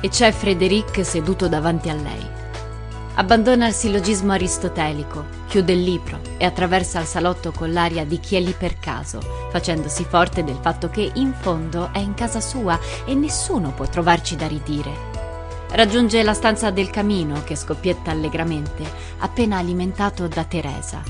E 0.00 0.08
c'è 0.08 0.32
Frederic 0.32 1.04
seduto 1.04 1.48
davanti 1.48 1.90
a 1.90 1.94
lei. 1.94 2.38
Abbandona 3.14 3.68
il 3.68 3.74
sillogismo 3.74 4.32
aristotelico, 4.32 5.26
chiude 5.46 5.74
il 5.74 5.82
libro 5.82 6.20
e 6.38 6.46
attraversa 6.46 7.00
il 7.00 7.06
salotto 7.06 7.52
con 7.52 7.70
l'aria 7.70 8.06
di 8.06 8.18
chi 8.18 8.36
è 8.36 8.40
lì 8.40 8.54
per 8.56 8.78
caso, 8.78 9.20
facendosi 9.50 10.06
forte 10.08 10.42
del 10.42 10.58
fatto 10.58 10.88
che 10.88 11.10
in 11.14 11.34
fondo 11.38 11.90
è 11.92 11.98
in 11.98 12.14
casa 12.14 12.40
sua 12.40 12.78
e 13.04 13.14
nessuno 13.14 13.72
può 13.72 13.86
trovarci 13.86 14.36
da 14.36 14.46
ridire. 14.46 14.90
Raggiunge 15.72 16.22
la 16.22 16.34
stanza 16.34 16.70
del 16.70 16.88
camino 16.88 17.42
che 17.44 17.54
scoppietta 17.54 18.10
allegramente, 18.10 18.90
appena 19.18 19.58
alimentato 19.58 20.26
da 20.26 20.44
Teresa. 20.44 21.02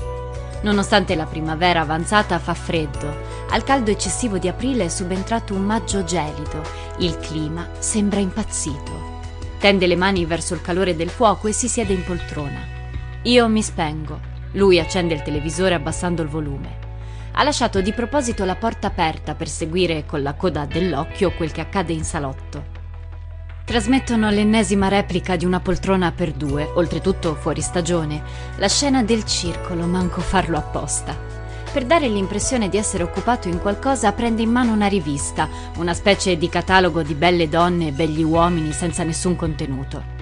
Nonostante 0.63 1.15
la 1.15 1.25
primavera 1.25 1.81
avanzata 1.81 2.37
fa 2.39 2.53
freddo, 2.53 3.30
al 3.51 3.63
caldo 3.63 3.91
eccessivo 3.91 4.37
di 4.37 4.47
aprile 4.47 4.85
è 4.85 4.87
subentrato 4.87 5.53
un 5.53 5.63
maggio 5.63 6.05
gelido, 6.05 6.61
il 6.99 7.17
clima 7.17 7.67
sembra 7.79 8.21
impazzito. 8.21 9.19
Tende 9.59 9.87
le 9.87 9.97
mani 9.97 10.25
verso 10.25 10.53
il 10.53 10.61
calore 10.61 10.95
del 10.95 11.09
fuoco 11.09 11.47
e 11.47 11.51
si 11.51 11.67
siede 11.67 11.91
in 11.91 12.03
poltrona. 12.03 12.65
Io 13.23 13.47
mi 13.49 13.61
spengo. 13.61 14.19
Lui 14.53 14.79
accende 14.79 15.13
il 15.13 15.21
televisore 15.21 15.75
abbassando 15.75 16.21
il 16.21 16.29
volume. 16.29 16.77
Ha 17.33 17.43
lasciato 17.43 17.81
di 17.81 17.91
proposito 17.91 18.45
la 18.45 18.55
porta 18.55 18.87
aperta 18.87 19.35
per 19.35 19.49
seguire 19.49 20.05
con 20.05 20.21
la 20.23 20.33
coda 20.33 20.65
dell'occhio 20.65 21.31
quel 21.31 21.51
che 21.51 21.61
accade 21.61 21.91
in 21.91 22.05
salotto. 22.05 22.79
Trasmettono 23.65 24.29
l'ennesima 24.29 24.87
replica 24.87 25.35
di 25.35 25.45
una 25.45 25.59
poltrona 25.59 26.11
per 26.13 26.31
due, 26.31 26.69
oltretutto 26.73 27.35
fuori 27.35 27.61
stagione, 27.61 28.23
la 28.57 28.67
scena 28.67 29.03
del 29.03 29.25
circolo, 29.25 29.85
manco 29.85 30.21
farlo 30.21 30.57
apposta. 30.57 31.40
Per 31.71 31.85
dare 31.85 32.09
l'impressione 32.09 32.67
di 32.67 32.75
essere 32.75 33.01
occupato 33.01 33.47
in 33.47 33.61
qualcosa, 33.61 34.11
prende 34.11 34.41
in 34.41 34.51
mano 34.51 34.73
una 34.73 34.87
rivista, 34.87 35.47
una 35.77 35.93
specie 35.93 36.37
di 36.37 36.49
catalogo 36.49 37.01
di 37.01 37.13
belle 37.13 37.47
donne 37.47 37.87
e 37.87 37.91
begli 37.93 38.23
uomini 38.23 38.73
senza 38.73 39.03
nessun 39.03 39.37
contenuto. 39.37 40.20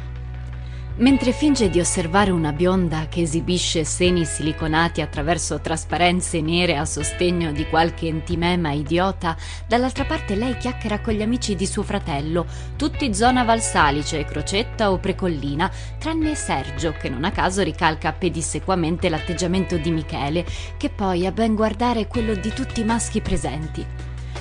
Mentre 0.99 1.31
finge 1.31 1.69
di 1.69 1.79
osservare 1.79 2.29
una 2.29 2.51
bionda 2.51 3.07
che 3.07 3.21
esibisce 3.21 3.85
seni 3.85 4.25
siliconati 4.25 4.99
attraverso 4.99 5.61
trasparenze 5.61 6.41
nere 6.41 6.75
a 6.75 6.83
sostegno 6.83 7.53
di 7.53 7.65
qualche 7.67 8.07
entimema 8.07 8.73
idiota, 8.73 9.37
dall'altra 9.65 10.03
parte 10.03 10.35
lei 10.35 10.57
chiacchiera 10.57 10.99
con 10.99 11.13
gli 11.13 11.21
amici 11.21 11.55
di 11.55 11.65
suo 11.65 11.83
fratello, 11.83 12.45
tutti 12.75 13.13
zona 13.13 13.45
Valsalice, 13.45 14.25
Crocetta 14.25 14.91
o 14.91 14.97
Precollina, 14.97 15.71
tranne 15.97 16.35
Sergio, 16.35 16.91
che 16.91 17.07
non 17.07 17.23
a 17.23 17.31
caso 17.31 17.63
ricalca 17.63 18.11
pedissequamente 18.11 19.07
l'atteggiamento 19.07 19.77
di 19.77 19.91
Michele, 19.91 20.45
che 20.75 20.89
poi 20.89 21.25
a 21.25 21.31
ben 21.31 21.55
guardare 21.55 22.01
è 22.01 22.07
quello 22.07 22.35
di 22.35 22.51
tutti 22.51 22.81
i 22.81 22.85
maschi 22.85 23.21
presenti. 23.21 23.85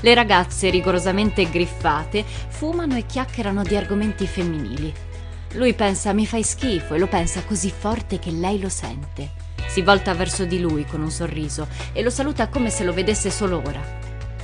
Le 0.01 0.15
ragazze, 0.15 0.71
rigorosamente 0.71 1.49
griffate, 1.49 2.25
fumano 2.25 2.97
e 2.97 3.07
chiacchierano 3.07 3.63
di 3.63 3.77
argomenti 3.77 4.27
femminili. 4.27 5.07
Lui 5.53 5.73
pensa 5.73 6.13
mi 6.13 6.27
fai 6.27 6.43
schifo 6.43 6.95
e 6.95 6.99
lo 6.99 7.07
pensa 7.07 7.43
così 7.45 7.71
forte 7.71 8.19
che 8.19 8.31
lei 8.31 8.61
lo 8.61 8.69
sente. 8.69 9.31
Si 9.67 9.83
volta 9.83 10.13
verso 10.15 10.45
di 10.45 10.61
lui 10.61 10.85
con 10.85 11.01
un 11.01 11.11
sorriso 11.11 11.69
e 11.93 12.03
lo 12.03 12.11
saluta 12.11 12.49
come 12.49 12.71
se 12.71 12.85
lo 12.85 12.93
vedesse 12.93 13.31
solo 13.31 13.63
ora. 13.65 13.81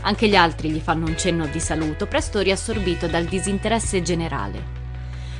Anche 0.03 0.29
gli 0.29 0.37
altri 0.37 0.71
gli 0.71 0.81
fanno 0.81 1.07
un 1.07 1.17
cenno 1.17 1.47
di 1.47 1.61
saluto, 1.61 2.07
presto 2.07 2.41
riassorbito 2.41 3.07
dal 3.07 3.25
disinteresse 3.25 4.03
generale. 4.03 4.83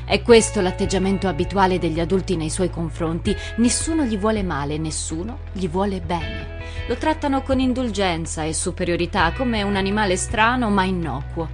È 0.07 0.21
questo 0.21 0.61
l'atteggiamento 0.61 1.29
abituale 1.29 1.79
degli 1.79 1.99
adulti 1.99 2.37
nei 2.37 2.51
suoi 2.51 2.69
confronti. 2.69 3.35
Nessuno 3.57 4.05
gli 4.05 4.19
vuole 4.19 4.43
male, 4.43 4.77
nessuno 4.77 5.41
gli 5.53 5.69
vuole 5.69 6.01
bene. 6.01 6.63
Lo 6.89 6.97
trattano 6.97 7.43
con 7.43 7.59
indulgenza 7.59 8.43
e 8.45 8.53
superiorità 8.53 9.33
come 9.33 9.63
un 9.63 9.77
animale 9.77 10.17
strano 10.17 10.69
ma 10.69 10.85
innocuo. 10.85 11.49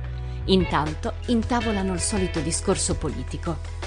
Intanto 0.47 1.15
intavolano 1.27 1.93
il 1.93 2.01
solito 2.01 2.41
discorso 2.41 2.97
politico. 2.97 3.80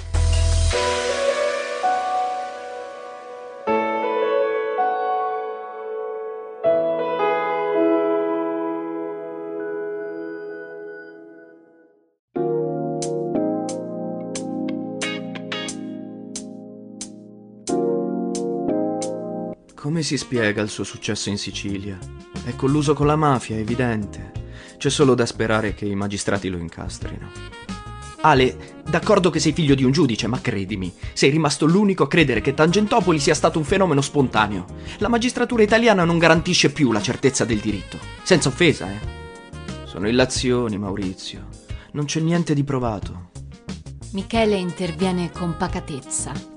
Come 20.04 20.18
si 20.18 20.26
spiega 20.26 20.62
il 20.62 20.68
suo 20.68 20.84
successo 20.84 21.30
in 21.30 21.38
Sicilia? 21.38 21.98
È 22.44 22.54
colluso 22.58 22.94
con 22.94 23.08
la 23.08 23.16
mafia, 23.16 23.56
evidente. 23.56 24.34
C'è 24.78 24.90
solo 24.90 25.16
da 25.16 25.26
sperare 25.26 25.74
che 25.76 25.86
i 25.86 25.96
magistrati 25.96 26.50
lo 26.50 26.58
incastrino. 26.58 27.32
Ale, 28.20 28.82
d'accordo 28.86 29.30
che 29.30 29.40
sei 29.40 29.54
figlio 29.54 29.76
di 29.76 29.86
un 29.86 29.94
giudice, 29.94 30.28
ma 30.28 30.42
credimi, 30.42 30.94
sei 31.14 31.30
rimasto 31.30 31.66
l'unico 31.66 32.04
a 32.04 32.10
credere 32.10 32.42
che 32.42 32.54
Tangentopoli 32.54 33.18
sia 33.18 33.34
stato 33.34 33.60
un 33.60 33.64
fenomeno 33.64 34.02
spontaneo. 34.02 34.66
La 34.98 35.08
magistratura 35.08 35.64
italiana 35.64 36.04
non 36.04 36.18
garantisce 36.18 36.74
più 36.74 36.92
la 36.92 37.02
certezza 37.02 37.46
del 37.46 37.60
diritto. 37.60 37.98
Senza 38.24 38.50
offesa, 38.50 38.92
eh. 38.92 39.00
Sono 39.86 40.10
illazioni, 40.10 40.78
Maurizio. 40.78 41.48
Non 41.94 42.04
c'è 42.04 42.20
niente 42.20 42.54
di 42.54 42.66
provato. 42.66 43.30
Michele 44.12 44.58
interviene 44.58 45.32
con 45.32 45.56
pacatezza. 45.56 46.53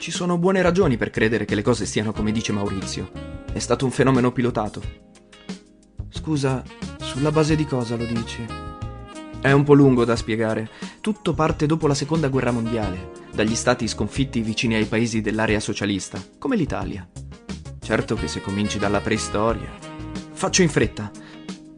Ci 0.00 0.10
sono 0.10 0.38
buone 0.38 0.62
ragioni 0.62 0.96
per 0.96 1.10
credere 1.10 1.44
che 1.44 1.54
le 1.54 1.60
cose 1.60 1.84
stiano 1.84 2.12
come 2.12 2.32
dice 2.32 2.52
Maurizio. 2.52 3.10
È 3.52 3.58
stato 3.58 3.84
un 3.84 3.90
fenomeno 3.90 4.32
pilotato. 4.32 4.80
Scusa, 6.08 6.62
sulla 6.96 7.30
base 7.30 7.54
di 7.54 7.66
cosa 7.66 7.96
lo 7.96 8.06
dici? 8.06 8.42
È 9.42 9.52
un 9.52 9.62
po' 9.62 9.74
lungo 9.74 10.06
da 10.06 10.16
spiegare. 10.16 10.70
Tutto 11.02 11.34
parte 11.34 11.66
dopo 11.66 11.86
la 11.86 11.92
seconda 11.92 12.28
guerra 12.28 12.50
mondiale, 12.50 13.10
dagli 13.34 13.54
stati 13.54 13.86
sconfitti 13.86 14.40
vicini 14.40 14.74
ai 14.76 14.86
paesi 14.86 15.20
dell'area 15.20 15.60
socialista, 15.60 16.18
come 16.38 16.56
l'Italia. 16.56 17.06
Certo 17.78 18.14
che 18.14 18.26
se 18.26 18.40
cominci 18.40 18.78
dalla 18.78 19.02
preistoria. 19.02 19.68
Faccio 20.32 20.62
in 20.62 20.70
fretta. 20.70 21.10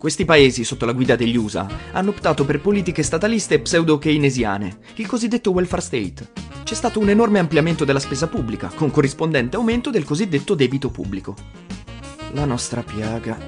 Questi 0.02 0.24
paesi, 0.24 0.64
sotto 0.64 0.84
la 0.84 0.94
guida 0.94 1.14
degli 1.14 1.36
USA, 1.36 1.64
hanno 1.92 2.10
optato 2.10 2.44
per 2.44 2.60
politiche 2.60 3.04
stataliste 3.04 3.60
pseudo-keynesiane, 3.60 4.78
il 4.96 5.06
cosiddetto 5.06 5.52
welfare 5.52 5.80
state. 5.80 6.32
C'è 6.64 6.74
stato 6.74 6.98
un 6.98 7.08
enorme 7.08 7.38
ampliamento 7.38 7.84
della 7.84 8.00
spesa 8.00 8.26
pubblica, 8.26 8.66
con 8.74 8.90
corrispondente 8.90 9.54
aumento 9.54 9.90
del 9.90 10.02
cosiddetto 10.02 10.56
debito 10.56 10.90
pubblico. 10.90 11.36
La 12.32 12.44
nostra 12.44 12.82
piaga. 12.82 13.38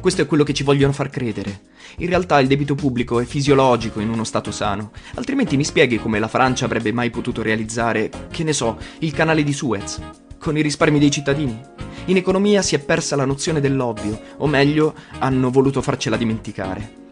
Questo 0.00 0.22
è 0.22 0.26
quello 0.26 0.42
che 0.42 0.52
ci 0.52 0.64
vogliono 0.64 0.92
far 0.92 1.10
credere. 1.10 1.60
In 1.98 2.08
realtà 2.08 2.40
il 2.40 2.48
debito 2.48 2.74
pubblico 2.74 3.20
è 3.20 3.24
fisiologico 3.24 4.00
in 4.00 4.08
uno 4.08 4.24
Stato 4.24 4.50
sano, 4.50 4.90
altrimenti 5.14 5.56
mi 5.56 5.62
spieghi 5.62 6.00
come 6.00 6.18
la 6.18 6.26
Francia 6.26 6.64
avrebbe 6.64 6.90
mai 6.90 7.10
potuto 7.10 7.40
realizzare, 7.40 8.10
che 8.32 8.42
ne 8.42 8.52
so, 8.52 8.78
il 8.98 9.12
canale 9.12 9.44
di 9.44 9.52
Suez, 9.52 10.00
con 10.38 10.56
i 10.56 10.62
risparmi 10.62 10.98
dei 10.98 11.10
cittadini? 11.10 11.60
In 12.06 12.16
economia 12.16 12.62
si 12.62 12.74
è 12.74 12.78
persa 12.78 13.16
la 13.16 13.24
nozione 13.24 13.60
dell'ovvio, 13.60 14.20
o 14.38 14.46
meglio, 14.46 14.94
hanno 15.18 15.50
voluto 15.50 15.82
farcela 15.82 16.16
dimenticare. 16.16 17.06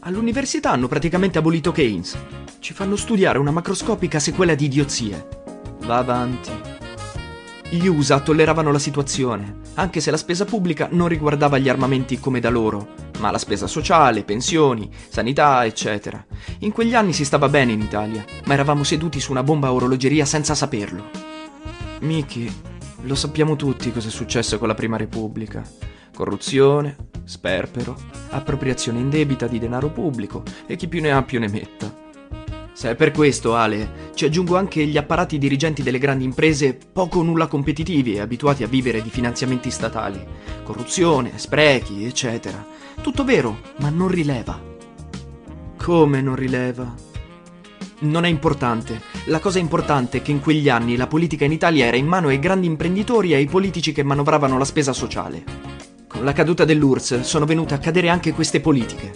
All'università 0.00 0.70
hanno 0.70 0.88
praticamente 0.88 1.38
abolito 1.38 1.70
Keynes. 1.70 2.18
Ci 2.58 2.72
fanno 2.72 2.96
studiare 2.96 3.38
una 3.38 3.52
macroscopica 3.52 4.18
sequela 4.18 4.56
di 4.56 4.64
idiozie. 4.64 5.28
Va 5.84 5.98
avanti. 5.98 6.50
Gli 7.70 7.86
USA 7.86 8.20
tolleravano 8.20 8.72
la 8.72 8.80
situazione, 8.80 9.60
anche 9.74 10.00
se 10.00 10.10
la 10.10 10.16
spesa 10.16 10.44
pubblica 10.44 10.88
non 10.90 11.08
riguardava 11.08 11.58
gli 11.58 11.68
armamenti 11.68 12.18
come 12.18 12.40
da 12.40 12.50
loro, 12.50 12.94
ma 13.20 13.30
la 13.30 13.38
spesa 13.38 13.66
sociale, 13.66 14.24
pensioni, 14.24 14.90
sanità, 15.08 15.64
eccetera. 15.64 16.22
In 16.58 16.72
quegli 16.72 16.94
anni 16.94 17.12
si 17.12 17.24
stava 17.24 17.48
bene 17.48 17.72
in 17.72 17.80
Italia, 17.80 18.24
ma 18.44 18.54
eravamo 18.54 18.82
seduti 18.82 19.20
su 19.20 19.30
una 19.30 19.42
bomba 19.42 19.68
a 19.68 19.72
orologeria 19.72 20.24
senza 20.24 20.54
saperlo. 20.54 21.31
Miki, 22.02 22.52
lo 23.02 23.14
sappiamo 23.14 23.54
tutti 23.54 23.92
cosa 23.92 24.08
è 24.08 24.10
successo 24.10 24.58
con 24.58 24.66
la 24.66 24.74
Prima 24.74 24.96
Repubblica. 24.96 25.62
Corruzione, 26.12 26.96
sperpero, 27.22 27.96
appropriazione 28.30 28.98
indebita 28.98 29.46
di 29.46 29.60
denaro 29.60 29.88
pubblico 29.88 30.42
e 30.66 30.74
chi 30.74 30.88
più 30.88 31.00
ne 31.00 31.12
ha 31.12 31.22
più 31.22 31.38
ne 31.38 31.48
metta. 31.48 31.94
Se 32.72 32.90
è 32.90 32.94
per 32.96 33.12
questo, 33.12 33.54
Ale, 33.54 34.10
ci 34.14 34.24
aggiungo 34.24 34.56
anche 34.56 34.84
gli 34.84 34.96
apparati 34.96 35.38
dirigenti 35.38 35.84
delle 35.84 35.98
grandi 35.98 36.24
imprese 36.24 36.76
poco 36.92 37.20
o 37.20 37.22
nulla 37.22 37.46
competitivi 37.46 38.14
e 38.14 38.20
abituati 38.20 38.64
a 38.64 38.68
vivere 38.68 39.00
di 39.00 39.10
finanziamenti 39.10 39.70
statali. 39.70 40.20
Corruzione, 40.64 41.38
sprechi, 41.38 42.04
eccetera. 42.04 42.66
Tutto 43.00 43.22
vero, 43.22 43.60
ma 43.76 43.90
non 43.90 44.08
rileva. 44.08 44.60
Come 45.76 46.20
non 46.20 46.34
rileva? 46.34 47.11
Non 48.02 48.24
è 48.24 48.28
importante. 48.28 49.00
La 49.26 49.38
cosa 49.38 49.60
importante 49.60 50.18
è 50.18 50.22
che 50.22 50.32
in 50.32 50.40
quegli 50.40 50.68
anni 50.68 50.96
la 50.96 51.06
politica 51.06 51.44
in 51.44 51.52
Italia 51.52 51.86
era 51.86 51.96
in 51.96 52.06
mano 52.06 52.28
ai 52.28 52.40
grandi 52.40 52.66
imprenditori 52.66 53.30
e 53.30 53.36
ai 53.36 53.46
politici 53.46 53.92
che 53.92 54.02
manovravano 54.02 54.58
la 54.58 54.64
spesa 54.64 54.92
sociale. 54.92 55.44
Con 56.08 56.24
la 56.24 56.32
caduta 56.32 56.64
dell'URSS 56.64 57.20
sono 57.20 57.44
venute 57.44 57.74
a 57.74 57.78
cadere 57.78 58.08
anche 58.08 58.32
queste 58.32 58.60
politiche. 58.60 59.12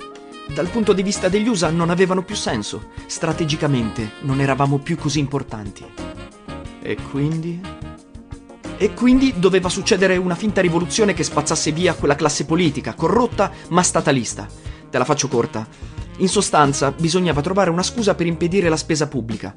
Dal 0.54 0.68
punto 0.68 0.92
di 0.92 1.02
vista 1.02 1.28
degli 1.28 1.48
USA 1.48 1.68
non 1.70 1.90
avevano 1.90 2.22
più 2.22 2.36
senso. 2.36 2.90
Strategicamente 3.06 4.12
non 4.20 4.40
eravamo 4.40 4.78
più 4.78 4.96
così 4.96 5.18
importanti. 5.18 5.84
E 6.80 6.96
quindi? 7.10 7.60
E 8.76 8.94
quindi 8.94 9.34
doveva 9.36 9.68
succedere 9.68 10.16
una 10.16 10.36
finta 10.36 10.60
rivoluzione 10.60 11.12
che 11.12 11.24
spazzasse 11.24 11.72
via 11.72 11.94
quella 11.94 12.14
classe 12.14 12.44
politica, 12.44 12.94
corrotta 12.94 13.50
ma 13.70 13.82
statalista. 13.82 14.46
Te 14.88 14.96
la 14.96 15.04
faccio 15.04 15.26
corta. 15.26 15.66
In 16.18 16.28
sostanza, 16.28 16.92
bisognava 16.92 17.42
trovare 17.42 17.68
una 17.68 17.82
scusa 17.82 18.14
per 18.14 18.26
impedire 18.26 18.70
la 18.70 18.76
spesa 18.76 19.06
pubblica. 19.06 19.54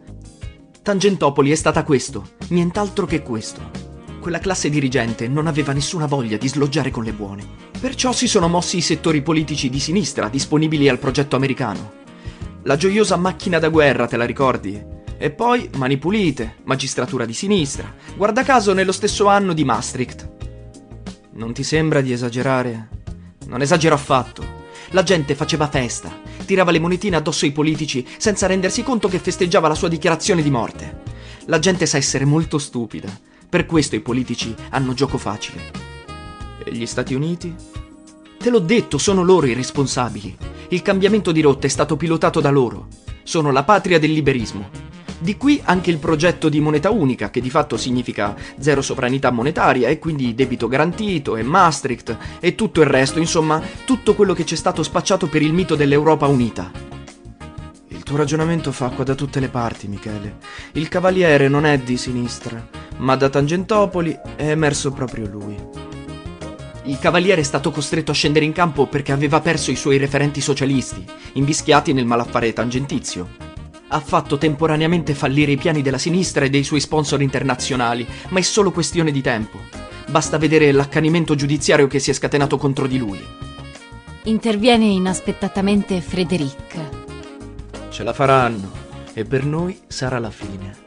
Tangentopoli 0.82 1.52
è 1.52 1.56
stata 1.56 1.84
questo, 1.84 2.32
nient'altro 2.50 3.06
che 3.06 3.22
questo. 3.22 3.88
Quella 4.20 4.40
classe 4.40 4.70
dirigente 4.70 5.30
non 5.30 5.48
aveva 5.48 5.72
nessuna 5.72 6.06
voglia 6.06 6.36
di 6.36 6.50
sloggiare 6.50 6.92
con 6.92 7.06
le 7.06 7.14
buone. 7.14 7.48
Perciò 7.80 8.12
si 8.12 8.28
sono 8.28 8.50
mossi 8.50 8.78
i 8.78 8.82
settori 8.82 9.22
politici 9.22 9.70
di 9.70 9.80
sinistra 9.80 10.28
disponibili 10.28 10.90
al 10.90 11.00
progetto 11.00 11.38
americano. 11.38 11.94
La 12.64 12.76
gioiosa 12.76 13.16
macchina 13.16 13.58
da 13.58 13.70
guerra, 13.70 14.08
te 14.08 14.18
la 14.18 14.26
ricordi? 14.26 14.84
E 15.18 15.32
poi 15.32 15.70
mani 15.78 15.98
pulite, 15.98 16.56
magistratura 16.64 17.26
di 17.26 17.34
sinistra, 17.34 17.94
guarda 18.18 18.44
caso 18.44 18.74
nello 18.74 18.92
stesso 18.92 19.28
anno 19.28 19.54
di 19.54 19.64
Maastricht. 19.64 20.30
Non 21.34 21.54
ti 21.54 21.64
sembra 21.64 22.02
di 22.02 22.12
esagerare? 22.12 22.90
Non 23.48 23.62
esagero 23.62 23.96
affatto. 23.96 24.59
La 24.92 25.04
gente 25.04 25.36
faceva 25.36 25.68
festa, 25.68 26.12
tirava 26.46 26.72
le 26.72 26.80
monetine 26.80 27.16
addosso 27.16 27.46
ai 27.46 27.52
politici 27.52 28.06
senza 28.18 28.48
rendersi 28.48 28.82
conto 28.82 29.08
che 29.08 29.20
festeggiava 29.20 29.68
la 29.68 29.76
sua 29.76 29.88
dichiarazione 29.88 30.42
di 30.42 30.50
morte. 30.50 31.02
La 31.46 31.60
gente 31.60 31.86
sa 31.86 31.98
essere 31.98 32.26
molto 32.26 32.58
stupida, 32.58 33.08
per 33.48 33.68
questo 33.68 33.96
i 33.96 34.00
politici 34.00 34.54
hanno 34.70 34.94
gioco 34.94 35.20
facile. 35.20 35.72
E 36.64 36.72
gli 36.72 36.88
Stati 36.88 37.14
Uniti? 37.14 37.54
Te 38.40 38.50
l'ho 38.50 38.60
detto, 38.60 38.98
sono 38.98 39.22
loro 39.22 39.46
i 39.46 39.54
responsabili. 39.54 40.36
Il 40.70 40.82
cambiamento 40.82 41.32
di 41.32 41.42
rotta 41.42 41.68
è 41.68 41.70
stato 41.70 41.96
pilotato 41.96 42.40
da 42.40 42.50
loro. 42.50 42.88
Sono 43.24 43.52
la 43.52 43.64
patria 43.64 44.00
del 44.00 44.12
liberismo. 44.12 44.89
Di 45.22 45.36
qui 45.36 45.62
anche 45.66 45.92
il 45.92 45.98
progetto 45.98 46.48
di 46.48 46.62
moneta 46.62 46.90
unica, 46.92 47.30
che 47.30 47.42
di 47.42 47.50
fatto 47.50 47.76
significa 47.76 48.34
zero 48.58 48.82
sovranità 48.82 49.32
monetaria 49.32 49.90
e 49.90 50.00
quindi 50.00 50.34
debito 50.34 50.70
garantito 50.70 51.36
e 51.36 51.44
Maastricht 51.44 52.18
e 52.40 52.56
tutto 52.56 52.80
il 52.80 52.88
resto, 52.88 53.20
insomma, 53.20 53.62
tutto 53.84 54.16
quello 54.16 54.34
che 54.34 54.46
c'è 54.46 54.56
stato 54.56 54.82
spacciato 54.82 55.28
per 55.28 55.42
il 55.42 55.52
mito 55.52 55.76
dell'Europa 55.76 56.26
unita. 56.28 56.72
Il 57.88 58.04
tuo 58.04 58.16
ragionamento 58.16 58.72
fa 58.72 58.86
acqua 58.86 59.04
da 59.04 59.14
tutte 59.14 59.42
le 59.42 59.50
parti, 59.50 59.90
Michele. 59.90 60.38
Il 60.72 60.88
cavaliere 60.88 61.50
non 61.50 61.66
è 61.66 61.78
di 61.78 61.98
sinistra, 61.98 62.66
ma 63.00 63.18
da 63.18 63.28
Tangentopoli 63.28 64.18
è 64.38 64.50
emerso 64.50 64.92
proprio 64.94 65.28
lui. 65.28 65.58
Il 66.84 66.98
cavaliere 66.98 67.42
è 67.42 67.44
stato 67.44 67.72
costretto 67.72 68.12
a 68.12 68.14
scendere 68.14 68.46
in 68.46 68.54
campo 68.54 68.88
perché 68.88 69.12
aveva 69.12 69.42
perso 69.42 69.70
i 69.70 69.76
suoi 69.76 69.98
referenti 69.98 70.40
socialisti, 70.40 71.04
invischiati 71.34 71.92
nel 71.92 72.06
malaffare 72.06 72.54
tangentizio. 72.54 73.49
Ha 73.92 74.00
fatto 74.00 74.38
temporaneamente 74.38 75.16
fallire 75.16 75.52
i 75.52 75.58
piani 75.58 75.82
della 75.82 75.98
sinistra 75.98 76.46
e 76.46 76.50
dei 76.50 76.64
suoi 76.64 76.80
sponsor 76.80 77.22
internazionali, 77.22 78.06
ma 78.30 78.40
è 78.40 78.44
solo 78.44 78.72
questione 78.72 79.12
di 79.12 79.22
tempo. 79.22 79.60
Basta 80.08 80.38
vedere 80.38 80.72
l'accanimento 80.72 81.34
giudiziario 81.34 81.88
che 81.88 82.00
si 82.00 82.12
è 82.12 82.14
scatenato 82.14 82.58
contro 82.58 82.86
di 82.86 82.98
lui. 82.98 83.20
Interviene 84.24 84.86
inaspettatamente 84.86 86.02
Frederic. 86.02 86.78
Ce 87.90 88.04
la 88.04 88.14
faranno 88.14 88.72
e 89.14 89.26
per 89.26 89.44
noi 89.44 89.80
sarà 89.88 90.20
la 90.20 90.30
fine. 90.30 90.78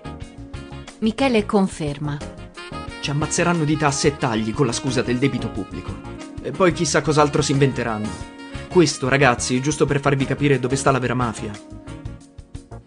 Michele 1.00 1.44
conferma. 1.44 2.16
Ci 3.00 3.10
ammazzeranno 3.10 3.64
di 3.64 3.76
tasse 3.76 4.08
e 4.08 4.16
tagli 4.16 4.52
con 4.52 4.66
la 4.66 4.72
scusa 4.72 5.02
del 5.02 5.18
debito 5.18 5.48
pubblico. 5.50 5.92
E 6.40 6.52
poi 6.52 6.72
chissà 6.72 7.00
cos'altro 7.00 7.42
si 7.42 7.50
inventeranno. 7.50 8.08
Questo, 8.68 9.08
ragazzi, 9.08 9.60
giusto 9.60 9.86
per 9.86 10.00
farvi 10.00 10.24
capire 10.24 10.60
dove 10.60 10.76
sta 10.76 10.92
la 10.92 11.00
vera 11.00 11.14
mafia. 11.14 11.50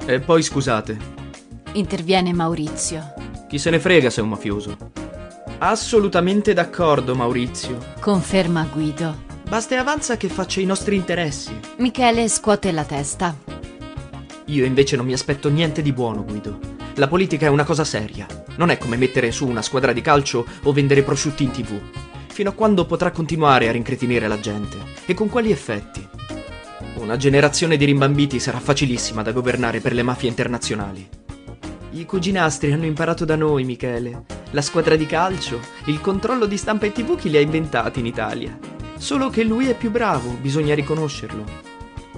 E 0.06 0.20
poi 0.20 0.44
scusate, 0.44 0.98
Interviene 1.74 2.32
Maurizio. 2.34 3.14
chi 3.48 3.58
se 3.58 3.70
ne 3.70 3.80
frega 3.80 4.10
se 4.10 4.20
è 4.22 4.24
un 4.24 4.30
mafioso? 4.30 4.78
Assolutamente 5.58 6.54
d'accordo, 6.54 7.16
Maurizio. 7.16 7.78
Conferma 8.00 8.68
Guido. 8.72 9.24
Basta 9.48 9.76
e 9.76 9.78
avanza 9.78 10.18
che 10.18 10.28
faccia 10.30 10.60
i 10.62 10.66
nostri 10.66 10.96
interessi. 10.96 11.58
Michele 11.78 12.28
scuote 12.28 12.72
la 12.72 12.84
testa. 12.84 13.36
Io 14.46 14.66
invece 14.66 14.96
non 14.96 15.06
mi 15.06 15.14
aspetto 15.14 15.50
niente 15.50 15.82
di 15.82 15.92
buono, 15.92 16.24
Guido. 16.24 16.60
La 16.96 17.08
politica 17.08 17.46
è 17.48 17.50
una 17.50 17.64
cosa 17.64 17.84
seria. 17.84 18.26
Non 18.58 18.70
è 18.70 18.78
come 18.78 18.96
mettere 18.98 19.32
su 19.32 19.48
una 19.48 19.62
squadra 19.62 19.92
di 19.92 20.02
calcio 20.02 20.46
o 20.64 20.72
vendere 20.72 21.04
prosciutti 21.04 21.44
in 21.44 21.52
tv. 21.52 21.80
Fino 22.28 22.50
a 22.50 22.54
quando 22.54 22.86
potrà 22.86 23.12
continuare 23.12 23.68
a 23.68 23.72
rincretinire 23.72 24.28
la 24.28 24.40
gente? 24.40 24.78
E 25.06 25.14
con 25.14 25.30
quali 25.30 25.52
effetti? 25.52 26.08
Una 26.96 27.18
generazione 27.18 27.76
di 27.76 27.84
rimbambiti 27.84 28.40
sarà 28.40 28.60
facilissima 28.60 29.22
da 29.22 29.34
governare 29.34 29.82
per 29.82 29.94
le 29.94 30.02
mafie 30.02 30.30
internazionali. 30.30 31.08
I 31.92 32.06
cuginastri 32.06 32.72
hanno 32.72 32.86
imparato 32.86 33.26
da 33.26 33.36
noi, 33.36 33.66
Michele. 33.66 34.24
La 34.52 34.62
squadra 34.62 34.96
di 34.96 35.06
calcio, 35.06 35.60
il 35.86 36.00
controllo 36.00 36.46
di 36.46 36.56
stampa 36.56 36.86
e 36.86 36.94
tv 36.94 37.18
chi 37.18 37.30
li 37.30 37.36
ha 37.36 37.42
inventati 37.42 38.00
in 38.00 38.06
Italia. 38.06 38.58
Solo 38.98 39.30
che 39.30 39.44
lui 39.44 39.68
è 39.68 39.76
più 39.76 39.92
bravo, 39.92 40.30
bisogna 40.40 40.74
riconoscerlo. 40.74 41.44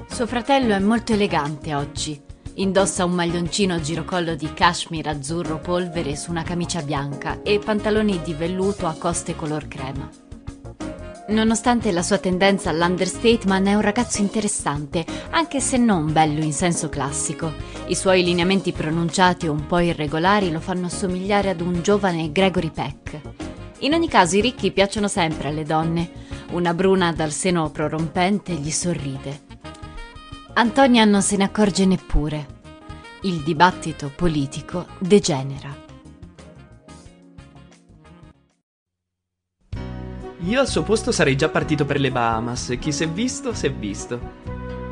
Suo 0.07 0.27
fratello 0.27 0.75
è 0.75 0.79
molto 0.79 1.13
elegante 1.13 1.73
oggi. 1.73 2.21
Indossa 2.55 3.03
un 3.03 3.13
maglioncino 3.13 3.73
a 3.73 3.81
girocollo 3.81 4.35
di 4.35 4.53
cashmere 4.53 5.09
azzurro 5.09 5.57
polvere 5.57 6.15
su 6.15 6.29
una 6.29 6.43
camicia 6.43 6.83
bianca 6.83 7.41
e 7.41 7.59
pantaloni 7.59 8.21
di 8.23 8.33
velluto 8.33 8.85
a 8.85 8.95
coste 8.97 9.35
color 9.35 9.67
crema. 9.67 10.26
Nonostante 11.29 11.91
la 11.91 12.03
sua 12.03 12.19
tendenza 12.19 12.69
all'understatement 12.69 13.67
è 13.67 13.73
un 13.73 13.81
ragazzo 13.81 14.21
interessante, 14.21 15.05
anche 15.31 15.59
se 15.59 15.75
non 15.75 16.13
bello 16.13 16.41
in 16.41 16.53
senso 16.53 16.87
classico. 16.87 17.51
I 17.87 17.95
suoi 17.95 18.23
lineamenti 18.23 18.71
pronunciati 18.71 19.45
e 19.45 19.49
un 19.49 19.65
po' 19.65 19.79
irregolari 19.79 20.51
lo 20.51 20.61
fanno 20.61 20.87
somigliare 20.87 21.49
ad 21.49 21.59
un 21.59 21.81
giovane 21.81 22.31
Gregory 22.31 22.71
Peck. 22.71 23.19
In 23.79 23.93
ogni 23.93 24.07
caso 24.07 24.37
i 24.37 24.41
ricchi 24.41 24.71
piacciono 24.71 25.09
sempre 25.09 25.49
alle 25.49 25.63
donne. 25.63 26.09
Una 26.51 26.73
bruna 26.73 27.11
dal 27.11 27.31
seno 27.31 27.69
prorompente 27.71 28.53
gli 28.53 28.71
sorride. 28.71 29.41
Antonia 30.53 31.03
non 31.03 31.21
se 31.21 31.35
ne 31.35 31.43
accorge 31.43 31.85
neppure. 31.85 32.55
Il 33.23 33.43
dibattito 33.43 34.09
politico 34.15 34.85
degenera. 34.97 35.86
Io 40.48 40.61
al 40.61 40.68
suo 40.69 40.82
posto 40.82 41.11
sarei 41.11 41.36
già 41.36 41.49
partito 41.49 41.84
per 41.84 41.99
le 41.99 42.10
Bahamas 42.10 42.69
e 42.69 42.80
chi 42.80 42.94
si 42.94 43.03
è 43.03 43.10
visto, 43.10 43.53
si 43.53 43.65
è 43.65 43.74
visto. 43.74 44.18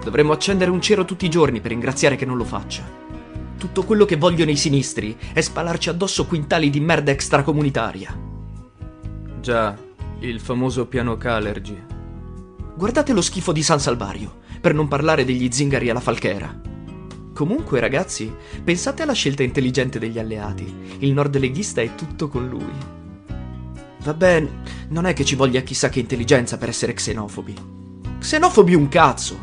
Dovremmo 0.04 0.34
accendere 0.34 0.70
un 0.70 0.82
cero 0.82 1.06
tutti 1.06 1.26
i 1.26 1.30
giorni 1.30 1.62
per 1.62 1.72
ringraziare 1.72 2.18
che 2.18 2.26
non 2.26 2.36
lo 2.36 2.44
faccia. 2.44 2.84
Tutto 3.58 3.84
quello 3.84 4.04
che 4.04 4.18
vogliono 4.18 4.52
i 4.52 4.58
sinistri 4.58 5.16
è 5.32 5.40
spalarci 5.40 5.88
addosso 5.88 6.26
quintali 6.26 6.70
di 6.70 6.82
merda 6.82 7.12
extracomunitaria. 7.12 8.20
Già, 9.40 9.78
il 10.20 10.42
famoso 10.42 10.88
piano 10.88 11.16
Calergy. 11.16 11.82
Guardate 12.76 13.14
lo 13.14 13.22
schifo 13.22 13.54
di 13.54 13.64
San 13.64 13.80
Salvario, 13.80 14.40
per 14.60 14.74
non 14.74 14.90
parlare 14.90 15.24
degli 15.24 15.50
zingari 15.50 15.90
alla 15.90 16.02
falchera. 16.02 16.54
Comunque, 17.34 17.80
ragazzi, 17.80 18.30
pensate 18.62 19.04
alla 19.04 19.14
scelta 19.14 19.42
intelligente 19.42 20.00
degli 20.00 20.20
alleati. 20.20 20.98
Il 21.00 21.14
nord 21.14 21.38
leghista 21.38 21.80
è 21.82 21.96
tutto 21.96 22.28
con 22.28 22.46
lui. 22.50 23.05
Va 24.06 24.14
bene, 24.14 24.62
non 24.90 25.08
è 25.08 25.14
che 25.14 25.26
ci 25.26 25.34
voglia 25.34 25.62
chissà 25.62 25.90
che 25.90 26.00
intelligenza 26.00 26.60
per 26.60 26.70
essere 26.70 26.94
xenofobi. 26.94 27.56
Xenofobi 28.20 28.76
un 28.76 28.88
cazzo! 28.88 29.36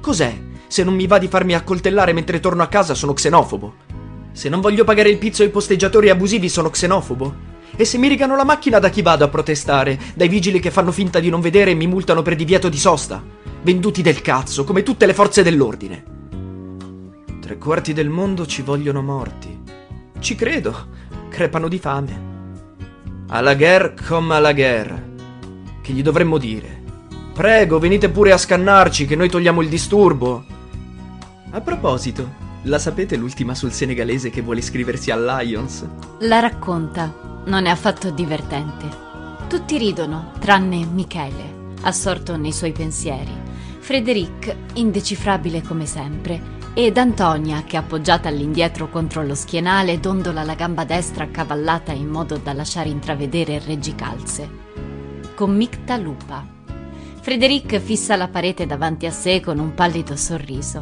Cos'è? 0.00 0.36
Se 0.66 0.82
non 0.82 0.96
mi 0.96 1.06
va 1.06 1.18
di 1.18 1.28
farmi 1.28 1.54
accoltellare 1.54 2.12
mentre 2.12 2.40
torno 2.40 2.64
a 2.64 2.66
casa 2.66 2.94
sono 2.94 3.12
xenofobo. 3.12 3.74
Se 4.32 4.48
non 4.48 4.60
voglio 4.60 4.82
pagare 4.82 5.08
il 5.08 5.18
pizzo 5.18 5.44
ai 5.44 5.50
posteggiatori 5.50 6.10
abusivi 6.10 6.48
sono 6.48 6.68
xenofobo. 6.68 7.32
E 7.76 7.84
se 7.84 7.96
mi 7.96 8.08
rigano 8.08 8.34
la 8.34 8.42
macchina 8.42 8.80
da 8.80 8.88
chi 8.88 9.02
vado 9.02 9.22
a 9.22 9.28
protestare? 9.28 9.96
Dai 10.16 10.26
vigili 10.26 10.58
che 10.58 10.72
fanno 10.72 10.90
finta 10.90 11.20
di 11.20 11.30
non 11.30 11.40
vedere 11.40 11.70
e 11.70 11.74
mi 11.74 11.86
multano 11.86 12.22
per 12.22 12.34
divieto 12.34 12.68
di 12.68 12.76
sosta? 12.76 13.22
Venduti 13.62 14.02
del 14.02 14.20
cazzo, 14.20 14.64
come 14.64 14.82
tutte 14.82 15.06
le 15.06 15.14
forze 15.14 15.44
dell'ordine. 15.44 16.04
Tre 17.40 17.56
quarti 17.56 17.92
del 17.92 18.08
mondo 18.08 18.46
ci 18.46 18.62
vogliono 18.62 19.00
morti. 19.00 19.62
Ci 20.18 20.34
credo, 20.34 20.88
crepano 21.28 21.68
di 21.68 21.78
fame. 21.78 22.37
Alla 23.30 23.54
guerre 23.54 23.94
come 24.06 24.36
alla 24.36 24.54
guerre. 24.54 25.16
Che 25.82 25.92
gli 25.92 26.02
dovremmo 26.02 26.38
dire? 26.38 26.82
Prego, 27.34 27.78
venite 27.78 28.08
pure 28.08 28.32
a 28.32 28.38
scannarci, 28.38 29.04
che 29.04 29.16
noi 29.16 29.28
togliamo 29.28 29.60
il 29.60 29.68
disturbo. 29.68 30.44
A 31.50 31.60
proposito, 31.60 32.26
la 32.62 32.78
sapete 32.78 33.16
l'ultima 33.16 33.54
sul 33.54 33.70
senegalese 33.70 34.30
che 34.30 34.40
vuole 34.40 34.60
iscriversi 34.60 35.10
al 35.10 35.26
Lions? 35.26 35.86
La 36.20 36.38
racconta. 36.40 37.42
Non 37.44 37.66
è 37.66 37.68
affatto 37.68 38.10
divertente. 38.10 38.88
Tutti 39.46 39.76
ridono, 39.76 40.32
tranne 40.38 40.86
Michele, 40.86 41.74
assorto 41.82 42.34
nei 42.38 42.52
suoi 42.52 42.72
pensieri. 42.72 43.32
Frederic, 43.78 44.56
indecifrabile 44.72 45.60
come 45.60 45.84
sempre, 45.84 46.40
ed 46.80 46.96
Antonia, 46.96 47.64
che 47.64 47.76
appoggiata 47.76 48.28
all'indietro 48.28 48.88
contro 48.88 49.24
lo 49.24 49.34
schienale, 49.34 49.98
dondola 49.98 50.44
la 50.44 50.54
gamba 50.54 50.84
destra 50.84 51.24
accavallata 51.24 51.90
in 51.90 52.06
modo 52.06 52.36
da 52.36 52.52
lasciare 52.52 52.88
intravedere 52.88 53.54
il 53.54 53.60
reggicalze. 53.62 54.48
Commicta 55.34 55.96
lupa. 55.96 56.46
Frederic 57.20 57.80
fissa 57.80 58.14
la 58.14 58.28
parete 58.28 58.64
davanti 58.64 59.06
a 59.06 59.10
sé 59.10 59.40
con 59.40 59.58
un 59.58 59.74
pallido 59.74 60.14
sorriso. 60.14 60.80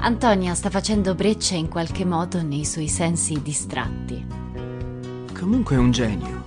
Antonia 0.00 0.54
sta 0.54 0.68
facendo 0.68 1.14
breccia 1.14 1.54
in 1.54 1.68
qualche 1.68 2.04
modo 2.04 2.42
nei 2.42 2.66
suoi 2.66 2.88
sensi 2.88 3.40
distratti. 3.40 4.26
Comunque 5.32 5.76
è 5.76 5.78
un 5.78 5.90
genio. 5.90 6.42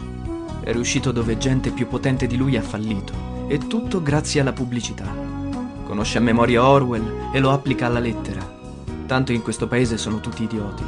È 0.61 0.71
riuscito 0.71 1.11
dove 1.11 1.39
gente 1.39 1.71
più 1.71 1.87
potente 1.87 2.27
di 2.27 2.37
lui 2.37 2.55
ha 2.55 2.61
fallito. 2.61 3.47
E 3.47 3.57
tutto 3.57 4.03
grazie 4.03 4.41
alla 4.41 4.53
pubblicità. 4.53 5.11
Conosce 5.83 6.19
a 6.19 6.21
memoria 6.21 6.63
Orwell 6.63 7.31
e 7.33 7.39
lo 7.39 7.49
applica 7.49 7.87
alla 7.87 7.97
lettera. 7.97 8.56
Tanto 9.07 9.31
in 9.31 9.41
questo 9.41 9.69
paese 9.69 9.97
sono 9.97 10.19
tutti 10.19 10.43
idioti. 10.43 10.83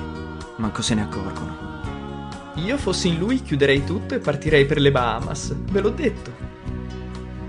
manco 0.58 0.82
se 0.82 0.94
ne 0.94 1.04
accorgono. 1.04 1.58
Io 2.56 2.78
fossi 2.78 3.08
in 3.08 3.18
lui 3.18 3.42
chiuderei 3.42 3.86
tutto 3.86 4.14
e 4.14 4.20
partirei 4.20 4.66
per 4.66 4.82
le 4.82 4.92
Bahamas, 4.92 5.56
ve 5.56 5.80
l'ho 5.80 5.90
detto. 5.90 6.30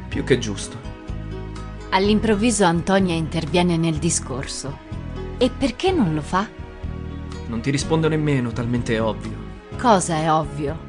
Più 0.08 0.22
che 0.22 0.38
giusto. 0.38 0.76
All'improvviso 1.90 2.64
Antonia 2.64 3.14
interviene 3.14 3.76
nel 3.76 3.96
discorso. 3.96 4.78
E 5.38 5.50
perché 5.50 5.90
non 5.90 6.14
lo 6.14 6.22
fa? 6.22 6.48
Non 7.48 7.60
ti 7.60 7.70
rispondo 7.70 8.08
nemmeno, 8.08 8.52
talmente 8.52 8.94
è 8.94 9.02
ovvio. 9.02 9.36
Cosa 9.76 10.18
è 10.18 10.30
ovvio? 10.30 10.88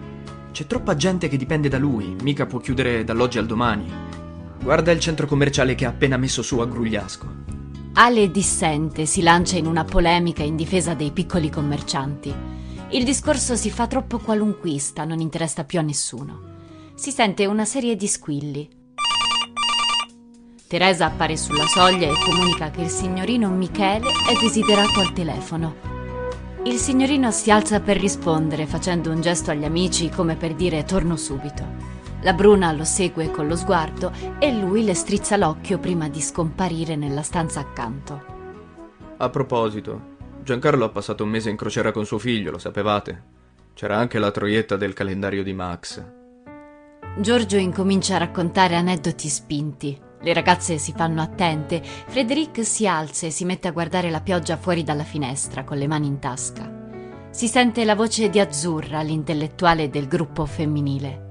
C'è 0.51 0.67
troppa 0.67 0.95
gente 0.95 1.27
che 1.27 1.37
dipende 1.37 1.69
da 1.69 1.79
lui, 1.79 2.15
mica 2.21 2.45
può 2.45 2.59
chiudere 2.59 3.03
dall'oggi 3.03 3.39
al 3.39 3.47
domani. 3.47 3.91
Guarda 4.61 4.91
il 4.91 4.99
centro 4.99 5.25
commerciale 5.25 5.73
che 5.73 5.85
ha 5.85 5.89
appena 5.89 6.17
messo 6.17 6.43
su 6.43 6.59
a 6.59 6.67
Grugliasco. 6.67 7.40
Ale 7.93 8.31
dissente, 8.31 9.05
si 9.05 9.21
lancia 9.21 9.57
in 9.57 9.65
una 9.65 9.83
polemica 9.83 10.43
in 10.43 10.55
difesa 10.55 10.93
dei 10.93 11.11
piccoli 11.11 11.49
commercianti. 11.49 12.33
Il 12.91 13.03
discorso 13.03 13.57
si 13.57 13.69
fa 13.69 13.85
troppo 13.85 14.17
qualunquista, 14.17 15.03
non 15.03 15.19
interessa 15.19 15.65
più 15.65 15.79
a 15.79 15.81
nessuno. 15.81 16.39
Si 16.95 17.11
sente 17.11 17.45
una 17.45 17.65
serie 17.65 17.97
di 17.97 18.07
squilli. 18.07 18.69
Teresa 20.67 21.05
appare 21.05 21.35
sulla 21.35 21.65
soglia 21.65 22.07
e 22.07 22.13
comunica 22.23 22.71
che 22.71 22.81
il 22.81 22.89
signorino 22.89 23.49
Michele 23.49 24.07
è 24.07 24.39
desiderato 24.39 25.01
al 25.01 25.11
telefono. 25.11 25.75
Il 26.63 26.77
signorino 26.77 27.29
si 27.31 27.51
alza 27.51 27.81
per 27.81 27.99
rispondere 27.99 28.67
facendo 28.67 29.11
un 29.11 29.19
gesto 29.19 29.51
agli 29.51 29.65
amici 29.65 30.09
come 30.09 30.37
per 30.37 30.55
dire 30.55 30.85
torno 30.85 31.17
subito. 31.17 31.99
La 32.23 32.33
Bruna 32.33 32.71
lo 32.71 32.83
segue 32.83 33.31
con 33.31 33.47
lo 33.47 33.55
sguardo 33.55 34.11
e 34.37 34.53
lui 34.53 34.83
le 34.83 34.93
strizza 34.93 35.37
l'occhio 35.37 35.79
prima 35.79 36.07
di 36.07 36.21
scomparire 36.21 36.95
nella 36.95 37.23
stanza 37.23 37.59
accanto. 37.59 38.25
A 39.17 39.29
proposito, 39.29 40.17
Giancarlo 40.43 40.85
ha 40.85 40.89
passato 40.89 41.23
un 41.23 41.29
mese 41.29 41.49
in 41.49 41.55
crociera 41.55 41.91
con 41.91 42.05
suo 42.05 42.19
figlio, 42.19 42.51
lo 42.51 42.59
sapevate? 42.59 43.23
C'era 43.73 43.97
anche 43.97 44.19
la 44.19 44.31
troietta 44.31 44.77
del 44.77 44.93
calendario 44.93 45.43
di 45.43 45.53
Max. 45.53 46.03
Giorgio 47.17 47.57
incomincia 47.57 48.15
a 48.15 48.19
raccontare 48.19 48.75
aneddoti 48.75 49.27
spinti. 49.27 49.99
Le 50.21 50.33
ragazze 50.33 50.77
si 50.77 50.93
fanno 50.95 51.21
attente. 51.21 51.81
Frederic 51.83 52.63
si 52.63 52.87
alza 52.87 53.25
e 53.25 53.31
si 53.31 53.45
mette 53.45 53.67
a 53.67 53.71
guardare 53.71 54.11
la 54.11 54.21
pioggia 54.21 54.57
fuori 54.57 54.83
dalla 54.83 55.03
finestra 55.03 55.63
con 55.63 55.77
le 55.77 55.87
mani 55.87 56.07
in 56.07 56.19
tasca. 56.19 56.71
Si 57.31 57.47
sente 57.47 57.83
la 57.83 57.95
voce 57.95 58.29
di 58.29 58.39
Azzurra, 58.39 59.01
l'intellettuale 59.01 59.89
del 59.89 60.07
gruppo 60.07 60.45
femminile. 60.45 61.29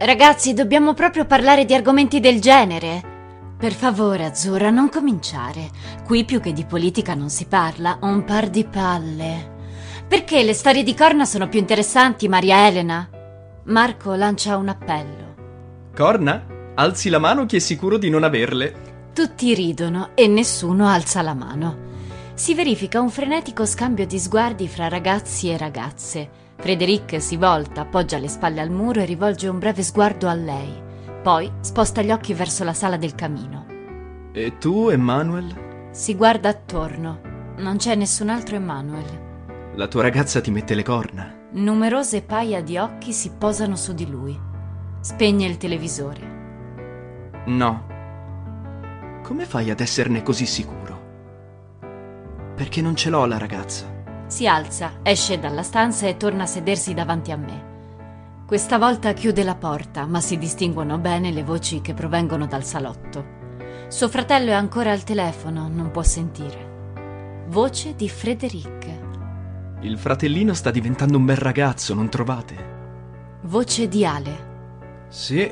Ragazzi, 0.00 0.54
dobbiamo 0.54 0.94
proprio 0.94 1.24
parlare 1.24 1.64
di 1.64 1.74
argomenti 1.74 2.20
del 2.20 2.40
genere. 2.40 3.16
Per 3.58 3.72
favore, 3.72 4.26
Azzurra, 4.26 4.70
non 4.70 4.88
cominciare. 4.88 5.70
Qui 6.04 6.24
più 6.24 6.38
che 6.40 6.52
di 6.52 6.64
politica 6.64 7.14
non 7.14 7.30
si 7.30 7.46
parla, 7.46 7.98
ho 8.00 8.06
un 8.06 8.22
par 8.22 8.48
di 8.48 8.64
palle. 8.64 9.56
Perché 10.06 10.44
le 10.44 10.54
storie 10.54 10.84
di 10.84 10.94
corna 10.94 11.24
sono 11.24 11.48
più 11.48 11.58
interessanti, 11.58 12.28
Maria 12.28 12.68
Elena? 12.68 13.10
Marco 13.64 14.14
lancia 14.14 14.56
un 14.56 14.68
appello. 14.68 15.34
Corna? 15.92 16.46
Alzi 16.76 17.08
la 17.08 17.18
mano 17.18 17.44
chi 17.44 17.56
è 17.56 17.58
sicuro 17.58 17.98
di 17.98 18.08
non 18.08 18.22
averle. 18.22 19.10
Tutti 19.12 19.52
ridono 19.52 20.10
e 20.14 20.28
nessuno 20.28 20.86
alza 20.86 21.22
la 21.22 21.34
mano. 21.34 21.86
Si 22.34 22.54
verifica 22.54 23.00
un 23.00 23.10
frenetico 23.10 23.66
scambio 23.66 24.06
di 24.06 24.20
sguardi 24.20 24.68
fra 24.68 24.86
ragazzi 24.86 25.50
e 25.50 25.56
ragazze. 25.56 26.37
Frederic 26.60 27.22
si 27.22 27.36
volta, 27.36 27.82
appoggia 27.82 28.18
le 28.18 28.26
spalle 28.26 28.60
al 28.60 28.70
muro 28.70 29.00
e 29.00 29.04
rivolge 29.04 29.46
un 29.46 29.60
breve 29.60 29.82
sguardo 29.84 30.28
a 30.28 30.34
lei. 30.34 30.82
Poi 31.22 31.50
sposta 31.60 32.02
gli 32.02 32.10
occhi 32.10 32.34
verso 32.34 32.64
la 32.64 32.72
sala 32.72 32.96
del 32.96 33.14
camino. 33.14 33.66
E 34.32 34.58
tu, 34.58 34.88
Emanuel? 34.88 35.90
Si 35.92 36.16
guarda 36.16 36.48
attorno. 36.48 37.20
Non 37.58 37.76
c'è 37.76 37.94
nessun 37.94 38.28
altro 38.28 38.56
Emanuel. 38.56 39.26
La 39.76 39.86
tua 39.86 40.02
ragazza 40.02 40.40
ti 40.40 40.50
mette 40.50 40.74
le 40.74 40.82
corna. 40.82 41.32
Numerose 41.52 42.22
paia 42.22 42.60
di 42.60 42.76
occhi 42.76 43.12
si 43.12 43.30
posano 43.38 43.76
su 43.76 43.94
di 43.94 44.08
lui. 44.10 44.38
Spegne 45.00 45.46
il 45.46 45.56
televisore. 45.58 46.36
No. 47.46 47.86
Come 49.22 49.44
fai 49.44 49.70
ad 49.70 49.78
esserne 49.78 50.22
così 50.24 50.44
sicuro? 50.44 51.06
Perché 52.56 52.82
non 52.82 52.96
ce 52.96 53.10
l'ho 53.10 53.24
la 53.26 53.38
ragazza. 53.38 53.97
Si 54.28 54.46
alza, 54.46 55.00
esce 55.02 55.38
dalla 55.38 55.62
stanza 55.62 56.06
e 56.06 56.18
torna 56.18 56.42
a 56.42 56.46
sedersi 56.46 56.92
davanti 56.92 57.32
a 57.32 57.36
me. 57.36 57.76
Questa 58.46 58.78
volta 58.78 59.12
chiude 59.14 59.42
la 59.42 59.54
porta, 59.54 60.06
ma 60.06 60.20
si 60.20 60.36
distinguono 60.36 60.98
bene 60.98 61.32
le 61.32 61.42
voci 61.42 61.80
che 61.80 61.94
provengono 61.94 62.46
dal 62.46 62.62
salotto. 62.62 63.36
Suo 63.88 64.08
fratello 64.08 64.50
è 64.50 64.54
ancora 64.54 64.92
al 64.92 65.02
telefono, 65.02 65.68
non 65.68 65.90
può 65.90 66.02
sentire. 66.02 67.46
Voce 67.48 67.94
di 67.94 68.08
Frederic. 68.08 68.86
Il 69.80 69.96
fratellino 69.98 70.52
sta 70.52 70.70
diventando 70.70 71.16
un 71.16 71.24
bel 71.24 71.36
ragazzo, 71.36 71.94
non 71.94 72.10
trovate? 72.10 72.76
Voce 73.42 73.88
di 73.88 74.04
Ale. 74.04 74.46
Sì, 75.08 75.50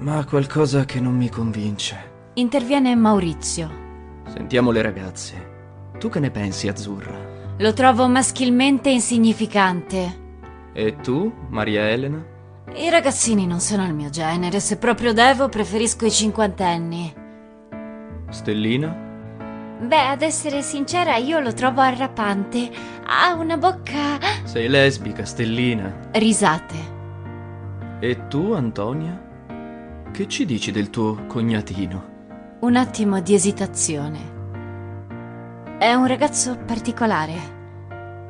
ma 0.00 0.24
qualcosa 0.26 0.84
che 0.84 1.00
non 1.00 1.16
mi 1.16 1.30
convince. 1.30 2.10
Interviene 2.34 2.94
Maurizio. 2.94 3.70
Sentiamo 4.26 4.70
le 4.70 4.82
ragazze. 4.82 5.50
Tu 5.98 6.08
che 6.08 6.20
ne 6.20 6.30
pensi, 6.30 6.68
Azzurra? 6.68 7.21
Lo 7.62 7.72
trovo 7.74 8.08
maschilmente 8.08 8.90
insignificante. 8.90 10.20
E 10.72 10.96
tu, 10.96 11.32
Maria 11.48 11.88
Elena? 11.88 12.20
I 12.74 12.90
ragazzini 12.90 13.46
non 13.46 13.60
sono 13.60 13.86
il 13.86 13.94
mio 13.94 14.10
genere, 14.10 14.58
se 14.58 14.78
proprio 14.78 15.12
devo 15.12 15.48
preferisco 15.48 16.04
i 16.04 16.10
cinquantenni. 16.10 17.14
Stellina? 18.30 18.88
Beh, 19.80 20.08
ad 20.08 20.22
essere 20.22 20.60
sincera, 20.60 21.14
io 21.14 21.38
lo 21.38 21.54
trovo 21.54 21.82
arrapante. 21.82 22.68
Ha 23.06 23.34
una 23.34 23.56
bocca... 23.56 24.18
Sei 24.42 24.68
lesbica, 24.68 25.24
Stellina. 25.24 26.08
Risate. 26.14 26.74
E 28.00 28.26
tu, 28.26 28.54
Antonia? 28.54 30.10
Che 30.10 30.26
ci 30.26 30.44
dici 30.46 30.72
del 30.72 30.90
tuo 30.90 31.26
cognatino? 31.26 32.10
Un 32.58 32.74
attimo 32.74 33.20
di 33.20 33.34
esitazione. 33.34 34.31
È 35.82 35.92
un 35.94 36.06
ragazzo 36.06 36.56
particolare, 36.64 37.34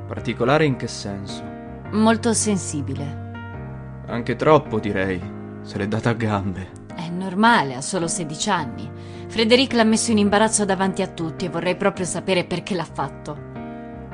Particolare 0.07 0.65
in 0.65 0.77
che 0.77 0.89
senso? 0.89 1.43
molto 1.91 2.33
sensibile. 2.33 4.05
Anche 4.07 4.37
troppo, 4.37 4.81
direi. 4.81 5.21
Se 5.61 5.77
l'è 5.77 5.87
data 5.87 6.09
a 6.09 6.15
gambe. 6.15 6.71
È 6.95 7.11
normale, 7.11 7.75
ha 7.75 7.83
solo 7.83 8.09
16 8.09 8.49
anni. 8.49 8.91
Frederic 9.29 9.75
l'ha 9.75 9.85
messo 9.85 10.13
in 10.13 10.17
imbarazzo 10.17 10.65
davanti 10.65 11.03
a 11.03 11.09
tutti 11.09 11.45
e 11.45 11.51
vorrei 11.51 11.77
proprio 11.77 12.07
sapere 12.07 12.45
perché 12.45 12.75
l'ha 12.75 12.89
fatto. 12.91 13.37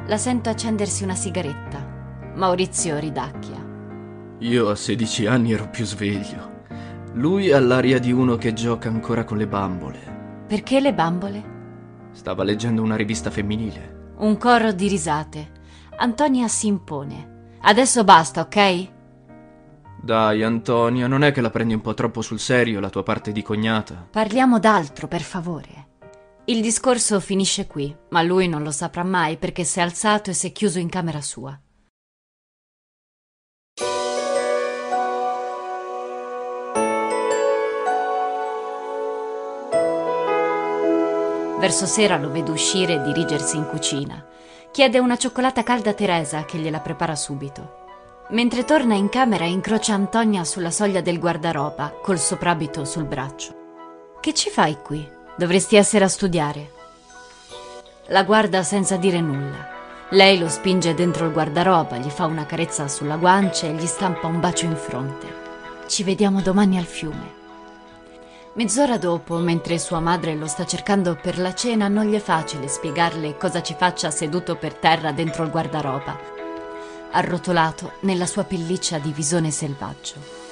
La 0.08 0.16
sento 0.16 0.50
accendersi 0.50 1.04
una 1.04 1.14
sigaretta. 1.14 1.78
Maurizio 2.34 2.98
ridacchia. 2.98 3.64
Io 4.38 4.68
a 4.68 4.74
16 4.74 5.26
anni 5.26 5.52
ero 5.52 5.68
più 5.68 5.84
sveglio. 5.84 6.64
Lui 7.12 7.52
ha 7.52 7.60
l'aria 7.60 8.00
di 8.00 8.10
uno 8.10 8.34
che 8.34 8.52
gioca 8.52 8.88
ancora 8.88 9.22
con 9.22 9.36
le 9.36 9.46
bambole. 9.46 9.98
Perché 10.48 10.80
le 10.80 10.92
bambole? 10.92 11.57
Stava 12.18 12.42
leggendo 12.42 12.82
una 12.82 12.96
rivista 12.96 13.30
femminile. 13.30 14.14
Un 14.16 14.36
coro 14.38 14.72
di 14.72 14.88
risate. 14.88 15.52
Antonia 15.98 16.48
si 16.48 16.66
impone. 16.66 17.58
Adesso 17.60 18.02
basta, 18.02 18.40
ok? 18.40 18.88
Dai, 20.02 20.42
Antonia, 20.42 21.06
non 21.06 21.22
è 21.22 21.30
che 21.30 21.40
la 21.40 21.50
prendi 21.50 21.74
un 21.74 21.80
po' 21.80 21.94
troppo 21.94 22.20
sul 22.20 22.40
serio 22.40 22.80
la 22.80 22.90
tua 22.90 23.04
parte 23.04 23.30
di 23.30 23.40
cognata? 23.40 24.08
Parliamo 24.10 24.58
d'altro, 24.58 25.06
per 25.06 25.20
favore. 25.20 25.86
Il 26.46 26.60
discorso 26.60 27.20
finisce 27.20 27.68
qui, 27.68 27.96
ma 28.08 28.20
lui 28.22 28.48
non 28.48 28.64
lo 28.64 28.72
saprà 28.72 29.04
mai 29.04 29.36
perché 29.36 29.62
si 29.62 29.78
è 29.78 29.82
alzato 29.82 30.30
e 30.30 30.34
si 30.34 30.48
è 30.48 30.52
chiuso 30.52 30.80
in 30.80 30.88
camera 30.88 31.20
sua. 31.20 31.56
Verso 41.58 41.86
sera 41.86 42.16
lo 42.16 42.30
vedo 42.30 42.52
uscire 42.52 42.94
e 42.94 43.02
dirigersi 43.02 43.56
in 43.56 43.66
cucina. 43.66 44.24
Chiede 44.70 45.00
una 45.00 45.16
cioccolata 45.16 45.64
calda 45.64 45.90
a 45.90 45.94
Teresa 45.94 46.44
che 46.44 46.56
gliela 46.56 46.78
prepara 46.78 47.16
subito. 47.16 47.86
Mentre 48.30 48.64
torna 48.64 48.94
in 48.94 49.08
camera 49.08 49.44
incrocia 49.44 49.94
Antonia 49.94 50.44
sulla 50.44 50.70
soglia 50.70 51.00
del 51.00 51.18
guardaroba 51.18 51.94
col 52.00 52.18
soprabito 52.18 52.84
sul 52.84 53.06
braccio. 53.06 53.56
Che 54.20 54.34
ci 54.34 54.50
fai 54.50 54.78
qui? 54.82 55.06
Dovresti 55.36 55.74
essere 55.74 56.04
a 56.04 56.08
studiare. 56.08 56.70
La 58.06 58.22
guarda 58.22 58.62
senza 58.62 58.96
dire 58.96 59.20
nulla. 59.20 59.76
Lei 60.10 60.38
lo 60.38 60.48
spinge 60.48 60.94
dentro 60.94 61.26
il 61.26 61.32
guardaroba, 61.32 61.96
gli 61.96 62.08
fa 62.08 62.26
una 62.26 62.46
carezza 62.46 62.86
sulla 62.86 63.16
guancia 63.16 63.66
e 63.66 63.72
gli 63.72 63.86
stampa 63.86 64.26
un 64.26 64.38
bacio 64.38 64.64
in 64.64 64.76
fronte. 64.76 65.26
Ci 65.88 66.04
vediamo 66.04 66.40
domani 66.40 66.78
al 66.78 66.84
fiume. 66.84 67.37
Mezz'ora 68.58 68.98
dopo, 68.98 69.36
mentre 69.36 69.78
sua 69.78 70.00
madre 70.00 70.34
lo 70.34 70.48
sta 70.48 70.66
cercando 70.66 71.14
per 71.14 71.38
la 71.38 71.54
cena, 71.54 71.86
non 71.86 72.06
gli 72.06 72.14
è 72.16 72.18
facile 72.18 72.66
spiegarle 72.66 73.36
cosa 73.36 73.62
ci 73.62 73.76
faccia 73.78 74.10
seduto 74.10 74.56
per 74.56 74.74
terra 74.74 75.12
dentro 75.12 75.44
il 75.44 75.50
guardaroba, 75.50 76.18
arrotolato 77.12 77.92
nella 78.00 78.26
sua 78.26 78.42
pelliccia 78.42 78.98
di 78.98 79.12
visone 79.12 79.52
selvaggio. 79.52 80.47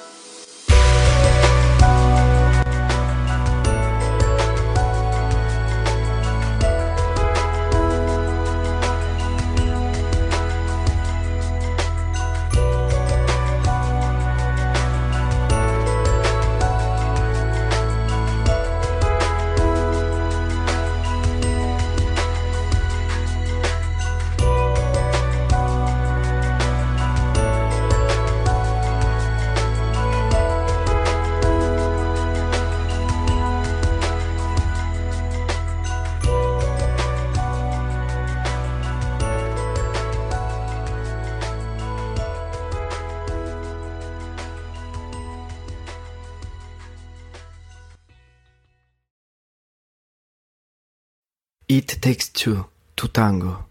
To 52.55 53.09
Tango. 53.11 53.67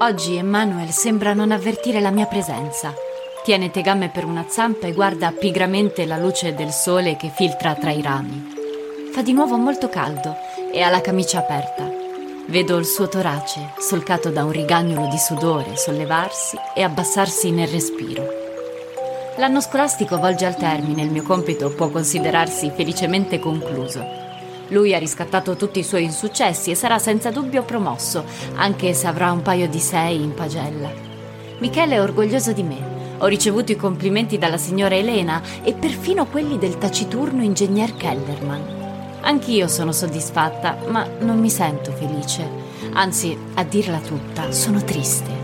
Oggi 0.00 0.36
Emmanuel 0.36 0.90
sembra 0.90 1.32
non 1.32 1.52
avvertire 1.52 2.00
la 2.00 2.10
mia 2.10 2.26
presenza. 2.26 2.92
Tiene 3.44 3.70
tegame 3.70 4.10
per 4.10 4.26
una 4.26 4.44
zampa 4.46 4.88
e 4.88 4.92
guarda 4.92 5.32
pigramente 5.32 6.04
la 6.04 6.18
luce 6.18 6.54
del 6.54 6.70
sole 6.70 7.16
che 7.16 7.30
filtra 7.34 7.74
tra 7.76 7.92
i 7.92 8.02
rami. 8.02 8.46
Fa 9.10 9.22
di 9.22 9.32
nuovo 9.32 9.56
molto 9.56 9.88
caldo 9.88 10.36
e 10.70 10.82
ha 10.82 10.90
la 10.90 11.00
camicia 11.00 11.38
aperta. 11.38 11.90
Vedo 12.46 12.76
il 12.76 12.84
suo 12.84 13.08
torace, 13.08 13.72
solcato 13.78 14.28
da 14.28 14.44
un 14.44 14.52
rigagnolo 14.52 15.06
di 15.06 15.18
sudore, 15.18 15.76
sollevarsi 15.76 16.58
e 16.74 16.82
abbassarsi 16.82 17.50
nel 17.52 17.68
respiro. 17.68 18.41
L'anno 19.36 19.62
scolastico 19.62 20.18
volge 20.18 20.44
al 20.44 20.56
termine, 20.56 21.02
il 21.02 21.10
mio 21.10 21.22
compito 21.22 21.72
può 21.72 21.88
considerarsi 21.88 22.70
felicemente 22.74 23.38
concluso. 23.38 24.04
Lui 24.68 24.94
ha 24.94 24.98
riscattato 24.98 25.56
tutti 25.56 25.78
i 25.78 25.84
suoi 25.84 26.04
insuccessi 26.04 26.70
e 26.70 26.74
sarà 26.74 26.98
senza 26.98 27.30
dubbio 27.30 27.62
promosso, 27.62 28.24
anche 28.56 28.92
se 28.92 29.06
avrà 29.06 29.32
un 29.32 29.40
paio 29.40 29.68
di 29.68 29.80
sei 29.80 30.22
in 30.22 30.34
pagella. 30.34 30.90
Michele 31.60 31.94
è 31.94 32.02
orgoglioso 32.02 32.52
di 32.52 32.62
me. 32.62 33.16
Ho 33.18 33.26
ricevuto 33.26 33.72
i 33.72 33.76
complimenti 33.76 34.36
dalla 34.36 34.58
signora 34.58 34.96
Elena 34.96 35.40
e 35.62 35.72
perfino 35.72 36.26
quelli 36.26 36.58
del 36.58 36.76
taciturno 36.76 37.42
ingegner 37.42 37.96
Kellerman. 37.96 38.80
Anch'io 39.22 39.66
sono 39.66 39.92
soddisfatta, 39.92 40.76
ma 40.88 41.08
non 41.20 41.38
mi 41.38 41.48
sento 41.48 41.90
felice. 41.92 42.46
Anzi, 42.92 43.36
a 43.54 43.64
dirla 43.64 43.98
tutta, 43.98 44.52
sono 44.52 44.82
triste. 44.84 45.41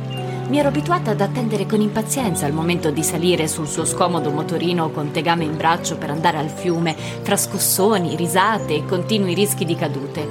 Mi 0.49 0.59
ero 0.59 0.69
abituata 0.69 1.11
ad 1.11 1.20
attendere 1.20 1.66
con 1.66 1.83
impazienza 1.83 2.47
il 2.47 2.55
momento 2.55 2.91
di 2.91 3.03
salire 3.03 3.47
sul 3.47 3.69
suo 3.69 3.85
scomodo 3.85 4.31
motorino 4.31 4.89
con 4.91 5.11
tegame 5.11 5.45
in 5.45 5.59
braccio 5.59 5.99
per 5.99 6.09
andare 6.09 6.39
al 6.39 6.49
fiume, 6.49 6.97
fra 6.97 7.37
scossoni, 7.37 8.16
risate 8.16 8.77
e 8.77 8.87
continui 8.87 9.35
rischi 9.35 9.66
di 9.66 9.75
cadute. 9.75 10.27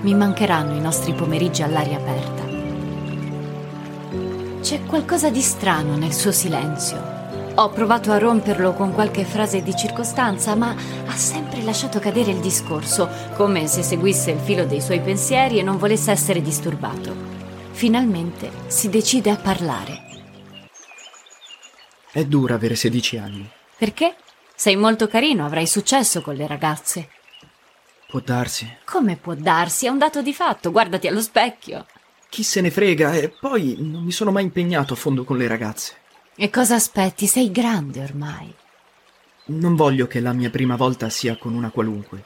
Mi 0.00 0.14
mancheranno 0.16 0.74
i 0.74 0.80
nostri 0.80 1.12
pomeriggi 1.12 1.62
all'aria 1.62 1.96
aperta. 1.96 2.42
C'è 4.60 4.84
qualcosa 4.84 5.30
di 5.30 5.40
strano 5.40 5.96
nel 5.96 6.12
suo 6.12 6.32
silenzio. 6.32 7.00
Ho 7.54 7.68
provato 7.68 8.10
a 8.10 8.18
romperlo 8.18 8.72
con 8.72 8.92
qualche 8.92 9.24
frase 9.24 9.62
di 9.62 9.76
circostanza, 9.76 10.56
ma 10.56 10.74
ha 11.06 11.16
sempre 11.16 11.62
lasciato 11.62 12.00
cadere 12.00 12.32
il 12.32 12.40
discorso, 12.40 13.08
come 13.34 13.68
se 13.68 13.84
seguisse 13.84 14.32
il 14.32 14.40
filo 14.40 14.64
dei 14.64 14.80
suoi 14.80 15.00
pensieri 15.00 15.60
e 15.60 15.62
non 15.62 15.76
volesse 15.76 16.10
essere 16.10 16.42
disturbato. 16.42 17.31
Finalmente 17.72 18.50
si 18.68 18.88
decide 18.88 19.30
a 19.30 19.36
parlare. 19.36 20.10
È 22.12 22.24
dura 22.24 22.54
avere 22.54 22.76
16 22.76 23.16
anni. 23.16 23.50
Perché? 23.76 24.14
Sei 24.54 24.76
molto 24.76 25.08
carino, 25.08 25.44
avrai 25.44 25.66
successo 25.66 26.20
con 26.20 26.34
le 26.34 26.46
ragazze. 26.46 27.08
Può 28.06 28.20
darsi. 28.20 28.70
Come 28.84 29.16
può 29.16 29.34
darsi? 29.34 29.86
È 29.86 29.88
un 29.88 29.98
dato 29.98 30.22
di 30.22 30.32
fatto, 30.34 30.70
guardati 30.70 31.08
allo 31.08 31.22
specchio. 31.22 31.86
Chi 32.28 32.42
se 32.42 32.60
ne 32.60 32.70
frega 32.70 33.14
e 33.14 33.30
poi 33.30 33.76
non 33.78 34.04
mi 34.04 34.12
sono 34.12 34.30
mai 34.30 34.44
impegnato 34.44 34.92
a 34.92 34.96
fondo 34.96 35.24
con 35.24 35.36
le 35.36 35.48
ragazze. 35.48 35.96
E 36.36 36.50
cosa 36.50 36.76
aspetti? 36.76 37.26
Sei 37.26 37.50
grande 37.50 38.02
ormai. 38.02 38.54
Non 39.46 39.74
voglio 39.74 40.06
che 40.06 40.20
la 40.20 40.32
mia 40.32 40.50
prima 40.50 40.76
volta 40.76 41.08
sia 41.08 41.36
con 41.36 41.54
una 41.54 41.70
qualunque. 41.70 42.22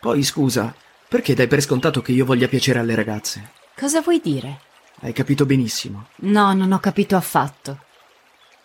Poi 0.00 0.22
scusa, 0.22 0.74
perché 1.08 1.34
dai 1.34 1.46
per 1.46 1.60
scontato 1.60 2.02
che 2.02 2.12
io 2.12 2.24
voglia 2.24 2.48
piacere 2.48 2.80
alle 2.80 2.94
ragazze? 2.94 3.52
Cosa 3.76 4.00
vuoi 4.00 4.20
dire? 4.22 4.60
Hai 5.00 5.12
capito 5.12 5.44
benissimo. 5.44 6.08
No, 6.16 6.52
non 6.54 6.72
ho 6.72 6.80
capito 6.80 7.16
affatto. 7.16 7.84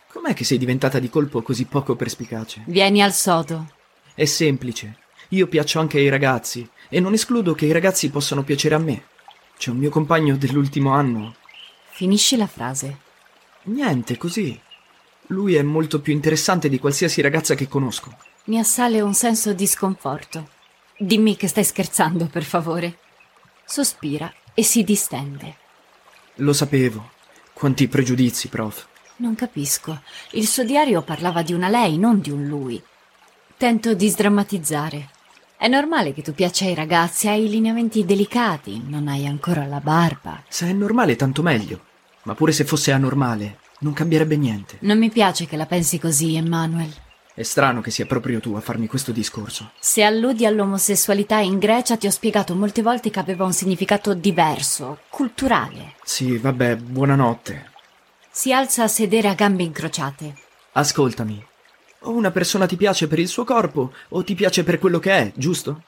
Com'è 0.08 0.34
che 0.34 0.44
sei 0.44 0.58
diventata 0.58 1.00
di 1.00 1.10
colpo 1.10 1.42
così 1.42 1.66
poco 1.66 1.96
perspicace? 1.96 2.64
Vieni 2.68 3.02
al 3.02 3.14
sodo. 3.14 3.72
È 4.14 4.26
semplice. 4.26 4.98
Io 5.30 5.48
piaccio 5.48 5.80
anche 5.80 5.98
ai 5.98 6.10
ragazzi 6.10 6.68
e 6.90 7.00
non 7.00 7.14
escludo 7.14 7.54
che 7.54 7.66
i 7.66 7.72
ragazzi 7.72 8.10
possano 8.10 8.44
piacere 8.44 8.76
a 8.76 8.80
me. 8.80 9.06
C'è 9.58 9.70
un 9.70 9.78
mio 9.78 9.90
compagno 9.90 10.36
dell'ultimo 10.36 10.92
anno. 10.92 11.36
Finisci 11.92 12.36
la 12.36 12.48
frase. 12.48 12.98
Niente, 13.64 14.18
così. 14.18 14.60
Lui 15.28 15.56
è 15.56 15.62
molto 15.62 16.02
più 16.02 16.12
interessante 16.14 16.68
di 16.68 16.80
qualsiasi 16.80 17.22
ragazza 17.22 17.56
che 17.56 17.68
conosco. 17.68 18.18
Mi 18.46 18.60
assale 18.60 19.02
un 19.02 19.14
senso 19.14 19.54
di 19.54 19.68
sconforto. 19.68 20.50
Dimmi 20.98 21.38
che 21.38 21.48
stai 21.48 21.64
scherzando, 21.64 22.26
per 22.28 22.44
favore. 22.44 22.98
Sospira 23.64 24.34
e 24.54 24.64
si 24.64 24.84
distende. 24.84 25.61
Lo 26.36 26.54
sapevo. 26.54 27.12
Quanti 27.54 27.88
pregiudizi, 27.88 28.48
prof. 28.48 28.88
Non 29.18 29.36
capisco. 29.36 30.02
Il 30.32 30.48
suo 30.48 30.64
diario 30.64 31.02
parlava 31.02 31.42
di 31.42 31.54
una 31.54 31.70
lei, 31.70 31.98
non 31.98 32.20
di 32.22 32.32
un 32.32 32.48
lui. 32.48 32.82
Tento 33.58 33.94
di 33.94 34.10
sdrammatizzare. 34.10 35.10
È 35.58 35.68
normale 35.68 36.14
che 36.14 36.24
tu 36.24 36.34
piaccia 36.34 36.66
ai 36.66 36.74
ragazzi, 36.74 37.28
hai 37.28 37.48
lineamenti 37.48 38.04
delicati, 38.04 38.82
non 38.84 39.08
hai 39.08 39.28
ancora 39.28 39.68
la 39.68 39.80
barba. 39.80 40.42
Se 40.48 40.68
è 40.68 40.74
normale, 40.74 41.16
tanto 41.16 41.44
meglio. 41.44 41.82
Ma 42.24 42.34
pure 42.34 42.52
se 42.52 42.64
fosse 42.64 42.92
anormale, 42.92 43.60
non 43.82 43.94
cambierebbe 43.94 44.38
niente. 44.38 44.78
Non 44.82 44.98
mi 44.98 45.12
piace 45.12 45.46
che 45.46 45.58
la 45.58 45.68
pensi 45.68 46.00
così, 46.00 46.36
Emmanuel. 46.36 46.92
È 47.34 47.44
strano 47.44 47.80
che 47.80 47.92
sia 47.92 48.06
proprio 48.06 48.42
tu 48.42 48.56
a 48.56 48.60
farmi 48.60 48.88
questo 48.88 49.14
discorso. 49.14 49.72
Se 49.80 50.04
alludi 50.04 50.46
all'omosessualità 50.46 51.38
in 51.38 51.60
Grecia 51.60 51.96
ti 51.96 52.06
ho 52.06 52.12
spiegato 52.12 52.56
molte 52.56 52.82
volte 52.82 53.10
che 53.10 53.20
aveva 53.20 53.46
un 53.46 53.54
significato 53.54 54.14
diverso, 54.14 55.00
culturale. 55.10 55.94
Sì, 56.04 56.38
vabbè, 56.38 56.76
buonanotte. 56.76 57.72
Si 58.30 58.52
alza 58.52 58.84
a 58.84 58.88
sedere 58.90 59.30
a 59.30 59.34
gambe 59.34 59.64
incrociate. 59.64 60.36
Ascoltami. 60.74 61.46
O 62.02 62.12
una 62.12 62.32
persona 62.32 62.66
ti 62.66 62.76
piace 62.76 63.08
per 63.08 63.20
il 63.20 63.30
suo 63.30 63.46
corpo, 63.46 63.94
o 64.10 64.24
ti 64.24 64.36
piace 64.36 64.64
per 64.64 64.78
quello 64.78 65.00
che 65.00 65.12
è, 65.12 65.32
giusto? 65.34 65.84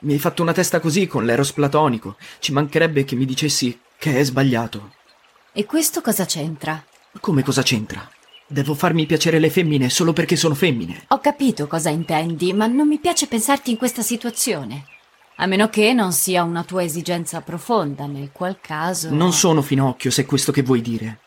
Mi 0.00 0.14
hai 0.14 0.18
fatto 0.18 0.42
una 0.42 0.52
testa 0.52 0.80
così 0.80 1.06
con 1.06 1.24
l'eros 1.24 1.52
platonico. 1.52 2.16
Ci 2.40 2.50
mancherebbe 2.50 3.04
che 3.04 3.14
mi 3.14 3.24
dicessi 3.24 3.78
che 3.96 4.18
è 4.18 4.24
sbagliato. 4.24 4.94
E 5.52 5.64
questo 5.64 6.00
cosa 6.00 6.24
c'entra? 6.24 6.82
Come 7.20 7.44
cosa 7.44 7.62
c'entra? 7.62 8.08
Devo 8.52 8.74
farmi 8.74 9.06
piacere 9.06 9.38
le 9.38 9.48
femmine 9.48 9.88
solo 9.88 10.12
perché 10.12 10.36
sono 10.36 10.54
femmine. 10.54 11.04
Ho 11.08 11.20
capito 11.20 11.66
cosa 11.66 11.88
intendi, 11.88 12.52
ma 12.52 12.66
non 12.66 12.86
mi 12.86 12.98
piace 12.98 13.26
pensarti 13.26 13.70
in 13.70 13.78
questa 13.78 14.02
situazione. 14.02 14.84
A 15.36 15.46
meno 15.46 15.70
che 15.70 15.94
non 15.94 16.12
sia 16.12 16.42
una 16.42 16.62
tua 16.62 16.82
esigenza 16.82 17.40
profonda, 17.40 18.04
nel 18.04 18.28
qual 18.30 18.60
caso. 18.60 19.08
Non 19.08 19.32
sono 19.32 19.62
finocchio, 19.62 20.10
se 20.10 20.22
è 20.22 20.26
questo 20.26 20.52
che 20.52 20.60
vuoi 20.60 20.82
dire. 20.82 21.20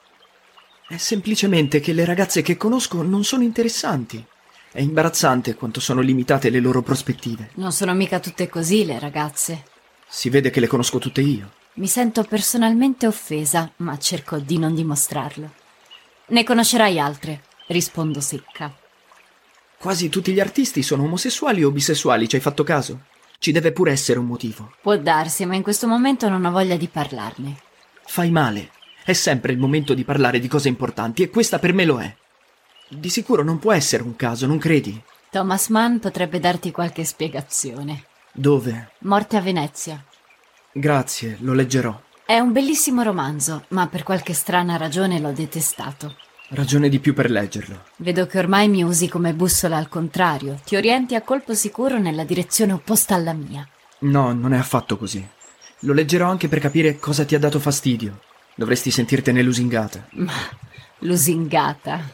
È 0.88 0.97
semplicemente 0.97 1.80
che 1.80 1.93
le 1.93 2.06
ragazze 2.06 2.43
che 2.43 2.57
conosco 2.57 3.02
non 3.02 3.23
sono 3.23 3.41
interessanti. 3.41 4.23
È 4.72 4.80
imbarazzante 4.80 5.56
quanto 5.56 5.80
sono 5.80 6.02
limitate 6.02 6.52
le 6.52 6.60
loro 6.60 6.84
prospettive. 6.84 7.49
Non 7.56 7.72
sono 7.72 7.95
mica 7.95 8.19
tutte 8.19 8.47
così 8.47 8.85
le 8.85 8.99
ragazze. 8.99 9.64
Si 10.07 10.30
vede 10.30 10.52
che 10.52 10.60
le 10.60 10.68
conosco 10.68 10.99
tutte 10.99 11.22
io. 11.22 11.53
Mi 11.73 11.88
sento 11.88 12.23
personalmente 12.23 13.07
offesa, 13.07 13.72
ma 13.77 13.97
cerco 13.97 14.38
di 14.38 14.60
non 14.60 14.76
dimostrarlo. 14.76 15.64
Ne 16.27 16.43
conoscerai 16.43 16.99
altre, 16.99 17.43
rispondo 17.68 18.19
secca. 18.19 18.73
Quasi 19.77 20.10
tutti 20.10 20.31
gli 20.31 20.39
artisti 20.39 20.81
sono 20.81 21.03
omosessuali 21.03 21.64
o 21.64 21.69
bisessuali, 21.69 22.27
ci 22.27 22.35
hai 22.35 22.41
fatto 22.41 22.64
caso? 22.64 23.02
Ci 23.38 23.52
deve 23.52 23.72
pure 23.72 23.91
essere 23.91 24.18
un 24.18 24.26
motivo. 24.26 24.73
Può 24.81 24.97
darsi, 24.97 25.45
ma 25.45 25.56
in 25.56 25.61
questo 25.61 25.88
momento 25.88 26.27
non 26.27 26.43
ho 26.43 26.49
voglia 26.49 26.77
di 26.77 26.88
parlarne. 26.88 27.57
Fai 28.06 28.31
male. 28.31 28.72
È 29.03 29.14
sempre 29.14 29.52
il 29.52 29.60
momento 29.60 29.93
di 29.93 30.03
parlare 30.03 30.39
di 30.39 30.47
cose 30.47 30.68
importanti 30.68 31.22
e 31.22 31.30
questa 31.30 31.60
per 31.60 31.73
me 31.73 31.85
lo 31.85 31.99
è. 31.99 32.15
Di 32.88 33.10
sicuro 33.10 33.43
non 33.43 33.60
può 33.60 33.72
essere 33.72 34.02
un 34.02 34.15
caso, 34.15 34.47
non 34.47 34.57
credi? 34.57 34.99
Thomas 35.30 35.68
Mann 35.68 35.97
potrebbe 35.97 36.39
darti 36.39 36.72
qualche 36.72 37.03
spiegazione. 37.03 38.06
Dove? 38.31 38.93
Morte 38.99 39.38
a 39.38 39.41
Venezia. 39.41 40.03
Grazie, 40.72 41.38
lo 41.41 41.53
leggerò. 41.53 42.02
È 42.27 42.39
un 42.39 42.52
bellissimo 42.52 43.03
romanzo, 43.03 43.65
ma 43.68 43.85
per 43.85 44.02
qualche 44.02 44.34
strana 44.34 44.77
ragione 44.77 45.19
l'ho 45.19 45.31
detestato. 45.31 46.15
Ragione 46.49 46.89
di 46.89 46.97
più 46.97 47.14
per 47.14 47.30
leggerlo. 47.30 47.84
Vedo 47.97 48.26
che 48.26 48.39
ormai 48.39 48.68
mi 48.68 48.81
usi 48.81 49.07
come 49.07 49.35
bussola 49.35 49.77
al 49.77 49.89
contrario, 49.89 50.60
ti 50.65 50.76
orienti 50.76 51.14
a 51.14 51.22
colpo 51.22 51.53
sicuro 51.53 51.99
nella 51.99 52.23
direzione 52.23 52.73
opposta 52.73 53.14
alla 53.14 53.34
mia. 53.34 53.68
No, 53.99 54.34
non 54.34 54.53
è 54.53 54.57
affatto 54.57 54.97
così. 54.97 55.23
Lo 55.81 55.93
leggerò 55.93 56.27
anche 56.27 56.47
per 56.47 56.57
capire 56.57 56.97
cosa 56.97 57.26
ti 57.26 57.35
ha 57.35 57.39
dato 57.39 57.60
fastidio. 57.60 58.22
Dovresti 58.56 58.89
sentirtene 58.89 59.43
lusingata. 59.43 60.07
Ma 60.14 60.34
lusingata. 61.02 62.11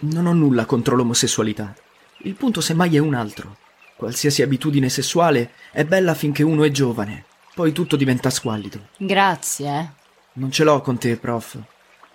Non 0.00 0.26
ho 0.26 0.34
nulla 0.34 0.66
contro 0.66 0.94
l'omosessualità. 0.94 1.74
Il 2.18 2.34
punto 2.34 2.60
semmai 2.60 2.96
è 2.96 2.98
un 2.98 3.14
altro. 3.14 3.56
Qualsiasi 3.96 4.42
abitudine 4.42 4.90
sessuale 4.90 5.52
è 5.72 5.86
bella 5.86 6.12
finché 6.12 6.42
uno 6.42 6.64
è 6.64 6.70
giovane. 6.70 7.24
Poi 7.58 7.72
tutto 7.72 7.96
diventa 7.96 8.30
squallido. 8.30 8.90
Grazie, 8.98 9.80
eh. 9.80 9.88
Non 10.34 10.52
ce 10.52 10.62
l'ho 10.62 10.80
con 10.80 10.96
te, 10.96 11.16
prof. 11.16 11.58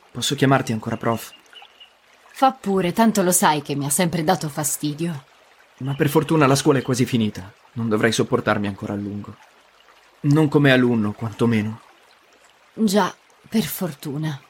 Posso 0.09 0.35
chiamarti 0.35 0.71
ancora 0.71 0.95
prof? 0.95 1.33
Fa 2.31 2.53
pure, 2.53 2.93
tanto 2.93 3.21
lo 3.23 3.33
sai 3.33 3.61
che 3.61 3.75
mi 3.75 3.85
ha 3.85 3.89
sempre 3.89 4.23
dato 4.23 4.47
fastidio. 4.47 5.25
Ma 5.79 5.95
per 5.95 6.07
fortuna 6.07 6.47
la 6.47 6.55
scuola 6.55 6.79
è 6.79 6.81
quasi 6.81 7.05
finita. 7.05 7.51
Non 7.73 7.89
dovrai 7.89 8.13
sopportarmi 8.13 8.67
ancora 8.67 8.93
a 8.93 8.95
lungo. 8.95 9.35
Non 10.21 10.47
come 10.47 10.71
alunno, 10.71 11.11
quantomeno. 11.11 11.81
Già, 12.73 13.13
per 13.49 13.63
fortuna. 13.63 14.41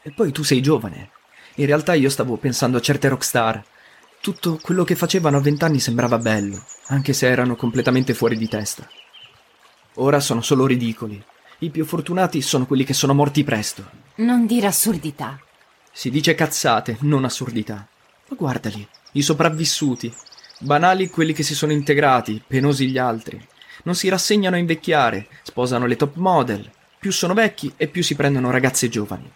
E 0.00 0.10
poi 0.10 0.32
tu 0.32 0.42
sei 0.42 0.62
giovane. 0.62 1.10
In 1.56 1.66
realtà 1.66 1.92
io 1.92 2.08
stavo 2.08 2.38
pensando 2.38 2.78
a 2.78 2.80
certe 2.80 3.08
rockstar. 3.08 3.62
Tutto 4.22 4.58
quello 4.62 4.84
che 4.84 4.96
facevano 4.96 5.36
a 5.36 5.40
vent'anni 5.42 5.80
sembrava 5.80 6.16
bello, 6.16 6.64
anche 6.86 7.12
se 7.12 7.28
erano 7.28 7.56
completamente 7.56 8.14
fuori 8.14 8.38
di 8.38 8.48
testa. 8.48 8.88
Ora 9.98 10.18
sono 10.18 10.42
solo 10.42 10.66
ridicoli. 10.66 11.22
I 11.58 11.70
più 11.70 11.84
fortunati 11.84 12.42
sono 12.42 12.66
quelli 12.66 12.82
che 12.82 12.94
sono 12.94 13.14
morti 13.14 13.44
presto. 13.44 13.88
Non 14.16 14.44
dire 14.44 14.66
assurdità. 14.66 15.38
Si 15.92 16.10
dice 16.10 16.34
cazzate, 16.34 16.96
non 17.02 17.24
assurdità. 17.24 17.86
Ma 18.28 18.36
guardali, 18.36 18.86
i 19.12 19.22
sopravvissuti. 19.22 20.12
Banali 20.58 21.10
quelli 21.10 21.32
che 21.32 21.44
si 21.44 21.54
sono 21.54 21.70
integrati, 21.70 22.42
penosi 22.44 22.88
gli 22.88 22.98
altri. 22.98 23.40
Non 23.84 23.94
si 23.94 24.08
rassegnano 24.08 24.56
a 24.56 24.58
invecchiare, 24.58 25.28
sposano 25.44 25.86
le 25.86 25.94
top 25.94 26.16
model. 26.16 26.68
Più 26.98 27.12
sono 27.12 27.34
vecchi 27.34 27.72
e 27.76 27.86
più 27.86 28.02
si 28.02 28.16
prendono 28.16 28.50
ragazze 28.50 28.88
giovani. 28.88 29.30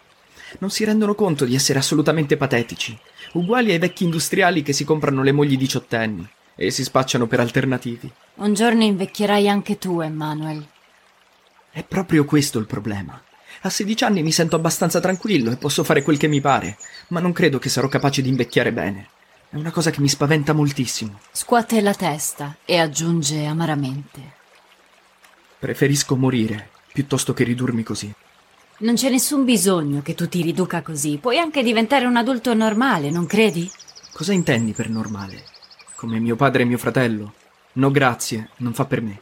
Non 0.57 0.71
si 0.71 0.83
rendono 0.83 1.15
conto 1.15 1.45
di 1.45 1.55
essere 1.55 1.79
assolutamente 1.79 2.35
patetici, 2.35 2.97
uguali 3.33 3.71
ai 3.71 3.77
vecchi 3.77 4.03
industriali 4.03 4.61
che 4.61 4.73
si 4.73 4.83
comprano 4.83 5.23
le 5.23 5.31
mogli 5.31 5.55
diciottenni 5.55 6.27
e 6.61 6.71
si 6.71 6.83
spacciano 6.83 7.25
per 7.25 7.39
alternativi. 7.39 8.11
Un 8.35 8.53
giorno 8.53 8.83
invecchierai 8.83 9.47
anche 9.47 9.77
tu, 9.77 10.01
Emmanuel. 10.01 10.67
È 11.71 11.83
proprio 11.85 12.25
questo 12.25 12.59
il 12.59 12.65
problema. 12.65 13.21
A 13.61 13.69
16 13.69 14.03
anni 14.03 14.23
mi 14.23 14.33
sento 14.33 14.57
abbastanza 14.57 14.99
tranquillo 14.99 15.51
e 15.51 15.55
posso 15.55 15.85
fare 15.85 16.03
quel 16.03 16.17
che 16.17 16.27
mi 16.27 16.41
pare, 16.41 16.77
ma 17.07 17.21
non 17.21 17.31
credo 17.31 17.59
che 17.59 17.69
sarò 17.69 17.87
capace 17.87 18.21
di 18.21 18.27
invecchiare 18.27 18.73
bene. 18.73 19.07
È 19.49 19.55
una 19.55 19.71
cosa 19.71 19.89
che 19.89 20.01
mi 20.01 20.09
spaventa 20.09 20.51
moltissimo. 20.51 21.19
Scuote 21.31 21.79
la 21.79 21.93
testa 21.93 22.57
e 22.65 22.77
aggiunge 22.77 23.45
amaramente. 23.45 24.19
Preferisco 25.59 26.17
morire 26.17 26.71
piuttosto 26.91 27.33
che 27.33 27.45
ridurmi 27.45 27.83
così. 27.83 28.13
Non 28.79 28.95
c'è 28.95 29.09
nessun 29.09 29.45
bisogno 29.45 30.01
che 30.01 30.13
tu 30.13 30.27
ti 30.27 30.41
riduca 30.41 30.81
così. 30.81 31.19
Puoi 31.21 31.39
anche 31.39 31.63
diventare 31.63 32.05
un 32.05 32.17
adulto 32.17 32.53
normale, 32.53 33.09
non 33.09 33.25
credi? 33.25 33.71
Cosa 34.11 34.33
intendi 34.33 34.73
per 34.73 34.89
normale? 34.89 35.57
Come 35.99 36.19
mio 36.19 36.37
padre 36.37 36.61
e 36.61 36.65
mio 36.65 36.77
fratello? 36.77 37.33
No, 37.73 37.91
grazie, 37.91 38.51
non 38.59 38.73
fa 38.73 38.85
per 38.85 39.01
me. 39.01 39.19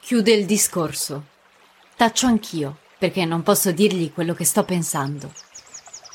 Chiude 0.00 0.32
il 0.32 0.46
discorso. 0.46 1.22
Taccio 1.96 2.26
anch'io, 2.26 2.78
perché 2.96 3.26
non 3.26 3.42
posso 3.42 3.70
dirgli 3.70 4.10
quello 4.10 4.32
che 4.32 4.46
sto 4.46 4.64
pensando. 4.64 5.30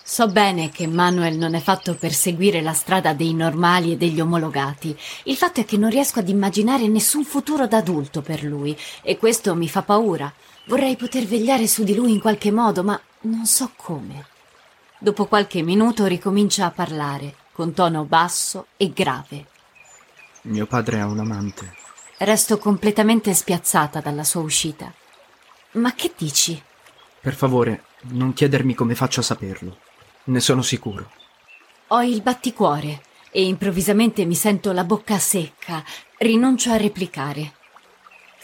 So 0.03 0.29
bene 0.29 0.71
che 0.71 0.87
Manuel 0.87 1.37
non 1.37 1.53
è 1.53 1.59
fatto 1.59 1.93
per 1.93 2.11
seguire 2.11 2.63
la 2.63 2.73
strada 2.73 3.13
dei 3.13 3.35
normali 3.35 3.91
e 3.91 3.97
degli 3.97 4.19
omologati. 4.19 4.97
Il 5.25 5.37
fatto 5.37 5.59
è 5.59 5.65
che 5.65 5.77
non 5.77 5.91
riesco 5.91 6.17
ad 6.17 6.29
immaginare 6.29 6.87
nessun 6.87 7.23
futuro 7.23 7.67
da 7.67 7.77
adulto 7.77 8.23
per 8.23 8.43
lui, 8.43 8.75
e 9.03 9.19
questo 9.19 9.53
mi 9.53 9.69
fa 9.69 9.83
paura. 9.83 10.33
Vorrei 10.65 10.95
poter 10.95 11.25
vegliare 11.25 11.67
su 11.67 11.83
di 11.83 11.93
lui 11.93 12.13
in 12.13 12.19
qualche 12.19 12.49
modo, 12.49 12.81
ma 12.81 12.99
non 13.21 13.45
so 13.45 13.73
come. 13.75 14.25
Dopo 14.97 15.27
qualche 15.27 15.61
minuto 15.61 16.07
ricomincia 16.07 16.65
a 16.65 16.71
parlare, 16.71 17.41
con 17.53 17.73
tono 17.73 18.03
basso 18.03 18.67
e 18.75 18.91
grave. 18.91 19.45
Mio 20.43 20.65
padre 20.65 20.99
ha 20.99 21.05
un 21.05 21.19
amante. 21.19 21.73
Resto 22.17 22.57
completamente 22.57 23.33
spiazzata 23.33 24.01
dalla 24.01 24.23
sua 24.23 24.41
uscita. 24.41 24.91
Ma 25.73 25.93
che 25.93 26.11
dici? 26.17 26.61
Per 27.21 27.35
favore, 27.35 27.85
non 28.09 28.33
chiedermi 28.33 28.73
come 28.73 28.95
faccio 28.95 29.21
a 29.21 29.23
saperlo. 29.23 29.77
Ne 30.25 30.39
sono 30.41 30.61
sicuro. 30.61 31.09
Ho 31.87 32.01
il 32.01 32.21
batticuore 32.21 33.01
e 33.31 33.45
improvvisamente 33.45 34.25
mi 34.25 34.35
sento 34.35 34.71
la 34.71 34.83
bocca 34.83 35.17
secca. 35.17 35.83
Rinuncio 36.17 36.71
a 36.71 36.77
replicare. 36.77 37.53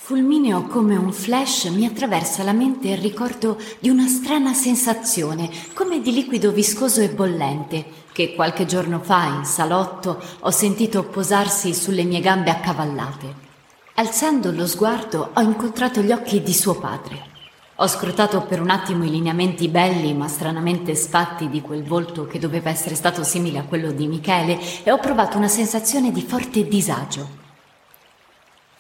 Fulmineo 0.10 0.64
come 0.64 0.96
un 0.96 1.14
flash 1.14 1.66
mi 1.66 1.86
attraversa 1.86 2.42
la 2.42 2.52
mente 2.52 2.88
il 2.88 2.98
ricordo 2.98 3.60
di 3.78 3.90
una 3.90 4.08
strana 4.08 4.56
sensazione, 4.56 5.52
come 5.76 6.02
di 6.02 6.12
liquido 6.12 6.52
viscoso 6.52 7.00
e 7.02 7.10
bollente, 7.10 7.86
che 8.12 8.34
qualche 8.34 8.66
giorno 8.66 9.02
fa 9.02 9.26
in 9.26 9.46
salotto 9.46 10.20
ho 10.40 10.50
sentito 10.50 11.04
posarsi 11.04 11.76
sulle 11.76 12.06
mie 12.06 12.22
gambe 12.22 12.50
accavallate. 12.50 13.36
Alzando 13.98 14.52
lo 14.52 14.66
sguardo 14.66 15.30
ho 15.32 15.42
incontrato 15.42 16.02
gli 16.02 16.12
occhi 16.12 16.42
di 16.42 16.56
suo 16.56 16.80
padre. 16.80 17.28
Ho 17.76 17.88
scrutato 17.88 18.42
per 18.42 18.62
un 18.62 18.72
attimo 18.72 19.04
i 19.04 19.12
lineamenti 19.12 19.68
belli 19.68 20.16
ma 20.16 20.28
stranamente 20.28 20.96
sfatti 20.96 21.50
di 21.50 21.62
quel 21.62 21.84
volto 21.84 22.26
che 22.26 22.40
doveva 22.40 22.72
essere 22.72 22.96
stato 22.96 23.24
simile 23.24 23.60
a 23.60 23.66
quello 23.66 23.92
di 23.92 24.08
Michele 24.08 24.58
e 24.82 24.92
ho 24.92 24.98
provato 24.98 25.38
una 25.38 25.48
sensazione 25.48 26.12
di 26.12 26.24
forte 26.24 26.68
disagio. 26.68 27.49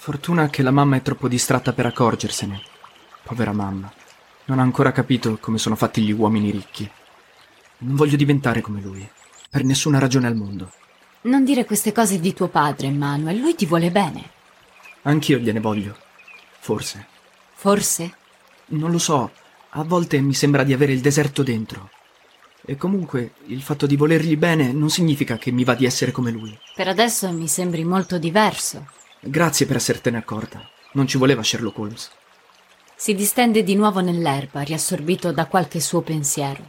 Fortuna 0.01 0.49
che 0.49 0.61
la 0.61 0.71
mamma 0.71 0.95
è 0.95 1.01
troppo 1.01 1.27
distratta 1.27 1.73
per 1.73 1.85
accorgersene. 1.85 2.61
Povera 3.21 3.51
mamma. 3.51 3.91
Non 4.45 4.59
ha 4.59 4.61
ancora 4.61 4.93
capito 4.93 5.37
come 5.41 5.57
sono 5.57 5.75
fatti 5.75 6.01
gli 6.01 6.13
uomini 6.13 6.51
ricchi. 6.51 6.89
Non 7.79 7.95
voglio 7.95 8.15
diventare 8.15 8.61
come 8.61 8.79
lui. 8.79 9.07
Per 9.49 9.65
nessuna 9.65 9.99
ragione 9.99 10.27
al 10.27 10.37
mondo. 10.37 10.71
Non 11.23 11.43
dire 11.43 11.65
queste 11.65 11.91
cose 11.91 12.17
di 12.21 12.33
tuo 12.33 12.47
padre, 12.47 12.89
Manuel, 12.91 13.39
lui 13.39 13.55
ti 13.55 13.65
vuole 13.65 13.91
bene. 13.91 14.23
Anch'io 15.01 15.37
gliene 15.37 15.59
voglio. 15.59 15.97
Forse. 16.59 17.05
Forse? 17.55 18.15
Non 18.67 18.91
lo 18.91 18.99
so. 18.99 19.29
A 19.71 19.83
volte 19.83 20.21
mi 20.21 20.33
sembra 20.33 20.63
di 20.63 20.71
avere 20.71 20.93
il 20.93 21.01
deserto 21.01 21.43
dentro. 21.43 21.89
E 22.65 22.77
comunque 22.77 23.33
il 23.47 23.61
fatto 23.61 23.85
di 23.85 23.97
volergli 23.97 24.37
bene 24.37 24.71
non 24.71 24.89
significa 24.89 25.37
che 25.37 25.51
mi 25.51 25.65
va 25.65 25.75
di 25.75 25.85
essere 25.85 26.13
come 26.13 26.31
lui. 26.31 26.57
Per 26.73 26.87
adesso 26.87 27.29
mi 27.33 27.49
sembri 27.49 27.83
molto 27.83 28.17
diverso. 28.17 28.85
Grazie 29.21 29.65
per 29.65 29.75
essertene 29.75 30.17
accorta. 30.17 30.67
Non 30.93 31.05
ci 31.07 31.17
voleva 31.17 31.43
Sherlock 31.43 31.77
Holmes. 31.77 32.11
Si 32.95 33.13
distende 33.13 33.63
di 33.63 33.75
nuovo 33.75 33.99
nell'erba, 33.99 34.61
riassorbito 34.61 35.31
da 35.31 35.45
qualche 35.45 35.79
suo 35.79 36.01
pensiero. 36.01 36.63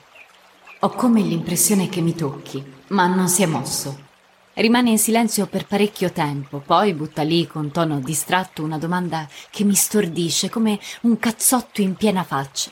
Ho 0.81 0.91
come 0.91 1.21
l'impressione 1.21 1.89
che 1.89 2.01
mi 2.01 2.15
tocchi, 2.15 2.63
ma 2.89 3.07
non 3.07 3.29
si 3.29 3.43
è 3.43 3.47
mosso. 3.47 4.09
Rimane 4.55 4.91
in 4.91 4.99
silenzio 4.99 5.47
per 5.47 5.67
parecchio 5.67 6.11
tempo, 6.11 6.59
poi 6.59 6.93
butta 6.93 7.23
lì 7.23 7.47
con 7.47 7.71
tono 7.71 8.01
distratto 8.01 8.63
una 8.63 8.79
domanda 8.79 9.29
che 9.51 9.65
mi 9.65 9.75
stordisce 9.75 10.49
come 10.49 10.79
un 11.03 11.19
cazzotto 11.19 11.81
in 11.81 11.95
piena 11.95 12.25
faccia. 12.25 12.71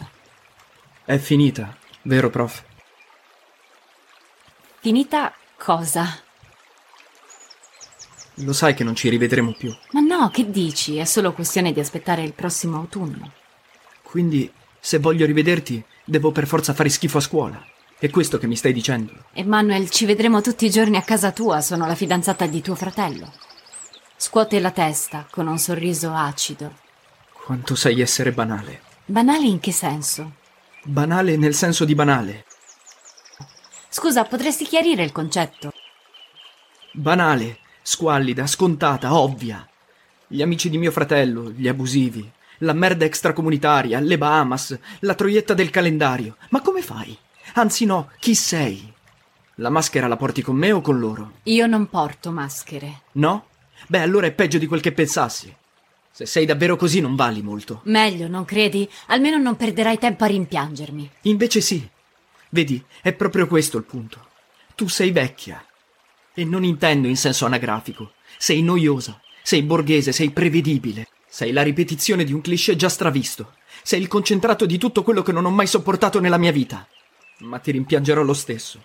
È 1.05 1.17
finita, 1.19 1.77
vero, 2.03 2.31
prof? 2.31 2.65
Finita 4.81 5.33
cosa? 5.57 6.27
Lo 8.41 8.53
sai 8.53 8.75
che 8.75 8.85
non 8.85 8.95
ci 8.95 9.09
rivedremo 9.09 9.53
più. 9.53 9.75
Ma 9.93 10.01
no, 10.01 10.31
che 10.31 10.51
dici? 10.51 10.97
È 10.97 11.05
solo 11.05 11.33
questione 11.33 11.73
di 11.73 11.81
aspettare 11.81 12.23
il 12.23 12.35
prossimo 12.35 12.77
autunno. 12.77 13.33
Quindi, 14.03 14.51
se 14.79 14.99
voglio 14.99 15.27
rivederti, 15.27 15.83
devo 16.05 16.31
per 16.31 16.47
forza 16.47 16.73
fare 16.73 16.89
schifo 16.89 17.19
a 17.19 17.23
scuola. 17.23 17.67
È 17.99 18.09
questo 18.11 18.39
che 18.39 18.47
mi 18.47 18.55
stai 18.55 18.73
dicendo? 18.73 19.13
Emanuel, 19.33 19.91
ci 19.91 20.07
vedremo 20.07 20.41
tutti 20.41 20.67
i 20.67 20.71
giorni 20.71 20.97
a 20.97 21.03
casa 21.03 21.33
tua, 21.33 21.61
sono 21.61 21.87
la 21.87 21.97
fidanzata 21.97 22.47
di 22.47 22.61
tuo 22.61 22.77
fratello. 22.77 23.33
Scuote 24.17 24.61
la 24.61 24.71
testa 24.71 25.27
con 25.29 25.49
un 25.49 25.59
sorriso 25.59 26.13
acido. 26.13 26.73
Quanto 27.33 27.75
sai 27.75 28.01
essere 28.01 28.31
banale. 28.31 28.83
Banale 29.05 29.47
in 29.47 29.59
che 29.59 29.73
senso? 29.73 30.35
Banale 30.85 31.37
nel 31.37 31.55
senso 31.55 31.85
di 31.85 31.95
banale. 31.95 32.45
Scusa, 33.89 34.25
potresti 34.25 34.65
chiarire 34.65 35.03
il 35.03 35.13
concetto? 35.13 35.73
Banale, 36.93 37.59
squallida, 37.89 38.47
scontata, 38.47 39.15
ovvia. 39.15 39.67
Gli 40.27 40.43
amici 40.43 40.69
di 40.69 40.77
mio 40.77 40.91
fratello, 40.91 41.51
gli 41.51 41.69
abusivi, 41.69 42.31
la 42.59 42.75
merda 42.75 43.07
extracomunitaria, 43.07 43.99
le 43.99 44.19
Bahamas, 44.19 44.79
la 45.01 45.15
troietta 45.15 45.55
del 45.55 45.71
calendario. 45.71 46.37
Ma 46.51 46.61
come 46.61 46.83
fai? 46.83 47.17
Anzi 47.55 47.87
no, 47.87 48.11
chi 48.19 48.35
sei? 48.35 48.93
La 49.55 49.71
maschera 49.71 50.07
la 50.07 50.19
porti 50.19 50.43
con 50.43 50.55
me 50.55 50.71
o 50.71 50.83
con 50.83 50.99
loro? 50.99 51.33
Io 51.45 51.67
non 51.67 51.89
porto 51.89 52.31
maschere. 52.31 53.05
No? 53.13 53.47
Beh, 53.87 54.01
allora 54.01 54.27
è 54.27 54.33
peggio 54.33 54.59
di 54.59 54.67
quel 54.67 54.83
che 54.83 54.93
pensassi. 54.93 55.53
Se 56.11 56.27
sei 56.27 56.45
davvero 56.45 56.77
così 56.77 57.01
non 57.01 57.17
vali 57.17 57.41
molto. 57.41 57.81
Meglio, 57.85 58.29
non 58.29 58.45
credi? 58.45 58.87
Almeno 59.07 59.39
non 59.39 59.57
perderai 59.57 59.99
tempo 59.99 60.25
a 60.25 60.27
rimpiangermi. 60.27 61.11
Invece 61.23 61.63
sì. 61.63 61.89
Vedi, 62.51 62.85
è 63.01 63.15
proprio 63.15 63.47
questo 63.47 63.79
il 63.79 63.85
punto. 63.85 64.27
Tu 64.75 64.89
sei 64.89 65.11
vecchia. 65.11 65.63
E 66.39 66.45
non 66.45 66.63
intendo 66.63 67.09
in 67.09 67.17
senso 67.17 67.47
anagrafico. 67.47 68.13
Sei 68.39 68.63
noiosa, 68.63 69.21
sei 69.43 69.65
borghese, 69.65 70.13
sei 70.13 70.31
prevedibile. 70.31 71.09
Sei 71.27 71.51
la 71.51 71.65
ripetizione 71.65 72.23
di 72.23 72.33
un 72.33 72.41
cliché 72.41 72.77
già 72.77 72.89
stravisto. 72.89 73.55
Sei 73.83 74.01
il 74.01 74.07
concentrato 74.07 74.65
di 74.65 74.79
tutto 74.79 75.03
quello 75.03 75.23
che 75.23 75.33
non 75.33 75.47
ho 75.47 75.51
mai 75.51 75.67
sopportato 75.67 76.21
nella 76.21 76.37
mia 76.37 76.53
vita. 76.53 76.87
Ma 77.39 77.59
ti 77.59 77.73
rimpiangerò 77.73 78.23
lo 78.23 78.35
stesso. 78.35 78.81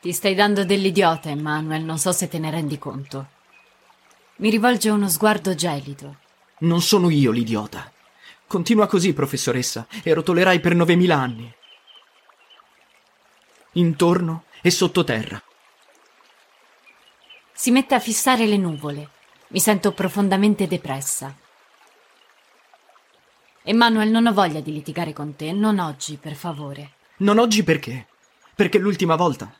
Ti 0.00 0.12
stai 0.12 0.36
dando 0.36 0.64
dell'idiota, 0.64 1.28
Emmanuel, 1.28 1.82
non 1.82 1.98
so 1.98 2.12
se 2.12 2.28
te 2.28 2.38
ne 2.38 2.52
rendi 2.52 2.78
conto. 2.78 3.26
Mi 4.36 4.48
rivolge 4.48 4.90
uno 4.90 5.08
sguardo 5.08 5.56
gelido. 5.56 6.18
Non 6.58 6.82
sono 6.82 7.10
io 7.10 7.32
l'idiota. 7.32 7.92
Continua 8.46 8.86
così, 8.86 9.12
professoressa, 9.12 9.88
e 10.04 10.14
rotolerai 10.14 10.60
per 10.60 10.76
9000 10.76 11.16
anni. 11.16 11.52
Intorno 13.72 14.44
e 14.62 14.70
sottoterra. 14.70 15.42
Si 17.60 17.72
mette 17.72 17.96
a 17.96 17.98
fissare 17.98 18.46
le 18.46 18.56
nuvole. 18.56 19.08
Mi 19.48 19.58
sento 19.58 19.90
profondamente 19.90 20.68
depressa. 20.68 21.34
Emmanuel, 23.64 24.10
non 24.10 24.28
ho 24.28 24.32
voglia 24.32 24.60
di 24.60 24.72
litigare 24.72 25.12
con 25.12 25.34
te, 25.34 25.50
non 25.50 25.80
oggi, 25.80 26.18
per 26.18 26.36
favore. 26.36 26.92
Non 27.16 27.36
oggi 27.36 27.64
perché? 27.64 28.06
Perché 28.54 28.78
l'ultima 28.78 29.16
volta. 29.16 29.52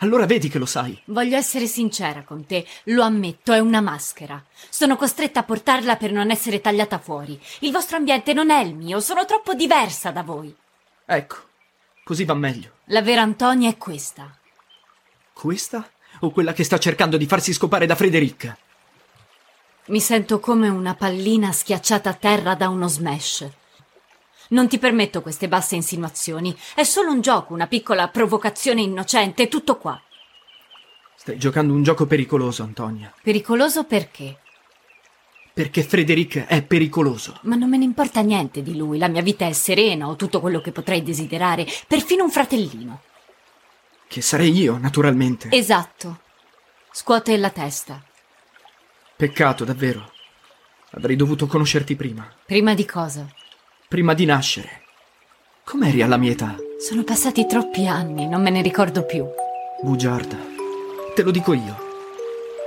Allora 0.00 0.26
vedi 0.26 0.50
che 0.50 0.58
lo 0.58 0.66
sai. 0.66 1.00
Voglio 1.06 1.38
essere 1.38 1.66
sincera 1.66 2.24
con 2.24 2.44
te, 2.44 2.66
lo 2.84 3.02
ammetto, 3.02 3.54
è 3.54 3.58
una 3.58 3.80
maschera. 3.80 4.44
Sono 4.68 4.96
costretta 4.96 5.40
a 5.40 5.44
portarla 5.44 5.96
per 5.96 6.12
non 6.12 6.30
essere 6.30 6.60
tagliata 6.60 6.98
fuori. 6.98 7.40
Il 7.60 7.72
vostro 7.72 7.96
ambiente 7.96 8.34
non 8.34 8.50
è 8.50 8.60
il 8.60 8.74
mio, 8.74 9.00
sono 9.00 9.24
troppo 9.24 9.54
diversa 9.54 10.10
da 10.10 10.22
voi. 10.22 10.54
Ecco, 11.06 11.36
così 12.04 12.26
va 12.26 12.34
meglio. 12.34 12.72
La 12.88 13.00
vera 13.00 13.22
Antonia 13.22 13.70
è 13.70 13.78
questa. 13.78 14.38
Questa 15.32 15.90
o 16.20 16.30
quella 16.30 16.52
che 16.52 16.64
sta 16.64 16.78
cercando 16.78 17.16
di 17.16 17.26
farsi 17.26 17.52
scopare 17.52 17.86
da 17.86 17.94
Frederica? 17.94 18.56
Mi 19.86 20.00
sento 20.00 20.40
come 20.40 20.68
una 20.68 20.94
pallina 20.94 21.52
schiacciata 21.52 22.10
a 22.10 22.14
terra 22.14 22.54
da 22.54 22.68
uno 22.68 22.88
smash. 22.88 23.48
Non 24.48 24.68
ti 24.68 24.78
permetto 24.78 25.22
queste 25.22 25.48
basse 25.48 25.74
insinuazioni. 25.74 26.56
È 26.74 26.82
solo 26.82 27.10
un 27.12 27.20
gioco, 27.20 27.52
una 27.52 27.66
piccola 27.66 28.08
provocazione 28.08 28.80
innocente, 28.80 29.48
tutto 29.48 29.76
qua. 29.76 30.00
Stai 31.16 31.38
giocando 31.38 31.72
un 31.72 31.82
gioco 31.82 32.06
pericoloso, 32.06 32.62
Antonia. 32.62 33.12
Pericoloso 33.22 33.84
perché? 33.84 34.38
Perché 35.52 35.82
Frederic 35.82 36.46
è 36.46 36.62
pericoloso. 36.62 37.38
Ma 37.42 37.56
non 37.56 37.68
me 37.68 37.78
ne 37.78 37.84
importa 37.84 38.20
niente 38.20 38.62
di 38.62 38.76
lui. 38.76 38.98
La 38.98 39.08
mia 39.08 39.22
vita 39.22 39.46
è 39.46 39.52
serena, 39.52 40.08
ho 40.08 40.14
tutto 40.16 40.40
quello 40.40 40.60
che 40.60 40.70
potrei 40.70 41.02
desiderare, 41.02 41.66
perfino 41.86 42.24
un 42.24 42.30
fratellino. 42.30 43.00
Che 44.08 44.20
sarei 44.20 44.52
io, 44.56 44.78
naturalmente. 44.78 45.48
Esatto. 45.50 46.20
Scuote 46.90 47.36
la 47.36 47.50
testa. 47.50 48.02
Peccato, 49.16 49.64
davvero. 49.64 50.12
Avrei 50.92 51.16
dovuto 51.16 51.46
conoscerti 51.46 51.96
prima. 51.96 52.26
Prima 52.46 52.74
di 52.74 52.86
cosa? 52.86 53.26
Prima 53.88 54.14
di 54.14 54.24
nascere. 54.24 54.82
Com'eri 55.64 56.00
alla 56.00 56.16
mia 56.16 56.30
età? 56.30 56.56
Sono 56.78 57.02
passati 57.02 57.46
troppi 57.46 57.86
anni, 57.86 58.28
non 58.28 58.42
me 58.42 58.50
ne 58.50 58.62
ricordo 58.62 59.04
più. 59.04 59.26
Bugiarda. 59.82 60.36
Te 61.14 61.22
lo 61.22 61.30
dico 61.30 61.52
io. 61.52 61.76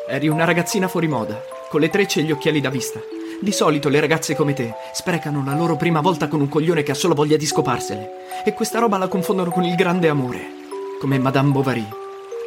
Eri 0.07 0.28
una 0.28 0.44
ragazzina 0.44 0.88
fuori 0.88 1.07
moda, 1.07 1.41
con 1.70 1.80
le 1.80 1.90
trecce 1.90 2.20
e 2.20 2.24
gli 2.24 2.32
occhiali 2.32 2.60
da 2.61 2.70
vista. 2.70 2.99
Di 3.41 3.52
solito 3.52 3.88
le 3.90 3.99
ragazze 3.99 4.36
come 4.36 4.53
te 4.53 4.74
sprecano 4.91 5.44
la 5.45 5.56
loro 5.56 5.78
prima 5.78 6.02
volta 6.02 6.28
con 6.28 6.41
un 6.41 6.49
coglione 6.49 6.84
che 6.84 6.91
ha 6.91 6.95
solo 6.95 7.14
voglia 7.14 7.38
di 7.38 7.45
scoparsele. 7.45 8.44
E 8.44 8.53
questa 8.53 8.80
roba 8.80 8.98
la 8.98 9.07
confondono 9.07 9.49
con 9.49 9.64
il 9.64 9.76
grande 9.76 10.10
amore. 10.10 10.59
Come 10.99 11.17
Madame 11.17 11.51
Bovary. 11.51 11.88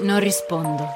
Non 0.00 0.20
rispondo. 0.20 0.86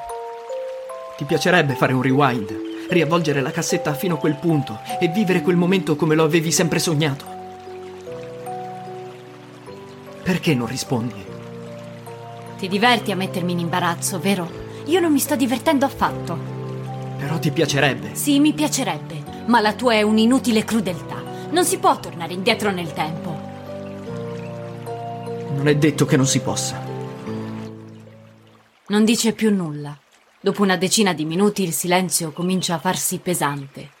Ti 1.17 1.25
piacerebbe 1.25 1.73
fare 1.73 1.91
un 1.91 2.03
rewind? 2.03 2.55
Riavvolgere 2.87 3.41
la 3.41 3.49
cassetta 3.49 3.95
fino 3.95 4.13
a 4.13 4.17
quel 4.19 4.35
punto 4.35 4.79
e 4.99 5.07
vivere 5.07 5.41
quel 5.41 5.55
momento 5.55 5.95
come 5.95 6.13
lo 6.13 6.23
avevi 6.23 6.51
sempre 6.51 6.77
sognato? 6.77 7.25
Perché 10.21 10.53
non 10.53 10.67
rispondi? 10.67 11.25
Ti 12.59 12.67
diverti 12.67 13.11
a 13.11 13.15
mettermi 13.15 13.53
in 13.53 13.59
imbarazzo, 13.59 14.19
vero? 14.19 14.47
Io 14.85 14.99
non 14.99 15.11
mi 15.11 15.19
sto 15.19 15.35
divertendo 15.35 15.85
affatto. 15.85 16.37
Però 17.17 17.39
ti 17.39 17.49
piacerebbe. 17.49 18.13
Sì, 18.13 18.39
mi 18.39 18.53
piacerebbe, 18.53 19.23
ma 19.47 19.61
la 19.61 19.73
tua 19.73 19.93
è 19.93 20.03
un'inutile 20.03 20.63
crudeltà. 20.63 21.23
Non 21.49 21.65
si 21.65 21.79
può 21.79 21.99
tornare 21.99 22.33
indietro 22.33 22.69
nel 22.69 22.93
tempo. 22.93 23.35
Non 25.55 25.67
è 25.67 25.75
detto 25.75 26.05
che 26.05 26.17
non 26.17 26.27
si 26.27 26.39
possa. 26.39 26.86
Non 28.89 29.03
dice 29.03 29.33
più 29.33 29.53
nulla. 29.53 29.97
Dopo 30.39 30.61
una 30.61 30.77
decina 30.77 31.13
di 31.13 31.25
minuti 31.25 31.63
il 31.63 31.73
silenzio 31.73 32.31
comincia 32.31 32.75
a 32.75 32.79
farsi 32.79 33.17
pesante. 33.17 33.91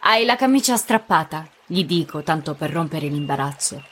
Hai 0.00 0.24
la 0.24 0.36
camicia 0.36 0.76
strappata, 0.76 1.48
gli 1.66 1.84
dico, 1.84 2.22
tanto 2.22 2.54
per 2.54 2.70
rompere 2.70 3.08
l'imbarazzo. 3.08 3.82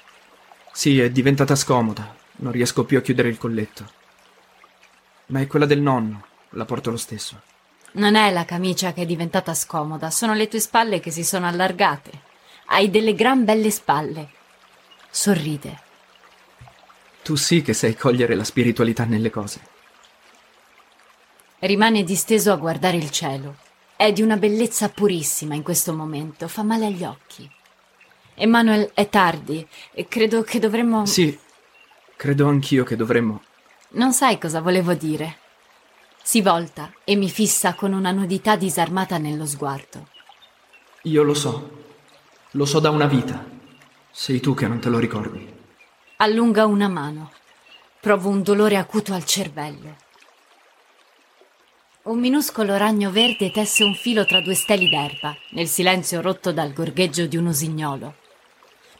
Sì, 0.72 1.00
è 1.00 1.10
diventata 1.10 1.56
scomoda. 1.56 2.14
Non 2.36 2.52
riesco 2.52 2.84
più 2.84 2.98
a 2.98 3.00
chiudere 3.00 3.28
il 3.28 3.38
colletto. 3.38 3.90
Ma 5.26 5.40
è 5.40 5.48
quella 5.48 5.66
del 5.66 5.80
nonno. 5.80 6.24
La 6.50 6.64
porto 6.64 6.90
lo 6.90 6.98
stesso. 6.98 7.40
Non 7.92 8.14
è 8.14 8.30
la 8.30 8.44
camicia 8.44 8.92
che 8.92 9.02
è 9.02 9.06
diventata 9.06 9.54
scomoda, 9.54 10.10
sono 10.10 10.34
le 10.34 10.46
tue 10.46 10.60
spalle 10.60 11.00
che 11.00 11.10
si 11.10 11.24
sono 11.24 11.48
allargate. 11.48 12.12
Hai 12.66 12.90
delle 12.90 13.14
gran 13.14 13.44
belle 13.44 13.72
spalle. 13.72 14.28
Sorride. 15.10 15.80
Tu 17.24 17.34
sì 17.34 17.62
che 17.62 17.72
sai 17.72 17.96
cogliere 17.96 18.36
la 18.36 18.44
spiritualità 18.44 19.04
nelle 19.04 19.30
cose. 19.30 19.74
Rimane 21.66 22.04
disteso 22.04 22.52
a 22.52 22.56
guardare 22.56 22.96
il 22.96 23.10
cielo. 23.10 23.56
È 23.96 24.12
di 24.12 24.22
una 24.22 24.36
bellezza 24.36 24.88
purissima 24.88 25.56
in 25.56 25.64
questo 25.64 25.92
momento, 25.92 26.46
fa 26.46 26.62
male 26.62 26.86
agli 26.86 27.02
occhi. 27.02 27.50
Emanuel, 28.34 28.92
è 28.94 29.08
tardi 29.08 29.66
e 29.92 30.06
credo 30.06 30.42
che 30.42 30.60
dovremmo... 30.60 31.04
Sì, 31.06 31.36
credo 32.14 32.46
anch'io 32.46 32.84
che 32.84 32.94
dovremmo. 32.94 33.42
Non 33.90 34.12
sai 34.12 34.38
cosa 34.38 34.60
volevo 34.60 34.94
dire. 34.94 35.38
Si 36.22 36.40
volta 36.40 36.92
e 37.02 37.16
mi 37.16 37.28
fissa 37.28 37.74
con 37.74 37.92
una 37.92 38.12
nudità 38.12 38.54
disarmata 38.54 39.18
nello 39.18 39.44
sguardo. 39.44 40.06
Io 41.02 41.24
lo 41.24 41.34
so. 41.34 41.84
Lo 42.52 42.64
so 42.64 42.78
da 42.78 42.90
una 42.90 43.06
vita. 43.06 43.44
Sei 44.12 44.38
tu 44.38 44.54
che 44.54 44.68
non 44.68 44.78
te 44.78 44.88
lo 44.88 45.00
ricordi. 45.00 45.52
Allunga 46.18 46.64
una 46.64 46.86
mano. 46.86 47.32
Provo 48.00 48.28
un 48.28 48.44
dolore 48.44 48.76
acuto 48.76 49.12
al 49.14 49.24
cervello. 49.24 50.04
Un 52.06 52.20
minuscolo 52.20 52.76
ragno 52.76 53.10
verde 53.10 53.50
tesse 53.50 53.82
un 53.82 53.92
filo 53.92 54.24
tra 54.24 54.40
due 54.40 54.54
steli 54.54 54.88
d'erba, 54.88 55.36
nel 55.50 55.66
silenzio 55.66 56.20
rotto 56.20 56.52
dal 56.52 56.72
gorgheggio 56.72 57.26
di 57.26 57.36
un 57.36 57.46
usignolo. 57.46 58.14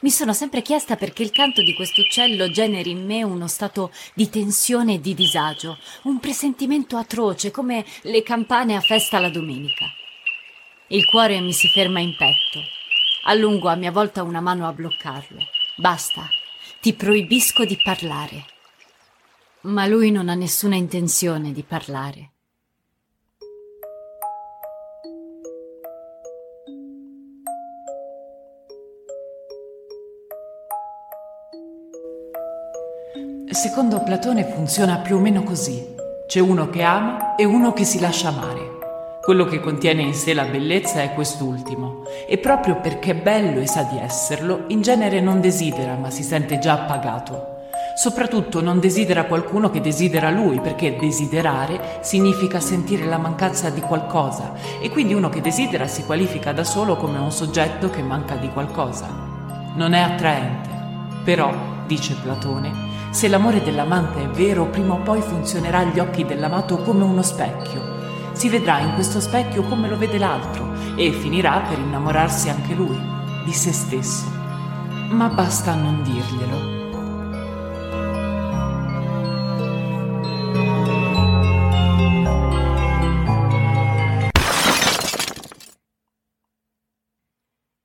Mi 0.01 0.09
sono 0.09 0.33
sempre 0.33 0.61
chiesta 0.61 0.97
perché 0.97 1.23
il 1.23 1.31
canto 1.31 1.61
di 1.61 1.73
quest'uccello 1.73 2.51
generi 2.51 2.89
in 2.89 3.05
me 3.05 3.23
uno 3.23 3.47
stato 3.47 3.93
di 4.13 4.29
tensione 4.29 4.95
e 4.95 4.99
di 4.99 5.13
disagio, 5.13 5.77
un 6.03 6.19
presentimento 6.19 6.97
atroce 6.97 7.49
come 7.49 7.85
le 8.01 8.23
campane 8.23 8.75
a 8.75 8.81
festa 8.81 9.19
la 9.19 9.29
domenica. 9.29 9.85
Il 10.87 11.05
cuore 11.05 11.39
mi 11.39 11.53
si 11.53 11.69
ferma 11.69 12.01
in 12.01 12.13
petto. 12.13 12.59
Allungo 13.23 13.69
a 13.69 13.75
mia 13.75 13.91
volta 13.91 14.23
una 14.23 14.41
mano 14.41 14.67
a 14.67 14.73
bloccarlo. 14.73 15.47
Basta, 15.77 16.27
ti 16.81 16.93
proibisco 16.93 17.63
di 17.63 17.79
parlare. 17.81 18.45
Ma 19.61 19.85
lui 19.85 20.11
non 20.11 20.27
ha 20.27 20.35
nessuna 20.35 20.75
intenzione 20.75 21.53
di 21.53 21.63
parlare. 21.63 22.31
Secondo 33.57 34.03
Platone 34.03 34.43
funziona 34.43 34.97
più 34.97 35.15
o 35.15 35.19
meno 35.19 35.41
così. 35.41 35.95
C'è 36.27 36.39
uno 36.39 36.69
che 36.69 36.83
ama 36.83 37.33
e 37.35 37.43
uno 37.43 37.73
che 37.73 37.85
si 37.85 37.99
lascia 37.99 38.27
amare. 38.27 38.77
Quello 39.19 39.45
che 39.45 39.59
contiene 39.59 40.03
in 40.03 40.13
sé 40.13 40.35
la 40.35 40.43
bellezza 40.43 41.01
è 41.01 41.11
quest'ultimo, 41.15 42.03
e 42.29 42.37
proprio 42.37 42.75
perché 42.75 43.11
è 43.11 43.15
bello 43.15 43.59
e 43.59 43.65
sa 43.65 43.81
di 43.81 43.97
esserlo, 43.97 44.65
in 44.67 44.83
genere 44.83 45.21
non 45.21 45.41
desidera, 45.41 45.95
ma 45.95 46.11
si 46.11 46.21
sente 46.21 46.59
già 46.59 46.73
appagato. 46.73 47.63
Soprattutto 47.95 48.61
non 48.61 48.79
desidera 48.79 49.25
qualcuno 49.25 49.71
che 49.71 49.81
desidera 49.81 50.29
lui, 50.29 50.59
perché 50.59 50.95
desiderare 50.95 51.97
significa 52.01 52.59
sentire 52.59 53.05
la 53.05 53.17
mancanza 53.17 53.71
di 53.71 53.81
qualcosa, 53.81 54.53
e 54.79 54.91
quindi 54.91 55.15
uno 55.15 55.29
che 55.29 55.41
desidera 55.41 55.87
si 55.87 56.05
qualifica 56.05 56.53
da 56.53 56.63
solo 56.63 56.95
come 56.95 57.17
un 57.17 57.31
soggetto 57.31 57.89
che 57.89 58.03
manca 58.03 58.35
di 58.35 58.49
qualcosa. 58.49 59.07
Non 59.73 59.93
è 59.93 59.99
attraente. 59.99 60.69
Però, 61.23 61.51
dice 61.87 62.15
Platone, 62.21 62.86
se 63.17 63.27
l'amore 63.27 63.63
dell'amante 63.63 64.21
è 64.21 64.27
vero, 64.27 64.67
prima 64.67 64.93
o 64.93 65.01
poi 65.01 65.21
funzionerà 65.21 65.79
agli 65.79 65.97
occhi 65.97 66.23
dell'amato 66.23 66.77
come 66.83 67.03
uno 67.03 67.23
specchio. 67.23 68.31
Si 68.33 68.47
vedrà 68.47 68.77
in 68.77 68.93
questo 68.93 69.19
specchio 69.19 69.63
come 69.63 69.89
lo 69.89 69.97
vede 69.97 70.19
l'altro 70.19 70.71
e 70.95 71.11
finirà 71.13 71.61
per 71.61 71.79
innamorarsi 71.79 72.49
anche 72.49 72.75
lui, 72.75 72.95
di 73.43 73.51
se 73.53 73.73
stesso. 73.73 74.23
Ma 75.09 75.29
basta 75.29 75.73
non 75.73 76.03
dirglielo. 76.03 76.75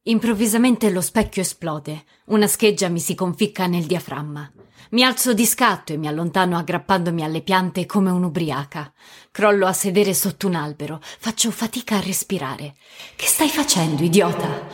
Improvvisamente 0.03 0.91
lo 0.91 1.01
specchio 1.01 1.41
esplode, 1.41 2.05
una 2.27 2.47
scheggia 2.47 2.91
mi 2.91 3.01
si 3.01 3.15
conficca 3.15 3.67
nel 3.67 3.87
diaframma. 3.87 4.53
Mi 4.93 5.05
alzo 5.05 5.33
di 5.33 5.47
scatto 5.47 5.95
e 5.95 5.97
mi 5.97 6.07
allontano 6.07 6.59
aggrappandomi 6.59 7.23
alle 7.25 7.41
piante 7.41 7.87
come 7.87 8.11
un'ubriaca. 8.11 8.93
Crollo 9.31 9.67
a 9.67 9.73
sedere 9.73 10.13
sotto 10.13 10.47
un 10.47 10.55
albero, 10.55 11.01
faccio 11.01 11.51
fatica 11.51 11.97
a 11.97 12.01
respirare. 12.01 12.77
Che 13.17 13.25
stai 13.25 13.49
facendo, 13.49 14.03
idiota? 14.03 14.69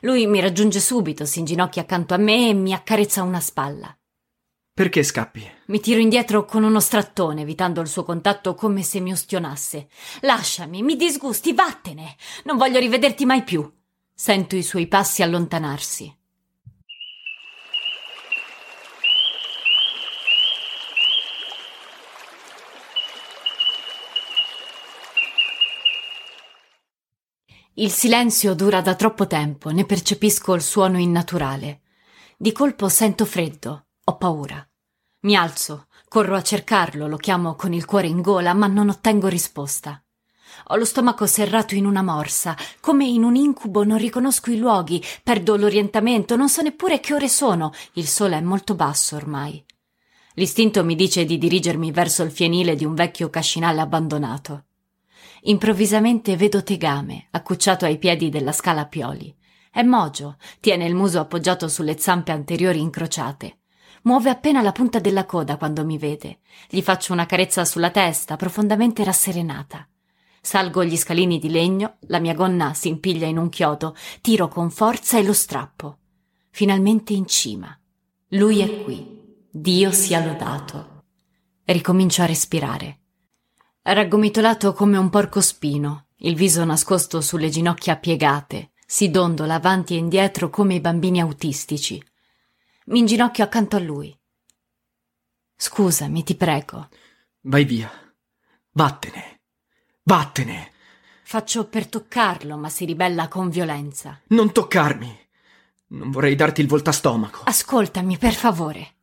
Lui 0.00 0.26
mi 0.26 0.40
raggiunge 0.40 0.80
subito, 0.80 1.24
si 1.24 1.38
inginocchia 1.38 1.82
accanto 1.82 2.14
a 2.14 2.16
me 2.16 2.48
e 2.48 2.52
mi 2.52 2.72
accarezza 2.72 3.22
una 3.22 3.38
spalla. 3.38 3.96
Perché 4.74 5.04
scappi? 5.04 5.48
Mi 5.66 5.78
tiro 5.78 6.00
indietro 6.00 6.44
con 6.44 6.64
uno 6.64 6.80
strattone, 6.80 7.42
evitando 7.42 7.80
il 7.80 7.86
suo 7.86 8.02
contatto 8.02 8.56
come 8.56 8.82
se 8.82 8.98
mi 8.98 9.12
ustionasse. 9.12 9.86
Lasciami, 10.22 10.82
mi 10.82 10.96
disgusti, 10.96 11.52
vattene! 11.52 12.16
Non 12.42 12.56
voglio 12.56 12.80
rivederti 12.80 13.24
mai 13.24 13.44
più. 13.44 13.72
Sento 14.12 14.56
i 14.56 14.64
suoi 14.64 14.88
passi 14.88 15.22
allontanarsi. 15.22 16.12
Il 27.82 27.90
silenzio 27.90 28.54
dura 28.54 28.80
da 28.80 28.94
troppo 28.94 29.26
tempo, 29.26 29.70
ne 29.70 29.84
percepisco 29.84 30.54
il 30.54 30.62
suono 30.62 31.00
innaturale. 31.00 31.80
Di 32.36 32.52
colpo 32.52 32.88
sento 32.88 33.24
freddo, 33.24 33.86
ho 34.04 34.16
paura. 34.18 34.64
Mi 35.22 35.34
alzo, 35.34 35.88
corro 36.06 36.36
a 36.36 36.42
cercarlo, 36.42 37.08
lo 37.08 37.16
chiamo 37.16 37.56
con 37.56 37.72
il 37.72 37.84
cuore 37.84 38.06
in 38.06 38.20
gola, 38.20 38.54
ma 38.54 38.68
non 38.68 38.88
ottengo 38.88 39.26
risposta. 39.26 40.00
Ho 40.68 40.76
lo 40.76 40.84
stomaco 40.84 41.26
serrato 41.26 41.74
in 41.74 41.84
una 41.84 42.02
morsa, 42.02 42.56
come 42.78 43.04
in 43.04 43.24
un 43.24 43.34
incubo 43.34 43.82
non 43.82 43.98
riconosco 43.98 44.52
i 44.52 44.58
luoghi, 44.58 45.02
perdo 45.24 45.56
l'orientamento, 45.56 46.36
non 46.36 46.48
so 46.48 46.62
neppure 46.62 47.00
che 47.00 47.14
ore 47.14 47.28
sono, 47.28 47.72
il 47.94 48.06
sole 48.06 48.36
è 48.36 48.40
molto 48.40 48.76
basso 48.76 49.16
ormai. 49.16 49.60
L'istinto 50.34 50.84
mi 50.84 50.94
dice 50.94 51.24
di 51.24 51.36
dirigermi 51.36 51.90
verso 51.90 52.22
il 52.22 52.30
fienile 52.30 52.76
di 52.76 52.84
un 52.84 52.94
vecchio 52.94 53.28
cascinale 53.28 53.80
abbandonato. 53.80 54.66
Improvvisamente 55.44 56.36
vedo 56.36 56.62
Tegame, 56.62 57.26
accucciato 57.32 57.84
ai 57.84 57.98
piedi 57.98 58.28
della 58.28 58.52
scala 58.52 58.82
a 58.82 58.86
pioli. 58.86 59.34
È 59.72 59.82
mogio, 59.82 60.36
tiene 60.60 60.86
il 60.86 60.94
muso 60.94 61.18
appoggiato 61.18 61.66
sulle 61.66 61.98
zampe 61.98 62.30
anteriori 62.30 62.80
incrociate. 62.80 63.58
Muove 64.02 64.30
appena 64.30 64.62
la 64.62 64.70
punta 64.70 65.00
della 65.00 65.26
coda 65.26 65.56
quando 65.56 65.84
mi 65.84 65.98
vede. 65.98 66.40
Gli 66.68 66.80
faccio 66.80 67.12
una 67.12 67.26
carezza 67.26 67.64
sulla 67.64 67.90
testa, 67.90 68.36
profondamente 68.36 69.02
rasserenata. 69.02 69.88
Salgo 70.40 70.84
gli 70.84 70.96
scalini 70.96 71.40
di 71.40 71.50
legno, 71.50 71.96
la 72.02 72.20
mia 72.20 72.34
gonna 72.34 72.72
si 72.74 72.86
impiglia 72.86 73.26
in 73.26 73.38
un 73.38 73.48
chiodo, 73.48 73.96
tiro 74.20 74.46
con 74.46 74.70
forza 74.70 75.18
e 75.18 75.24
lo 75.24 75.32
strappo. 75.32 75.98
Finalmente 76.50 77.14
in 77.14 77.26
cima. 77.26 77.76
Lui 78.28 78.60
è 78.60 78.84
qui. 78.84 79.20
Dio 79.50 79.90
sia 79.90 80.24
lodato. 80.24 81.02
Ricomincio 81.64 82.22
a 82.22 82.26
respirare. 82.26 83.01
Raggomitolato 83.84 84.72
come 84.74 84.96
un 84.96 85.10
porco 85.10 85.40
spino, 85.40 86.06
il 86.18 86.36
viso 86.36 86.64
nascosto 86.64 87.20
sulle 87.20 87.48
ginocchia 87.48 87.96
piegate, 87.96 88.70
si 88.86 89.10
dondola 89.10 89.54
avanti 89.54 89.94
e 89.94 89.98
indietro 89.98 90.50
come 90.50 90.74
i 90.74 90.80
bambini 90.80 91.20
autistici. 91.20 92.00
Mi 92.86 93.00
inginocchio 93.00 93.42
accanto 93.42 93.74
a 93.74 93.80
lui. 93.80 94.16
Scusami, 95.56 96.22
ti 96.22 96.36
prego. 96.36 96.90
Vai 97.40 97.64
via. 97.64 97.90
Vattene. 98.70 99.40
Vattene. 100.04 100.70
Faccio 101.24 101.66
per 101.66 101.88
toccarlo, 101.88 102.56
ma 102.56 102.68
si 102.68 102.84
ribella 102.84 103.26
con 103.26 103.50
violenza. 103.50 104.20
Non 104.28 104.52
toccarmi. 104.52 105.28
Non 105.88 106.12
vorrei 106.12 106.36
darti 106.36 106.60
il 106.60 106.68
voltastomaco. 106.68 107.40
Ascoltami, 107.44 108.16
per 108.16 108.34
favore. 108.34 108.94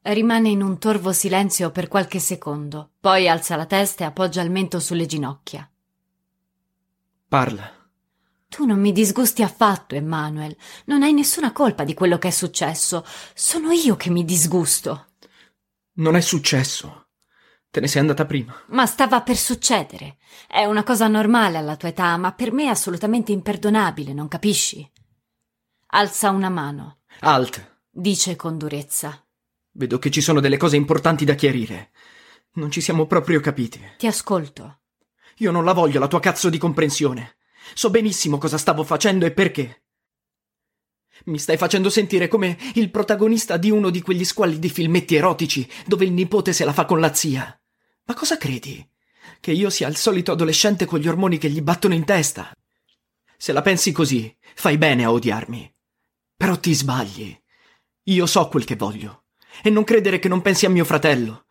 Rimane 0.00 0.48
in 0.48 0.62
un 0.62 0.78
torvo 0.78 1.12
silenzio 1.12 1.70
per 1.70 1.88
qualche 1.88 2.18
secondo, 2.18 2.92
poi 3.00 3.28
alza 3.28 3.56
la 3.56 3.66
testa 3.66 4.04
e 4.04 4.06
appoggia 4.06 4.40
il 4.42 4.50
mento 4.50 4.80
sulle 4.80 5.06
ginocchia. 5.06 5.68
Parla. 7.28 7.70
Tu 8.48 8.64
non 8.64 8.80
mi 8.80 8.92
disgusti 8.92 9.42
affatto, 9.42 9.94
Emmanuel. 9.94 10.56
Non 10.86 11.02
hai 11.02 11.12
nessuna 11.12 11.52
colpa 11.52 11.84
di 11.84 11.92
quello 11.92 12.16
che 12.16 12.28
è 12.28 12.30
successo. 12.30 13.04
Sono 13.34 13.70
io 13.72 13.96
che 13.96 14.08
mi 14.08 14.24
disgusto. 14.24 15.08
Non 15.94 16.16
è 16.16 16.20
successo. 16.20 17.08
Te 17.70 17.80
ne 17.80 17.88
sei 17.88 18.00
andata 18.00 18.24
prima. 18.24 18.58
Ma 18.68 18.86
stava 18.86 19.20
per 19.20 19.36
succedere. 19.36 20.16
È 20.46 20.64
una 20.64 20.82
cosa 20.82 21.06
normale 21.08 21.58
alla 21.58 21.76
tua 21.76 21.88
età, 21.88 22.16
ma 22.16 22.32
per 22.32 22.50
me 22.52 22.64
è 22.64 22.68
assolutamente 22.68 23.32
imperdonabile, 23.32 24.14
non 24.14 24.28
capisci? 24.28 24.90
Alza 25.88 26.30
una 26.30 26.48
mano, 26.48 27.00
Alt. 27.20 27.80
dice 27.90 28.36
con 28.36 28.56
durezza. 28.56 29.22
Vedo 29.78 30.00
che 30.00 30.10
ci 30.10 30.20
sono 30.20 30.40
delle 30.40 30.56
cose 30.56 30.74
importanti 30.74 31.24
da 31.24 31.36
chiarire. 31.36 31.92
Non 32.54 32.68
ci 32.68 32.80
siamo 32.80 33.06
proprio 33.06 33.38
capiti. 33.38 33.80
Ti 33.96 34.08
ascolto. 34.08 34.80
Io 35.36 35.52
non 35.52 35.64
la 35.64 35.72
voglio 35.72 36.00
la 36.00 36.08
tua 36.08 36.18
cazzo 36.18 36.50
di 36.50 36.58
comprensione. 36.58 37.36
So 37.74 37.88
benissimo 37.88 38.38
cosa 38.38 38.58
stavo 38.58 38.82
facendo 38.82 39.24
e 39.24 39.30
perché. 39.30 39.84
Mi 41.26 41.38
stai 41.38 41.56
facendo 41.56 41.90
sentire 41.90 42.26
come 42.26 42.58
il 42.74 42.90
protagonista 42.90 43.56
di 43.56 43.70
uno 43.70 43.90
di 43.90 44.02
quegli 44.02 44.24
squallidi 44.24 44.68
filmetti 44.68 45.14
erotici 45.14 45.68
dove 45.86 46.04
il 46.04 46.12
nipote 46.12 46.52
se 46.52 46.64
la 46.64 46.72
fa 46.72 46.84
con 46.84 46.98
la 46.98 47.14
zia. 47.14 47.56
Ma 48.06 48.14
cosa 48.14 48.36
credi? 48.36 48.84
Che 49.38 49.52
io 49.52 49.70
sia 49.70 49.86
il 49.86 49.96
solito 49.96 50.32
adolescente 50.32 50.86
con 50.86 50.98
gli 50.98 51.06
ormoni 51.06 51.38
che 51.38 51.50
gli 51.50 51.60
battono 51.60 51.94
in 51.94 52.04
testa? 52.04 52.50
Se 53.36 53.52
la 53.52 53.62
pensi 53.62 53.92
così, 53.92 54.36
fai 54.56 54.76
bene 54.76 55.04
a 55.04 55.12
odiarmi. 55.12 55.72
Però 56.36 56.58
ti 56.58 56.74
sbagli. 56.74 57.40
Io 58.06 58.26
so 58.26 58.48
quel 58.48 58.64
che 58.64 58.74
voglio. 58.74 59.22
E 59.62 59.70
non 59.70 59.84
credere 59.84 60.18
che 60.18 60.28
non 60.28 60.42
pensi 60.42 60.66
a 60.66 60.70
mio 60.70 60.84
fratello. 60.84 61.44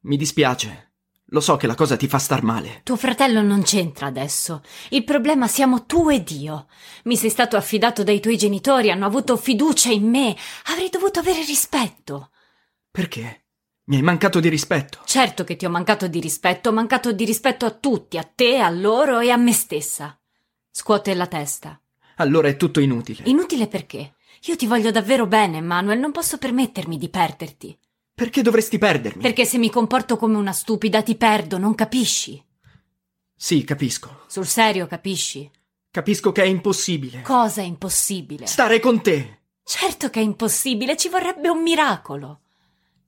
Mi 0.00 0.16
dispiace. 0.16 0.92
Lo 1.32 1.40
so 1.40 1.56
che 1.56 1.66
la 1.66 1.74
cosa 1.74 1.96
ti 1.96 2.08
fa 2.08 2.18
star 2.18 2.42
male. 2.42 2.80
Tuo 2.82 2.96
fratello 2.96 3.40
non 3.40 3.62
c'entra 3.62 4.06
adesso. 4.06 4.62
Il 4.90 5.02
problema 5.02 5.48
siamo 5.48 5.86
tu 5.86 6.10
ed 6.10 6.30
io. 6.30 6.66
Mi 7.04 7.16
sei 7.16 7.30
stato 7.30 7.56
affidato 7.56 8.02
dai 8.02 8.20
tuoi 8.20 8.36
genitori, 8.36 8.90
hanno 8.90 9.06
avuto 9.06 9.38
fiducia 9.38 9.90
in 9.90 10.10
me. 10.10 10.36
Avrei 10.66 10.90
dovuto 10.90 11.20
avere 11.20 11.42
rispetto. 11.44 12.30
Perché? 12.90 13.44
Mi 13.84 13.96
hai 13.96 14.02
mancato 14.02 14.40
di 14.40 14.50
rispetto. 14.50 15.00
Certo 15.06 15.42
che 15.44 15.56
ti 15.56 15.64
ho 15.64 15.70
mancato 15.70 16.06
di 16.06 16.20
rispetto, 16.20 16.68
ho 16.68 16.72
mancato 16.72 17.12
di 17.12 17.24
rispetto 17.24 17.64
a 17.64 17.70
tutti, 17.70 18.18
a 18.18 18.22
te, 18.22 18.58
a 18.58 18.68
loro 18.68 19.20
e 19.20 19.30
a 19.30 19.36
me 19.36 19.52
stessa. 19.52 20.18
Scuote 20.70 21.14
la 21.14 21.26
testa. 21.26 21.80
Allora 22.16 22.48
è 22.48 22.56
tutto 22.56 22.80
inutile. 22.80 23.22
Inutile 23.24 23.68
perché? 23.68 24.14
Io 24.46 24.56
ti 24.56 24.66
voglio 24.66 24.90
davvero 24.90 25.26
bene, 25.26 25.60
Manuel, 25.60 26.00
non 26.00 26.10
posso 26.10 26.36
permettermi 26.36 26.98
di 26.98 27.08
perderti. 27.08 27.78
Perché 28.12 28.42
dovresti 28.42 28.76
perdermi? 28.76 29.22
Perché 29.22 29.44
se 29.44 29.56
mi 29.56 29.70
comporto 29.70 30.16
come 30.16 30.36
una 30.36 30.52
stupida 30.52 31.00
ti 31.02 31.14
perdo, 31.14 31.58
non 31.58 31.76
capisci? 31.76 32.44
Sì, 33.36 33.62
capisco. 33.62 34.22
Sul 34.26 34.46
serio 34.46 34.86
capisci? 34.88 35.48
Capisco 35.90 36.32
che 36.32 36.42
è 36.42 36.46
impossibile. 36.46 37.22
Cosa 37.22 37.60
è 37.60 37.64
impossibile? 37.64 38.46
Stare 38.46 38.80
con 38.80 39.00
te. 39.00 39.42
Certo 39.62 40.10
che 40.10 40.18
è 40.18 40.24
impossibile, 40.24 40.96
ci 40.96 41.08
vorrebbe 41.08 41.48
un 41.48 41.62
miracolo. 41.62 42.40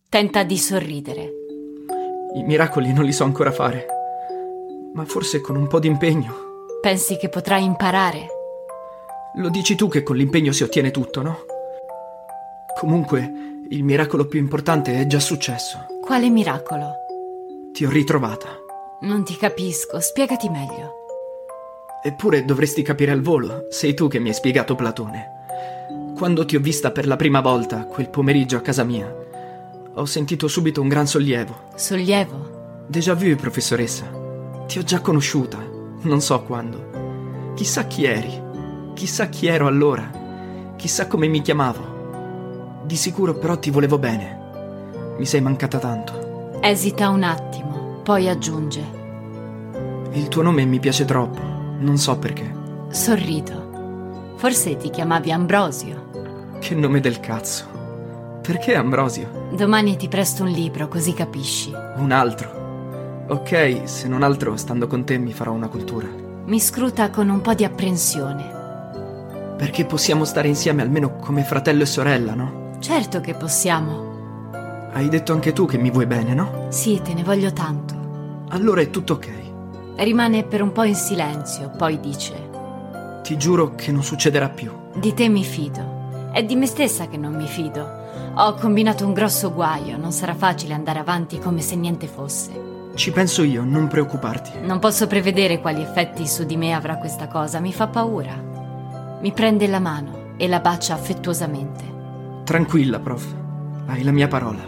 Tenta 0.09 0.45
di 0.45 0.57
sorridere. 0.57 1.33
I 2.37 2.43
miracoli 2.45 2.93
non 2.93 3.05
li 3.05 3.13
so 3.13 3.25
ancora 3.25 3.51
fare. 3.51 3.87
Ma 4.95 5.05
forse 5.05 5.41
con 5.41 5.57
un 5.57 5.67
po' 5.67 5.81
di 5.81 5.89
impegno. 5.89 6.67
Pensi 6.81 7.17
che 7.17 7.29
potrai 7.29 7.65
imparare? 7.65 8.29
Lo 9.37 9.49
dici 9.49 9.75
tu 9.75 9.89
che 9.89 10.05
con 10.05 10.15
l'impegno 10.15 10.53
si 10.53 10.63
ottiene 10.63 10.93
tutto, 10.93 11.21
no? 11.21 11.39
Comunque, 12.79 13.33
il 13.71 13.83
miracolo 13.83 14.27
più 14.27 14.39
importante 14.39 15.01
è 15.01 15.07
già 15.07 15.19
successo. 15.19 15.87
Quale 16.01 16.29
miracolo? 16.29 16.93
Ti 17.73 17.85
ho 17.85 17.91
ritrovata. 17.91 18.49
Non 19.01 19.25
ti 19.25 19.37
capisco, 19.37 19.99
spiegati 19.99 20.49
meglio. 20.49 21.03
Eppure 22.05 22.45
dovresti 22.45 22.83
capire 22.83 23.11
al 23.11 23.23
volo, 23.23 23.67
sei 23.71 23.95
tu 23.95 24.07
che 24.07 24.21
mi 24.21 24.29
hai 24.29 24.35
spiegato 24.35 24.77
Platone. 24.77 25.31
Quando 26.15 26.45
ti 26.45 26.55
ho 26.55 26.61
vista 26.61 26.93
per 26.93 27.09
la 27.09 27.17
prima 27.17 27.41
volta, 27.41 27.87
quel 27.87 28.11
pomeriggio 28.11 28.57
a 28.57 28.61
casa 28.61 28.85
mia, 28.85 29.13
ho 29.95 30.05
sentito 30.05 30.47
subito 30.47 30.81
un 30.81 30.89
gran 30.89 31.09
sollievo. 31.09 31.71
Sollievo? 31.75 32.85
Déjà 32.87 33.15
vu, 33.15 33.35
professoressa. 33.35 34.09
Ti 34.67 34.79
ho 34.79 34.83
già 34.85 35.01
conosciuta, 35.01 35.59
non 36.03 36.21
so 36.21 36.41
quando. 36.43 37.53
Chissà 37.55 37.87
chi 37.87 38.05
eri, 38.05 38.43
chissà 38.95 39.27
chi 39.29 39.47
ero 39.47 39.67
allora, 39.67 40.09
chissà 40.77 41.07
come 41.07 41.27
mi 41.27 41.43
chiamavo. 41.43 42.83
Di 42.85 42.97
sicuro 42.97 43.35
però 43.35 43.59
ti 43.59 43.71
volevo 43.71 43.99
bene. 43.99 45.15
Mi 45.19 45.27
sei 45.27 45.41
mancata 45.41 45.79
tanto. 45.79 46.59
Esita 46.61 47.11
un 47.11 47.23
attimo, 47.23 48.01
poi 48.03 48.29
aggiunge. 48.29 49.03
Il 50.13 50.29
tuo 50.29 50.43
nome 50.43 50.65
mi 50.65 50.79
piace 50.79 51.05
troppo, 51.05 51.41
non 51.79 51.99
so 51.99 52.17
perché. 52.17 52.51
Sorrido. 52.91 54.33
Forse 54.37 54.77
ti 54.77 54.91
chiamavi 54.91 55.33
Ambrosio. 55.33 56.11
Che 56.61 56.75
nome 56.75 57.01
del 57.01 57.21
cazzo. 57.21 57.67
Perché 58.43 58.75
Ambrosio? 58.77 59.49
Domani 59.57 59.97
ti 59.97 60.09
presto 60.09 60.43
un 60.43 60.51
libro, 60.51 60.89
così 60.89 61.13
capisci. 61.13 61.73
Un 61.97 62.13
altro. 62.13 63.27
Ok, 63.29 63.83
se 63.85 64.07
non 64.07 64.23
altro, 64.23 64.57
stando 64.57 64.87
con 64.87 65.05
te 65.05 65.17
mi 65.19 65.33
farò 65.33 65.53
una 65.53 65.69
cultura. 65.69 66.07
Mi 66.45 66.61
scruta 66.61 67.09
con 67.09 67.31
un 67.31 67.41
po' 67.41 67.55
di 67.55 67.65
apprensione. 67.65 68.64
Perché 69.57 69.85
possiamo 69.85 70.25
stare 70.25 70.49
insieme 70.49 70.83
almeno 70.83 71.17
come 71.17 71.43
fratello 71.43 71.83
e 71.83 71.87
sorella, 71.87 72.35
no? 72.35 72.77
Certo 72.81 73.21
che 73.21 73.35
possiamo. 73.35 74.13
Hai 74.93 75.09
detto 75.09 75.33
anche 75.33 75.53
tu 75.53 75.67
che 75.67 75.79
mi 75.79 75.91
vuoi 75.91 76.07
bene, 76.07 76.35
no? 76.35 76.67
Sì, 76.69 77.01
te 77.03 77.15
ne 77.15 77.23
voglio 77.23 77.53
tanto. 77.53 77.95
Allora 78.51 78.81
è 78.81 78.91
tutto 78.91 79.15
ok. 79.15 79.29
Rimane 79.97 80.45
per 80.45 80.61
un 80.61 80.73
po' 80.73 80.83
in 80.83 80.95
silenzio, 80.95 81.71
poi 81.77 82.01
dice: 82.01 82.35
Ti 83.23 83.37
giuro 83.37 83.75
che 83.75 83.93
non 83.93 84.03
succederà 84.03 84.49
più. 84.49 84.73
Di 84.95 85.15
te 85.15 85.29
mi 85.29 85.45
fido. 85.45 86.31
È 86.33 86.43
di 86.45 86.57
me 86.57 86.67
stessa 86.67 87.09
che 87.09 87.17
non 87.17 87.35
mi 87.35 87.47
fido. 87.47 88.03
Ho 88.35 88.55
combinato 88.55 89.07
un 89.07 89.13
grosso 89.13 89.53
guaio, 89.53 89.97
non 89.97 90.11
sarà 90.11 90.35
facile 90.35 90.75
andare 90.75 90.99
avanti 90.99 91.39
come 91.39 91.61
se 91.61 91.77
niente 91.77 92.09
fosse. 92.09 92.51
Ci 92.95 93.13
penso 93.13 93.43
io, 93.43 93.65
non 93.65 93.89
preoccuparti. 93.89 94.61
Non 94.63 94.79
posso 94.79 95.07
prevedere 95.07 95.61
quali 95.61 95.81
effetti 95.83 96.27
su 96.27 96.45
di 96.45 96.57
me 96.57 96.73
avrà 96.73 96.97
questa 96.97 97.29
cosa, 97.29 97.61
mi 97.61 97.73
fa 97.73 97.87
paura. 97.87 98.54
Mi 99.25 99.33
prende 99.33 99.67
la 99.69 99.81
mano 99.81 100.35
e 100.37 100.47
la 100.47 100.61
bacia 100.61 100.93
affettuosamente. 100.93 102.43
Tranquilla, 102.45 103.01
prof. 103.01 103.25
Hai 103.87 104.03
la 104.03 104.11
mia 104.11 104.29
parola. 104.29 104.63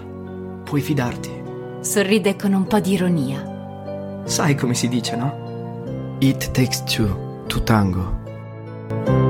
Puoi 0.64 0.80
fidarti. 0.80 1.42
Sorride 1.80 2.36
con 2.36 2.54
un 2.54 2.66
po' 2.66 2.80
di 2.80 2.92
ironia. 2.92 4.22
Sai 4.24 4.54
come 4.54 4.72
si 4.72 4.88
dice, 4.88 5.14
no? 5.14 6.16
It 6.20 6.52
takes 6.52 6.82
two 6.84 7.44
to 7.48 7.62
tango. 7.64 9.25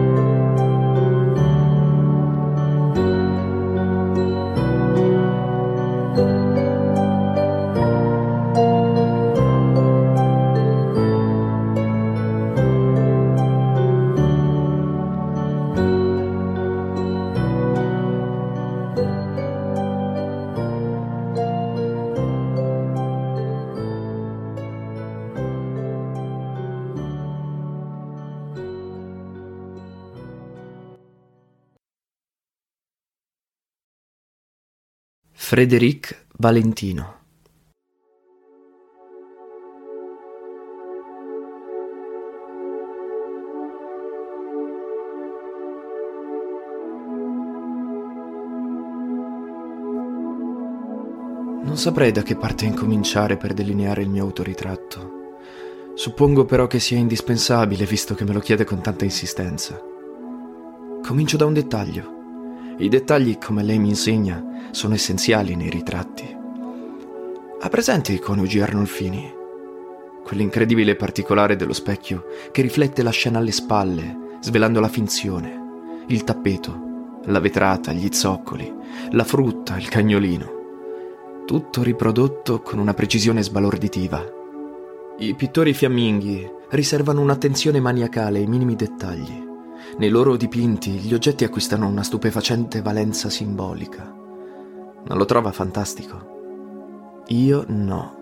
Frédéric 35.57 36.27
Valentino 36.37 37.15
Non 51.63 51.79
saprei 51.79 52.13
da 52.13 52.21
che 52.21 52.37
parte 52.37 52.67
incominciare 52.67 53.39
per 53.39 53.55
delineare 53.55 54.03
il 54.03 54.11
mio 54.11 54.25
autoritratto. 54.25 55.39
Suppongo 55.95 56.45
però 56.45 56.67
che 56.67 56.79
sia 56.81 56.99
indispensabile 56.99 57.87
visto 57.87 58.15
che 58.15 58.25
me 58.25 58.35
lo 58.35 58.41
chiede 58.41 58.65
con 58.65 58.83
tanta 58.83 59.07
insistenza. 59.07 59.81
Comincio 61.03 61.39
da 61.39 61.47
un 61.47 61.55
dettaglio. 61.55 62.16
I 62.79 62.89
dettagli, 62.89 63.39
come 63.39 63.63
lei 63.63 63.79
mi 63.79 63.89
insegna, 63.89 64.69
sono 64.71 64.93
essenziali 64.93 65.57
nei 65.57 65.71
ritratti. 65.71 66.37
Ha 67.59 67.69
presente 67.71 68.13
i 68.13 68.19
coniugi 68.19 68.61
Arnolfini? 68.61 69.33
Quell'incredibile 70.23 70.95
particolare 70.95 71.57
dello 71.57 71.73
specchio 71.73 72.27
che 72.53 72.61
riflette 72.61 73.03
la 73.03 73.11
scena 73.11 73.39
alle 73.39 73.53
spalle, 73.53 74.37
svelando 74.41 74.81
la 74.81 74.89
finzione, 74.89 76.05
il 76.09 76.23
tappeto, 76.25 77.21
la 77.25 77.41
vetrata, 77.41 77.93
gli 77.93 78.09
zoccoli, 78.13 78.71
la 79.13 79.25
frutta, 79.25 79.79
il 79.79 79.89
cagnolino. 79.89 80.55
Tutto 81.47 81.83
riprodotto 81.83 82.61
con 82.61 82.79
una 82.79 82.93
precisione 82.93 83.43
sbalorditiva. 83.43 84.23
I 85.19 85.35
pittori 85.35 85.73
fiamminghi 85.73 86.51
riservano 86.71 87.23
un'attenzione 87.23 87.81
maniacale 87.81 88.39
ai 88.41 88.47
minimi 88.47 88.77
dettagli. 88.77 89.46
Nei 89.99 90.11
loro 90.11 90.37
dipinti 90.37 90.91
gli 90.91 91.15
oggetti 91.15 91.45
acquistano 91.45 91.87
una 91.89 92.03
stupefacente 92.03 92.83
valenza 92.83 93.31
simbolica. 93.31 94.05
Non 94.05 95.17
lo 95.17 95.25
trova 95.25 95.53
fantastico? 95.53 97.23
Io 97.29 97.65
no. 97.69 98.15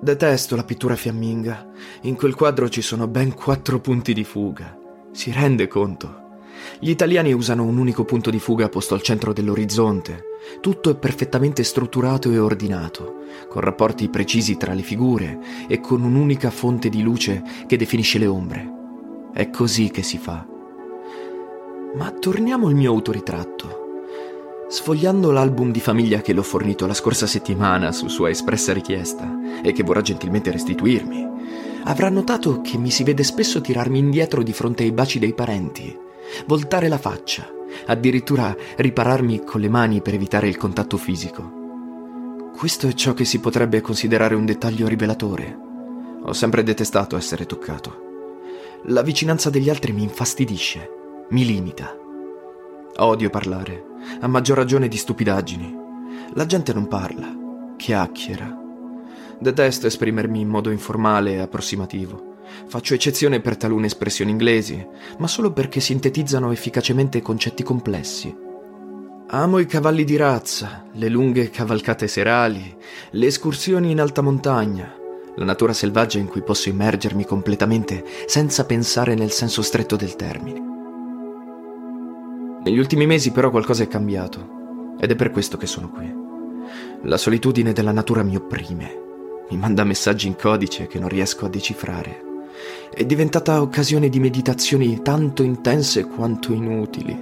Detesto 0.00 0.54
la 0.54 0.62
pittura 0.62 0.94
fiamminga. 0.94 1.68
In 2.02 2.14
quel 2.14 2.36
quadro 2.36 2.68
ci 2.68 2.80
sono 2.80 3.08
ben 3.08 3.34
quattro 3.34 3.80
punti 3.80 4.14
di 4.14 4.22
fuga. 4.22 4.78
Si 5.10 5.32
rende 5.32 5.66
conto? 5.66 6.38
Gli 6.78 6.90
italiani 6.90 7.32
usano 7.32 7.64
un 7.64 7.76
unico 7.76 8.04
punto 8.04 8.30
di 8.30 8.38
fuga 8.38 8.68
posto 8.68 8.94
al 8.94 9.02
centro 9.02 9.32
dell'orizzonte. 9.32 10.26
Tutto 10.60 10.90
è 10.90 10.96
perfettamente 10.96 11.64
strutturato 11.64 12.30
e 12.30 12.38
ordinato, 12.38 13.24
con 13.48 13.62
rapporti 13.62 14.08
precisi 14.08 14.56
tra 14.56 14.74
le 14.74 14.82
figure 14.82 15.40
e 15.66 15.80
con 15.80 16.04
un'unica 16.04 16.50
fonte 16.50 16.88
di 16.88 17.02
luce 17.02 17.42
che 17.66 17.76
definisce 17.76 18.18
le 18.18 18.26
ombre. 18.26 18.78
È 19.32 19.48
così 19.50 19.90
che 19.90 20.02
si 20.02 20.18
fa. 20.18 20.44
Ma 21.94 22.10
torniamo 22.10 22.66
al 22.66 22.74
mio 22.74 22.90
autoritratto. 22.90 23.78
Sfogliando 24.68 25.30
l'album 25.30 25.70
di 25.70 25.80
famiglia 25.80 26.20
che 26.20 26.32
le 26.32 26.40
ho 26.40 26.44
fornito 26.44 26.86
la 26.86 26.94
scorsa 26.94 27.26
settimana 27.26 27.92
su 27.92 28.08
sua 28.08 28.30
espressa 28.30 28.72
richiesta 28.72 29.62
e 29.62 29.72
che 29.72 29.84
vorrà 29.84 30.00
gentilmente 30.00 30.50
restituirmi, 30.50 31.28
avrà 31.84 32.08
notato 32.08 32.60
che 32.60 32.76
mi 32.76 32.90
si 32.90 33.04
vede 33.04 33.22
spesso 33.22 33.60
tirarmi 33.60 33.98
indietro 33.98 34.42
di 34.42 34.52
fronte 34.52 34.82
ai 34.82 34.92
baci 34.92 35.18
dei 35.18 35.32
parenti, 35.32 35.96
voltare 36.46 36.88
la 36.88 36.98
faccia, 36.98 37.48
addirittura 37.86 38.54
ripararmi 38.76 39.44
con 39.44 39.60
le 39.60 39.68
mani 39.68 40.02
per 40.02 40.14
evitare 40.14 40.48
il 40.48 40.56
contatto 40.56 40.96
fisico. 40.96 41.58
Questo 42.56 42.88
è 42.88 42.92
ciò 42.92 43.14
che 43.14 43.24
si 43.24 43.38
potrebbe 43.38 43.80
considerare 43.80 44.34
un 44.34 44.44
dettaglio 44.44 44.88
rivelatore. 44.88 45.58
Ho 46.22 46.32
sempre 46.32 46.62
detestato 46.62 47.16
essere 47.16 47.46
toccato. 47.46 48.09
La 48.84 49.02
vicinanza 49.02 49.50
degli 49.50 49.68
altri 49.68 49.92
mi 49.92 50.02
infastidisce, 50.02 50.88
mi 51.30 51.44
limita. 51.44 51.94
Odio 52.96 53.28
parlare, 53.28 53.84
a 54.20 54.26
maggior 54.26 54.56
ragione 54.56 54.88
di 54.88 54.96
stupidaggini. 54.96 55.76
La 56.32 56.46
gente 56.46 56.72
non 56.72 56.88
parla, 56.88 57.30
chiacchiera. 57.76 58.58
Detesto 59.38 59.86
esprimermi 59.86 60.40
in 60.40 60.48
modo 60.48 60.70
informale 60.70 61.34
e 61.34 61.38
approssimativo. 61.40 62.36
Faccio 62.66 62.94
eccezione 62.94 63.40
per 63.40 63.58
talune 63.58 63.86
espressioni 63.86 64.30
inglesi, 64.30 64.84
ma 65.18 65.28
solo 65.28 65.52
perché 65.52 65.80
sintetizzano 65.80 66.50
efficacemente 66.50 67.20
concetti 67.20 67.62
complessi. 67.62 68.34
Amo 69.28 69.58
i 69.58 69.66
cavalli 69.66 70.04
di 70.04 70.16
razza, 70.16 70.86
le 70.94 71.08
lunghe 71.08 71.50
cavalcate 71.50 72.08
serali, 72.08 72.76
le 73.10 73.26
escursioni 73.26 73.90
in 73.90 74.00
alta 74.00 74.22
montagna, 74.22 74.96
la 75.40 75.46
natura 75.46 75.72
selvaggia 75.72 76.18
in 76.18 76.26
cui 76.26 76.42
posso 76.42 76.68
immergermi 76.68 77.24
completamente 77.24 78.04
senza 78.26 78.66
pensare 78.66 79.14
nel 79.14 79.30
senso 79.30 79.62
stretto 79.62 79.96
del 79.96 80.14
termine. 80.14 80.68
Negli 82.62 82.78
ultimi 82.78 83.06
mesi 83.06 83.30
però 83.32 83.48
qualcosa 83.48 83.82
è 83.82 83.88
cambiato 83.88 84.96
ed 85.00 85.10
è 85.10 85.16
per 85.16 85.30
questo 85.30 85.56
che 85.56 85.66
sono 85.66 85.88
qui. 85.88 86.14
La 87.04 87.16
solitudine 87.16 87.72
della 87.72 87.90
natura 87.90 88.22
mi 88.22 88.36
opprime, 88.36 88.98
mi 89.48 89.56
manda 89.56 89.82
messaggi 89.82 90.26
in 90.26 90.36
codice 90.36 90.86
che 90.86 90.98
non 90.98 91.08
riesco 91.08 91.46
a 91.46 91.48
decifrare. 91.48 92.22
È 92.92 93.02
diventata 93.06 93.62
occasione 93.62 94.10
di 94.10 94.20
meditazioni 94.20 95.00
tanto 95.00 95.42
intense 95.42 96.04
quanto 96.04 96.52
inutili. 96.52 97.18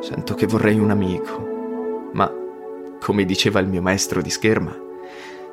Sento 0.00 0.34
che 0.34 0.46
vorrei 0.46 0.80
un 0.80 0.90
amico, 0.90 2.10
ma, 2.14 2.28
come 3.00 3.24
diceva 3.24 3.60
il 3.60 3.68
mio 3.68 3.80
maestro 3.80 4.20
di 4.20 4.30
scherma, 4.30 4.90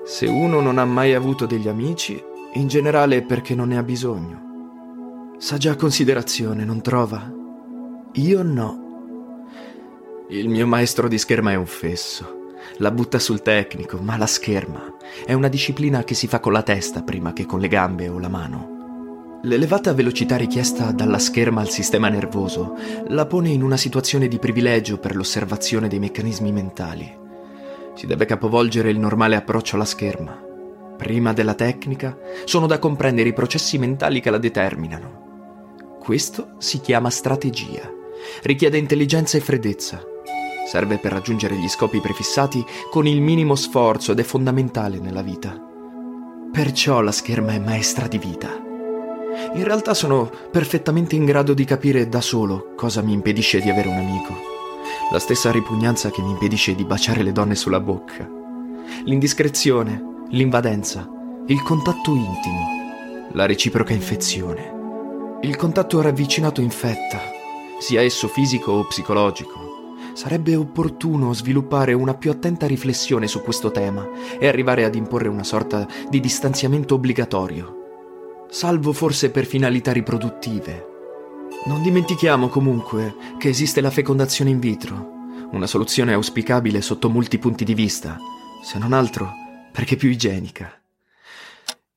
se 0.09 0.25
uno 0.25 0.59
non 0.59 0.79
ha 0.79 0.85
mai 0.85 1.13
avuto 1.13 1.45
degli 1.45 1.67
amici, 1.67 2.19
in 2.53 2.67
generale 2.67 3.17
è 3.17 3.21
perché 3.21 3.53
non 3.53 3.67
ne 3.67 3.77
ha 3.77 3.83
bisogno. 3.83 5.35
Sa 5.37 5.57
già 5.57 5.75
considerazione, 5.75 6.65
non 6.65 6.81
trova? 6.81 7.31
Io 8.13 8.41
no. 8.41 9.45
Il 10.29 10.49
mio 10.49 10.65
maestro 10.65 11.07
di 11.07 11.19
scherma 11.19 11.51
è 11.51 11.55
un 11.55 11.67
fesso. 11.67 12.55
La 12.77 12.89
butta 12.89 13.19
sul 13.19 13.43
tecnico, 13.43 13.99
ma 13.99 14.17
la 14.17 14.25
scherma 14.25 14.95
è 15.27 15.33
una 15.33 15.47
disciplina 15.47 16.03
che 16.03 16.15
si 16.15 16.25
fa 16.25 16.39
con 16.39 16.53
la 16.53 16.63
testa 16.63 17.03
prima 17.03 17.31
che 17.31 17.45
con 17.45 17.59
le 17.59 17.67
gambe 17.67 18.09
o 18.09 18.17
la 18.17 18.29
mano. 18.29 19.37
L'elevata 19.43 19.93
velocità 19.93 20.37
richiesta 20.37 20.91
dalla 20.91 21.19
scherma 21.19 21.61
al 21.61 21.69
sistema 21.69 22.09
nervoso 22.09 22.75
la 23.09 23.27
pone 23.27 23.49
in 23.49 23.61
una 23.61 23.77
situazione 23.77 24.27
di 24.27 24.39
privilegio 24.39 24.97
per 24.97 25.15
l'osservazione 25.15 25.87
dei 25.87 25.99
meccanismi 25.99 26.51
mentali. 26.51 27.27
Si 27.99 28.07
deve 28.07 28.23
capovolgere 28.23 28.91
il 28.91 28.97
normale 28.97 29.35
approccio 29.35 29.75
alla 29.75 29.83
scherma. 29.83 30.41
Prima 30.95 31.33
della 31.33 31.53
tecnica, 31.53 32.17
sono 32.45 32.65
da 32.65 32.79
comprendere 32.79 33.27
i 33.27 33.33
processi 33.33 33.77
mentali 33.77 34.21
che 34.21 34.29
la 34.29 34.37
determinano. 34.37 35.97
Questo 35.99 36.51
si 36.59 36.79
chiama 36.79 37.09
strategia. 37.09 37.91
Richiede 38.43 38.77
intelligenza 38.77 39.35
e 39.35 39.41
freddezza. 39.41 40.01
Serve 40.65 40.97
per 40.97 41.11
raggiungere 41.11 41.57
gli 41.57 41.67
scopi 41.67 41.99
prefissati 41.99 42.63
con 42.89 43.05
il 43.05 43.19
minimo 43.19 43.55
sforzo 43.55 44.13
ed 44.13 44.19
è 44.19 44.23
fondamentale 44.23 44.99
nella 44.99 45.21
vita. 45.21 45.61
Perciò 46.53 47.01
la 47.01 47.11
scherma 47.11 47.51
è 47.51 47.59
maestra 47.59 48.07
di 48.07 48.17
vita. 48.17 48.47
In 49.55 49.63
realtà 49.65 49.93
sono 49.93 50.31
perfettamente 50.49 51.17
in 51.17 51.25
grado 51.25 51.53
di 51.53 51.65
capire 51.65 52.07
da 52.07 52.21
solo 52.21 52.75
cosa 52.77 53.01
mi 53.01 53.11
impedisce 53.11 53.59
di 53.59 53.69
avere 53.69 53.89
un 53.89 53.97
amico 53.97 54.58
la 55.11 55.19
stessa 55.19 55.51
ripugnanza 55.51 56.11
che 56.11 56.21
mi 56.21 56.29
impedisce 56.29 56.75
di 56.75 56.85
baciare 56.85 57.23
le 57.23 57.31
donne 57.31 57.55
sulla 57.55 57.79
bocca, 57.79 58.29
l'indiscrezione, 59.05 60.25
l'invadenza, 60.29 61.09
il 61.47 61.63
contatto 61.63 62.11
intimo, 62.11 63.27
la 63.31 63.47
reciproca 63.47 63.93
infezione. 63.93 64.77
Il 65.41 65.55
contatto 65.55 66.01
ravvicinato 66.01 66.61
infetta, 66.61 67.19
sia 67.79 68.01
esso 68.01 68.27
fisico 68.27 68.71
o 68.73 68.85
psicologico. 68.85 69.95
Sarebbe 70.13 70.55
opportuno 70.55 71.33
sviluppare 71.33 71.93
una 71.93 72.13
più 72.13 72.29
attenta 72.29 72.67
riflessione 72.67 73.27
su 73.27 73.41
questo 73.41 73.71
tema 73.71 74.07
e 74.37 74.47
arrivare 74.47 74.83
ad 74.83 74.93
imporre 74.93 75.27
una 75.27 75.43
sorta 75.43 75.87
di 76.09 76.19
distanziamento 76.19 76.95
obbligatorio, 76.95 78.45
salvo 78.49 78.91
forse 78.91 79.31
per 79.31 79.45
finalità 79.45 79.91
riproduttive 79.91 80.97
non 81.65 81.81
dimentichiamo 81.81 82.47
comunque 82.47 83.15
che 83.37 83.49
esiste 83.49 83.81
la 83.81 83.91
fecondazione 83.91 84.49
in 84.49 84.59
vitro, 84.59 85.47
una 85.51 85.67
soluzione 85.67 86.13
auspicabile 86.13 86.81
sotto 86.81 87.09
molti 87.09 87.37
punti 87.37 87.65
di 87.65 87.73
vista, 87.73 88.17
se 88.63 88.77
non 88.77 88.93
altro 88.93 89.33
perché 89.71 89.95
più 89.95 90.09
igienica. 90.09 90.81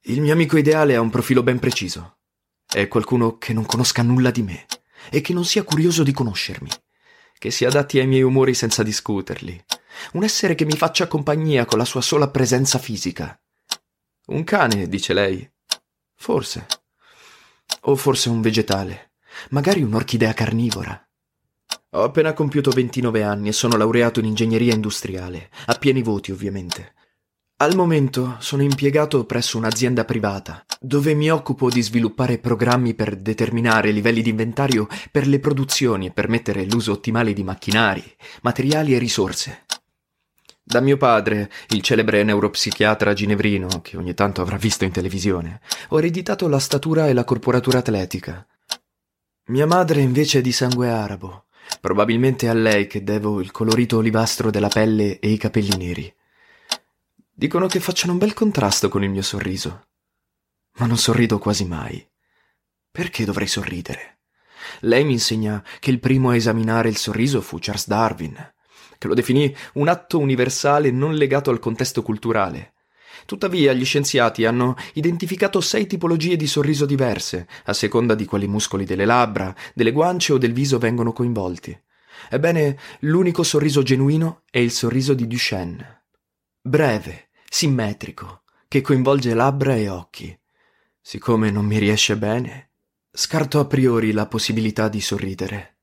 Il 0.02 0.20
mio 0.20 0.32
amico 0.32 0.56
ideale 0.56 0.96
ha 0.96 1.00
un 1.00 1.10
profilo 1.10 1.42
ben 1.42 1.58
preciso. 1.58 2.18
è 2.66 2.88
qualcuno 2.88 3.38
che 3.38 3.52
non 3.52 3.66
conosca 3.66 4.02
nulla 4.02 4.30
di 4.30 4.42
me 4.42 4.66
e 5.10 5.20
che 5.20 5.32
non 5.32 5.44
sia 5.44 5.62
curioso 5.62 6.02
di 6.02 6.12
conoscermi, 6.12 6.70
che 7.38 7.50
si 7.50 7.64
adatti 7.64 7.98
ai 7.98 8.06
miei 8.06 8.22
umori 8.22 8.54
senza 8.54 8.82
discuterli, 8.82 9.62
un 10.12 10.24
essere 10.24 10.54
che 10.54 10.64
mi 10.64 10.76
faccia 10.76 11.06
compagnia 11.06 11.66
con 11.66 11.78
la 11.78 11.84
sua 11.84 12.00
sola 12.00 12.28
presenza 12.30 12.78
fisica. 12.78 13.38
Un 14.26 14.42
cane, 14.44 14.88
dice 14.88 15.12
lei. 15.12 15.48
Forse. 16.14 16.66
O 17.82 17.96
forse 17.96 18.28
un 18.28 18.40
vegetale, 18.40 19.11
magari 19.50 19.82
un'orchidea 19.82 20.32
carnivora. 20.32 21.00
Ho 21.94 22.04
appena 22.04 22.32
compiuto 22.32 22.70
29 22.70 23.22
anni 23.22 23.48
e 23.48 23.52
sono 23.52 23.76
laureato 23.76 24.20
in 24.20 24.26
ingegneria 24.26 24.72
industriale, 24.72 25.50
a 25.66 25.74
pieni 25.74 26.02
voti 26.02 26.32
ovviamente. 26.32 26.94
Al 27.62 27.76
momento 27.76 28.36
sono 28.40 28.62
impiegato 28.62 29.24
presso 29.24 29.56
un'azienda 29.56 30.04
privata, 30.04 30.64
dove 30.80 31.14
mi 31.14 31.30
occupo 31.30 31.70
di 31.70 31.80
sviluppare 31.80 32.38
programmi 32.38 32.94
per 32.94 33.14
determinare 33.14 33.92
livelli 33.92 34.20
di 34.20 34.30
inventario 34.30 34.88
per 35.12 35.28
le 35.28 35.38
produzioni 35.38 36.06
e 36.06 36.10
permettere 36.10 36.64
l'uso 36.64 36.90
ottimale 36.90 37.32
di 37.32 37.44
macchinari, 37.44 38.02
materiali 38.40 38.94
e 38.94 38.98
risorse. 38.98 39.64
Da 40.64 40.80
mio 40.80 40.96
padre, 40.96 41.50
il 41.68 41.82
celebre 41.82 42.24
neuropsichiatra 42.24 43.12
ginevrino, 43.12 43.68
che 43.82 43.96
ogni 43.96 44.14
tanto 44.14 44.40
avrà 44.42 44.56
visto 44.56 44.84
in 44.84 44.90
televisione, 44.90 45.60
ho 45.88 45.98
ereditato 45.98 46.48
la 46.48 46.58
statura 46.58 47.06
e 47.06 47.12
la 47.12 47.24
corporatura 47.24 47.78
atletica. 47.78 48.46
Mia 49.46 49.66
madre 49.66 50.00
invece 50.00 50.38
è 50.38 50.40
di 50.40 50.52
sangue 50.52 50.88
arabo, 50.88 51.46
Probabilmente 51.80 52.48
a 52.48 52.52
lei 52.52 52.86
che 52.86 53.02
devo 53.02 53.40
il 53.40 53.50
colorito 53.50 53.96
olivastro 53.96 54.50
della 54.50 54.68
pelle 54.68 55.18
e 55.18 55.30
i 55.30 55.36
capelli 55.36 55.76
neri. 55.76 56.14
Dicono 57.32 57.66
che 57.66 57.80
facciano 57.80 58.12
un 58.12 58.18
bel 58.18 58.34
contrasto 58.34 58.88
con 58.88 59.02
il 59.02 59.10
mio 59.10 59.22
sorriso. 59.22 59.86
Ma 60.74 60.86
non 60.86 60.96
sorrido 60.96 61.38
quasi 61.38 61.64
mai. 61.64 62.06
Perché 62.90 63.24
dovrei 63.24 63.48
sorridere? 63.48 64.20
Lei 64.80 65.04
mi 65.04 65.12
insegna 65.12 65.62
che 65.80 65.90
il 65.90 65.98
primo 65.98 66.30
a 66.30 66.36
esaminare 66.36 66.88
il 66.88 66.96
sorriso 66.96 67.40
fu 67.40 67.58
Charles 67.58 67.88
Darwin, 67.88 68.54
che 68.98 69.08
lo 69.08 69.14
definì 69.14 69.54
un 69.74 69.88
atto 69.88 70.18
universale 70.18 70.90
non 70.90 71.14
legato 71.14 71.50
al 71.50 71.58
contesto 71.58 72.02
culturale, 72.02 72.71
Tuttavia 73.32 73.72
gli 73.72 73.86
scienziati 73.86 74.44
hanno 74.44 74.76
identificato 74.92 75.62
sei 75.62 75.86
tipologie 75.86 76.36
di 76.36 76.46
sorriso 76.46 76.84
diverse, 76.84 77.48
a 77.64 77.72
seconda 77.72 78.14
di 78.14 78.26
quali 78.26 78.46
muscoli 78.46 78.84
delle 78.84 79.06
labbra, 79.06 79.56
delle 79.72 79.90
guance 79.90 80.34
o 80.34 80.36
del 80.36 80.52
viso 80.52 80.76
vengono 80.76 81.14
coinvolti. 81.14 81.74
Ebbene, 82.28 82.78
l'unico 83.00 83.42
sorriso 83.42 83.82
genuino 83.82 84.42
è 84.50 84.58
il 84.58 84.70
sorriso 84.70 85.14
di 85.14 85.26
Duchenne. 85.26 86.02
Breve, 86.60 87.30
simmetrico, 87.48 88.42
che 88.68 88.82
coinvolge 88.82 89.32
labbra 89.32 89.76
e 89.76 89.88
occhi. 89.88 90.38
Siccome 91.00 91.50
non 91.50 91.64
mi 91.64 91.78
riesce 91.78 92.18
bene, 92.18 92.72
scarto 93.10 93.60
a 93.60 93.64
priori 93.64 94.12
la 94.12 94.26
possibilità 94.26 94.90
di 94.90 95.00
sorridere. 95.00 95.78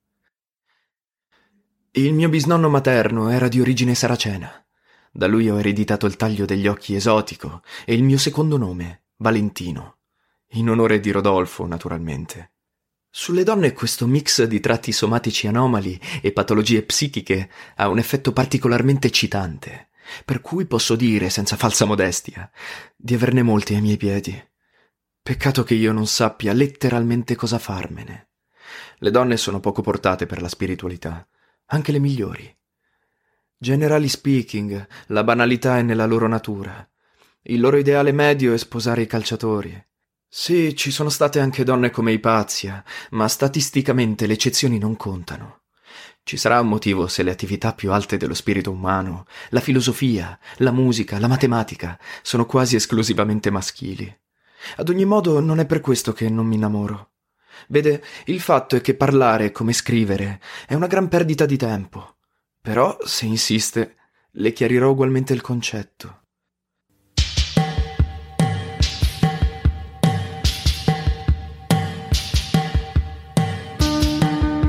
Il 1.94 2.14
mio 2.14 2.30
bisnonno 2.30 2.70
materno 2.70 3.32
era 3.32 3.48
di 3.48 3.60
origine 3.60 3.96
saracena. 3.96 4.64
Da 5.12 5.28
lui 5.28 5.50
ho 5.50 5.58
ereditato 5.58 6.06
il 6.06 6.16
taglio 6.16 6.46
degli 6.46 6.68
occhi 6.68 6.96
esotico 6.96 7.62
e 7.86 7.94
il 7.94 8.04
mio 8.04 8.18
secondo 8.18 8.58
nome, 8.58 9.06
Valentino, 9.18 9.98
in 10.54 10.70
onore 10.70 11.00
di 11.00 11.12
Rodolfo, 11.12 11.66
naturalmente. 11.66 12.52
Sulle 13.12 13.44
donne 13.44 13.74
questo 13.74 14.06
mix 14.06 14.44
di 14.44 14.60
tratti 14.60 14.92
somatici 14.92 15.48
anomali 15.48 16.00
e 16.22 16.32
patologie 16.32 16.84
psichiche 16.84 17.50
ha 17.76 17.90
un 17.90 17.98
effetto 17.98 18.32
particolarmente 18.32 19.08
eccitante, 19.08 19.90
per 20.24 20.42
cui 20.42 20.66
posso 20.66 20.96
dire, 20.96 21.30
senza 21.32 21.56
falsa 21.56 21.86
modestia, 21.86 22.50
di 22.96 23.16
averne 23.16 23.42
molti 23.42 23.74
ai 23.74 23.82
miei 23.82 23.98
piedi. 23.98 24.48
Peccato 25.22 25.64
che 25.64 25.74
io 25.74 25.92
non 25.92 26.06
sappia 26.06 26.54
letteralmente 26.54 27.36
cosa 27.36 27.58
farmene. 27.58 28.30
Le 29.00 29.12
donne 29.12 29.38
sono 29.38 29.60
poco 29.60 29.82
portate 29.82 30.28
per 30.28 30.42
la 30.42 30.48
spiritualità, 30.48 31.28
anche 31.68 31.92
le 31.92 32.00
migliori. 32.00 32.58
Generally 33.62 34.08
speaking, 34.08 34.88
la 35.08 35.26
banalità 35.26 35.80
è 35.80 35.82
nella 35.82 36.06
loro 36.06 36.30
natura. 36.30 36.90
Il 37.42 37.60
loro 37.60 37.76
ideale 37.76 38.14
medio 38.14 38.54
è 38.54 38.58
sposare 38.58 39.02
i 39.02 39.06
calciatori. 39.06 39.86
Sì, 40.30 40.74
ci 40.78 40.92
sono 40.92 41.10
state 41.10 41.42
anche 41.42 41.66
donne 41.66 41.90
come 41.90 42.14
Ipazia, 42.14 42.82
ma 43.10 43.28
statisticamente 43.28 44.28
le 44.28 44.34
eccezioni 44.34 44.78
non 44.78 44.96
contano. 44.96 45.64
Ci 46.24 46.38
sarà 46.38 46.62
un 46.62 46.70
motivo 46.70 47.08
se 47.08 47.22
le 47.22 47.32
attività 47.32 47.74
più 47.74 47.92
alte 47.92 48.16
dello 48.16 48.34
spirito 48.34 48.72
umano, 48.72 49.26
la 49.50 49.60
filosofia, 49.60 50.40
la 50.60 50.72
musica, 50.72 51.20
la 51.20 51.28
matematica, 51.28 52.00
sono 52.22 52.46
quasi 52.46 52.78
esclusivamente 52.78 53.50
maschili. 53.50 54.20
Ad 54.78 54.88
ogni 54.88 55.04
modo, 55.04 55.42
non 55.42 55.60
è 55.60 55.66
per 55.66 55.82
questo 55.82 56.14
che 56.14 56.30
non 56.30 56.46
mi 56.46 56.56
innamoro. 56.56 57.10
Vede, 57.68 58.02
il 58.28 58.40
fatto 58.40 58.78
è 58.78 58.82
che 58.82 58.96
parlare 58.96 59.52
come 59.52 59.74
scrivere 59.74 60.40
è 60.66 60.76
una 60.76 60.88
gran 60.88 61.10
perdita 61.10 61.46
di 61.46 61.58
tempo. 61.58 62.14
Però, 62.62 62.98
se 63.06 63.26
insiste, 63.26 63.96
le 64.32 64.52
chiarirò 64.52 64.92
ugualmente 64.92 65.32
il 65.34 65.40
concetto. 65.40 66.22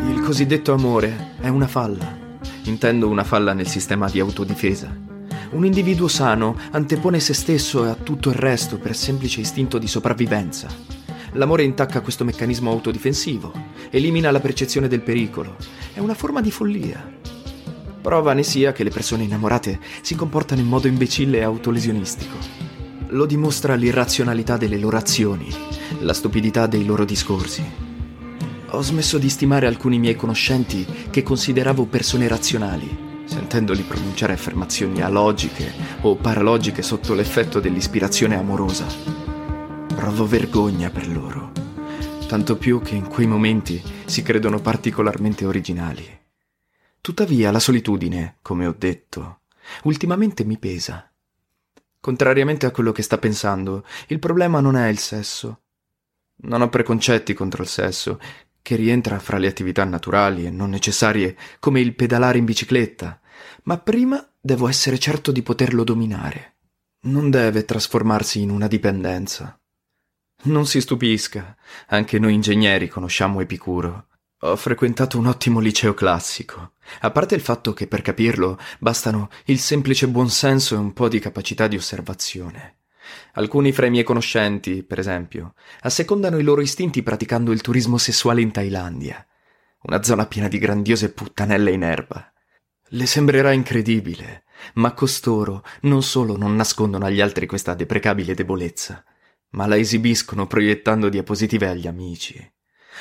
Il 0.09 0.21
cosiddetto 0.23 0.73
amore 0.73 1.35
è 1.41 1.49
una 1.49 1.67
falla. 1.67 2.17
Intendo 2.65 3.09
una 3.09 3.25
falla 3.25 3.53
nel 3.55 3.67
sistema 3.67 4.09
di 4.09 4.21
autodifesa. 4.21 4.97
Un 5.51 5.65
individuo 5.65 6.07
sano 6.07 6.57
antepone 6.71 7.19
se 7.19 7.35
stesso 7.35 7.83
a 7.83 7.95
tutto 7.95 8.29
il 8.29 8.37
resto 8.37 8.79
per 8.79 8.95
semplice 8.95 9.41
istinto 9.41 9.79
di 9.79 9.89
sopravvivenza. 9.89 10.69
L'amore 11.33 11.65
intacca 11.65 12.03
questo 12.03 12.25
meccanismo 12.25 12.71
autodifensivo, 12.71 13.53
elimina 13.91 14.31
la 14.31 14.39
percezione 14.39 14.87
del 14.87 15.03
pericolo. 15.03 15.57
È 15.93 15.99
una 15.99 16.15
forma 16.15 16.41
di 16.41 16.53
follia. 16.53 17.40
Prova 18.01 18.33
ne 18.33 18.43
sia 18.43 18.73
che 18.73 18.83
le 18.83 18.91
persone 18.91 19.25
innamorate 19.25 19.79
si 20.01 20.15
comportano 20.15 20.63
in 20.63 20.67
modo 20.67 20.89
imbecille 20.89 21.39
e 21.39 21.43
autolesionistico. 21.43 22.37
Lo 23.09 23.27
dimostra 23.27 23.75
l'irrazionalità 23.75 24.57
delle 24.57 24.79
loro 24.79 24.97
azioni, 24.97 25.49
la 26.01 26.15
stupidità 26.15 26.67
dei 26.67 26.85
loro 26.85 27.05
discorsi. 27.05 27.63
Ho 28.71 28.83
smesso 28.83 29.19
di 29.19 29.29
stimare 29.29 29.67
alcuni 29.67 29.99
miei 29.99 30.17
conoscenti 30.17 30.87
che 31.11 31.23
consideravo 31.23 31.87
persone 31.87 32.27
razionali, 32.29 33.09
sentendoli 33.25 33.83
pronunciare 33.83 34.33
affermazioni 34.33 35.03
alogiche 35.03 35.73
o 36.03 36.17
paralogiche 36.17 36.83
sotto 36.83 37.13
l'effetto 37.15 37.61
dell'ispirazione 37.61 38.37
amorosa. 38.37 38.87
Provo 39.95 40.27
vergogna 40.27 40.89
per 40.89 41.09
loro, 41.09 41.51
tanto 42.29 42.57
più 42.57 42.81
che 42.81 42.95
in 42.95 43.09
quei 43.09 43.27
momenti 43.27 43.83
si 44.07 44.23
credono 44.23 44.61
particolarmente 44.61 45.45
originali. 45.45 46.20
Tuttavia 47.01 47.51
la 47.51 47.61
solitudine, 47.61 48.37
come 48.43 48.67
ho 48.67 48.75
detto, 48.77 49.41
ultimamente 49.85 50.45
mi 50.45 50.59
pesa. 50.59 51.11
Contrariamente 51.99 52.67
a 52.67 52.71
quello 52.71 52.93
che 52.93 53.03
sta 53.03 53.17
pensando, 53.19 53.85
il 54.09 54.19
problema 54.19 54.61
non 54.61 54.77
è 54.77 54.89
il 54.89 54.99
sesso. 54.99 55.63
Non 56.43 56.61
ho 56.63 56.69
preconcetti 56.69 57.33
contro 57.33 57.63
il 57.63 57.69
sesso, 57.69 58.21
che 58.63 58.77
rientra 58.77 59.19
fra 59.19 59.39
le 59.39 59.49
attività 59.49 59.85
naturali 59.85 60.45
e 60.45 60.51
non 60.51 60.71
necessarie 60.71 61.37
come 61.59 61.81
il 61.81 61.95
pedalare 61.95 62.39
in 62.39 62.45
bicicletta, 62.45 63.21
ma 63.65 63.79
prima 63.79 64.27
devo 64.39 64.69
essere 64.69 64.99
certo 64.99 65.33
di 65.33 65.43
poterlo 65.43 65.85
dominare. 65.85 66.57
Non 67.03 67.31
deve 67.31 67.65
trasformarsi 67.65 68.43
in 68.43 68.51
una 68.51 68.67
dipendenza. 68.67 69.59
Non 70.43 70.67
si 70.67 70.81
stupisca, 70.81 71.57
anche 71.89 72.19
noi 72.19 72.35
ingegneri 72.35 72.89
conosciamo 72.89 73.41
Epicuro. 73.41 74.07
Ho 74.43 74.57
frequentato 74.57 75.19
un 75.19 75.27
ottimo 75.27 75.61
liceo 75.61 75.93
classico, 75.93 76.73
a 77.01 77.11
parte 77.11 77.35
il 77.35 77.41
fatto 77.41 77.73
che 77.73 77.87
per 77.87 78.03
capirlo 78.03 78.59
bastano 78.79 79.31
il 79.47 79.59
semplice 79.59 80.09
buonsenso 80.09 80.75
e 80.75 80.79
un 80.79 80.93
po' 80.93 81.09
di 81.09 81.19
capacità 81.19 81.67
di 81.67 81.77
osservazione. 81.77 82.77
Alcuni 83.35 83.73
fra 83.73 83.87
i 83.87 83.91
miei 83.91 84.05
conoscenti, 84.05 84.83
per 84.83 84.99
esempio, 84.99 85.55
assecondano 85.81 86.39
i 86.39 86.43
loro 86.43 86.61
istinti 86.61 87.03
praticando 87.03 87.53
il 87.53 87.61
turismo 87.61 87.99
sessuale 87.99 88.41
in 88.41 88.51
Thailandia, 88.51 89.27
una 89.83 90.03
zona 90.03 90.27
piena 90.27 90.49
di 90.49 90.59
grandiose 90.59 91.13
puttanelle 91.13 91.71
in 91.71 91.83
erba. 91.83 92.33
Le 92.93 93.07
sembrerà 93.07 93.53
incredibile, 93.53 94.45
ma 94.75 94.93
costoro 94.93 95.65
non 95.83 96.03
solo 96.03 96.37
non 96.37 96.55
nascondono 96.55 97.07
agli 97.07 97.21
altri 97.21 97.47
questa 97.47 97.75
deprecabile 97.75 98.35
debolezza, 98.35 99.05
ma 99.51 99.67
la 99.67 99.79
esibiscono 99.79 100.47
proiettando 100.47 101.09
diapositive 101.09 101.69
agli 101.69 101.87
amici 101.87 102.53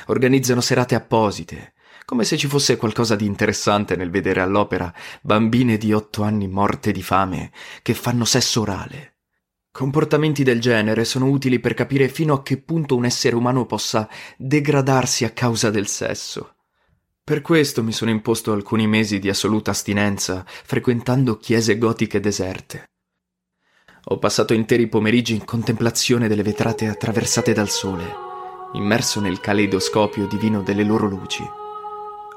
organizzano 0.08 0.62
serate 0.62 0.96
apposite, 0.96 1.74
come 2.10 2.24
se 2.24 2.38
ci 2.38 2.48
fosse 2.48 2.76
qualcosa 2.76 3.16
di 3.16 3.28
interessante 3.28 3.96
nel 3.96 4.10
vedere 4.10 4.42
all'opera 4.42 4.92
bambine 5.22 5.78
di 5.78 5.94
otto 5.94 6.24
anni 6.24 6.48
morte 6.48 6.92
di 6.92 7.04
fame 7.04 7.52
che 7.84 7.94
fanno 7.94 8.26
sesso 8.26 8.62
orale. 8.62 9.18
Comportamenti 9.72 10.42
del 10.42 10.60
genere 10.60 11.06
sono 11.06 11.30
utili 11.30 11.60
per 11.60 11.76
capire 11.76 12.10
fino 12.10 12.34
a 12.34 12.42
che 12.42 12.58
punto 12.58 12.96
un 12.96 13.06
essere 13.06 13.36
umano 13.36 13.68
possa 13.68 14.10
degradarsi 14.40 15.24
a 15.24 15.30
causa 15.30 15.70
del 15.70 15.86
sesso. 15.86 16.56
Per 17.24 17.42
questo 17.42 17.84
mi 17.84 17.92
sono 17.92 18.10
imposto 18.10 18.54
alcuni 18.54 18.88
mesi 18.88 19.20
di 19.20 19.30
assoluta 19.30 19.70
astinenza, 19.70 20.44
frequentando 20.48 21.38
chiese 21.38 21.78
gotiche 21.78 22.20
deserte. 22.20 22.86
Ho 24.06 24.18
passato 24.18 24.56
interi 24.56 24.88
pomeriggi 24.88 25.36
in 25.36 25.46
contemplazione 25.46 26.28
delle 26.28 26.42
vetrate 26.42 26.88
attraversate 26.88 27.54
dal 27.54 27.70
sole 27.70 28.26
immerso 28.74 29.20
nel 29.20 29.40
caleidoscopio 29.40 30.28
divino 30.28 30.62
delle 30.62 30.84
loro 30.84 31.08
luci. 31.08 31.69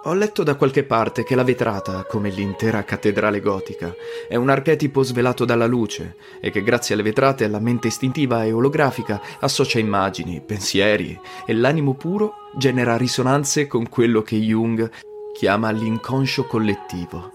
Ho 0.04 0.14
letto 0.14 0.42
da 0.42 0.56
qualche 0.56 0.82
parte 0.82 1.22
che 1.22 1.36
la 1.36 1.44
vetrata, 1.44 2.04
come 2.04 2.28
l'intera 2.28 2.82
cattedrale 2.82 3.38
gotica, 3.38 3.94
è 4.26 4.34
un 4.34 4.48
archetipo 4.50 5.04
svelato 5.04 5.44
dalla 5.44 5.66
luce 5.66 6.16
e 6.40 6.50
che 6.50 6.64
grazie 6.64 6.94
alle 6.94 7.04
vetrate 7.04 7.46
la 7.46 7.60
mente 7.60 7.86
istintiva 7.86 8.42
e 8.42 8.50
olografica 8.50 9.22
associa 9.38 9.78
immagini, 9.78 10.42
pensieri 10.44 11.16
e 11.46 11.54
l'animo 11.54 11.94
puro 11.94 12.34
genera 12.56 12.96
risonanze 12.96 13.68
con 13.68 13.88
quello 13.88 14.22
che 14.22 14.34
Jung 14.38 14.90
chiama 15.34 15.70
l'inconscio 15.70 16.46
collettivo. 16.46 17.30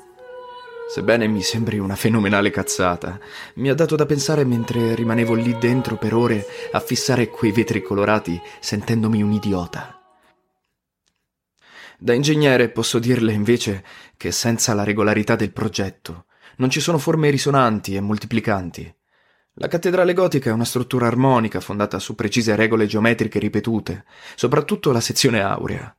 Sebbene 0.89 1.25
mi 1.27 1.43
sembri 1.43 1.79
una 1.79 1.95
fenomenale 1.95 2.49
cazzata, 2.49 3.17
mi 3.55 3.69
ha 3.69 3.75
dato 3.75 3.95
da 3.95 4.05
pensare 4.05 4.43
mentre 4.43 4.93
rimanevo 4.93 5.35
lì 5.35 5.57
dentro 5.57 5.95
per 5.95 6.13
ore 6.13 6.45
a 6.73 6.81
fissare 6.81 7.29
quei 7.29 7.53
vetri 7.53 7.81
colorati 7.81 8.37
sentendomi 8.59 9.21
un 9.21 9.31
idiota. 9.31 9.96
Da 11.99 12.13
ingegnere 12.13 12.69
posso 12.69 12.99
dirle 12.99 13.33
invece 13.33 13.83
che 14.17 14.31
senza 14.31 14.75
la 14.75 14.83
regolarità 14.83 15.35
del 15.35 15.51
progetto 15.51 16.25
non 16.57 16.69
ci 16.69 16.79
sono 16.79 16.97
forme 16.97 17.29
risonanti 17.29 17.95
e 17.95 18.01
moltiplicanti. 18.01 18.93
La 19.53 19.67
cattedrale 19.67 20.13
gotica 20.13 20.51
è 20.51 20.53
una 20.53 20.65
struttura 20.65 21.07
armonica 21.07 21.59
fondata 21.59 21.97
su 21.97 22.13
precise 22.13 22.55
regole 22.55 22.85
geometriche 22.85 23.39
ripetute, 23.39 24.05
soprattutto 24.35 24.91
la 24.91 25.01
sezione 25.01 25.41
aurea. 25.41 25.95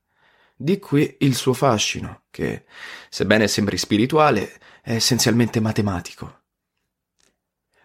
Di 0.54 0.78
qui 0.78 1.16
il 1.20 1.34
suo 1.34 1.52
fascino, 1.52 2.22
che, 2.30 2.64
sebbene 3.08 3.48
sembri 3.48 3.76
spirituale, 3.76 4.60
è 4.82 4.92
essenzialmente 4.92 5.60
matematico. 5.60 6.42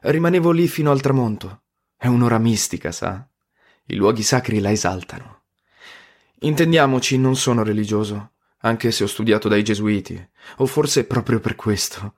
Rimanevo 0.01 0.51
lì 0.51 0.67
fino 0.67 0.91
al 0.91 1.01
tramonto. 1.01 1.63
È 1.95 2.07
un'ora 2.07 2.37
mistica, 2.37 2.91
sa? 2.91 3.27
I 3.85 3.95
luoghi 3.95 4.21
sacri 4.21 4.59
la 4.59 4.71
esaltano. 4.71 5.42
Intendiamoci, 6.43 7.17
non 7.17 7.35
sono 7.35 7.63
religioso, 7.63 8.31
anche 8.59 8.91
se 8.91 9.03
ho 9.03 9.07
studiato 9.07 9.47
dai 9.49 9.63
gesuiti, 9.63 10.29
o 10.57 10.65
forse 10.65 11.05
proprio 11.05 11.39
per 11.39 11.55
questo. 11.55 12.15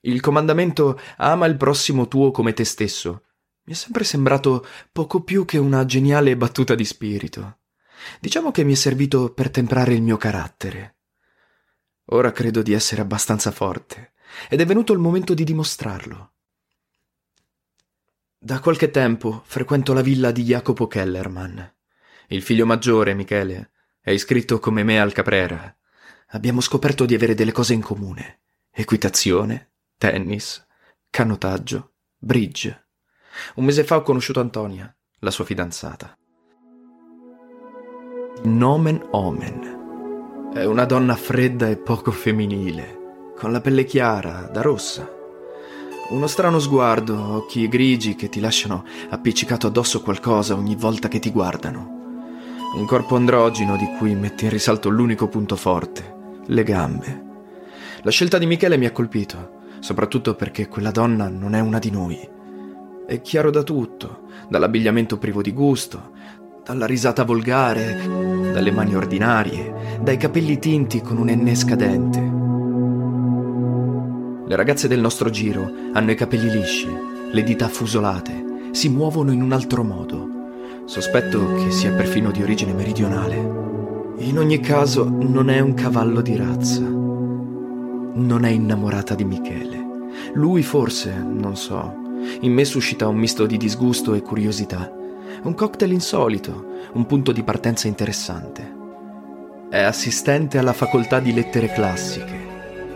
Il 0.00 0.20
comandamento 0.20 0.98
ama 1.18 1.46
il 1.46 1.56
prossimo 1.56 2.08
tuo 2.08 2.30
come 2.30 2.54
te 2.54 2.64
stesso 2.64 3.24
mi 3.70 3.76
è 3.76 3.78
sempre 3.78 4.02
sembrato 4.02 4.66
poco 4.90 5.22
più 5.22 5.44
che 5.44 5.56
una 5.56 5.84
geniale 5.84 6.36
battuta 6.36 6.74
di 6.74 6.84
spirito. 6.84 7.58
Diciamo 8.18 8.50
che 8.50 8.64
mi 8.64 8.72
è 8.72 8.74
servito 8.74 9.32
per 9.32 9.50
temprare 9.50 9.94
il 9.94 10.02
mio 10.02 10.16
carattere. 10.16 10.96
Ora 12.06 12.32
credo 12.32 12.62
di 12.62 12.72
essere 12.72 13.00
abbastanza 13.00 13.52
forte 13.52 14.14
ed 14.48 14.60
è 14.60 14.66
venuto 14.66 14.92
il 14.92 14.98
momento 14.98 15.34
di 15.34 15.44
dimostrarlo. 15.44 16.32
Da 18.36 18.58
qualche 18.58 18.90
tempo 18.90 19.42
frequento 19.44 19.92
la 19.92 20.02
villa 20.02 20.32
di 20.32 20.42
Jacopo 20.42 20.88
Kellerman. 20.88 21.74
Il 22.32 22.42
figlio 22.42 22.64
maggiore, 22.64 23.12
Michele, 23.12 23.72
è 24.00 24.12
iscritto 24.12 24.60
come 24.60 24.84
me 24.84 25.00
al 25.00 25.12
Caprera. 25.12 25.74
Abbiamo 26.28 26.60
scoperto 26.60 27.04
di 27.04 27.16
avere 27.16 27.34
delle 27.34 27.50
cose 27.50 27.74
in 27.74 27.80
comune. 27.80 28.42
Equitazione, 28.70 29.72
tennis, 29.98 30.64
canotaggio, 31.10 31.94
bridge. 32.16 32.86
Un 33.56 33.64
mese 33.64 33.82
fa 33.82 33.96
ho 33.96 34.02
conosciuto 34.02 34.38
Antonia, 34.38 34.94
la 35.18 35.32
sua 35.32 35.44
fidanzata. 35.44 36.16
Nomen 38.44 39.08
omen. 39.10 40.52
È 40.54 40.64
una 40.64 40.84
donna 40.84 41.16
fredda 41.16 41.68
e 41.68 41.78
poco 41.78 42.12
femminile, 42.12 43.32
con 43.36 43.50
la 43.50 43.60
pelle 43.60 43.82
chiara, 43.82 44.42
da 44.42 44.60
rossa. 44.60 45.12
Uno 46.10 46.26
strano 46.28 46.60
sguardo, 46.60 47.20
occhi 47.34 47.66
grigi 47.66 48.14
che 48.14 48.28
ti 48.28 48.38
lasciano 48.38 48.84
appiccicato 49.08 49.66
addosso 49.66 50.00
qualcosa 50.00 50.54
ogni 50.54 50.76
volta 50.76 51.08
che 51.08 51.18
ti 51.18 51.32
guardano. 51.32 51.98
Un 52.72 52.86
corpo 52.86 53.16
androgino 53.16 53.76
di 53.76 53.86
cui 53.98 54.14
metti 54.14 54.44
in 54.44 54.50
risalto 54.50 54.90
l'unico 54.90 55.26
punto 55.26 55.56
forte, 55.56 56.38
le 56.46 56.62
gambe. 56.62 57.24
La 58.02 58.12
scelta 58.12 58.38
di 58.38 58.46
Michele 58.46 58.76
mi 58.76 58.86
ha 58.86 58.92
colpito, 58.92 59.58
soprattutto 59.80 60.36
perché 60.36 60.68
quella 60.68 60.92
donna 60.92 61.28
non 61.28 61.56
è 61.56 61.60
una 61.60 61.80
di 61.80 61.90
noi. 61.90 62.16
È 63.08 63.20
chiaro 63.22 63.50
da 63.50 63.64
tutto, 63.64 64.28
dall'abbigliamento 64.48 65.18
privo 65.18 65.42
di 65.42 65.52
gusto, 65.52 66.12
dalla 66.64 66.86
risata 66.86 67.24
volgare, 67.24 68.06
dalle 68.52 68.70
mani 68.70 68.94
ordinarie, 68.94 69.98
dai 70.00 70.16
capelli 70.16 70.60
tinti 70.60 71.00
con 71.00 71.18
un 71.18 71.28
enne 71.28 71.56
scadente. 71.56 72.20
Le 74.46 74.56
ragazze 74.56 74.86
del 74.86 75.00
nostro 75.00 75.28
giro 75.28 75.68
hanno 75.92 76.12
i 76.12 76.16
capelli 76.16 76.48
lisci, 76.48 76.88
le 77.32 77.42
dita 77.42 77.64
affusolate, 77.64 78.70
si 78.70 78.88
muovono 78.88 79.32
in 79.32 79.42
un 79.42 79.50
altro 79.50 79.82
modo. 79.82 80.38
Sospetto 80.90 81.54
che 81.54 81.70
sia 81.70 81.92
perfino 81.92 82.32
di 82.32 82.42
origine 82.42 82.72
meridionale. 82.72 83.36
In 84.16 84.38
ogni 84.38 84.58
caso 84.58 85.08
non 85.08 85.48
è 85.48 85.60
un 85.60 85.72
cavallo 85.74 86.20
di 86.20 86.34
razza. 86.34 86.80
Non 86.80 88.40
è 88.42 88.48
innamorata 88.48 89.14
di 89.14 89.22
Michele. 89.22 89.86
Lui 90.32 90.64
forse, 90.64 91.14
non 91.16 91.54
so. 91.54 91.94
In 92.40 92.52
me 92.52 92.64
suscita 92.64 93.06
un 93.06 93.14
misto 93.14 93.46
di 93.46 93.56
disgusto 93.56 94.14
e 94.14 94.22
curiosità. 94.22 94.92
Un 95.44 95.54
cocktail 95.54 95.92
insolito, 95.92 96.66
un 96.94 97.06
punto 97.06 97.30
di 97.30 97.44
partenza 97.44 97.86
interessante. 97.86 98.68
È 99.70 99.80
assistente 99.80 100.58
alla 100.58 100.72
facoltà 100.72 101.20
di 101.20 101.32
lettere 101.32 101.72
classiche, 101.72 102.36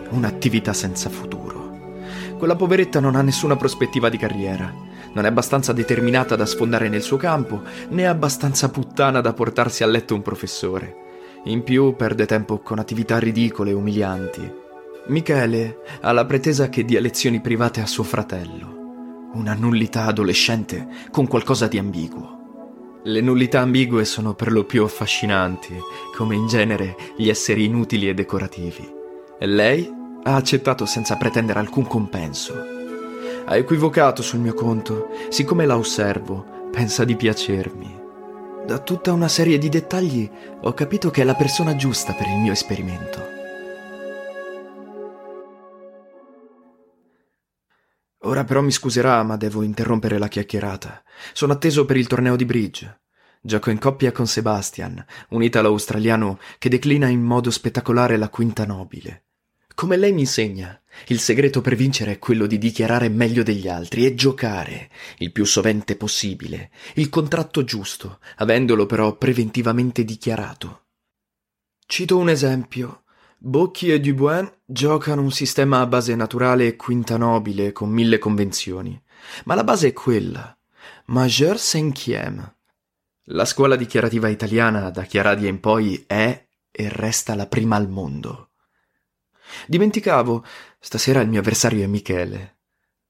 un'attività 0.09 0.73
senza 0.73 1.09
futuro. 1.09 2.03
Quella 2.37 2.57
poveretta 2.57 2.99
non 2.99 3.15
ha 3.15 3.21
nessuna 3.21 3.55
prospettiva 3.55 4.09
di 4.09 4.17
carriera, 4.17 4.69
non 5.15 5.25
è 5.25 5.27
abbastanza 5.29 5.73
determinata 5.73 6.35
da 6.35 6.45
sfondare 6.45 6.89
nel 6.89 7.01
suo 7.01 7.17
campo, 7.17 7.63
né 7.89 8.05
abbastanza 8.05 8.69
puttana 8.69 9.21
da 9.21 9.33
portarsi 9.33 9.81
a 9.81 9.87
letto 9.87 10.13
un 10.13 10.21
professore. 10.21 11.03
In 11.45 11.63
più 11.63 11.95
perde 11.95 12.25
tempo 12.25 12.59
con 12.59 12.79
attività 12.79 13.17
ridicole 13.17 13.69
e 13.69 13.73
umilianti. 13.73 14.51
Michele 15.07 15.77
ha 16.01 16.11
la 16.11 16.25
pretesa 16.25 16.67
che 16.67 16.83
dia 16.83 16.99
lezioni 16.99 17.39
private 17.39 17.79
a 17.79 17.85
suo 17.85 18.03
fratello. 18.03 19.29
Una 19.33 19.53
nullità 19.53 20.05
adolescente 20.05 20.87
con 21.11 21.27
qualcosa 21.27 21.67
di 21.67 21.77
ambiguo. 21.77 22.99
Le 23.03 23.21
nullità 23.21 23.61
ambigue 23.61 24.03
sono 24.03 24.33
per 24.33 24.51
lo 24.51 24.65
più 24.65 24.83
affascinanti, 24.83 25.77
come 26.17 26.35
in 26.35 26.47
genere 26.47 26.95
gli 27.15 27.29
esseri 27.29 27.65
inutili 27.65 28.09
e 28.09 28.13
decorativi. 28.13 28.91
E 29.39 29.45
lei 29.45 29.87
ha 30.23 30.35
accettato 30.35 30.85
senza 30.85 31.15
pretendere 31.15 31.59
alcun 31.59 31.85
compenso. 31.85 32.74
Ha 33.47 33.57
equivocato 33.57 34.23
sul 34.23 34.39
mio 34.39 34.55
conto, 34.55 35.09
siccome 35.29 35.67
la 35.67 35.77
osservo, 35.77 36.69
pensa 36.71 37.05
di 37.05 37.15
piacermi. 37.15 38.01
Da 38.65 38.79
tutta 38.79 39.13
una 39.13 39.27
serie 39.27 39.59
di 39.59 39.69
dettagli 39.69 40.27
ho 40.61 40.73
capito 40.73 41.11
che 41.11 41.21
è 41.21 41.23
la 41.23 41.35
persona 41.35 41.75
giusta 41.75 42.13
per 42.13 42.25
il 42.25 42.37
mio 42.37 42.51
esperimento. 42.51 43.33
Ora 48.21 48.43
però 48.43 48.61
mi 48.61 48.71
scuserà, 48.71 49.21
ma 49.21 49.37
devo 49.37 49.61
interrompere 49.61 50.17
la 50.17 50.27
chiacchierata. 50.27 51.03
Sono 51.31 51.53
atteso 51.53 51.85
per 51.85 51.97
il 51.97 52.07
torneo 52.07 52.35
di 52.35 52.45
bridge. 52.45 53.01
Gioco 53.39 53.69
in 53.69 53.77
coppia 53.77 54.11
con 54.11 54.25
Sebastian, 54.25 55.05
un 55.29 55.43
italo-australiano 55.43 56.39
che 56.57 56.69
declina 56.69 57.07
in 57.09 57.21
modo 57.21 57.51
spettacolare 57.51 58.17
la 58.17 58.29
quinta 58.29 58.65
nobile. 58.65 59.25
Come 59.75 59.97
lei 59.97 60.13
mi 60.13 60.21
insegna, 60.21 60.81
il 61.07 61.19
segreto 61.19 61.61
per 61.61 61.75
vincere 61.75 62.13
è 62.13 62.19
quello 62.19 62.47
di 62.47 62.57
dichiarare 62.57 63.09
meglio 63.09 63.43
degli 63.43 63.67
altri 63.67 64.05
e 64.05 64.15
giocare, 64.15 64.89
il 65.19 65.31
più 65.31 65.45
sovente 65.45 65.95
possibile, 65.95 66.71
il 66.95 67.09
contratto 67.09 67.63
giusto, 67.63 68.19
avendolo 68.37 68.85
però 68.85 69.15
preventivamente 69.15 70.03
dichiarato. 70.03 70.85
Cito 71.85 72.17
un 72.17 72.29
esempio. 72.29 73.03
Bocchi 73.37 73.91
e 73.91 73.99
Dubois 73.99 74.49
giocano 74.65 75.21
un 75.21 75.31
sistema 75.31 75.81
a 75.81 75.85
base 75.85 76.15
naturale 76.15 76.65
e 76.65 76.75
quinta 76.75 77.17
nobile 77.17 77.71
con 77.73 77.89
mille 77.89 78.17
convenzioni, 78.17 78.99
ma 79.43 79.53
la 79.53 79.63
base 79.63 79.89
è 79.89 79.93
quella. 79.93 80.57
Majeur 81.07 81.59
cinquième. 81.59 82.55
La 83.29 83.45
scuola 83.45 83.75
dichiarativa 83.75 84.29
italiana 84.29 84.89
da 84.89 85.03
Chiaradia 85.03 85.49
in 85.49 85.59
poi 85.59 86.03
è 86.07 86.47
e 86.71 86.89
resta 86.89 87.35
la 87.35 87.47
prima 87.47 87.75
al 87.75 87.89
mondo. 87.89 88.44
Dimenticavo, 89.67 90.45
stasera 90.79 91.21
il 91.21 91.29
mio 91.29 91.39
avversario 91.39 91.83
è 91.83 91.87
Michele. 91.87 92.57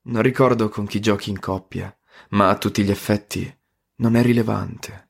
Non 0.04 0.22
ricordo 0.22 0.70
con 0.70 0.86
chi 0.86 1.00
giochi 1.00 1.30
in 1.30 1.40
coppia, 1.40 1.96
ma 2.30 2.50
a 2.50 2.58
tutti 2.58 2.84
gli 2.84 2.92
effetti 2.92 3.54
non 3.98 4.16
è 4.16 4.22
rilevante. 4.22 5.10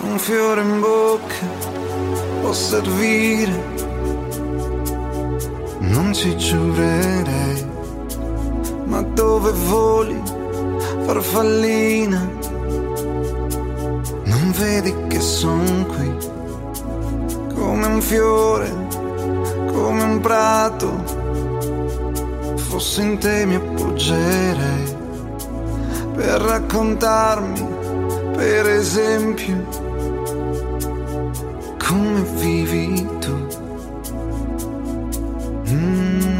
Un 0.00 0.18
fiore 0.18 0.62
in 0.62 0.80
bocca 0.80 1.46
può 2.40 2.52
servire, 2.52 3.52
non 5.80 6.12
ci 6.14 6.36
giurerei, 6.36 7.64
ma 8.86 9.02
dove 9.02 9.52
voli, 9.52 10.20
farfallina, 11.04 12.20
non 14.24 14.52
vedi 14.52 14.94
che 15.08 15.20
son 15.20 15.86
qui, 15.86 16.33
come 17.64 17.86
un 17.86 18.02
fiore, 18.02 18.68
come 19.72 20.02
un 20.02 20.20
prato, 20.20 21.02
fossi 22.56 23.00
in 23.00 23.18
te 23.18 23.46
mi 23.46 23.54
appoggerei, 23.54 24.96
per 26.14 26.42
raccontarmi, 26.42 27.66
per 28.36 28.68
esempio, 28.68 29.66
come 31.78 32.20
vivi 32.36 33.08
tu. 33.18 33.46
Mm. 35.70 36.34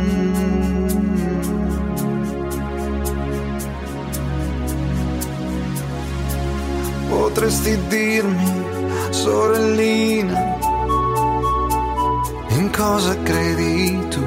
Potresti 7.08 7.78
dirmi, 7.88 8.62
sorellina, 9.08 10.63
in 12.64 12.70
cosa 12.70 13.14
credi 13.22 14.08
tu? 14.08 14.24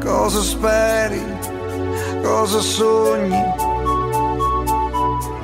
Cosa 0.00 0.40
speri? 0.40 1.22
Cosa 2.22 2.60
sogni? 2.60 3.42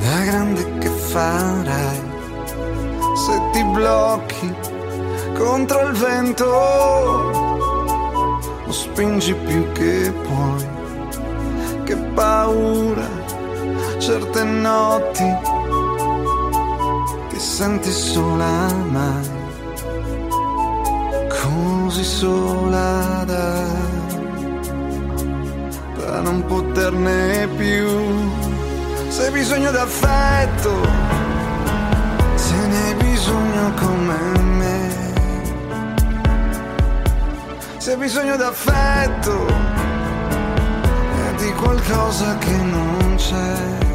Da 0.03 0.17
grande 0.25 0.79
che 0.79 0.89
farai? 0.89 2.01
Se 3.25 3.35
ti 3.53 3.63
blocchi 3.65 4.55
contro 5.37 5.89
il 5.89 5.93
vento 5.93 6.47
o 8.67 8.73
spingi 8.73 9.35
più 9.35 9.73
che 9.73 10.13
puoi. 10.27 10.67
Che 11.85 11.97
paura, 12.15 13.09
certe 13.99 14.43
notti 14.45 15.29
ti 17.29 17.39
senti 17.39 17.91
sola 17.91 18.73
mai 18.91 19.32
così 21.93 22.05
sola 22.05 23.23
da, 23.27 23.67
da 25.99 26.21
non 26.21 26.43
poterne 26.47 27.47
più. 27.55 27.87
Se 29.09 29.25
hai 29.25 29.31
bisogno 29.31 29.71
d'affetto, 29.71 30.71
se 32.35 32.67
ne 32.67 32.83
hai 32.83 32.95
bisogno 32.95 33.75
come 33.75 34.41
me. 34.41 34.91
Se 37.77 37.91
hai 37.91 37.99
bisogno 37.99 38.37
d'affetto, 38.37 39.47
e 41.19 41.35
di 41.37 41.53
qualcosa 41.53 42.39
che 42.39 42.57
non 42.57 43.15
c'è. 43.17 43.92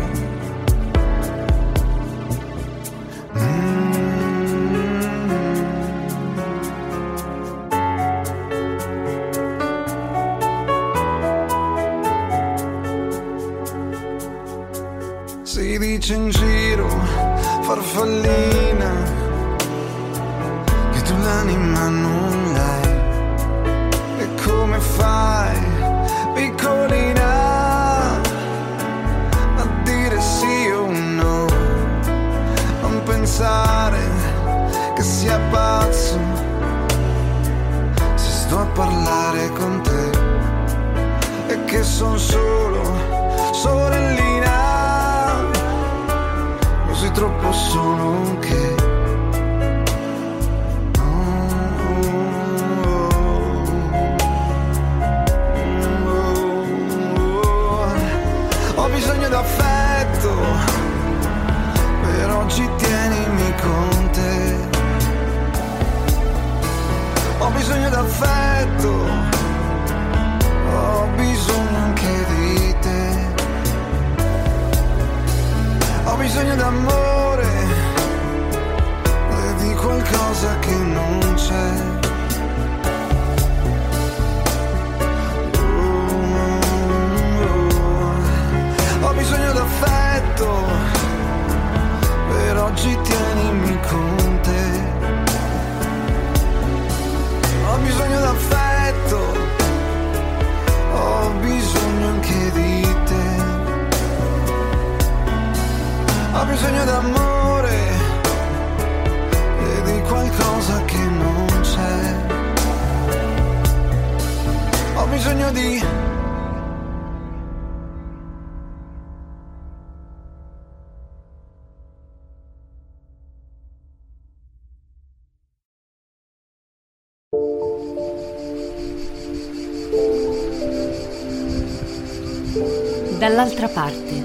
Dall'altra 133.37 133.67
parte. 133.67 134.23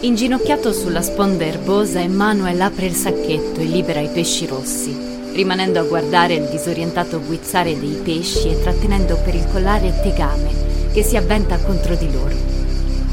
Inginocchiato 0.00 0.72
sulla 0.72 1.00
sponda 1.00 1.44
erbosa, 1.44 2.00
Emanuel 2.00 2.60
apre 2.60 2.86
il 2.86 2.94
sacchetto 2.94 3.60
e 3.60 3.66
libera 3.66 4.00
i 4.00 4.08
pesci 4.08 4.46
rossi, 4.46 4.96
rimanendo 5.32 5.78
a 5.78 5.84
guardare 5.84 6.34
il 6.34 6.48
disorientato 6.48 7.20
guizzare 7.20 7.78
dei 7.78 8.00
pesci 8.02 8.48
e 8.48 8.60
trattenendo 8.60 9.16
per 9.22 9.36
il 9.36 9.46
collare 9.52 9.94
Tegame, 10.02 10.50
che 10.92 11.04
si 11.04 11.16
avventa 11.16 11.56
contro 11.58 11.94
di 11.94 12.10
loro. 12.10 12.34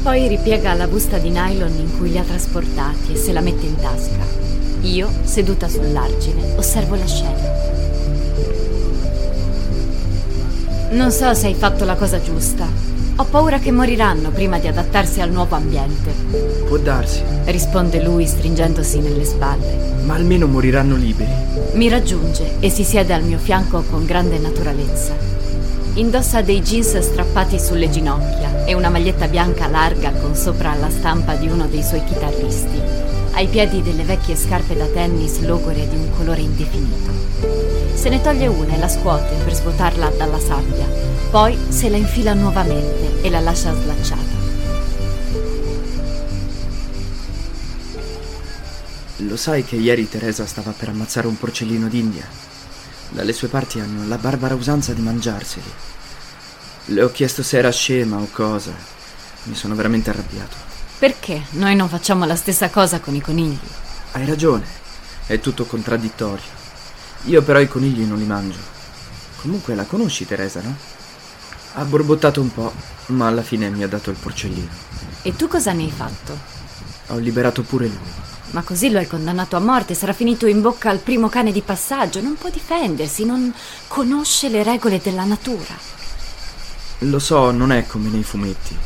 Poi 0.02 0.26
ripiega 0.26 0.74
la 0.74 0.88
busta 0.88 1.18
di 1.18 1.30
nylon 1.30 1.76
in 1.78 1.96
cui 1.96 2.10
li 2.10 2.18
ha 2.18 2.24
trasportati 2.24 3.12
e 3.12 3.16
se 3.16 3.32
la 3.32 3.40
mette 3.40 3.66
in 3.66 3.76
tasca. 3.76 4.26
Io, 4.80 5.08
seduta 5.22 5.68
sull'argine, 5.68 6.54
osservo 6.56 6.96
la 6.96 7.06
scena. 7.06 7.47
Non 10.90 11.10
so 11.10 11.34
se 11.34 11.48
hai 11.48 11.54
fatto 11.54 11.84
la 11.84 11.96
cosa 11.96 12.18
giusta. 12.20 12.66
Ho 13.16 13.24
paura 13.24 13.58
che 13.58 13.70
moriranno 13.70 14.30
prima 14.30 14.58
di 14.58 14.68
adattarsi 14.68 15.20
al 15.20 15.30
nuovo 15.30 15.54
ambiente, 15.54 16.10
Può 16.66 16.78
darsi, 16.78 17.22
risponde 17.44 18.02
lui 18.02 18.26
stringendosi 18.26 19.00
nelle 19.00 19.24
spalle. 19.24 19.96
ma 20.04 20.14
almeno 20.14 20.46
moriranno 20.46 20.96
liberi. 20.96 21.30
Mi 21.72 21.88
raggiunge 21.90 22.54
e 22.60 22.70
si 22.70 22.84
siede 22.84 23.12
al 23.12 23.24
mio 23.24 23.38
fianco 23.38 23.82
con 23.90 24.06
grande 24.06 24.38
naturalezza. 24.38 25.12
Indossa 25.94 26.40
dei 26.40 26.62
jeans 26.62 26.96
strappati 26.98 27.58
sulle 27.58 27.90
ginocchia 27.90 28.64
e 28.64 28.72
una 28.72 28.88
maglietta 28.88 29.26
bianca 29.26 29.66
larga 29.66 30.12
con 30.12 30.34
sopra 30.34 30.74
la 30.74 30.88
stampa 30.88 31.34
di 31.34 31.48
uno 31.48 31.66
dei 31.66 31.82
suoi 31.82 32.02
chitarristi. 32.04 32.80
Ai 33.32 33.46
piedi 33.48 33.82
delle 33.82 34.04
vecchie 34.04 34.36
scarpe 34.36 34.74
da 34.74 34.86
tennis 34.86 35.40
logore 35.40 35.86
di 35.86 35.96
un 35.96 36.08
colore 36.16 36.40
indefinito. 36.40 37.17
Se 38.08 38.14
ne 38.14 38.22
toglie 38.22 38.46
una 38.46 38.72
e 38.72 38.78
la 38.78 38.88
scuote 38.88 39.36
per 39.44 39.52
svuotarla 39.52 40.08
dalla 40.16 40.40
sabbia. 40.40 40.86
Poi 41.30 41.58
se 41.68 41.90
la 41.90 41.98
infila 41.98 42.32
nuovamente 42.32 43.20
e 43.20 43.28
la 43.28 43.40
lascia 43.40 43.74
slacciata. 43.74 44.22
Lo 49.16 49.36
sai 49.36 49.62
che 49.62 49.76
ieri 49.76 50.08
Teresa 50.08 50.46
stava 50.46 50.70
per 50.70 50.88
ammazzare 50.88 51.26
un 51.26 51.36
porcellino 51.36 51.86
d'India? 51.86 52.26
Dalle 53.10 53.34
sue 53.34 53.48
parti 53.48 53.78
hanno 53.78 54.08
la 54.08 54.16
barbara 54.16 54.54
usanza 54.54 54.94
di 54.94 55.02
mangiarseli. 55.02 55.70
Le 56.86 57.02
ho 57.02 57.10
chiesto 57.10 57.42
se 57.42 57.58
era 57.58 57.70
scema 57.70 58.16
o 58.16 58.28
cosa. 58.32 58.72
Mi 59.42 59.54
sono 59.54 59.74
veramente 59.74 60.08
arrabbiato. 60.08 60.56
Perché 60.98 61.42
noi 61.50 61.76
non 61.76 61.90
facciamo 61.90 62.24
la 62.24 62.36
stessa 62.36 62.70
cosa 62.70 63.00
con 63.00 63.14
i 63.14 63.20
conigli? 63.20 63.58
Hai 64.12 64.24
ragione, 64.24 64.64
è 65.26 65.38
tutto 65.40 65.66
contraddittorio. 65.66 66.56
Io 67.24 67.42
però 67.42 67.58
i 67.58 67.68
conigli 67.68 68.02
non 68.02 68.18
li 68.18 68.24
mangio. 68.24 68.58
Comunque 69.40 69.74
la 69.74 69.84
conosci 69.84 70.26
Teresa, 70.26 70.60
no? 70.62 70.74
Ha 71.74 71.84
borbottato 71.84 72.40
un 72.40 72.52
po', 72.52 72.72
ma 73.06 73.26
alla 73.26 73.42
fine 73.42 73.68
mi 73.70 73.82
ha 73.82 73.88
dato 73.88 74.10
il 74.10 74.16
porcellino. 74.16 74.68
E 75.22 75.36
tu 75.36 75.46
cosa 75.46 75.72
ne 75.72 75.82
hai 75.82 75.90
fatto? 75.90 76.36
Ho 77.08 77.18
liberato 77.18 77.62
pure 77.62 77.86
lui. 77.86 78.26
Ma 78.50 78.62
così 78.62 78.90
lo 78.90 78.98
hai 78.98 79.06
condannato 79.06 79.56
a 79.56 79.60
morte, 79.60 79.94
sarà 79.94 80.12
finito 80.14 80.46
in 80.46 80.62
bocca 80.62 80.88
al 80.88 81.00
primo 81.00 81.28
cane 81.28 81.52
di 81.52 81.60
passaggio, 81.60 82.22
non 82.22 82.36
può 82.36 82.48
difendersi, 82.48 83.24
non 83.26 83.52
conosce 83.88 84.48
le 84.48 84.62
regole 84.62 85.00
della 85.02 85.24
natura. 85.24 85.76
Lo 87.00 87.18
so, 87.18 87.50
non 87.50 87.72
è 87.72 87.86
come 87.86 88.08
nei 88.08 88.22
fumetti. 88.22 88.76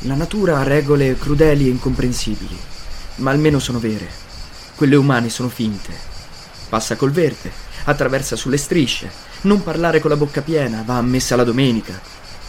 La 0.00 0.14
natura 0.14 0.58
ha 0.58 0.64
regole 0.64 1.16
crudeli 1.16 1.68
e 1.68 1.70
incomprensibili, 1.70 2.58
ma 3.16 3.30
almeno 3.30 3.60
sono 3.60 3.78
vere. 3.78 4.10
Quelle 4.74 4.96
umane 4.96 5.30
sono 5.30 5.48
finte. 5.48 6.10
Passa 6.72 6.96
col 6.96 7.10
verde, 7.10 7.52
attraversa 7.84 8.34
sulle 8.34 8.56
strisce, 8.56 9.10
non 9.42 9.62
parlare 9.62 10.00
con 10.00 10.08
la 10.08 10.16
bocca 10.16 10.40
piena, 10.40 10.82
va 10.86 10.96
a 10.96 11.02
messa 11.02 11.36
la 11.36 11.44
domenica. 11.44 12.00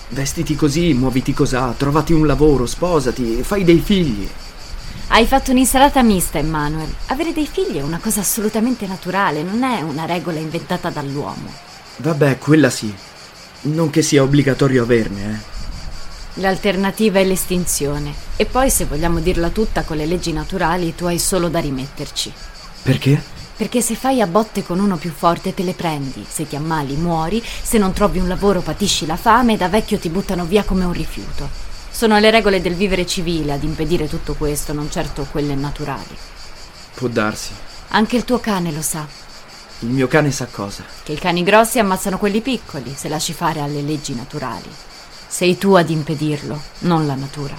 Vestiti 0.08 0.56
così, 0.56 0.94
muoviti 0.94 1.34
cosà, 1.34 1.74
trovati 1.76 2.14
un 2.14 2.26
lavoro, 2.26 2.66
sposati, 2.66 3.44
fai 3.44 3.66
dei 3.66 3.82
figli. 3.82 4.26
Hai 5.08 5.28
fatto 5.28 5.52
un'insalata 5.52 6.02
mista, 6.04 6.38
Emmanuel. 6.38 6.88
Avere 7.08 7.34
dei 7.34 7.46
figli 7.52 7.80
è 7.80 7.82
una 7.82 8.00
cosa 8.02 8.22
assolutamente 8.22 8.88
naturale, 8.88 9.44
non 9.44 9.62
è 9.62 9.82
una 9.82 10.06
regola 10.06 10.40
inventata 10.40 10.90
dall'uomo. 10.90 11.52
Vabbè, 11.98 12.38
quella 12.38 12.70
sì. 12.70 12.96
Non 13.64 13.90
che 13.90 14.02
sia 14.02 14.24
obbligatorio 14.24 14.84
averne, 14.84 15.34
eh. 15.34 16.42
L'alternativa 16.42 17.20
è 17.20 17.26
l'estinzione. 17.26 18.14
E 18.38 18.46
poi, 18.46 18.70
se 18.70 18.86
vogliamo 18.86 19.20
dirla 19.20 19.50
tutta 19.50 19.84
con 19.84 19.98
le 19.98 20.06
leggi 20.06 20.32
naturali, 20.32 20.96
tu 20.96 21.08
hai 21.08 21.20
solo 21.20 21.50
da 21.50 21.60
rimetterci. 21.60 22.32
Perché? 22.84 23.33
Perché 23.56 23.82
se 23.82 23.96
fai 23.96 24.20
a 24.20 24.28
botte 24.28 24.64
con 24.64 24.80
uno 24.80 24.98
più 24.98 25.12
forte 25.12 25.54
te 25.54 25.64
le 25.64 25.74
prendi, 25.74 26.26
se 26.28 26.48
ti 26.48 26.56
ammali 26.56 26.96
muori, 26.96 27.42
se 27.62 27.78
non 27.78 27.94
trovi 27.94 28.20
un 28.20 28.28
lavoro 28.28 28.62
patisci 28.62 29.06
la 29.06 29.16
fame 29.16 29.54
e 29.54 29.58
da 29.58 29.70
vecchio 29.70 30.00
ti 30.00 30.10
buttano 30.10 30.46
via 30.46 30.64
come 30.64 30.86
un 30.86 30.92
rifiuto. 30.92 31.48
Sono 31.92 32.18
le 32.18 32.32
regole 32.32 32.62
del 32.62 32.74
vivere 32.74 33.06
civile 33.06 33.54
ad 33.54 33.64
impedire 33.64 34.10
tutto 34.10 34.34
questo, 34.34 34.74
non 34.74 34.90
certo 34.90 35.28
quelle 35.30 35.54
naturali. 35.54 36.18
Può 36.96 37.08
darsi. 37.08 37.52
Anche 37.90 38.16
il 38.16 38.26
tuo 38.26 38.40
cane 38.40 38.72
lo 38.72 38.82
sa, 38.82 39.06
Il 39.80 39.90
mio 39.90 40.08
cane 40.08 40.32
sa 40.32 40.48
cosa. 40.48 40.84
che 41.04 41.12
i 41.12 41.20
cani 41.20 41.44
grossi 41.44 41.78
ammazzano 41.78 42.18
quelli 42.18 42.42
piccoli 42.42 42.94
se 42.98 43.08
lasci 43.10 43.34
fare 43.34 43.60
alle 43.60 43.82
leggi 43.82 44.16
naturali. 44.16 44.70
Sei 45.28 45.58
tu 45.60 45.74
ad 45.74 45.90
impedirlo, 45.92 46.60
non 46.80 47.06
la 47.06 47.16
natura. 47.16 47.56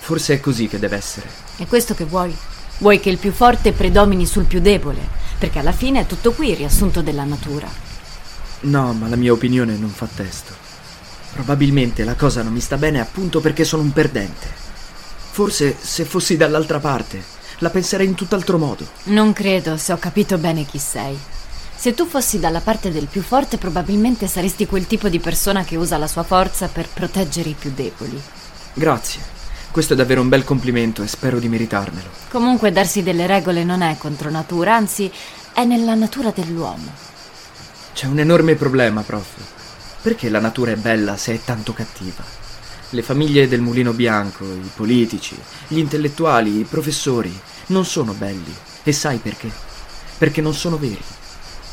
Forse 0.00 0.34
è 0.34 0.40
così 0.40 0.66
che 0.68 0.78
deve 0.78 0.96
essere. 0.96 1.28
È 1.56 1.66
questo 1.66 1.94
che 1.94 2.04
vuoi? 2.04 2.34
Vuoi 2.80 2.98
che 2.98 3.10
il 3.10 3.18
più 3.18 3.30
forte 3.30 3.72
predomini 3.72 4.24
sul 4.24 4.44
più 4.44 4.58
debole? 4.58 5.06
Perché 5.38 5.58
alla 5.58 5.70
fine 5.70 6.00
è 6.00 6.06
tutto 6.06 6.32
qui 6.32 6.48
il 6.48 6.56
riassunto 6.56 7.02
della 7.02 7.24
natura. 7.24 7.68
No, 8.60 8.94
ma 8.94 9.06
la 9.06 9.16
mia 9.16 9.32
opinione 9.32 9.76
non 9.76 9.90
fa 9.90 10.06
testo. 10.06 10.54
Probabilmente 11.34 12.04
la 12.04 12.14
cosa 12.14 12.42
non 12.42 12.54
mi 12.54 12.60
sta 12.60 12.78
bene 12.78 12.98
appunto 12.98 13.40
perché 13.40 13.64
sono 13.64 13.82
un 13.82 13.92
perdente. 13.92 14.48
Forse 15.30 15.76
se 15.78 16.06
fossi 16.06 16.38
dall'altra 16.38 16.80
parte, 16.80 17.22
la 17.58 17.68
penserei 17.68 18.06
in 18.06 18.14
tutt'altro 18.14 18.56
modo. 18.56 18.86
Non 19.04 19.34
credo, 19.34 19.76
se 19.76 19.92
ho 19.92 19.98
capito 19.98 20.38
bene 20.38 20.64
chi 20.64 20.78
sei. 20.78 21.18
Se 21.76 21.92
tu 21.92 22.06
fossi 22.06 22.38
dalla 22.38 22.60
parte 22.60 22.90
del 22.90 23.08
più 23.08 23.20
forte, 23.20 23.58
probabilmente 23.58 24.26
saresti 24.26 24.66
quel 24.66 24.86
tipo 24.86 25.10
di 25.10 25.18
persona 25.18 25.64
che 25.64 25.76
usa 25.76 25.98
la 25.98 26.06
sua 26.06 26.22
forza 26.22 26.68
per 26.68 26.88
proteggere 26.88 27.50
i 27.50 27.56
più 27.58 27.72
deboli. 27.74 28.18
Grazie. 28.72 29.39
Questo 29.70 29.92
è 29.92 29.96
davvero 29.96 30.20
un 30.20 30.28
bel 30.28 30.42
complimento 30.42 31.04
e 31.04 31.06
spero 31.06 31.38
di 31.38 31.48
meritarmelo. 31.48 32.08
Comunque 32.28 32.72
darsi 32.72 33.04
delle 33.04 33.28
regole 33.28 33.62
non 33.62 33.82
è 33.82 33.96
contro 33.98 34.28
natura, 34.28 34.74
anzi 34.74 35.10
è 35.52 35.64
nella 35.64 35.94
natura 35.94 36.32
dell'uomo. 36.34 36.90
C'è 37.92 38.06
un 38.06 38.18
enorme 38.18 38.56
problema, 38.56 39.02
prof. 39.02 39.28
Perché 40.02 40.28
la 40.28 40.40
natura 40.40 40.72
è 40.72 40.76
bella 40.76 41.16
se 41.16 41.34
è 41.34 41.40
tanto 41.44 41.72
cattiva? 41.72 42.24
Le 42.90 43.02
famiglie 43.02 43.46
del 43.46 43.60
mulino 43.60 43.92
bianco, 43.92 44.44
i 44.44 44.70
politici, 44.74 45.38
gli 45.68 45.78
intellettuali, 45.78 46.58
i 46.58 46.64
professori 46.64 47.32
non 47.66 47.84
sono 47.84 48.12
belli. 48.12 48.52
E 48.82 48.92
sai 48.92 49.18
perché? 49.18 49.52
Perché 50.18 50.40
non 50.40 50.52
sono 50.52 50.78
veri. 50.78 51.02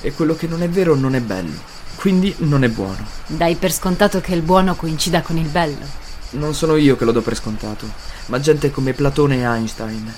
E 0.01 0.14
quello 0.14 0.35
che 0.35 0.45
non 0.45 0.61
è 0.61 0.69
vero 0.69 0.93
non 0.93 1.16
è 1.16 1.19
bello. 1.19 1.76
Quindi 1.95 2.32
non 2.40 2.64
è 2.64 2.69
buono. 2.69 3.08
Dai 3.26 3.56
per 3.56 3.72
scontato 3.72 4.22
che 4.22 4.35
il 4.35 4.43
buono 4.43 4.76
coincida 4.76 5.22
con 5.22 5.38
il 5.38 5.48
bello. 5.48 6.06
Non 6.31 6.53
sono 6.53 6.75
io 6.75 6.97
che 6.97 7.06
lo 7.06 7.11
do 7.11 7.22
per 7.22 7.35
scontato, 7.35 7.89
ma 8.25 8.39
gente 8.39 8.69
come 8.69 8.93
Platone 8.93 9.38
e 9.38 9.43
Einstein. 9.43 10.14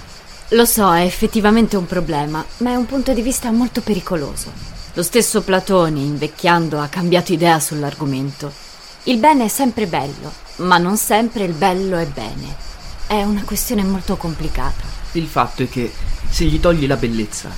Lo 0.50 0.66
so, 0.66 0.92
è 0.94 1.04
effettivamente 1.04 1.78
un 1.78 1.86
problema, 1.86 2.44
ma 2.58 2.72
è 2.72 2.76
un 2.76 2.88
punto 2.88 3.14
di 3.14 3.22
vista 3.22 3.52
molto 3.52 3.82
pericoloso. 3.82 4.52
Lo 4.94 5.04
stesso 5.04 5.42
Platone, 5.42 6.00
invecchiando, 6.00 6.80
ha 6.80 6.88
cambiato 6.88 7.32
idea 7.32 7.60
sull'argomento. 7.60 8.52
Il 9.04 9.20
bene 9.20 9.46
è 9.46 9.48
sempre 9.48 9.86
bello, 9.86 10.34
ma 10.58 10.80
non 10.80 10.98
sempre 10.98 11.44
il 11.44 11.54
bello 11.54 11.98
è 11.98 12.08
bene. 12.08 12.56
È 13.06 13.22
una 13.24 13.44
questione 13.44 13.84
molto 13.84 14.18
complicata. 14.18 14.84
Il 15.12 15.28
fatto 15.28 15.62
è 15.62 15.70
che 15.70 15.92
se 16.30 16.46
gli 16.46 16.60
togli 16.60 16.88
la 16.88 16.98
bellezza, 16.98 17.50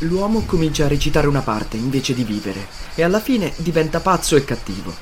l'uomo 0.00 0.44
comincia 0.46 0.84
a 0.84 0.88
recitare 0.88 1.28
una 1.28 1.42
parte 1.42 1.76
invece 1.76 2.14
di 2.14 2.24
vivere 2.24 2.66
e 2.94 3.02
alla 3.02 3.20
fine 3.20 3.52
diventa 3.56 4.00
pazzo 4.00 4.34
e 4.34 4.44
cattivo. 4.44 4.92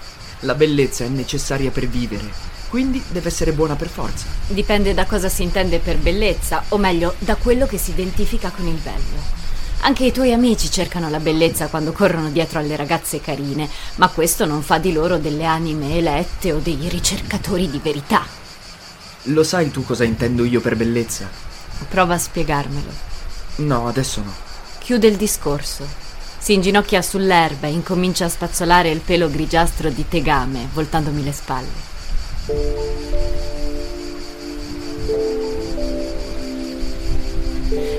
La 0.41 0.55
bellezza 0.55 1.05
è 1.05 1.09
necessaria 1.09 1.71
per 1.71 1.89
vivere, 1.89 2.57
quindi 2.69 3.03
deve 3.09 3.29
essere 3.29 3.53
buona 3.53 3.77
per 3.77 3.89
forza. 3.89 4.27
Dipende 4.47 4.95
da 4.95 5.07
cosa 5.07 5.29
si 5.29 5.43
intende 5.43 5.79
per 5.79 5.97
bellezza, 5.97 6.65
o 6.69 6.79
meglio, 6.79 7.15
da 7.19 7.37
quello 7.37 7.67
che 7.67 7.79
si 7.79 7.91
identifica 7.91 8.51
con 8.51 8.67
il 8.67 8.79
bello. 8.83 9.37
Anche 9.81 10.05
i 10.05 10.13
tuoi 10.13 10.33
amici 10.33 10.71
cercano 10.71 11.09
la 11.09 11.21
bellezza 11.21 11.69
quando 11.69 11.93
corrono 11.93 12.31
dietro 12.31 12.59
alle 12.59 12.77
ragazze 12.77 13.21
carine, 13.21 13.69
ma 13.97 14.09
questo 14.09 14.45
non 14.45 14.63
fa 14.63 14.79
di 14.79 14.93
loro 14.93 15.19
delle 15.19 15.45
anime 15.45 15.97
elette 15.97 16.53
o 16.53 16.59
dei 16.59 16.89
ricercatori 16.89 17.71
di 17.71 17.79
verità. 17.79 18.27
Lo 19.25 19.43
sai 19.45 19.71
tu 19.71 19.85
cosa 19.85 20.05
intendo 20.05 20.45
io 20.45 20.61
per 20.61 20.77
bellezza? 20.77 21.29
Prova 21.89 22.15
a 22.15 22.19
spiegarmelo. 22.19 22.91
No, 23.57 23.87
adesso 23.87 24.21
no. 24.23 24.33
Chiude 24.79 25.07
il 25.07 25.17
discorso. 25.17 25.87
Si 26.39 26.55
inginocchia 26.55 27.03
sull'erba 27.03 27.67
e 27.67 27.73
incomincia 27.73 28.25
a 28.25 28.29
spazzolare 28.29 28.91
il 28.91 29.01
pelo 29.01 29.31
grigiastro 29.31 29.91
di 29.91 30.07
tegame, 30.09 30.69
voltandomi 30.73 31.23
le 31.23 31.33
spalle. 31.33 31.88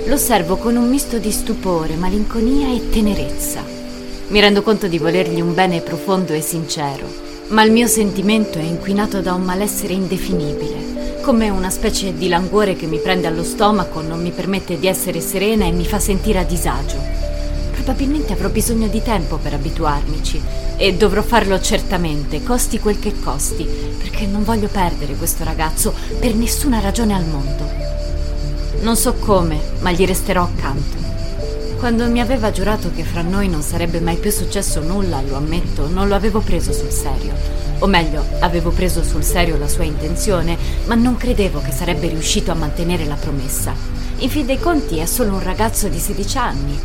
L'osservo 0.07 0.57
con 0.57 0.75
un 0.75 0.89
misto 0.89 1.19
di 1.19 1.29
stupore, 1.29 1.93
malinconia 1.93 2.73
e 2.73 2.89
tenerezza. 2.89 3.63
Mi 4.29 4.39
rendo 4.39 4.63
conto 4.63 4.87
di 4.87 4.97
volergli 4.97 5.39
un 5.39 5.53
bene 5.53 5.81
profondo 5.81 6.33
e 6.33 6.41
sincero, 6.41 7.05
ma 7.49 7.61
il 7.61 7.71
mio 7.71 7.85
sentimento 7.85 8.57
è 8.57 8.63
inquinato 8.63 9.21
da 9.21 9.35
un 9.35 9.43
malessere 9.43 9.93
indefinibile, 9.93 11.19
come 11.21 11.49
una 11.49 11.69
specie 11.69 12.15
di 12.15 12.27
languore 12.27 12.75
che 12.75 12.87
mi 12.87 12.97
prende 12.97 13.27
allo 13.27 13.43
stomaco, 13.43 14.01
non 14.01 14.19
mi 14.19 14.31
permette 14.31 14.79
di 14.79 14.87
essere 14.87 15.21
serena 15.21 15.65
e 15.65 15.71
mi 15.71 15.85
fa 15.85 15.99
sentire 15.99 16.39
a 16.39 16.43
disagio. 16.43 17.28
Probabilmente 17.90 18.34
avrò 18.34 18.50
bisogno 18.50 18.88
di 18.88 19.01
tempo 19.01 19.38
per 19.38 19.56
abituarmici 19.56 20.40
e 20.77 20.93
dovrò 20.93 21.24
farlo 21.24 21.59
certamente, 21.59 22.43
costi 22.43 22.80
quel 22.80 23.00
che 23.00 23.19
costi, 23.19 23.64
perché 23.98 24.27
non 24.27 24.43
voglio 24.43 24.68
perdere 24.68 25.16
questo 25.16 25.43
ragazzo 25.43 25.95
per 26.19 26.35
nessuna 26.35 26.82
ragione 26.82 27.16
al 27.16 27.26
mondo. 27.26 27.68
Non 28.82 28.95
so 28.95 29.16
come, 29.16 29.59
ma 29.80 29.90
gli 29.90 30.06
resterò 30.06 30.43
accanto. 30.43 30.98
Quando 31.80 32.08
mi 32.08 32.22
aveva 32.22 32.51
giurato 32.51 32.92
che 32.93 33.03
fra 33.03 33.24
noi 33.24 33.50
non 33.50 33.64
sarebbe 33.64 34.00
mai 34.00 34.18
più 34.18 34.30
successo 34.30 34.82
nulla, 34.82 35.24
lo 35.27 35.38
ammetto, 35.38 35.88
non 35.88 36.08
lo 36.08 36.14
avevo 36.14 36.42
preso 36.42 36.72
sul 36.72 36.92
serio. 36.92 37.34
O 37.80 37.88
meglio, 37.88 38.24
avevo 38.42 38.69
preso 38.69 39.03
sul 39.03 39.24
serio 39.24 39.58
la 39.58 39.68
sua 39.68 39.85
intenzione, 39.85 40.56
ma 40.85 40.93
non 40.93 41.18
credevo 41.18 41.59
che 41.59 41.72
sarebbe 41.72 42.08
riuscito 42.09 42.51
a 42.51 42.56
mantenere 42.56 43.06
la 43.06 43.16
promessa. 43.16 43.74
In 44.22 44.30
fin 44.30 44.45
dei 44.45 44.59
conti 44.59 44.98
è 44.98 45.08
solo 45.08 45.34
un 45.34 45.42
ragazzo 45.42 45.88
di 45.88 45.98
16 45.98 46.38
anni. 46.38 46.80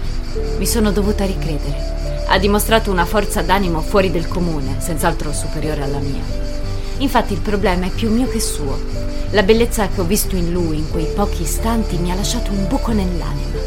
Mi 0.59 0.67
sono 0.67 0.93
dovuta 0.93 1.25
ricredere. 1.25 2.25
Ha 2.27 2.39
dimostrato 2.39 2.91
una 2.91 3.05
forza 3.05 3.43
d'animo 3.43 3.81
fuori 3.81 4.11
del 4.11 4.29
comune, 4.29 4.77
senz'altro 4.79 5.33
superiore 5.33 5.83
alla 5.83 5.99
mia. 5.99 6.23
Infatti 6.99 7.33
il 7.33 7.41
problema 7.41 7.87
è 7.87 7.91
più 7.91 8.11
mio 8.11 8.29
che 8.29 8.41
suo. 8.41 8.79
La 9.31 9.43
bellezza 9.43 9.89
che 9.89 10.01
ho 10.01 10.05
visto 10.05 10.37
in 10.37 10.53
lui 10.53 10.79
in 10.79 10.91
quei 10.91 11.07
pochi 11.07 11.43
istanti 11.43 11.97
mi 11.99 12.11
ha 12.11 12.15
lasciato 12.15 12.51
un 12.53 12.67
buco 12.69 12.93
nell'anima. 12.93 13.59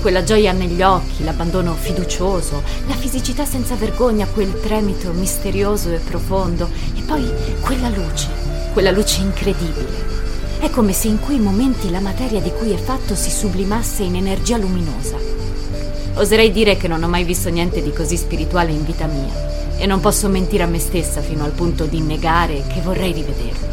Quella 0.00 0.24
gioia 0.24 0.52
negli 0.52 0.82
occhi, 0.82 1.22
l'abbandono 1.22 1.74
fiducioso, 1.74 2.62
la 2.88 2.94
fisicità 2.94 3.44
senza 3.44 3.74
vergogna, 3.76 4.26
quel 4.26 4.60
tremito 4.60 5.12
misterioso 5.12 5.92
e 5.92 5.98
profondo, 5.98 6.68
e 6.96 7.02
poi 7.02 7.30
quella 7.60 7.88
luce, 7.88 8.28
quella 8.72 8.90
luce 8.90 9.20
incredibile. 9.20 10.20
È 10.58 10.70
come 10.70 10.92
se 10.92 11.08
in 11.08 11.20
quei 11.20 11.38
momenti 11.38 11.90
la 11.90 12.00
materia 12.00 12.40
di 12.40 12.50
cui 12.50 12.72
è 12.72 12.78
fatto 12.78 13.14
si 13.14 13.30
sublimasse 13.30 14.02
in 14.02 14.16
energia 14.16 14.56
luminosa. 14.56 15.31
Oserei 16.14 16.52
dire 16.52 16.76
che 16.76 16.88
non 16.88 17.02
ho 17.02 17.08
mai 17.08 17.24
visto 17.24 17.48
niente 17.48 17.82
di 17.82 17.92
così 17.92 18.16
spirituale 18.16 18.70
in 18.70 18.84
vita 18.84 19.06
mia 19.06 19.76
e 19.78 19.86
non 19.86 20.00
posso 20.00 20.28
mentire 20.28 20.62
a 20.62 20.66
me 20.66 20.78
stessa 20.78 21.20
fino 21.20 21.44
al 21.44 21.52
punto 21.52 21.86
di 21.86 22.00
negare 22.00 22.64
che 22.68 22.80
vorrei 22.82 23.12
rivederlo. 23.12 23.66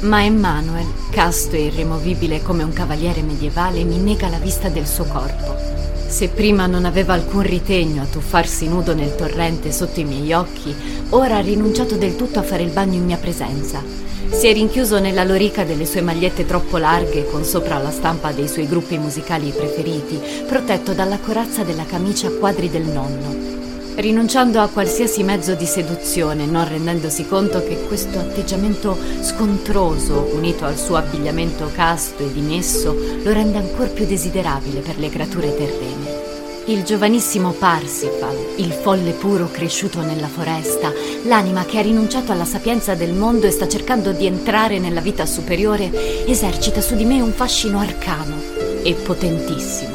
Ma 0.00 0.24
Emmanuel, 0.24 0.86
casto 1.10 1.54
e 1.54 1.66
irremovibile 1.66 2.42
come 2.42 2.64
un 2.64 2.72
cavaliere 2.72 3.22
medievale, 3.22 3.84
mi 3.84 3.98
nega 3.98 4.28
la 4.28 4.38
vista 4.38 4.68
del 4.68 4.86
suo 4.86 5.04
corpo. 5.04 5.81
Se 6.12 6.28
prima 6.28 6.66
non 6.66 6.84
aveva 6.84 7.14
alcun 7.14 7.40
ritegno 7.40 8.02
a 8.02 8.04
tuffarsi 8.04 8.68
nudo 8.68 8.94
nel 8.94 9.14
torrente 9.14 9.72
sotto 9.72 9.98
i 9.98 10.04
miei 10.04 10.34
occhi, 10.34 10.76
ora 11.08 11.38
ha 11.38 11.40
rinunciato 11.40 11.96
del 11.96 12.16
tutto 12.16 12.38
a 12.38 12.42
fare 12.42 12.62
il 12.62 12.70
bagno 12.70 12.96
in 12.96 13.06
mia 13.06 13.16
presenza. 13.16 13.82
Si 14.28 14.46
è 14.46 14.52
rinchiuso 14.52 15.00
nella 15.00 15.24
lorica 15.24 15.64
delle 15.64 15.86
sue 15.86 16.02
magliette 16.02 16.44
troppo 16.44 16.76
larghe, 16.76 17.24
con 17.24 17.44
sopra 17.44 17.78
la 17.78 17.90
stampa 17.90 18.30
dei 18.30 18.46
suoi 18.46 18.68
gruppi 18.68 18.98
musicali 18.98 19.52
preferiti, 19.56 20.20
protetto 20.46 20.92
dalla 20.92 21.18
corazza 21.18 21.64
della 21.64 21.86
camicia 21.86 22.26
a 22.28 22.32
quadri 22.32 22.68
del 22.68 22.84
nonno. 22.84 23.61
Rinunciando 23.94 24.58
a 24.58 24.68
qualsiasi 24.68 25.22
mezzo 25.22 25.54
di 25.54 25.66
seduzione, 25.66 26.46
non 26.46 26.66
rendendosi 26.66 27.26
conto 27.26 27.62
che 27.62 27.76
questo 27.86 28.18
atteggiamento 28.18 28.96
scontroso, 29.20 30.30
unito 30.32 30.64
al 30.64 30.78
suo 30.78 30.96
abbigliamento 30.96 31.70
casto 31.74 32.22
e 32.24 32.32
dimesso, 32.32 32.96
lo 33.22 33.32
rende 33.32 33.58
ancora 33.58 33.88
più 33.88 34.06
desiderabile 34.06 34.80
per 34.80 34.98
le 34.98 35.10
creature 35.10 35.54
terrene. 35.54 36.20
Il 36.66 36.84
giovanissimo 36.84 37.50
Parsifal, 37.50 38.54
il 38.56 38.72
folle 38.72 39.12
puro 39.12 39.50
cresciuto 39.50 40.00
nella 40.00 40.28
foresta, 40.28 40.90
l'anima 41.24 41.64
che 41.66 41.78
ha 41.78 41.82
rinunciato 41.82 42.32
alla 42.32 42.46
sapienza 42.46 42.94
del 42.94 43.12
mondo 43.12 43.46
e 43.46 43.50
sta 43.50 43.68
cercando 43.68 44.12
di 44.12 44.24
entrare 44.24 44.78
nella 44.78 45.00
vita 45.00 45.26
superiore, 45.26 46.24
esercita 46.26 46.80
su 46.80 46.94
di 46.94 47.04
me 47.04 47.20
un 47.20 47.32
fascino 47.32 47.78
arcano 47.78 48.36
e 48.82 48.94
potentissimo. 48.94 49.91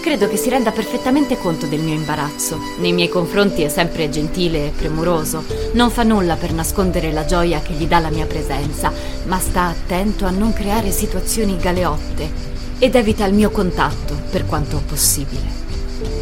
Credo 0.00 0.28
che 0.28 0.38
si 0.38 0.48
renda 0.48 0.72
perfettamente 0.72 1.36
conto 1.36 1.66
del 1.66 1.80
mio 1.80 1.92
imbarazzo. 1.92 2.58
Nei 2.78 2.94
miei 2.94 3.10
confronti 3.10 3.60
è 3.62 3.68
sempre 3.68 4.08
gentile 4.08 4.66
e 4.66 4.70
premuroso. 4.70 5.44
Non 5.74 5.90
fa 5.90 6.04
nulla 6.04 6.36
per 6.36 6.54
nascondere 6.54 7.12
la 7.12 7.26
gioia 7.26 7.60
che 7.60 7.74
gli 7.74 7.86
dà 7.86 7.98
la 7.98 8.08
mia 8.08 8.24
presenza, 8.24 8.90
ma 9.24 9.38
sta 9.38 9.64
attento 9.64 10.24
a 10.24 10.30
non 10.30 10.54
creare 10.54 10.90
situazioni 10.90 11.58
galeotte 11.58 12.48
ed 12.78 12.94
evita 12.94 13.26
il 13.26 13.34
mio 13.34 13.50
contatto 13.50 14.16
per 14.30 14.46
quanto 14.46 14.82
possibile. 14.86 15.68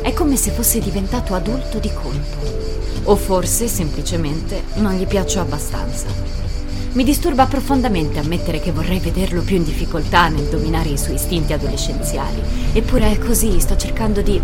È 0.02 0.12
come 0.12 0.34
se 0.34 0.50
fosse 0.50 0.80
diventato 0.80 1.34
adulto 1.34 1.78
di 1.78 1.90
colpo. 1.94 2.56
O 3.04 3.14
forse 3.14 3.68
semplicemente 3.68 4.64
non 4.74 4.94
gli 4.94 5.06
piaccio 5.06 5.38
abbastanza. 5.38 6.47
Mi 6.92 7.04
disturba 7.04 7.44
profondamente 7.44 8.18
ammettere 8.18 8.60
che 8.60 8.72
vorrei 8.72 8.98
vederlo 8.98 9.42
più 9.42 9.56
in 9.56 9.62
difficoltà 9.64 10.28
nel 10.28 10.46
dominare 10.46 10.88
i 10.88 10.98
suoi 10.98 11.16
istinti 11.16 11.52
adolescenziali. 11.52 12.40
Eppure 12.72 13.12
è 13.12 13.18
così, 13.18 13.60
sto 13.60 13.76
cercando 13.76 14.22
di... 14.22 14.40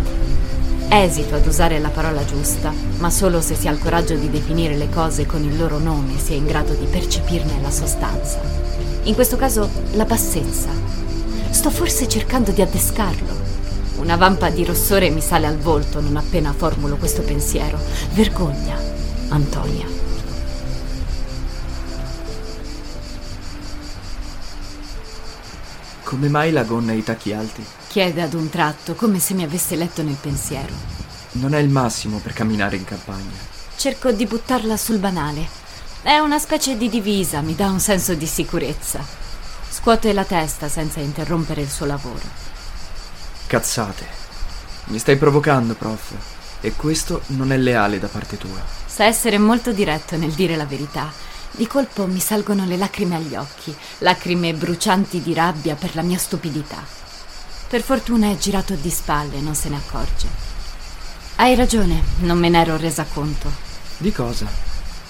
Esito 0.87 1.33
ad 1.33 1.47
usare 1.47 1.79
la 1.79 1.89
parola 1.89 2.23
giusta, 2.23 2.71
ma 2.99 3.09
solo 3.09 3.41
se 3.41 3.55
si 3.55 3.67
ha 3.67 3.71
il 3.71 3.79
coraggio 3.79 4.15
di 4.15 4.29
definire 4.29 4.77
le 4.77 4.89
cose 4.89 5.25
con 5.25 5.43
il 5.43 5.57
loro 5.57 5.79
nome 5.79 6.19
si 6.19 6.33
è 6.33 6.35
in 6.35 6.45
grado 6.45 6.73
di 6.73 6.85
percepirne 6.85 7.59
la 7.61 7.71
sostanza. 7.71 8.39
In 9.03 9.15
questo 9.15 9.35
caso 9.35 9.67
la 9.93 10.05
bassezza. 10.05 10.69
Sto 11.49 11.71
forse 11.71 12.07
cercando 12.07 12.51
di 12.51 12.61
addescarlo. 12.61 13.43
Una 13.97 14.15
vampa 14.15 14.49
di 14.49 14.63
rossore 14.63 15.09
mi 15.09 15.21
sale 15.21 15.47
al 15.47 15.57
volto 15.57 15.99
non 15.99 16.15
appena 16.15 16.53
formulo 16.55 16.95
questo 16.97 17.23
pensiero. 17.23 17.79
Vergogna, 18.13 18.77
Antonia. 19.29 20.04
Come 26.05 26.29
mai 26.29 26.51
la 26.51 26.63
gonna 26.63 26.91
e 26.91 26.97
i 26.97 27.03
tacchi 27.03 27.33
alti? 27.33 27.65
Chiede 27.87 28.21
ad 28.21 28.35
un 28.35 28.47
tratto, 28.47 28.93
come 28.93 29.17
se 29.17 29.33
mi 29.33 29.41
avesse 29.41 29.75
letto 29.75 30.03
nel 30.03 30.17
pensiero. 30.21 30.71
Non 31.31 31.55
è 31.55 31.57
il 31.57 31.67
massimo 31.67 32.19
per 32.19 32.31
camminare 32.31 32.75
in 32.75 32.83
campagna. 32.83 33.33
Cerco 33.75 34.11
di 34.11 34.27
buttarla 34.27 34.77
sul 34.77 34.99
banale. 34.99 35.47
È 36.03 36.19
una 36.19 36.37
specie 36.37 36.77
di 36.77 36.89
divisa, 36.89 37.41
mi 37.41 37.55
dà 37.55 37.71
un 37.71 37.79
senso 37.79 38.13
di 38.13 38.27
sicurezza. 38.27 39.03
Scuote 39.67 40.13
la 40.13 40.23
testa 40.23 40.69
senza 40.69 40.99
interrompere 40.99 41.61
il 41.61 41.71
suo 41.71 41.87
lavoro. 41.87 42.21
Cazzate. 43.47 44.05
Mi 44.85 44.99
stai 44.99 45.17
provocando, 45.17 45.73
prof. 45.73 46.13
E 46.61 46.73
questo 46.73 47.23
non 47.29 47.51
è 47.51 47.57
leale 47.57 47.97
da 47.97 48.07
parte 48.07 48.37
tua. 48.37 48.61
Sa 48.85 49.05
essere 49.05 49.39
molto 49.39 49.71
diretto 49.71 50.17
nel 50.17 50.33
dire 50.33 50.55
la 50.55 50.65
verità. 50.65 51.11
Di 51.55 51.67
colpo 51.67 52.05
mi 52.05 52.19
salgono 52.19 52.65
le 52.65 52.75
lacrime 52.75 53.15
agli 53.15 53.33
occhi, 53.33 53.73
lacrime 53.99 54.53
brucianti 54.53 55.21
di 55.21 55.33
rabbia 55.33 55.75
per 55.75 55.95
la 55.95 56.01
mia 56.01 56.17
stupidità. 56.17 56.83
Per 57.69 57.81
fortuna 57.81 58.29
è 58.29 58.37
girato 58.37 58.73
di 58.73 58.89
spalle, 58.89 59.39
non 59.39 59.55
se 59.55 59.69
ne 59.69 59.77
accorge. 59.77 60.27
Hai 61.37 61.55
ragione, 61.55 62.03
non 62.19 62.39
me 62.39 62.49
ne 62.49 62.59
ero 62.59 62.75
resa 62.75 63.05
conto. 63.05 63.49
Di 63.95 64.11
cosa? 64.11 64.45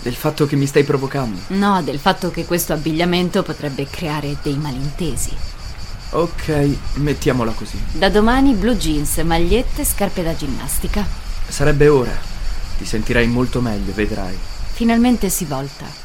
Del 0.03 0.13
fatto 0.13 0.45
che 0.45 0.55
mi 0.55 0.67
stai 0.67 0.83
provocando? 0.83 1.39
No, 1.47 1.81
del 1.81 1.97
fatto 1.97 2.29
che 2.29 2.45
questo 2.45 2.73
abbigliamento 2.73 3.41
potrebbe 3.41 3.87
creare 3.89 4.37
dei 4.43 4.55
malintesi. 4.55 5.35
Ok, 6.11 6.77
mettiamola 6.97 7.53
così. 7.53 7.81
Da 7.91 8.09
domani 8.09 8.53
blue 8.53 8.77
jeans, 8.77 9.17
magliette 9.17 9.83
scarpe 9.83 10.21
da 10.21 10.35
ginnastica. 10.35 11.03
Sarebbe 11.47 11.87
ora. 11.87 12.15
Ti 12.77 12.85
sentirai 12.85 13.25
molto 13.25 13.61
meglio, 13.61 13.93
vedrai. 13.95 14.37
Finalmente 14.73 15.29
si 15.29 15.45
volta. 15.45 16.04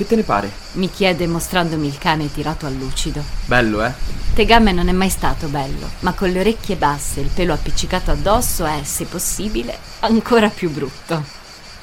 Che 0.00 0.06
te 0.06 0.16
ne 0.16 0.22
pare? 0.22 0.50
Mi 0.72 0.90
chiede 0.90 1.26
mostrandomi 1.26 1.86
il 1.86 1.98
cane 1.98 2.32
tirato 2.32 2.64
al 2.64 2.72
lucido. 2.72 3.22
Bello, 3.44 3.84
eh? 3.84 3.92
Tegame 4.32 4.72
non 4.72 4.88
è 4.88 4.92
mai 4.92 5.10
stato 5.10 5.48
bello, 5.48 5.86
ma 5.98 6.14
con 6.14 6.30
le 6.30 6.40
orecchie 6.40 6.76
basse 6.76 7.20
e 7.20 7.24
il 7.24 7.28
pelo 7.28 7.52
appiccicato 7.52 8.10
addosso 8.10 8.64
è, 8.64 8.80
se 8.82 9.04
possibile, 9.04 9.76
ancora 9.98 10.48
più 10.48 10.70
brutto. 10.70 11.22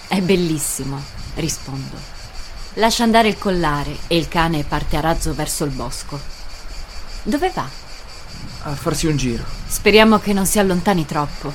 È 0.08 0.20
bellissimo, 0.20 1.00
rispondo. 1.36 1.96
Lascia 2.74 3.04
andare 3.04 3.28
il 3.28 3.38
collare 3.38 3.96
e 4.08 4.18
il 4.18 4.28
cane 4.28 4.64
parte 4.64 4.98
a 4.98 5.02
razzo 5.02 5.36
verso 5.36 5.64
il 5.66 5.72
bosco. 5.72 6.20
Dove 7.22 7.52
va? 7.54 7.70
A 8.64 8.74
farsi 8.74 9.06
un 9.06 9.16
giro. 9.16 9.44
Speriamo 9.68 10.18
che 10.18 10.34
non 10.34 10.48
si 10.48 10.58
allontani 10.58 11.06
troppo. 11.06 11.54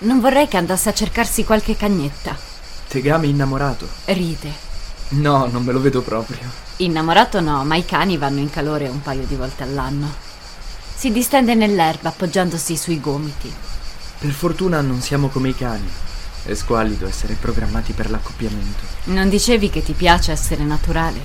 Non 0.00 0.20
vorrei 0.20 0.48
che 0.48 0.58
andasse 0.58 0.90
a 0.90 0.92
cercarsi 0.92 1.44
qualche 1.44 1.76
cagnetta. 1.76 2.36
Tegame 2.88 3.26
innamorato. 3.26 3.88
Ride. 4.04 4.67
No, 5.10 5.46
non 5.46 5.64
me 5.64 5.72
lo 5.72 5.80
vedo 5.80 6.02
proprio. 6.02 6.38
Innamorato 6.76 7.40
no, 7.40 7.64
ma 7.64 7.76
i 7.76 7.84
cani 7.84 8.18
vanno 8.18 8.40
in 8.40 8.50
calore 8.50 8.88
un 8.88 9.00
paio 9.00 9.24
di 9.24 9.36
volte 9.36 9.62
all'anno. 9.62 10.12
Si 10.94 11.10
distende 11.10 11.54
nell'erba 11.54 12.10
appoggiandosi 12.10 12.76
sui 12.76 13.00
gomiti. 13.00 13.52
Per 14.18 14.30
fortuna 14.30 14.80
non 14.80 15.00
siamo 15.00 15.28
come 15.28 15.48
i 15.50 15.54
cani. 15.54 15.88
È 16.42 16.54
squallido 16.54 17.06
essere 17.06 17.34
programmati 17.34 17.92
per 17.92 18.10
l'accoppiamento. 18.10 18.82
Non 19.04 19.28
dicevi 19.28 19.70
che 19.70 19.82
ti 19.82 19.92
piace 19.92 20.32
essere 20.32 20.64
naturale? 20.64 21.20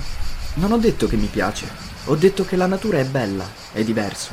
Non 0.54 0.72
ho 0.72 0.78
detto 0.78 1.06
che 1.06 1.16
mi 1.16 1.26
piace. 1.26 1.68
Ho 2.06 2.16
detto 2.16 2.44
che 2.44 2.56
la 2.56 2.66
natura 2.66 2.98
è 2.98 3.04
bella, 3.04 3.46
è 3.72 3.82
diverso. 3.82 4.32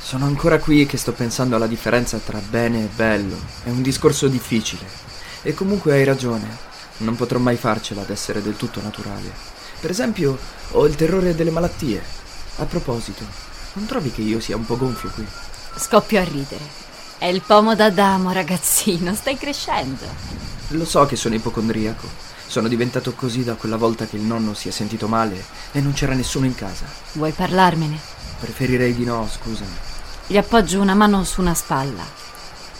Sono 0.00 0.26
ancora 0.26 0.58
qui 0.58 0.86
che 0.86 0.96
sto 0.96 1.12
pensando 1.12 1.56
alla 1.56 1.66
differenza 1.66 2.18
tra 2.18 2.40
bene 2.48 2.84
e 2.84 2.88
bello. 2.94 3.36
È 3.64 3.68
un 3.68 3.82
discorso 3.82 4.28
difficile. 4.28 4.86
E 5.42 5.52
comunque 5.54 5.92
hai 5.92 6.04
ragione. 6.04 6.67
Non 6.98 7.16
potrò 7.16 7.38
mai 7.38 7.56
farcela 7.56 8.02
ad 8.02 8.10
essere 8.10 8.42
del 8.42 8.56
tutto 8.56 8.80
naturale. 8.80 9.30
Per 9.80 9.90
esempio, 9.90 10.36
ho 10.72 10.86
il 10.86 10.96
terrore 10.96 11.34
delle 11.34 11.50
malattie. 11.50 12.02
A 12.56 12.64
proposito, 12.64 13.24
non 13.74 13.86
trovi 13.86 14.10
che 14.10 14.22
io 14.22 14.40
sia 14.40 14.56
un 14.56 14.66
po' 14.66 14.76
gonfio 14.76 15.10
qui? 15.10 15.24
Scoppio 15.76 16.20
a 16.20 16.24
ridere. 16.24 16.64
È 17.18 17.26
il 17.26 17.42
pomo 17.42 17.76
d'Adamo, 17.76 18.32
ragazzino, 18.32 19.14
stai 19.14 19.38
crescendo. 19.38 20.04
Lo 20.68 20.84
so 20.84 21.06
che 21.06 21.16
sono 21.16 21.36
ipocondriaco. 21.36 22.06
Sono 22.46 22.66
diventato 22.66 23.12
così 23.12 23.44
da 23.44 23.54
quella 23.54 23.76
volta 23.76 24.06
che 24.06 24.16
il 24.16 24.22
nonno 24.22 24.54
si 24.54 24.68
è 24.68 24.70
sentito 24.72 25.06
male 25.06 25.44
e 25.72 25.80
non 25.80 25.92
c'era 25.92 26.14
nessuno 26.14 26.46
in 26.46 26.54
casa. 26.54 26.86
Vuoi 27.12 27.32
parlarmene? 27.32 27.98
Preferirei 28.40 28.94
di 28.94 29.04
no, 29.04 29.28
scusami. 29.30 29.76
Gli 30.26 30.36
appoggio 30.36 30.80
una 30.80 30.94
mano 30.94 31.22
su 31.24 31.40
una 31.40 31.54
spalla. 31.54 32.04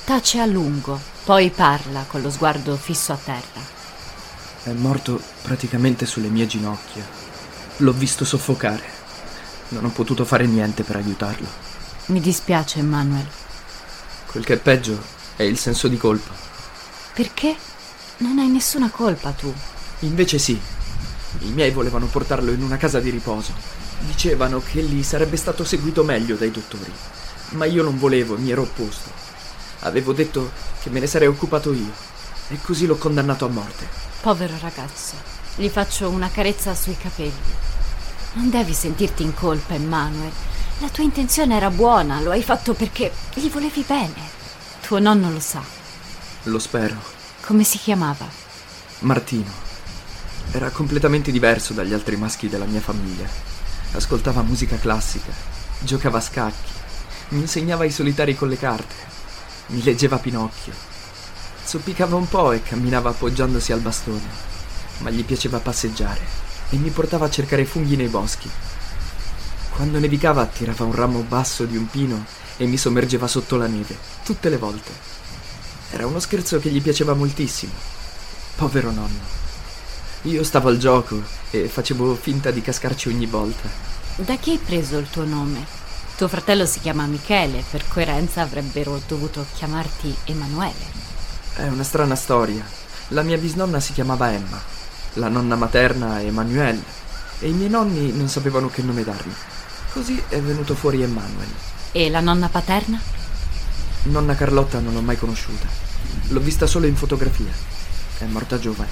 Tace 0.04 0.40
a 0.40 0.46
lungo, 0.46 0.98
poi 1.24 1.50
parla 1.50 2.04
con 2.08 2.22
lo 2.22 2.30
sguardo 2.30 2.76
fisso 2.76 3.12
a 3.12 3.18
terra. 3.22 3.77
È 4.64 4.72
morto 4.72 5.22
praticamente 5.42 6.04
sulle 6.04 6.28
mie 6.28 6.46
ginocchia. 6.46 7.06
L'ho 7.78 7.92
visto 7.92 8.24
soffocare. 8.24 8.82
Non 9.68 9.84
ho 9.84 9.90
potuto 9.90 10.24
fare 10.24 10.46
niente 10.46 10.82
per 10.82 10.96
aiutarlo. 10.96 11.46
Mi 12.06 12.20
dispiace, 12.20 12.82
Manuel. 12.82 13.26
Quel 14.26 14.44
che 14.44 14.54
è 14.54 14.58
peggio 14.58 15.00
è 15.36 15.44
il 15.44 15.56
senso 15.58 15.86
di 15.86 15.96
colpa. 15.96 16.34
Perché? 17.14 17.54
Non 18.18 18.38
hai 18.40 18.48
nessuna 18.48 18.90
colpa 18.90 19.30
tu. 19.30 19.52
Invece 20.00 20.38
sì. 20.38 20.60
I 21.40 21.50
miei 21.52 21.70
volevano 21.70 22.06
portarlo 22.06 22.50
in 22.50 22.62
una 22.62 22.76
casa 22.76 22.98
di 22.98 23.10
riposo. 23.10 23.52
Dicevano 24.00 24.60
che 24.60 24.80
lì 24.80 25.04
sarebbe 25.04 25.36
stato 25.36 25.64
seguito 25.64 26.02
meglio 26.02 26.34
dai 26.34 26.50
dottori. 26.50 26.92
Ma 27.50 27.64
io 27.64 27.84
non 27.84 27.96
volevo 27.96 28.36
mi 28.36 28.50
ero 28.50 28.62
opposto. 28.62 29.10
Avevo 29.80 30.12
detto 30.12 30.50
che 30.82 30.90
me 30.90 30.98
ne 30.98 31.06
sarei 31.06 31.28
occupato 31.28 31.72
io. 31.72 31.92
E 32.48 32.58
così 32.60 32.86
l'ho 32.86 32.96
condannato 32.96 33.44
a 33.44 33.48
morte. 33.48 34.07
Povero 34.20 34.56
ragazzo. 34.60 35.14
Gli 35.54 35.68
faccio 35.68 36.08
una 36.08 36.28
carezza 36.28 36.74
sui 36.74 36.96
capelli. 36.96 37.32
Non 38.32 38.50
devi 38.50 38.72
sentirti 38.72 39.22
in 39.22 39.32
colpa, 39.32 39.74
Emanuel. 39.74 40.32
La 40.80 40.88
tua 40.88 41.04
intenzione 41.04 41.56
era 41.56 41.70
buona, 41.70 42.20
lo 42.20 42.30
hai 42.30 42.42
fatto 42.42 42.74
perché 42.74 43.12
gli 43.34 43.48
volevi 43.48 43.84
bene. 43.86 44.36
Tuo 44.80 44.98
nonno 44.98 45.30
lo 45.30 45.40
sa. 45.40 45.62
Lo 46.44 46.58
spero. 46.58 46.96
Come 47.42 47.62
si 47.62 47.78
chiamava? 47.78 48.26
Martino. 49.00 49.50
Era 50.50 50.70
completamente 50.70 51.30
diverso 51.30 51.72
dagli 51.72 51.92
altri 51.92 52.16
maschi 52.16 52.48
della 52.48 52.64
mia 52.64 52.80
famiglia. 52.80 53.28
Ascoltava 53.92 54.42
musica 54.42 54.76
classica, 54.78 55.32
giocava 55.80 56.18
a 56.18 56.22
scacchi, 56.22 56.70
Mi 57.30 57.40
insegnava 57.40 57.84
i 57.84 57.90
solitari 57.90 58.34
con 58.34 58.48
le 58.48 58.56
carte. 58.56 58.94
Mi 59.66 59.82
leggeva 59.82 60.18
Pinocchio. 60.18 60.87
Zoppicava 61.68 62.16
un 62.16 62.26
po' 62.26 62.52
e 62.52 62.62
camminava 62.62 63.10
appoggiandosi 63.10 63.72
al 63.72 63.80
bastone. 63.80 64.26
Ma 65.00 65.10
gli 65.10 65.22
piaceva 65.22 65.58
passeggiare 65.58 66.18
e 66.70 66.78
mi 66.78 66.88
portava 66.88 67.26
a 67.26 67.30
cercare 67.30 67.66
funghi 67.66 67.94
nei 67.94 68.08
boschi. 68.08 68.48
Quando 69.68 69.98
nevicava 69.98 70.46
tirava 70.46 70.84
un 70.84 70.94
ramo 70.94 71.20
basso 71.20 71.66
di 71.66 71.76
un 71.76 71.86
pino 71.90 72.24
e 72.56 72.64
mi 72.64 72.78
sommergeva 72.78 73.26
sotto 73.26 73.56
la 73.56 73.66
neve, 73.66 73.98
tutte 74.24 74.48
le 74.48 74.56
volte. 74.56 74.90
Era 75.90 76.06
uno 76.06 76.20
scherzo 76.20 76.58
che 76.58 76.70
gli 76.70 76.80
piaceva 76.80 77.12
moltissimo. 77.12 77.72
Povero 78.56 78.90
nonno. 78.90 79.20
Io 80.22 80.44
stavo 80.44 80.70
al 80.70 80.78
gioco 80.78 81.20
e 81.50 81.68
facevo 81.68 82.14
finta 82.14 82.50
di 82.50 82.62
cascarci 82.62 83.08
ogni 83.08 83.26
volta. 83.26 83.68
Da 84.16 84.36
chi 84.36 84.52
hai 84.52 84.58
preso 84.58 84.96
il 84.96 85.10
tuo 85.10 85.26
nome? 85.26 85.66
Tuo 86.16 86.28
fratello 86.28 86.64
si 86.64 86.80
chiama 86.80 87.04
Michele, 87.04 87.62
per 87.70 87.86
coerenza 87.86 88.40
avrebbero 88.40 89.02
dovuto 89.06 89.44
chiamarti 89.52 90.16
Emanuele. 90.24 90.97
È 91.58 91.66
una 91.66 91.82
strana 91.82 92.14
storia. 92.14 92.64
La 93.08 93.22
mia 93.22 93.36
bisnonna 93.36 93.80
si 93.80 93.92
chiamava 93.92 94.32
Emma, 94.32 94.62
la 95.14 95.26
nonna 95.26 95.56
materna 95.56 96.22
Emanuele 96.22 96.80
e 97.40 97.48
i 97.48 97.52
miei 97.52 97.68
nonni 97.68 98.12
non 98.12 98.28
sapevano 98.28 98.68
che 98.70 98.80
nome 98.80 99.02
dargli. 99.02 99.32
Così 99.92 100.22
è 100.28 100.40
venuto 100.40 100.76
fuori 100.76 101.02
Emanuel. 101.02 101.48
E 101.90 102.10
la 102.10 102.20
nonna 102.20 102.48
paterna? 102.48 103.00
Nonna 104.04 104.36
Carlotta 104.36 104.78
non 104.78 104.92
l'ho 104.92 105.00
mai 105.00 105.18
conosciuta. 105.18 105.66
L'ho 106.28 106.38
vista 106.38 106.68
solo 106.68 106.86
in 106.86 106.94
fotografia. 106.94 107.50
È 108.18 108.24
morta 108.26 108.60
giovane. 108.60 108.90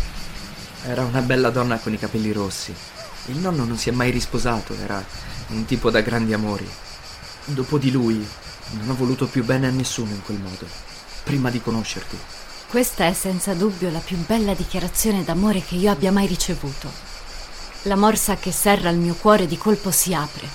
Era 0.86 1.04
una 1.04 1.20
bella 1.20 1.50
donna 1.50 1.78
con 1.78 1.92
i 1.92 1.98
capelli 2.00 2.32
rossi. 2.32 2.74
Il 3.26 3.36
nonno 3.36 3.62
non 3.62 3.78
si 3.78 3.90
è 3.90 3.92
mai 3.92 4.10
risposato, 4.10 4.74
era 4.74 5.00
un 5.50 5.64
tipo 5.66 5.88
da 5.88 6.00
grandi 6.00 6.32
amori. 6.32 6.68
Dopo 7.44 7.78
di 7.78 7.92
lui 7.92 8.26
non 8.72 8.90
ho 8.90 8.96
voluto 8.96 9.28
più 9.28 9.44
bene 9.44 9.68
a 9.68 9.70
nessuno 9.70 10.10
in 10.10 10.22
quel 10.24 10.40
modo, 10.40 10.66
prima 11.22 11.48
di 11.48 11.62
conoscerti. 11.62 12.18
Questa 12.68 13.06
è 13.06 13.12
senza 13.12 13.54
dubbio 13.54 13.90
la 13.90 14.00
più 14.00 14.16
bella 14.26 14.52
dichiarazione 14.52 15.22
d'amore 15.22 15.62
che 15.62 15.76
io 15.76 15.88
abbia 15.88 16.10
mai 16.10 16.26
ricevuto. 16.26 16.90
La 17.82 17.94
morsa 17.94 18.36
che 18.36 18.50
serra 18.50 18.90
il 18.90 18.98
mio 18.98 19.14
cuore 19.14 19.46
di 19.46 19.56
colpo 19.56 19.92
si 19.92 20.12
apre. 20.12 20.48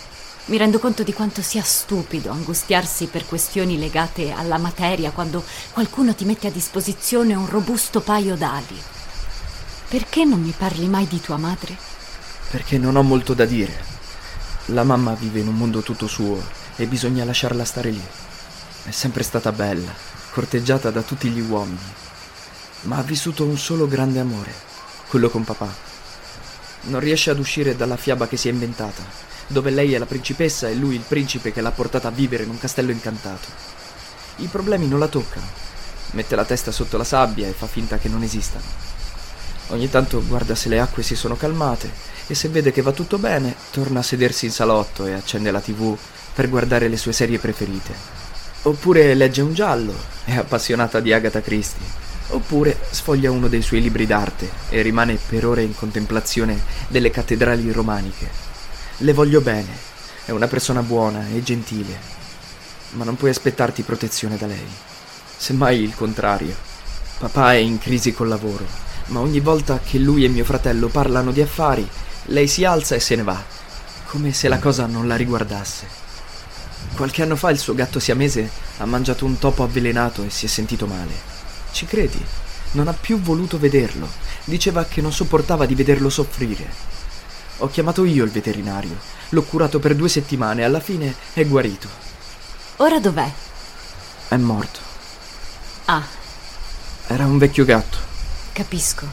Mi 0.46 0.58
rendo 0.58 0.78
conto 0.78 1.04
di 1.04 1.14
quanto 1.14 1.42
sia 1.42 1.64
stupido 1.64 2.30
angustiarsi 2.30 3.06
per 3.06 3.26
questioni 3.26 3.80
legate 3.80 4.32
alla 4.32 4.58
materia 4.58 5.12
quando 5.12 5.42
qualcuno 5.72 6.14
ti 6.14 6.26
mette 6.26 6.48
a 6.48 6.52
disposizione 6.52 7.34
un 7.34 7.48
robusto 7.48 8.02
paio 8.02 8.36
d'ali. 8.36 8.80
Perché 9.88 10.26
non 10.26 10.42
mi 10.42 10.54
parli 10.56 10.88
mai 10.88 11.08
di 11.08 11.22
tua 11.22 11.38
madre? 11.38 11.78
Perché 12.50 12.78
non 12.78 12.98
ho 12.98 13.04
molto 13.04 13.34
da 13.34 13.46
dire. 13.46 13.86
La 14.66 14.84
mamma 14.84 15.14
vive 15.14 15.40
in 15.40 15.48
un 15.48 15.56
mondo 15.56 15.82
tutto 15.82 16.08
suo 16.08 16.44
e 16.76 16.86
bisogna 16.88 17.24
lasciarla 17.24 17.64
stare 17.64 17.90
lì. 17.90 18.04
È 18.84 18.92
sempre 18.92 19.24
stata 19.24 19.54
bella, 19.54 20.11
corteggiata 20.32 20.92
da 20.92 21.02
tutti 21.02 21.28
gli 21.28 21.42
uomini, 21.42 21.78
ma 22.84 22.98
ha 22.98 23.04
vissuto 23.04 23.44
un 23.44 23.58
solo 23.58 23.86
grande 23.86 24.20
amore, 24.20 24.54
quello 25.10 25.30
con 25.30 25.44
papà. 25.44 25.70
Non 26.84 27.02
riesce 27.02 27.30
ad 27.30 27.38
uscire 27.38 27.76
dalla 27.76 27.98
fiaba 27.98 28.30
che 28.30 28.38
si 28.38 28.48
è 28.48 28.52
inventata, 28.52 29.04
dove 29.48 29.72
lei 29.72 29.94
è 29.94 29.98
la 29.98 30.06
principessa 30.06 30.70
e 30.70 30.76
lui 30.76 30.96
il 30.96 31.04
principe 31.06 31.52
che 31.52 31.60
l'ha 31.60 31.72
portata 31.72 32.08
a 32.08 32.12
vivere 32.12 32.44
in 32.44 32.50
un 32.50 32.58
castello 32.58 32.92
incantato. 32.92 33.48
I 34.38 34.48
problemi 34.48 34.88
non 34.88 35.00
la 35.00 35.10
toccano. 35.10 35.46
Mette 36.12 36.36
la 36.36 36.46
testa 36.46 36.72
sotto 36.72 36.98
la 36.98 37.04
sabbia 37.04 37.48
e 37.48 37.52
fa 37.52 37.68
finta 37.68 37.98
che 37.98 38.08
non 38.08 38.24
esistano. 38.24 38.64
Ogni 39.68 39.90
tanto 39.90 40.26
guarda 40.26 40.56
se 40.56 40.70
le 40.70 40.80
acque 40.80 41.04
si 41.04 41.16
sono 41.16 41.36
calmate 41.36 41.92
e 42.28 42.36
se 42.36 42.48
vede 42.48 42.72
che 42.72 42.82
va 42.82 42.94
tutto 42.94 43.18
bene, 43.18 43.56
torna 43.72 44.00
a 44.00 44.04
sedersi 44.04 44.46
in 44.46 44.52
salotto 44.52 45.06
e 45.06 45.14
accende 45.14 45.52
la 45.52 45.60
tv 45.60 45.98
per 46.34 46.50
guardare 46.50 46.88
le 46.88 46.98
sue 46.98 47.12
serie 47.12 47.38
preferite. 47.38 48.21
Oppure 48.64 49.16
legge 49.16 49.42
un 49.42 49.56
giallo, 49.56 49.92
è 50.24 50.36
appassionata 50.36 51.00
di 51.00 51.12
Agatha 51.12 51.42
Christie. 51.42 51.84
Oppure 52.28 52.78
sfoglia 52.92 53.32
uno 53.32 53.48
dei 53.48 53.64
suoi 53.64 53.82
libri 53.82 54.06
d'arte 54.06 54.48
e 54.70 54.84
rimane 54.84 55.16
per 55.16 55.48
ore 55.48 55.64
in 55.64 55.74
contemplazione 55.74 56.62
delle 56.88 57.10
cattedrali 57.10 57.72
romaniche. 57.72 58.30
Le 58.98 59.14
voglio 59.14 59.42
bene, 59.42 59.76
è 60.26 60.30
una 60.30 60.46
persona 60.46 60.84
buona 60.84 61.26
e 61.34 61.42
gentile, 61.42 61.98
ma 62.92 63.04
non 63.04 63.18
puoi 63.18 63.32
aspettarti 63.32 63.82
protezione 63.82 64.38
da 64.38 64.46
lei. 64.46 64.68
Semmai 65.38 65.82
il 65.82 65.96
contrario. 65.96 66.56
Papà 67.18 67.54
è 67.54 67.58
in 67.58 67.80
crisi 67.80 68.14
col 68.14 68.28
lavoro, 68.28 68.66
ma 69.08 69.22
ogni 69.22 69.40
volta 69.40 69.80
che 69.84 69.98
lui 69.98 70.24
e 70.24 70.30
mio 70.30 70.46
fratello 70.46 70.88
parlano 70.88 71.32
di 71.32 71.42
affari, 71.42 71.88
lei 72.26 72.48
si 72.48 72.64
alza 72.64 72.94
e 72.94 73.00
se 73.00 73.16
ne 73.16 73.24
va, 73.24 73.44
come 74.06 74.32
se 74.34 74.48
la 74.48 74.60
cosa 74.60 74.86
non 74.86 75.08
la 75.08 75.16
riguardasse. 75.16 76.01
Qualche 76.96 77.24
anno 77.24 77.36
fa 77.36 77.50
il 77.50 77.58
suo 77.58 77.74
gatto 77.74 78.00
siamese 78.00 78.50
ha 78.78 78.86
mangiato 78.86 79.26
un 79.26 79.38
topo 79.40 79.64
avvelenato 79.64 80.24
e 80.24 80.30
si 80.30 80.46
è 80.46 80.50
sentito 80.50 80.86
male. 80.86 81.14
Ci 81.72 81.86
credi? 81.86 82.24
Non 82.72 82.88
ha 82.88 82.94
più 82.94 83.20
voluto 83.20 83.58
vederlo. 83.58 84.08
Diceva 84.44 84.86
che 84.86 85.02
non 85.02 85.12
sopportava 85.12 85.66
di 85.66 85.76
vederlo 85.76 86.10
soffrire. 86.10 86.70
Ho 87.58 87.68
chiamato 87.70 88.04
io 88.06 88.24
il 88.24 88.32
veterinario. 88.32 88.98
L'ho 89.30 89.44
curato 89.44 89.80
per 89.80 89.96
due 89.96 90.10
settimane 90.10 90.62
e 90.62 90.66
alla 90.66 90.80
fine 90.80 91.16
è 91.34 91.46
guarito. 91.46 91.88
Ora 92.78 93.00
dov'è? 93.00 93.32
È 94.28 94.36
morto. 94.38 94.80
Ah, 95.86 96.04
Era 97.08 97.26
un 97.26 97.38
vecchio 97.38 97.66
gatto. 97.66 97.98
capisco. 98.54 99.06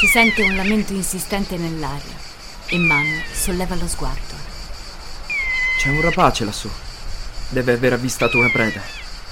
Si 0.00 0.06
sente 0.06 0.42
un 0.42 0.54
lamento 0.56 0.92
insistente 0.92 1.56
nell'aria 1.56 2.23
e 2.66 2.78
Manuel 2.78 3.22
solleva 3.32 3.74
lo 3.74 3.86
sguardo. 3.86 4.34
C'è 5.78 5.88
un 5.88 6.00
rapace 6.00 6.44
lassù. 6.44 6.70
Deve 7.48 7.72
aver 7.72 7.92
avvistato 7.92 8.38
una 8.38 8.50
preda. 8.50 8.80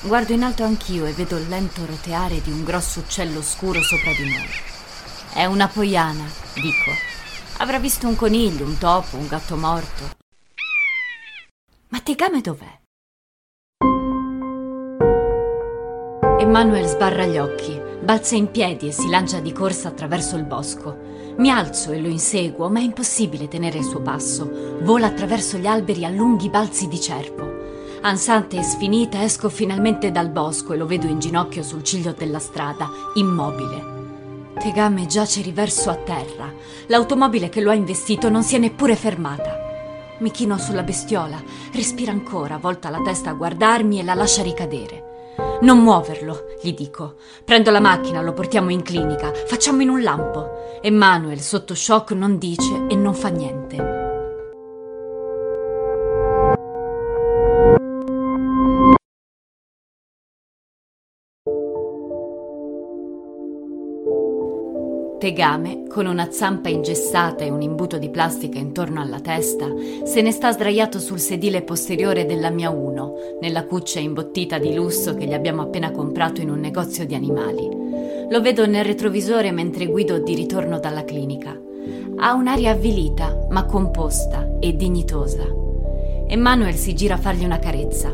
Guardo 0.03 0.33
in 0.33 0.43
alto 0.43 0.65
anch'io 0.65 1.07
e 1.07 1.13
vedo 1.13 1.37
il 1.37 1.49
lento 1.49 1.87
roteare 1.87 2.43
di 2.43 2.51
un 2.51 2.65
grosso 2.65 3.01
uccello 3.01 3.41
scuro 3.41 3.83
sopra 3.83 4.13
di 4.13 4.29
noi. 4.29 4.49
È 5.33 5.45
una 5.47 5.69
poiana, 5.69 6.25
dico. 6.55 6.91
Avrà 7.59 7.79
visto 7.79 8.07
un 8.07 8.17
coniglio, 8.17 8.65
un 8.65 8.77
topo, 8.79 9.17
un 9.17 9.29
gatto 9.29 9.57
morto. 9.57 10.11
Ma 11.89 12.01
Tegame 12.01 12.41
dov'è? 12.41 12.81
Emanuel 16.39 16.87
sbarra 16.87 17.25
gli 17.25 17.39
occhi, 17.39 17.81
balza 18.03 18.35
in 18.35 18.51
piedi 18.51 18.89
e 18.89 18.93
si 18.93 19.09
lancia 19.09 19.39
di 19.39 19.53
corsa 19.53 19.89
attraverso 19.89 20.37
il 20.37 20.43
bosco. 20.43 21.12
Mi 21.37 21.51
alzo 21.51 21.93
e 21.93 22.01
lo 22.01 22.09
inseguo, 22.09 22.69
ma 22.69 22.81
è 22.81 22.83
impossibile 22.83 23.49
tenere 23.49 23.79
il 23.79 23.85
suo 23.85 24.01
passo. 24.01 24.79
Vola 24.83 25.07
attraverso 25.07 25.57
gli 25.57 25.67
alberi 25.67 26.05
a 26.05 26.11
lunghi 26.11 26.51
balzi 26.51 26.89
di 26.89 27.01
cervo. 27.01 27.51
Ansante 28.03 28.59
e 28.59 28.63
sfinita 28.63 29.23
esco 29.23 29.49
finalmente 29.49 30.11
dal 30.11 30.29
bosco 30.29 30.73
e 30.73 30.77
lo 30.77 30.87
vedo 30.87 31.07
in 31.07 31.21
ginocchio 31.21 31.63
sul 31.63 31.83
ciglio 31.83 32.13
della 32.13 32.39
strada, 32.39 32.91
immobile. 33.15 33.91
Tegame 34.59 35.07
giace 35.07 35.41
riverso 35.41 35.89
a 35.89 35.95
terra. 35.95 36.53
L'automobile 36.87 37.49
che 37.49 37.61
lo 37.61 37.71
ha 37.71 37.75
investito 37.75 38.29
non 38.29 38.43
si 38.43 38.57
è 38.57 38.59
neppure 38.59 38.97
fermata. 38.97 39.61
Mi 40.19 40.31
chino 40.31 40.59
sulla 40.59 40.83
bestiola, 40.83 41.43
respira 41.73 42.13
ancora, 42.13 42.59
volta 42.59 42.91
la 42.91 43.01
testa 43.03 43.31
a 43.31 43.35
guardarmi 43.35 43.99
e 43.99 44.05
la 44.05 44.15
lascia 44.15 44.43
ricadere. 44.43 45.12
Non 45.63 45.79
muoverlo, 45.79 46.57
gli 46.61 46.75
dico. 46.75 47.15
Prendo 47.45 47.71
la 47.71 47.79
macchina, 47.79 48.21
lo 48.21 48.33
portiamo 48.33 48.71
in 48.71 48.83
clinica, 48.83 49.33
facciamo 49.33 49.83
in 49.83 49.91
un 49.91 50.03
lampo. 50.03 50.81
Emanuel, 50.83 51.41
sotto 51.41 51.75
shock, 51.75 52.11
non 52.13 52.37
dice 52.37 52.87
e 52.89 52.97
non 52.97 53.15
fa 53.15 53.29
niente. 53.29 54.02
Tegame, 65.23 65.85
con 65.87 66.07
una 66.07 66.33
zampa 66.33 66.69
ingessata 66.69 67.45
e 67.45 67.51
un 67.51 67.63
imbuto 67.63 67.97
di 67.97 68.11
plastica 68.11 68.59
intorno 68.59 69.01
alla 69.01 69.21
testa, 69.21 69.73
se 70.03 70.21
ne 70.21 70.33
sta 70.33 70.51
sdraiato 70.51 70.99
sul 70.99 71.21
sedile 71.21 71.63
posteriore 71.63 72.27
della 72.27 72.51
mia 72.51 72.71
Uno, 72.71 73.15
nella 73.41 73.65
cuccia 73.65 74.01
imbottita 74.01 74.59
di 74.59 74.75
lusso 74.75 75.15
che 75.15 75.27
gli 75.27 75.33
abbiamo 75.33 75.63
appena 75.63 75.93
comprato 75.93 76.41
in 76.41 76.51
un 76.51 76.59
negozio 76.59 77.07
di 77.07 77.15
animali. 77.15 77.69
Lo 78.31 78.41
vedo 78.41 78.67
nel 78.67 78.85
retrovisore 78.85 79.53
mentre 79.53 79.87
guido 79.87 80.19
di 80.19 80.35
ritorno 80.35 80.81
dalla 80.81 81.05
clinica. 81.05 81.57
Ha 82.17 82.35
un'aria 82.35 82.73
avvilita, 82.73 83.47
ma 83.49 83.65
composta 83.65 84.57
e 84.59 84.75
dignitosa. 84.75 85.45
Emanuel 86.27 86.75
si 86.75 86.95
gira 86.95 87.15
a 87.15 87.19
fargli 87.19 87.45
una 87.45 87.61
carezza. 87.61 88.13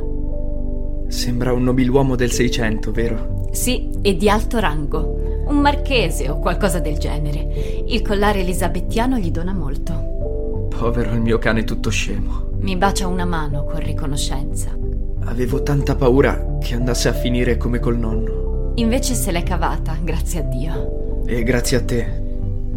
Sembra 1.06 1.54
un 1.54 1.62
nobiluomo 1.62 2.16
del 2.16 2.32
Seicento, 2.32 2.92
vero? 2.92 3.46
Sì, 3.50 3.88
e 4.02 4.14
di 4.14 4.28
alto 4.28 4.58
rango. 4.58 5.27
Un 5.48 5.60
marchese 5.60 6.28
o 6.28 6.38
qualcosa 6.38 6.78
del 6.78 6.98
genere. 6.98 7.84
Il 7.86 8.02
collare 8.02 8.40
elisabettiano 8.40 9.16
gli 9.16 9.30
dona 9.30 9.54
molto. 9.54 10.68
Povero 10.68 11.12
il 11.12 11.20
mio 11.20 11.38
cane 11.38 11.64
tutto 11.64 11.88
scemo. 11.88 12.50
Mi 12.60 12.76
bacia 12.76 13.06
una 13.06 13.24
mano 13.24 13.64
con 13.64 13.80
riconoscenza. 13.80 14.76
Avevo 15.24 15.62
tanta 15.62 15.96
paura 15.96 16.58
che 16.60 16.74
andasse 16.74 17.08
a 17.08 17.12
finire 17.14 17.56
come 17.56 17.78
col 17.78 17.96
nonno. 17.96 18.72
Invece 18.74 19.14
se 19.14 19.32
l'è 19.32 19.42
cavata, 19.42 19.96
grazie 20.02 20.40
a 20.40 20.42
Dio. 20.42 21.22
E 21.24 21.42
grazie 21.42 21.76
a 21.78 21.82
te. 21.82 22.22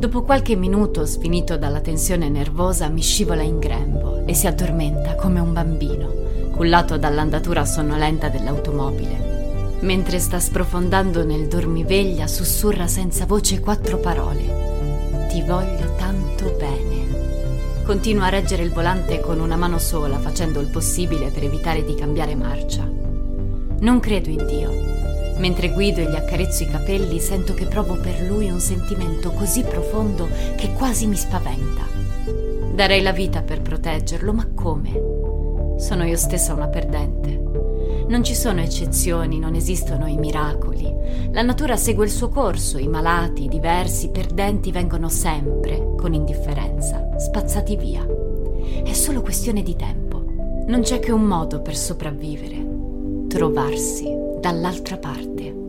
Dopo 0.02 0.24
qualche 0.24 0.56
minuto, 0.56 1.06
sfinito 1.06 1.58
dalla 1.58 1.82
tensione 1.82 2.30
nervosa, 2.30 2.88
mi 2.88 3.02
scivola 3.02 3.44
in 3.44 3.60
grembo 3.60 4.26
e 4.26 4.34
si 4.34 4.48
addormenta 4.48 5.16
come 5.16 5.40
un 5.40 5.54
bambino, 5.54 6.12
cullato 6.56 6.98
dall'andatura 6.98 7.66
sonnolenta 7.66 8.30
dell'automobile. 8.30 9.31
Mentre 9.82 10.20
sta 10.20 10.40
sprofondando 10.40 11.24
nel 11.26 11.48
dormiveglia, 11.48 12.28
sussurra 12.28 12.88
senza 12.88 13.26
voce 13.26 13.60
quattro 13.60 13.98
parole. 13.98 15.28
Ti 15.30 15.42
voglio 15.42 15.96
tanto 15.96 16.56
bene. 16.58 17.82
Continua 17.84 18.26
a 18.26 18.30
reggere 18.30 18.62
il 18.64 18.72
volante 18.72 19.20
con 19.20 19.40
una 19.40 19.56
mano 19.56 19.80
sola, 19.80 20.20
facendo 20.20 20.60
il 20.60 20.68
possibile 20.68 21.30
per 21.30 21.44
evitare 21.44 21.84
di 21.84 21.96
cambiare 21.96 22.36
marcia. 22.36 22.88
Non 23.80 24.00
credo 24.00 24.30
in 24.30 24.46
Dio. 24.46 24.70
Mentre 25.40 25.72
guido 25.72 26.00
e 26.00 26.10
gli 26.12 26.16
accarezzo 26.16 26.62
i 26.62 26.70
capelli, 26.70 27.20
sento 27.20 27.56
che 27.56 27.66
provo 27.66 27.96
per 27.96 28.22
lui 28.22 28.52
un 28.52 28.60
sentimento 28.60 29.32
così 29.32 29.64
profondo 29.64 30.30
che 30.56 30.74
quasi 30.74 31.08
mi 31.08 31.16
spaventa. 31.16 31.82
Darei 32.76 33.02
la 33.02 33.12
vita 33.12 33.42
per 33.42 33.62
proteggerlo, 33.62 34.32
ma 34.32 34.48
come? 34.54 35.80
Sono 35.80 36.06
io 36.06 36.18
stessa 36.18 36.54
una 36.54 36.68
perdente. 36.68 37.41
Non 38.12 38.26
ci 38.26 38.36
sono 38.36 38.60
eccezioni, 38.60 39.40
non 39.40 39.56
esistono 39.56 40.06
i 40.06 40.18
miracoli. 40.18 40.94
La 41.32 41.44
natura 41.44 41.78
segue 41.78 42.04
il 42.04 42.12
suo 42.12 42.28
corso, 42.28 42.78
i 42.78 42.90
malati, 42.90 43.46
i 43.46 43.48
diversi, 43.48 44.08
i 44.08 44.12
perdenti 44.12 44.70
vengono 44.70 45.08
sempre, 45.08 45.94
con 45.96 46.14
indifferenza, 46.14 47.18
spazzati 47.18 47.78
via. 47.78 48.06
È 48.84 48.92
solo 48.92 49.22
questione 49.22 49.64
di 49.64 49.78
tempo. 49.78 50.26
Non 50.68 50.82
c'è 50.82 51.00
che 51.00 51.14
un 51.14 51.24
modo 51.24 51.62
per 51.62 51.78
sopravvivere. 51.78 53.28
Trovarsi 53.30 54.14
dall'altra 54.42 54.98
parte. 54.98 55.61